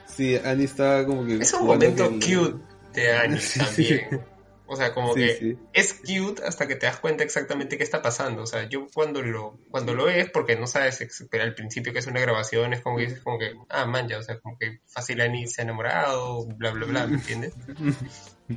Sí, 0.07 0.37
Annie 0.45 0.65
estaba 0.65 1.05
como 1.07 1.25
que... 1.27 1.37
Es 1.37 1.53
un 1.55 1.67
momento 1.67 2.11
cute 2.11 2.57
de 2.95 3.13
Annie 3.17 3.39
Sí, 3.41 3.59
también. 3.59 4.21
O 4.67 4.77
sea, 4.77 4.95
como 4.95 5.15
Sí, 5.15 5.21
que 5.21 5.35
sí. 5.37 5.59
es 5.73 5.95
cute 5.95 6.43
hasta 6.47 6.69
que 6.69 6.77
te 6.77 6.87
das 6.87 6.99
cuenta 6.99 7.25
exactamente 7.25 7.77
qué 7.77 7.83
está 7.83 8.03
pasando. 8.03 8.43
O 8.43 8.47
sea, 8.47 8.69
yo 8.69 8.87
cuando 8.95 9.21
lo, 9.21 9.59
cuando 9.69 9.95
lo 9.95 10.05
ves, 10.05 10.31
porque 10.31 10.55
no 10.57 10.67
sabes 10.69 11.27
pero 11.31 11.43
al 11.43 11.55
principio 11.55 11.93
que 11.93 11.99
es 11.99 12.07
una 12.07 12.21
grabación, 12.21 12.73
es 12.73 12.81
como 12.81 12.97
que 12.97 13.07
dices 13.07 13.21
como 13.21 13.39
que, 13.39 13.53
ah, 13.69 13.85
man, 13.87 14.09
ya, 14.09 14.19
o 14.19 14.23
sea, 14.23 14.39
como 14.39 14.57
que 14.57 14.81
fácil 14.87 15.21
Annie 15.23 15.49
se 15.49 15.61
ha 15.61 15.65
enamorado, 15.65 16.47
bla, 16.47 16.71
bla, 16.71 16.87
bla, 16.87 17.07
¿me 17.07 17.17
entiendes? 17.17 17.53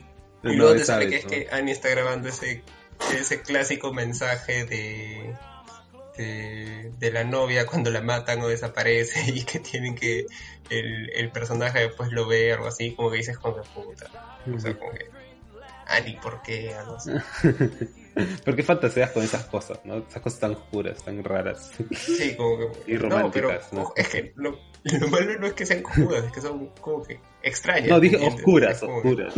Y 0.46 0.48
No, 0.50 0.54
luego 0.56 0.74
te 0.76 0.82
es 0.82 0.88
sale 0.88 1.06
Abed, 1.06 1.10
que 1.10 1.18
es 1.20 1.26
que 1.26 1.56
Annie 1.56 1.72
está 1.72 1.90
grabando 1.90 2.28
ese, 2.28 2.64
ese 3.18 3.42
clásico 3.42 3.94
mensaje 3.94 4.66
de, 4.66 5.34
de, 6.18 6.92
de 7.00 7.12
la 7.12 7.24
novia 7.24 7.66
cuando 7.66 7.90
la 7.90 8.02
matan 8.02 8.42
o 8.42 8.48
desaparece 8.48 9.32
y 9.34 9.44
que 9.44 9.60
tienen 9.60 9.96
que 9.96 10.26
el, 10.70 11.10
el 11.12 11.32
personaje 11.32 11.80
después 11.80 12.12
lo 12.12 12.28
ve 12.28 12.54
algo 12.54 12.68
así, 12.68 12.94
como 12.96 13.12
que 13.12 13.18
dices 13.18 13.38
como 13.38 13.62
que 13.62 13.70
puta. 13.70 14.40
O 14.54 14.60
sea, 14.60 14.78
como 14.78 14.92
que 14.92 15.10
Annie, 15.88 16.18
¿por 16.22 16.42
qué? 16.42 16.74
Algo 16.74 16.96
así. 16.96 17.12
¿Por 18.46 18.56
qué 18.56 18.64
fantaseas 18.64 19.12
con 19.12 19.24
esas 19.24 19.46
cosas, 19.46 19.80
no? 19.86 19.98
Esas 19.98 20.22
cosas 20.22 20.40
tan 20.40 20.52
oscuras, 20.52 21.04
tan 21.04 21.24
raras. 21.24 21.72
Sí, 21.92 22.36
como 22.36 22.58
que... 22.58 22.66
Y 22.92 22.94
no, 22.94 23.00
pero 23.00 23.10
románticas, 23.10 23.74
¿no? 23.74 23.82
ojo, 23.82 23.94
es 23.96 24.08
que 24.08 24.34
lo, 24.36 24.60
lo 24.84 25.08
malo 25.08 25.40
no 25.40 25.48
es 25.48 25.54
que 25.54 25.66
sean 25.66 25.82
cojudas, 25.82 26.24
es 26.26 26.32
que 26.32 26.42
son 26.42 26.68
como 26.80 27.04
que 27.04 27.20
extrañas. 27.42 27.90
No, 27.90 28.00
dije 28.00 28.18
¿me 28.18 28.26
entiendes? 28.26 28.46
oscuras, 28.46 28.80
como 28.80 28.98
oscuras. 28.98 29.34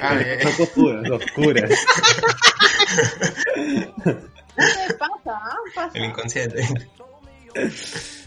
Ah, 0.00 0.20
ya, 0.20 0.38
ya. 0.38 0.44
No 0.44 0.50
oscuras, 0.64 1.10
oscuras. 1.10 1.70
¿Qué 4.56 4.94
pasa? 4.94 5.12
ah? 5.26 5.56
Pasa. 5.74 5.98
El 5.98 6.04
inconsciente. 6.04 6.68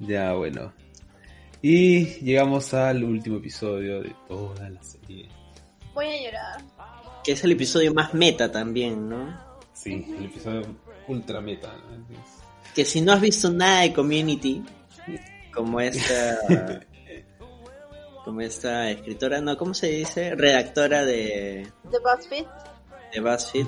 Ya, 0.00 0.32
bueno. 0.34 0.72
Y 1.62 2.04
llegamos 2.20 2.74
al 2.74 3.04
último 3.04 3.38
episodio 3.38 4.02
de 4.02 4.14
toda 4.28 4.68
la 4.68 4.82
serie. 4.82 5.28
Voy 5.94 6.06
a 6.06 6.22
llorar. 6.22 6.60
Que 7.22 7.32
es 7.32 7.44
el 7.44 7.52
episodio 7.52 7.94
más 7.94 8.12
meta 8.12 8.50
también, 8.52 9.08
¿no? 9.08 9.40
Sí, 9.72 10.04
el 10.18 10.26
episodio 10.26 10.62
ultra 11.08 11.40
meta. 11.40 11.72
¿no? 11.72 12.04
Que 12.74 12.84
si 12.84 13.00
no 13.00 13.12
has 13.12 13.20
visto 13.20 13.50
nada 13.50 13.82
de 13.82 13.92
Community, 13.92 14.62
como 15.54 15.80
esta... 15.80 16.38
como 18.24 18.40
esta 18.40 18.90
escritora, 18.90 19.40
no, 19.40 19.56
¿cómo 19.56 19.74
se 19.74 19.88
dice? 19.88 20.34
Redactora 20.34 21.04
de, 21.04 21.70
The 21.90 21.98
BuzzFeed. 21.98 22.46
de 23.12 23.20
BuzzFeed. 23.20 23.66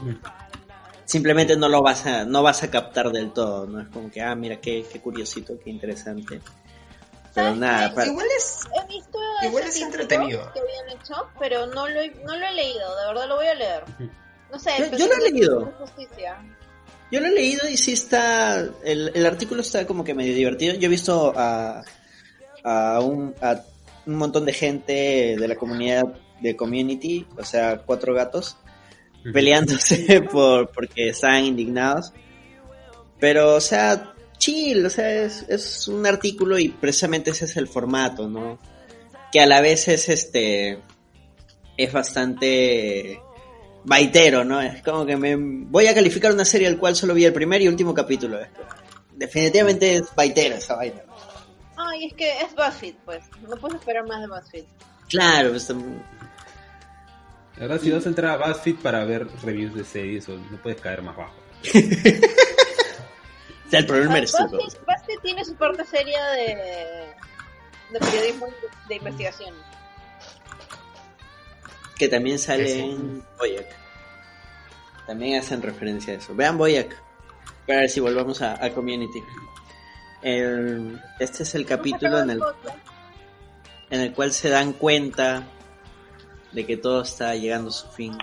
Simplemente 1.06 1.56
no 1.56 1.68
lo 1.68 1.80
vas 1.82 2.04
a, 2.04 2.24
no 2.24 2.42
vas 2.42 2.62
a 2.62 2.70
captar 2.70 3.10
del 3.12 3.32
todo, 3.32 3.66
¿no? 3.66 3.80
Es 3.80 3.88
como 3.88 4.10
que, 4.10 4.20
ah, 4.20 4.34
mira, 4.34 4.60
qué, 4.60 4.84
qué 4.92 5.00
curiosito, 5.00 5.58
qué 5.62 5.70
interesante. 5.70 6.40
Pero 7.32 7.46
¿Sabes 7.48 7.58
nada, 7.60 7.94
para- 7.94 8.06
Igual 8.10 8.26
es... 8.36 8.60
He 8.74 8.92
visto 8.92 9.18
Igual 9.44 9.64
es 9.64 9.80
entretenido. 9.80 10.52
que 10.52 10.58
habían 10.60 11.00
hecho, 11.00 11.14
pero 11.38 11.66
no 11.66 11.86
lo, 11.88 12.00
he, 12.00 12.10
no 12.24 12.36
lo 12.36 12.46
he 12.46 12.52
leído, 12.52 12.96
de 13.00 13.06
verdad 13.06 13.28
lo 13.28 13.36
voy 13.36 13.46
a 13.46 13.54
leer. 13.54 13.84
No 14.50 14.58
sé, 14.58 14.70
Yo- 14.78 14.96
yo 14.98 15.06
lo 15.06 15.14
he 15.14 15.30
leído. 15.30 15.72
Justicia. 15.78 16.36
Yo 17.12 17.20
lo 17.20 17.26
he 17.28 17.30
leído 17.32 17.68
y 17.68 17.76
sí 17.76 17.92
está. 17.92 18.58
El, 18.84 19.12
el 19.14 19.26
artículo 19.26 19.60
está 19.60 19.86
como 19.86 20.02
que 20.02 20.12
medio 20.12 20.34
divertido. 20.34 20.74
Yo 20.74 20.86
he 20.86 20.88
visto 20.90 21.32
a, 21.36 21.82
a, 22.64 23.00
un, 23.00 23.32
a 23.40 23.60
un 24.06 24.14
montón 24.16 24.44
de 24.44 24.52
gente 24.52 25.36
de 25.38 25.46
la 25.48 25.54
comunidad 25.54 26.02
de 26.40 26.56
community, 26.56 27.24
o 27.38 27.44
sea, 27.44 27.78
cuatro 27.78 28.12
gatos, 28.12 28.56
peleándose 29.32 30.20
por 30.32 30.68
porque 30.70 31.10
estaban 31.10 31.44
indignados. 31.44 32.12
Pero, 33.18 33.54
o 33.54 33.60
sea, 33.60 34.14
chill, 34.38 34.84
o 34.84 34.90
sea, 34.90 35.10
es, 35.24 35.44
es 35.48 35.88
un 35.88 36.06
artículo 36.06 36.58
y 36.58 36.68
precisamente 36.68 37.30
ese 37.30 37.46
es 37.46 37.56
el 37.56 37.68
formato, 37.68 38.28
¿no? 38.28 38.58
Que 39.32 39.40
a 39.40 39.46
la 39.46 39.60
vez 39.60 39.88
es 39.88 40.08
este. 40.08 40.80
Es 41.76 41.92
bastante 41.92 43.20
baitero, 43.84 44.44
¿no? 44.44 44.60
Es 44.60 44.82
como 44.82 45.06
que 45.06 45.16
me 45.16 45.36
voy 45.36 45.86
a 45.86 45.94
calificar 45.94 46.32
una 46.32 46.44
serie 46.44 46.66
al 46.66 46.78
cual 46.78 46.96
solo 46.96 47.14
vi 47.14 47.24
el 47.24 47.32
primer 47.32 47.62
y 47.62 47.68
último 47.68 47.94
capítulo. 47.94 48.38
Definitivamente 49.14 49.96
es 49.96 50.14
baitero 50.14 50.56
esa 50.56 50.76
vaina. 50.76 51.02
Ay, 51.76 52.06
es 52.06 52.14
que 52.14 52.30
es 52.40 52.54
BuzzFeed, 52.54 52.94
pues. 53.04 53.24
No 53.48 53.56
puedes 53.56 53.78
esperar 53.78 54.06
más 54.06 54.20
de 54.20 54.26
BuzzFeed. 54.26 54.64
Claro, 55.08 55.50
pues, 55.50 55.72
La 57.56 57.66
verdad, 57.66 57.80
si 57.80 57.90
vas 57.90 58.04
a 58.04 58.08
entrar 58.10 58.42
a 58.42 58.46
BuzzFeed 58.48 58.76
para 58.76 59.04
ver 59.04 59.26
reviews 59.42 59.74
de 59.74 59.84
series, 59.84 60.28
o 60.28 60.36
no 60.36 60.56
puedes 60.62 60.80
caer 60.80 61.00
más 61.02 61.16
bajo. 61.16 61.32
o 63.66 63.70
sea, 63.70 63.80
el 63.80 63.86
problema 63.86 64.14
Ah, 64.14 64.18
eres 64.18 64.32
tú. 64.32 64.42
BuzzFeed, 64.44 64.80
BuzzFeed 64.84 65.18
tiene 65.22 65.44
su 65.44 65.54
parte 65.54 65.84
seria 65.86 66.22
de, 66.32 66.44
de 67.92 67.98
periodismo 67.98 68.46
de 68.88 68.94
investigación. 68.96 69.54
Que 71.98 72.08
también 72.08 72.38
sale 72.38 72.64
Eso. 72.78 72.84
en 72.90 73.24
Boyac. 73.38 73.66
También 75.06 75.40
hacen 75.40 75.62
referencia 75.62 76.12
a 76.12 76.16
eso. 76.16 76.34
Vean 76.34 76.58
Boyac. 76.58 76.94
Para 77.66 77.80
ver 77.80 77.88
si 77.90 78.00
volvamos 78.00 78.42
a, 78.42 78.62
a 78.62 78.70
Community. 78.70 79.22
El- 80.22 81.00
este 81.18 81.42
es 81.44 81.54
el 81.54 81.64
capítulo 81.64 82.18
en 82.20 82.30
el, 82.30 82.40
en 83.90 84.00
el 84.00 84.12
cual 84.12 84.32
se 84.32 84.50
dan 84.50 84.72
cuenta 84.74 85.44
de 86.56 86.66
que 86.66 86.76
todo 86.76 87.02
está 87.02 87.34
llegando 87.36 87.68
a 87.68 87.72
su 87.72 87.86
fin. 87.88 88.16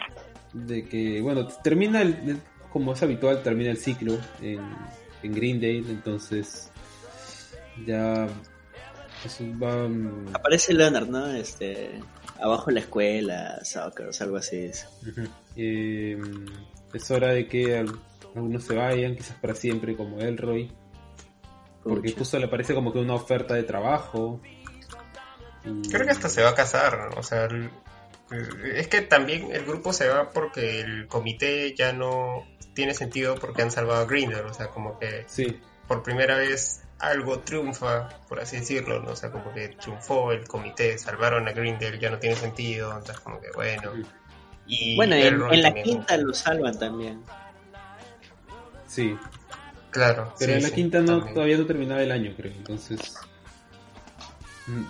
De 0.51 0.85
que, 0.89 1.21
bueno, 1.21 1.47
termina, 1.47 2.01
el, 2.01 2.39
como 2.71 2.91
es 2.93 3.01
habitual, 3.03 3.41
termina 3.43 3.69
el 3.71 3.77
ciclo 3.77 4.17
en, 4.41 4.59
en 5.23 5.33
Greendale, 5.33 5.89
entonces 5.89 6.69
ya 7.87 8.27
eso 9.25 9.43
va... 9.61 9.87
mm, 9.87 10.29
Aparece 10.33 10.73
Leonard, 10.73 11.07
¿no? 11.07 11.27
Este, 11.31 11.99
abajo 12.41 12.69
en 12.69 12.75
la 12.75 12.81
escuela, 12.81 13.59
soccer, 13.63 14.09
algo 14.19 14.37
así. 14.37 14.69
Ujú. 15.09 15.27
Eh, 15.55 16.19
es 16.93 17.11
hora 17.11 17.29
de 17.29 17.47
que 17.47 17.77
al- 17.77 17.99
algunos 18.35 18.63
se 18.63 18.75
vayan, 18.75 19.15
quizás 19.15 19.37
para 19.37 19.55
siempre, 19.55 19.95
como 19.95 20.19
Elroy, 20.19 20.71
porque 21.83 22.09
Pucha. 22.09 22.19
justo 22.19 22.39
le 22.39 22.47
parece 22.47 22.73
como 22.73 22.91
que 22.91 22.99
una 22.99 23.13
oferta 23.15 23.53
de 23.53 23.63
trabajo. 23.63 24.41
Y- 25.65 25.87
Creo 25.89 26.05
que 26.05 26.11
hasta 26.11 26.29
se 26.29 26.41
va 26.43 26.49
a 26.49 26.55
casar, 26.55 27.09
o 27.17 27.23
sea, 27.23 27.45
el- 27.45 27.69
es 28.31 28.87
que 28.87 29.01
también 29.01 29.51
el 29.51 29.65
grupo 29.65 29.93
se 29.93 30.07
va 30.07 30.31
porque 30.31 30.81
el 30.81 31.07
comité 31.07 31.73
ya 31.75 31.93
no 31.93 32.45
tiene 32.73 32.93
sentido 32.93 33.35
porque 33.35 33.61
han 33.61 33.71
salvado 33.71 34.01
a 34.01 34.05
Grinder, 34.05 34.45
o 34.45 34.53
sea, 34.53 34.67
como 34.69 34.97
que 34.99 35.25
Sí, 35.27 35.59
por 35.87 36.01
primera 36.03 36.37
vez 36.37 36.83
algo 36.99 37.39
triunfa, 37.39 38.09
por 38.29 38.39
así 38.39 38.57
decirlo, 38.57 39.01
¿no? 39.01 39.11
O 39.11 39.15
sea, 39.15 39.29
como 39.31 39.53
que 39.53 39.69
triunfó 39.69 40.31
el 40.31 40.47
comité, 40.47 40.97
salvaron 40.97 41.47
a 41.47 41.51
Grindel, 41.51 41.99
ya 41.99 42.09
no 42.09 42.17
tiene 42.17 42.35
sentido, 42.35 42.91
entonces 42.91 43.19
como 43.19 43.39
que 43.41 43.51
bueno. 43.53 43.91
Y 44.65 44.95
Bueno, 44.95 45.15
en, 45.15 45.39
la 45.61 45.67
también. 45.69 45.83
quinta 45.85 46.17
lo 46.17 46.33
salvan 46.33 46.77
también. 46.79 47.21
sí. 48.87 49.17
Claro. 49.91 50.33
Pero 50.39 50.53
sí, 50.53 50.57
en 50.57 50.63
la 50.63 50.69
sí, 50.69 50.75
quinta 50.75 50.99
no, 51.01 51.05
también. 51.17 51.33
todavía 51.35 51.57
no 51.57 51.65
terminaba 51.67 52.01
el 52.01 52.11
año, 52.11 52.33
creo. 52.35 52.51
Entonces. 52.51 53.13
mm, 54.65 54.83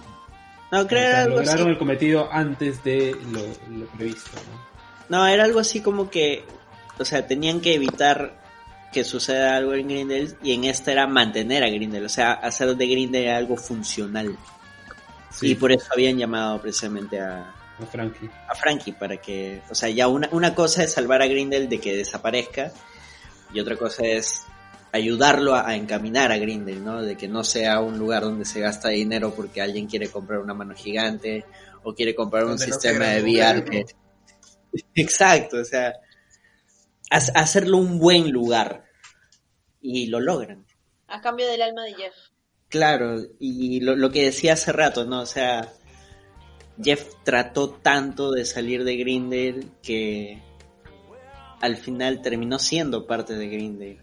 No, 0.74 0.88
o 0.88 0.88
creo 0.88 1.04
sea, 1.04 1.22
era 1.22 1.24
algo 1.24 1.42
lograron 1.42 1.70
así. 1.70 1.70
el 1.70 1.78
cometido 1.78 2.30
antes 2.32 2.84
de 2.84 3.16
lo, 3.32 3.42
lo 3.78 3.86
previsto, 3.88 4.42
¿no? 4.52 4.68
No, 5.10 5.28
era 5.28 5.44
algo 5.44 5.60
así 5.60 5.82
como 5.82 6.10
que, 6.10 6.46
o 6.98 7.06
sea, 7.06 7.28
tenían 7.28 7.62
que 7.62 7.76
evitar 7.76 8.42
que 8.92 9.04
suceda 9.04 9.56
algo 9.56 9.74
en 9.74 9.88
Grindel 9.88 10.38
y 10.44 10.54
en 10.54 10.64
esta 10.66 10.92
era 10.92 11.08
mantener 11.08 11.64
a 11.64 11.70
Grindel, 11.70 12.06
o 12.06 12.10
sea, 12.10 12.34
hacer 12.34 12.76
de 12.76 12.88
Grindel 12.88 13.30
algo 13.30 13.58
funcional. 13.58 14.38
Sí, 15.32 15.52
Y 15.52 15.56
por 15.56 15.72
eso 15.72 15.86
habían 15.94 16.18
llamado 16.18 16.62
precisamente 16.62 17.20
a, 17.20 17.54
a 17.80 17.86
Frankie. 17.92 18.30
a 18.48 18.56
Frankie 18.56 18.94
para 18.94 19.18
que, 19.18 19.62
o 19.70 19.76
sea, 19.76 19.90
ya 19.90 20.08
una, 20.08 20.30
una 20.32 20.54
cosa 20.56 20.84
es 20.84 20.94
salvar 20.94 21.22
a 21.22 21.28
Grindel 21.28 21.70
de 21.70 21.80
que 21.80 21.96
desaparezca 21.96 22.72
y 23.54 23.60
otra 23.60 23.76
cosa 23.78 24.04
es 24.06 24.46
ayudarlo 24.94 25.56
a, 25.56 25.68
a 25.68 25.76
encaminar 25.76 26.32
a 26.32 26.38
Grindel, 26.38 26.84
¿no? 26.84 27.02
De 27.02 27.18
que 27.18 27.28
no 27.28 27.44
sea 27.44 27.82
un 27.82 27.98
lugar 28.00 28.22
donde 28.24 28.46
se 28.46 28.62
gasta 28.62 28.90
dinero 28.90 29.34
porque 29.36 29.62
alguien 29.62 29.88
quiere 29.88 30.08
comprar 30.10 30.40
una 30.40 30.54
mano 30.54 30.76
gigante 30.76 31.44
o 31.84 31.94
quiere 31.94 32.16
comprar 32.16 32.46
un 32.46 32.52
no 32.52 32.58
sistema 32.58 33.08
de 33.08 33.22
VR 33.24 33.66
que... 33.66 33.86
Exacto, 34.96 35.58
o 35.58 35.66
sea, 35.66 35.94
ha- 37.10 37.40
hacerlo 37.40 37.78
un 37.78 38.00
buen 38.00 38.32
lugar 38.32 38.86
y 39.82 40.08
lo 40.08 40.20
logran. 40.20 40.66
A 41.08 41.20
cambio 41.22 41.48
del 41.48 41.62
alma 41.62 41.84
de 41.84 41.94
Jeff. 41.96 42.14
Claro, 42.70 43.22
y 43.40 43.82
lo, 43.82 43.96
lo 43.96 44.12
que 44.12 44.24
decía 44.24 44.54
hace 44.54 44.72
rato, 44.72 45.06
¿no? 45.06 45.22
O 45.22 45.26
sea, 45.26 45.72
Jeff 46.82 47.14
trató 47.24 47.70
tanto 47.70 48.32
de 48.32 48.46
salir 48.46 48.84
de 48.84 48.96
Grindel 48.98 49.72
que 49.84 50.42
al 51.62 51.78
final 51.78 52.22
terminó 52.22 52.58
siendo 52.60 53.06
parte 53.06 53.36
de 53.36 53.48
Grindel. 53.48 54.00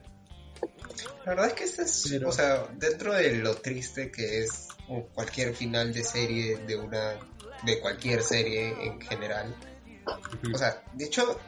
La 1.25 1.33
verdad 1.35 1.47
es 1.49 1.53
que 1.55 1.65
este 1.65 1.83
es, 1.83 2.07
Pero- 2.11 2.29
o 2.29 2.33
sea, 2.33 2.67
dentro 2.77 3.15
de 3.15 3.35
lo 3.37 3.55
triste 3.57 4.11
que 4.11 4.45
es 4.45 4.69
cualquier 5.15 5.55
final 5.55 5.93
de 5.93 6.03
serie 6.03 6.57
de 6.59 6.77
una, 6.77 7.15
de 7.65 7.79
cualquier 7.81 8.23
serie 8.23 8.75
en 8.87 9.01
general. 9.01 9.55
O 10.53 10.59
sea, 10.59 10.83
de 10.95 11.05
hecho, 11.05 11.39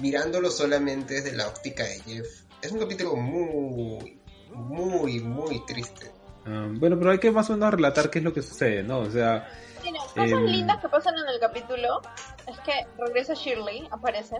mirándolo 0.00 0.50
solamente 0.50 1.14
desde 1.14 1.32
la 1.36 1.46
óptica 1.48 1.84
de 1.84 2.00
Jeff, 2.00 2.26
es 2.62 2.72
un 2.72 2.80
capítulo 2.80 3.14
muy, 3.16 4.18
muy, 4.52 5.20
muy 5.20 5.64
triste. 5.66 6.10
Ah, 6.46 6.66
bueno, 6.70 6.98
pero 6.98 7.10
hay 7.12 7.18
que 7.18 7.30
más 7.30 7.48
o 7.50 7.52
menos 7.54 7.72
relatar 7.74 8.10
qué 8.10 8.18
es 8.18 8.24
lo 8.24 8.32
que 8.32 8.42
sucede, 8.42 8.82
¿no? 8.82 9.00
O 9.00 9.10
sea, 9.10 9.48
Mira, 9.84 10.00
cosas 10.00 10.30
Em. 10.32 10.44
lindas 10.46 10.80
que 10.80 10.88
pasan 10.88 11.14
en 11.16 11.28
el 11.32 11.38
capítulo 11.38 12.00
es 12.48 12.58
que 12.60 12.72
regresa 12.98 13.34
Shirley, 13.34 13.86
aparece. 13.92 14.36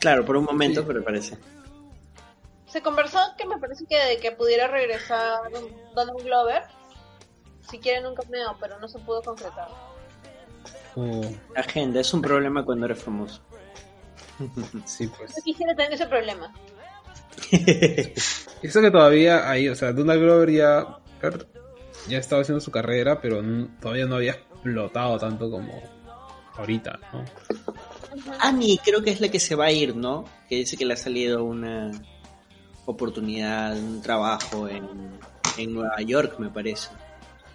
Claro, 0.00 0.24
por 0.26 0.36
un 0.36 0.44
momento, 0.44 0.80
Sí. 0.82 0.86
pero 0.86 1.02
parece. 1.04 1.38
Se 2.66 2.82
conversó 2.82 3.18
que 3.38 3.46
me 3.46 3.58
parece 3.58 3.84
que 3.86 3.96
de 3.96 4.16
que 4.18 4.32
pudiera 4.32 4.66
regresar 4.68 5.40
Donald 5.94 6.22
Glover 6.22 6.62
si 7.70 7.78
quieren 7.78 8.06
un 8.06 8.14
cameo, 8.14 8.56
pero 8.60 8.78
no 8.78 8.88
se 8.88 8.98
pudo 9.00 9.22
concretar. 9.22 9.68
como- 10.94 11.22
Agenda, 11.54 12.00
es 12.00 12.12
un 12.14 12.22
problema 12.22 12.64
cuando 12.64 12.86
eres 12.86 13.02
famoso. 13.02 13.40
sí, 14.84 15.06
pues. 15.08 15.34
Yo 15.36 15.42
quisiera 15.44 15.74
tener 15.74 15.92
ese 15.94 16.06
problema. 16.06 16.52
Eso 18.62 18.80
que 18.80 18.90
todavía 18.90 19.48
hay, 19.48 19.68
o 19.68 19.74
sea, 19.74 19.92
Donald 19.92 20.20
Glover 20.22 20.50
ya, 20.50 20.98
ya 22.08 22.18
estaba 22.18 22.42
haciendo 22.42 22.60
su 22.60 22.70
carrera, 22.70 23.20
pero 23.20 23.40
n- 23.40 23.68
todavía 23.80 24.06
no 24.06 24.16
había 24.16 24.32
explotado 24.32 25.18
tanto 25.18 25.50
como 25.50 25.82
ahorita, 26.56 26.98
¿no? 27.12 27.24
Annie 28.40 28.80
creo 28.82 29.02
que 29.02 29.10
es 29.10 29.20
la 29.20 29.28
que 29.28 29.38
se 29.38 29.54
va 29.54 29.66
a 29.66 29.72
ir, 29.72 29.94
¿no? 29.94 30.24
Que 30.48 30.56
dice 30.56 30.76
que 30.76 30.86
le 30.86 30.94
ha 30.94 30.96
salido 30.96 31.44
una 31.44 31.90
oportunidad, 32.86 33.76
un 33.76 34.00
trabajo 34.02 34.68
en, 34.68 34.88
en 35.58 35.74
Nueva 35.74 36.00
York, 36.00 36.38
me 36.38 36.48
parece. 36.50 36.88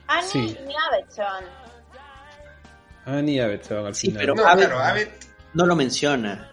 Annie 0.07 0.27
Sí. 0.29 0.39
y 0.59 0.71
Abbott 0.73 1.09
se 1.09 1.21
van. 1.21 1.43
Annie 3.05 3.33
y 3.35 3.39
Abed 3.39 3.61
se 3.61 3.73
van 3.73 3.85
al 3.87 3.95
Sí, 3.95 4.07
final. 4.07 4.21
pero- 4.21 4.35
No, 4.35 4.43
Abed- 4.43 4.57
claro, 4.67 4.79
Abed 4.79 5.07
No 5.53 5.65
lo 5.65 5.75
menciona. 5.75 6.51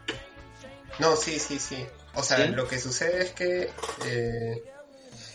No, 0.98 1.14
sí, 1.14 1.38
sí, 1.38 1.58
sí. 1.58 1.86
O 2.14 2.22
sea, 2.22 2.38
¿Sí? 2.46 2.52
lo 2.52 2.66
que 2.66 2.78
sucede 2.78 3.22
es 3.22 3.30
que, 3.32 3.70
eh, 4.06 4.62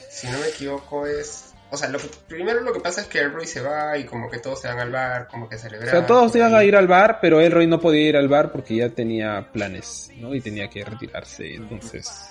si 0.09 0.27
no 0.27 0.38
me 0.39 0.47
equivoco, 0.47 1.05
es... 1.05 1.53
O 1.72 1.77
sea, 1.77 1.89
lo 1.89 1.97
que, 1.97 2.07
primero 2.27 2.59
lo 2.61 2.72
que 2.73 2.80
pasa 2.81 3.01
es 3.01 3.07
que 3.07 3.19
Elroy 3.19 3.47
se 3.47 3.61
va 3.61 3.97
y 3.97 4.03
como 4.05 4.30
que 4.30 4.38
todos 4.39 4.61
se 4.61 4.67
van 4.67 4.80
al 4.80 4.91
bar, 4.91 5.27
como 5.27 5.47
que 5.49 5.55
a 5.55 5.57
O 5.57 5.61
sea, 5.61 6.05
todos 6.05 6.31
por 6.31 6.38
iban 6.38 6.53
a 6.55 6.63
ir 6.63 6.75
al 6.75 6.88
bar, 6.88 7.17
pero 7.22 7.39
Elroy 7.39 7.65
no 7.67 7.80
podía 7.80 8.09
ir 8.09 8.17
al 8.17 8.27
bar 8.27 8.51
porque 8.51 8.75
ya 8.75 8.89
tenía 8.89 9.49
planes, 9.51 10.11
¿no? 10.17 10.35
Y 10.35 10.41
tenía 10.41 10.69
que 10.69 10.83
retirarse. 10.85 11.55
Entonces 11.55 12.30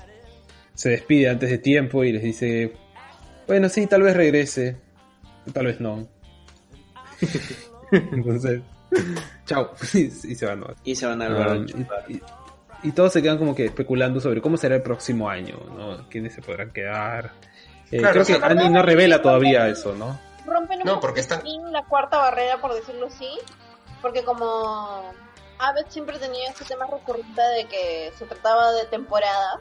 se 0.82 0.88
despide 0.90 1.28
antes 1.28 1.48
de 1.48 1.58
tiempo 1.58 2.02
y 2.02 2.10
les 2.12 2.22
dice, 2.24 2.72
bueno, 3.46 3.68
sí, 3.68 3.86
tal 3.86 4.02
vez 4.02 4.16
regrese, 4.16 4.76
tal 5.52 5.66
vez 5.66 5.80
no. 5.80 6.08
Entonces, 7.92 8.62
chao. 9.46 9.70
y, 9.94 10.00
y 10.06 10.34
se 10.34 10.46
van. 10.46 10.64
Y 10.84 10.96
se 10.96 11.06
van 11.06 11.22
Ah, 11.22 11.28
bar. 11.28 11.56
y, 12.08 12.12
y- 12.14 12.22
y 12.84 12.90
todos 12.90 13.12
se 13.12 13.22
quedan 13.22 13.38
como 13.38 13.54
que 13.54 13.66
especulando 13.66 14.20
sobre 14.20 14.40
cómo 14.42 14.56
será 14.56 14.74
el 14.74 14.82
próximo 14.82 15.28
año, 15.30 15.56
¿no? 15.76 16.08
¿Quiénes 16.08 16.34
se 16.34 16.42
podrán 16.42 16.72
quedar? 16.72 17.30
Eh, 17.92 17.98
Claro, 17.98 18.24
creo 18.24 18.40
que 18.40 18.44
Annie 18.44 18.70
no 18.70 18.82
revela 18.82 19.22
todavía 19.22 19.68
eso, 19.68 19.94
¿no? 19.94 20.18
Rompen 20.44 20.80
un 20.80 20.86
No, 20.86 20.98
porque 20.98 21.20
están- 21.20 21.42
la 21.70 21.84
cuarta 21.84 22.16
barrera, 22.18 22.60
por 22.60 22.74
decirlo 22.74 23.06
así. 23.06 23.28
Porque 24.00 24.24
como 24.24 25.12
Abbott 25.60 25.90
siempre 25.90 26.18
tenía 26.18 26.50
ese 26.50 26.64
tema 26.64 26.86
recurrente 26.86 27.40
de 27.40 27.66
que 27.68 28.10
se 28.18 28.26
trataba 28.26 28.72
de 28.72 28.84
temporadas, 28.86 29.60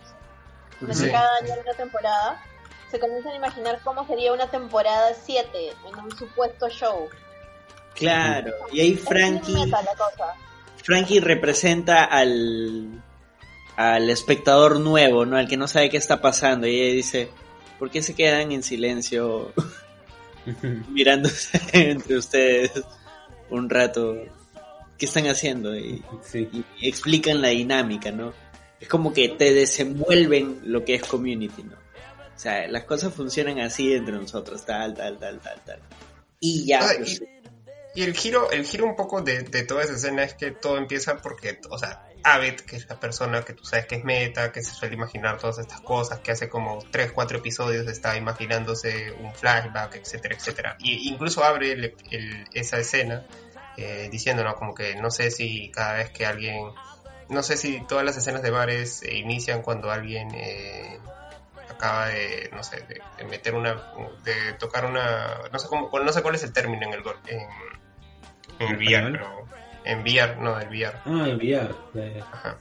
Sí. 0.91 1.09
cada 1.11 1.29
año 1.41 1.53
una 1.61 1.73
temporada, 1.73 2.43
se 2.89 2.99
comienzan 2.99 3.33
a 3.33 3.35
imaginar 3.35 3.79
cómo 3.83 4.05
sería 4.07 4.33
una 4.33 4.49
temporada 4.49 5.13
7 5.13 5.47
en 5.87 5.99
un 5.99 6.11
supuesto 6.17 6.69
show. 6.69 7.07
Claro. 7.95 8.51
Y 8.71 8.81
ahí 8.81 8.95
Frankie, 8.95 9.53
la 9.67 9.85
cosa. 9.97 10.33
Frankie 10.83 11.19
representa 11.19 12.03
al, 12.05 13.01
al 13.75 14.09
espectador 14.09 14.79
nuevo, 14.79 15.25
¿no? 15.25 15.37
Al 15.37 15.47
que 15.47 15.57
no 15.57 15.67
sabe 15.67 15.89
qué 15.89 15.97
está 15.97 16.21
pasando. 16.21 16.67
Y 16.67 16.79
ella 16.79 16.95
dice, 16.95 17.29
¿por 17.79 17.91
qué 17.91 18.01
se 18.01 18.15
quedan 18.15 18.51
en 18.51 18.63
silencio 18.63 19.53
mirándose 20.89 21.61
entre 21.73 22.17
ustedes 22.17 22.71
un 23.49 23.69
rato? 23.69 24.15
¿Qué 24.97 25.05
están 25.05 25.27
haciendo? 25.27 25.75
Y, 25.75 26.03
sí. 26.23 26.49
y 26.79 26.87
explican 26.87 27.41
la 27.41 27.49
dinámica, 27.49 28.11
¿no? 28.11 28.33
Es 28.81 28.87
como 28.89 29.13
que 29.13 29.29
te 29.29 29.53
desenvuelven 29.53 30.59
lo 30.65 30.83
que 30.83 30.95
es 30.95 31.03
community, 31.03 31.63
¿no? 31.63 31.75
O 31.75 32.39
sea, 32.41 32.67
las 32.67 32.83
cosas 32.85 33.13
funcionan 33.13 33.59
así 33.59 33.93
entre 33.93 34.13
nosotros, 34.15 34.65
tal, 34.65 34.95
tal, 34.95 35.17
tal, 35.19 35.39
tal, 35.39 35.61
tal. 35.63 35.79
Y 36.39 36.65
ya, 36.65 36.79
Ah, 36.81 36.91
pues, 36.97 37.21
Y 37.93 38.03
el 38.03 38.15
giro, 38.15 38.49
el 38.51 38.65
giro 38.65 38.85
un 38.85 38.95
poco 38.95 39.21
de, 39.21 39.43
de 39.43 39.63
toda 39.63 39.83
esa 39.83 39.93
escena 39.93 40.23
es 40.23 40.33
que 40.33 40.51
todo 40.51 40.77
empieza 40.77 41.17
porque, 41.17 41.59
o 41.69 41.77
sea, 41.77 42.07
Abed, 42.23 42.55
que 42.61 42.75
es 42.77 42.87
la 42.87 42.99
persona 42.99 43.41
que 43.43 43.53
tú 43.53 43.65
sabes 43.65 43.85
que 43.85 43.95
es 43.95 44.03
meta, 44.03 44.51
que 44.51 44.61
se 44.63 44.73
suele 44.73 44.95
imaginar 44.95 45.37
todas 45.39 45.59
estas 45.59 45.81
cosas, 45.81 46.19
que 46.19 46.31
hace 46.31 46.49
como 46.49 46.83
3, 46.91 47.11
4 47.11 47.39
episodios 47.39 47.87
está 47.87 48.15
imaginándose 48.17 49.11
un 49.19 49.33
flashback, 49.35 49.95
etcétera, 49.97 50.35
etcétera. 50.35 50.77
Y 50.79 51.09
incluso 51.09 51.43
abre 51.43 51.71
el- 51.73 51.95
el- 52.11 52.45
esa 52.53 52.77
escena 52.79 53.25
eh, 53.77 54.09
diciéndonos 54.11 54.55
como 54.55 54.73
que 54.75 54.95
no 54.95 55.09
sé 55.11 55.31
si 55.31 55.71
cada 55.71 55.93
vez 55.93 56.11
que 56.11 56.25
alguien, 56.25 56.67
no 57.31 57.43
sé 57.43 57.57
si 57.57 57.81
todas 57.85 58.05
las 58.05 58.17
escenas 58.17 58.41
de 58.41 58.51
bares 58.51 59.01
eh, 59.03 59.15
inician 59.15 59.61
cuando 59.61 59.89
alguien 59.89 60.29
eh, 60.35 60.99
acaba 61.69 62.07
de, 62.07 62.49
no 62.53 62.61
sé, 62.63 62.81
de, 62.81 63.01
de 63.17 63.23
meter 63.23 63.55
una, 63.55 63.81
de 64.23 64.53
tocar 64.59 64.85
una, 64.85 65.39
no 65.51 65.57
sé 65.59 65.67
cómo, 65.67 65.89
no 65.97 66.13
sé 66.13 66.21
cuál 66.21 66.35
es 66.35 66.43
el 66.43 66.53
término 66.53 66.85
en 66.85 66.93
el 66.93 67.01
gol, 67.01 67.17
en, 67.27 67.39
en 68.59 68.67
el 68.67 68.77
VR, 68.77 69.11
pero 69.11 69.47
en 69.85 70.01
VR, 70.01 70.35
no, 70.37 70.59
el 70.59 70.67
VR. 70.67 70.97
Ah, 71.05 71.25
enviar. 71.27 71.75
ya, 71.93 72.07
ya. 72.07 72.23
Ajá. 72.31 72.57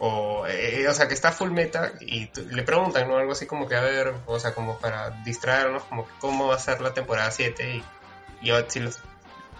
O, 0.00 0.46
eh, 0.46 0.86
o 0.88 0.94
sea, 0.94 1.08
que 1.08 1.14
está 1.14 1.32
full 1.32 1.50
meta 1.50 1.92
y 2.00 2.30
le 2.52 2.62
preguntan, 2.62 3.08
¿no? 3.08 3.16
Algo 3.16 3.32
así 3.32 3.46
como 3.46 3.66
que, 3.66 3.74
a 3.74 3.80
ver, 3.80 4.14
o 4.26 4.38
sea, 4.38 4.54
como 4.54 4.78
para 4.78 5.10
distraernos, 5.24 5.82
como 5.84 6.06
que 6.06 6.12
cómo 6.20 6.46
va 6.46 6.54
a 6.54 6.58
ser 6.60 6.80
la 6.80 6.94
temporada 6.94 7.32
7 7.32 7.82
y 8.40 8.46
yo 8.46 8.56
sí 8.68 8.78
los, 8.78 9.00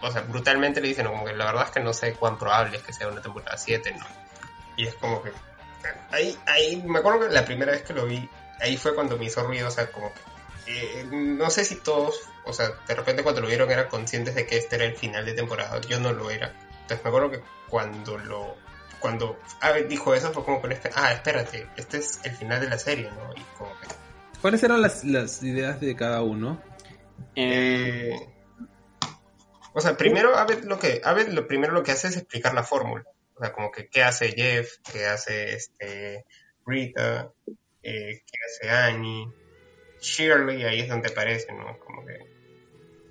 o 0.00 0.12
sea, 0.12 0.22
brutalmente 0.22 0.80
le 0.80 0.88
dicen, 0.88 1.06
¿no? 1.06 1.10
como 1.10 1.24
que 1.24 1.32
la 1.32 1.46
verdad 1.46 1.64
es 1.64 1.70
que 1.72 1.80
no 1.80 1.92
sé 1.92 2.12
cuán 2.12 2.38
probable 2.38 2.76
es 2.76 2.84
que 2.84 2.92
sea 2.92 3.08
una 3.08 3.20
temporada 3.20 3.56
7, 3.56 3.96
¿no? 3.98 4.06
Y 4.78 4.86
es 4.86 4.94
como 4.94 5.20
que, 5.22 5.30
ahí, 6.10 6.38
ahí, 6.46 6.82
me 6.86 7.00
acuerdo 7.00 7.28
que 7.28 7.34
la 7.34 7.44
primera 7.44 7.72
vez 7.72 7.82
que 7.82 7.92
lo 7.92 8.06
vi, 8.06 8.26
ahí 8.60 8.76
fue 8.76 8.94
cuando 8.94 9.18
me 9.18 9.26
hizo 9.26 9.42
ruido, 9.42 9.68
o 9.68 9.70
sea, 9.70 9.90
como 9.90 10.10
que, 10.14 11.00
eh, 11.00 11.04
no 11.10 11.50
sé 11.50 11.64
si 11.64 11.74
todos, 11.76 12.20
o 12.44 12.52
sea, 12.52 12.70
de 12.86 12.94
repente 12.94 13.24
cuando 13.24 13.40
lo 13.40 13.48
vieron 13.48 13.70
eran 13.70 13.88
conscientes 13.88 14.36
de 14.36 14.46
que 14.46 14.56
este 14.56 14.76
era 14.76 14.84
el 14.84 14.96
final 14.96 15.26
de 15.26 15.32
temporada, 15.32 15.80
yo 15.80 15.98
no 15.98 16.12
lo 16.12 16.30
era. 16.30 16.54
Entonces 16.82 17.04
me 17.04 17.08
acuerdo 17.08 17.30
que 17.30 17.40
cuando 17.68 18.16
lo 18.16 18.56
cuando 19.00 19.38
Abed 19.60 19.86
dijo 19.86 20.14
eso 20.14 20.32
fue 20.32 20.44
como 20.44 20.60
con 20.60 20.72
este, 20.72 20.90
ah, 20.94 21.12
espérate, 21.12 21.68
este 21.76 21.98
es 21.98 22.20
el 22.24 22.32
final 22.32 22.60
de 22.60 22.68
la 22.68 22.78
serie, 22.78 23.10
¿no? 23.10 23.32
Y 23.36 23.42
como 23.56 23.70
que, 23.80 23.86
¿Cuáles 24.40 24.62
eran 24.62 24.80
las, 24.80 25.04
las 25.04 25.42
ideas 25.42 25.80
de 25.80 25.96
cada 25.96 26.22
uno? 26.22 26.60
eh, 27.34 28.12
eh, 28.14 28.28
o 29.72 29.80
sea, 29.80 29.96
primero 29.96 30.36
Abed 30.36 30.64
lo 30.64 30.78
que 30.78 31.00
Abed 31.04 31.28
lo 31.28 31.46
primero 31.46 31.72
lo 31.72 31.82
que 31.82 31.92
hace 31.92 32.08
es 32.08 32.16
explicar 32.16 32.54
la 32.54 32.62
fórmula, 32.64 33.04
o 33.38 33.40
sea, 33.44 33.52
como 33.52 33.70
que 33.70 33.88
qué 33.88 34.02
hace 34.02 34.32
Jeff, 34.32 34.72
qué 34.92 35.06
hace 35.06 35.54
este 35.54 36.24
Rita, 36.66 37.30
eh, 37.82 38.22
qué 38.26 38.38
hace 38.46 38.68
Annie, 38.70 39.26
Shirley, 40.00 40.64
ahí 40.64 40.80
es 40.80 40.88
donde 40.88 41.08
aparece, 41.08 41.52
¿no? 41.52 41.78
Como 41.78 42.04
que 42.04 42.18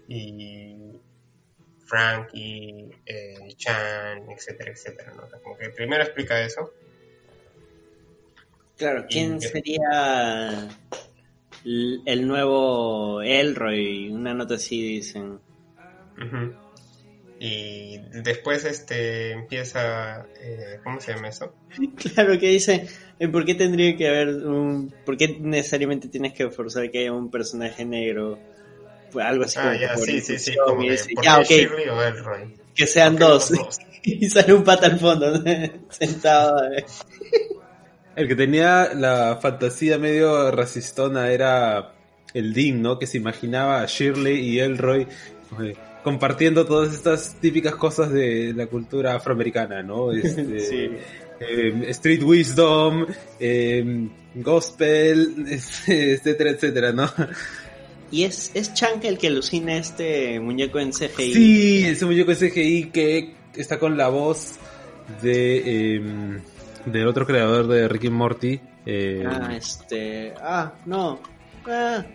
y 0.09 0.77
Frankie, 1.85 2.89
eh, 3.05 3.53
Chan, 3.55 4.29
etcétera, 4.31 4.71
etcétera, 4.71 5.13
¿no? 5.15 5.23
O 5.23 5.29
sea, 5.29 5.39
como 5.39 5.57
que 5.57 5.69
primero 5.69 6.03
explica 6.03 6.41
eso. 6.41 6.71
Claro, 8.77 9.05
¿quién 9.09 9.37
Y- 9.37 9.41
sería 9.41 10.69
el 11.63 12.27
nuevo 12.27 13.21
Elroy? 13.21 14.09
Una 14.11 14.33
nota 14.33 14.55
así 14.55 14.81
dicen. 14.81 15.39
Ujú. 16.17 16.55
Y 17.39 17.99
después 18.23 18.65
este 18.65 19.31
empieza, 19.31 20.25
eh, 20.41 20.79
¿cómo 20.83 20.99
se 20.99 21.13
llama 21.13 21.29
eso? 21.29 21.53
Claro, 22.15 22.39
que 22.39 22.49
dice, 22.49 22.87
eh, 23.19 23.27
¿por 23.27 23.45
qué 23.45 23.53
tendría 23.55 23.95
que 23.95 24.07
haber 24.07 24.29
un... 24.29 24.93
¿Por 25.05 25.17
qué 25.17 25.37
necesariamente 25.39 26.07
tienes 26.07 26.33
que 26.33 26.49
forzar 26.49 26.89
que 26.89 26.99
haya 26.99 27.13
un 27.13 27.29
personaje 27.29 27.85
negro? 27.85 28.39
Pues 29.11 29.25
algo 29.25 29.43
así 29.45 29.57
Ah, 29.59 29.63
como 29.69 29.79
ya, 29.79 29.97
sí, 29.97 30.19
sí, 30.21 30.37
sí, 30.39 30.55
como 30.65 30.81
que, 30.81 30.91
dice, 30.91 31.09
¿por 31.15 31.23
ya, 31.23 31.35
qué 31.35 31.41
ok, 31.41 31.49
Shirley 31.49 31.89
o 31.89 32.03
Elroy? 32.03 32.53
que 32.75 32.87
sean 32.87 33.13
¿Por 33.15 33.19
qué 33.19 33.25
dos. 33.25 33.51
y 34.03 34.29
sale 34.29 34.53
un 34.53 34.63
pata 34.63 34.87
al 34.87 34.99
fondo, 34.99 35.43
sentado. 35.89 36.63
eh. 36.73 36.85
El 38.15 38.27
que 38.27 38.35
tenía 38.35 38.93
la 38.95 39.37
fantasía 39.41 39.97
medio 39.99 40.49
racistona 40.51 41.29
era 41.31 41.93
el 42.33 42.53
Dean, 42.53 42.81
¿no? 42.81 42.97
Que 42.97 43.05
se 43.07 43.17
imaginaba 43.17 43.81
a 43.81 43.85
Shirley 43.85 44.39
y 44.39 44.59
Elroy 44.59 45.07
compartiendo 46.07 46.65
todas 46.65 46.93
estas 46.93 47.35
típicas 47.41 47.75
cosas 47.75 48.13
de 48.13 48.53
la 48.55 48.67
cultura 48.67 49.15
afroamericana, 49.15 49.83
¿no? 49.83 50.11
Este, 50.13 50.59
Sí. 50.61 50.89
eh, 51.41 51.85
street 51.89 52.23
wisdom, 52.23 53.05
eh, 53.41 54.07
gospel, 54.35 55.45
etcétera, 55.49 56.51
etcétera, 56.51 56.93
¿no? 56.93 57.11
Y 58.09 58.23
es, 58.23 58.51
es 58.53 58.73
Chang 58.73 59.03
el 59.03 59.17
que 59.17 59.27
alucina 59.27 59.75
este 59.77 60.39
muñeco 60.39 60.79
en 60.79 60.91
CGI. 60.93 61.33
Sí, 61.33 61.83
ese 61.85 62.05
muñeco 62.05 62.31
CGI 62.33 62.89
que 62.93 63.33
está 63.53 63.77
con 63.77 63.97
la 63.97 64.07
voz 64.07 64.53
de 65.21 65.57
eh, 65.97 66.01
del 66.85 67.05
otro 67.07 67.25
creador 67.27 67.67
de 67.67 67.85
Rick 67.89 68.05
y 68.05 68.09
Morty. 68.09 68.61
eh, 68.85 69.25
Ah, 69.27 69.53
este. 69.57 70.33
Ah, 70.41 70.73
no. 70.85 71.19
Ah, 71.65 72.05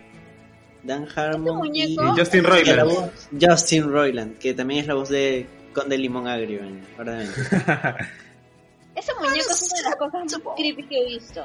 Dan 0.83 1.07
Harmon. 1.15 1.65
¿Este 1.75 1.79
y- 1.91 1.95
Justin 1.97 2.43
Roiland. 2.43 2.89
voz- 2.91 3.11
Justin 3.39 3.89
Roiland, 3.91 4.37
que 4.37 4.53
también 4.53 4.81
es 4.81 4.87
la 4.87 4.93
voz 4.95 5.09
de 5.09 5.45
Conde 5.73 5.97
Limón 5.97 6.27
Agrio 6.27 6.59
en. 6.61 6.81
Ese 8.95 9.11
muñeco 9.15 9.49
es 9.51 9.71
una 9.71 9.81
de 9.81 9.83
las 9.89 9.95
cosas 9.95 10.13
más 10.43 10.55
creepy 10.55 10.83
que 10.83 10.97
he 11.01 11.05
visto. 11.07 11.43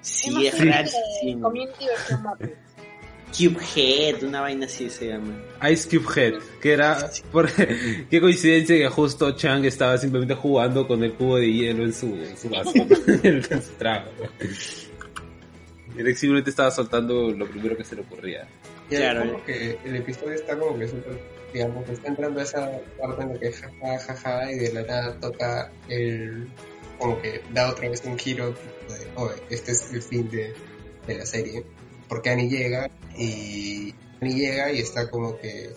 Sí, 0.00 0.46
es 0.46 0.64
rarísimo. 0.64 1.42
Community 1.48 1.86
versión. 1.86 2.22
Cubehead, 3.36 4.22
una 4.22 4.42
vaina 4.42 4.66
así 4.66 4.88
se 4.88 5.08
llama. 5.08 5.32
Ice 5.72 5.88
Cube 5.88 6.06
Head, 6.14 6.34
que 6.62 6.72
era 6.72 7.10
por 7.32 7.50
qué 8.10 8.20
coincidencia 8.20 8.76
que 8.76 8.88
justo 8.88 9.32
Chang 9.32 9.64
estaba 9.64 9.98
simplemente 9.98 10.34
jugando 10.34 10.86
con 10.86 11.02
el 11.02 11.14
cubo 11.14 11.38
de 11.38 11.52
hielo 11.52 11.82
en 11.82 11.92
su, 11.92 12.14
en 12.14 12.36
su 12.38 12.48
vaso, 12.48 12.70
en 13.24 13.42
su 13.42 13.72
trago. 13.76 14.10
Él 15.96 16.16
simplemente 16.16 16.50
estaba 16.50 16.70
soltando 16.70 17.30
lo 17.32 17.46
primero 17.48 17.76
que 17.76 17.82
se 17.82 17.96
le 17.96 18.02
ocurría. 18.02 18.46
Y 18.90 18.96
Claro. 18.96 19.20
como 19.32 19.44
que 19.44 19.78
el 19.84 19.96
episodio 19.96 20.34
está 20.34 20.58
como 20.58 20.78
que 20.78 20.88
súper, 20.88 21.18
digamos, 21.52 21.84
que 21.86 21.92
está 21.92 22.08
entrando 22.08 22.40
a 22.40 22.42
esa 22.42 22.80
parte 22.98 23.22
en 23.22 23.32
la 23.34 23.40
que 23.40 23.52
jaja, 23.52 23.98
jaja, 23.98 24.52
y 24.52 24.58
de 24.58 24.72
la 24.72 24.82
nada 24.82 25.20
toca 25.20 25.72
el, 25.88 26.48
como 26.98 27.20
que 27.22 27.40
da 27.52 27.70
otra 27.70 27.88
vez 27.88 28.02
un 28.04 28.18
giro 28.18 28.50
de, 28.50 29.06
oye, 29.16 29.34
este 29.50 29.72
es 29.72 29.92
el 29.92 30.02
fin 30.02 30.30
de, 30.30 30.52
de 31.06 31.14
la 31.18 31.26
serie. 31.26 31.64
Porque 32.08 32.30
Annie 32.30 32.48
llega 32.48 32.90
y 33.16 33.94
Annie 34.20 34.34
llega 34.34 34.70
y 34.72 34.80
está 34.80 35.08
como 35.10 35.38
que, 35.38 35.70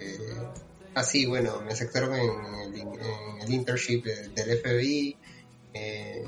eh, 0.00 0.18
así, 0.94 1.26
bueno, 1.26 1.60
me 1.60 1.72
aceptaron 1.72 2.14
en 2.14 2.74
el, 2.74 2.80
en 2.80 3.42
el 3.42 3.52
internship 3.52 4.02
de- 4.04 4.28
del 4.30 4.58
FBI, 4.58 5.16
eh, 5.74 6.24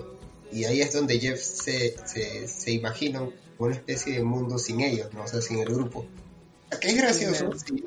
y 0.52 0.64
ahí 0.66 0.82
es 0.82 0.92
donde 0.92 1.18
Jeff 1.18 1.40
se, 1.40 1.96
se, 2.06 2.46
se 2.46 2.70
imagina 2.72 3.26
una 3.66 3.74
especie 3.76 4.14
de 4.14 4.22
mundo 4.22 4.58
sin 4.58 4.80
ellos, 4.80 5.08
¿no? 5.14 5.22
O 5.24 5.26
sea, 5.26 5.40
sin 5.40 5.58
el 5.58 5.66
grupo. 5.74 6.06
Que 6.80 6.88
es 6.88 6.96
gracioso, 6.96 7.50
sí, 7.66 7.84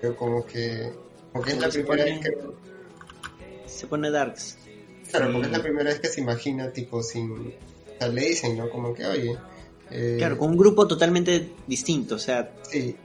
pero 0.00 0.16
como 0.16 0.44
que, 0.46 0.92
porque 1.32 1.52
es 1.52 1.58
la 1.58 1.68
primera 1.68 2.04
pone- 2.04 2.04
vez 2.04 2.20
que, 2.20 3.70
Se 3.70 3.86
pone 3.86 4.10
Darks. 4.10 4.56
claro, 5.10 5.32
porque 5.32 5.46
es 5.46 5.52
la 5.52 5.62
primera 5.62 5.90
vez 5.90 6.00
que 6.00 6.08
se 6.08 6.20
imagina, 6.20 6.70
tipo, 6.72 7.02
sin, 7.02 7.30
o 7.32 7.98
sea, 7.98 8.08
le 8.08 8.22
dicen, 8.22 8.56
¿no? 8.56 8.68
Como 8.70 8.94
que, 8.94 9.04
oye, 9.06 9.36
eh, 9.90 10.16
Claro, 10.18 10.38
con 10.38 10.50
un 10.50 10.56
grupo 10.56 10.86
totalmente 10.88 11.50
distinto, 11.66 12.14
o 12.14 12.18
sea, 12.18 12.50
sí, 12.62 12.96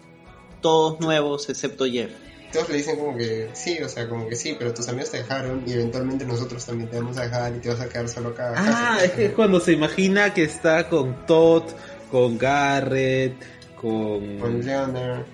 todos 0.61 0.99
nuevos 1.01 1.49
excepto 1.49 1.85
Jeff. 1.85 2.11
todos 2.53 2.69
le 2.69 2.77
dicen 2.77 2.97
como 2.97 3.15
que 3.17 3.49
sí, 3.53 3.77
o 3.83 3.89
sea, 3.89 4.07
como 4.09 4.27
que 4.27 4.35
sí, 4.35 4.55
pero 4.57 4.73
tus 4.73 4.87
amigos 4.87 5.11
te 5.11 5.17
dejaron 5.17 5.63
y 5.67 5.73
eventualmente 5.73 6.25
nosotros 6.25 6.65
también 6.65 6.89
te 6.89 6.97
vamos 6.99 7.17
a 7.17 7.23
dejar 7.23 7.55
y 7.55 7.59
te 7.59 7.69
vas 7.69 7.79
a 7.81 7.89
quedar 7.89 8.07
solo 8.09 8.29
acá. 8.29 8.53
Ah, 8.55 8.99
es 9.03 9.11
que 9.11 9.25
es 9.27 9.33
cuando 9.33 9.59
se 9.59 9.73
imagina 9.73 10.33
que 10.33 10.43
está 10.45 10.89
con 10.89 11.25
Todd, 11.27 11.63
con 12.11 12.37
Garrett, 12.37 13.35
con, 13.75 14.37
Con 14.39 14.65
Leonard. 14.65 15.25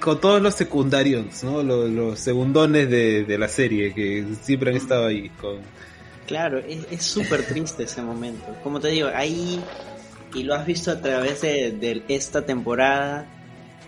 con 0.00 0.20
todos 0.20 0.40
los 0.40 0.54
secundarios, 0.54 1.42
¿no? 1.44 1.62
Los, 1.62 1.90
los 1.90 2.18
segundones 2.18 2.88
de, 2.88 3.24
de 3.24 3.38
la 3.38 3.48
serie 3.48 3.92
que 3.94 4.24
siempre 4.42 4.70
han 4.70 4.76
estado 4.76 5.06
ahí. 5.06 5.28
Con... 5.30 5.58
Claro, 6.26 6.58
es 6.58 6.86
es 6.90 7.02
súper 7.02 7.44
triste 7.46 7.84
ese 7.84 8.02
momento. 8.02 8.46
Como 8.62 8.80
te 8.80 8.88
digo, 8.88 9.08
ahí, 9.14 9.60
y 10.34 10.42
lo 10.44 10.54
has 10.54 10.66
visto 10.66 10.90
a 10.90 11.00
través 11.00 11.40
de, 11.42 11.72
de 11.72 12.02
esta 12.08 12.44
temporada 12.46 13.26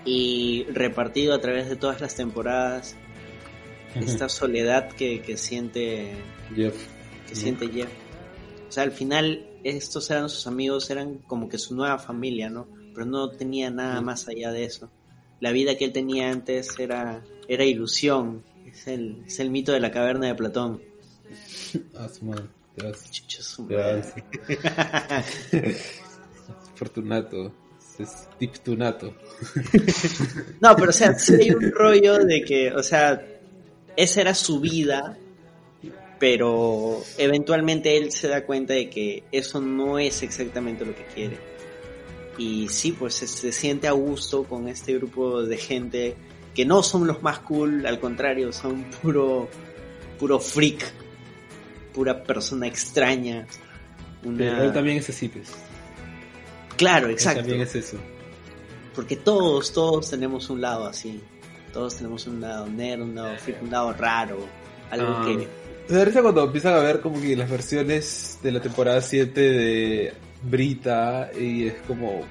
y 0.05 0.65
repartido 0.73 1.35
a 1.35 1.41
través 1.41 1.69
de 1.69 1.77
todas 1.77 2.01
las 2.01 2.15
temporadas, 2.15 2.97
esta 3.95 4.29
soledad 4.29 4.91
que, 4.93 5.23
que 5.23 5.37
siente 5.39 6.13
Jeff. 6.55 6.77
que 7.29 7.35
siente 7.35 7.69
Jeff. 7.69 7.89
O 8.69 8.73
sea, 8.73 8.83
al 8.83 8.93
final 8.93 9.47
estos 9.65 10.11
eran 10.11 10.29
sus 10.29 10.47
amigos, 10.47 10.91
eran 10.91 11.19
como 11.19 11.49
que 11.49 11.59
su 11.59 11.75
nueva 11.75 11.99
familia, 11.99 12.51
¿no? 12.51 12.67
Pero 12.95 13.07
no 13.07 13.31
tenía 13.31 13.71
nada 13.71 14.01
más 14.01 14.27
allá 14.29 14.51
de 14.53 14.65
eso. 14.65 14.91
La 15.41 15.53
vida 15.53 15.77
que 15.77 15.85
él 15.85 15.93
tenía 15.93 16.31
antes 16.31 16.79
era, 16.79 17.23
era 17.49 17.65
ilusión. 17.65 18.43
Es 18.67 18.87
el, 18.89 19.23
es 19.27 19.39
el 19.41 19.51
mito 19.51 19.73
de 19.73 19.81
la 19.81 19.91
caverna 19.91 20.27
de 20.29 20.35
Platón. 20.35 20.83
Ah, 21.99 22.09
su 22.09 22.25
madre. 22.25 22.45
Te 22.77 22.85
vas- 22.87 23.11
Chucha 23.11 23.43
su 23.43 23.67
te 23.67 23.77
madre. 23.77 24.03
vas. 24.49 25.35
Fortunato. 26.75 27.53
Es 27.99 28.29
Tiptunato. 28.39 29.15
No, 30.61 30.75
pero 30.77 30.91
o 30.91 30.93
sea, 30.93 31.19
sí 31.19 31.35
hay 31.35 31.51
un 31.51 31.71
rollo 31.73 32.19
de 32.25 32.43
que, 32.45 32.73
o 32.73 32.83
sea, 32.83 33.23
esa 33.97 34.21
era 34.21 34.35
su 34.35 34.61
vida, 34.61 35.17
pero 36.19 37.03
eventualmente 37.19 37.97
él 37.97 38.11
se 38.13 38.29
da 38.29 38.45
cuenta 38.45 38.75
de 38.75 38.89
que 38.89 39.25
eso 39.33 39.61
no 39.61 39.99
es 39.99 40.23
exactamente 40.23 40.85
lo 40.85 40.95
que 40.95 41.05
quiere. 41.15 41.39
Y 42.39 42.69
sí, 42.69 42.93
pues 42.93 43.15
se, 43.15 43.27
se 43.27 43.53
siente 43.53 43.89
a 43.89 43.93
gusto 43.93 44.45
con 44.45 44.69
este 44.69 44.95
grupo 44.95 45.43
de 45.43 45.57
gente 45.57 46.17
que 46.55 46.65
no 46.65 46.83
son 46.83 47.07
los 47.07 47.23
más 47.23 47.41
cool, 47.41 47.85
al 47.87 48.01
contrario, 48.01 48.53
son 48.53 48.85
puro, 49.03 49.49
puro 50.19 50.41
freak, 50.41 50.91
pura 51.93 52.23
persona 52.23 52.67
extraña. 52.67 53.47
Una... 54.25 54.39
Pero 54.39 54.63
él 54.65 54.73
también 54.73 54.97
es 54.99 55.09
así, 55.11 55.29
pues. 55.29 55.51
Claro, 56.77 57.07
Él 57.07 57.13
exacto. 57.13 57.41
también 57.41 57.61
es 57.63 57.75
eso. 57.75 57.99
Porque 58.95 59.17
todos, 59.17 59.73
todos 59.73 60.11
tenemos 60.11 60.49
un 60.51 60.61
lado 60.61 60.87
así. 60.87 61.21
Todos 61.73 61.97
tenemos 61.97 62.27
un 62.27 62.41
lado 62.41 62.67
nerd, 62.67 63.03
un 63.03 63.15
lado 63.15 63.37
freak, 63.39 63.63
un 63.63 63.71
lado 63.71 63.93
raro. 63.93 64.39
Algo 64.91 65.09
Ah. 65.09 65.25
que... 65.27 65.66
Me 65.89 65.97
da 65.99 66.05
risa 66.05 66.23
cuando 66.23 66.45
empiezan 66.45 66.75
a 66.75 66.79
ver 66.81 67.01
como 67.01 67.21
que 67.21 67.37
las 67.37 67.49
versiones 67.51 68.39
de 68.43 68.53
la 68.53 68.61
temporada 68.61 69.01
7 69.01 69.41
de 69.41 70.13
Brita 70.43 71.31
y 71.39 71.67
es 71.69 71.75
como... 71.87 72.27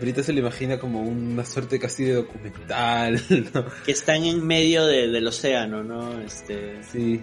Brita 0.00 0.22
se 0.22 0.32
le 0.32 0.40
imagina 0.40 0.78
como 0.78 1.02
una 1.02 1.44
suerte 1.44 1.78
casi 1.78 2.04
de 2.04 2.14
documental, 2.14 3.22
¿no? 3.54 3.66
que 3.84 3.92
están 3.92 4.24
en 4.24 4.46
medio 4.46 4.86
de- 4.86 5.08
del 5.08 5.26
océano, 5.26 5.82
¿no? 5.84 6.18
Este, 6.22 6.82
Sí, 6.90 7.20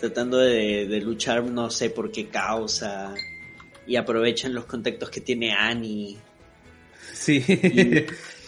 tratando 0.00 0.36
de, 0.38 0.86
de 0.86 1.00
luchar 1.00 1.42
no 1.44 1.70
sé 1.70 1.88
por 1.90 2.10
qué 2.12 2.28
causa. 2.28 3.14
Y 3.86 3.96
aprovechan 3.96 4.52
los 4.54 4.66
contactos 4.66 5.08
que 5.10 5.20
tiene 5.22 5.52
Annie. 5.52 6.18
sí. 7.14 7.42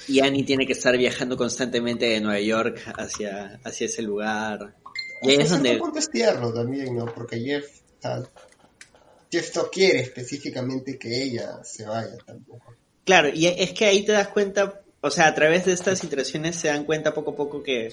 Y 0.08 0.20
Annie 0.20 0.42
tiene 0.44 0.66
que 0.66 0.72
estar 0.72 0.96
viajando 0.98 1.36
constantemente 1.36 2.06
de 2.06 2.20
Nueva 2.20 2.40
York 2.40 2.78
hacia, 2.98 3.58
hacia 3.64 3.86
ese 3.86 4.02
lugar. 4.02 4.74
Y 5.22 5.32
es 5.40 5.50
donde... 5.50 5.76
punto 5.78 5.98
es 5.98 6.10
tierno 6.10 6.52
también, 6.52 6.96
¿no? 6.96 7.06
Porque 7.06 7.38
Jeff, 7.40 7.64
Jeff 9.30 9.56
no 9.56 9.70
quiere 9.70 10.00
específicamente 10.00 10.98
que 10.98 11.22
ella 11.22 11.62
se 11.64 11.84
vaya 11.86 12.16
tampoco. 12.26 12.74
Claro, 13.04 13.28
y 13.32 13.46
es 13.46 13.72
que 13.72 13.86
ahí 13.86 14.04
te 14.04 14.12
das 14.12 14.28
cuenta, 14.28 14.82
o 15.00 15.10
sea, 15.10 15.28
a 15.28 15.34
través 15.34 15.64
de 15.64 15.72
estas 15.72 16.02
iteraciones 16.04 16.56
se 16.56 16.68
dan 16.68 16.84
cuenta 16.84 17.14
poco 17.14 17.32
a 17.32 17.36
poco 17.36 17.62
que, 17.62 17.92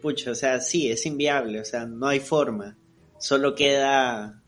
pucha, 0.00 0.32
o 0.32 0.34
sea, 0.34 0.60
sí, 0.60 0.90
es 0.90 1.06
inviable, 1.06 1.60
o 1.60 1.64
sea, 1.64 1.86
no 1.86 2.08
hay 2.08 2.20
forma. 2.20 2.76
Solo 3.18 3.54
queda 3.54 4.42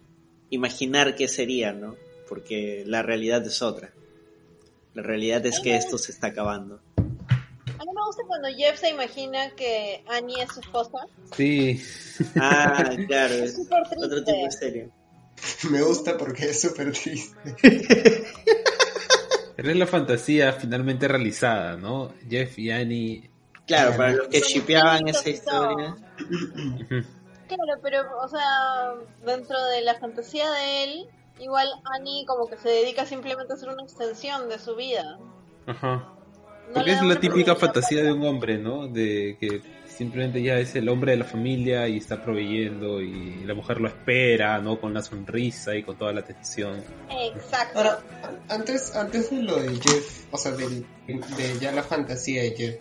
imaginar 0.50 1.14
qué 1.14 1.28
sería, 1.28 1.72
¿no? 1.72 1.96
Porque 2.28 2.84
la 2.86 3.02
realidad 3.02 3.46
es 3.46 3.62
otra. 3.62 3.92
La 4.94 5.02
realidad 5.02 5.44
es 5.46 5.60
que 5.60 5.76
esto 5.76 5.98
se 5.98 6.12
está 6.12 6.28
acabando. 6.28 6.80
A 7.78 7.84
mí 7.84 7.90
me 7.94 8.04
gusta 8.06 8.22
cuando 8.26 8.48
Jeff 8.48 8.78
se 8.78 8.90
imagina 8.90 9.50
que 9.50 10.04
Annie 10.08 10.42
es 10.42 10.52
su 10.52 10.60
esposa. 10.60 11.06
Sí. 11.36 11.82
Ah, 12.40 12.90
claro, 13.08 13.34
Es 13.34 13.56
súper 13.56 13.82
triste. 13.88 14.06
otro 14.06 14.24
tipo 14.24 14.44
de 14.44 14.50
serie. 14.52 14.90
Me 15.70 15.82
gusta 15.82 16.16
porque 16.16 16.44
es 16.50 16.60
súper 16.60 16.92
triste. 16.92 17.36
Es 19.56 19.76
la 19.76 19.86
fantasía 19.86 20.52
finalmente 20.52 21.06
realizada, 21.08 21.76
¿no? 21.76 22.12
Jeff 22.28 22.58
y 22.58 22.70
Annie... 22.70 23.30
Claro, 23.66 23.96
para 23.96 24.12
los 24.12 24.28
que 24.28 24.38
infinitos 24.38 25.00
esa 25.06 25.30
historia. 25.30 25.96
Claro, 27.48 27.80
pero, 27.82 28.02
o 28.22 28.28
sea, 28.28 28.94
dentro 29.24 29.62
de 29.66 29.80
la 29.82 29.94
fantasía 29.94 30.50
de 30.50 30.84
él, 30.84 31.08
igual 31.38 31.68
Annie 31.96 32.26
como 32.26 32.46
que 32.46 32.58
se 32.58 32.68
dedica 32.68 33.06
simplemente 33.06 33.52
a 33.52 33.56
hacer 33.56 33.68
una 33.70 33.82
extensión 33.82 34.48
de 34.48 34.58
su 34.58 34.76
vida. 34.76 35.18
Ajá. 35.66 36.10
No 36.68 36.75
Porque 36.75 36.93
es 36.93 37.02
la 37.02 37.20
típica 37.20 37.55
fantasía 37.55 38.02
de 38.02 38.12
un 38.12 38.25
hombre, 38.26 38.59
¿no? 38.59 38.89
De 38.89 39.36
que 39.39 39.60
simplemente 39.86 40.43
ya 40.43 40.59
es 40.59 40.75
el 40.75 40.89
hombre 40.89 41.12
de 41.12 41.18
la 41.18 41.25
familia 41.25 41.86
y 41.86 41.99
está 41.99 42.20
proveyendo 42.23 43.01
y 43.01 43.44
la 43.44 43.55
mujer 43.55 43.81
lo 43.81 43.86
espera, 43.89 44.59
¿no? 44.60 44.81
Con 44.81 44.93
la 44.93 45.02
sonrisa 45.02 45.76
y 45.76 45.84
con 45.84 45.97
toda 45.97 46.12
la 46.12 46.20
atención. 46.20 46.83
Exacto. 47.10 47.78
Ahora, 47.78 47.99
an- 48.25 48.41
antes, 48.49 48.97
antes 48.97 49.31
de 49.31 49.43
lo 49.43 49.57
de 49.60 49.68
Jeff, 49.76 50.25
o 50.33 50.39
sea, 50.39 50.51
del- 50.52 50.84
de, 51.07 51.59
ya 51.60 51.70
la 51.70 51.84
fantasía 51.84 52.43
de 52.43 52.51
Jeff, 52.57 52.75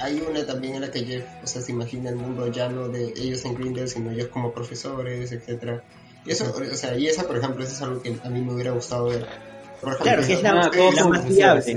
hay 0.00 0.20
una 0.28 0.44
también 0.44 0.74
en 0.74 0.80
la 0.80 0.90
que 0.90 1.04
Jeff, 1.04 1.24
o 1.44 1.46
sea, 1.46 1.62
se 1.62 1.70
imagina 1.70 2.10
el 2.10 2.16
mundo 2.16 2.50
ya 2.50 2.68
no 2.68 2.88
de 2.88 3.12
ellos 3.16 3.44
en 3.44 3.54
Grindel, 3.54 3.88
sino 3.88 4.10
ellos 4.10 4.28
como 4.28 4.52
profesores, 4.52 5.30
etcétera. 5.30 5.84
Y 6.26 6.32
eso, 6.32 6.52
o 6.52 6.74
sea, 6.76 6.96
y 6.98 7.06
esa, 7.06 7.24
por 7.26 7.36
ejemplo, 7.38 7.62
eso 7.62 7.74
es 7.74 7.82
algo 7.82 8.02
que 8.02 8.16
a 8.24 8.28
mí 8.30 8.40
me 8.40 8.52
hubiera 8.52 8.72
gustado 8.72 9.06
ver. 9.06 9.26
Por 9.80 9.90
ejemplo, 9.94 10.02
Claro, 10.02 10.26
que 10.26 10.32
es 10.34 10.42
la, 10.42 10.52
la 10.54 11.08
más 11.08 11.28
viable. 11.28 11.76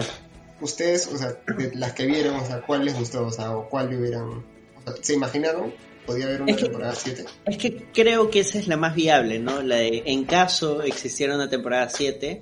Ustedes, 0.64 1.08
o 1.08 1.18
sea, 1.18 1.38
de 1.58 1.72
las 1.76 1.94
que 1.94 2.06
vieron, 2.06 2.36
o 2.38 2.46
sea, 2.46 2.62
¿cuál 2.62 2.86
les 2.86 2.98
gustó? 2.98 3.26
O 3.28 3.32
sea, 3.32 3.56
o 3.56 3.70
cuál 3.70 3.90
le 3.90 3.98
hubieran... 3.98 4.24
o 4.24 4.44
sea, 4.84 4.94
¿Se 5.02 5.14
imaginaron? 5.14 5.74
¿Podía 6.06 6.26
haber 6.26 6.42
una 6.42 6.52
Es 6.52 6.58
que- 6.58 6.64
temporada 6.64 6.96
7? 6.96 7.26
Es 7.46 7.58
que 7.58 7.86
creo 7.94 8.30
que 8.30 8.40
esa 8.42 8.60
es 8.60 8.68
la 8.68 8.76
más 8.78 8.96
viable, 8.96 9.40
¿no? 9.40 9.62
La 9.62 9.78
de, 9.78 10.04
en 10.06 10.26
caso 10.26 10.82
existiera 10.84 11.36
una 11.36 11.50
temporada 11.50 11.88
7, 11.90 12.42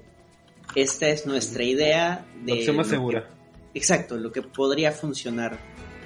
esta 0.76 1.10
es 1.10 1.26
nuestra 1.26 1.64
idea 1.64 2.26
de... 2.44 2.52
La 2.54 2.58
opción 2.60 2.76
más 2.78 2.88
que- 2.88 2.92
segura. 2.96 3.30
exacto, 3.74 4.18
lo 4.18 4.32
que 4.32 4.42
podría 4.42 4.92
funcionar. 4.92 5.60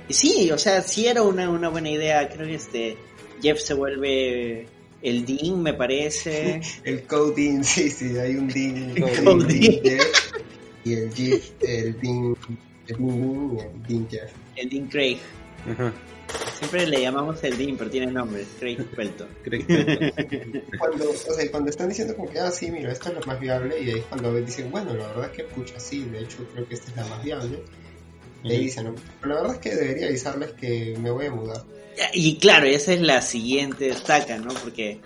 Y 0.09 0.13
sí, 0.13 0.51
o 0.51 0.57
sea, 0.57 0.81
sí 0.81 1.07
era 1.07 1.23
una, 1.23 1.49
una 1.49 1.69
buena 1.69 1.89
idea. 1.89 2.27
Creo 2.29 2.45
que 2.45 2.55
este 2.55 2.97
Jeff 3.41 3.59
se 3.59 3.73
vuelve 3.73 4.67
el 5.01 5.25
Dean, 5.25 5.63
me 5.63 5.73
parece. 5.73 6.61
El 6.83 7.03
Coding, 7.07 7.63
sí, 7.63 7.89
sí, 7.89 8.17
hay 8.17 8.35
un 8.35 8.47
Dean, 8.47 8.91
El 8.97 9.27
un 9.27 9.47
Dean. 9.47 9.59
Dean 9.81 9.81
Jeff, 9.83 10.31
y 10.85 10.93
el 10.93 11.14
Jeff, 11.14 11.49
el 11.61 11.99
Dean, 11.99 12.35
el 12.88 12.97
Dean 12.97 13.57
el 13.89 14.07
Jeff. 14.09 14.31
El 14.55 14.69
Dean 14.69 14.88
Craig. 14.88 15.17
Ajá. 15.69 15.91
Siempre 16.59 16.88
le 16.88 17.01
llamamos 17.01 17.43
el 17.43 17.57
Dean, 17.57 17.75
pero 17.77 17.89
tiene 17.89 18.11
nombre, 18.11 18.41
es 18.43 18.47
Craig 18.59 18.77
Pelton. 18.95 19.27
Que- 19.43 20.64
Cuando, 20.80 21.09
o 21.09 21.14
sea, 21.14 21.51
cuando 21.51 21.69
están 21.69 21.89
diciendo 21.89 22.15
como 22.15 22.30
que, 22.30 22.39
ah, 22.39 22.51
sí, 22.51 22.72
mira, 22.72 22.91
esto 22.91 23.09
es 23.09 23.15
lo 23.15 23.22
más 23.25 23.39
viable, 23.39 23.80
y 23.81 23.89
ahí 23.89 23.99
es 23.99 24.05
cuando 24.05 24.33
dicen, 24.35 24.72
bueno, 24.72 24.93
la 24.93 25.07
verdad 25.07 25.25
es 25.25 25.31
que, 25.38 25.43
pucha, 25.43 25.80
sí, 25.80 26.03
de 26.05 26.19
hecho 26.22 26.38
creo 26.53 26.67
que 26.67 26.75
esta 26.75 26.91
es 26.91 26.97
la 26.97 27.05
más 27.07 27.23
viable. 27.23 27.59
Y 28.43 28.49
ahí 28.51 28.55
Ujú. 28.57 28.64
dicen, 28.64 28.83
¿no? 28.85 28.95
pero 29.22 29.33
la 29.35 29.41
verdad 29.41 29.55
es 29.55 29.61
que 29.61 29.75
debería 29.75 30.07
avisarles 30.07 30.51
que 30.53 30.95
me 30.99 31.09
voy 31.09 31.25
a 31.25 31.31
mudar. 31.31 31.64
Y 32.14 32.38
claro, 32.38 32.65
esa 32.67 32.93
es 32.93 33.01
la 33.01 33.22
siguiente 33.22 33.89
estaca, 33.89 34.38
¿no? 34.38 34.53
Porque, 34.53 34.99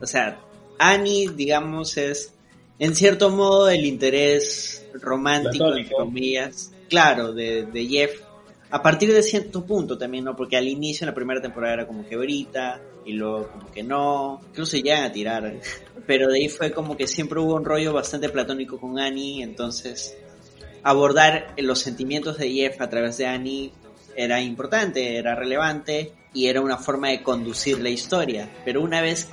o 0.00 0.06
sea, 0.06 0.40
Annie, 0.78 1.28
digamos, 1.28 1.96
es 1.96 2.32
en 2.82 2.96
cierto 2.96 3.30
modo 3.30 3.70
el 3.70 3.86
interés 3.86 4.84
romántico, 4.94 5.72
entre 5.72 5.94
comillas, 5.94 6.72
claro, 6.88 7.32
de, 7.32 7.64
de 7.66 7.86
Jeff. 7.86 8.20
A 8.70 8.82
partir 8.82 9.12
de 9.12 9.22
cierto 9.22 9.64
punto 9.64 9.96
también, 9.96 10.24
¿no? 10.24 10.34
Porque 10.34 10.56
al 10.56 10.66
inicio, 10.66 11.04
en 11.04 11.10
la 11.10 11.14
primera 11.14 11.40
temporada, 11.40 11.74
era 11.74 11.86
como 11.86 12.04
que 12.04 12.16
brita, 12.16 12.80
y 13.04 13.12
luego 13.12 13.52
como 13.52 13.70
que 13.70 13.84
no, 13.84 14.40
incluso 14.48 14.76
llegan 14.78 15.04
a 15.04 15.12
tirar. 15.12 15.60
Pero 16.08 16.28
de 16.28 16.40
ahí 16.40 16.48
fue 16.48 16.72
como 16.72 16.96
que 16.96 17.06
siempre 17.06 17.38
hubo 17.38 17.54
un 17.54 17.64
rollo 17.64 17.92
bastante 17.92 18.28
platónico 18.30 18.80
con 18.80 18.98
Annie, 18.98 19.44
entonces 19.44 20.16
abordar 20.82 21.54
los 21.58 21.78
sentimientos 21.78 22.36
de 22.38 22.50
Jeff 22.50 22.80
a 22.80 22.90
través 22.90 23.16
de 23.16 23.26
Annie 23.26 23.70
era 24.16 24.40
importante, 24.40 25.18
era 25.18 25.36
relevante 25.36 26.14
y 26.34 26.48
era 26.48 26.60
una 26.60 26.78
forma 26.78 27.10
de 27.10 27.22
conducir 27.22 27.78
la 27.78 27.90
historia. 27.90 28.50
Pero 28.64 28.82
una 28.82 29.02
vez 29.02 29.28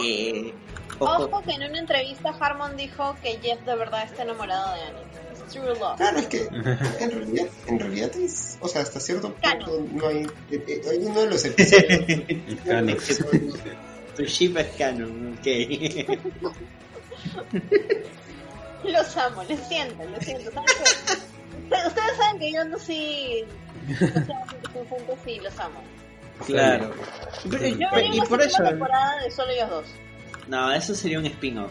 que... 0.00 0.52
Ojo, 0.98 1.42
que 1.42 1.52
en 1.52 1.62
una 1.62 1.78
entrevista 1.78 2.30
Harmon 2.40 2.76
dijo 2.76 3.16
que 3.22 3.38
Jeff 3.40 3.60
de 3.64 3.76
verdad 3.76 4.04
está 4.04 4.22
enamorado 4.22 4.74
de 4.74 4.82
Annie. 4.82 5.02
Es 5.32 5.44
true 5.52 5.66
love. 5.78 5.96
Claro, 5.96 6.18
es 6.18 6.26
que 6.26 6.42
en 7.00 7.10
realidad, 7.10 7.46
en 7.66 7.80
realidad 7.80 8.16
es, 8.16 8.58
o 8.60 8.68
sea, 8.68 8.82
hasta 8.82 9.00
cierto 9.00 9.34
punto 9.34 9.86
no 9.92 10.08
hay, 10.08 10.26
eh, 10.50 10.64
eh, 10.66 10.82
hay 10.90 10.98
uno 10.98 11.20
de 11.20 11.30
los 11.30 11.44
episodios. 11.44 12.04
Tu 14.16 14.24
ship 14.24 14.56
es 14.56 14.66
canon, 14.76 15.38
ok. 15.38 15.46
Los 18.82 19.16
amo, 19.16 19.44
lo 19.44 19.56
siento, 19.56 20.04
lo 20.04 20.20
siento. 20.20 20.50
Ustedes 20.50 22.16
saben 22.16 22.40
que 22.40 22.52
yo 22.52 22.64
no 22.64 22.78
sí. 22.80 23.44
Y 25.26 25.40
los 25.40 25.58
amo. 25.60 25.80
claro. 26.46 26.92
Yo 27.44 27.58
y 27.64 27.74
una 27.74 27.90
por 28.24 28.42
segunda 28.42 28.44
eso... 28.46 28.62
temporada 28.64 29.22
de 29.22 29.30
solo 29.30 29.50
ellos 29.52 29.70
dos. 29.70 29.86
No, 30.48 30.72
eso 30.72 30.94
sería 30.94 31.18
un 31.18 31.26
spin-off. 31.26 31.70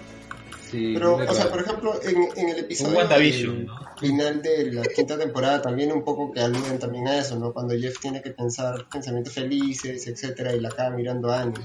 Sí, 0.69 0.91
Pero, 0.93 1.15
o 1.15 1.33
sea, 1.33 1.49
por 1.49 1.61
ejemplo, 1.61 1.97
en, 2.03 2.27
en 2.35 2.49
el 2.49 2.59
episodio 2.59 2.91
Un 2.91 2.97
WandaVision, 2.97 3.55
del 3.59 3.65
¿no? 3.67 3.79
final 3.97 4.41
de 4.41 4.71
la 4.73 4.83
quinta 4.83 5.17
temporada 5.17 5.61
también 5.61 5.93
un 5.93 6.03
poco 6.03 6.29
que 6.31 6.41
aluden 6.41 6.77
también 6.77 7.07
a 7.07 7.17
eso, 7.19 7.39
¿no? 7.39 7.53
Cuando 7.53 7.73
Jeff 7.77 7.97
tiene 8.01 8.21
que 8.21 8.31
pensar 8.31 8.85
pensamientos 8.91 9.33
felices, 9.33 10.05
etcétera, 10.07 10.53
y 10.53 10.59
la 10.59 10.67
acaba 10.69 10.89
mirando 10.89 11.31
a 11.31 11.43
Annie. 11.43 11.61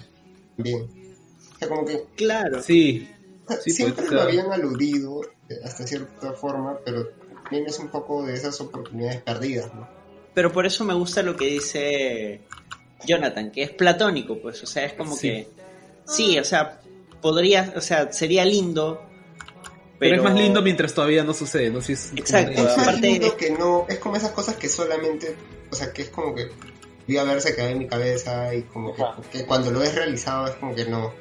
Bien. 0.57 0.83
O 0.85 1.59
sea, 1.59 1.69
como 1.69 1.85
que 1.85 2.05
Claro. 2.17 2.63
Sí, 2.63 3.09
Sí, 3.65 3.73
siempre 3.73 4.03
pues, 4.05 4.13
lo 4.13 4.23
habían 4.23 4.53
aludido 4.53 5.21
eh, 5.49 5.57
hasta 5.65 5.85
cierta 5.85 6.33
forma, 6.33 6.79
pero 6.85 7.09
también 7.43 7.67
es 7.67 7.79
un 7.81 7.89
poco 7.89 8.25
de 8.25 8.35
esas 8.35 8.61
oportunidades 8.61 9.21
perdidas, 9.21 9.75
¿no? 9.75 9.87
Pero 10.33 10.53
por 10.53 10.65
eso 10.65 10.85
me 10.85 10.95
gusta 10.95 11.23
lo 11.25 11.37
que 11.37 11.47
dice 11.47 12.41
Jonathan, 13.05 13.51
que 13.51 13.65
es 13.65 13.71
platónico, 13.71 14.39
pues, 14.41 14.63
o 14.63 14.67
sea, 14.67 14.85
es 14.85 14.93
como 14.93 15.17
Sí. 15.17 15.29
que 15.29 15.49
sí, 16.07 16.39
o 16.39 16.45
sea, 16.45 16.81
podría, 17.23 17.73
o 17.77 17.81
sea, 17.81 18.13
sería 18.13 18.45
lindo, 18.45 19.01
pero, 19.99 20.11
pero, 20.11 20.17
es 20.17 20.23
más 20.23 20.35
lindo 20.35 20.61
mientras 20.63 20.93
todavía 20.93 21.23
no 21.25 21.33
sucede, 21.33 21.71
¿no? 21.71 21.81
Si 21.81 21.93
es 21.95 22.13
Exacto. 22.17 22.53
Es 22.53 22.77
más 22.77 22.79
aparte- 22.89 23.01
lindo 23.07 23.37
que 23.37 23.51
no, 23.51 23.87
es 23.89 23.99
como 23.99 24.17
esas 24.17 24.33
cosas 24.33 24.57
que 24.57 24.69
solamente, 24.69 25.35
o 25.71 25.75
sea, 25.77 25.93
que 25.93 26.03
es 26.03 26.09
como 26.11 26.35
que 26.35 26.49
vi 27.07 27.17
a 27.17 27.25
verse 27.25 27.55
caer 27.55 27.71
en 27.73 27.79
mi 27.79 27.87
cabeza 27.87 28.55
y 28.55 28.63
como 28.65 28.95
que, 29.31 29.45
cuando 29.47 29.71
lo 29.71 29.79
ves 29.81 29.95
realizado 29.95 30.47
es 30.49 30.55
como 30.57 30.75
que 30.75 30.85
no. 30.85 31.13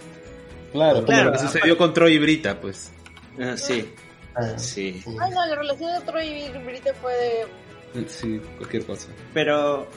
Claro, 0.73 0.95
como 0.95 1.05
Claro, 1.07 1.25
lo 1.25 1.31
que 1.33 1.39
sucedió 1.39 1.77
con 1.77 1.93
Troy 1.93 2.15
y 2.15 2.19
Brita, 2.19 2.59
pues. 2.59 2.91
Ah, 3.39 3.55
sí, 3.55 3.89
Ah, 4.33 4.57
sí, 4.57 5.01
sí. 5.03 5.15
Ay, 5.19 5.29
no, 5.31 5.45
la 5.45 5.55
relación 5.55 5.93
de 5.93 6.05
Troy 6.05 6.27
y 6.27 6.49
Brita 6.65 6.93
fue 7.01 7.13
de. 7.13 8.07
Sí, 8.07 8.39
cualquier 8.57 8.85
cosa. 8.85 9.07
pero 9.33 9.87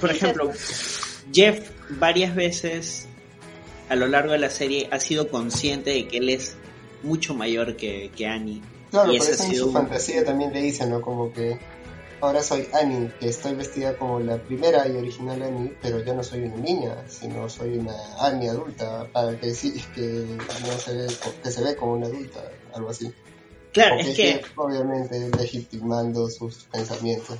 por 0.00 0.10
ejemplo. 0.10 0.50
Jeff 1.32 1.70
varias 1.90 2.34
veces 2.34 3.06
a 3.88 3.96
lo 3.96 4.06
largo 4.08 4.32
de 4.32 4.38
la 4.38 4.50
serie 4.50 4.88
ha 4.90 5.00
sido 5.00 5.28
consciente 5.28 5.90
de 5.90 6.08
que 6.08 6.18
él 6.18 6.28
es 6.30 6.56
mucho 7.02 7.34
mayor 7.34 7.76
que, 7.76 8.10
que 8.16 8.26
Annie. 8.26 8.62
Claro, 8.90 9.12
y 9.12 9.16
ha 9.16 9.18
eso 9.18 9.42
en 9.44 9.54
su 9.56 9.66
un- 9.66 9.72
fantasía 9.72 10.24
también 10.24 10.52
le 10.52 10.62
dice, 10.62 10.86
¿no? 10.86 11.00
Como 11.02 11.32
que 11.32 11.58
ahora 12.20 12.42
soy 12.42 12.66
Annie, 12.72 13.10
que 13.20 13.28
estoy 13.28 13.54
vestida 13.54 13.96
como 13.98 14.20
la 14.20 14.38
primera 14.38 14.88
y 14.88 14.92
original 14.96 15.42
Annie, 15.42 15.72
pero 15.82 16.02
yo 16.02 16.14
no 16.14 16.22
soy 16.22 16.40
una 16.44 16.56
niña, 16.56 17.04
sino 17.08 17.48
soy 17.48 17.76
una 17.78 17.94
Annie 18.20 18.48
adulta, 18.48 19.06
para 19.12 19.38
que 19.38 19.52
sí, 19.52 19.74
que 19.94 20.00
no 20.00 20.78
se 20.78 20.94
ve, 20.94 21.06
que 21.42 21.50
se 21.50 21.62
ve 21.62 21.76
como 21.76 21.94
una 21.94 22.06
adulta, 22.06 22.40
algo 22.72 22.88
así. 22.90 23.10
Claro, 23.72 23.96
Porque 23.96 24.10
es 24.10 24.16
que 24.38 24.42
obviamente 24.56 25.28
legitimando 25.36 26.28
sus 26.30 26.64
pensamientos. 26.72 27.36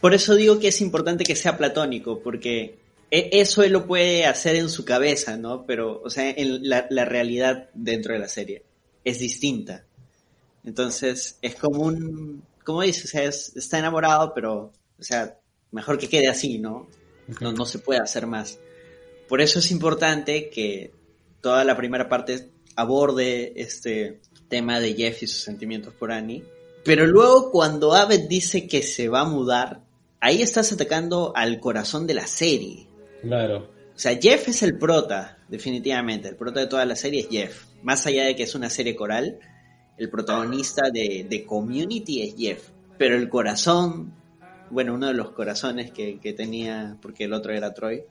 Por 0.00 0.14
eso 0.14 0.34
digo 0.34 0.58
que 0.58 0.68
es 0.68 0.80
importante 0.80 1.22
que 1.24 1.36
sea 1.36 1.56
platónico, 1.56 2.18
porque 2.20 2.74
eso 3.12 3.62
él 3.62 3.72
lo 3.72 3.86
puede 3.86 4.24
hacer 4.24 4.56
en 4.56 4.70
su 4.70 4.86
cabeza, 4.86 5.36
¿no? 5.36 5.66
Pero, 5.66 6.00
o 6.02 6.08
sea, 6.08 6.30
en 6.30 6.66
la, 6.68 7.04
realidad 7.04 7.68
dentro 7.74 8.14
de 8.14 8.20
la 8.20 8.28
serie 8.28 8.64
es 9.04 9.18
distinta. 9.18 9.84
Entonces, 10.64 11.36
es 11.42 11.54
como 11.56 11.82
un, 11.82 12.42
como 12.64 12.80
dices, 12.80 13.52
está 13.54 13.78
enamorado, 13.78 14.32
pero, 14.34 14.72
o 14.98 15.02
sea, 15.02 15.38
mejor 15.72 15.98
que 15.98 16.08
quede 16.08 16.28
así, 16.28 16.58
¿no? 16.58 16.88
No, 17.40 17.52
no 17.52 17.66
se 17.66 17.80
puede 17.80 18.00
hacer 18.00 18.26
más. 18.26 18.58
Por 19.28 19.42
eso 19.42 19.58
es 19.58 19.70
importante 19.70 20.48
que 20.48 20.92
toda 21.42 21.64
la 21.64 21.76
primera 21.76 22.08
parte 22.08 22.48
aborde 22.76 23.52
este 23.56 24.20
tema 24.48 24.80
de 24.80 24.94
Jeff 24.94 25.22
y 25.22 25.26
sus 25.26 25.42
sentimientos 25.42 25.92
por 25.92 26.12
Annie. 26.12 26.44
Pero 26.82 27.06
luego 27.06 27.50
cuando 27.50 27.94
Abed 27.94 28.26
dice 28.28 28.66
que 28.66 28.82
se 28.82 29.08
va 29.08 29.20
a 29.20 29.26
mudar, 29.26 29.82
ahí 30.20 30.40
estás 30.40 30.72
atacando 30.72 31.32
al 31.36 31.60
corazón 31.60 32.06
de 32.06 32.14
la 32.14 32.26
serie. 32.26 32.86
Claro. 33.22 33.70
O 33.94 33.98
sea, 33.98 34.18
Jeff 34.20 34.48
es 34.48 34.62
el 34.62 34.78
prota, 34.78 35.38
definitivamente. 35.48 36.28
El 36.28 36.36
prota 36.36 36.60
de 36.60 36.66
toda 36.66 36.84
la 36.84 36.96
serie 36.96 37.20
es 37.20 37.28
Jeff. 37.28 37.66
Más 37.82 38.06
allá 38.06 38.24
de 38.24 38.34
que 38.34 38.42
es 38.42 38.54
una 38.54 38.70
serie 38.70 38.96
coral, 38.96 39.38
el 39.96 40.10
protagonista 40.10 40.90
de, 40.90 41.26
de 41.28 41.44
Community 41.44 42.22
es 42.22 42.34
Jeff. 42.36 42.68
Pero 42.98 43.16
el 43.16 43.28
corazón, 43.28 44.12
bueno, 44.70 44.94
uno 44.94 45.08
de 45.08 45.14
los 45.14 45.30
corazones 45.30 45.92
que, 45.92 46.18
que 46.18 46.32
tenía, 46.32 46.96
porque 47.00 47.24
el 47.24 47.32
otro 47.32 47.52
era 47.52 47.74
Troy, 47.74 48.04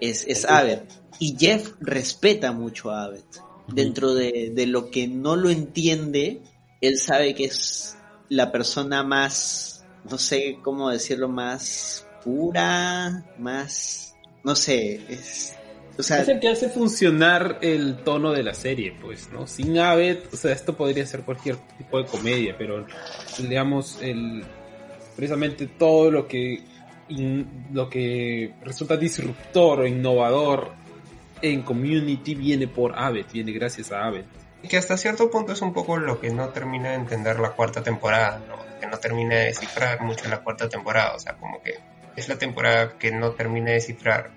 es, 0.00 0.24
es 0.26 0.44
Abed. 0.44 0.80
Y 1.18 1.36
Jeff 1.38 1.74
respeta 1.80 2.52
mucho 2.52 2.90
a 2.90 3.04
Abed. 3.04 3.24
Dentro 3.68 4.14
de, 4.14 4.52
de 4.54 4.66
lo 4.66 4.90
que 4.90 5.08
no 5.08 5.36
lo 5.36 5.48
entiende, 5.50 6.42
él 6.80 6.98
sabe 6.98 7.34
que 7.34 7.46
es 7.46 7.96
la 8.28 8.52
persona 8.52 9.02
más, 9.02 9.84
no 10.08 10.18
sé 10.18 10.58
cómo 10.62 10.90
decirlo, 10.90 11.28
más 11.28 12.06
pura, 12.22 13.24
más, 13.38 14.03
no 14.44 14.54
sé, 14.54 15.00
es, 15.08 15.54
o 15.98 16.02
sea, 16.02 16.20
Es 16.20 16.28
el 16.28 16.40
que 16.40 16.48
hace 16.48 16.68
funcionar 16.68 17.58
el 17.62 17.96
tono 18.04 18.32
de 18.32 18.42
la 18.42 18.54
serie, 18.54 18.96
pues, 19.00 19.30
¿no? 19.32 19.46
Sin 19.46 19.78
Abed, 19.78 20.18
o 20.32 20.36
sea, 20.36 20.52
esto 20.52 20.76
podría 20.76 21.06
ser 21.06 21.22
cualquier 21.22 21.56
tipo 21.78 21.98
de 21.98 22.06
comedia, 22.06 22.54
pero 22.58 22.86
digamos, 23.38 23.98
el 24.02 24.44
precisamente 25.16 25.66
todo 25.68 26.10
lo 26.10 26.26
que 26.26 26.60
in- 27.08 27.66
lo 27.72 27.88
que 27.88 28.54
resulta 28.62 28.96
disruptor 28.96 29.80
o 29.80 29.86
innovador 29.86 30.72
en 31.42 31.62
community 31.62 32.34
viene 32.34 32.66
por 32.68 32.98
Abed, 32.98 33.26
viene 33.32 33.52
gracias 33.52 33.92
a 33.92 34.04
Abed. 34.06 34.24
que 34.68 34.76
hasta 34.78 34.96
cierto 34.96 35.30
punto 35.30 35.52
es 35.52 35.60
un 35.62 35.72
poco 35.72 35.96
lo 35.98 36.18
que 36.20 36.30
no 36.30 36.48
termina 36.48 36.90
de 36.90 36.94
entender 36.96 37.38
la 37.38 37.50
cuarta 37.50 37.82
temporada, 37.82 38.42
¿no? 38.48 38.56
que 38.80 38.86
no 38.86 38.98
termina 38.98 39.36
de 39.36 39.44
descifrar 39.46 40.00
mucho 40.02 40.28
la 40.28 40.40
cuarta 40.42 40.68
temporada, 40.68 41.14
o 41.14 41.18
sea, 41.18 41.34
como 41.34 41.62
que 41.62 41.74
es 42.16 42.28
la 42.28 42.38
temporada 42.38 42.98
que 42.98 43.10
no 43.10 43.32
termina 43.32 43.68
de 43.68 43.74
descifrar 43.74 44.32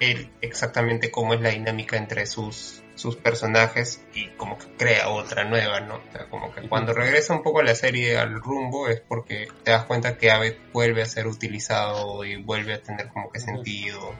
él 0.00 0.28
exactamente 0.40 1.10
cómo 1.10 1.34
es 1.34 1.40
la 1.40 1.50
dinámica 1.50 1.96
entre 1.96 2.26
sus, 2.26 2.82
sus 2.94 3.16
personajes 3.16 4.04
y 4.14 4.28
como 4.36 4.58
que 4.58 4.66
crea 4.76 5.08
otra 5.10 5.44
nueva, 5.44 5.80
¿no? 5.80 5.96
O 5.96 6.12
sea, 6.12 6.28
como 6.28 6.52
que 6.52 6.68
cuando 6.68 6.92
regresa 6.92 7.34
un 7.34 7.42
poco 7.42 7.62
la 7.62 7.74
serie 7.74 8.18
al 8.18 8.40
rumbo 8.40 8.88
es 8.88 9.00
porque 9.00 9.48
te 9.62 9.70
das 9.70 9.84
cuenta 9.84 10.18
que 10.18 10.30
Abed 10.30 10.56
vuelve 10.72 11.02
a 11.02 11.06
ser 11.06 11.26
utilizado 11.26 12.24
y 12.24 12.42
vuelve 12.42 12.74
a 12.74 12.82
tener 12.82 13.08
como 13.08 13.30
que 13.30 13.38
sentido. 13.38 14.12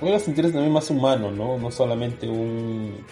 Vuelve 0.00 0.16
a 0.16 0.20
sentirse 0.20 0.52
también 0.52 0.72
más 0.72 0.90
humano, 0.90 1.30
¿no? 1.30 1.56
No 1.56 1.70
solamente 1.70 2.28
un, 2.28 3.04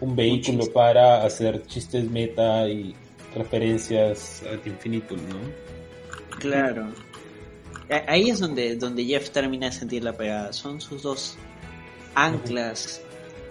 un 0.00 0.16
vehículo 0.16 0.72
para 0.72 1.24
hacer 1.24 1.64
chistes 1.66 2.10
meta 2.10 2.66
y 2.68 2.94
referencias 3.34 4.42
ad 4.50 4.64
infinitum, 4.64 5.18
¿no? 5.28 5.38
Claro. 6.38 6.92
Ahí 7.88 8.30
es 8.30 8.40
donde, 8.40 8.76
donde 8.76 9.04
Jeff 9.04 9.30
termina 9.30 9.66
de 9.66 9.72
sentir 9.72 10.02
la 10.02 10.12
pegada. 10.12 10.52
Son 10.52 10.80
sus 10.80 11.02
dos 11.02 11.36
anclas 12.14 13.00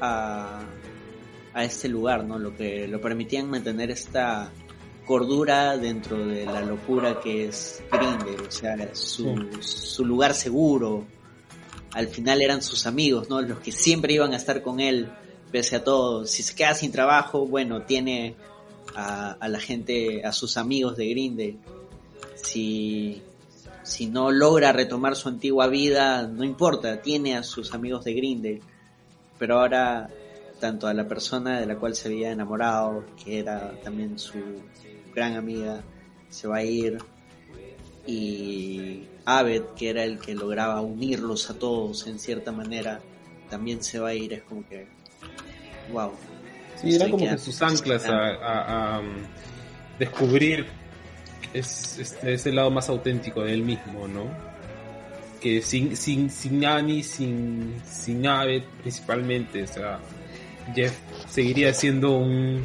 a, 0.01 0.61
a 1.53 1.63
este 1.63 1.87
lugar, 1.87 2.25
¿no? 2.25 2.37
Lo 2.37 2.55
que 2.55 2.87
lo 2.87 2.99
permitían 2.99 3.49
mantener 3.49 3.91
esta 3.91 4.51
cordura 5.05 5.77
dentro 5.77 6.25
de 6.25 6.45
la 6.45 6.61
locura 6.61 7.21
que 7.21 7.45
es 7.45 7.81
Grindel, 7.91 8.41
o 8.47 8.51
sea, 8.51 8.93
su, 8.93 9.47
su 9.61 10.03
lugar 10.03 10.33
seguro. 10.33 11.05
Al 11.93 12.07
final 12.07 12.41
eran 12.41 12.61
sus 12.61 12.87
amigos, 12.87 13.29
¿no? 13.29 13.41
Los 13.41 13.59
que 13.59 13.71
siempre 13.71 14.13
iban 14.13 14.33
a 14.33 14.35
estar 14.35 14.61
con 14.61 14.81
él, 14.81 15.09
pese 15.51 15.77
a 15.77 15.83
todo. 15.83 16.25
Si 16.25 16.43
se 16.43 16.55
queda 16.55 16.73
sin 16.73 16.91
trabajo, 16.91 17.47
bueno, 17.47 17.83
tiene 17.83 18.35
a, 18.95 19.31
a 19.31 19.47
la 19.47 19.59
gente, 19.59 20.25
a 20.25 20.33
sus 20.33 20.57
amigos 20.57 20.97
de 20.97 21.07
Grindel. 21.07 21.57
Si, 22.35 23.21
si 23.85 24.07
no 24.07 24.31
logra 24.31 24.71
retomar 24.73 25.15
su 25.15 25.29
antigua 25.29 25.67
vida, 25.67 26.23
no 26.27 26.43
importa, 26.43 27.01
tiene 27.01 27.37
a 27.37 27.43
sus 27.43 27.73
amigos 27.73 28.03
de 28.03 28.13
Grindel. 28.13 28.61
Pero 29.37 29.59
ahora, 29.59 30.09
tanto 30.59 30.87
a 30.87 30.93
la 30.93 31.07
persona 31.07 31.59
de 31.59 31.65
la 31.67 31.75
cual 31.77 31.95
se 31.95 32.07
había 32.09 32.31
enamorado, 32.31 33.05
que 33.23 33.39
era 33.39 33.71
también 33.83 34.17
su 34.17 34.41
gran 35.13 35.35
amiga, 35.35 35.83
se 36.29 36.47
va 36.47 36.57
a 36.57 36.63
ir. 36.63 36.97
Y 38.07 39.07
Abed, 39.25 39.63
que 39.75 39.89
era 39.89 40.03
el 40.03 40.19
que 40.19 40.35
lograba 40.35 40.81
unirlos 40.81 41.49
a 41.49 41.55
todos 41.55 42.05
en 42.07 42.19
cierta 42.19 42.51
manera, 42.51 43.01
también 43.49 43.83
se 43.83 43.99
va 43.99 44.09
a 44.09 44.13
ir. 44.13 44.33
Es 44.33 44.43
como 44.43 44.67
que, 44.67 44.87
wow. 45.91 46.11
Sí, 46.81 46.89
Estoy 46.89 47.11
como 47.11 47.29
que 47.29 47.37
sus 47.37 47.61
anclas 47.61 48.05
a, 48.05 48.17
a- 48.17 48.95
a, 48.95 48.99
um, 48.99 49.05
descubrir 49.97 50.67
es, 51.53 51.99
este, 51.99 52.33
ese 52.33 52.51
lado 52.51 52.71
más 52.71 52.89
auténtico 52.89 53.43
de 53.43 53.53
él 53.53 53.63
mismo, 53.63 54.07
¿no? 54.07 54.25
Que 55.41 55.61
sin, 55.61 55.95
sin, 55.95 56.29
sin 56.29 56.65
Annie, 56.65 57.03
sin, 57.03 57.75
sin 57.85 58.25
Abed 58.25 58.63
principalmente, 58.81 59.63
o 59.63 59.67
sea, 59.67 59.99
Jeff 60.73 60.97
seguiría 61.29 61.73
siendo 61.73 62.17
un, 62.17 62.63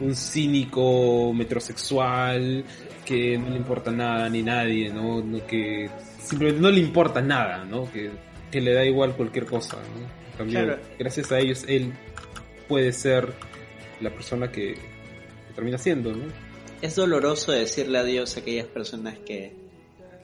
un 0.00 0.14
cínico 0.14 1.32
metrosexual 1.34 2.64
que 3.04 3.36
no 3.36 3.50
le 3.50 3.56
importa 3.56 3.90
nada 3.90 4.28
ni 4.28 4.42
nadie, 4.42 4.90
¿no? 4.90 5.20
No, 5.22 5.44
que 5.46 5.90
simplemente 6.22 6.60
no 6.62 6.70
le 6.70 6.80
importa 6.80 7.20
nada, 7.20 7.64
¿no? 7.64 7.90
Que, 7.90 8.10
que 8.50 8.60
le 8.60 8.72
da 8.74 8.84
igual 8.84 9.16
cualquier 9.16 9.46
cosa, 9.46 9.76
¿no? 9.76 10.20
Cambio, 10.38 10.60
Claro. 10.64 10.78
gracias 10.98 11.32
a 11.32 11.38
ellos, 11.40 11.64
él 11.68 11.92
puede 12.68 12.92
ser 12.92 13.32
la 14.00 14.10
persona 14.10 14.50
que, 14.52 14.74
que 14.74 15.54
termina 15.54 15.76
siendo, 15.78 16.12
¿no? 16.12 16.24
Es 16.80 16.96
doloroso 16.96 17.52
decirle 17.52 17.98
adiós 17.98 18.36
a 18.36 18.40
aquellas 18.40 18.66
personas 18.66 19.18
que, 19.18 19.54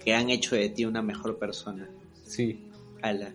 que 0.02 0.14
han 0.14 0.30
hecho 0.30 0.56
de 0.56 0.68
ti 0.70 0.84
una 0.84 1.02
mejor 1.02 1.38
persona. 1.38 1.88
Sí, 2.24 2.68
A 3.02 3.12
la, 3.12 3.32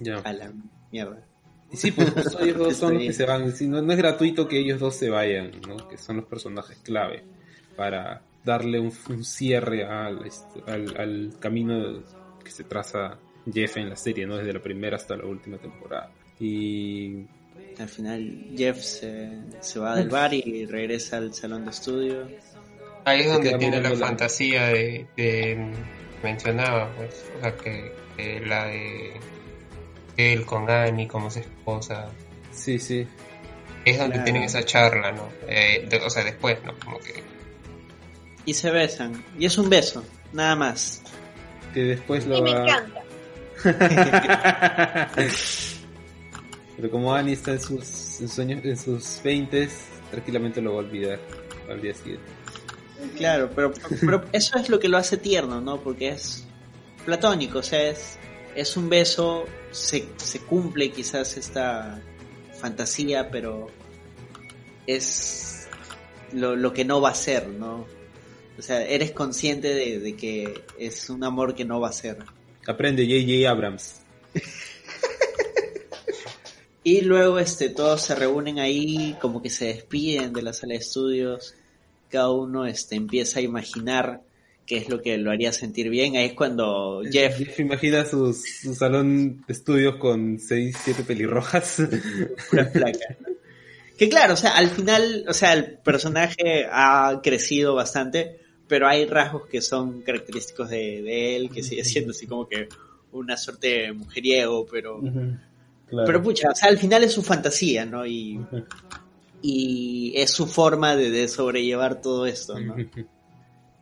ya. 0.00 0.18
a 0.18 0.32
la 0.32 0.52
mierda. 0.92 1.26
Y 1.72 1.76
sí, 1.76 1.90
pues 1.90 2.10
justo 2.10 2.40
ellos 2.40 2.58
dos 2.58 2.76
son 2.78 2.94
los 2.94 3.02
que 3.02 3.12
se 3.12 3.26
van. 3.26 3.52
No, 3.68 3.82
no 3.82 3.92
es 3.92 3.98
gratuito 3.98 4.46
que 4.46 4.58
ellos 4.58 4.78
dos 4.78 4.94
se 4.94 5.10
vayan, 5.10 5.50
¿no? 5.66 5.88
Que 5.88 5.98
son 5.98 6.16
los 6.16 6.26
personajes 6.26 6.78
clave 6.78 7.24
para 7.76 8.22
darle 8.44 8.78
un, 8.78 8.92
un 9.08 9.24
cierre 9.24 9.84
al, 9.84 10.24
este, 10.26 10.60
al, 10.70 10.96
al 10.96 11.32
camino 11.40 12.02
que 12.44 12.50
se 12.50 12.64
traza 12.64 13.18
Jeff 13.52 13.76
en 13.78 13.88
la 13.90 13.96
serie, 13.96 14.26
¿no? 14.26 14.36
Desde 14.36 14.52
la 14.52 14.62
primera 14.62 14.96
hasta 14.96 15.16
la 15.16 15.26
última 15.26 15.58
temporada. 15.58 16.12
Y 16.38 17.26
Al 17.78 17.88
final 17.88 18.46
Jeff 18.56 18.78
se, 18.80 19.30
se 19.60 19.78
va 19.80 19.96
del 19.96 20.08
bar 20.08 20.32
y 20.32 20.64
regresa 20.66 21.16
al 21.16 21.34
salón 21.34 21.64
de 21.64 21.70
estudio. 21.70 22.28
Ahí 23.04 23.20
es 23.22 23.32
donde 23.32 23.58
tiene 23.58 23.80
la 23.80 23.94
fantasía 23.96 24.68
de, 24.68 25.06
de- 25.16 25.72
mencionaba, 26.22 26.90
pues, 26.96 27.24
o 27.36 27.40
sea, 27.40 27.54
que, 27.56 27.92
que 28.16 28.40
la 28.40 28.66
de 28.66 29.12
él 30.16 30.46
con 30.46 30.70
Annie 30.70 31.06
como 31.08 31.30
su 31.30 31.40
esposa, 31.40 32.08
sí, 32.52 32.78
sí. 32.78 33.06
es 33.84 33.98
donde 33.98 34.12
Claro. 34.14 34.24
tienen 34.24 34.42
esa 34.44 34.62
charla, 34.64 35.12
¿no? 35.12 35.28
Eh, 35.48 35.84
de- 35.88 35.96
o 35.98 36.08
sea, 36.08 36.22
después, 36.24 36.56
¿no? 36.64 36.78
Como 36.78 36.98
que 37.00 37.22
Y 38.46 38.54
se 38.54 38.70
besan. 38.70 39.22
Y 39.38 39.46
es 39.46 39.58
un 39.58 39.68
beso, 39.68 40.02
nada 40.32 40.54
más. 40.56 41.02
Que 41.74 41.80
después 41.80 42.24
lo 42.26 42.38
Y 42.38 42.42
me 42.42 42.54
va... 42.54 42.62
encanta. 42.62 43.02
Pero 46.76 46.90
como 46.90 47.14
Annie 47.14 47.34
está 47.34 47.52
en 47.52 47.60
sus, 47.60 48.20
en 48.20 48.28
sueños, 48.28 48.64
en 48.64 48.76
sus 48.76 49.20
20 49.22 49.68
tranquilamente 50.10 50.60
lo 50.60 50.74
va 50.74 50.80
a 50.80 50.84
olvidar 50.84 51.18
al 51.68 51.80
día 51.80 51.94
siguiente. 51.94 52.24
Claro, 53.16 53.50
pero, 53.54 53.72
pero 54.00 54.24
eso 54.32 54.58
es 54.58 54.68
lo 54.68 54.78
que 54.78 54.88
lo 54.88 54.96
hace 54.96 55.16
tierno, 55.16 55.60
¿no? 55.60 55.80
Porque 55.80 56.10
es 56.10 56.44
platónico, 57.04 57.58
o 57.58 57.62
sea, 57.62 57.90
es, 57.90 58.18
es 58.54 58.76
un 58.76 58.88
beso, 58.88 59.44
se, 59.70 60.06
se 60.16 60.40
cumple 60.40 60.90
quizás 60.90 61.36
esta 61.36 62.00
fantasía, 62.54 63.30
pero 63.30 63.68
es 64.86 65.68
lo, 66.32 66.56
lo 66.56 66.72
que 66.72 66.84
no 66.84 67.00
va 67.00 67.10
a 67.10 67.14
ser, 67.14 67.48
¿no? 67.48 67.86
O 68.56 68.62
sea, 68.62 68.84
eres 68.84 69.10
consciente 69.10 69.74
de, 69.74 69.98
de 69.98 70.16
que 70.16 70.62
es 70.78 71.10
un 71.10 71.24
amor 71.24 71.54
que 71.54 71.64
no 71.64 71.80
va 71.80 71.88
a 71.88 71.92
ser. 71.92 72.18
Aprende 72.66 73.04
J.J. 73.04 73.50
Abrams. 73.50 74.00
Y 76.84 77.00
luego 77.00 77.38
este, 77.38 77.70
todos 77.70 78.02
se 78.02 78.14
reúnen 78.14 78.58
ahí, 78.58 79.16
como 79.20 79.40
que 79.42 79.48
se 79.50 79.66
despiden 79.66 80.32
de 80.34 80.42
la 80.42 80.52
sala 80.52 80.74
de 80.74 80.80
estudios. 80.80 81.54
Cada 82.10 82.30
uno 82.30 82.66
este, 82.66 82.94
empieza 82.94 83.38
a 83.38 83.42
imaginar 83.42 84.20
qué 84.66 84.76
es 84.76 84.88
lo 84.90 85.00
que 85.00 85.16
lo 85.18 85.30
haría 85.30 85.52
sentir 85.52 85.88
bien. 85.88 86.16
Ahí 86.16 86.26
es 86.26 86.32
cuando 86.34 87.00
Jeff, 87.10 87.38
Jeff 87.38 87.58
imagina 87.60 88.04
sus- 88.04 88.44
su 88.62 88.74
salón 88.74 89.44
de 89.46 89.52
estudios 89.52 89.96
con 89.96 90.38
6, 90.38 90.76
7 90.84 91.04
pelirrojas. 91.04 91.82
pura 92.50 92.70
placa. 92.70 93.16
Que 93.96 94.08
claro, 94.08 94.34
o 94.34 94.36
sea, 94.36 94.56
al 94.56 94.68
final, 94.68 95.24
o 95.28 95.32
sea, 95.32 95.54
el 95.54 95.78
personaje 95.78 96.66
ha 96.70 97.20
crecido 97.22 97.74
bastante, 97.74 98.40
pero 98.68 98.88
hay 98.88 99.06
rasgos 99.06 99.46
que 99.46 99.62
son 99.62 100.02
característicos 100.02 100.68
de, 100.68 101.00
de 101.00 101.36
él, 101.36 101.48
que 101.50 101.62
sigue 101.62 101.84
siendo 101.84 102.10
así 102.10 102.26
como 102.26 102.46
que 102.48 102.68
una 103.12 103.36
suerte 103.38 103.68
de 103.68 103.92
mujeriego, 103.94 104.66
pero... 104.70 105.00
Claro. 105.86 106.06
Pero 106.06 106.22
pucha, 106.22 106.50
o 106.50 106.54
sea, 106.54 106.68
al 106.68 106.78
final 106.78 107.04
es 107.04 107.12
su 107.12 107.22
fantasía, 107.22 107.84
¿no? 107.84 108.06
Y, 108.06 108.40
y 109.42 110.12
es 110.16 110.30
su 110.30 110.46
forma 110.46 110.96
de, 110.96 111.10
de 111.10 111.28
sobrellevar 111.28 112.00
todo 112.00 112.26
esto, 112.26 112.58
¿no? 112.58 112.76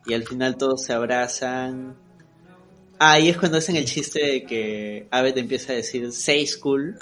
Y 0.07 0.15
al 0.15 0.25
final 0.25 0.57
todos 0.57 0.83
se 0.85 0.93
abrazan. 0.93 1.95
Ah, 2.99 3.19
y 3.21 3.29
es 3.29 3.37
cuando 3.39 3.59
hacen 3.59 3.77
el 3.77 3.85
chiste 3.85 4.25
de 4.25 4.45
que 4.45 5.07
Abed 5.11 5.37
empieza 5.39 5.73
a 5.73 5.77
decir 5.77 6.13
say 6.13 6.47
school. 6.47 6.99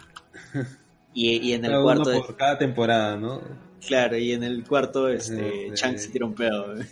Y, 1.13 1.39
y 1.49 1.55
en 1.55 1.65
el 1.65 1.73
Cada 1.73 1.83
cuarto, 1.83 2.11
uno 2.11 2.21
por 2.25 2.37
cada 2.37 2.57
temporada, 2.57 3.17
¿no? 3.17 3.43
claro, 3.85 4.17
y 4.17 4.31
en 4.31 4.45
el 4.45 4.63
cuarto 4.63 5.09
este, 5.09 5.65
Este- 5.67 5.75
Chang 5.75 5.99
se 5.99 6.09
tira 6.11 6.25
un 6.25 6.37
pedo. 6.37 6.81
¿eh? 6.81 6.87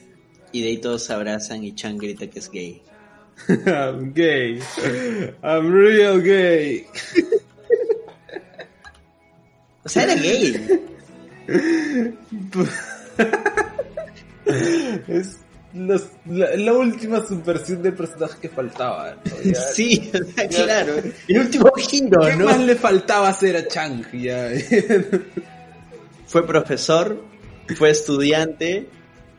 Y 0.51 0.61
de 0.63 0.69
ahí 0.71 0.79
todos 0.79 1.05
se 1.05 1.13
abrazan 1.13 1.63
y 1.63 1.73
Chang 1.77 1.97
grita 1.99 2.27
que 2.27 2.41
es 2.41 2.51
gay. 2.51 2.83
I'm 3.49 4.13
gay. 4.13 4.59
I'm 5.45 5.71
real 5.73 6.21
gay. 6.21 6.85
O 9.89 9.91
sea, 9.91 10.03
era 10.05 10.15
gay. 10.17 10.81
Es 15.09 15.37
los- 15.75 16.07
la, 16.27 16.57
la 16.57 16.73
última 16.73 17.25
subversión 17.27 17.83
del 17.83 17.93
personaje 17.95 18.39
que 18.43 18.49
faltaba. 18.49 19.17
¿no? 19.25 19.43
Ya- 19.53 19.61
Sí, 19.75 20.11
o 20.15 20.33
sea, 20.35 20.49
claro. 20.49 20.95
El 21.29 21.39
último 21.39 21.71
giro, 21.77 22.21
¿Qué 22.23 22.37
¿no? 22.37 22.47
más 22.47 22.61
le 22.61 22.75
faltaba 22.77 23.29
hacer 23.29 23.57
a 23.57 23.67
Chang? 23.69 24.05
Ya. 24.13 24.49
Fue 26.27 26.47
profesor, 26.47 27.23
fue 27.77 27.91
estudiante, 27.91 28.87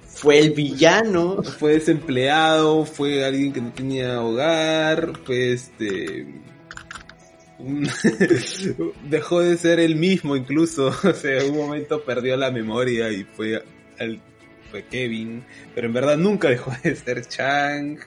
fue 0.08 0.40
el 0.40 0.52
villano. 0.52 1.42
fue 1.44 1.74
desempleado, 1.74 2.86
fue 2.86 3.24
alguien 3.26 3.52
que 3.54 3.62
no 3.62 3.72
tenía 3.72 4.22
hogar, 4.22 5.14
fue 5.26 5.54
este 5.54 6.28
dejó 9.10 9.42
de 9.42 9.58
ser 9.58 9.80
el 9.80 9.96
mismo 9.96 10.36
incluso, 10.36 10.88
o 11.04 11.14
sea, 11.14 11.40
en 11.42 11.52
un 11.52 11.58
momento 11.58 12.04
perdió 12.04 12.36
la 12.38 12.52
memoria 12.52 13.12
y 13.12 13.24
fue 13.24 13.64
al- 14.00 14.22
fue 14.72 14.86
Kevin, 14.86 15.44
pero 15.74 15.88
en 15.88 15.94
verdad 15.94 16.16
nunca 16.18 16.48
dejó 16.50 16.72
de 16.84 16.96
ser 16.96 17.26
Chang, 17.26 17.98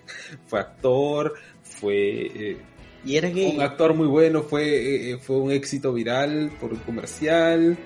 fue 0.46 0.60
actor, 0.60 1.34
fue 1.64 2.26
eh, 2.26 2.56
Y 3.04 3.16
era 3.16 3.28
gay. 3.30 3.52
un 3.56 3.60
actor 3.62 3.94
muy 3.94 4.06
bueno, 4.06 4.42
fue, 4.44 5.10
eh, 5.10 5.18
fue 5.18 5.38
un 5.38 5.50
éxito 5.50 5.92
viral 5.92 6.52
por 6.60 6.72
un 6.72 6.78
comercial, 6.80 7.76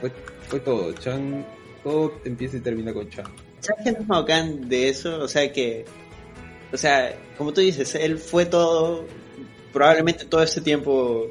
fue, 0.00 0.12
fue 0.48 0.60
todo, 0.60 0.92
Chang, 0.92 1.44
todo 1.82 2.20
empieza 2.24 2.58
y 2.58 2.60
termina 2.60 2.92
con 2.94 3.08
Chang. 3.10 3.26
¿Sabes 3.58 3.82
qué 3.82 3.90
es 3.90 3.98
más 3.98 4.20
bacán 4.20 4.68
de 4.68 4.88
eso? 4.90 5.20
O 5.22 5.26
sea 5.28 5.52
que, 5.52 5.84
o 6.72 6.76
sea, 6.76 7.12
como 7.36 7.52
tú 7.52 7.62
dices, 7.62 7.96
él 7.96 8.16
fue 8.16 8.46
todo, 8.46 9.06
probablemente 9.72 10.24
todo 10.24 10.42
ese 10.42 10.60
tiempo 10.60 11.26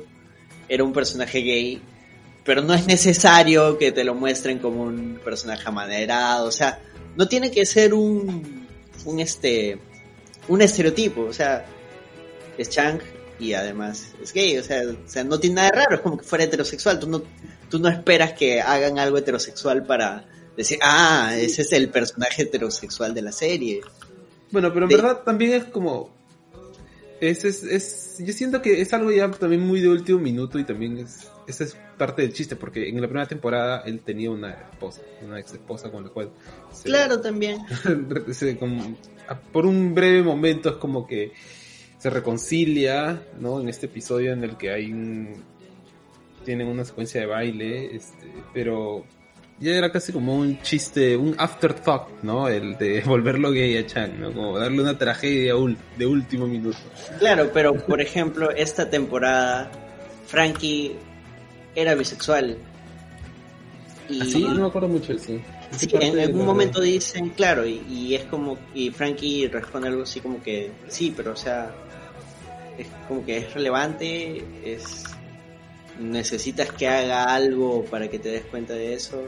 era 0.68 0.84
un 0.84 0.93
personaje 0.93 1.40
gay, 1.40 1.82
pero 2.43 2.61
no 2.61 2.74
es 2.74 2.88
necesario 2.88 3.77
que 3.77 3.92
te 3.92 4.03
lo 4.03 4.16
muestren 4.16 4.59
como 4.59 4.84
un 4.84 5.19
personaje 5.24 5.64
amanerado, 5.68 6.48
o 6.48 6.51
sea, 6.51 6.80
no 7.16 7.27
tiene 7.27 7.51
que 7.51 7.66
ser 7.66 7.93
un, 7.93 8.68
un 9.06 9.19
este, 9.19 9.77
un 10.48 10.61
estereotipo, 10.61 11.22
o 11.22 11.34
sea, 11.34 11.66
es 12.58 12.69
Chang 12.69 13.00
y 13.40 13.53
además 13.53 14.14
es 14.22 14.34
gay, 14.34 14.58
o 14.58 14.64
sea, 14.64 14.84
o 14.84 15.09
sea, 15.09 15.24
no 15.24 15.40
tiene 15.40 15.58
nada 15.58 15.69
de 15.69 15.76
raro, 15.76 15.95
es 15.95 16.01
como 16.01 16.18
que 16.18 16.24
fuera 16.24 16.43
heterosexual, 16.43 17.00
tú 17.00 17.08
no, 17.08 17.24
tú 17.69 17.80
no 17.80 17.90
esperas 17.90 18.34
que 18.34 18.61
hagan 18.61 19.00
algo 19.00 19.18
heterosexual 19.18 19.85
para 19.85 20.26
decir, 20.56 20.77
ah, 20.82 21.34
ese 21.38 21.61
es 21.61 21.72
el 21.72 21.90
personaje 21.90 22.43
heterosexual 22.43 23.14
de 23.14 23.22
la 23.22 23.32
serie. 23.32 23.82
Bueno, 24.51 24.74
pero 24.74 24.85
en 24.85 24.90
verdad 24.90 25.22
también 25.24 25.53
es 25.53 25.66
como. 25.66 26.09
Es, 27.22 27.44
es, 27.46 27.64
es- 27.64 28.16
yo 28.20 28.32
siento 28.34 28.62
que 28.62 28.82
es 28.82 28.94
algo 28.94 29.12
ya 29.12 29.30
también 29.32 29.62
muy 29.62 29.82
de 29.82 29.90
último 29.90 30.20
minuto 30.20 30.58
y 30.60 30.64
también 30.64 30.98
es. 31.00 31.30
Esa 31.48 31.64
es 31.64 31.76
parte 31.98 32.22
del 32.22 32.32
chiste, 32.34 32.56
porque 32.56 32.88
en 32.88 33.02
la 33.02 33.08
primera 33.08 33.28
temporada 33.28 33.82
él 33.86 34.02
tenía 34.02 34.30
una 34.32 34.52
esposa, 34.52 35.02
una 35.26 35.40
ex 35.40 35.54
esposa 35.54 35.92
con 35.92 36.04
la 36.04 36.10
cual. 36.10 36.30
se- 36.72 36.84
Claro, 36.90 37.20
también. 37.20 37.60
se- 38.32 38.58
como- 38.58 38.98
a- 39.28 39.40
por 39.40 39.66
un 39.66 39.94
breve 39.96 40.22
momento 40.24 40.70
es 40.70 40.76
como 40.76 41.06
que 41.08 41.34
se 41.98 42.10
reconcilia, 42.10 43.22
¿no? 43.40 43.60
En 43.60 43.68
este 43.68 43.88
episodio 43.88 44.32
en 44.34 44.44
el 44.44 44.58
que 44.58 44.72
hay 44.72 44.92
un. 44.92 45.44
Tienen 46.46 46.68
una 46.68 46.86
secuencia 46.86 47.20
de 47.20 47.28
baile, 47.28 47.96
este, 47.96 48.32
pero 48.54 49.04
ya 49.60 49.74
era 49.74 49.92
casi 49.92 50.14
como 50.14 50.36
un 50.36 50.62
chiste, 50.62 51.18
un 51.18 51.36
afterthought, 51.38 52.22
¿no? 52.24 52.48
El 52.48 52.78
de 52.78 53.02
volverlo 53.06 53.52
gay 53.52 53.78
a 53.78 53.86
Chang, 53.86 54.20
¿no? 54.20 54.32
Como 54.32 54.58
darle 54.58 54.82
una 54.82 54.98
tragedia 54.98 55.54
de 55.98 56.06
último 56.06 56.48
minuto. 56.48 56.78
Claro, 57.20 57.52
pero 57.54 57.74
por 57.74 58.02
ejemplo, 58.02 58.52
esta 58.52 58.90
temporada, 58.90 59.70
Frankie 60.28 60.96
era 61.76 61.96
bisexual. 61.96 62.58
Y 64.08 64.22
Sí, 64.22 64.44
no 64.44 64.56
me 64.56 64.68
acuerdo 64.68 64.88
mucho 64.88 65.14
eso. 65.14 65.34
Sí, 65.72 65.88
Parte 65.88 66.08
en 66.08 66.20
algún 66.20 66.46
momento 66.46 66.82
dicen, 66.82 67.30
claro, 67.30 67.66
y, 67.66 67.84
y 67.88 68.16
es 68.16 68.24
como, 68.24 68.58
y 68.74 68.90
Frankie 68.90 69.48
responde 69.48 69.90
algo 69.90 70.02
así 70.02 70.20
como 70.20 70.42
que, 70.42 70.72
sí, 70.88 71.14
pero 71.16 71.34
o 71.34 71.36
sea, 71.36 71.72
es 72.76 72.88
como 73.08 73.24
que 73.24 73.38
es 73.38 73.54
relevante, 73.54 74.44
es 74.66 75.04
necesitas 76.00 76.72
que 76.72 76.88
haga 76.88 77.26
algo 77.26 77.84
para 77.86 78.08
que 78.08 78.20
te 78.20 78.30
des 78.30 78.46
cuenta 78.46 78.74
de 78.74 78.94
eso. 78.94 79.24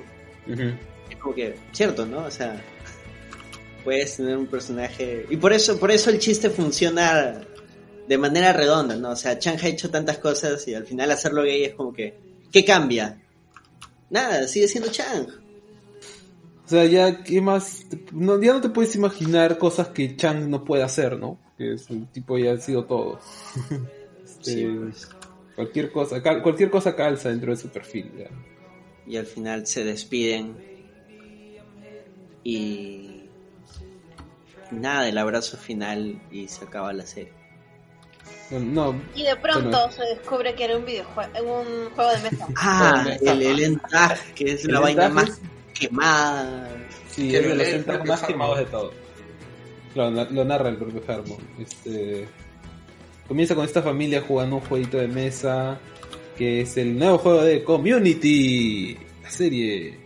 Es 0.48 1.18
como 1.18 1.36
que, 1.36 1.56
cierto, 1.72 2.06
¿no? 2.06 2.26
O 2.26 2.32
sea, 2.32 2.62
puedes 3.84 4.18
tener 4.18 4.38
un 4.38 4.48
personaje, 4.48 5.26
y 5.30 5.38
por 5.38 5.54
eso, 5.54 5.80
por 5.80 5.92
eso 5.92 6.10
el 6.10 6.20
chiste 6.20 6.50
funciona 6.50 7.42
de 8.08 8.18
manera 8.18 8.54
redonda, 8.54 8.96
¿no? 8.96 9.12
O 9.12 9.16
sea, 9.16 9.38
Chang 9.40 9.58
ha 9.62 9.68
hecho 9.68 9.90
tantas 9.90 10.18
cosas 10.18 10.68
y 10.68 10.74
al 10.74 10.86
final 10.86 11.12
hacerlo 11.12 11.44
gay 11.44 11.64
es 11.64 11.74
como 11.76 11.94
que, 11.94 12.18
¿qué 12.52 12.64
cambia? 12.66 13.22
Nada, 14.10 14.48
sigue 14.48 14.68
siendo 14.68 14.90
Chang. 14.92 15.28
O 16.66 16.70
sea, 16.70 16.86
ya, 16.86 17.24
¿qué 17.24 17.42
más? 17.42 17.86
No, 18.14 18.42
ya 18.42 18.54
no 18.54 18.62
te 18.62 18.70
puedes 18.70 18.96
imaginar 18.96 19.58
cosas 19.58 19.90
que 19.90 20.16
Chang 20.16 20.50
no 20.50 20.64
puede 20.64 20.84
hacer, 20.84 21.18
¿no? 21.18 21.38
Que 21.58 21.74
es 21.74 21.90
un 21.90 22.06
tipo 22.08 22.38
ya 22.38 22.54
ha 22.54 22.58
sido 22.58 22.86
todo. 22.86 23.20
Este, 24.24 24.54
Sí, 24.54 24.66
pues. 24.80 25.10
Cualquier 25.56 25.92
cosa, 25.92 26.24
cal- 26.24 26.42
cualquier 26.42 26.70
cosa 26.72 26.96
calza 26.96 27.30
dentro 27.30 27.52
de 27.52 27.58
su 27.58 27.68
perfil. 27.70 28.12
ya. 28.18 28.30
Y 29.12 29.18
al 29.18 29.26
final 29.26 29.68
se 29.68 29.84
despiden 29.84 30.56
y 32.46 33.24
nada 34.72 35.10
el 35.10 35.18
abrazo 35.18 35.58
final 35.58 36.22
y 36.32 36.48
se 36.48 36.64
acaba 36.64 36.94
la 36.94 37.06
serie 37.06 37.34
No, 38.52 38.96
Y 39.14 39.24
de 39.24 39.36
pronto 39.36 39.70
Bueno. 39.70 39.92
se 39.92 40.04
descubre 40.16 40.56
que 40.56 40.64
era 40.64 40.78
un 40.78 40.86
videojuego, 40.86 41.62
un 41.62 41.90
juego 41.94 42.10
de 42.12 42.30
mesa. 42.32 42.48
ah 42.56 43.06
el, 43.22 43.42
el 43.42 43.64
encaje 43.66 44.34
que 44.34 44.54
es 44.54 44.64
El 44.64 44.72
la 44.72 44.80
vaina 44.80 45.10
más 45.10 45.42
quemada 45.78 46.70
sí, 47.10 47.30
Que 47.30 47.40
es 47.40 47.58
de 47.58 47.74
los 47.74 47.84
propio 47.84 48.06
más 48.06 48.24
quemados 48.24 48.60
de 48.60 48.66
todo. 48.66 48.94
Lo, 49.94 50.10
lo 50.10 50.46
narra 50.46 50.70
el 50.70 50.78
propio 50.78 51.04
Harmon. 51.06 51.38
Este, 51.60 52.30
comienza 53.28 53.56
con 53.56 53.66
esta 53.66 53.82
familia 53.82 54.22
jugando 54.22 54.56
un 54.56 54.62
jueguito 54.62 54.96
de 54.96 55.10
mesa 55.10 55.78
que 56.38 56.62
es 56.62 56.78
el 56.78 56.98
nuevo 56.98 57.18
juego 57.18 57.44
de 57.44 57.64
Community, 57.64 58.98
la 59.24 59.30
serie. 59.30 59.98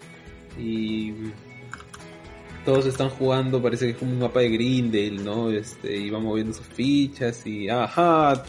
Y 0.60 1.14
todos 2.66 2.86
están 2.88 3.10
jugando, 3.10 3.62
parece 3.62 3.86
que 3.86 3.92
es 3.92 3.98
como 3.98 4.12
un 4.12 4.20
mapa 4.20 4.40
de 4.40 4.50
Grindel, 4.50 5.24
¿no? 5.24 5.52
Este, 5.52 5.98
y 5.98 6.10
van 6.10 6.24
moviendo 6.24 6.54
sus 6.54 6.66
fichas 6.66 7.46
y 7.46 7.70
ajá, 7.70 8.44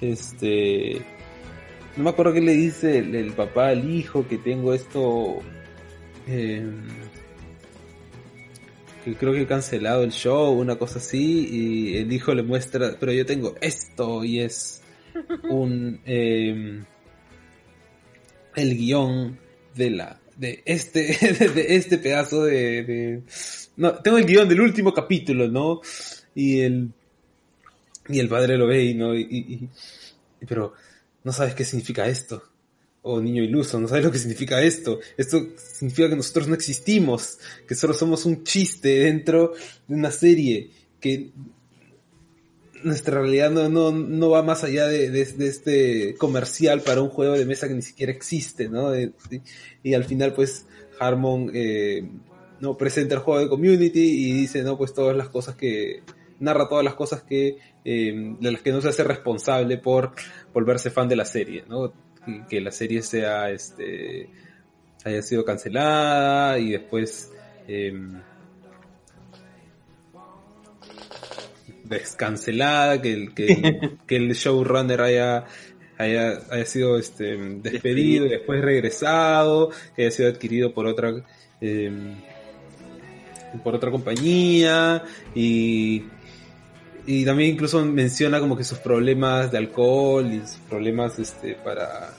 este 0.00 1.02
no 1.96 2.04
me 2.04 2.10
acuerdo 2.10 2.34
qué 2.34 2.42
le 2.42 2.52
dice 2.52 2.98
el, 2.98 3.32
papá 3.32 3.68
al 3.68 3.90
hijo 3.90 4.26
que 4.28 4.36
tengo 4.36 4.74
esto 4.74 5.38
eh, 6.26 6.64
que 9.04 9.14
creo 9.14 9.32
que 9.32 9.42
he 9.42 9.46
cancelado 9.46 10.02
el 10.02 10.10
show, 10.10 10.52
una 10.52 10.76
cosa 10.76 10.98
así, 10.98 11.48
y 11.48 11.96
el 11.96 12.12
hijo 12.12 12.34
le 12.34 12.42
muestra, 12.42 12.96
pero 12.98 13.12
yo 13.12 13.24
tengo 13.24 13.54
esto 13.60 14.24
y 14.24 14.40
es 14.40 14.82
un 15.48 16.00
eh, 16.04 16.82
el 18.56 18.76
guion 18.76 19.38
de 19.74 19.90
la 19.90 20.20
de 20.36 20.62
este 20.66 21.00
de 21.54 21.76
este 21.76 21.98
pedazo 21.98 22.44
de, 22.44 23.22
no 23.76 23.94
tengo 24.02 24.18
el 24.18 24.26
guion 24.26 24.48
del 24.48 24.60
último 24.60 24.92
capítulo 24.92 25.48
no 25.48 25.80
y 26.34 26.60
el 26.60 26.90
y 28.08 28.18
el 28.18 28.28
padre 28.28 28.56
lo 28.56 28.66
ve 28.66 28.84
y 28.84 28.94
no 28.94 29.14
y, 29.14 29.22
y- 29.22 29.68
pero 30.46 30.72
no 31.24 31.32
sabes 31.32 31.54
qué 31.54 31.64
significa 31.64 32.06
esto. 32.06 32.42
O 33.02 33.20
niño 33.20 33.42
iluso 33.42 33.80
no 33.80 33.88
sabes 33.88 34.04
lo 34.04 34.12
que 34.12 34.18
significa 34.18 34.62
esto. 34.62 35.00
Esto 35.16 35.44
significa 35.56 36.08
que 36.08 36.16
nosotros 36.16 36.46
no 36.48 36.54
existimos 36.54 37.38
que 37.66 37.74
solo 37.74 37.94
somos 37.94 38.24
un 38.26 38.44
chiste 38.44 38.88
dentro 39.00 39.52
de 39.88 39.94
una 39.94 40.10
serie 40.10 40.70
que 41.00 41.30
nuestra 42.84 43.20
realidad 43.20 43.50
no, 43.50 43.68
no, 43.68 43.90
no 43.92 44.30
va 44.30 44.42
más 44.42 44.64
allá 44.64 44.86
de, 44.86 45.10
de- 45.10 45.22
este 45.46 46.14
comercial 46.16 46.82
para 46.82 47.00
un 47.02 47.08
juego 47.08 47.34
de 47.34 47.44
mesa 47.46 47.68
que 47.68 47.74
ni 47.74 47.82
siquiera 47.82 48.12
existe, 48.12 48.68
¿no? 48.68 48.92
Y 49.82 49.94
al 49.94 50.04
final, 50.04 50.34
pues, 50.34 50.66
Harmon 50.98 51.50
eh, 51.54 52.08
no 52.60 52.76
presenta 52.76 53.14
el 53.14 53.20
juego 53.20 53.40
de 53.40 53.48
community 53.48 54.00
y 54.00 54.32
dice, 54.32 54.62
no, 54.62 54.76
pues 54.78 54.94
todas 54.94 55.16
las 55.16 55.28
cosas 55.28 55.56
que 55.56 56.02
narra 56.38 56.68
todas 56.68 56.84
las 56.84 56.94
cosas 56.94 57.22
que 57.22 57.56
eh, 57.84 58.34
de 58.40 58.52
las 58.52 58.60
que 58.62 58.72
no 58.72 58.80
se 58.80 58.88
hace 58.88 59.04
responsable 59.04 59.78
por 59.78 60.12
volverse 60.52 60.90
fan 60.90 61.08
de 61.08 61.16
la 61.16 61.24
serie, 61.24 61.64
¿no? 61.68 61.92
Que, 62.24 62.44
que 62.48 62.60
la 62.60 62.72
serie 62.72 63.02
sea, 63.02 63.50
este, 63.50 64.28
haya 65.04 65.22
sido 65.22 65.44
cancelada 65.44 66.58
y 66.58 66.72
después 66.72 67.30
em, 67.68 68.20
descancelada, 71.88 73.00
que 73.02 73.12
el, 73.12 73.34
que 73.34 73.46
el, 73.46 73.98
que 74.06 74.16
el 74.16 74.32
showrunner 74.34 75.00
haya, 75.00 75.44
haya, 75.98 76.38
haya 76.50 76.66
sido 76.66 76.98
este, 76.98 77.36
despedido 77.36 78.26
y 78.26 78.30
después 78.30 78.62
regresado, 78.62 79.70
que 79.94 80.02
haya 80.02 80.10
sido 80.10 80.28
adquirido 80.28 80.72
por 80.72 80.86
otra 80.86 81.14
eh, 81.60 81.90
por 83.64 83.74
otra 83.74 83.90
compañía 83.90 85.02
y 85.34 86.04
y 87.06 87.24
también 87.24 87.52
incluso 87.52 87.84
menciona 87.84 88.40
como 88.40 88.56
que 88.56 88.64
sus 88.64 88.78
problemas 88.78 89.52
de 89.52 89.58
alcohol 89.58 90.26
y 90.26 90.40
sus 90.40 90.58
problemas 90.68 91.18
este 91.18 91.54
para 91.54 92.12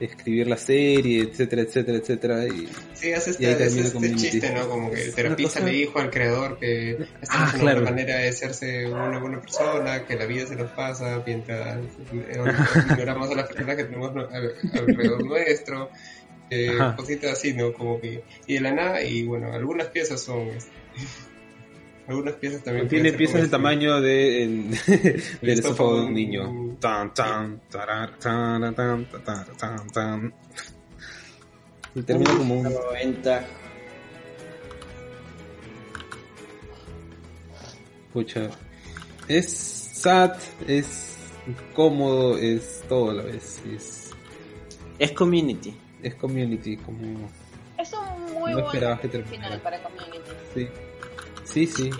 escribir 0.00 0.46
la 0.48 0.56
serie, 0.56 1.22
etcétera, 1.22 1.62
etcétera, 1.62 1.98
etcétera. 1.98 2.46
Y, 2.46 2.68
Sí, 2.94 3.12
hace 3.12 3.30
Y 3.38 3.44
ahí 3.46 3.52
este, 3.52 3.64
hace 3.64 3.80
este 3.82 4.14
chiste, 4.16 4.52
¿no? 4.52 4.68
Como 4.68 4.90
que 4.90 5.02
el 5.04 5.14
terapista 5.14 5.58
una 5.60 5.66
cosa- 5.66 5.72
le 5.72 5.78
dijo 5.78 5.98
al 5.98 6.10
creador 6.10 6.58
que 6.58 6.90
esta 6.90 7.06
Ah, 7.30 7.44
es 7.48 7.54
una 7.54 7.60
claro. 7.62 7.80
buena 7.82 7.90
manera 7.90 8.16
de 8.18 8.28
hacerse 8.28 8.86
una 8.86 9.18
buena 9.18 9.40
persona, 9.40 10.04
que 10.04 10.16
la 10.16 10.26
vida 10.26 10.46
se 10.46 10.56
nos 10.56 10.70
pasa 10.72 11.22
mientras 11.26 11.78
ignoramos 12.90 13.30
a 13.30 13.34
las 13.34 13.46
personas 13.48 13.76
que 13.76 13.84
tenemos 13.84 14.10
al- 14.16 14.54
alrededor 14.72 15.24
nuestro. 15.26 15.90
Eh, 16.50 16.76
cositas 16.96 17.32
así, 17.32 17.54
¿no? 17.54 17.72
Como 17.72 18.00
que, 18.00 18.22
y 18.46 18.54
de 18.54 18.60
la 18.60 18.72
nada, 18.72 19.02
y 19.02 19.24
bueno, 19.24 19.52
algunas 19.52 19.88
piezas 19.88 20.20
son 20.20 20.48
este, 20.48 20.70
Algunas 22.06 22.34
piezas 22.34 22.62
también. 22.62 22.88
Tiene 22.88 23.12
piezas 23.14 23.40
del 23.42 23.50
como 23.50 23.50
tamaño 23.50 24.00
de, 24.00 24.42
el- 24.44 24.70
del 25.40 25.60
de 25.96 26.00
un 26.06 26.14
niño. 26.14 26.76
Tan, 26.80 27.14
tan, 27.14 27.60
tarar, 27.70 28.18
tan, 28.18 28.74
tan, 28.74 29.06
tan, 29.24 29.56
tan, 29.56 29.88
tan. 29.90 30.34
Y 31.94 32.02
termina 32.02 32.36
como 32.36 32.56
un... 32.56 32.62
90. 32.64 33.44
Pucha. 38.12 38.50
Es 39.28 39.52
sad, 39.94 40.36
es 40.68 41.16
cómodo, 41.74 42.36
es 42.38 42.82
todo 42.88 43.10
a 43.10 43.14
la 43.14 43.22
vez. 43.22 43.60
Es, 43.74 44.10
Es 44.98 45.12
community. 45.12 45.74
es 46.02 46.14
community, 46.16 46.76
como... 46.76 47.28
Es 47.78 47.92
un 47.92 48.22
muy 48.34 48.52
No 48.52 48.58
buen 48.58 48.64
esperabas 48.66 49.00
que 49.00 49.08
terminara. 49.08 49.42
final 49.42 49.60
para 49.62 49.82
Community. 49.82 50.30
Sí, 50.54 50.68
sí. 51.54 51.66
sí. 51.66 51.90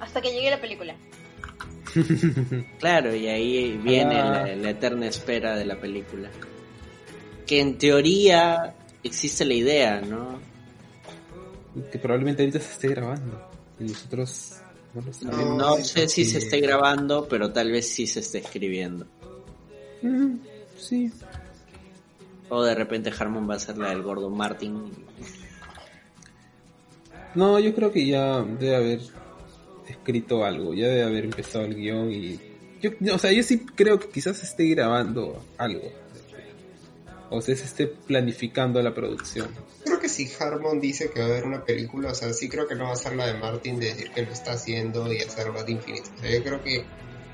Hasta 0.00 0.20
que 0.20 0.30
llegue 0.32 0.50
la 0.50 0.60
película. 0.60 0.94
Claro, 2.80 3.14
y 3.14 3.26
ahí 3.28 3.76
viene 3.82 4.16
Ah. 4.20 4.44
la, 4.46 4.56
la 4.56 4.70
eterna 4.70 5.06
espera 5.06 5.56
de 5.56 5.64
la 5.64 5.78
película. 5.80 6.28
Que 7.46 7.60
en 7.60 7.78
teoría 7.78 8.74
existe 9.02 9.44
la 9.44 9.54
idea, 9.54 10.00
¿no? 10.00 10.40
Que 11.92 11.98
probablemente 11.98 12.42
ahorita 12.42 12.58
se 12.60 12.72
esté 12.72 12.88
grabando. 12.88 13.50
Y 13.78 13.84
nosotros 13.84 14.56
no 14.94 15.02
lo 15.02 15.12
sabemos. 15.12 15.56
No, 15.56 15.76
sé 15.76 16.08
si 16.08 16.24
se 16.24 16.38
esté 16.38 16.60
grabando, 16.60 17.26
pero 17.28 17.52
tal 17.52 17.70
vez 17.70 17.88
sí 17.88 18.06
se 18.06 18.20
esté 18.20 18.38
escribiendo. 18.38 19.06
Mm, 20.02 20.36
sí. 20.78 21.12
O 22.48 22.62
de 22.62 22.74
repente 22.74 23.12
Harmon 23.16 23.48
va 23.48 23.54
a 23.54 23.58
ser 23.60 23.78
la 23.78 23.90
del 23.90 24.02
gordo 24.02 24.30
Martin. 24.30 24.90
No, 27.34 27.58
yo 27.58 27.74
creo 27.74 27.90
que 27.90 28.06
ya 28.06 28.42
debe 28.42 28.76
haber 28.76 29.00
escrito 29.88 30.44
algo, 30.44 30.74
ya 30.74 30.88
debe 30.88 31.02
haber 31.02 31.24
empezado 31.24 31.64
el 31.64 31.74
guion 31.74 32.10
y... 32.10 32.40
Yo, 32.80 32.90
o 33.14 33.18
sea, 33.18 33.32
yo 33.32 33.42
sí 33.42 33.60
creo 33.60 33.98
que 33.98 34.08
quizás 34.08 34.42
esté 34.42 34.66
grabando 34.68 35.42
algo. 35.56 35.90
O 37.30 37.40
sea, 37.40 37.56
se 37.56 37.64
esté 37.64 37.86
planificando 37.86 38.80
la 38.82 38.94
producción. 38.94 39.48
Creo 39.84 39.98
que 39.98 40.08
si 40.08 40.30
Harmon 40.38 40.80
dice 40.80 41.10
que 41.10 41.20
va 41.20 41.26
a 41.26 41.28
haber 41.30 41.44
una 41.44 41.64
película, 41.64 42.10
o 42.10 42.14
sea, 42.14 42.32
sí 42.32 42.48
creo 42.48 42.68
que 42.68 42.74
no 42.74 42.84
va 42.84 42.92
a 42.92 42.96
ser 42.96 43.16
la 43.16 43.26
de 43.26 43.34
Martin 43.34 43.80
de 43.80 43.86
decir 43.86 44.10
que 44.10 44.22
lo 44.22 44.32
está 44.32 44.52
haciendo 44.52 45.10
y 45.12 45.18
hacerlo 45.18 45.64
de 45.64 45.72
infinito. 45.72 46.10
O 46.14 46.20
sea, 46.20 46.30
yo 46.30 46.44
creo 46.44 46.62
que 46.62 46.84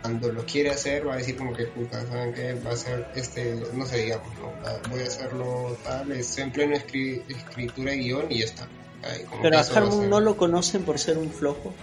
cuando 0.02 0.32
lo 0.32 0.44
quiere 0.46 0.70
hacer 0.70 1.06
va 1.06 1.14
a 1.14 1.16
decir 1.18 1.36
como 1.36 1.52
que 1.52 1.64
puta, 1.66 2.04
¿saben 2.06 2.32
qué? 2.32 2.54
Va 2.66 2.72
a 2.72 2.76
ser 2.76 3.06
este, 3.14 3.54
no 3.74 3.84
sé, 3.86 3.98
digamos, 3.98 4.28
¿no? 4.38 4.52
Voy 4.90 5.00
a 5.00 5.06
hacerlo 5.06 5.76
tal, 5.84 6.10
estoy 6.12 6.44
en 6.44 6.52
pleno 6.52 6.74
escri- 6.76 7.22
escritura 7.28 7.94
y 7.94 7.98
guion 8.04 8.26
y 8.30 8.38
ya 8.38 8.44
está. 8.46 8.68
Ay, 9.02 9.24
como 9.24 9.42
Pero 9.42 9.52
que 9.52 9.56
a 9.56 9.76
Harmon 9.76 10.00
ser. 10.00 10.08
no 10.08 10.20
lo 10.20 10.36
conocen 10.36 10.82
por 10.82 10.98
ser 10.98 11.18
un 11.18 11.30
flojo. 11.30 11.74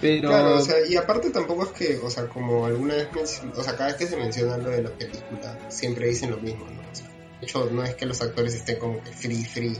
Pero... 0.00 0.28
Claro, 0.28 0.56
o 0.56 0.60
sea, 0.60 0.76
y 0.86 0.96
aparte 0.96 1.30
tampoco 1.30 1.64
es 1.64 1.70
que, 1.70 1.96
o 2.02 2.10
sea, 2.10 2.26
como 2.28 2.66
alguna 2.66 2.94
vez, 2.94 3.08
o 3.56 3.62
sea, 3.62 3.74
cada 3.76 3.86
vez 3.86 3.96
que 3.96 4.06
se 4.06 4.16
menciona 4.16 4.58
lo 4.58 4.68
de 4.70 4.82
la 4.82 4.90
película, 4.90 5.58
siempre 5.68 6.08
dicen 6.08 6.30
lo 6.32 6.36
mismo, 6.36 6.66
¿no? 6.66 6.80
O 6.80 6.94
sea, 6.94 7.06
de 7.40 7.46
hecho, 7.46 7.70
no 7.70 7.82
es 7.82 7.94
que 7.94 8.04
los 8.04 8.20
actores 8.20 8.54
estén 8.54 8.78
como 8.78 9.02
que 9.02 9.10
free, 9.10 9.42
free, 9.44 9.76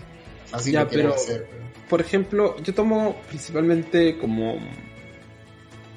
fácil 0.47 0.73
Ya, 0.73 0.83
lo 0.85 0.89
quieren 0.89 1.07
pero- 1.09 1.15
hacer, 1.21 1.47
pero... 1.51 1.63
por 1.91 2.01
ejemplo, 2.01 2.57
yo 2.63 2.73
tomo 2.75 3.17
principalmente 3.29 4.17
como 4.19 4.57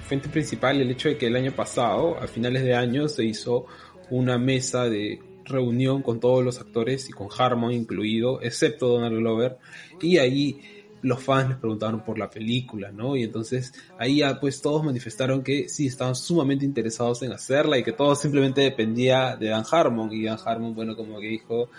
fuente 0.09 0.27
principal 0.27 0.81
el 0.81 0.89
hecho 0.89 1.07
de 1.07 1.17
que 1.17 1.27
el 1.27 1.35
año 1.35 1.51
pasado, 1.51 2.17
a 2.17 2.25
finales 2.25 2.63
de 2.63 2.73
año, 2.73 3.07
se 3.07 3.23
hizo 3.23 3.67
una 4.09 4.39
mesa 4.39 4.89
de 4.89 5.21
reunión 5.45 6.01
con 6.01 6.19
todos 6.19 6.43
los 6.43 6.59
actores 6.59 7.07
y 7.09 7.11
con 7.11 7.27
Harmon 7.35 7.71
incluido, 7.71 8.41
excepto 8.41 8.87
Donald 8.87 9.17
Glover, 9.17 9.57
y 10.01 10.17
ahí 10.17 10.61
los 11.03 11.23
fans 11.23 11.49
les 11.49 11.57
preguntaron 11.59 12.03
por 12.03 12.17
la 12.17 12.29
película, 12.29 12.91
¿no? 12.91 13.15
Y 13.15 13.23
entonces 13.23 13.71
ahí 13.99 14.17
ya 14.17 14.39
pues 14.39 14.61
todos 14.61 14.83
manifestaron 14.83 15.43
que 15.43 15.69
sí 15.69 15.85
estaban 15.85 16.15
sumamente 16.15 16.65
interesados 16.65 17.21
en 17.21 17.31
hacerla 17.31 17.77
y 17.77 17.83
que 17.83 17.93
todo 17.93 18.15
simplemente 18.15 18.61
dependía 18.61 19.37
de 19.37 19.49
Dan 19.49 19.63
Harmon 19.71 20.11
y 20.11 20.23
Dan 20.23 20.39
Harmon, 20.43 20.73
bueno, 20.73 20.95
como 20.95 21.19
que 21.19 21.27
dijo 21.27 21.69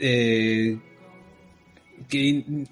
eh, 0.00 0.78
que 2.08 2.66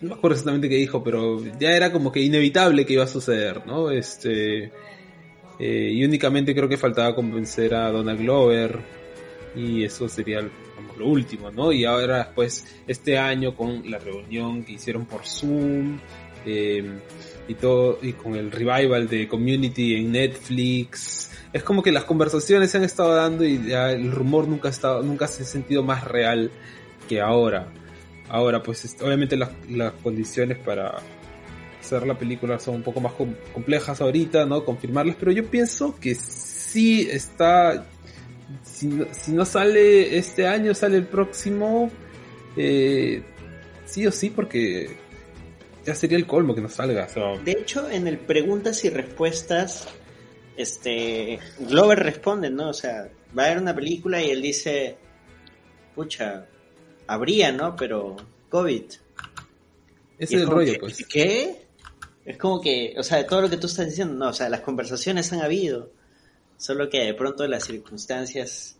no 0.00 0.08
me 0.08 0.14
acuerdo 0.14 0.34
exactamente 0.34 0.68
qué 0.68 0.76
dijo, 0.76 1.02
pero 1.04 1.42
ya 1.58 1.72
era 1.72 1.92
como 1.92 2.10
que 2.10 2.20
inevitable 2.20 2.86
que 2.86 2.94
iba 2.94 3.04
a 3.04 3.08
suceder, 3.08 3.66
¿no? 3.66 3.90
Este 3.90 4.72
eh, 5.58 5.90
y 5.92 6.04
únicamente 6.04 6.54
creo 6.54 6.68
que 6.68 6.78
faltaba 6.78 7.14
convencer 7.14 7.74
a 7.74 7.90
Donald 7.90 8.20
Glover 8.20 8.78
y 9.54 9.84
eso 9.84 10.08
sería 10.08 10.40
como 10.74 10.94
lo 10.96 11.06
último, 11.06 11.50
¿no? 11.50 11.70
Y 11.70 11.84
ahora 11.84 12.32
pues 12.34 12.66
este 12.86 13.18
año 13.18 13.54
con 13.54 13.90
la 13.90 13.98
reunión 13.98 14.64
que 14.64 14.72
hicieron 14.72 15.04
por 15.04 15.26
Zoom 15.26 15.98
eh, 16.46 16.82
y 17.46 17.54
todo 17.54 17.98
y 18.00 18.14
con 18.14 18.36
el 18.36 18.50
revival 18.50 19.06
de 19.06 19.28
Community 19.28 19.96
en 19.96 20.12
Netflix 20.12 21.30
es 21.52 21.62
como 21.62 21.82
que 21.82 21.92
las 21.92 22.04
conversaciones 22.04 22.70
se 22.70 22.78
han 22.78 22.84
estado 22.84 23.14
dando 23.14 23.44
y 23.44 23.66
ya 23.66 23.90
el 23.92 24.10
rumor 24.12 24.48
nunca 24.48 24.68
ha 24.68 24.70
estado 24.70 25.02
nunca 25.02 25.26
se 25.26 25.42
ha 25.42 25.46
sentido 25.46 25.82
más 25.82 26.04
real 26.04 26.50
que 27.06 27.20
ahora 27.20 27.70
ahora 28.30 28.62
pues 28.62 28.96
obviamente 29.02 29.36
las, 29.36 29.50
las 29.68 29.92
condiciones 29.94 30.58
para 30.58 30.98
hacer 31.80 32.06
la 32.06 32.18
película 32.18 32.58
son 32.58 32.76
un 32.76 32.82
poco 32.82 33.00
más 33.00 33.12
com- 33.14 33.34
complejas 33.52 34.00
ahorita 34.00 34.46
no 34.46 34.64
confirmarlas 34.64 35.16
pero 35.18 35.32
yo 35.32 35.44
pienso 35.46 35.98
que 35.98 36.14
sí 36.14 37.08
está 37.10 37.86
si 38.62 38.86
no, 38.86 39.06
si 39.12 39.32
no 39.32 39.44
sale 39.44 40.16
este 40.18 40.46
año 40.46 40.74
sale 40.74 40.96
el 40.98 41.06
próximo 41.06 41.90
eh, 42.56 43.22
sí 43.84 44.06
o 44.06 44.12
sí 44.12 44.30
porque 44.30 44.96
ya 45.84 45.94
sería 45.94 46.18
el 46.18 46.26
colmo 46.26 46.54
que 46.54 46.60
no 46.60 46.68
salga 46.68 47.08
De 47.44 47.52
hecho, 47.52 47.88
en 47.90 48.06
el 48.06 48.18
preguntas 48.18 48.84
y 48.84 48.90
respuestas, 48.90 49.88
este 50.56 51.38
Glover 51.58 51.98
responde, 52.00 52.50
¿no? 52.50 52.68
O 52.68 52.72
sea, 52.74 53.08
va 53.36 53.44
a 53.44 53.46
haber 53.46 53.58
una 53.58 53.74
película 53.74 54.22
y 54.22 54.30
él 54.30 54.42
dice, 54.42 54.96
pucha, 55.94 56.46
habría, 57.10 57.52
¿no? 57.52 57.76
Pero 57.76 58.16
COVID. 58.48 58.84
ese 58.84 59.00
es 60.18 60.32
el 60.32 60.46
rollo 60.46 60.72
que, 60.72 60.78
pues 60.78 61.06
¿Qué? 61.08 61.66
Es 62.24 62.38
como 62.38 62.60
que, 62.60 62.94
o 62.98 63.02
sea, 63.02 63.18
de 63.18 63.24
todo 63.24 63.42
lo 63.42 63.50
que 63.50 63.56
tú 63.56 63.66
estás 63.66 63.86
diciendo, 63.88 64.14
no, 64.14 64.28
o 64.28 64.32
sea, 64.32 64.48
las 64.48 64.60
conversaciones 64.60 65.32
han 65.32 65.40
habido, 65.40 65.90
solo 66.56 66.88
que 66.88 67.00
de 67.00 67.14
pronto 67.14 67.46
las 67.46 67.64
circunstancias 67.64 68.76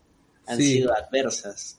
han 0.46 0.58
Sí. 0.58 0.74
sido 0.74 0.92
adversas. 0.94 1.78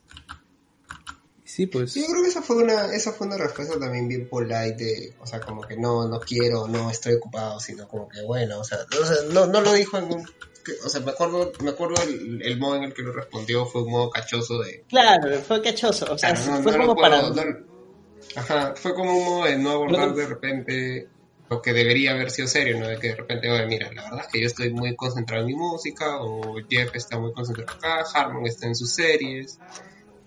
sí 1.44 1.68
pues 1.68 1.94
Yo 1.96 2.06
creo 2.08 2.24
que 2.24 2.30
esa 2.30 2.42
fue 2.42 2.58
una, 2.64 2.94
esa 2.94 3.12
fue 3.12 3.28
una 3.28 3.38
respuesta 3.38 3.78
también 3.78 4.08
bien 4.08 4.28
polite 4.30 4.76
de, 4.78 5.14
o 5.20 5.28
sea, 5.28 5.40
como 5.42 5.62
que 5.62 5.76
no, 5.78 6.08
no 6.08 6.20
quiero, 6.20 6.68
no 6.68 6.90
estoy 6.90 7.14
ocupado, 7.16 7.60
sino 7.60 7.88
como 7.88 8.08
que 8.10 8.22
bueno, 8.24 8.60
o 8.60 8.64
sea, 8.64 8.80
o 9.02 9.06
sea, 9.06 9.18
no, 9.34 9.48
no 9.48 9.62
lo 9.62 9.74
dijo 9.74 9.98
en 9.98 10.06
un, 10.06 10.26
que- 10.64 10.74
o 10.86 10.90
sea, 10.90 11.02
me 11.02 11.12
acuerdo, 11.12 11.52
me 11.64 11.70
acuerdo 11.72 12.02
el, 12.04 12.42
el 12.44 12.58
modo 12.60 12.76
en 12.78 12.84
el 12.84 12.94
que 12.94 13.02
lo 13.04 13.12
respondió 13.14 13.66
fue 13.66 13.84
un 13.84 13.92
modo 13.92 14.10
cachoso 14.10 14.60
de, 14.60 14.86
Claro, 14.88 15.40
fue 15.42 15.62
cachoso, 15.62 16.06
o 16.12 16.18
sea, 16.18 16.34
Claro, 16.34 16.52
no- 16.58 16.64
fue 16.64 16.72
no 16.74 16.78
como 16.80 16.96
puedo- 16.96 17.34
para... 17.36 17.46
no- 17.46 17.58
ajá, 18.36 18.74
fue 18.76 18.94
como 18.94 19.18
un 19.18 19.26
modo 19.26 19.46
de 19.46 19.58
no 19.58 19.72
abordar 19.72 20.14
de 20.14 20.28
repente 20.28 21.08
lo 21.50 21.62
que 21.62 21.74
debería 21.74 22.12
haber 22.12 22.32
sido 22.32 22.48
serio, 22.48 22.80
¿no? 22.80 22.88
De 22.88 22.98
que 22.98 23.10
de 23.10 23.16
repente, 23.16 23.52
oye, 23.52 23.66
mira, 23.66 23.92
la 23.94 24.04
verdad 24.04 24.22
es 24.22 24.28
que 24.32 24.40
yo 24.40 24.48
estoy 24.48 24.72
muy 24.72 24.96
concentrado 24.96 25.42
en 25.42 25.48
mi 25.48 25.56
música, 25.56 26.22
o 26.22 26.56
Jeff 26.70 26.96
está 26.96 27.20
muy 27.20 27.34
concentrado 27.34 27.72
acá, 27.74 28.06
Harmon 28.14 28.46
está 28.46 28.68
en 28.68 28.76
sus 28.76 28.94
series, 28.94 29.60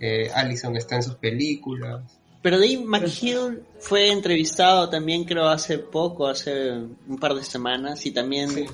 eh, 0.01 0.31
Allison 0.35 0.77
está 0.77 0.97
en 0.97 1.03
sus 1.03 1.15
películas. 1.15 2.03
Pero 2.43 2.59
ahí 2.59 2.77
McHugh 2.77 3.59
fue 3.79 4.11
entrevistado 4.11 4.91
también 4.91 5.25
creo 5.25 5.49
hace 5.49 5.79
poco, 5.79 6.27
hace 6.27 6.73
un 6.73 7.17
par 7.19 7.33
de 7.35 7.43
semanas, 7.43 8.05
y 8.05 8.11
también 8.11 8.51
Sí. 8.51 8.67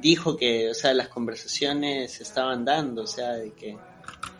Dijo 0.00 0.36
que, 0.36 0.70
o 0.70 0.74
sea, 0.74 0.94
las 0.94 1.08
conversaciones 1.08 2.12
se 2.12 2.22
estaban 2.22 2.64
dando, 2.64 3.02
o 3.02 3.06
sea, 3.06 3.32
de 3.32 3.52
que 3.52 3.76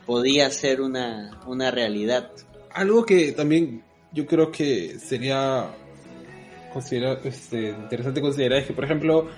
podía 0.07 0.51
ser 0.51 0.81
una, 0.81 1.41
una 1.47 1.71
realidad. 1.71 2.31
algo 2.73 3.05
que 3.05 3.33
también 3.33 3.83
yo 4.13 4.27
creo 4.27 4.51
que 4.51 4.99
sería 4.99 5.67
considerar, 6.73 7.21
este, 7.25 7.71
interesante 7.71 8.21
considerar 8.21 8.61
es 8.61 8.67
que, 8.67 8.73
por 8.73 8.85
ejemplo, 8.85 9.29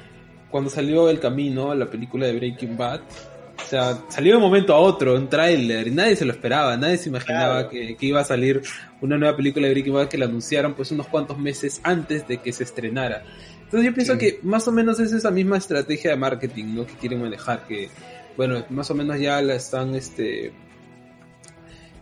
cuando 0.51 0.71
salió 0.71 1.09
El 1.11 1.21
Camino, 1.21 1.75
la 1.75 1.91
película 1.91 2.27
de 2.27 2.35
Breaking 2.35 2.77
Bad, 2.77 3.01
o 3.01 3.69
sea, 3.71 3.99
salió 4.09 4.33
de 4.33 4.37
un 4.39 4.43
momento 4.43 4.75
a 4.75 4.79
otro, 4.79 5.15
un 5.15 5.29
tráiler, 5.29 5.87
y 5.89 5.91
nadie 5.91 6.17
se 6.17 6.25
lo 6.25 6.33
esperaba, 6.33 6.77
nadie 6.77 6.97
se 6.97 7.09
imaginaba 7.09 7.69
Claro. 7.69 7.69
que, 7.71 7.97
que 7.97 8.07
iba 8.07 8.21
a 8.21 8.25
salir 8.25 8.63
una 9.01 9.17
nueva 9.19 9.37
película 9.37 9.67
de 9.67 9.73
Breaking 9.75 9.93
Bad 9.93 10.09
que 10.09 10.19
la 10.19 10.25
anunciaron 10.27 10.75
pues 10.75 10.91
unos 10.91 11.07
cuantos 11.09 11.39
meses 11.39 11.81
antes 11.85 12.27
de 12.27 12.39
que 12.39 12.53
se 12.53 12.65
estrenara. 12.65 13.25
Entonces 13.71 13.89
yo 13.89 13.95
pienso 13.95 14.15
Sí. 14.15 14.19
que 14.19 14.41
más 14.43 14.67
o 14.67 14.73
menos 14.73 14.99
es 14.99 15.13
esa 15.13 15.31
misma 15.31 15.57
estrategia 15.57 16.11
de 16.11 16.17
marketing, 16.17 16.75
¿no? 16.75 16.87
Que 16.87 16.95
quieren 16.95 17.21
manejar, 17.21 17.69
que, 17.69 17.89
bueno, 18.37 18.65
más 18.69 18.91
o 18.91 18.97
menos 18.97 19.21
ya 19.21 19.41
la 19.43 19.55
están, 19.55 19.95
este, 19.95 20.51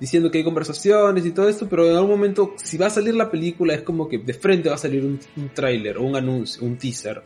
diciendo 0.01 0.31
que 0.31 0.39
hay 0.39 0.45
conversaciones 0.45 1.27
y 1.27 1.33
todo 1.33 1.47
esto, 1.47 1.69
pero 1.69 1.87
en 1.91 1.95
algún 1.97 2.13
momento, 2.13 2.55
si 2.57 2.79
va 2.79 2.87
a 2.87 2.91
salir 2.91 3.15
la 3.15 3.31
película, 3.31 3.75
es 3.75 3.83
como 3.83 4.09
que 4.09 4.17
de 4.17 4.33
frente 4.33 4.71
va 4.71 4.77
a 4.77 4.79
salir 4.79 5.05
un, 5.05 5.21
un 5.37 5.49
tráiler 5.51 5.99
o 5.99 6.05
un 6.05 6.17
anuncio, 6.17 6.65
un 6.65 6.79
teaser. 6.79 7.23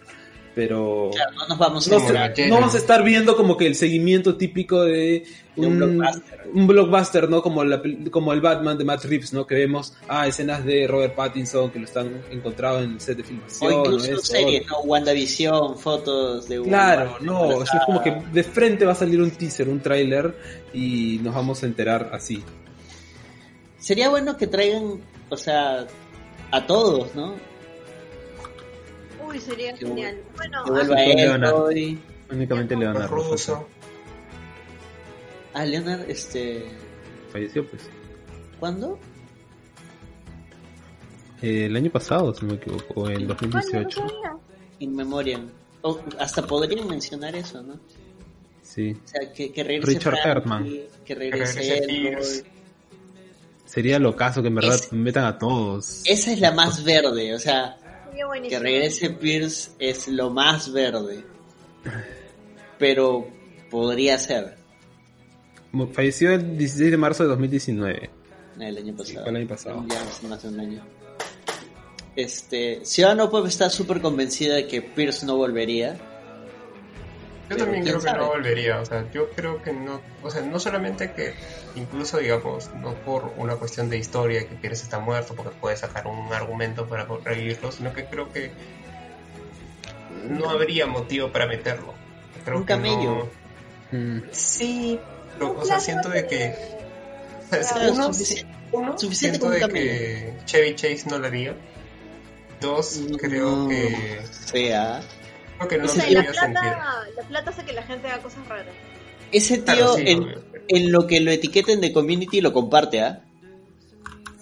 Pero 0.55 1.11
Claro, 1.13 1.33
no 1.33 1.49
nos 1.49 1.59
vamos 1.59 1.87
a 1.87 1.91
no, 1.91 1.97
demorar. 2.01 2.37
se- 2.37 2.49
no 2.49 2.55
vamos 2.57 2.75
a 2.75 2.79
estar 2.79 3.03
viendo 3.03 3.37
como 3.37 3.57
que 3.57 3.67
el 3.67 3.75
seguimiento 3.75 4.37
típico 4.37 4.83
de 4.85 5.25
De 5.57 5.67
un 5.67 5.77
blockbuster. 5.79 6.41
un 6.55 6.67
blockbuster, 6.67 7.29
¿no? 7.31 7.43
Como, 7.43 7.65
la 7.65 7.83
como 8.11 8.33
el 8.33 8.41
Batman 8.41 8.77
de 8.79 8.85
Matt 8.85 9.05
Reeves, 9.05 9.33
¿no? 9.33 9.47
Que 9.47 9.55
vemos, 9.55 9.95
ah, 10.09 10.27
escenas 10.27 10.65
de 10.65 10.87
Robert 10.87 11.15
Pattinson 11.15 11.71
que 11.71 11.79
lo 11.79 11.85
están 11.87 12.23
encontrado 12.31 12.81
en 12.83 12.93
el 12.93 13.01
set 13.01 13.17
de 13.19 13.25
filmación. 13.25 13.73
O 13.73 13.79
incluso 13.81 14.07
esto, 14.13 14.21
series, 14.27 14.67
¿no? 14.67 14.81
WandaVision, 14.81 15.79
fotos 15.79 16.49
de 16.49 16.61
Claro, 16.63 17.17
no, 17.21 17.63
es 17.63 17.71
como 17.87 18.03
que 18.03 18.11
de 18.33 18.45
frente 18.45 18.85
va 18.85 18.93
a 18.93 18.97
salir 18.97 19.21
un 19.23 19.31
teaser, 19.31 19.69
un 19.69 19.81
tráiler 19.81 20.37
y 20.75 21.19
nos 21.23 21.35
vamos 21.35 21.63
a 21.63 21.67
enterar 21.67 22.11
así. 22.13 22.43
Sería 23.79 24.09
bueno 24.11 24.37
que 24.37 24.47
traigan, 24.47 25.01
o 25.29 25.37
sea, 25.37 25.87
a 26.51 26.67
todos, 26.67 27.15
¿no? 27.15 27.35
Uy, 29.33 29.41
sería 29.41 29.73
Que 29.75 29.87
genial. 29.87 30.21
Bueno, 30.37 30.65
Que 30.65 30.71
vuelva 30.71 30.95
con 30.95 31.05
Leonard. 31.17 31.55
Únicamente 32.31 32.77
Leonardo 32.77 33.09
ruso. 33.17 33.69
Ah, 35.55 35.65
Leonard, 35.65 36.09
este... 36.09 36.65
falleció, 37.31 37.67
pues. 37.69 37.83
¿Cuándo? 38.59 38.99
Eh, 41.43 41.67
el 41.67 41.77
año 41.77 41.91
pasado, 41.91 42.33
si 42.35 42.45
no 42.47 42.53
me 42.53 42.59
equivoco, 42.59 43.01
o 43.03 43.09
en 43.11 43.27
2018. 43.27 44.07
In 44.79 44.95
Memoriam. 44.95 45.49
O 45.83 45.99
hasta 46.19 46.47
podrían 46.47 46.87
mencionar 46.89 47.35
eso, 47.35 47.63
¿no? 47.63 47.81
Sí. 48.63 48.93
O 49.05 49.09
sea, 49.09 49.33
que, 49.33 49.53
que 49.53 49.65
regrese 49.65 49.99
Richard 49.99 50.19
Erdman. 50.25 50.69
Que 51.05 51.15
regrese. 51.15 51.79
Eloy. 51.79 52.45
Sería 53.65 53.99
lo 53.99 54.15
caso 54.15 54.41
que 54.43 54.49
en 54.49 54.55
verdad 54.55 54.75
Es- 54.77 54.93
metan 54.93 55.25
a 55.25 55.39
todos. 55.39 56.03
Esa 56.07 56.33
es 56.33 56.41
la 56.41 56.53
más 56.53 56.85
verde, 56.85 57.35
o 57.35 57.39
sea, 57.39 57.77
sería 58.13 58.49
que 58.49 58.59
regrese 58.59 59.11
Pierce 59.11 59.71
es 59.79 60.09
lo 60.09 60.31
más 60.31 60.73
verde. 60.73 61.25
Pero 62.79 63.27
podría 63.71 64.19
ser 64.19 64.63
Falleció 65.93 66.33
el 66.33 66.59
16 66.59 66.91
de 66.91 66.97
marzo 66.99 67.23
de 67.23 67.31
2019. 67.31 68.11
el 68.61 68.77
año 68.77 68.95
pasado. 68.95 69.27
el 69.27 69.37
año 69.37 69.49
pasado. 69.49 69.85
Ya 69.89 70.03
hace 70.03 70.29
más 70.29 70.43
de 70.43 70.49
un 70.49 70.61
año. 70.61 70.83
Este, 72.15 72.85
Ciudadano 72.85 73.31
Pop 73.31 73.47
está 73.47 73.71
súper 73.71 74.03
convencida 74.03 74.57
de 74.57 74.67
que 74.67 74.83
Pierce 74.83 75.25
no 75.25 75.37
volvería. 75.37 75.99
Yo 77.53 77.65
también 77.65 77.85
creo 77.85 77.97
que 77.99 78.03
sabe. 78.09 78.19
no 78.19 78.27
volvería, 78.29 78.81
o 78.81 78.85
sea, 78.87 79.05
yo 79.13 79.31
creo 79.31 79.63
que 79.63 79.73
no, 79.73 80.01
o 80.23 80.31
sea, 80.31 80.43
no 80.43 80.59
solamente 80.61 81.13
que, 81.13 81.35
incluso 81.75 82.19
digamos, 82.19 82.71
no 82.75 82.95
por 82.95 83.33
una 83.37 83.57
cuestión 83.57 83.89
de 83.91 83.99
historia 83.99 84.47
que 84.49 84.55
Pierce 84.55 84.83
está 84.85 84.99
muerto, 84.99 85.35
porque 85.35 85.51
puede 85.61 85.77
sacar 85.77 86.07
un 86.07 86.33
argumento 86.33 86.87
para 86.87 87.05
revivirlo, 87.25 87.71
sino 87.73 87.93
que 87.93 88.05
creo 88.07 88.33
que 88.33 88.51
no 90.29 90.51
habría 90.51 90.87
motivo 90.87 91.31
para 91.33 91.47
meterlo. 91.47 91.95
Creo 92.45 92.59
Un 92.59 92.65
camello. 92.65 93.29
no- 93.31 93.43
Mm. 93.99 94.23
Sí, 94.31 94.99
pero, 95.35 95.59
o 95.61 95.65
sea, 95.67 95.79
siento 95.79 96.09
de 96.09 96.27
que, 96.27 96.55
o 97.51 97.51
sea, 97.51 97.61
Claro, 97.75 97.93
uno, 97.93 98.09
sufici- 98.09 98.47
uno, 98.73 98.99
suficiente 98.99 99.39
siento 99.39 99.51
de 99.55 99.61
camello. 99.61 99.91
que 99.91 100.35
Chevy 100.47 100.75
Chase 100.77 101.03
no 101.11 101.19
lo 101.19 101.27
haría. 101.27 101.55
Dos, 102.59 103.03
creo 103.19 103.51
No 103.57 103.69
que, 103.69 104.23
sea. 104.31 105.03
Creo 105.67 105.69
que 105.69 105.79
no 105.79 105.85
No 105.85 105.89
sé, 106.03 106.11
la 106.11 106.25
plata, 106.25 107.05
la 107.17 107.23
plata 107.29 107.51
hace 107.51 107.65
que 107.65 107.73
la 107.73 107.83
gente 107.83 108.09
haga 108.09 108.23
cosas 108.23 108.47
raras. 108.49 108.75
Ese 109.31 109.57
tío, 109.59 109.65
Claro, 109.65 109.95
sí, 109.95 110.05
en, 110.69 110.93
lo 110.93 111.07
que 111.07 111.21
lo 111.21 111.31
etiqueten 111.31 111.81
de 111.81 111.93
community, 111.93 112.41
lo 112.41 112.53
comparte, 112.53 113.01
¿ah? 113.01 113.23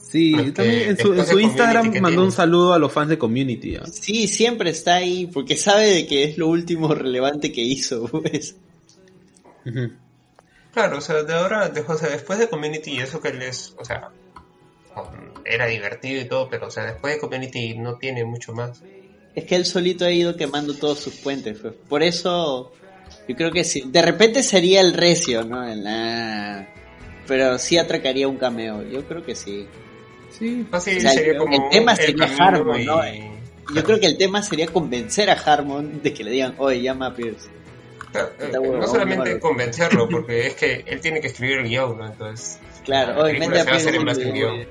Sí, 0.02 0.32
Porque 0.34 0.50
también 0.50 0.90
en 0.90 0.98
su, 0.98 1.14
en 1.14 1.40
Instagram 1.40 1.86
mandó 1.86 2.08
tiene. 2.08 2.22
un 2.24 2.32
saludo 2.32 2.72
a 2.72 2.80
los 2.80 2.92
fans 2.92 3.10
de 3.10 3.18
Community. 3.18 3.76
¿ah? 3.76 3.84
Sí, 3.86 4.26
siempre 4.26 4.70
está 4.70 4.96
ahí, 4.96 5.28
porque 5.32 5.56
sabe 5.56 5.86
de 5.86 6.06
que 6.08 6.24
es 6.24 6.36
lo 6.38 6.48
último 6.48 6.92
relevante 6.94 7.52
que 7.52 7.60
hizo, 7.60 8.08
pues. 8.10 8.56
Claro, 10.72 10.98
o 10.98 11.00
sea, 11.00 11.22
de 11.22 11.32
ahora, 11.34 11.68
de- 11.68 11.82
o 11.82 11.96
sea, 11.96 12.08
después 12.08 12.38
de 12.40 12.48
Community 12.48 12.92
y 12.92 12.98
eso 12.98 13.20
que 13.20 13.28
él 13.28 13.42
es, 13.42 13.74
o 13.78 13.84
sea, 13.84 14.10
era 15.44 15.66
divertido 15.66 16.20
y 16.20 16.24
todo, 16.26 16.48
pero, 16.48 16.66
o 16.66 16.70
sea, 16.70 16.84
después 16.86 17.14
de 17.14 17.20
Community 17.20 17.78
no 17.78 17.96
tiene 17.96 18.24
mucho 18.24 18.52
más. 18.52 18.82
Es 19.34 19.44
que 19.44 19.56
él 19.56 19.64
solito 19.64 20.04
ha 20.04 20.10
ido 20.10 20.36
quemando 20.36 20.74
todos 20.74 20.98
sus 20.98 21.14
puentes, 21.14 21.58
pues. 21.60 21.74
Por 21.88 22.02
eso, 22.02 22.72
yo 23.28 23.36
creo 23.36 23.50
que 23.52 23.64
sí. 23.64 23.82
De 23.86 24.02
repente 24.02 24.42
sería 24.42 24.80
el 24.80 24.92
recio, 24.92 25.44
¿no? 25.44 25.66
El, 25.66 25.84
ah, 25.86 26.66
pero 27.26 27.58
sí 27.58 27.78
atracaría 27.78 28.26
un 28.26 28.36
cameo, 28.38 28.82
yo 28.88 29.04
creo 29.06 29.24
que 29.24 29.34
sí. 29.34 29.66
Sí, 30.30 30.66
Así 30.72 30.96
O 30.96 31.00
sea, 31.00 31.10
sería 31.12 31.32
el 31.32 31.38
como 31.38 31.68
tema 31.70 31.92
el 31.92 31.98
sería 31.98 32.26
camino 32.26 32.44
Harmon, 32.44 32.80
y- 32.80 32.84
¿no? 32.84 33.00
Yo 33.74 33.84
creo 33.84 34.00
que 34.00 34.06
el 34.06 34.16
tema 34.18 34.42
sería 34.42 34.66
convencer 34.66 35.30
a 35.30 35.34
Harmon 35.34 36.02
de 36.02 36.12
que 36.12 36.24
le 36.24 36.32
digan, 36.32 36.54
oye, 36.58 36.82
llama 36.82 37.06
a 37.06 37.14
Pierce. 37.14 37.48
Claro, 38.10 38.28
eh, 38.40 38.44
Está 38.46 38.58
bueno, 38.58 38.78
no 38.78 38.86
solamente 38.88 39.38
convencerlo, 39.38 40.08
porque 40.10 40.48
es 40.48 40.54
que 40.54 40.84
él 40.88 41.00
tiene 41.00 41.20
que 41.20 41.28
escribir 41.28 41.58
el 41.58 41.68
guion, 41.68 41.96
¿no? 41.98 42.06
Entonces, 42.06 42.58
Claro, 42.84 43.24
la 43.24 43.32
mete 43.32 43.60
a 43.60 43.64
se 43.64 43.70
va 43.70 43.76
a 43.76 43.78
hacer 43.78 43.94
en 43.94 44.08
al 44.08 44.20
y- 44.20 44.32
guion. 44.32 44.58
Yo 44.58 44.66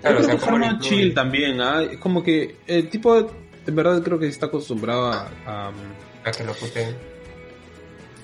Claro, 0.00 0.20
o 0.20 0.22
creo 0.22 0.38
sea, 0.38 0.48
que 0.48 0.54
Harmon 0.54 0.80
chill 0.80 1.12
también, 1.14 1.60
¿ah? 1.60 1.82
Es 1.82 1.98
como 1.98 2.22
que 2.22 2.56
el 2.66 2.88
tipo, 2.88 3.30
en 3.66 3.74
verdad 3.76 4.02
creo 4.02 4.18
que 4.18 4.26
está 4.28 4.46
acostumbrado 4.46 5.06
a... 5.12 5.28
a, 5.46 5.72
A 6.24 6.30
que 6.32 6.44
lo 6.44 6.52
puten. 6.54 6.94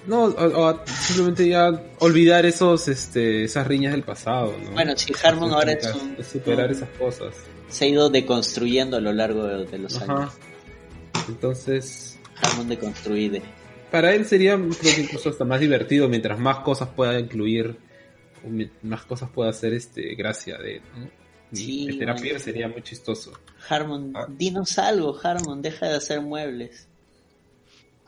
no, 0.07 0.25
o- 0.25 0.61
o 0.61 0.67
a 0.69 0.85
simplemente 0.87 1.49
ya 1.49 1.71
olvidar 2.01 2.45
esos, 2.47 2.89
este, 2.89 3.45
esas 3.45 3.67
riñas 3.67 3.93
del 3.93 4.03
pasado, 4.03 4.55
¿no? 4.65 4.71
Bueno, 4.73 4.97
si 4.97 5.13
Harmon 5.23 5.53
ahora 5.53 5.73
es 5.73 5.87
un, 5.95 6.17
superar 6.25 6.67
un- 6.67 6.73
esas 6.77 6.89
cosas. 6.99 7.35
se 7.69 7.85
ha 7.85 7.89
ido 7.89 8.11
deconstruyendo 8.11 8.97
a 8.97 9.01
lo 9.01 9.13
largo 9.13 9.45
de, 9.47 9.65
de 9.67 9.79
los 9.79 9.97
Ajá. 10.01 10.13
años. 10.13 10.33
Entonces, 11.29 12.19
Harmon 12.43 12.69
deconstruido. 12.69 13.41
para 13.91 14.13
él 14.15 14.25
sería, 14.27 14.57
creo 14.57 14.95
que 14.95 15.01
incluso 15.03 15.29
hasta 15.31 15.45
más 15.45 15.61
divertido 15.61 16.09
mientras 16.09 16.39
más 16.39 16.59
cosas 16.61 16.89
pueda 16.89 17.19
incluir, 17.21 17.77
más 18.83 19.05
cosas 19.05 19.31
pueda 19.31 19.51
hacer 19.51 19.73
este, 19.75 20.15
gracia 20.17 20.59
de 20.59 20.77
él, 20.77 20.83
¿no? 20.97 21.22
Sí, 21.53 21.87
meter 21.87 22.11
a. 22.11 22.15
Pierre 22.17 22.41
sería 22.41 22.69
muy 22.69 22.83
chistoso. 22.83 23.33
Harmon, 23.69 24.13
Ah. 24.15 24.27
dinos 24.29 24.79
algo, 24.79 25.19
Harmon, 25.23 25.63
deja 25.63 25.89
de 25.89 25.97
hacer 25.97 26.21
muebles. 26.21 26.89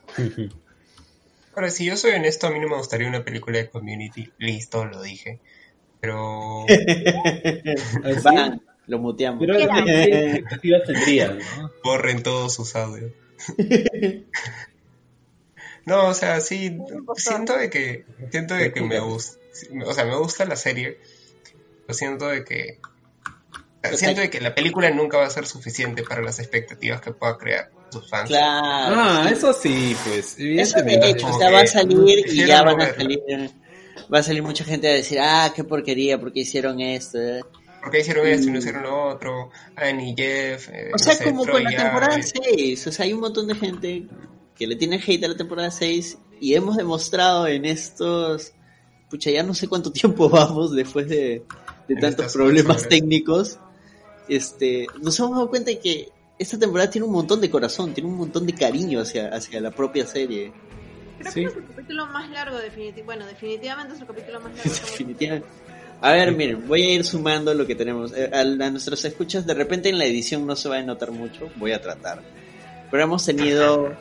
Ahora, 1.55 1.69
si 1.69 1.85
yo 1.85 1.95
soy 1.95 2.11
honesto, 2.11 2.47
a 2.47 2.51
mí 2.51 2.59
no 2.59 2.67
me 2.67 2.75
gustaría 2.77 3.07
una 3.07 3.23
película 3.23 3.57
de 3.57 3.69
Community. 3.69 4.29
Listo, 4.39 4.83
lo 4.85 5.01
dije. 5.01 5.39
Pero... 6.01 6.65
Van, 8.23 8.61
lo 8.87 8.99
muteamos. 8.99 9.39
Pero. 9.39 9.57
¿qué 9.85 10.33
expectativas 10.33 10.83
tendrían, 10.83 11.39
no? 11.39 11.71
borren 11.83 12.23
todos 12.23 12.53
sus 12.53 12.75
audios. 12.75 13.11
no, 15.85 16.09
o 16.09 16.13
sea, 16.13 16.41
sí, 16.41 16.77
siento 17.15 17.57
de 17.57 17.69
que, 17.69 18.05
siento 18.31 18.53
de 18.55 18.71
que 18.71 18.81
me 18.81 18.99
gusta, 18.99 19.39
o 19.85 19.93
sea, 19.93 20.05
me 20.05 20.17
gusta 20.17 20.45
la 20.45 20.55
serie, 20.55 20.99
pero 21.85 21.93
siento 21.93 22.27
de 22.27 22.43
que, 22.43 22.79
siento 23.93 24.21
de 24.21 24.29
que 24.29 24.41
la 24.41 24.53
película 24.53 24.89
nunca 24.89 25.17
va 25.17 25.25
a 25.25 25.29
ser 25.29 25.45
suficiente 25.45 26.03
para 26.03 26.21
las 26.21 26.39
expectativas 26.39 27.01
que 27.01 27.11
pueda 27.11 27.37
crear 27.37 27.71
sus 27.89 28.09
fans. 28.09 28.29
Claro. 28.29 28.95
Ah, 28.97 29.29
eso 29.31 29.53
sí, 29.53 29.95
pues, 30.05 30.35
Eso 30.39 30.79
hecho, 30.85 31.27
o 31.27 31.37
sea, 31.37 31.51
va 31.51 31.61
a 31.61 31.67
salir 31.67 32.25
y 32.27 32.45
ya 32.45 32.63
van 32.63 32.81
a 32.81 32.93
salir, 32.93 33.19
va 34.13 34.19
a 34.19 34.23
salir 34.23 34.43
mucha 34.43 34.63
gente 34.63 34.87
a 34.89 34.93
decir, 34.93 35.19
ah, 35.21 35.51
qué 35.55 35.63
porquería, 35.63 36.19
porque 36.19 36.41
hicieron 36.41 36.79
esto. 36.81 37.19
eh?". 37.19 37.41
¿Por 37.85 37.91
qué 37.91 37.99
hicieron 37.99 38.25
esto 38.25 38.47
y 38.47 38.51
no 38.51 38.57
hicieron 38.57 38.81
lo 38.81 39.09
otro? 39.09 39.51
Annie, 39.75 40.15
Jeff, 40.17 40.69
eh, 40.69 40.87
O 40.87 40.91
no 40.93 40.97
sea, 40.97 41.13
sé, 41.13 41.23
como 41.23 41.45
con 41.45 41.63
la 41.63 41.69
temporada 41.69 42.17
6, 42.19 42.87
o 42.87 42.91
sea, 42.91 43.05
hay 43.05 43.13
un 43.13 43.19
montón 43.19 43.45
de 43.47 43.53
gente 43.53 44.07
que 44.55 44.65
le 44.65 44.75
tiene 44.75 44.99
hate 45.05 45.23
a 45.23 45.27
la 45.27 45.37
temporada 45.37 45.69
6 45.69 46.17
y 46.39 46.55
hemos 46.55 46.77
demostrado 46.77 47.45
en 47.47 47.63
estos, 47.65 48.53
pucha, 49.07 49.29
ya 49.29 49.43
no 49.43 49.53
sé 49.53 49.67
cuánto 49.67 49.91
tiempo 49.93 50.29
vamos 50.29 50.75
después 50.75 51.07
de, 51.07 51.43
tantos 52.01 52.33
problemas 52.33 52.87
técnicos, 52.89 53.59
este, 54.29 54.87
nos 55.01 55.17
hemos 55.19 55.31
dado 55.31 55.49
cuenta 55.49 55.71
de 55.71 55.79
que 55.79 56.09
esta 56.37 56.57
temporada 56.59 56.89
tiene 56.89 57.07
un 57.07 57.13
montón 57.13 57.39
de 57.41 57.49
corazón, 57.49 57.93
tiene 57.93 58.09
un 58.09 58.17
montón 58.17 58.45
de 58.45 58.53
cariño 58.53 59.01
hacia, 59.01 59.29
hacia 59.29 59.61
la 59.61 59.71
propia 59.71 60.05
serie. 60.05 60.51
Creo 61.19 61.31
Sí. 61.31 61.41
que 61.41 61.47
es 61.47 61.55
el 61.55 61.65
capítulo 61.67 62.05
más 62.07 62.29
largo, 62.29 62.57
definitivamente. 62.57 63.03
Bueno, 63.03 63.25
definitivamente 63.25 63.93
es 63.95 64.01
el 64.01 64.07
capítulo 64.07 64.39
más 64.41 64.53
largo. 64.55 64.69
Definitivamente. 64.71 65.47
A 66.01 66.11
ver, 66.11 66.33
miren, 66.33 66.67
voy 66.67 66.81
a 66.83 66.89
ir 66.93 67.05
sumando 67.05 67.53
lo 67.53 67.65
que 67.65 67.73
tenemos. 67.73 68.11
Eh, 68.13 68.29
A, 68.33 68.41
a 68.41 68.69
nuestros 68.69 69.05
escuchas, 69.05 69.45
de 69.45 69.53
repente 69.53 69.87
en 69.89 69.97
la 69.97 70.05
edición 70.05 70.45
no 70.45 70.55
se 70.57 70.67
va 70.67 70.77
a 70.77 70.81
notar 70.81 71.11
mucho, 71.11 71.49
voy 71.55 71.71
a 71.71 71.81
tratar. 71.81 72.21
Pero 72.91 73.03
hemos 73.03 73.25
tenido, 73.25 73.95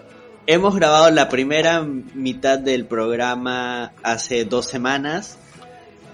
hemos 0.47 0.75
grabado 0.75 1.11
la 1.13 1.29
primera 1.29 1.83
mitad 1.83 2.59
del 2.59 2.85
programa 2.87 3.93
hace 4.03 4.45
dos 4.45 4.67
semanas. 4.67 5.39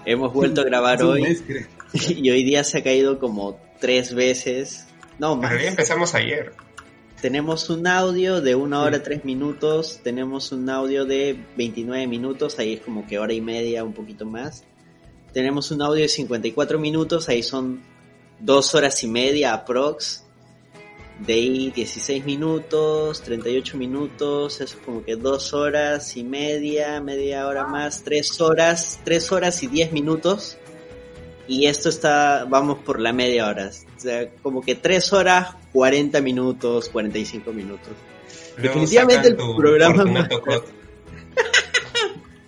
Hemos 0.05 0.31
vuelto 0.33 0.61
a 0.61 0.63
grabar 0.65 1.01
hoy 1.01 1.23
mes, 1.23 1.43
creo. 1.45 1.65
y 2.09 2.29
hoy 2.29 2.43
día 2.43 2.63
se 2.63 2.79
ha 2.79 2.83
caído 2.83 3.19
como 3.19 3.59
tres 3.79 4.13
veces. 4.13 4.87
No, 5.19 5.35
más. 5.35 5.49
realidad 5.49 5.71
empezamos 5.71 6.15
ayer. 6.15 6.53
Tenemos 7.21 7.69
un 7.69 7.85
audio 7.85 8.41
de 8.41 8.55
una 8.55 8.81
hora 8.81 9.03
tres 9.03 9.25
minutos, 9.25 9.99
tenemos 10.03 10.51
un 10.51 10.67
audio 10.69 11.05
de 11.05 11.37
29 11.55 12.07
minutos, 12.07 12.57
ahí 12.57 12.73
es 12.73 12.81
como 12.81 13.05
que 13.05 13.19
hora 13.19 13.33
y 13.33 13.41
media, 13.41 13.83
un 13.83 13.93
poquito 13.93 14.25
más. 14.25 14.63
Tenemos 15.31 15.69
un 15.69 15.83
audio 15.83 16.01
de 16.01 16.09
54 16.09 16.79
minutos, 16.79 17.29
ahí 17.29 17.43
son 17.43 17.83
dos 18.39 18.73
horas 18.73 19.03
y 19.03 19.07
media 19.07 19.53
aprox. 19.53 20.25
De 21.19 21.33
ahí 21.33 21.69
16 21.69 22.25
minutos, 22.25 23.21
38 23.21 23.77
minutos, 23.77 24.59
eso 24.59 24.75
es 24.75 24.83
como 24.83 25.03
que 25.03 25.15
dos 25.15 25.53
horas 25.53 26.17
y 26.17 26.23
media, 26.23 26.99
media 26.99 27.45
hora 27.45 27.67
más, 27.67 28.03
tres 28.03 28.41
horas, 28.41 28.99
tres 29.03 29.31
horas 29.31 29.61
y 29.61 29.67
10 29.67 29.91
minutos. 29.91 30.57
Y 31.51 31.65
esto 31.67 31.89
está, 31.89 32.45
vamos 32.45 32.79
por 32.79 33.01
la 33.01 33.11
media 33.11 33.45
hora. 33.47 33.69
O 33.69 33.99
sea, 33.99 34.29
como 34.41 34.61
que 34.61 34.75
tres 34.75 35.11
horas, 35.11 35.49
40 35.73 36.21
minutos, 36.21 36.87
45 36.87 37.51
minutos. 37.51 37.89
Luego 38.55 38.79
Definitivamente 38.79 39.27
el 39.27 39.35
programa 39.35 39.95
Fortunato 39.97 40.35
más- 40.35 40.45
Code. 40.45 40.63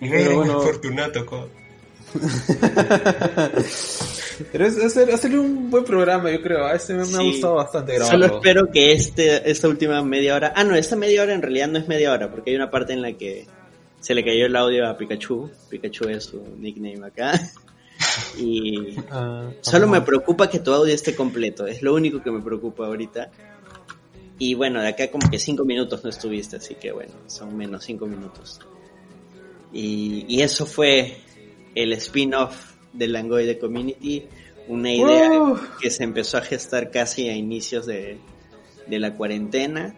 Pero 0.00 0.36
bueno. 0.36 0.60
Fortunato 0.60 1.26
Code. 1.26 1.50
Pero 4.52 4.66
es 4.66 4.82
hacer, 4.82 5.10
hacerle 5.12 5.38
un 5.38 5.70
buen 5.70 5.84
programa, 5.84 6.30
yo 6.30 6.40
creo. 6.42 6.64
A 6.64 6.72
este 6.74 6.94
me, 6.94 7.04
me 7.04 7.18
ha 7.18 7.22
gustado 7.22 7.54
bastante 7.56 7.96
Solo 7.98 8.06
grabarlo. 8.08 8.36
espero 8.36 8.70
que 8.72 8.92
este, 8.92 9.50
esta 9.50 9.68
última 9.68 10.02
media 10.02 10.34
hora. 10.34 10.52
Ah, 10.56 10.64
no, 10.64 10.74
esta 10.74 10.96
media 10.96 11.22
hora 11.22 11.34
en 11.34 11.42
realidad 11.42 11.68
no 11.68 11.78
es 11.78 11.86
media 11.88 12.10
hora, 12.12 12.30
porque 12.30 12.50
hay 12.50 12.56
una 12.56 12.70
parte 12.70 12.94
en 12.94 13.02
la 13.02 13.12
que 13.12 13.46
se 14.00 14.14
le 14.14 14.24
cayó 14.24 14.46
el 14.46 14.56
audio 14.56 14.88
a 14.88 14.96
Pikachu. 14.96 15.50
Pikachu 15.68 16.08
es 16.08 16.24
su 16.24 16.42
nickname 16.58 17.06
acá. 17.06 17.32
Y 18.38 18.96
Ah, 19.10 19.50
solo 19.60 19.86
me 19.88 20.00
preocupa 20.00 20.48
que 20.48 20.58
tu 20.58 20.72
audio 20.72 20.94
esté 20.94 21.14
completo. 21.14 21.66
Es 21.66 21.82
lo 21.82 21.94
único 21.94 22.22
que 22.22 22.30
me 22.30 22.40
preocupa 22.40 22.86
ahorita. 22.86 23.30
Y 24.38 24.54
bueno, 24.54 24.80
de 24.82 24.88
acá 24.88 25.10
como 25.10 25.30
que 25.30 25.38
cinco 25.38 25.64
minutos 25.64 26.02
no 26.02 26.10
estuviste, 26.10 26.56
así 26.56 26.74
que 26.74 26.90
bueno, 26.92 27.12
son 27.26 27.56
menos 27.56 27.84
cinco 27.84 28.06
minutos. 28.06 28.60
Y, 29.72 30.24
y 30.28 30.42
eso 30.42 30.66
fue 30.66 31.18
el 31.74 31.92
spin-off 31.94 32.74
del 32.92 33.12
Langoy 33.12 33.46
de 33.46 33.58
Community. 33.58 34.24
Una 34.66 34.92
idea 34.92 35.30
Uh. 35.40 35.58
que 35.80 35.90
se 35.90 36.04
empezó 36.04 36.38
a 36.38 36.40
gestar 36.40 36.90
casi 36.90 37.28
a 37.28 37.36
inicios 37.36 37.86
de, 37.86 38.18
de 38.86 38.98
la 38.98 39.14
cuarentena. 39.14 39.94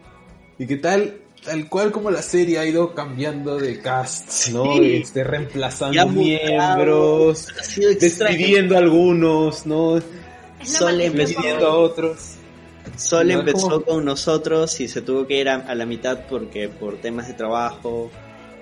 ¿Y 0.59 0.67
qué 0.67 0.75
tal? 0.77 1.21
Tal 1.47 1.69
cual 1.69 1.91
como 1.93 2.11
la 2.11 2.21
serie 2.21 2.59
ha 2.59 2.65
ido 2.65 2.93
cambiando 2.93 3.57
de 3.57 3.79
cast, 3.81 4.49
¿no? 4.49 4.65
Sí. 4.75 4.95
Este, 4.97 5.23
reemplazando 5.23 6.05
miembros, 6.09 7.47
Ha 7.57 7.63
sido 7.63 7.89
extraño. 7.91 8.35
despidiendo 8.37 8.75
a 8.75 8.79
algunos, 8.79 9.65
¿no? 9.65 9.99
Sol 10.63 10.99
empezó- 10.99 11.27
Despidiendo 11.39 11.67
a 11.67 11.77
otros. 11.77 12.33
Sol 12.97 13.31
empezó 13.31 13.69
¿cómo? 13.69 13.81
con 13.85 14.05
nosotros 14.05 14.79
y 14.81 14.87
se 14.89 15.01
tuvo 15.01 15.25
que 15.25 15.39
ir 15.39 15.47
a, 15.49 15.55
a 15.55 15.75
la 15.75 15.85
mitad 15.85 16.19
porque 16.29 16.67
por 16.67 16.97
temas 16.97 17.27
de 17.27 17.33
trabajo 17.33 18.09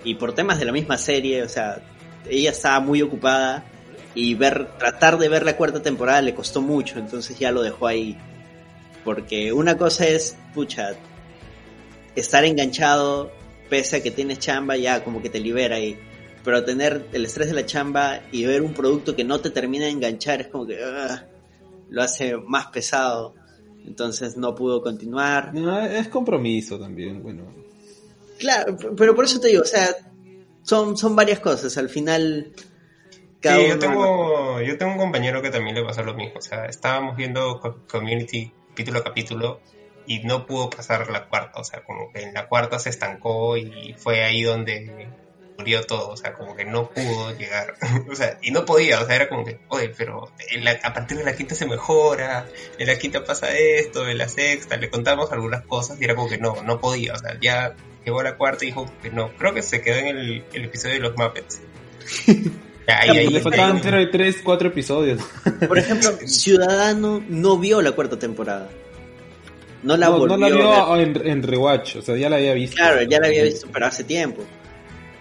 y 0.04 0.16
por 0.16 0.34
temas 0.34 0.60
de 0.60 0.66
la 0.66 0.72
misma 0.72 0.98
serie, 1.00 1.42
o 1.42 1.50
sea, 1.50 1.82
ella 2.30 2.52
estaba 2.52 2.80
muy 2.82 3.02
ocupada 3.02 3.64
y 4.14 4.36
ver 4.36 4.68
tratar 4.78 5.18
de 5.18 5.28
ver 5.30 5.44
la 5.44 5.56
cuarta 5.58 5.82
temporada 5.82 6.22
le 6.22 6.36
costó 6.36 6.62
mucho, 6.62 7.00
entonces 7.00 7.40
ya 7.40 7.52
lo 7.52 7.64
dejó 7.64 7.88
ahí. 7.88 8.16
Porque 9.04 9.52
una 9.54 9.76
cosa 9.78 10.06
es, 10.08 10.36
pucha, 10.54 10.92
estar 12.16 12.44
enganchado 12.46 13.32
pese 13.70 13.98
a 13.98 14.04
que 14.04 14.12
tienes 14.12 14.40
chamba 14.40 14.78
ya 14.78 15.04
como 15.04 15.22
que 15.22 15.30
te 15.30 15.40
libera 15.40 15.80
y 15.80 15.98
pero 16.44 16.64
tener 16.64 17.08
el 17.12 17.26
estrés 17.26 17.48
de 17.48 17.56
la 17.56 17.66
chamba 17.66 18.22
y 18.32 18.46
ver 18.46 18.62
un 18.62 18.74
producto 18.76 19.16
que 19.16 19.24
no 19.24 19.40
te 19.42 19.50
termina 19.50 19.86
de 19.86 19.92
enganchar 19.92 20.42
es 20.42 20.48
como 20.48 20.68
que 20.68 20.78
ah, 20.84 21.26
lo 21.90 22.04
hace 22.04 22.38
más 22.38 22.68
pesado. 22.68 23.34
Entonces 23.88 24.38
no 24.38 24.54
pudo 24.54 24.82
continuar. 24.82 25.54
No, 25.56 25.80
es 25.80 26.08
compromiso 26.08 26.80
también, 26.80 27.24
bueno. 27.24 27.52
Claro, 28.38 28.78
pero 28.96 29.16
por 29.16 29.26
eso 29.26 29.40
te 29.40 29.48
digo, 29.48 29.62
o 29.64 29.66
sea, 29.66 29.88
son, 30.62 30.96
son 30.98 31.16
varias 31.16 31.40
cosas. 31.40 31.76
Al 31.80 31.90
final, 31.90 32.52
cada 33.42 33.58
Sí, 33.58 33.64
uno- 33.66 33.74
yo 33.74 33.80
tengo, 33.80 34.62
yo 34.62 34.78
tengo 34.78 34.92
un 34.94 34.98
compañero 35.00 35.42
que 35.42 35.50
también 35.50 35.76
le 35.76 35.84
pasó 35.84 36.04
lo 36.04 36.14
mismo. 36.14 36.38
O 36.38 36.42
sea, 36.42 36.66
estábamos 36.66 37.16
viendo 37.16 37.60
Co- 37.60 37.78
Community 37.90 38.52
capítulo 38.70 39.00
a 39.00 39.04
capítulo 39.04 39.62
y 40.06 40.20
no 40.24 40.46
pudo 40.46 40.70
pasar 40.70 41.10
la 41.10 41.28
cuarta. 41.28 41.60
O 41.60 41.64
sea, 41.64 41.82
como 41.84 42.12
que 42.12 42.22
en 42.24 42.34
la 42.34 42.48
cuarta 42.48 42.80
se 42.80 42.90
estancó 42.90 43.58
y 43.58 43.96
fue 43.98 44.24
ahí 44.24 44.44
donde 44.44 45.10
murió 45.58 45.84
todo. 45.84 46.10
O 46.10 46.18
sea, 46.18 46.34
como 46.34 46.56
que 46.56 46.66
no 46.66 46.90
pudo 46.90 47.36
llegar. 47.38 47.74
o 48.12 48.16
sea, 48.16 48.38
y 48.42 48.52
no 48.52 48.66
podía. 48.66 49.02
O 49.02 49.06
sea, 49.06 49.16
era 49.16 49.30
como 49.30 49.46
que, 49.46 49.60
oye, 49.70 49.92
pero 49.98 50.32
en 50.52 50.64
la- 50.64 50.80
a 50.84 50.94
partir 50.94 51.18
de 51.18 51.24
la 51.24 51.36
quinta 51.36 51.56
se 51.56 51.66
mejora. 51.66 52.46
En 52.78 52.88
la 52.88 52.98
quinta 52.98 53.24
pasa 53.24 53.56
esto, 53.58 54.08
en 54.08 54.18
la 54.18 54.28
sexta. 54.30 54.78
Le 54.78 54.90
contamos 54.90 55.32
algunas 55.32 55.66
cosas 55.66 56.00
y 56.00 56.04
era 56.06 56.16
como 56.16 56.30
que 56.30 56.38
no, 56.38 56.62
no 56.64 56.80
podía. 56.80 57.14
O 57.14 57.18
sea, 57.18 57.38
ya 57.42 57.76
llegó 58.04 58.20
a 58.20 58.24
la 58.24 58.38
cuarta 58.38 58.66
y 58.66 58.68
dijo 58.68 58.86
que 59.02 59.10
no. 59.10 59.32
Creo 59.38 59.54
que 59.54 59.62
se 59.62 59.82
quedó 59.82 59.98
en 59.98 60.08
el, 60.08 60.46
el 60.54 60.66
episodio 60.66 60.96
de 60.96 61.00
los 61.02 61.18
Muppets. 61.18 61.62
Ya, 62.88 63.00
ahí, 63.00 63.10
ahí, 63.18 63.28
le 63.30 63.40
faltaban 63.42 63.78
ahí. 63.78 63.82
tres, 63.82 64.10
tres, 64.12 64.36
cuatro 64.44 64.68
episodios. 64.68 65.20
Por 65.68 65.80
ejemplo, 65.80 66.12
Ciudadano 66.28 67.24
no 67.28 67.58
vio 67.58 67.82
la 67.82 67.94
cuarta 67.94 68.20
temporada. 68.20 68.70
No 69.86 69.96
la 69.96 70.08
no, 70.08 70.18
volvió 70.18 70.38
no 70.38 70.38
la 70.38 70.48
a 70.48 70.96
ver. 70.98 71.10
vio 71.14 71.22
en, 71.22 71.28
en 71.28 71.44
Rewatch, 71.44 71.98
o 71.98 72.02
sea, 72.02 72.18
ya 72.18 72.28
la 72.30 72.38
había 72.38 72.54
visto. 72.54 72.76
Claro, 72.76 73.04
ya 73.04 73.20
la 73.20 73.28
había 73.28 73.44
visto, 73.44 73.68
pero 73.72 73.86
hace 73.86 74.04
tiempo. 74.04 74.44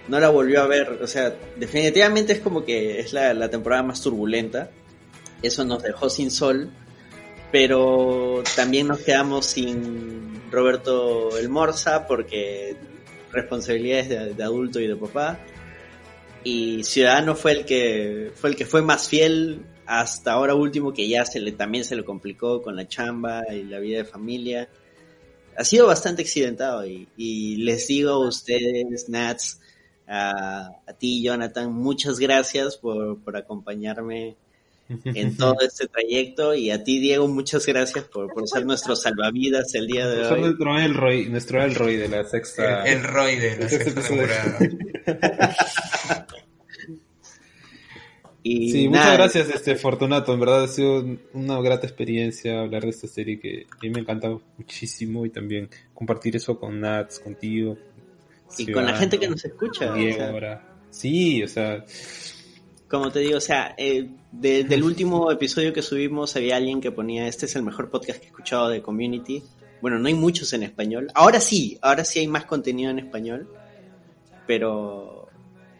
No 0.08 0.18
la 0.18 0.30
volvió 0.30 0.62
a 0.62 0.66
ver. 0.66 0.98
O 1.02 1.06
sea, 1.06 1.34
definitivamente 1.56 2.32
es 2.32 2.40
como 2.40 2.64
que 2.64 2.98
es 3.00 3.12
la, 3.12 3.34
la 3.34 3.50
temporada 3.50 3.82
más 3.82 4.00
turbulenta. 4.00 4.70
Eso 5.42 5.64
nos 5.64 5.82
dejó 5.82 6.08
sin 6.08 6.30
sol. 6.30 6.70
Pero 7.52 8.42
también 8.56 8.88
nos 8.88 9.00
quedamos 9.00 9.46
sin 9.46 10.50
Roberto 10.50 11.38
El 11.38 11.48
Morza 11.50 12.06
porque 12.06 12.74
responsabilidades 13.32 14.08
de, 14.08 14.34
de 14.34 14.42
adulto 14.42 14.80
y 14.80 14.86
de 14.88 14.96
papá. 14.96 15.38
Y 16.42 16.82
Ciudadano 16.84 17.36
fue 17.36 17.52
el 17.52 17.64
que 17.64 18.32
fue 18.34 18.50
el 18.50 18.56
que 18.56 18.66
fue 18.66 18.82
más 18.82 19.08
fiel 19.08 19.60
hasta 19.86 20.32
ahora 20.32 20.54
último 20.54 20.92
que 20.92 21.08
ya 21.08 21.24
se 21.24 21.40
le 21.40 21.52
también 21.52 21.84
se 21.84 21.96
le 21.96 22.04
complicó 22.04 22.62
con 22.62 22.76
la 22.76 22.88
chamba 22.88 23.42
y 23.52 23.64
la 23.64 23.78
vida 23.78 23.98
de 23.98 24.04
familia 24.04 24.68
ha 25.56 25.64
sido 25.64 25.86
bastante 25.86 26.22
accidentado 26.22 26.86
y, 26.86 27.08
y 27.16 27.56
les 27.56 27.86
digo 27.86 28.12
a 28.12 28.28
ustedes, 28.28 29.08
Nats, 29.08 29.60
a, 30.06 30.70
a 30.86 30.92
ti, 30.94 31.22
Jonathan, 31.22 31.72
muchas 31.72 32.18
gracias 32.18 32.76
por, 32.76 33.18
por 33.20 33.36
acompañarme 33.36 34.36
en 34.88 35.36
todo 35.36 35.56
este 35.60 35.86
trayecto 35.86 36.54
y 36.54 36.70
a 36.70 36.82
ti, 36.82 36.98
Diego, 37.00 37.28
muchas 37.28 37.66
gracias 37.66 38.04
por, 38.04 38.32
por 38.32 38.48
ser 38.48 38.66
nuestro 38.66 38.96
salvavidas 38.96 39.74
el 39.74 39.86
día 39.86 40.08
de 40.08 40.26
hoy. 40.26 40.40
nuestro 40.40 40.78
Elroy, 40.78 41.28
nuestro 41.28 41.62
Elroy 41.62 41.96
de 41.96 42.08
la 42.08 42.24
sexta. 42.24 42.84
El, 42.84 42.98
el 42.98 43.04
Roy 43.04 43.36
de 43.36 43.56
la 43.56 43.68
sexta 43.68 44.02
temporada. 44.02 44.58
Y 48.46 48.70
Sí, 48.70 48.88
nada, 48.88 49.04
muchas 49.04 49.18
gracias, 49.18 49.48
este 49.56 49.74
Fortunato. 49.74 50.34
En 50.34 50.40
verdad 50.40 50.64
ha 50.64 50.68
sido 50.68 51.02
una 51.32 51.58
grata 51.62 51.86
experiencia 51.86 52.60
hablar 52.60 52.82
de 52.82 52.90
esta 52.90 53.08
serie 53.08 53.40
que 53.40 53.66
a 53.72 53.76
mí 53.82 53.88
me 53.88 54.00
encanta 54.00 54.28
muchísimo 54.58 55.24
y 55.24 55.30
también 55.30 55.70
compartir 55.94 56.36
eso 56.36 56.58
con 56.60 56.78
Nats, 56.78 57.20
contigo. 57.20 57.78
Y 58.58 58.70
con 58.70 58.84
la 58.84 58.94
gente 58.96 59.18
que 59.18 59.28
nos 59.28 59.42
escucha. 59.44 59.92
o 59.92 59.94
Diego 59.96 60.18
sea, 60.18 60.28
ahora. 60.28 60.76
Sí, 60.90 61.42
o 61.42 61.48
sea, 61.48 61.84
como 62.86 63.10
te 63.10 63.20
digo, 63.20 63.38
o 63.38 63.40
sea, 63.40 63.74
eh, 63.78 64.10
de- 64.30 64.64
del 64.68 64.82
último 64.82 65.30
episodio 65.32 65.72
que 65.72 65.80
subimos 65.80 66.36
había 66.36 66.56
alguien 66.56 66.82
que 66.82 66.92
ponía, 66.92 67.26
este 67.26 67.46
es 67.46 67.56
el 67.56 67.62
mejor 67.62 67.90
podcast 67.90 68.18
que 68.20 68.26
he 68.26 68.28
escuchado 68.28 68.68
de 68.68 68.82
Community. 68.82 69.42
Bueno, 69.80 69.98
no 69.98 70.06
hay 70.06 70.14
muchos 70.14 70.52
en 70.52 70.64
español. 70.64 71.08
Ahora 71.14 71.40
sí, 71.40 71.78
ahora 71.80 72.04
sí 72.04 72.18
hay 72.18 72.26
más 72.28 72.44
contenido 72.44 72.90
en 72.90 72.98
español. 72.98 73.48
Pero 74.46 75.13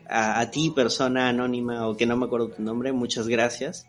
a, 0.09 0.41
a 0.41 0.51
ti, 0.51 0.71
persona 0.71 1.29
anónima 1.29 1.89
o 1.89 1.97
que 1.97 2.07
no 2.07 2.17
me 2.17 2.27
acuerdo 2.27 2.49
tu 2.49 2.63
nombre, 2.63 2.93
muchas 2.93 3.29
gracias. 3.29 3.87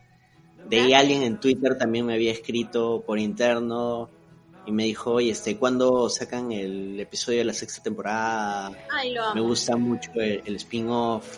De 0.69 0.79
ahí 0.81 0.93
alguien 0.93 1.21
en 1.21 1.39
Twitter 1.39 1.77
también 1.77 2.05
me 2.05 2.15
había 2.15 2.31
escrito 2.31 3.03
por 3.05 3.19
interno 3.19 4.09
y 4.65 4.71
me 4.71 4.85
dijo, 4.85 5.11
oye, 5.11 5.31
este, 5.31 5.57
¿cuándo 5.57 6.09
sacan 6.09 6.51
el 6.51 6.99
episodio 6.99 7.39
de 7.39 7.45
la 7.45 7.53
sexta 7.53 7.83
temporada? 7.83 8.71
Ay, 8.91 9.13
lo 9.13 9.35
me 9.35 9.41
gusta 9.41 9.75
mucho 9.77 10.11
el, 10.15 10.41
el 10.45 10.55
spin-off. 10.55 11.37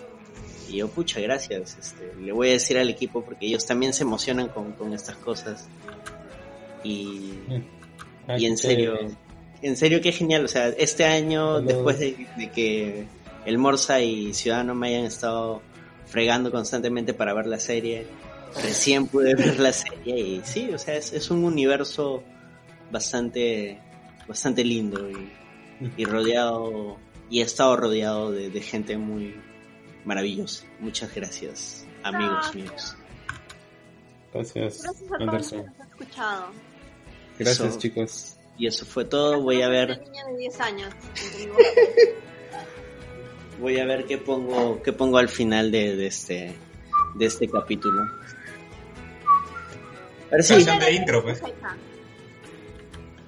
Y 0.69 0.77
yo, 0.77 0.87
pucha, 0.87 1.19
gracias. 1.19 1.77
Este, 1.77 2.13
le 2.21 2.31
voy 2.31 2.49
a 2.49 2.51
decir 2.53 2.77
al 2.77 2.89
equipo 2.89 3.23
porque 3.23 3.47
ellos 3.47 3.65
también 3.65 3.93
se 3.93 4.03
emocionan 4.03 4.47
con, 4.49 4.73
con 4.73 4.93
estas 4.93 5.17
cosas. 5.17 5.67
Y, 6.83 7.33
y 8.37 8.45
en 8.45 8.57
serio, 8.57 8.97
en 9.61 9.75
serio 9.75 9.99
que 9.99 10.11
genial. 10.13 10.45
O 10.45 10.47
sea, 10.47 10.69
este 10.69 11.03
año, 11.05 11.57
Hello. 11.57 11.67
después 11.67 11.99
de, 11.99 12.27
de 12.37 12.51
que 12.51 13.05
el 13.47 13.57
Morsa 13.57 14.01
y 14.01 14.33
Ciudadano 14.33 14.75
me 14.75 14.89
hayan 14.89 15.05
estado 15.05 15.61
fregando 16.05 16.51
constantemente 16.51 17.13
para 17.13 17.33
ver 17.33 17.47
la 17.47 17.59
serie, 17.59 18.05
recién 18.61 19.07
pude 19.07 19.35
ver 19.43 19.59
la 19.59 19.71
serie 19.73 20.19
y 20.19 20.41
sí, 20.43 20.69
o 20.73 20.77
sea, 20.77 20.95
es, 20.95 21.13
es 21.13 21.29
un 21.31 21.43
universo 21.43 22.23
bastante, 22.91 23.79
bastante 24.27 24.63
lindo 24.63 25.09
y, 25.09 25.31
y 25.97 26.05
rodeado, 26.05 26.97
y 27.29 27.39
he 27.41 27.43
estado 27.43 27.75
rodeado 27.77 28.31
de, 28.31 28.49
de 28.49 28.61
gente 28.61 28.97
muy 28.97 29.35
maravillosa. 30.05 30.65
Muchas 30.79 31.13
gracias, 31.13 31.85
amigos 32.03 32.45
Ah. 32.47 32.51
míos. 32.53 32.95
Gracias, 34.33 34.83
Gracias 34.83 34.85
a 34.85 34.93
todos 34.93 34.99
los 35.09 35.17
que 35.17 35.23
Anderson. 35.23 35.65
nos 35.65 35.79
han 35.79 35.87
escuchado. 35.89 36.45
Gracias, 37.39 37.67
Eso. 37.69 37.79
chicos. 37.79 38.33
Y 38.59 38.67
eso 38.67 38.85
fue 38.85 39.05
todo. 39.05 39.41
Voy 39.41 39.61
a 39.61 39.69
ver, 39.69 39.91
Una 39.91 40.09
niña 40.11 40.25
de 40.25 40.37
10 40.37 40.59
años. 40.61 40.93
voy 43.59 43.79
a 43.79 43.85
ver 43.85 44.05
qué 44.05 44.17
pongo, 44.17 44.81
qué 44.81 44.93
pongo 44.93 45.17
al 45.17 45.29
final 45.29 45.71
de, 45.71 45.95
de 45.95 46.07
este, 46.07 46.53
de 47.15 47.25
este 47.25 47.47
capítulo. 47.47 48.01
A 50.27 50.31
ver 50.31 50.43
si, 50.43 50.53
Canción 50.53 50.79
de 50.79 50.91
intro, 50.91 51.23
pues. 51.23 51.41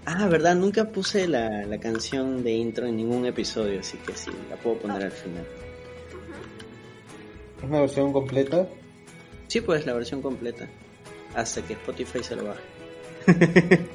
Ah, 0.06 0.28
verdad, 0.28 0.56
nunca 0.56 0.86
puse 0.86 1.28
la, 1.28 1.66
la 1.66 1.80
canción 1.80 2.44
de 2.44 2.52
intro 2.52 2.88
en 2.88 2.98
ningún 2.98 3.26
episodio, 3.26 3.80
así 3.80 3.98
que 3.98 4.14
sí, 4.14 4.32
la 4.50 4.56
puedo 4.56 4.80
poner 4.80 5.04
al 5.04 5.12
final. 5.12 5.46
¿Es 7.58 7.64
una 7.64 7.82
versión 7.82 8.12
completa? 8.12 8.68
Sí, 9.48 9.62
pues 9.62 9.86
la 9.86 9.94
versión 9.94 10.22
completa. 10.22 10.68
Hasta 11.36 11.62
que 11.62 11.74
Spotify 11.74 12.24
se 12.24 12.36
lo 12.36 12.46
baje. 12.46 12.62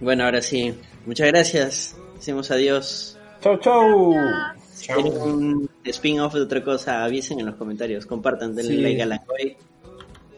bueno, 0.00 0.24
ahora 0.24 0.42
sí. 0.42 0.74
Muchas 1.06 1.28
gracias. 1.28 1.96
Decimos 2.16 2.50
adiós. 2.50 3.18
¡Chau, 3.42 3.58
chau! 3.58 4.14
Si 4.72 4.92
un 4.92 5.68
spin-off 5.84 6.34
de 6.34 6.42
otra 6.42 6.62
cosa, 6.62 7.04
avisen 7.04 7.40
en 7.40 7.46
los 7.46 7.56
comentarios. 7.56 8.06
Compartan, 8.06 8.54
denle 8.54 8.74
Sí. 8.76 8.80
like 8.82 9.02
a 9.02 9.06
la 9.06 9.16
Langoy. 9.16 9.56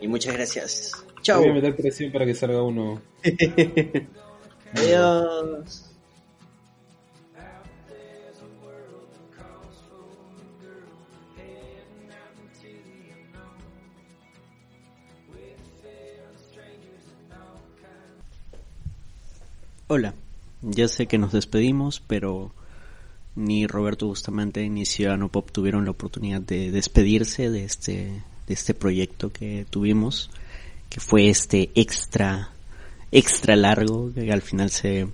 Y 0.00 0.08
muchas 0.08 0.34
gracias. 0.34 0.92
Chau. 1.22 1.40
Voy 1.40 1.50
a 1.50 1.54
meter 1.54 1.74
presión 1.76 2.12
para 2.12 2.24
que 2.24 2.34
salga 2.34 2.62
uno. 2.62 3.00
Adiós. 4.74 5.84
Hola, 19.88 20.12
ya 20.62 20.88
sé 20.88 21.06
que 21.06 21.18
nos 21.18 21.32
despedimos, 21.32 22.00
pero 22.06 22.52
ni 23.36 23.66
Roberto 23.66 24.06
Bustamante 24.06 24.68
ni 24.68 24.84
Ciudadano 24.84 25.28
Pop 25.28 25.50
tuvieron 25.52 25.84
la 25.84 25.92
oportunidad 25.92 26.40
de 26.40 26.70
despedirse 26.70 27.50
de 27.50 27.64
este, 27.64 28.22
de 28.46 28.54
este 28.54 28.74
proyecto 28.74 29.32
que 29.32 29.66
tuvimos, 29.70 30.30
que 30.88 31.00
fue 31.00 31.28
este 31.28 31.70
extra, 31.74 32.50
extra 33.12 33.54
largo, 33.54 34.12
que 34.12 34.32
al 34.32 34.42
final 34.42 34.70
se, 34.70 35.06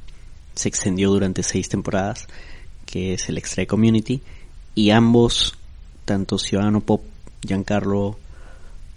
se 0.55 0.69
extendió 0.69 1.11
durante 1.11 1.43
seis 1.43 1.69
temporadas, 1.69 2.27
que 2.87 3.15
es 3.15 3.29
el 3.29 3.39
extra 3.39 3.67
Community, 3.67 4.23
y 4.75 4.91
ambos, 4.91 5.59
tanto 6.05 6.39
Ciudadano 6.39 6.81
Pop, 6.81 7.03
Giancarlo, 7.47 8.19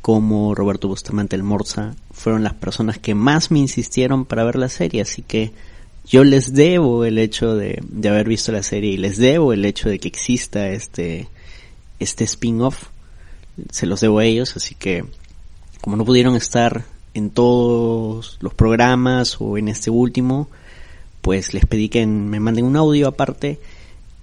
como 0.02 0.56
Roberto 0.56 0.88
Bustamante 0.88 1.36
el 1.36 1.44
Morza, 1.44 1.96
fueron 2.12 2.44
las 2.44 2.54
personas 2.54 2.98
que 2.98 3.14
más 3.14 3.52
me 3.52 3.60
insistieron 3.60 4.24
para 4.24 4.46
ver 4.46 4.56
la 4.56 4.70
serie, 4.70 5.02
así 5.02 5.22
que 5.22 5.52
yo 6.08 6.24
les 6.24 6.54
debo 6.54 7.06
el 7.06 7.18
hecho 7.18 7.56
de, 7.56 7.82
de 7.88 8.10
haber 8.10 8.28
visto 8.28 8.52
la 8.52 8.64
serie 8.64 8.92
y 8.92 8.98
les 8.98 9.18
debo 9.18 9.54
el 9.54 9.66
hecho 9.66 9.90
de 9.90 10.00
que 10.00 10.08
exista 10.08 10.70
este, 10.70 11.28
este 12.00 12.24
spin-off. 12.24 12.86
Se 13.72 13.86
los 13.86 14.02
debo 14.02 14.20
a 14.20 14.26
ellos, 14.26 14.56
así 14.56 14.76
que 14.76 15.04
como 15.82 15.98
no 15.98 16.06
pudieron 16.06 16.36
estar 16.36 16.86
en 17.14 17.30
todos 17.30 18.38
los 18.42 18.54
programas 18.54 19.38
o 19.40 19.58
en 19.58 19.68
este 19.68 19.90
último, 19.90 20.50
pues 21.22 21.54
les 21.54 21.66
pedí 21.66 21.90
que 21.90 22.06
me 22.06 22.40
manden 22.40 22.66
un 22.66 22.78
audio 22.78 23.08
aparte 23.08 23.60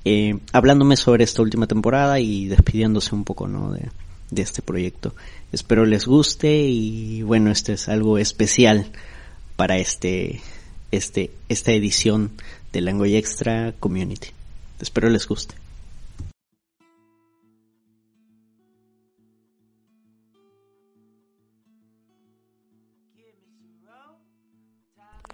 eh, 0.05 0.39
hablándome 0.53 0.97
sobre 0.97 1.25
esta 1.25 1.43
última 1.43 1.67
temporada 1.67 2.21
y 2.21 2.47
despidiéndose 2.47 3.15
un 3.15 3.25
poco 3.25 3.49
¿no? 3.49 3.73
de, 3.73 3.89
de 4.31 4.43
este 4.43 4.63
proyecto. 4.63 5.15
Espero 5.53 5.87
les 5.87 6.07
guste 6.07 6.63
y 6.67 7.23
bueno, 7.23 7.51
este 7.51 7.75
es 7.75 7.89
algo 7.89 8.19
especial 8.19 8.87
para 9.57 9.79
este, 9.79 10.41
este, 10.97 11.31
esta 11.49 11.73
edición 11.73 12.33
de 12.73 12.81
Langoy 12.81 13.17
Extra 13.17 13.73
Community. 13.79 14.29
Espero 14.81 15.09
les 15.09 15.27
guste. 15.27 15.55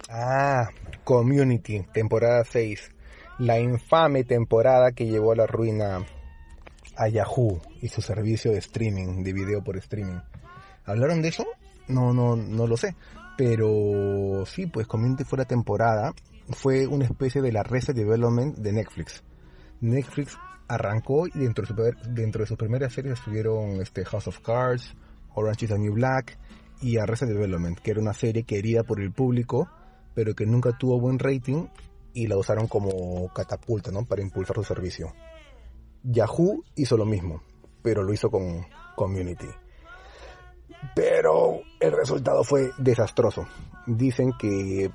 Ah, 0.09 0.69
Community, 1.03 1.83
temporada 1.93 2.43
6. 2.43 2.91
La 3.39 3.59
infame 3.59 4.23
temporada 4.23 4.91
que 4.91 5.07
llevó 5.07 5.31
a 5.31 5.35
la 5.35 5.47
ruina 5.47 6.05
a 6.97 7.07
Yahoo 7.07 7.61
y 7.81 7.87
su 7.87 8.01
servicio 8.01 8.51
de 8.51 8.59
streaming, 8.59 9.23
de 9.23 9.33
video 9.33 9.63
por 9.63 9.77
streaming. 9.77 10.19
¿Hablaron 10.85 11.21
de 11.21 11.29
eso? 11.29 11.45
No, 11.87 12.13
no, 12.13 12.35
no 12.35 12.67
lo 12.67 12.77
sé. 12.77 12.95
Pero 13.43 14.45
sí, 14.45 14.67
pues 14.67 14.85
Community 14.85 15.23
fue 15.23 15.39
la 15.39 15.45
temporada. 15.45 16.13
Fue 16.51 16.85
una 16.85 17.05
especie 17.05 17.41
de 17.41 17.51
la 17.51 17.63
Reset 17.63 17.95
Development 17.95 18.55
de 18.55 18.71
Netflix. 18.71 19.23
Netflix 19.79 20.37
arrancó 20.67 21.25
y 21.25 21.39
dentro 21.39 21.65
de, 21.65 21.67
su, 21.67 22.11
dentro 22.11 22.41
de 22.41 22.45
sus 22.45 22.55
primeras 22.55 22.93
series 22.93 23.17
estuvieron 23.17 23.81
este, 23.81 24.05
House 24.05 24.27
of 24.27 24.41
Cards, 24.41 24.95
Orange 25.33 25.65
is 25.65 25.71
the 25.71 25.79
New 25.79 25.93
Black 25.93 26.37
y 26.83 26.99
Arrested 26.99 27.29
Development, 27.29 27.79
que 27.79 27.89
era 27.89 27.99
una 27.99 28.13
serie 28.13 28.43
querida 28.43 28.83
por 28.83 29.01
el 29.01 29.11
público, 29.11 29.67
pero 30.13 30.35
que 30.35 30.45
nunca 30.45 30.77
tuvo 30.77 30.99
buen 30.99 31.17
rating 31.17 31.65
y 32.13 32.27
la 32.27 32.37
usaron 32.37 32.67
como 32.67 33.33
catapulta, 33.33 33.89
¿no? 33.89 34.05
Para 34.05 34.21
impulsar 34.21 34.55
su 34.57 34.63
servicio. 34.63 35.15
Yahoo 36.03 36.63
hizo 36.75 36.95
lo 36.95 37.07
mismo, 37.07 37.41
pero 37.81 38.03
lo 38.03 38.13
hizo 38.13 38.29
con 38.29 38.67
Community. 38.95 39.49
Pero 40.95 41.61
el 41.79 41.91
resultado 41.91 42.43
fue 42.43 42.71
desastroso. 42.77 43.47
Dicen 43.85 44.33
que 44.39 44.91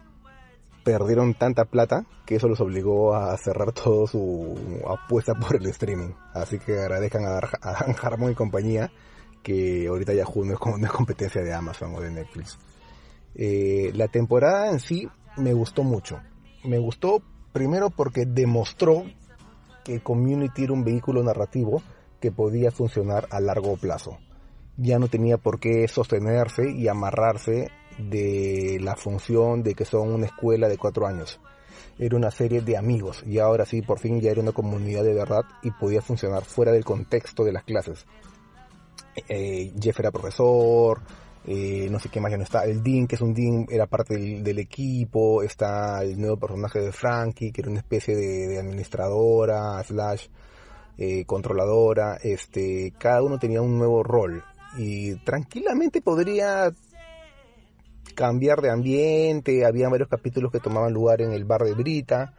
perdieron 0.85 1.35
tanta 1.35 1.65
plata 1.65 2.05
que 2.25 2.37
eso 2.37 2.49
los 2.49 2.61
obligó 2.61 3.15
a 3.15 3.37
cerrar 3.37 3.73
toda 3.73 4.07
su 4.07 4.55
apuesta 4.89 5.35
por 5.35 5.57
el 5.57 5.67
streaming. 5.67 6.11
Así 6.33 6.59
que 6.59 6.79
agradezcan 6.79 7.25
a, 7.25 7.41
Dan 7.41 7.97
Harmon 8.01 8.33
y 8.33 8.35
compañía 8.35 8.91
que 9.43 9.87
ahorita 9.89 10.13
Yahoo 10.13 10.45
no 10.45 10.55
es, 10.55 10.59
como- 10.59 10.77
competencia 10.93 11.43
de 11.43 11.53
Amazon 11.55 11.95
o 11.95 12.01
de 12.01 12.11
Netflix. 12.11 12.59
Eh, 13.35 13.93
la 13.95 14.09
temporada 14.09 14.71
en 14.71 14.81
sí 14.81 15.09
me 15.37 15.53
gustó 15.53 15.83
mucho. 15.83 16.21
Me 16.65 16.79
gustó 16.79 17.23
primero 17.53 17.91
porque 17.91 18.27
demostró 18.27 19.05
que 19.85 20.01
Community 20.01 20.65
era 20.65 20.73
un 20.73 20.85
vehículo 20.85 21.23
narrativo 21.23 21.83
que 22.21 22.33
podía 22.33 22.71
funcionar 22.71 23.29
a 23.31 23.41
largo 23.41 23.77
plazo. 23.77 24.19
Ya 24.77 24.99
no 24.99 25.09
tenía 25.09 25.39
por 25.39 25.59
qué 25.59 25.89
sostenerse 25.89 26.71
y 26.71 26.89
amarrarse 26.89 27.71
de 27.99 28.79
la 28.81 28.95
función 28.97 29.63
de 29.63 29.75
que 29.75 29.85
son 29.85 30.13
una 30.13 30.27
escuela 30.27 30.69
de 30.69 30.77
cuatro 30.77 31.07
años. 31.07 31.41
Era 31.99 32.17
una 32.17 32.31
serie 32.31 32.61
de 32.61 32.77
amigos 32.77 33.23
y 33.27 33.39
ahora 33.39 33.65
sí, 33.65 33.81
por 33.81 33.99
fin 33.99 34.21
ya 34.21 34.31
era 34.31 34.43
una 34.43 34.53
comunidad 34.53 35.03
de 35.03 35.15
verdad 35.15 35.45
y 35.63 35.71
podía 35.71 36.03
funcionar 36.03 36.45
fuera 36.45 36.73
del 36.73 36.85
contexto 36.85 37.43
de 37.43 37.53
las 37.53 37.65
clases. 37.65 38.07
Eh, 39.29 39.73
Jeff 39.81 39.99
era 39.99 40.11
profesor, 40.11 41.01
eh, 41.47 41.89
no 41.91 42.01
sé 42.01 42.09
qué 42.09 42.21
más 42.21 42.31
ya 42.33 42.37
no 42.37 42.43
está. 42.43 42.65
El 42.65 42.83
Dean, 42.83 43.07
que 43.07 43.15
es 43.15 43.21
un 43.21 43.33
Dean, 43.33 43.67
era 43.71 43.87
parte 43.87 44.17
del, 44.17 44.59
equipo. 44.59 45.43
Está 45.43 46.03
el 46.03 46.21
nuevo 46.21 46.37
personaje 46.37 46.81
de 46.81 46.93
Frankie, 46.93 47.53
que 47.53 47.61
era 47.61 47.71
una 47.71 47.81
especie 47.81 48.17
de, 48.17 48.49
de 48.49 48.59
administradora, 48.59 49.83
slash 49.85 50.27
eh, 50.99 51.25
controladora. 51.25 52.17
Este, 52.23 52.93
cada 52.99 53.23
uno 53.23 53.39
tenía 53.39 53.63
un 53.63 53.79
nuevo 53.79 54.03
rol. 54.03 54.43
Y 54.77 55.15
tranquilamente 55.17 56.03
podría 56.03 56.73
cambiar 58.17 58.61
de 58.61 58.71
ambiente. 58.71 59.65
Había 59.65 59.89
varios 59.89 60.09
capítulos 60.09 60.51
que 60.51 60.59
tomaban 60.59 60.93
lugar 60.93 61.23
en 61.23 61.31
el 61.33 61.45
bar 61.45 61.63
de 61.63 61.75
Brita. 61.75 62.35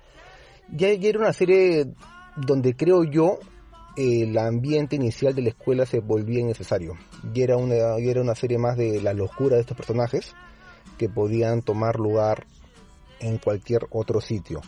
Ya, 0.70 0.90
era 0.90 1.20
una 1.20 1.32
serie 1.32 1.88
donde 2.36 2.76
creo 2.76 3.06
yo 3.06 3.40
el 3.96 4.38
ambiente 4.38 4.98
inicial 4.98 5.34
de 5.34 5.44
la 5.44 5.50
escuela 5.50 5.86
se 5.86 6.02
volvía 6.02 6.42
innecesario. 6.42 6.96
Y 7.34 7.42
era 7.42 7.56
una, 7.56 7.76
era 7.76 8.22
una 8.22 8.36
serie 8.36 8.58
más 8.58 8.76
de 8.76 9.02
la 9.02 9.14
locura 9.14 9.56
de 9.56 9.62
estos 9.62 9.78
personajes 9.78 10.36
que 10.98 11.08
podían 11.08 11.62
tomar 11.62 11.98
lugar 11.98 12.46
en 13.20 13.38
cualquier 13.38 13.88
otro 13.92 14.20
sitio. 14.20 14.62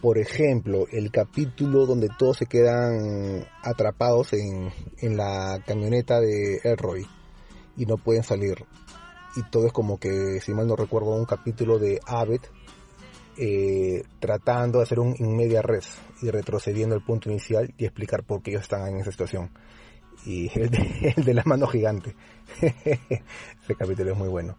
Por 0.00 0.18
ejemplo, 0.18 0.86
el 0.92 1.10
capítulo 1.10 1.86
donde 1.86 2.10
todos 2.18 2.38
se 2.38 2.46
quedan 2.46 3.46
atrapados 3.62 4.34
en, 4.34 4.70
en 4.98 5.16
la 5.16 5.62
camioneta 5.64 6.20
de 6.20 6.60
Elroy 6.62 7.06
y 7.76 7.86
no 7.86 7.96
pueden 7.96 8.22
salir. 8.22 8.64
Y 9.36 9.42
todo 9.50 9.66
es 9.66 9.72
como 9.72 9.98
que, 9.98 10.40
si 10.40 10.52
mal 10.52 10.66
no 10.66 10.76
recuerdo, 10.76 11.10
un 11.10 11.24
capítulo 11.24 11.78
de 11.78 12.00
Abbott 12.06 12.48
eh, 13.36 14.04
tratando 14.20 14.78
de 14.78 14.84
hacer 14.84 15.00
un 15.00 15.14
in 15.18 15.36
media 15.36 15.60
res 15.60 15.98
y 16.22 16.30
retrocediendo 16.30 16.94
al 16.94 17.04
punto 17.04 17.30
inicial 17.30 17.74
y 17.76 17.84
explicar 17.84 18.22
por 18.22 18.42
qué 18.42 18.52
ellos 18.52 18.62
están 18.62 18.86
en 18.86 18.98
esa 18.98 19.10
situación. 19.10 19.50
Y 20.24 20.50
el 20.58 20.70
de, 20.70 21.14
el 21.16 21.24
de 21.24 21.34
la 21.34 21.42
mano 21.44 21.66
gigante. 21.66 22.14
Ese 22.60 23.74
capítulo 23.76 24.12
es 24.12 24.18
muy 24.18 24.28
bueno. 24.28 24.56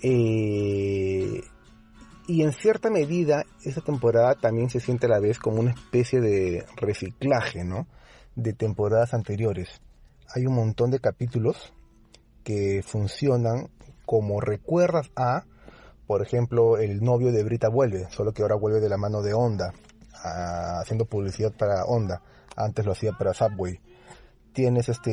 Eh, 0.00 1.42
y 2.28 2.42
en 2.42 2.52
cierta 2.52 2.90
medida, 2.90 3.44
esta 3.64 3.80
temporada 3.80 4.34
también 4.34 4.70
se 4.70 4.80
siente 4.80 5.06
a 5.06 5.08
la 5.08 5.18
vez 5.18 5.38
como 5.38 5.60
una 5.60 5.70
especie 5.70 6.20
de 6.20 6.64
reciclaje, 6.76 7.64
¿no? 7.64 7.88
De 8.36 8.52
temporadas 8.52 9.14
anteriores. 9.14 9.80
Hay 10.34 10.46
un 10.46 10.54
montón 10.54 10.90
de 10.90 11.00
capítulos 11.00 11.72
que 12.48 12.82
funcionan 12.82 13.68
como 14.06 14.40
recuerdas 14.40 15.10
a, 15.14 15.44
por 16.06 16.22
ejemplo, 16.22 16.78
el 16.78 17.02
novio 17.02 17.30
de 17.30 17.44
Brita 17.44 17.68
vuelve, 17.68 18.06
solo 18.08 18.32
que 18.32 18.40
ahora 18.40 18.54
vuelve 18.54 18.80
de 18.80 18.88
la 18.88 18.96
mano 18.96 19.20
de 19.20 19.34
Honda, 19.34 19.74
haciendo 20.14 21.04
publicidad 21.04 21.52
para 21.52 21.84
Honda. 21.84 22.22
Antes 22.56 22.86
lo 22.86 22.92
hacía 22.92 23.12
para 23.12 23.34
Subway. 23.34 23.78
tienes 24.54 24.88
este 24.88 25.12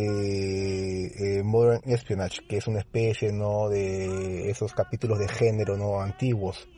eh, 1.40 1.44
Modern 1.44 1.82
Espionage, 1.84 2.48
que 2.48 2.56
es 2.56 2.68
una 2.68 2.80
especie, 2.80 3.34
¿no? 3.34 3.68
De 3.68 4.50
esos 4.50 4.74
capítulos 4.74 5.20
de 5.20 5.28
género, 5.28 5.76
¿no? 5.76 6.00
Antiguos. 6.00 6.70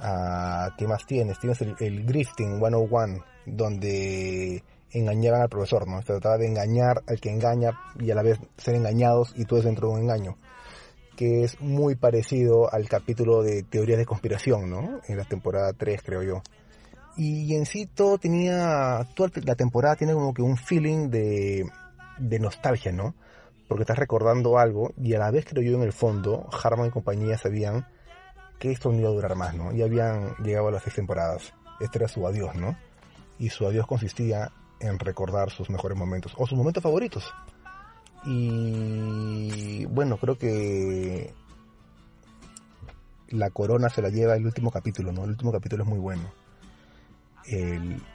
Ah, 0.00 0.74
¿Qué 0.76 0.88
más 0.88 1.06
tienes? 1.06 1.38
Tienes 1.38 1.60
el, 1.60 1.76
el 1.78 2.04
Grifting 2.04 2.58
101, 2.58 3.24
donde 3.46 4.64
engañaban 4.92 5.42
al 5.42 5.48
profesor, 5.48 5.88
¿no? 5.88 6.00
Se 6.00 6.06
trataba 6.06 6.38
de 6.38 6.46
engañar 6.46 7.02
al 7.06 7.20
que 7.20 7.30
engaña 7.30 7.78
y 7.98 8.10
a 8.10 8.14
la 8.14 8.22
vez 8.22 8.38
ser 8.56 8.74
engañados 8.74 9.32
y 9.36 9.44
todo 9.44 9.58
es 9.58 9.64
dentro 9.64 9.88
de 9.88 9.94
un 9.94 10.00
engaño. 10.02 10.36
Que 11.16 11.44
es 11.44 11.60
muy 11.60 11.94
parecido 11.94 12.72
al 12.72 12.88
capítulo 12.88 13.42
de 13.42 13.62
teorías 13.62 13.98
de 13.98 14.06
conspiración, 14.06 14.70
¿no? 14.70 15.00
En 15.06 15.16
la 15.16 15.24
temporada 15.24 15.72
3, 15.72 16.02
creo 16.02 16.22
yo. 16.22 16.42
Y 17.16 17.54
en 17.54 17.66
sí 17.66 17.86
todo 17.86 18.18
tenía, 18.18 19.06
toda 19.14 19.30
la 19.44 19.54
temporada 19.54 19.96
tiene 19.96 20.14
como 20.14 20.32
que 20.32 20.42
un 20.42 20.56
feeling 20.56 21.10
de, 21.10 21.66
de 22.18 22.38
nostalgia, 22.38 22.92
¿no? 22.92 23.14
Porque 23.68 23.82
estás 23.82 23.98
recordando 23.98 24.58
algo 24.58 24.92
y 24.96 25.14
a 25.14 25.18
la 25.18 25.30
vez 25.30 25.44
creo 25.46 25.62
yo 25.62 25.76
en 25.76 25.82
el 25.82 25.92
fondo, 25.92 26.48
Harman 26.62 26.88
y 26.88 26.90
compañía 26.90 27.36
sabían 27.36 27.86
que 28.58 28.70
esto 28.70 28.90
no 28.90 28.98
iba 28.98 29.08
a 29.08 29.12
durar 29.12 29.34
más, 29.34 29.54
¿no? 29.54 29.72
Ya 29.72 29.84
habían 29.84 30.36
llegado 30.36 30.68
a 30.68 30.70
las 30.70 30.82
seis 30.82 30.94
temporadas. 30.94 31.52
Este 31.80 31.98
era 31.98 32.08
su 32.08 32.26
adiós, 32.26 32.54
¿no? 32.54 32.76
Y 33.38 33.48
su 33.50 33.66
adiós 33.66 33.86
consistía 33.86 34.52
en 34.82 34.98
recordar 34.98 35.50
sus 35.50 35.70
mejores 35.70 35.96
momentos 35.96 36.34
o 36.36 36.46
sus 36.46 36.58
momentos 36.58 36.82
favoritos. 36.82 37.32
Y 38.24 39.86
bueno, 39.86 40.18
creo 40.18 40.36
que 40.36 41.32
la 43.28 43.50
corona 43.50 43.88
se 43.88 44.02
la 44.02 44.10
lleva 44.10 44.36
el 44.36 44.44
último 44.44 44.70
capítulo, 44.70 45.10
¿no? 45.10 45.24
El 45.24 45.30
último 45.30 45.50
capítulo 45.50 45.84
es 45.84 45.88
muy 45.88 45.98
bueno. 45.98 46.30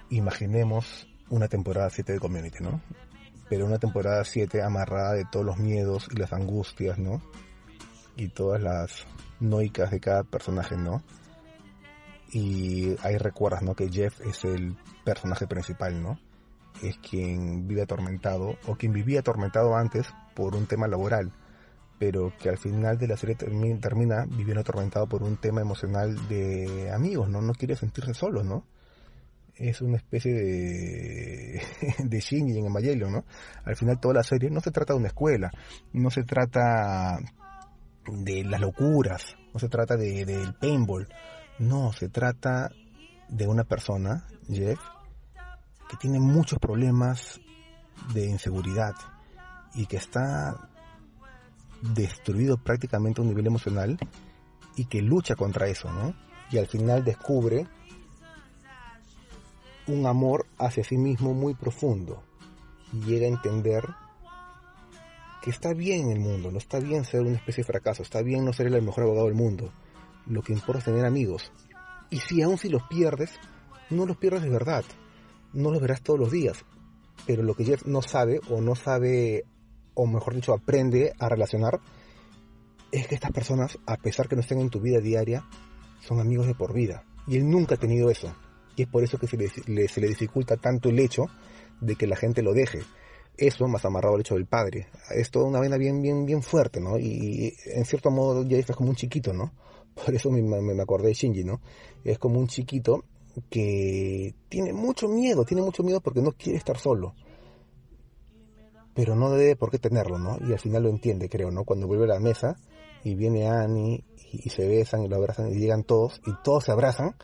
Imaginemos 0.10 1.08
una 1.30 1.48
temporada 1.48 1.90
7 1.90 2.14
de 2.14 2.20
Community, 2.20 2.64
¿no? 2.64 2.82
Pero 3.50 3.66
una 3.66 3.80
temporada 3.80 4.24
7 4.24 4.62
amarrada 4.62 5.14
de 5.14 5.26
todos 5.26 5.46
los 5.46 5.58
miedos 5.58 6.08
y 6.12 6.18
las 6.18 6.32
angustias, 6.34 6.98
¿no? 6.98 7.22
Y 8.16 8.30
todas 8.30 8.62
las 8.62 9.06
noicas 9.40 9.92
de 9.92 10.00
cada 10.00 10.24
personaje, 10.24 10.78
¿no? 10.78 11.04
Y 12.32 12.96
ahí 13.04 13.18
recuerdas, 13.18 13.62
¿no? 13.62 13.76
Que 13.76 13.90
Jeff 13.90 14.22
es 14.22 14.44
el 14.46 14.78
personaje 15.04 15.48
principal, 15.48 16.02
¿no? 16.02 16.20
Es 16.84 16.98
quien 16.98 17.68
vive 17.68 17.82
atormentado, 17.82 18.56
o 18.68 18.76
quien 18.76 18.94
vivía 18.94 19.22
atormentado 19.22 19.76
antes 19.76 20.08
por 20.36 20.56
un 20.56 20.68
tema 20.68 20.88
laboral, 20.88 21.32
pero 22.00 22.34
que 22.38 22.50
al 22.50 22.58
final 22.58 22.98
de 22.98 23.08
la 23.08 23.18
serie 23.18 23.36
termina, 23.36 24.26
viviendo 24.26 24.62
atormentado 24.62 25.08
por 25.08 25.24
un 25.24 25.38
tema 25.38 25.62
emocional 25.62 26.28
de 26.28 26.92
amigos, 26.92 27.30
¿no? 27.30 27.42
No 27.42 27.54
quiere 27.54 27.76
sentirse 27.76 28.14
solo, 28.14 28.44
¿no? 28.44 28.66
Es 29.56 29.82
una 29.82 29.98
especie 29.98 30.34
de, 30.34 31.62
de 32.04 32.20
Shinji 32.20 32.60
en 32.60 32.68
Evangelion, 32.68 33.12
¿no? 33.12 33.26
Al 33.66 33.76
final 33.76 34.00
toda 34.00 34.14
la 34.14 34.24
serie 34.24 34.52
no 34.52 34.62
se 34.62 34.72
trata 34.72 34.94
de 34.94 35.00
una 35.00 35.08
escuela, 35.08 35.52
no 35.94 36.12
se 36.12 36.24
trata 36.24 37.20
de 38.12 38.44
las 38.44 38.62
locuras, 38.62 39.36
no 39.54 39.60
se 39.60 39.70
trata 39.70 39.98
de, 39.98 40.26
del 40.26 40.54
paintball, 40.54 41.08
no, 41.60 41.92
se 41.94 42.10
trata 42.10 42.72
de 43.28 43.48
una 43.48 43.64
persona, 43.64 44.28
Jeff, 44.48 44.80
que 45.90 45.98
tiene 45.98 46.20
muchos 46.20 46.60
problemas 46.60 47.40
de 48.14 48.26
inseguridad 48.26 48.96
y 49.74 49.86
que 49.86 49.98
está 49.98 50.70
destruido 51.82 52.58
prácticamente 52.58 53.22
a 53.22 53.24
un 53.24 53.30
nivel 53.30 53.48
emocional 53.48 53.98
y 54.76 54.86
que 54.86 55.02
lucha 55.02 55.36
contra 55.36 55.68
eso, 55.68 55.92
¿no? 55.92 56.14
Y 56.52 56.58
al 56.58 56.68
final 56.68 57.04
descubre 57.04 57.68
un 59.88 60.06
amor 60.06 60.46
hacia 60.58 60.84
sí 60.84 60.98
mismo 60.98 61.34
muy 61.34 61.54
profundo 61.54 62.24
y 62.94 63.02
llega 63.02 63.26
a 63.26 63.30
entender 63.30 63.84
que 65.42 65.50
está 65.50 65.74
bien 65.74 66.10
en 66.10 66.18
el 66.18 66.20
mundo, 66.20 66.52
no 66.52 66.58
está 66.58 66.80
bien 66.80 67.06
ser 67.06 67.22
una 67.22 67.36
especie 67.38 67.64
de 67.64 67.68
fracaso, 67.68 68.04
está 68.04 68.22
bien 68.22 68.44
no 68.44 68.54
ser 68.54 68.68
el 68.68 68.82
mejor 68.82 69.06
abogado 69.06 69.28
del 69.28 69.36
mundo, 69.36 69.72
lo 70.26 70.42
que 70.42 70.54
importa 70.54 70.80
es 70.80 70.86
tener 70.86 71.06
amigos. 71.06 71.52
Y 72.10 72.20
si 72.20 72.42
aún 72.42 72.58
si 72.58 72.70
los 72.70 72.84
pierdes, 72.84 73.32
no 73.90 74.06
los 74.06 74.18
pierdes 74.18 74.42
de 74.42 74.50
verdad, 74.50 74.84
no 75.54 75.72
los 75.72 75.82
verás 75.82 76.02
todos 76.02 76.20
los 76.20 76.32
días, 76.32 76.66
pero 77.26 77.44
lo 77.44 77.56
que 77.56 77.66
Jeff 77.66 77.86
no 77.86 78.02
sabe 78.02 78.40
o 78.50 78.62
no 78.62 78.76
sabe, 78.76 79.46
o 79.94 80.06
mejor 80.06 80.36
dicho, 80.36 80.54
aprende 80.54 81.14
a 81.20 81.30
relacionar, 81.30 81.80
es 82.92 83.08
que 83.08 83.16
estas 83.16 83.32
personas, 83.32 83.78
a 83.86 83.98
pesar 83.98 84.28
que 84.28 84.36
no 84.36 84.42
estén 84.42 84.60
en 84.60 84.70
tu 84.70 84.80
vida 84.80 85.00
diaria, 85.00 85.44
son 86.02 86.20
amigos 86.20 86.48
de 86.48 86.56
por 86.56 86.74
vida. 86.74 87.04
Y 87.28 87.38
él 87.38 87.50
nunca 87.50 87.76
ha 87.76 87.78
tenido 87.78 88.10
eso. 88.10 88.34
Y 88.76 88.84
es 88.84 88.88
por 88.88 89.04
eso 89.04 89.18
que 89.18 89.28
se 89.28 89.38
le, 89.38 89.88
se 89.88 90.02
le 90.02 90.08
dificulta 90.08 90.56
tanto 90.58 90.90
el 90.90 91.00
hecho 91.00 91.26
de 91.82 91.96
que 91.96 92.08
la 92.08 92.16
gente 92.16 92.42
lo 92.42 92.54
deje. 92.54 92.80
Eso 93.36 93.68
más 93.68 93.86
amarrado 93.86 94.16
al 94.16 94.22
hecho 94.22 94.36
del 94.36 94.46
padre. 94.46 94.88
Es 95.14 95.30
toda 95.30 95.46
una 95.46 95.60
vaina 95.60 95.78
bien, 95.78 96.02
bien, 96.02 96.26
bien 96.26 96.42
fuerte, 96.42 96.80
¿no? 96.80 96.98
Y 96.98 97.54
en 97.66 97.86
cierto 97.86 98.10
modo 98.10 98.48
Jeff 98.48 98.70
es 98.70 98.76
como 98.76 98.90
un 98.90 98.96
chiquito, 98.96 99.34
¿no? 99.34 99.54
Por 99.94 100.14
eso 100.14 100.32
me, 100.32 100.42
me, 100.42 100.62
me 100.62 100.82
acordé 100.82 101.10
de 101.10 101.14
Shinji, 101.14 101.44
¿no? 101.44 101.60
Es 102.04 102.18
como 102.20 102.40
un 102.40 102.48
chiquito 102.48 103.04
que 103.50 104.36
tiene 104.50 104.74
mucho 104.74 105.08
miedo, 105.08 105.46
tiene 105.46 105.64
mucho 105.64 105.84
miedo 105.84 106.02
porque 106.02 106.22
no 106.22 106.32
quiere 106.32 106.58
estar 106.58 106.78
solo. 106.78 107.14
Pero 108.94 109.16
no 109.16 109.30
debe 109.30 109.56
por 109.56 109.70
qué 109.70 109.78
tenerlo, 109.78 110.18
¿no? 110.18 110.38
Y 110.48 110.54
al 110.54 110.60
final 110.60 110.84
lo 110.84 110.90
entiende, 110.90 111.30
creo, 111.30 111.52
¿no? 111.52 111.64
Cuando 111.64 111.88
vuelve 111.88 112.06
a 112.06 112.16
la 112.16 112.20
mesa 112.20 112.56
y 113.04 113.16
viene 113.16 113.48
Annie 113.48 114.04
y, 114.32 114.48
y 114.48 114.50
se 114.50 114.68
besan 114.68 115.04
y 115.04 115.08
lo 115.08 115.18
abrazan 115.18 115.50
y 115.50 115.56
llegan 115.56 115.84
todos 115.84 116.20
y 116.26 116.32
todos 116.44 116.64
se 116.64 116.72
abrazan, 116.72 117.16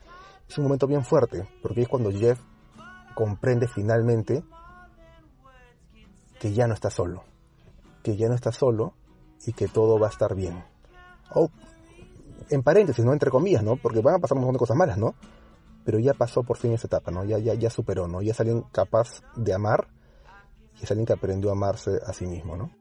es 0.48 0.58
un 0.58 0.66
momento 0.66 0.88
bien 0.88 1.04
fuerte, 1.04 1.48
porque 1.62 1.82
es 1.82 1.88
cuando 1.88 2.12
Jeff 2.12 2.40
comprende 3.16 3.68
finalmente 3.68 4.44
que 6.40 6.54
ya 6.54 6.68
no 6.68 6.74
está 6.74 6.90
solo, 6.90 7.24
que 8.04 8.18
ya 8.18 8.28
no 8.28 8.36
está 8.36 8.52
solo 8.52 8.94
y 9.46 9.54
que 9.54 9.68
todo 9.68 10.00
va 10.00 10.08
a 10.08 10.10
estar 10.10 10.36
bien. 10.36 10.64
O 11.34 11.50
en 12.50 12.62
paréntesis, 12.64 13.04
no 13.04 13.14
entre 13.14 13.32
comillas, 13.32 13.64
¿no? 13.64 13.78
Porque 13.78 14.02
van 14.02 14.16
a 14.16 14.20
pasar 14.20 14.38
un 14.38 14.44
montón 14.44 14.56
de 14.56 14.60
cosas 14.60 14.78
malas, 14.78 14.98
¿no? 14.98 15.16
Pero 15.86 16.00
ya 16.00 16.14
pasó 16.14 16.44
por 16.44 16.58
fin 16.58 16.74
esa 16.74 16.88
etapa, 16.88 17.12
¿no? 17.12 17.26
Ya, 17.26 17.38
ya, 17.40 17.54
ya 17.54 17.70
superó, 17.70 18.08
¿no? 18.08 18.22
Ya 18.22 18.32
es 18.32 18.40
alguien 18.40 18.64
capaz 18.72 19.22
de 19.36 19.54
amar 19.54 19.88
y 20.80 20.84
es 20.84 20.92
alguien 20.92 21.06
que 21.06 21.14
aprendió 21.14 21.50
a 21.50 21.54
amarse 21.54 22.00
a 22.06 22.14
sí 22.14 22.26
mismo, 22.26 22.56
¿no? 22.56 22.72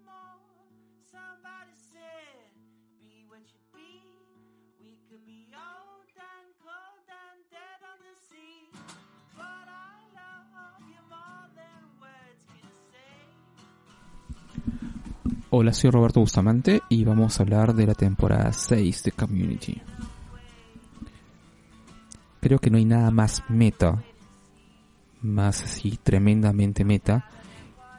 Hola, 15.54 15.74
soy 15.74 15.90
Roberto 15.90 16.20
Bustamante 16.20 16.80
y 16.88 17.04
vamos 17.04 17.38
a 17.38 17.42
hablar 17.42 17.74
de 17.74 17.86
la 17.86 17.92
temporada 17.92 18.54
6 18.54 19.02
de 19.02 19.12
Community. 19.12 19.82
Creo 22.42 22.58
que 22.58 22.70
no 22.70 22.76
hay 22.76 22.84
nada 22.84 23.12
más 23.12 23.44
meta, 23.48 24.02
más 25.20 25.62
así 25.62 25.96
tremendamente 26.02 26.84
meta, 26.84 27.24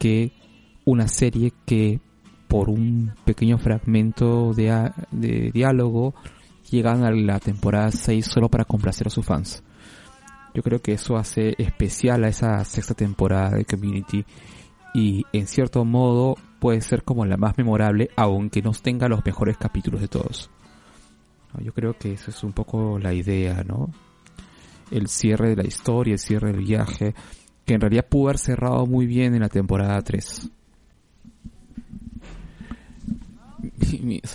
que 0.02 0.34
una 0.84 1.08
serie 1.08 1.54
que 1.66 2.02
por 2.50 2.70
un 2.70 3.14
pequeño 3.24 3.58
fragmento 3.58 4.54
de, 4.54 4.92
de 5.12 5.50
diálogo 5.54 6.14
llegan 6.70 7.06
a 7.06 7.12
la 7.12 7.40
temporada 7.40 7.90
6 7.90 8.26
solo 8.26 8.50
para 8.50 8.66
complacer 8.66 9.08
a 9.08 9.12
sus 9.12 9.26
fans. 9.26 9.64
Yo 10.54 10.62
creo 10.62 10.82
que 10.82 10.92
eso 10.92 11.16
hace 11.16 11.56
especial 11.58 12.26
a 12.26 12.28
esa 12.28 12.66
sexta 12.66 12.96
temporada 12.96 13.52
de 13.52 13.64
Community 13.64 14.26
y 14.94 15.26
en 15.32 15.48
cierto 15.48 15.86
modo 15.86 16.36
puede 16.60 16.82
ser 16.82 17.04
como 17.04 17.26
la 17.26 17.38
más 17.38 17.58
memorable 17.58 18.10
aunque 18.18 18.62
no 18.62 18.72
tenga 18.74 19.08
los 19.08 19.26
mejores 19.26 19.58
capítulos 19.58 20.02
de 20.02 20.10
todos. 20.10 20.52
Yo 21.62 21.72
creo 21.72 21.98
que 21.98 22.12
eso 22.12 22.30
es 22.30 22.44
un 22.44 22.52
poco 22.52 23.00
la 23.00 23.14
idea, 23.14 23.64
¿no? 23.64 23.90
El 24.94 25.08
cierre 25.08 25.50
de 25.50 25.56
la 25.56 25.68
historia, 25.68 26.14
el 26.14 26.20
cierre 26.20 26.52
del 26.52 26.64
viaje, 26.64 27.14
que 27.66 27.74
en 27.74 27.82
realidad 27.82 28.08
pudo 28.08 28.30
haber 28.30 28.38
cerrado 28.38 28.86
muy 28.86 29.06
bien 29.06 29.34
en 29.34 29.42
la 29.42 29.50
temporada 29.50 30.02
3. 30.02 30.50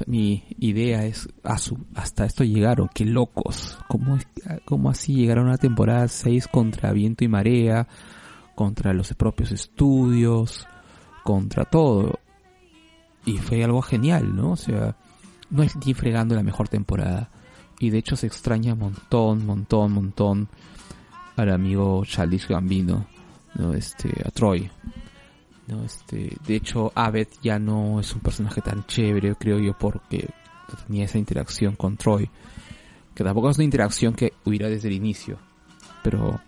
Mi, 0.07 0.45
idea 0.59 1.05
es, 1.05 1.28
hasta 1.95 2.25
esto 2.25 2.45
llegaron, 2.45 2.89
qué 2.95 3.05
locos. 3.05 3.78
¿Cómo, 3.89 4.19
¿Cómo 4.65 4.91
así 4.91 5.15
llegaron 5.15 5.49
a 5.49 5.53
la 5.53 5.59
temporada 5.59 6.09
6 6.09 6.49
contra 6.49 6.93
viento 6.93 7.25
y 7.25 7.28
marea? 7.28 7.87
contra 8.59 8.93
los 8.93 9.15
propios 9.15 9.53
estudios, 9.53 10.67
contra 11.23 11.65
todo. 11.65 12.19
Y 13.25 13.39
fue 13.39 13.62
algo 13.62 13.83
genial, 13.83 14.35
¿no? 14.35 14.51
O 14.51 14.57
sea, 14.57 14.97
no 15.49 15.62
es 15.62 15.77
ni 15.77 15.95
fregando 15.95 16.35
la 16.35 16.43
mejor 16.43 16.69
temporada. 16.69 17.31
Y 17.81 17.90
de 17.90 17.98
hecho 17.98 18.16
se 18.16 18.26
extraña 18.26 18.74
montón, 18.74 19.47
montón, 19.47 19.92
montón 19.92 20.48
al 21.36 21.50
amigo 21.52 22.05
Childish 22.05 22.48
Gambino, 22.48 23.07
¿no? 23.55 23.73
Este, 23.73 24.10
a 24.24 24.31
Troy. 24.31 24.68
¿no? 25.68 25.84
Este, 25.84 26.36
de 26.47 26.57
hecho, 26.57 26.90
Abed 26.94 27.28
ya 27.42 27.58
no 27.58 28.00
es 28.00 28.12
un 28.15 28.20
personaje 28.20 28.60
tan 28.60 28.84
chévere, 28.86 29.36
creo 29.36 29.58
yo, 29.58 29.74
porque 29.78 30.28
tenía 30.86 31.05
esa 31.05 31.18
interacción 31.18 31.76
con 31.76 31.97
Troy. 31.97 32.28
Que 33.15 33.24
tampoco 33.24 33.50
es 33.50 33.58
una 33.58 33.65
interacción 33.65 34.15
que 34.15 34.32
hubiera 34.44 34.68
desde 34.68 34.89
el 34.89 34.94
inicio. 34.94 35.39
Pero 36.02 36.40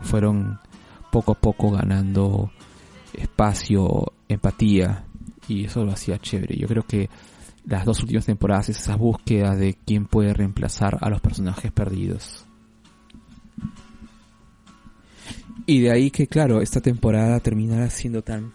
fueron 0.00 0.58
poco 1.10 1.32
a 1.32 1.34
poco 1.34 1.70
ganando 1.70 2.50
espacio, 3.14 4.12
empatía, 4.28 5.04
y 5.48 5.64
eso 5.64 5.84
lo 5.84 5.92
hacía 5.92 6.18
chévere. 6.18 6.56
Yo 6.56 6.66
creo 6.66 6.82
que 6.82 7.08
las 7.66 7.84
dos 7.84 8.00
últimas 8.00 8.26
temporadas 8.26 8.68
es 8.68 8.78
esa 8.78 8.96
búsqueda 8.96 9.54
de 9.56 9.74
quién 9.74 10.06
puede 10.06 10.32
reemplazar 10.32 10.98
a 11.00 11.10
los 11.10 11.20
personajes 11.20 11.72
perdidos. 11.72 12.46
Y 15.66 15.80
de 15.80 15.90
ahí 15.90 16.10
que, 16.12 16.28
claro, 16.28 16.60
esta 16.60 16.80
temporada 16.80 17.40
terminará 17.40 17.90
siendo 17.90 18.22
tan 18.22 18.52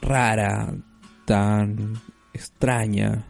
rara, 0.00 0.74
tan 1.26 2.00
extraña, 2.32 3.26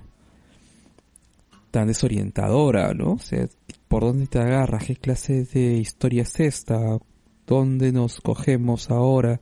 tan 1.72 1.88
desorientadora, 1.88 2.94
¿no? 2.94 3.14
O 3.14 3.18
sea, 3.18 3.48
¿por 3.88 4.04
dónde 4.04 4.28
te 4.28 4.38
agarras? 4.38 4.84
¿Qué 4.84 4.94
clase 4.94 5.44
de 5.44 5.78
historia 5.78 6.22
es 6.22 6.38
esta? 6.38 6.78
¿Dónde 7.48 7.90
nos 7.90 8.20
cogemos 8.20 8.90
ahora? 8.90 9.40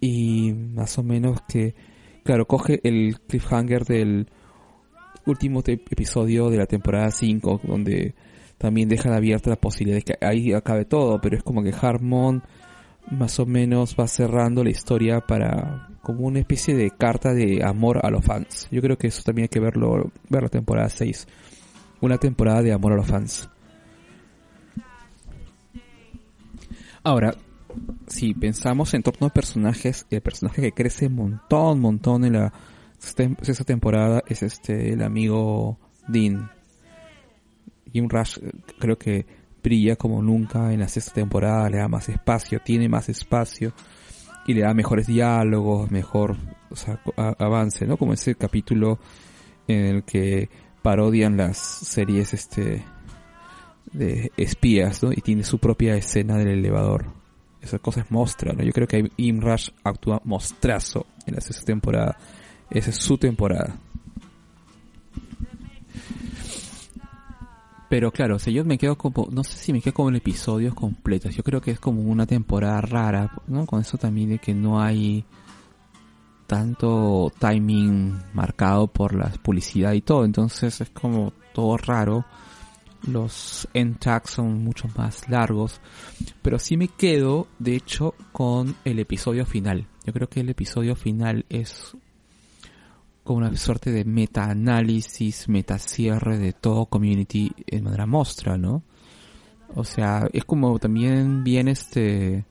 Y 0.00 0.52
más 0.52 0.98
o 0.98 1.04
menos 1.04 1.40
que, 1.48 1.76
claro, 2.26 2.46
coge 2.46 2.80
el 2.84 3.18
cliffhanger 3.26 3.84
del 3.84 4.28
último 5.24 5.62
episodio 5.64 6.50
de 6.50 6.58
la 6.58 6.66
temporada 6.66 7.10
5, 7.10 7.62
donde 7.64 8.14
también 8.58 8.88
dejan 8.88 9.12
abierta 9.12 9.50
la 9.50 9.56
posibilidad 9.56 9.96
de 9.96 10.02
que 10.02 10.18
ahí 10.20 10.52
acabe 10.52 10.84
todo, 10.84 11.20
pero 11.20 11.36
es 11.36 11.42
como 11.42 11.62
que 11.62 11.72
Harmon 11.72 12.42
más 13.10 13.38
o 13.38 13.46
menos 13.46 13.96
va 13.98 14.08
cerrando 14.08 14.64
la 14.64 14.70
historia 14.70 15.20
para 15.20 15.88
como 16.02 16.26
una 16.26 16.38
especie 16.38 16.74
de 16.74 16.90
carta 16.90 17.32
de 17.34 17.64
amor 17.64 18.00
a 18.04 18.10
los 18.10 18.24
fans. 18.24 18.68
Yo 18.70 18.80
creo 18.80 18.96
que 18.96 19.08
eso 19.08 19.22
también 19.22 19.44
hay 19.44 19.48
que 19.48 19.60
verlo, 19.60 20.10
ver 20.28 20.42
la 20.42 20.48
temporada 20.48 20.88
6. 20.88 21.26
Una 22.00 22.18
temporada 22.18 22.62
de 22.62 22.72
amor 22.72 22.92
a 22.92 22.96
los 22.96 23.06
fans. 23.06 23.48
Ahora, 27.02 27.34
si 28.06 28.34
pensamos 28.34 28.94
en 28.94 29.02
torno 29.02 29.26
a 29.26 29.30
personajes, 29.30 30.06
el 30.10 30.20
personaje 30.20 30.62
que 30.62 30.72
crece 30.72 31.06
un 31.06 31.14
montón, 31.14 31.80
montón 31.80 32.24
en 32.24 32.34
la 32.34 32.52
sexta 32.98 33.64
temporada 33.64 34.22
es 34.26 34.42
este, 34.42 34.92
el 34.92 35.02
amigo 35.02 35.78
Dean. 36.08 36.50
Jim 37.92 38.08
Rush 38.08 38.38
eh, 38.38 38.50
creo 38.78 38.98
que 38.98 39.26
brilla 39.62 39.96
como 39.96 40.22
nunca 40.22 40.72
en 40.72 40.80
la 40.80 40.88
sexta 40.88 41.14
temporada, 41.14 41.68
le 41.68 41.78
da 41.78 41.88
más 41.88 42.08
espacio, 42.08 42.60
tiene 42.64 42.88
más 42.88 43.08
espacio 43.08 43.72
y 44.46 44.54
le 44.54 44.62
da 44.62 44.72
mejores 44.74 45.06
diálogos, 45.06 45.90
mejor 45.90 46.36
o 46.70 46.76
sea, 46.76 47.00
avance, 47.38 47.86
¿no? 47.86 47.96
Como 47.96 48.12
ese 48.12 48.36
capítulo 48.36 48.98
en 49.66 49.84
el 49.86 50.04
que 50.04 50.48
parodian 50.82 51.36
las 51.36 51.58
series 51.58 52.32
este 52.32 52.84
de 53.92 54.30
espías, 54.36 55.02
¿no? 55.02 55.12
Y 55.12 55.16
tiene 55.16 55.42
su 55.42 55.58
propia 55.58 55.96
escena 55.96 56.36
del 56.36 56.48
elevador. 56.48 57.15
Esa 57.66 57.80
cosa 57.80 58.00
es 58.00 58.10
¿no? 58.54 58.62
Yo 58.62 58.72
creo 58.72 58.86
que 58.86 59.10
Im 59.16 59.40
Rush 59.40 59.70
actúa 59.82 60.20
mostrazo 60.24 61.06
en 61.26 61.34
la 61.34 61.40
sexta 61.40 61.64
temporada. 61.64 62.16
Esa 62.70 62.90
es 62.90 62.96
su 62.96 63.18
temporada. 63.18 63.76
Pero 67.88 68.12
claro, 68.12 68.36
o 68.36 68.50
yo 68.50 68.64
me 68.64 68.78
quedo 68.78 68.96
como, 68.96 69.28
no 69.30 69.42
sé 69.42 69.58
si 69.58 69.72
me 69.72 69.80
quedo 69.80 69.94
como 69.94 70.10
en 70.10 70.16
episodios 70.16 70.74
completos. 70.74 71.34
Yo 71.34 71.42
creo 71.42 71.60
que 71.60 71.72
es 71.72 71.80
como 71.80 72.02
una 72.02 72.26
temporada 72.26 72.80
rara, 72.80 73.32
¿no? 73.48 73.66
Con 73.66 73.80
eso 73.80 73.98
también 73.98 74.30
de 74.30 74.38
que 74.38 74.54
no 74.54 74.80
hay 74.80 75.24
tanto 76.46 77.32
timing 77.38 78.16
marcado 78.32 78.86
por 78.86 79.12
la 79.14 79.28
publicidad 79.42 79.92
y 79.92 80.02
todo. 80.02 80.24
Entonces 80.24 80.80
es 80.80 80.90
como 80.90 81.32
todo 81.52 81.76
raro. 81.76 82.24
Los 83.02 83.68
end 83.74 83.98
tags 83.98 84.30
son 84.30 84.62
mucho 84.62 84.88
más 84.96 85.28
largos. 85.28 85.80
Pero 86.42 86.58
sí 86.58 86.76
me 86.76 86.88
quedo, 86.88 87.46
de 87.58 87.76
hecho, 87.76 88.14
con 88.32 88.76
el 88.84 88.98
episodio 88.98 89.46
final. 89.46 89.86
Yo 90.04 90.12
creo 90.12 90.28
que 90.28 90.40
el 90.40 90.48
episodio 90.48 90.96
final 90.96 91.44
es 91.48 91.96
como 93.24 93.38
una 93.38 93.56
suerte 93.56 93.90
de 93.90 94.04
meta-análisis, 94.04 95.48
meta-cierre 95.48 96.38
de 96.38 96.52
todo 96.52 96.86
Community 96.86 97.52
en 97.66 97.84
manera 97.84 98.06
mostra, 98.06 98.56
¿no? 98.56 98.84
O 99.74 99.82
sea, 99.82 100.28
es 100.32 100.44
como 100.44 100.78
también 100.78 101.42
bien 101.42 101.66
este 101.66 102.44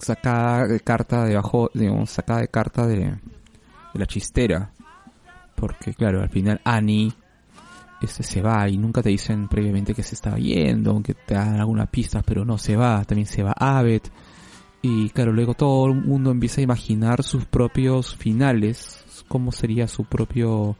sacada 0.00 0.66
de 0.66 0.80
carta 0.80 1.24
debajo, 1.24 1.70
digamos, 1.74 2.10
sacada 2.10 2.40
de 2.40 2.48
carta 2.48 2.86
de, 2.86 2.96
de 2.96 3.98
la 3.98 4.06
chistera. 4.06 4.72
Porque 5.54 5.94
claro, 5.94 6.22
al 6.22 6.30
final 6.30 6.60
Annie 6.64 7.12
este 8.00 8.22
se 8.22 8.42
va 8.42 8.68
y 8.68 8.76
nunca 8.76 9.02
te 9.02 9.08
dicen 9.08 9.48
previamente 9.48 9.94
que 9.94 10.02
se 10.02 10.14
estaba 10.14 10.36
yendo, 10.36 10.90
aunque 10.90 11.14
te 11.14 11.34
dan 11.34 11.58
algunas 11.58 11.88
pistas, 11.88 12.22
pero 12.24 12.44
no 12.44 12.58
se 12.58 12.76
va, 12.76 13.04
también 13.04 13.26
se 13.26 13.42
va 13.42 13.52
Abed. 13.52 14.02
Y 14.82 15.08
claro, 15.10 15.32
luego 15.32 15.54
todo 15.54 15.86
el 15.86 15.94
mundo 15.94 16.30
empieza 16.30 16.60
a 16.60 16.64
imaginar 16.64 17.22
sus 17.22 17.46
propios 17.46 18.14
finales, 18.14 19.04
cómo 19.28 19.50
sería 19.52 19.88
su 19.88 20.04
propio 20.04 20.76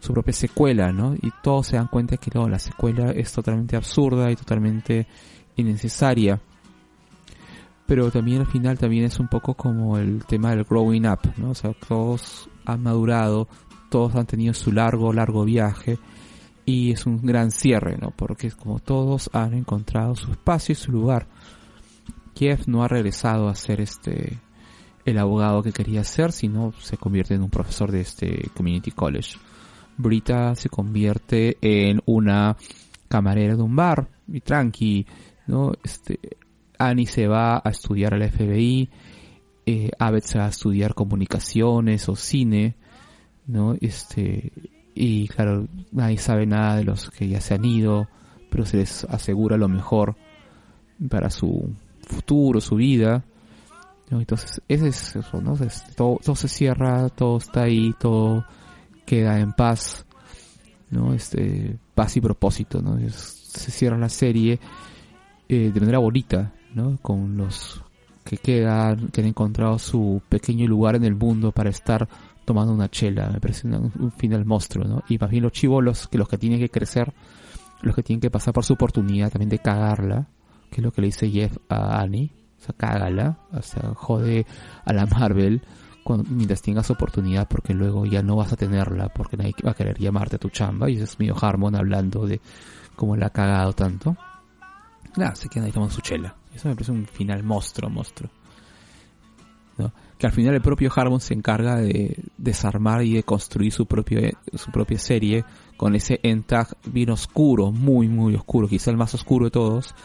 su 0.00 0.12
propia 0.12 0.32
secuela, 0.32 0.90
¿no? 0.90 1.14
Y 1.14 1.30
todos 1.44 1.68
se 1.68 1.76
dan 1.76 1.86
cuenta 1.86 2.16
que 2.16 2.32
no, 2.34 2.48
la 2.48 2.58
secuela 2.58 3.12
es 3.12 3.32
totalmente 3.32 3.76
absurda 3.76 4.32
y 4.32 4.36
totalmente 4.36 5.06
innecesaria. 5.54 6.40
Pero 7.86 8.10
también 8.10 8.40
al 8.40 8.48
final 8.48 8.76
también 8.78 9.04
es 9.04 9.20
un 9.20 9.28
poco 9.28 9.54
como 9.54 9.98
el 9.98 10.24
tema 10.26 10.50
del 10.50 10.64
growing 10.64 11.06
up, 11.06 11.20
¿no? 11.36 11.50
O 11.50 11.54
sea, 11.54 11.72
todos 11.86 12.50
han 12.64 12.82
madurado, 12.82 13.46
todos 13.90 14.16
han 14.16 14.26
tenido 14.26 14.54
su 14.54 14.72
largo, 14.72 15.12
largo 15.12 15.44
viaje 15.44 16.00
y 16.64 16.92
es 16.92 17.06
un 17.06 17.18
gran 17.22 17.50
cierre, 17.50 17.96
¿no? 18.00 18.10
Porque 18.10 18.50
como 18.50 18.78
todos 18.78 19.30
han 19.32 19.54
encontrado 19.54 20.14
su 20.14 20.30
espacio 20.30 20.72
y 20.72 20.76
su 20.76 20.92
lugar. 20.92 21.26
Kiev 22.34 22.60
no 22.66 22.82
ha 22.82 22.88
regresado 22.88 23.48
a 23.48 23.54
ser 23.54 23.80
este 23.80 24.38
el 25.04 25.18
abogado 25.18 25.62
que 25.62 25.72
quería 25.72 26.04
ser, 26.04 26.30
sino 26.30 26.72
se 26.78 26.96
convierte 26.96 27.34
en 27.34 27.42
un 27.42 27.50
profesor 27.50 27.90
de 27.90 28.00
este 28.00 28.50
community 28.54 28.92
college. 28.92 29.36
Brita 29.96 30.54
se 30.54 30.68
convierte 30.68 31.58
en 31.60 32.00
una 32.06 32.56
camarera 33.08 33.56
de 33.56 33.62
un 33.62 33.74
bar 33.74 34.08
y 34.28 34.40
tranqui, 34.40 35.06
¿no? 35.46 35.72
Este 35.82 36.18
Annie 36.78 37.06
se 37.06 37.26
va 37.26 37.60
a 37.62 37.70
estudiar 37.70 38.14
al 38.14 38.28
FBI, 38.30 38.90
eh, 39.66 39.90
Abed 39.98 40.22
se 40.22 40.38
va 40.38 40.46
a 40.46 40.50
estudiar 40.50 40.94
comunicaciones 40.94 42.08
o 42.08 42.16
cine, 42.16 42.76
¿no? 43.46 43.74
Este 43.80 44.52
y 44.94 45.28
claro, 45.28 45.66
nadie 45.90 46.18
sabe 46.18 46.46
nada 46.46 46.76
de 46.76 46.84
los 46.84 47.10
que 47.10 47.28
ya 47.28 47.40
se 47.40 47.54
han 47.54 47.64
ido, 47.64 48.08
pero 48.50 48.66
se 48.66 48.78
les 48.78 49.04
asegura 49.04 49.56
lo 49.56 49.68
mejor 49.68 50.16
para 51.08 51.30
su 51.30 51.74
futuro, 52.06 52.60
su 52.60 52.76
vida. 52.76 53.24
Entonces, 54.10 54.60
ese 54.68 54.88
es 54.88 55.16
eso, 55.16 55.40
¿no? 55.40 55.54
Es- 55.54 55.84
todo, 55.96 56.18
todo 56.22 56.36
se 56.36 56.48
cierra, 56.48 57.08
todo 57.08 57.38
está 57.38 57.62
ahí, 57.62 57.94
todo 57.98 58.44
queda 59.06 59.40
en 59.40 59.52
paz, 59.54 60.04
¿no? 60.90 61.14
Este, 61.14 61.78
paz 61.94 62.16
y 62.18 62.20
propósito, 62.20 62.82
¿no? 62.82 62.98
Se 63.08 63.70
cierra 63.70 63.96
la 63.96 64.10
serie 64.10 64.60
eh, 65.48 65.70
de 65.72 65.80
manera 65.80 65.98
bonita, 65.98 66.52
¿no? 66.74 66.98
Con 67.00 67.38
los 67.38 67.82
que 68.24 68.36
quedan, 68.36 69.08
que 69.08 69.22
han 69.22 69.28
encontrado 69.28 69.78
su 69.78 70.20
pequeño 70.28 70.66
lugar 70.66 70.94
en 70.96 71.04
el 71.04 71.14
mundo 71.14 71.50
para 71.50 71.70
estar 71.70 72.06
tomando 72.44 72.72
una 72.72 72.88
chela. 72.90 73.28
Me 73.30 73.40
parece 73.40 73.66
una- 73.66 73.78
un 73.78 74.12
final 74.12 74.44
monstruo, 74.44 74.84
¿no? 74.86 75.02
Y 75.08 75.18
más 75.18 75.30
bien 75.30 75.42
los 75.42 75.52
chivolos, 75.52 76.08
que 76.08 76.18
los 76.18 76.28
que 76.28 76.38
tienen 76.38 76.58
que 76.60 76.68
crecer, 76.70 77.12
los 77.82 77.94
que 77.94 78.02
tienen 78.02 78.20
que 78.20 78.30
pasar 78.30 78.52
por 78.54 78.64
su 78.64 78.74
oportunidad 78.74 79.30
también 79.30 79.48
de 79.50 79.58
cagarla, 79.58 80.26
que 80.70 80.76
es 80.80 80.82
lo 80.84 80.92
que 80.92 81.00
le 81.02 81.08
dice 81.08 81.30
Jeff 81.30 81.56
a 81.68 82.00
Annie. 82.00 82.30
O 82.60 82.64
sea, 82.64 82.74
cágala, 82.76 83.38
o 83.52 83.60
sea, 83.62 83.92
jode 83.94 84.46
a 84.84 84.92
la 84.92 85.04
Marvel 85.06 85.62
cuando, 86.04 86.24
mientras 86.30 86.62
tengas 86.62 86.90
oportunidad 86.90 87.48
porque 87.48 87.74
luego 87.74 88.06
ya 88.06 88.22
no 88.22 88.36
vas 88.36 88.52
a 88.52 88.56
tenerla 88.56 89.08
porque 89.08 89.36
nadie 89.36 89.52
va 89.66 89.72
a 89.72 89.74
querer 89.74 89.98
llamarte 89.98 90.36
a 90.36 90.38
tu 90.38 90.48
chamba 90.48 90.88
y 90.88 90.94
ese 90.94 91.04
es 91.04 91.18
medio 91.18 91.34
Harmon 91.40 91.74
hablando 91.74 92.24
de 92.26 92.40
cómo 92.94 93.16
la 93.16 93.26
ha 93.26 93.30
cagado 93.30 93.72
tanto. 93.72 94.16
Nada, 95.16 95.34
se 95.34 95.48
quedan 95.48 95.66
ahí 95.66 95.72
tomando 95.72 95.92
su 95.94 96.00
chela. 96.02 96.36
Eso 96.54 96.68
me 96.68 96.74
parece 96.74 96.92
un 96.92 97.04
final 97.06 97.42
monstruo, 97.42 97.90
monstruo. 97.90 98.30
Que 100.22 100.28
al 100.28 100.32
final 100.32 100.54
el 100.54 100.62
propio 100.62 100.88
Harmon 100.94 101.18
se 101.18 101.34
encarga 101.34 101.74
de 101.74 102.16
desarmar 102.38 103.02
y 103.02 103.14
de 103.14 103.24
construir 103.24 103.72
su 103.72 103.86
propio, 103.86 104.20
su 104.54 104.70
propia 104.70 104.96
serie 104.96 105.44
con 105.76 105.96
ese 105.96 106.20
entag 106.22 106.68
bien 106.86 107.10
oscuro, 107.10 107.72
muy 107.72 108.06
muy 108.06 108.36
oscuro, 108.36 108.68
quizá 108.68 108.92
el 108.92 108.96
más 108.96 109.14
oscuro 109.14 109.46
de 109.46 109.50
todos, 109.50 109.96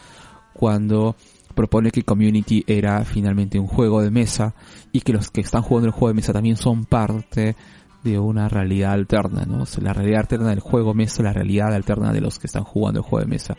cuando 0.54 1.14
propone 1.54 1.92
que 1.92 2.02
Community 2.02 2.64
era 2.66 3.04
finalmente 3.04 3.60
un 3.60 3.68
juego 3.68 4.02
de 4.02 4.10
mesa 4.10 4.56
y 4.90 5.02
que 5.02 5.12
los 5.12 5.30
que 5.30 5.42
están 5.42 5.62
jugando 5.62 5.86
el 5.86 5.92
juego 5.92 6.08
de 6.08 6.14
mesa 6.14 6.32
también 6.32 6.56
son 6.56 6.84
parte 6.84 7.54
de 8.02 8.18
una 8.18 8.48
realidad 8.48 8.94
alterna, 8.94 9.44
¿no? 9.46 9.66
La 9.80 9.92
realidad 9.92 10.22
alterna 10.22 10.48
del 10.48 10.58
juego 10.58 10.94
mesa, 10.94 11.22
la 11.22 11.32
realidad 11.32 11.72
alterna 11.72 12.12
de 12.12 12.22
los 12.22 12.40
que 12.40 12.48
están 12.48 12.64
jugando 12.64 12.98
el 12.98 13.06
juego 13.06 13.24
de 13.24 13.30
mesa. 13.30 13.54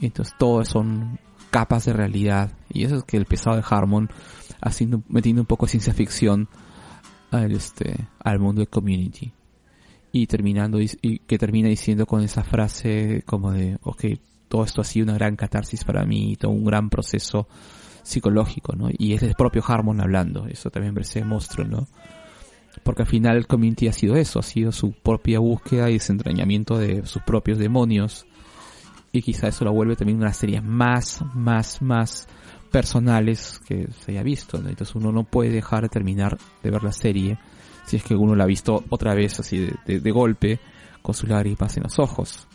Entonces 0.00 0.32
todo 0.38 0.64
son 0.64 1.18
capas 1.50 1.86
de 1.86 1.92
realidad 1.92 2.52
y 2.68 2.84
eso 2.84 2.98
es 2.98 3.02
que 3.02 3.16
el 3.16 3.24
pesado 3.24 3.56
de 3.56 3.64
Harmon 3.68 4.08
haciendo 4.60 5.02
metiendo 5.08 5.42
un 5.42 5.46
poco 5.46 5.66
de 5.66 5.70
ciencia 5.70 5.94
ficción 5.94 6.48
al 7.30 7.52
este 7.52 8.08
al 8.22 8.38
mundo 8.38 8.60
de 8.60 8.66
Community 8.66 9.32
y 10.12 10.26
terminando 10.26 10.80
y 10.80 11.18
que 11.20 11.38
termina 11.38 11.68
diciendo 11.68 12.06
con 12.06 12.22
esa 12.22 12.42
frase 12.42 13.22
como 13.26 13.52
de 13.52 13.78
ok 13.82 14.04
todo 14.48 14.64
esto 14.64 14.80
ha 14.80 14.84
sido 14.84 15.04
una 15.04 15.14
gran 15.14 15.36
catarsis 15.36 15.84
para 15.84 16.04
mí 16.04 16.36
todo 16.36 16.52
un 16.52 16.64
gran 16.64 16.88
proceso 16.88 17.46
psicológico, 18.08 18.74
¿no? 18.74 18.88
Y 18.96 19.12
es 19.12 19.22
el 19.22 19.34
propio 19.34 19.62
Harmon 19.66 20.00
hablando, 20.00 20.46
eso 20.46 20.70
también 20.70 20.94
parece 20.94 21.22
monstruo, 21.24 21.66
¿no? 21.66 21.86
Porque 22.82 23.02
al 23.02 23.08
final 23.08 23.36
el 23.36 23.46
community 23.46 23.88
ha 23.88 23.92
sido 23.92 24.16
eso, 24.16 24.38
ha 24.38 24.42
sido 24.42 24.72
su 24.72 24.92
propia 24.92 25.40
búsqueda 25.40 25.90
y 25.90 25.94
desentrañamiento 25.94 26.78
de 26.78 27.04
sus 27.06 27.22
propios 27.22 27.58
demonios. 27.58 28.26
Y 29.12 29.22
quizá 29.22 29.48
eso 29.48 29.64
lo 29.64 29.72
vuelve 29.72 29.96
también 29.96 30.18
una 30.18 30.32
serie 30.32 30.60
más, 30.60 31.22
más, 31.34 31.82
más 31.82 32.28
personales 32.68 33.60
que 33.66 33.88
se 34.04 34.12
haya 34.12 34.22
visto, 34.22 34.60
¿no? 34.60 34.68
Entonces 34.68 34.94
uno 34.94 35.12
no 35.12 35.24
puede 35.24 35.50
dejar 35.50 35.82
de 35.82 35.88
terminar 35.88 36.38
de 36.62 36.70
ver 36.70 36.82
la 36.82 36.92
serie 36.92 37.38
si 37.86 37.96
es 37.96 38.02
que 38.04 38.14
uno 38.14 38.34
la 38.34 38.44
ha 38.44 38.46
visto 38.46 38.84
otra 38.90 39.14
vez 39.14 39.40
así 39.40 39.70
de, 39.86 40.00
de- 40.00 40.10
golpe 40.10 40.60
con 41.02 41.14
sus 41.14 41.28
lágrimas 41.28 41.76
en 41.76 41.84
los 41.84 41.98
ojos. 41.98 42.46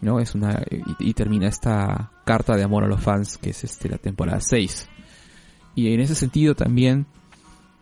¿No? 0.00 0.18
Es 0.18 0.34
una 0.34 0.62
y, 0.98 1.12
termina 1.12 1.46
esta 1.46 2.10
carta 2.24 2.56
de 2.56 2.64
amor 2.64 2.84
a 2.84 2.88
los 2.88 3.00
fans 3.00 3.36
que 3.36 3.50
es 3.50 3.64
este 3.64 3.88
la 3.88 3.98
temporada 3.98 4.40
6. 4.40 4.88
Y 5.74 5.92
en 5.92 6.00
ese 6.00 6.14
sentido 6.14 6.54
también 6.54 7.06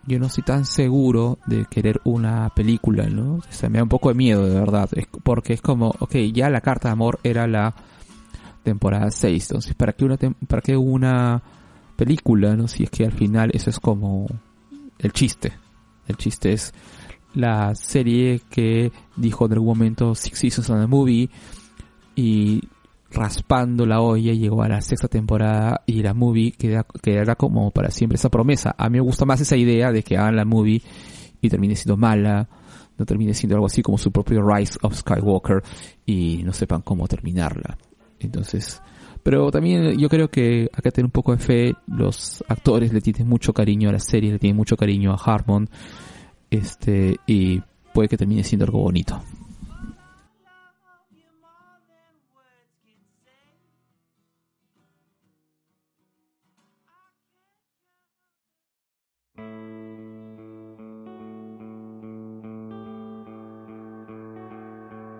yo 0.04 0.18
no 0.18 0.26
estoy 0.26 0.42
tan 0.42 0.64
seguro 0.64 1.38
de 1.46 1.66
querer 1.70 2.00
una 2.04 2.48
película, 2.50 3.06
¿no? 3.08 3.36
O 3.36 3.42
sea, 3.50 3.68
me 3.68 3.78
da 3.78 3.84
un 3.84 3.88
poco 3.88 4.08
de 4.08 4.14
miedo, 4.14 4.46
de 4.46 4.58
verdad. 4.58 4.88
Porque 5.22 5.52
es 5.52 5.62
como, 5.62 5.94
ok, 6.00 6.16
ya 6.32 6.50
la 6.50 6.60
carta 6.60 6.88
de 6.88 6.92
amor 6.92 7.20
era 7.22 7.46
la 7.46 7.74
temporada 8.62 9.10
6. 9.10 9.50
Entonces, 9.50 9.74
¿para 9.74 9.92
qué 9.92 10.04
una, 10.04 10.16
para 10.16 10.62
qué 10.62 10.76
una 10.76 11.42
película, 11.96 12.56
no? 12.56 12.68
Si 12.68 12.84
es 12.84 12.90
que 12.90 13.04
al 13.04 13.12
final 13.12 13.50
eso 13.52 13.70
es 13.70 13.80
como 13.80 14.26
el 14.98 15.12
chiste. 15.12 15.52
El 16.06 16.16
chiste 16.16 16.52
es 16.52 16.72
la 17.34 17.74
serie 17.74 18.40
que 18.50 18.90
dijo 19.16 19.46
en 19.46 19.52
algún 19.52 19.68
momento 19.68 20.14
Six 20.14 20.38
Seasons 20.38 20.70
on 20.70 20.80
a 20.80 20.86
Movie 20.86 21.28
y 22.16 22.62
raspando 23.10 23.86
la 23.86 24.00
olla 24.00 24.32
llegó 24.32 24.62
a 24.62 24.68
la 24.68 24.80
sexta 24.80 25.08
temporada 25.08 25.82
y 25.86 26.02
la 26.02 26.14
movie 26.14 26.52
queda, 26.52 26.84
quedará 27.02 27.36
como 27.36 27.70
para 27.70 27.90
siempre 27.90 28.16
esa 28.16 28.28
promesa. 28.28 28.74
A 28.76 28.88
mí 28.88 28.98
me 28.98 29.00
gusta 29.00 29.24
más 29.24 29.40
esa 29.40 29.56
idea 29.56 29.92
de 29.92 30.02
que 30.02 30.16
hagan 30.16 30.36
la 30.36 30.44
movie 30.44 30.82
y 31.40 31.48
termine 31.48 31.76
siendo 31.76 31.96
mala, 31.96 32.48
no 32.98 33.06
termine 33.06 33.32
siendo 33.34 33.56
algo 33.56 33.66
así 33.66 33.82
como 33.82 33.96
su 33.98 34.10
propio 34.10 34.42
Rise 34.42 34.78
of 34.82 34.94
Skywalker 34.94 35.62
y 36.04 36.42
no 36.44 36.52
sepan 36.52 36.82
cómo 36.82 37.06
terminarla. 37.06 37.78
Entonces, 38.20 38.82
pero 39.22 39.50
también 39.50 39.98
yo 39.98 40.08
creo 40.08 40.28
que 40.28 40.70
que 40.82 40.90
tener 40.90 41.06
un 41.06 41.10
poco 41.10 41.32
de 41.32 41.38
fe, 41.38 41.74
los 41.86 42.42
actores 42.48 42.92
le 42.92 43.00
tienen 43.00 43.28
mucho 43.28 43.52
cariño 43.52 43.88
a 43.88 43.92
la 43.92 44.00
serie, 44.00 44.32
le 44.32 44.38
tienen 44.38 44.56
mucho 44.56 44.76
cariño 44.76 45.12
a 45.12 45.16
Harmon, 45.16 45.68
este, 46.50 47.16
y 47.26 47.60
puede 47.92 48.08
que 48.08 48.16
termine 48.16 48.44
siendo 48.44 48.64
algo 48.64 48.80
bonito. 48.80 49.20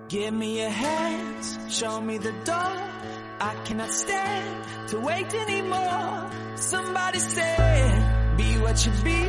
Give 0.08 0.32
me 0.32 0.60
your 0.60 0.70
hands, 0.70 1.58
show 1.68 2.00
me 2.00 2.16
the 2.16 2.32
door. 2.32 2.76
I 3.40 3.54
cannot 3.66 3.90
stand 3.90 4.88
to 4.88 5.00
wait 5.00 5.34
anymore. 5.34 6.30
Somebody 6.54 7.18
said, 7.18 8.36
be 8.38 8.56
what 8.56 8.86
you 8.86 8.92
be. 9.04 9.20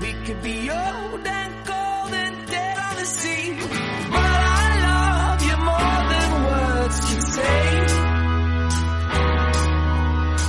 We 0.00 0.12
could 0.24 0.42
be 0.42 0.70
old 0.70 1.26
and 1.26 1.66
cold 1.66 2.14
and 2.14 2.46
dead 2.46 2.78
on 2.78 2.96
the 2.96 3.04
sea. 3.04 3.56
But 3.58 4.30
I 4.54 4.68
love 4.86 5.42
you 5.42 5.56
more 5.70 5.98
than 6.12 6.30
words 6.44 7.00
can 7.00 7.20
say. 7.22 7.86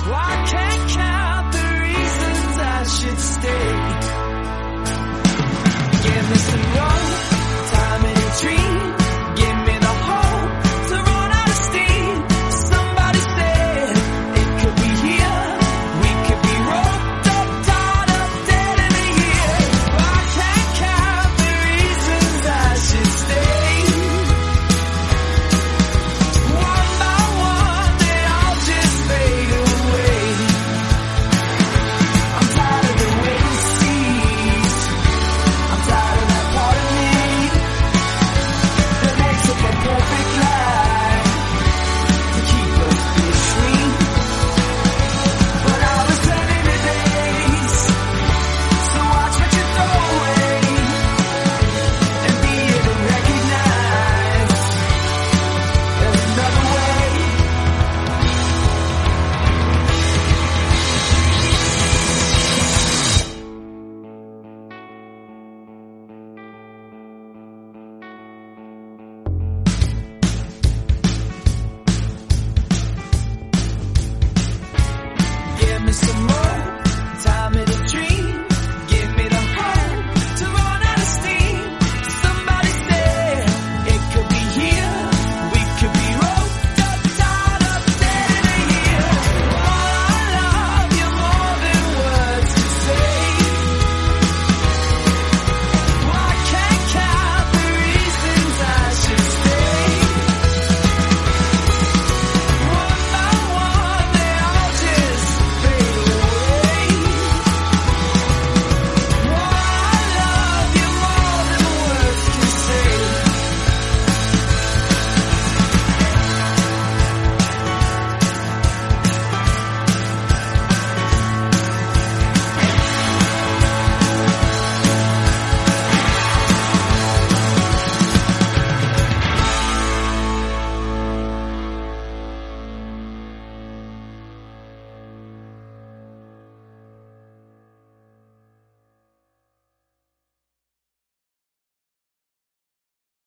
Oh, 0.06 0.14
I 0.14 0.46
can't 0.52 0.90
count 0.90 1.52
the 1.52 1.66
reasons 1.82 2.58
I 2.58 2.84
should 2.84 3.18
stay. 3.18 3.97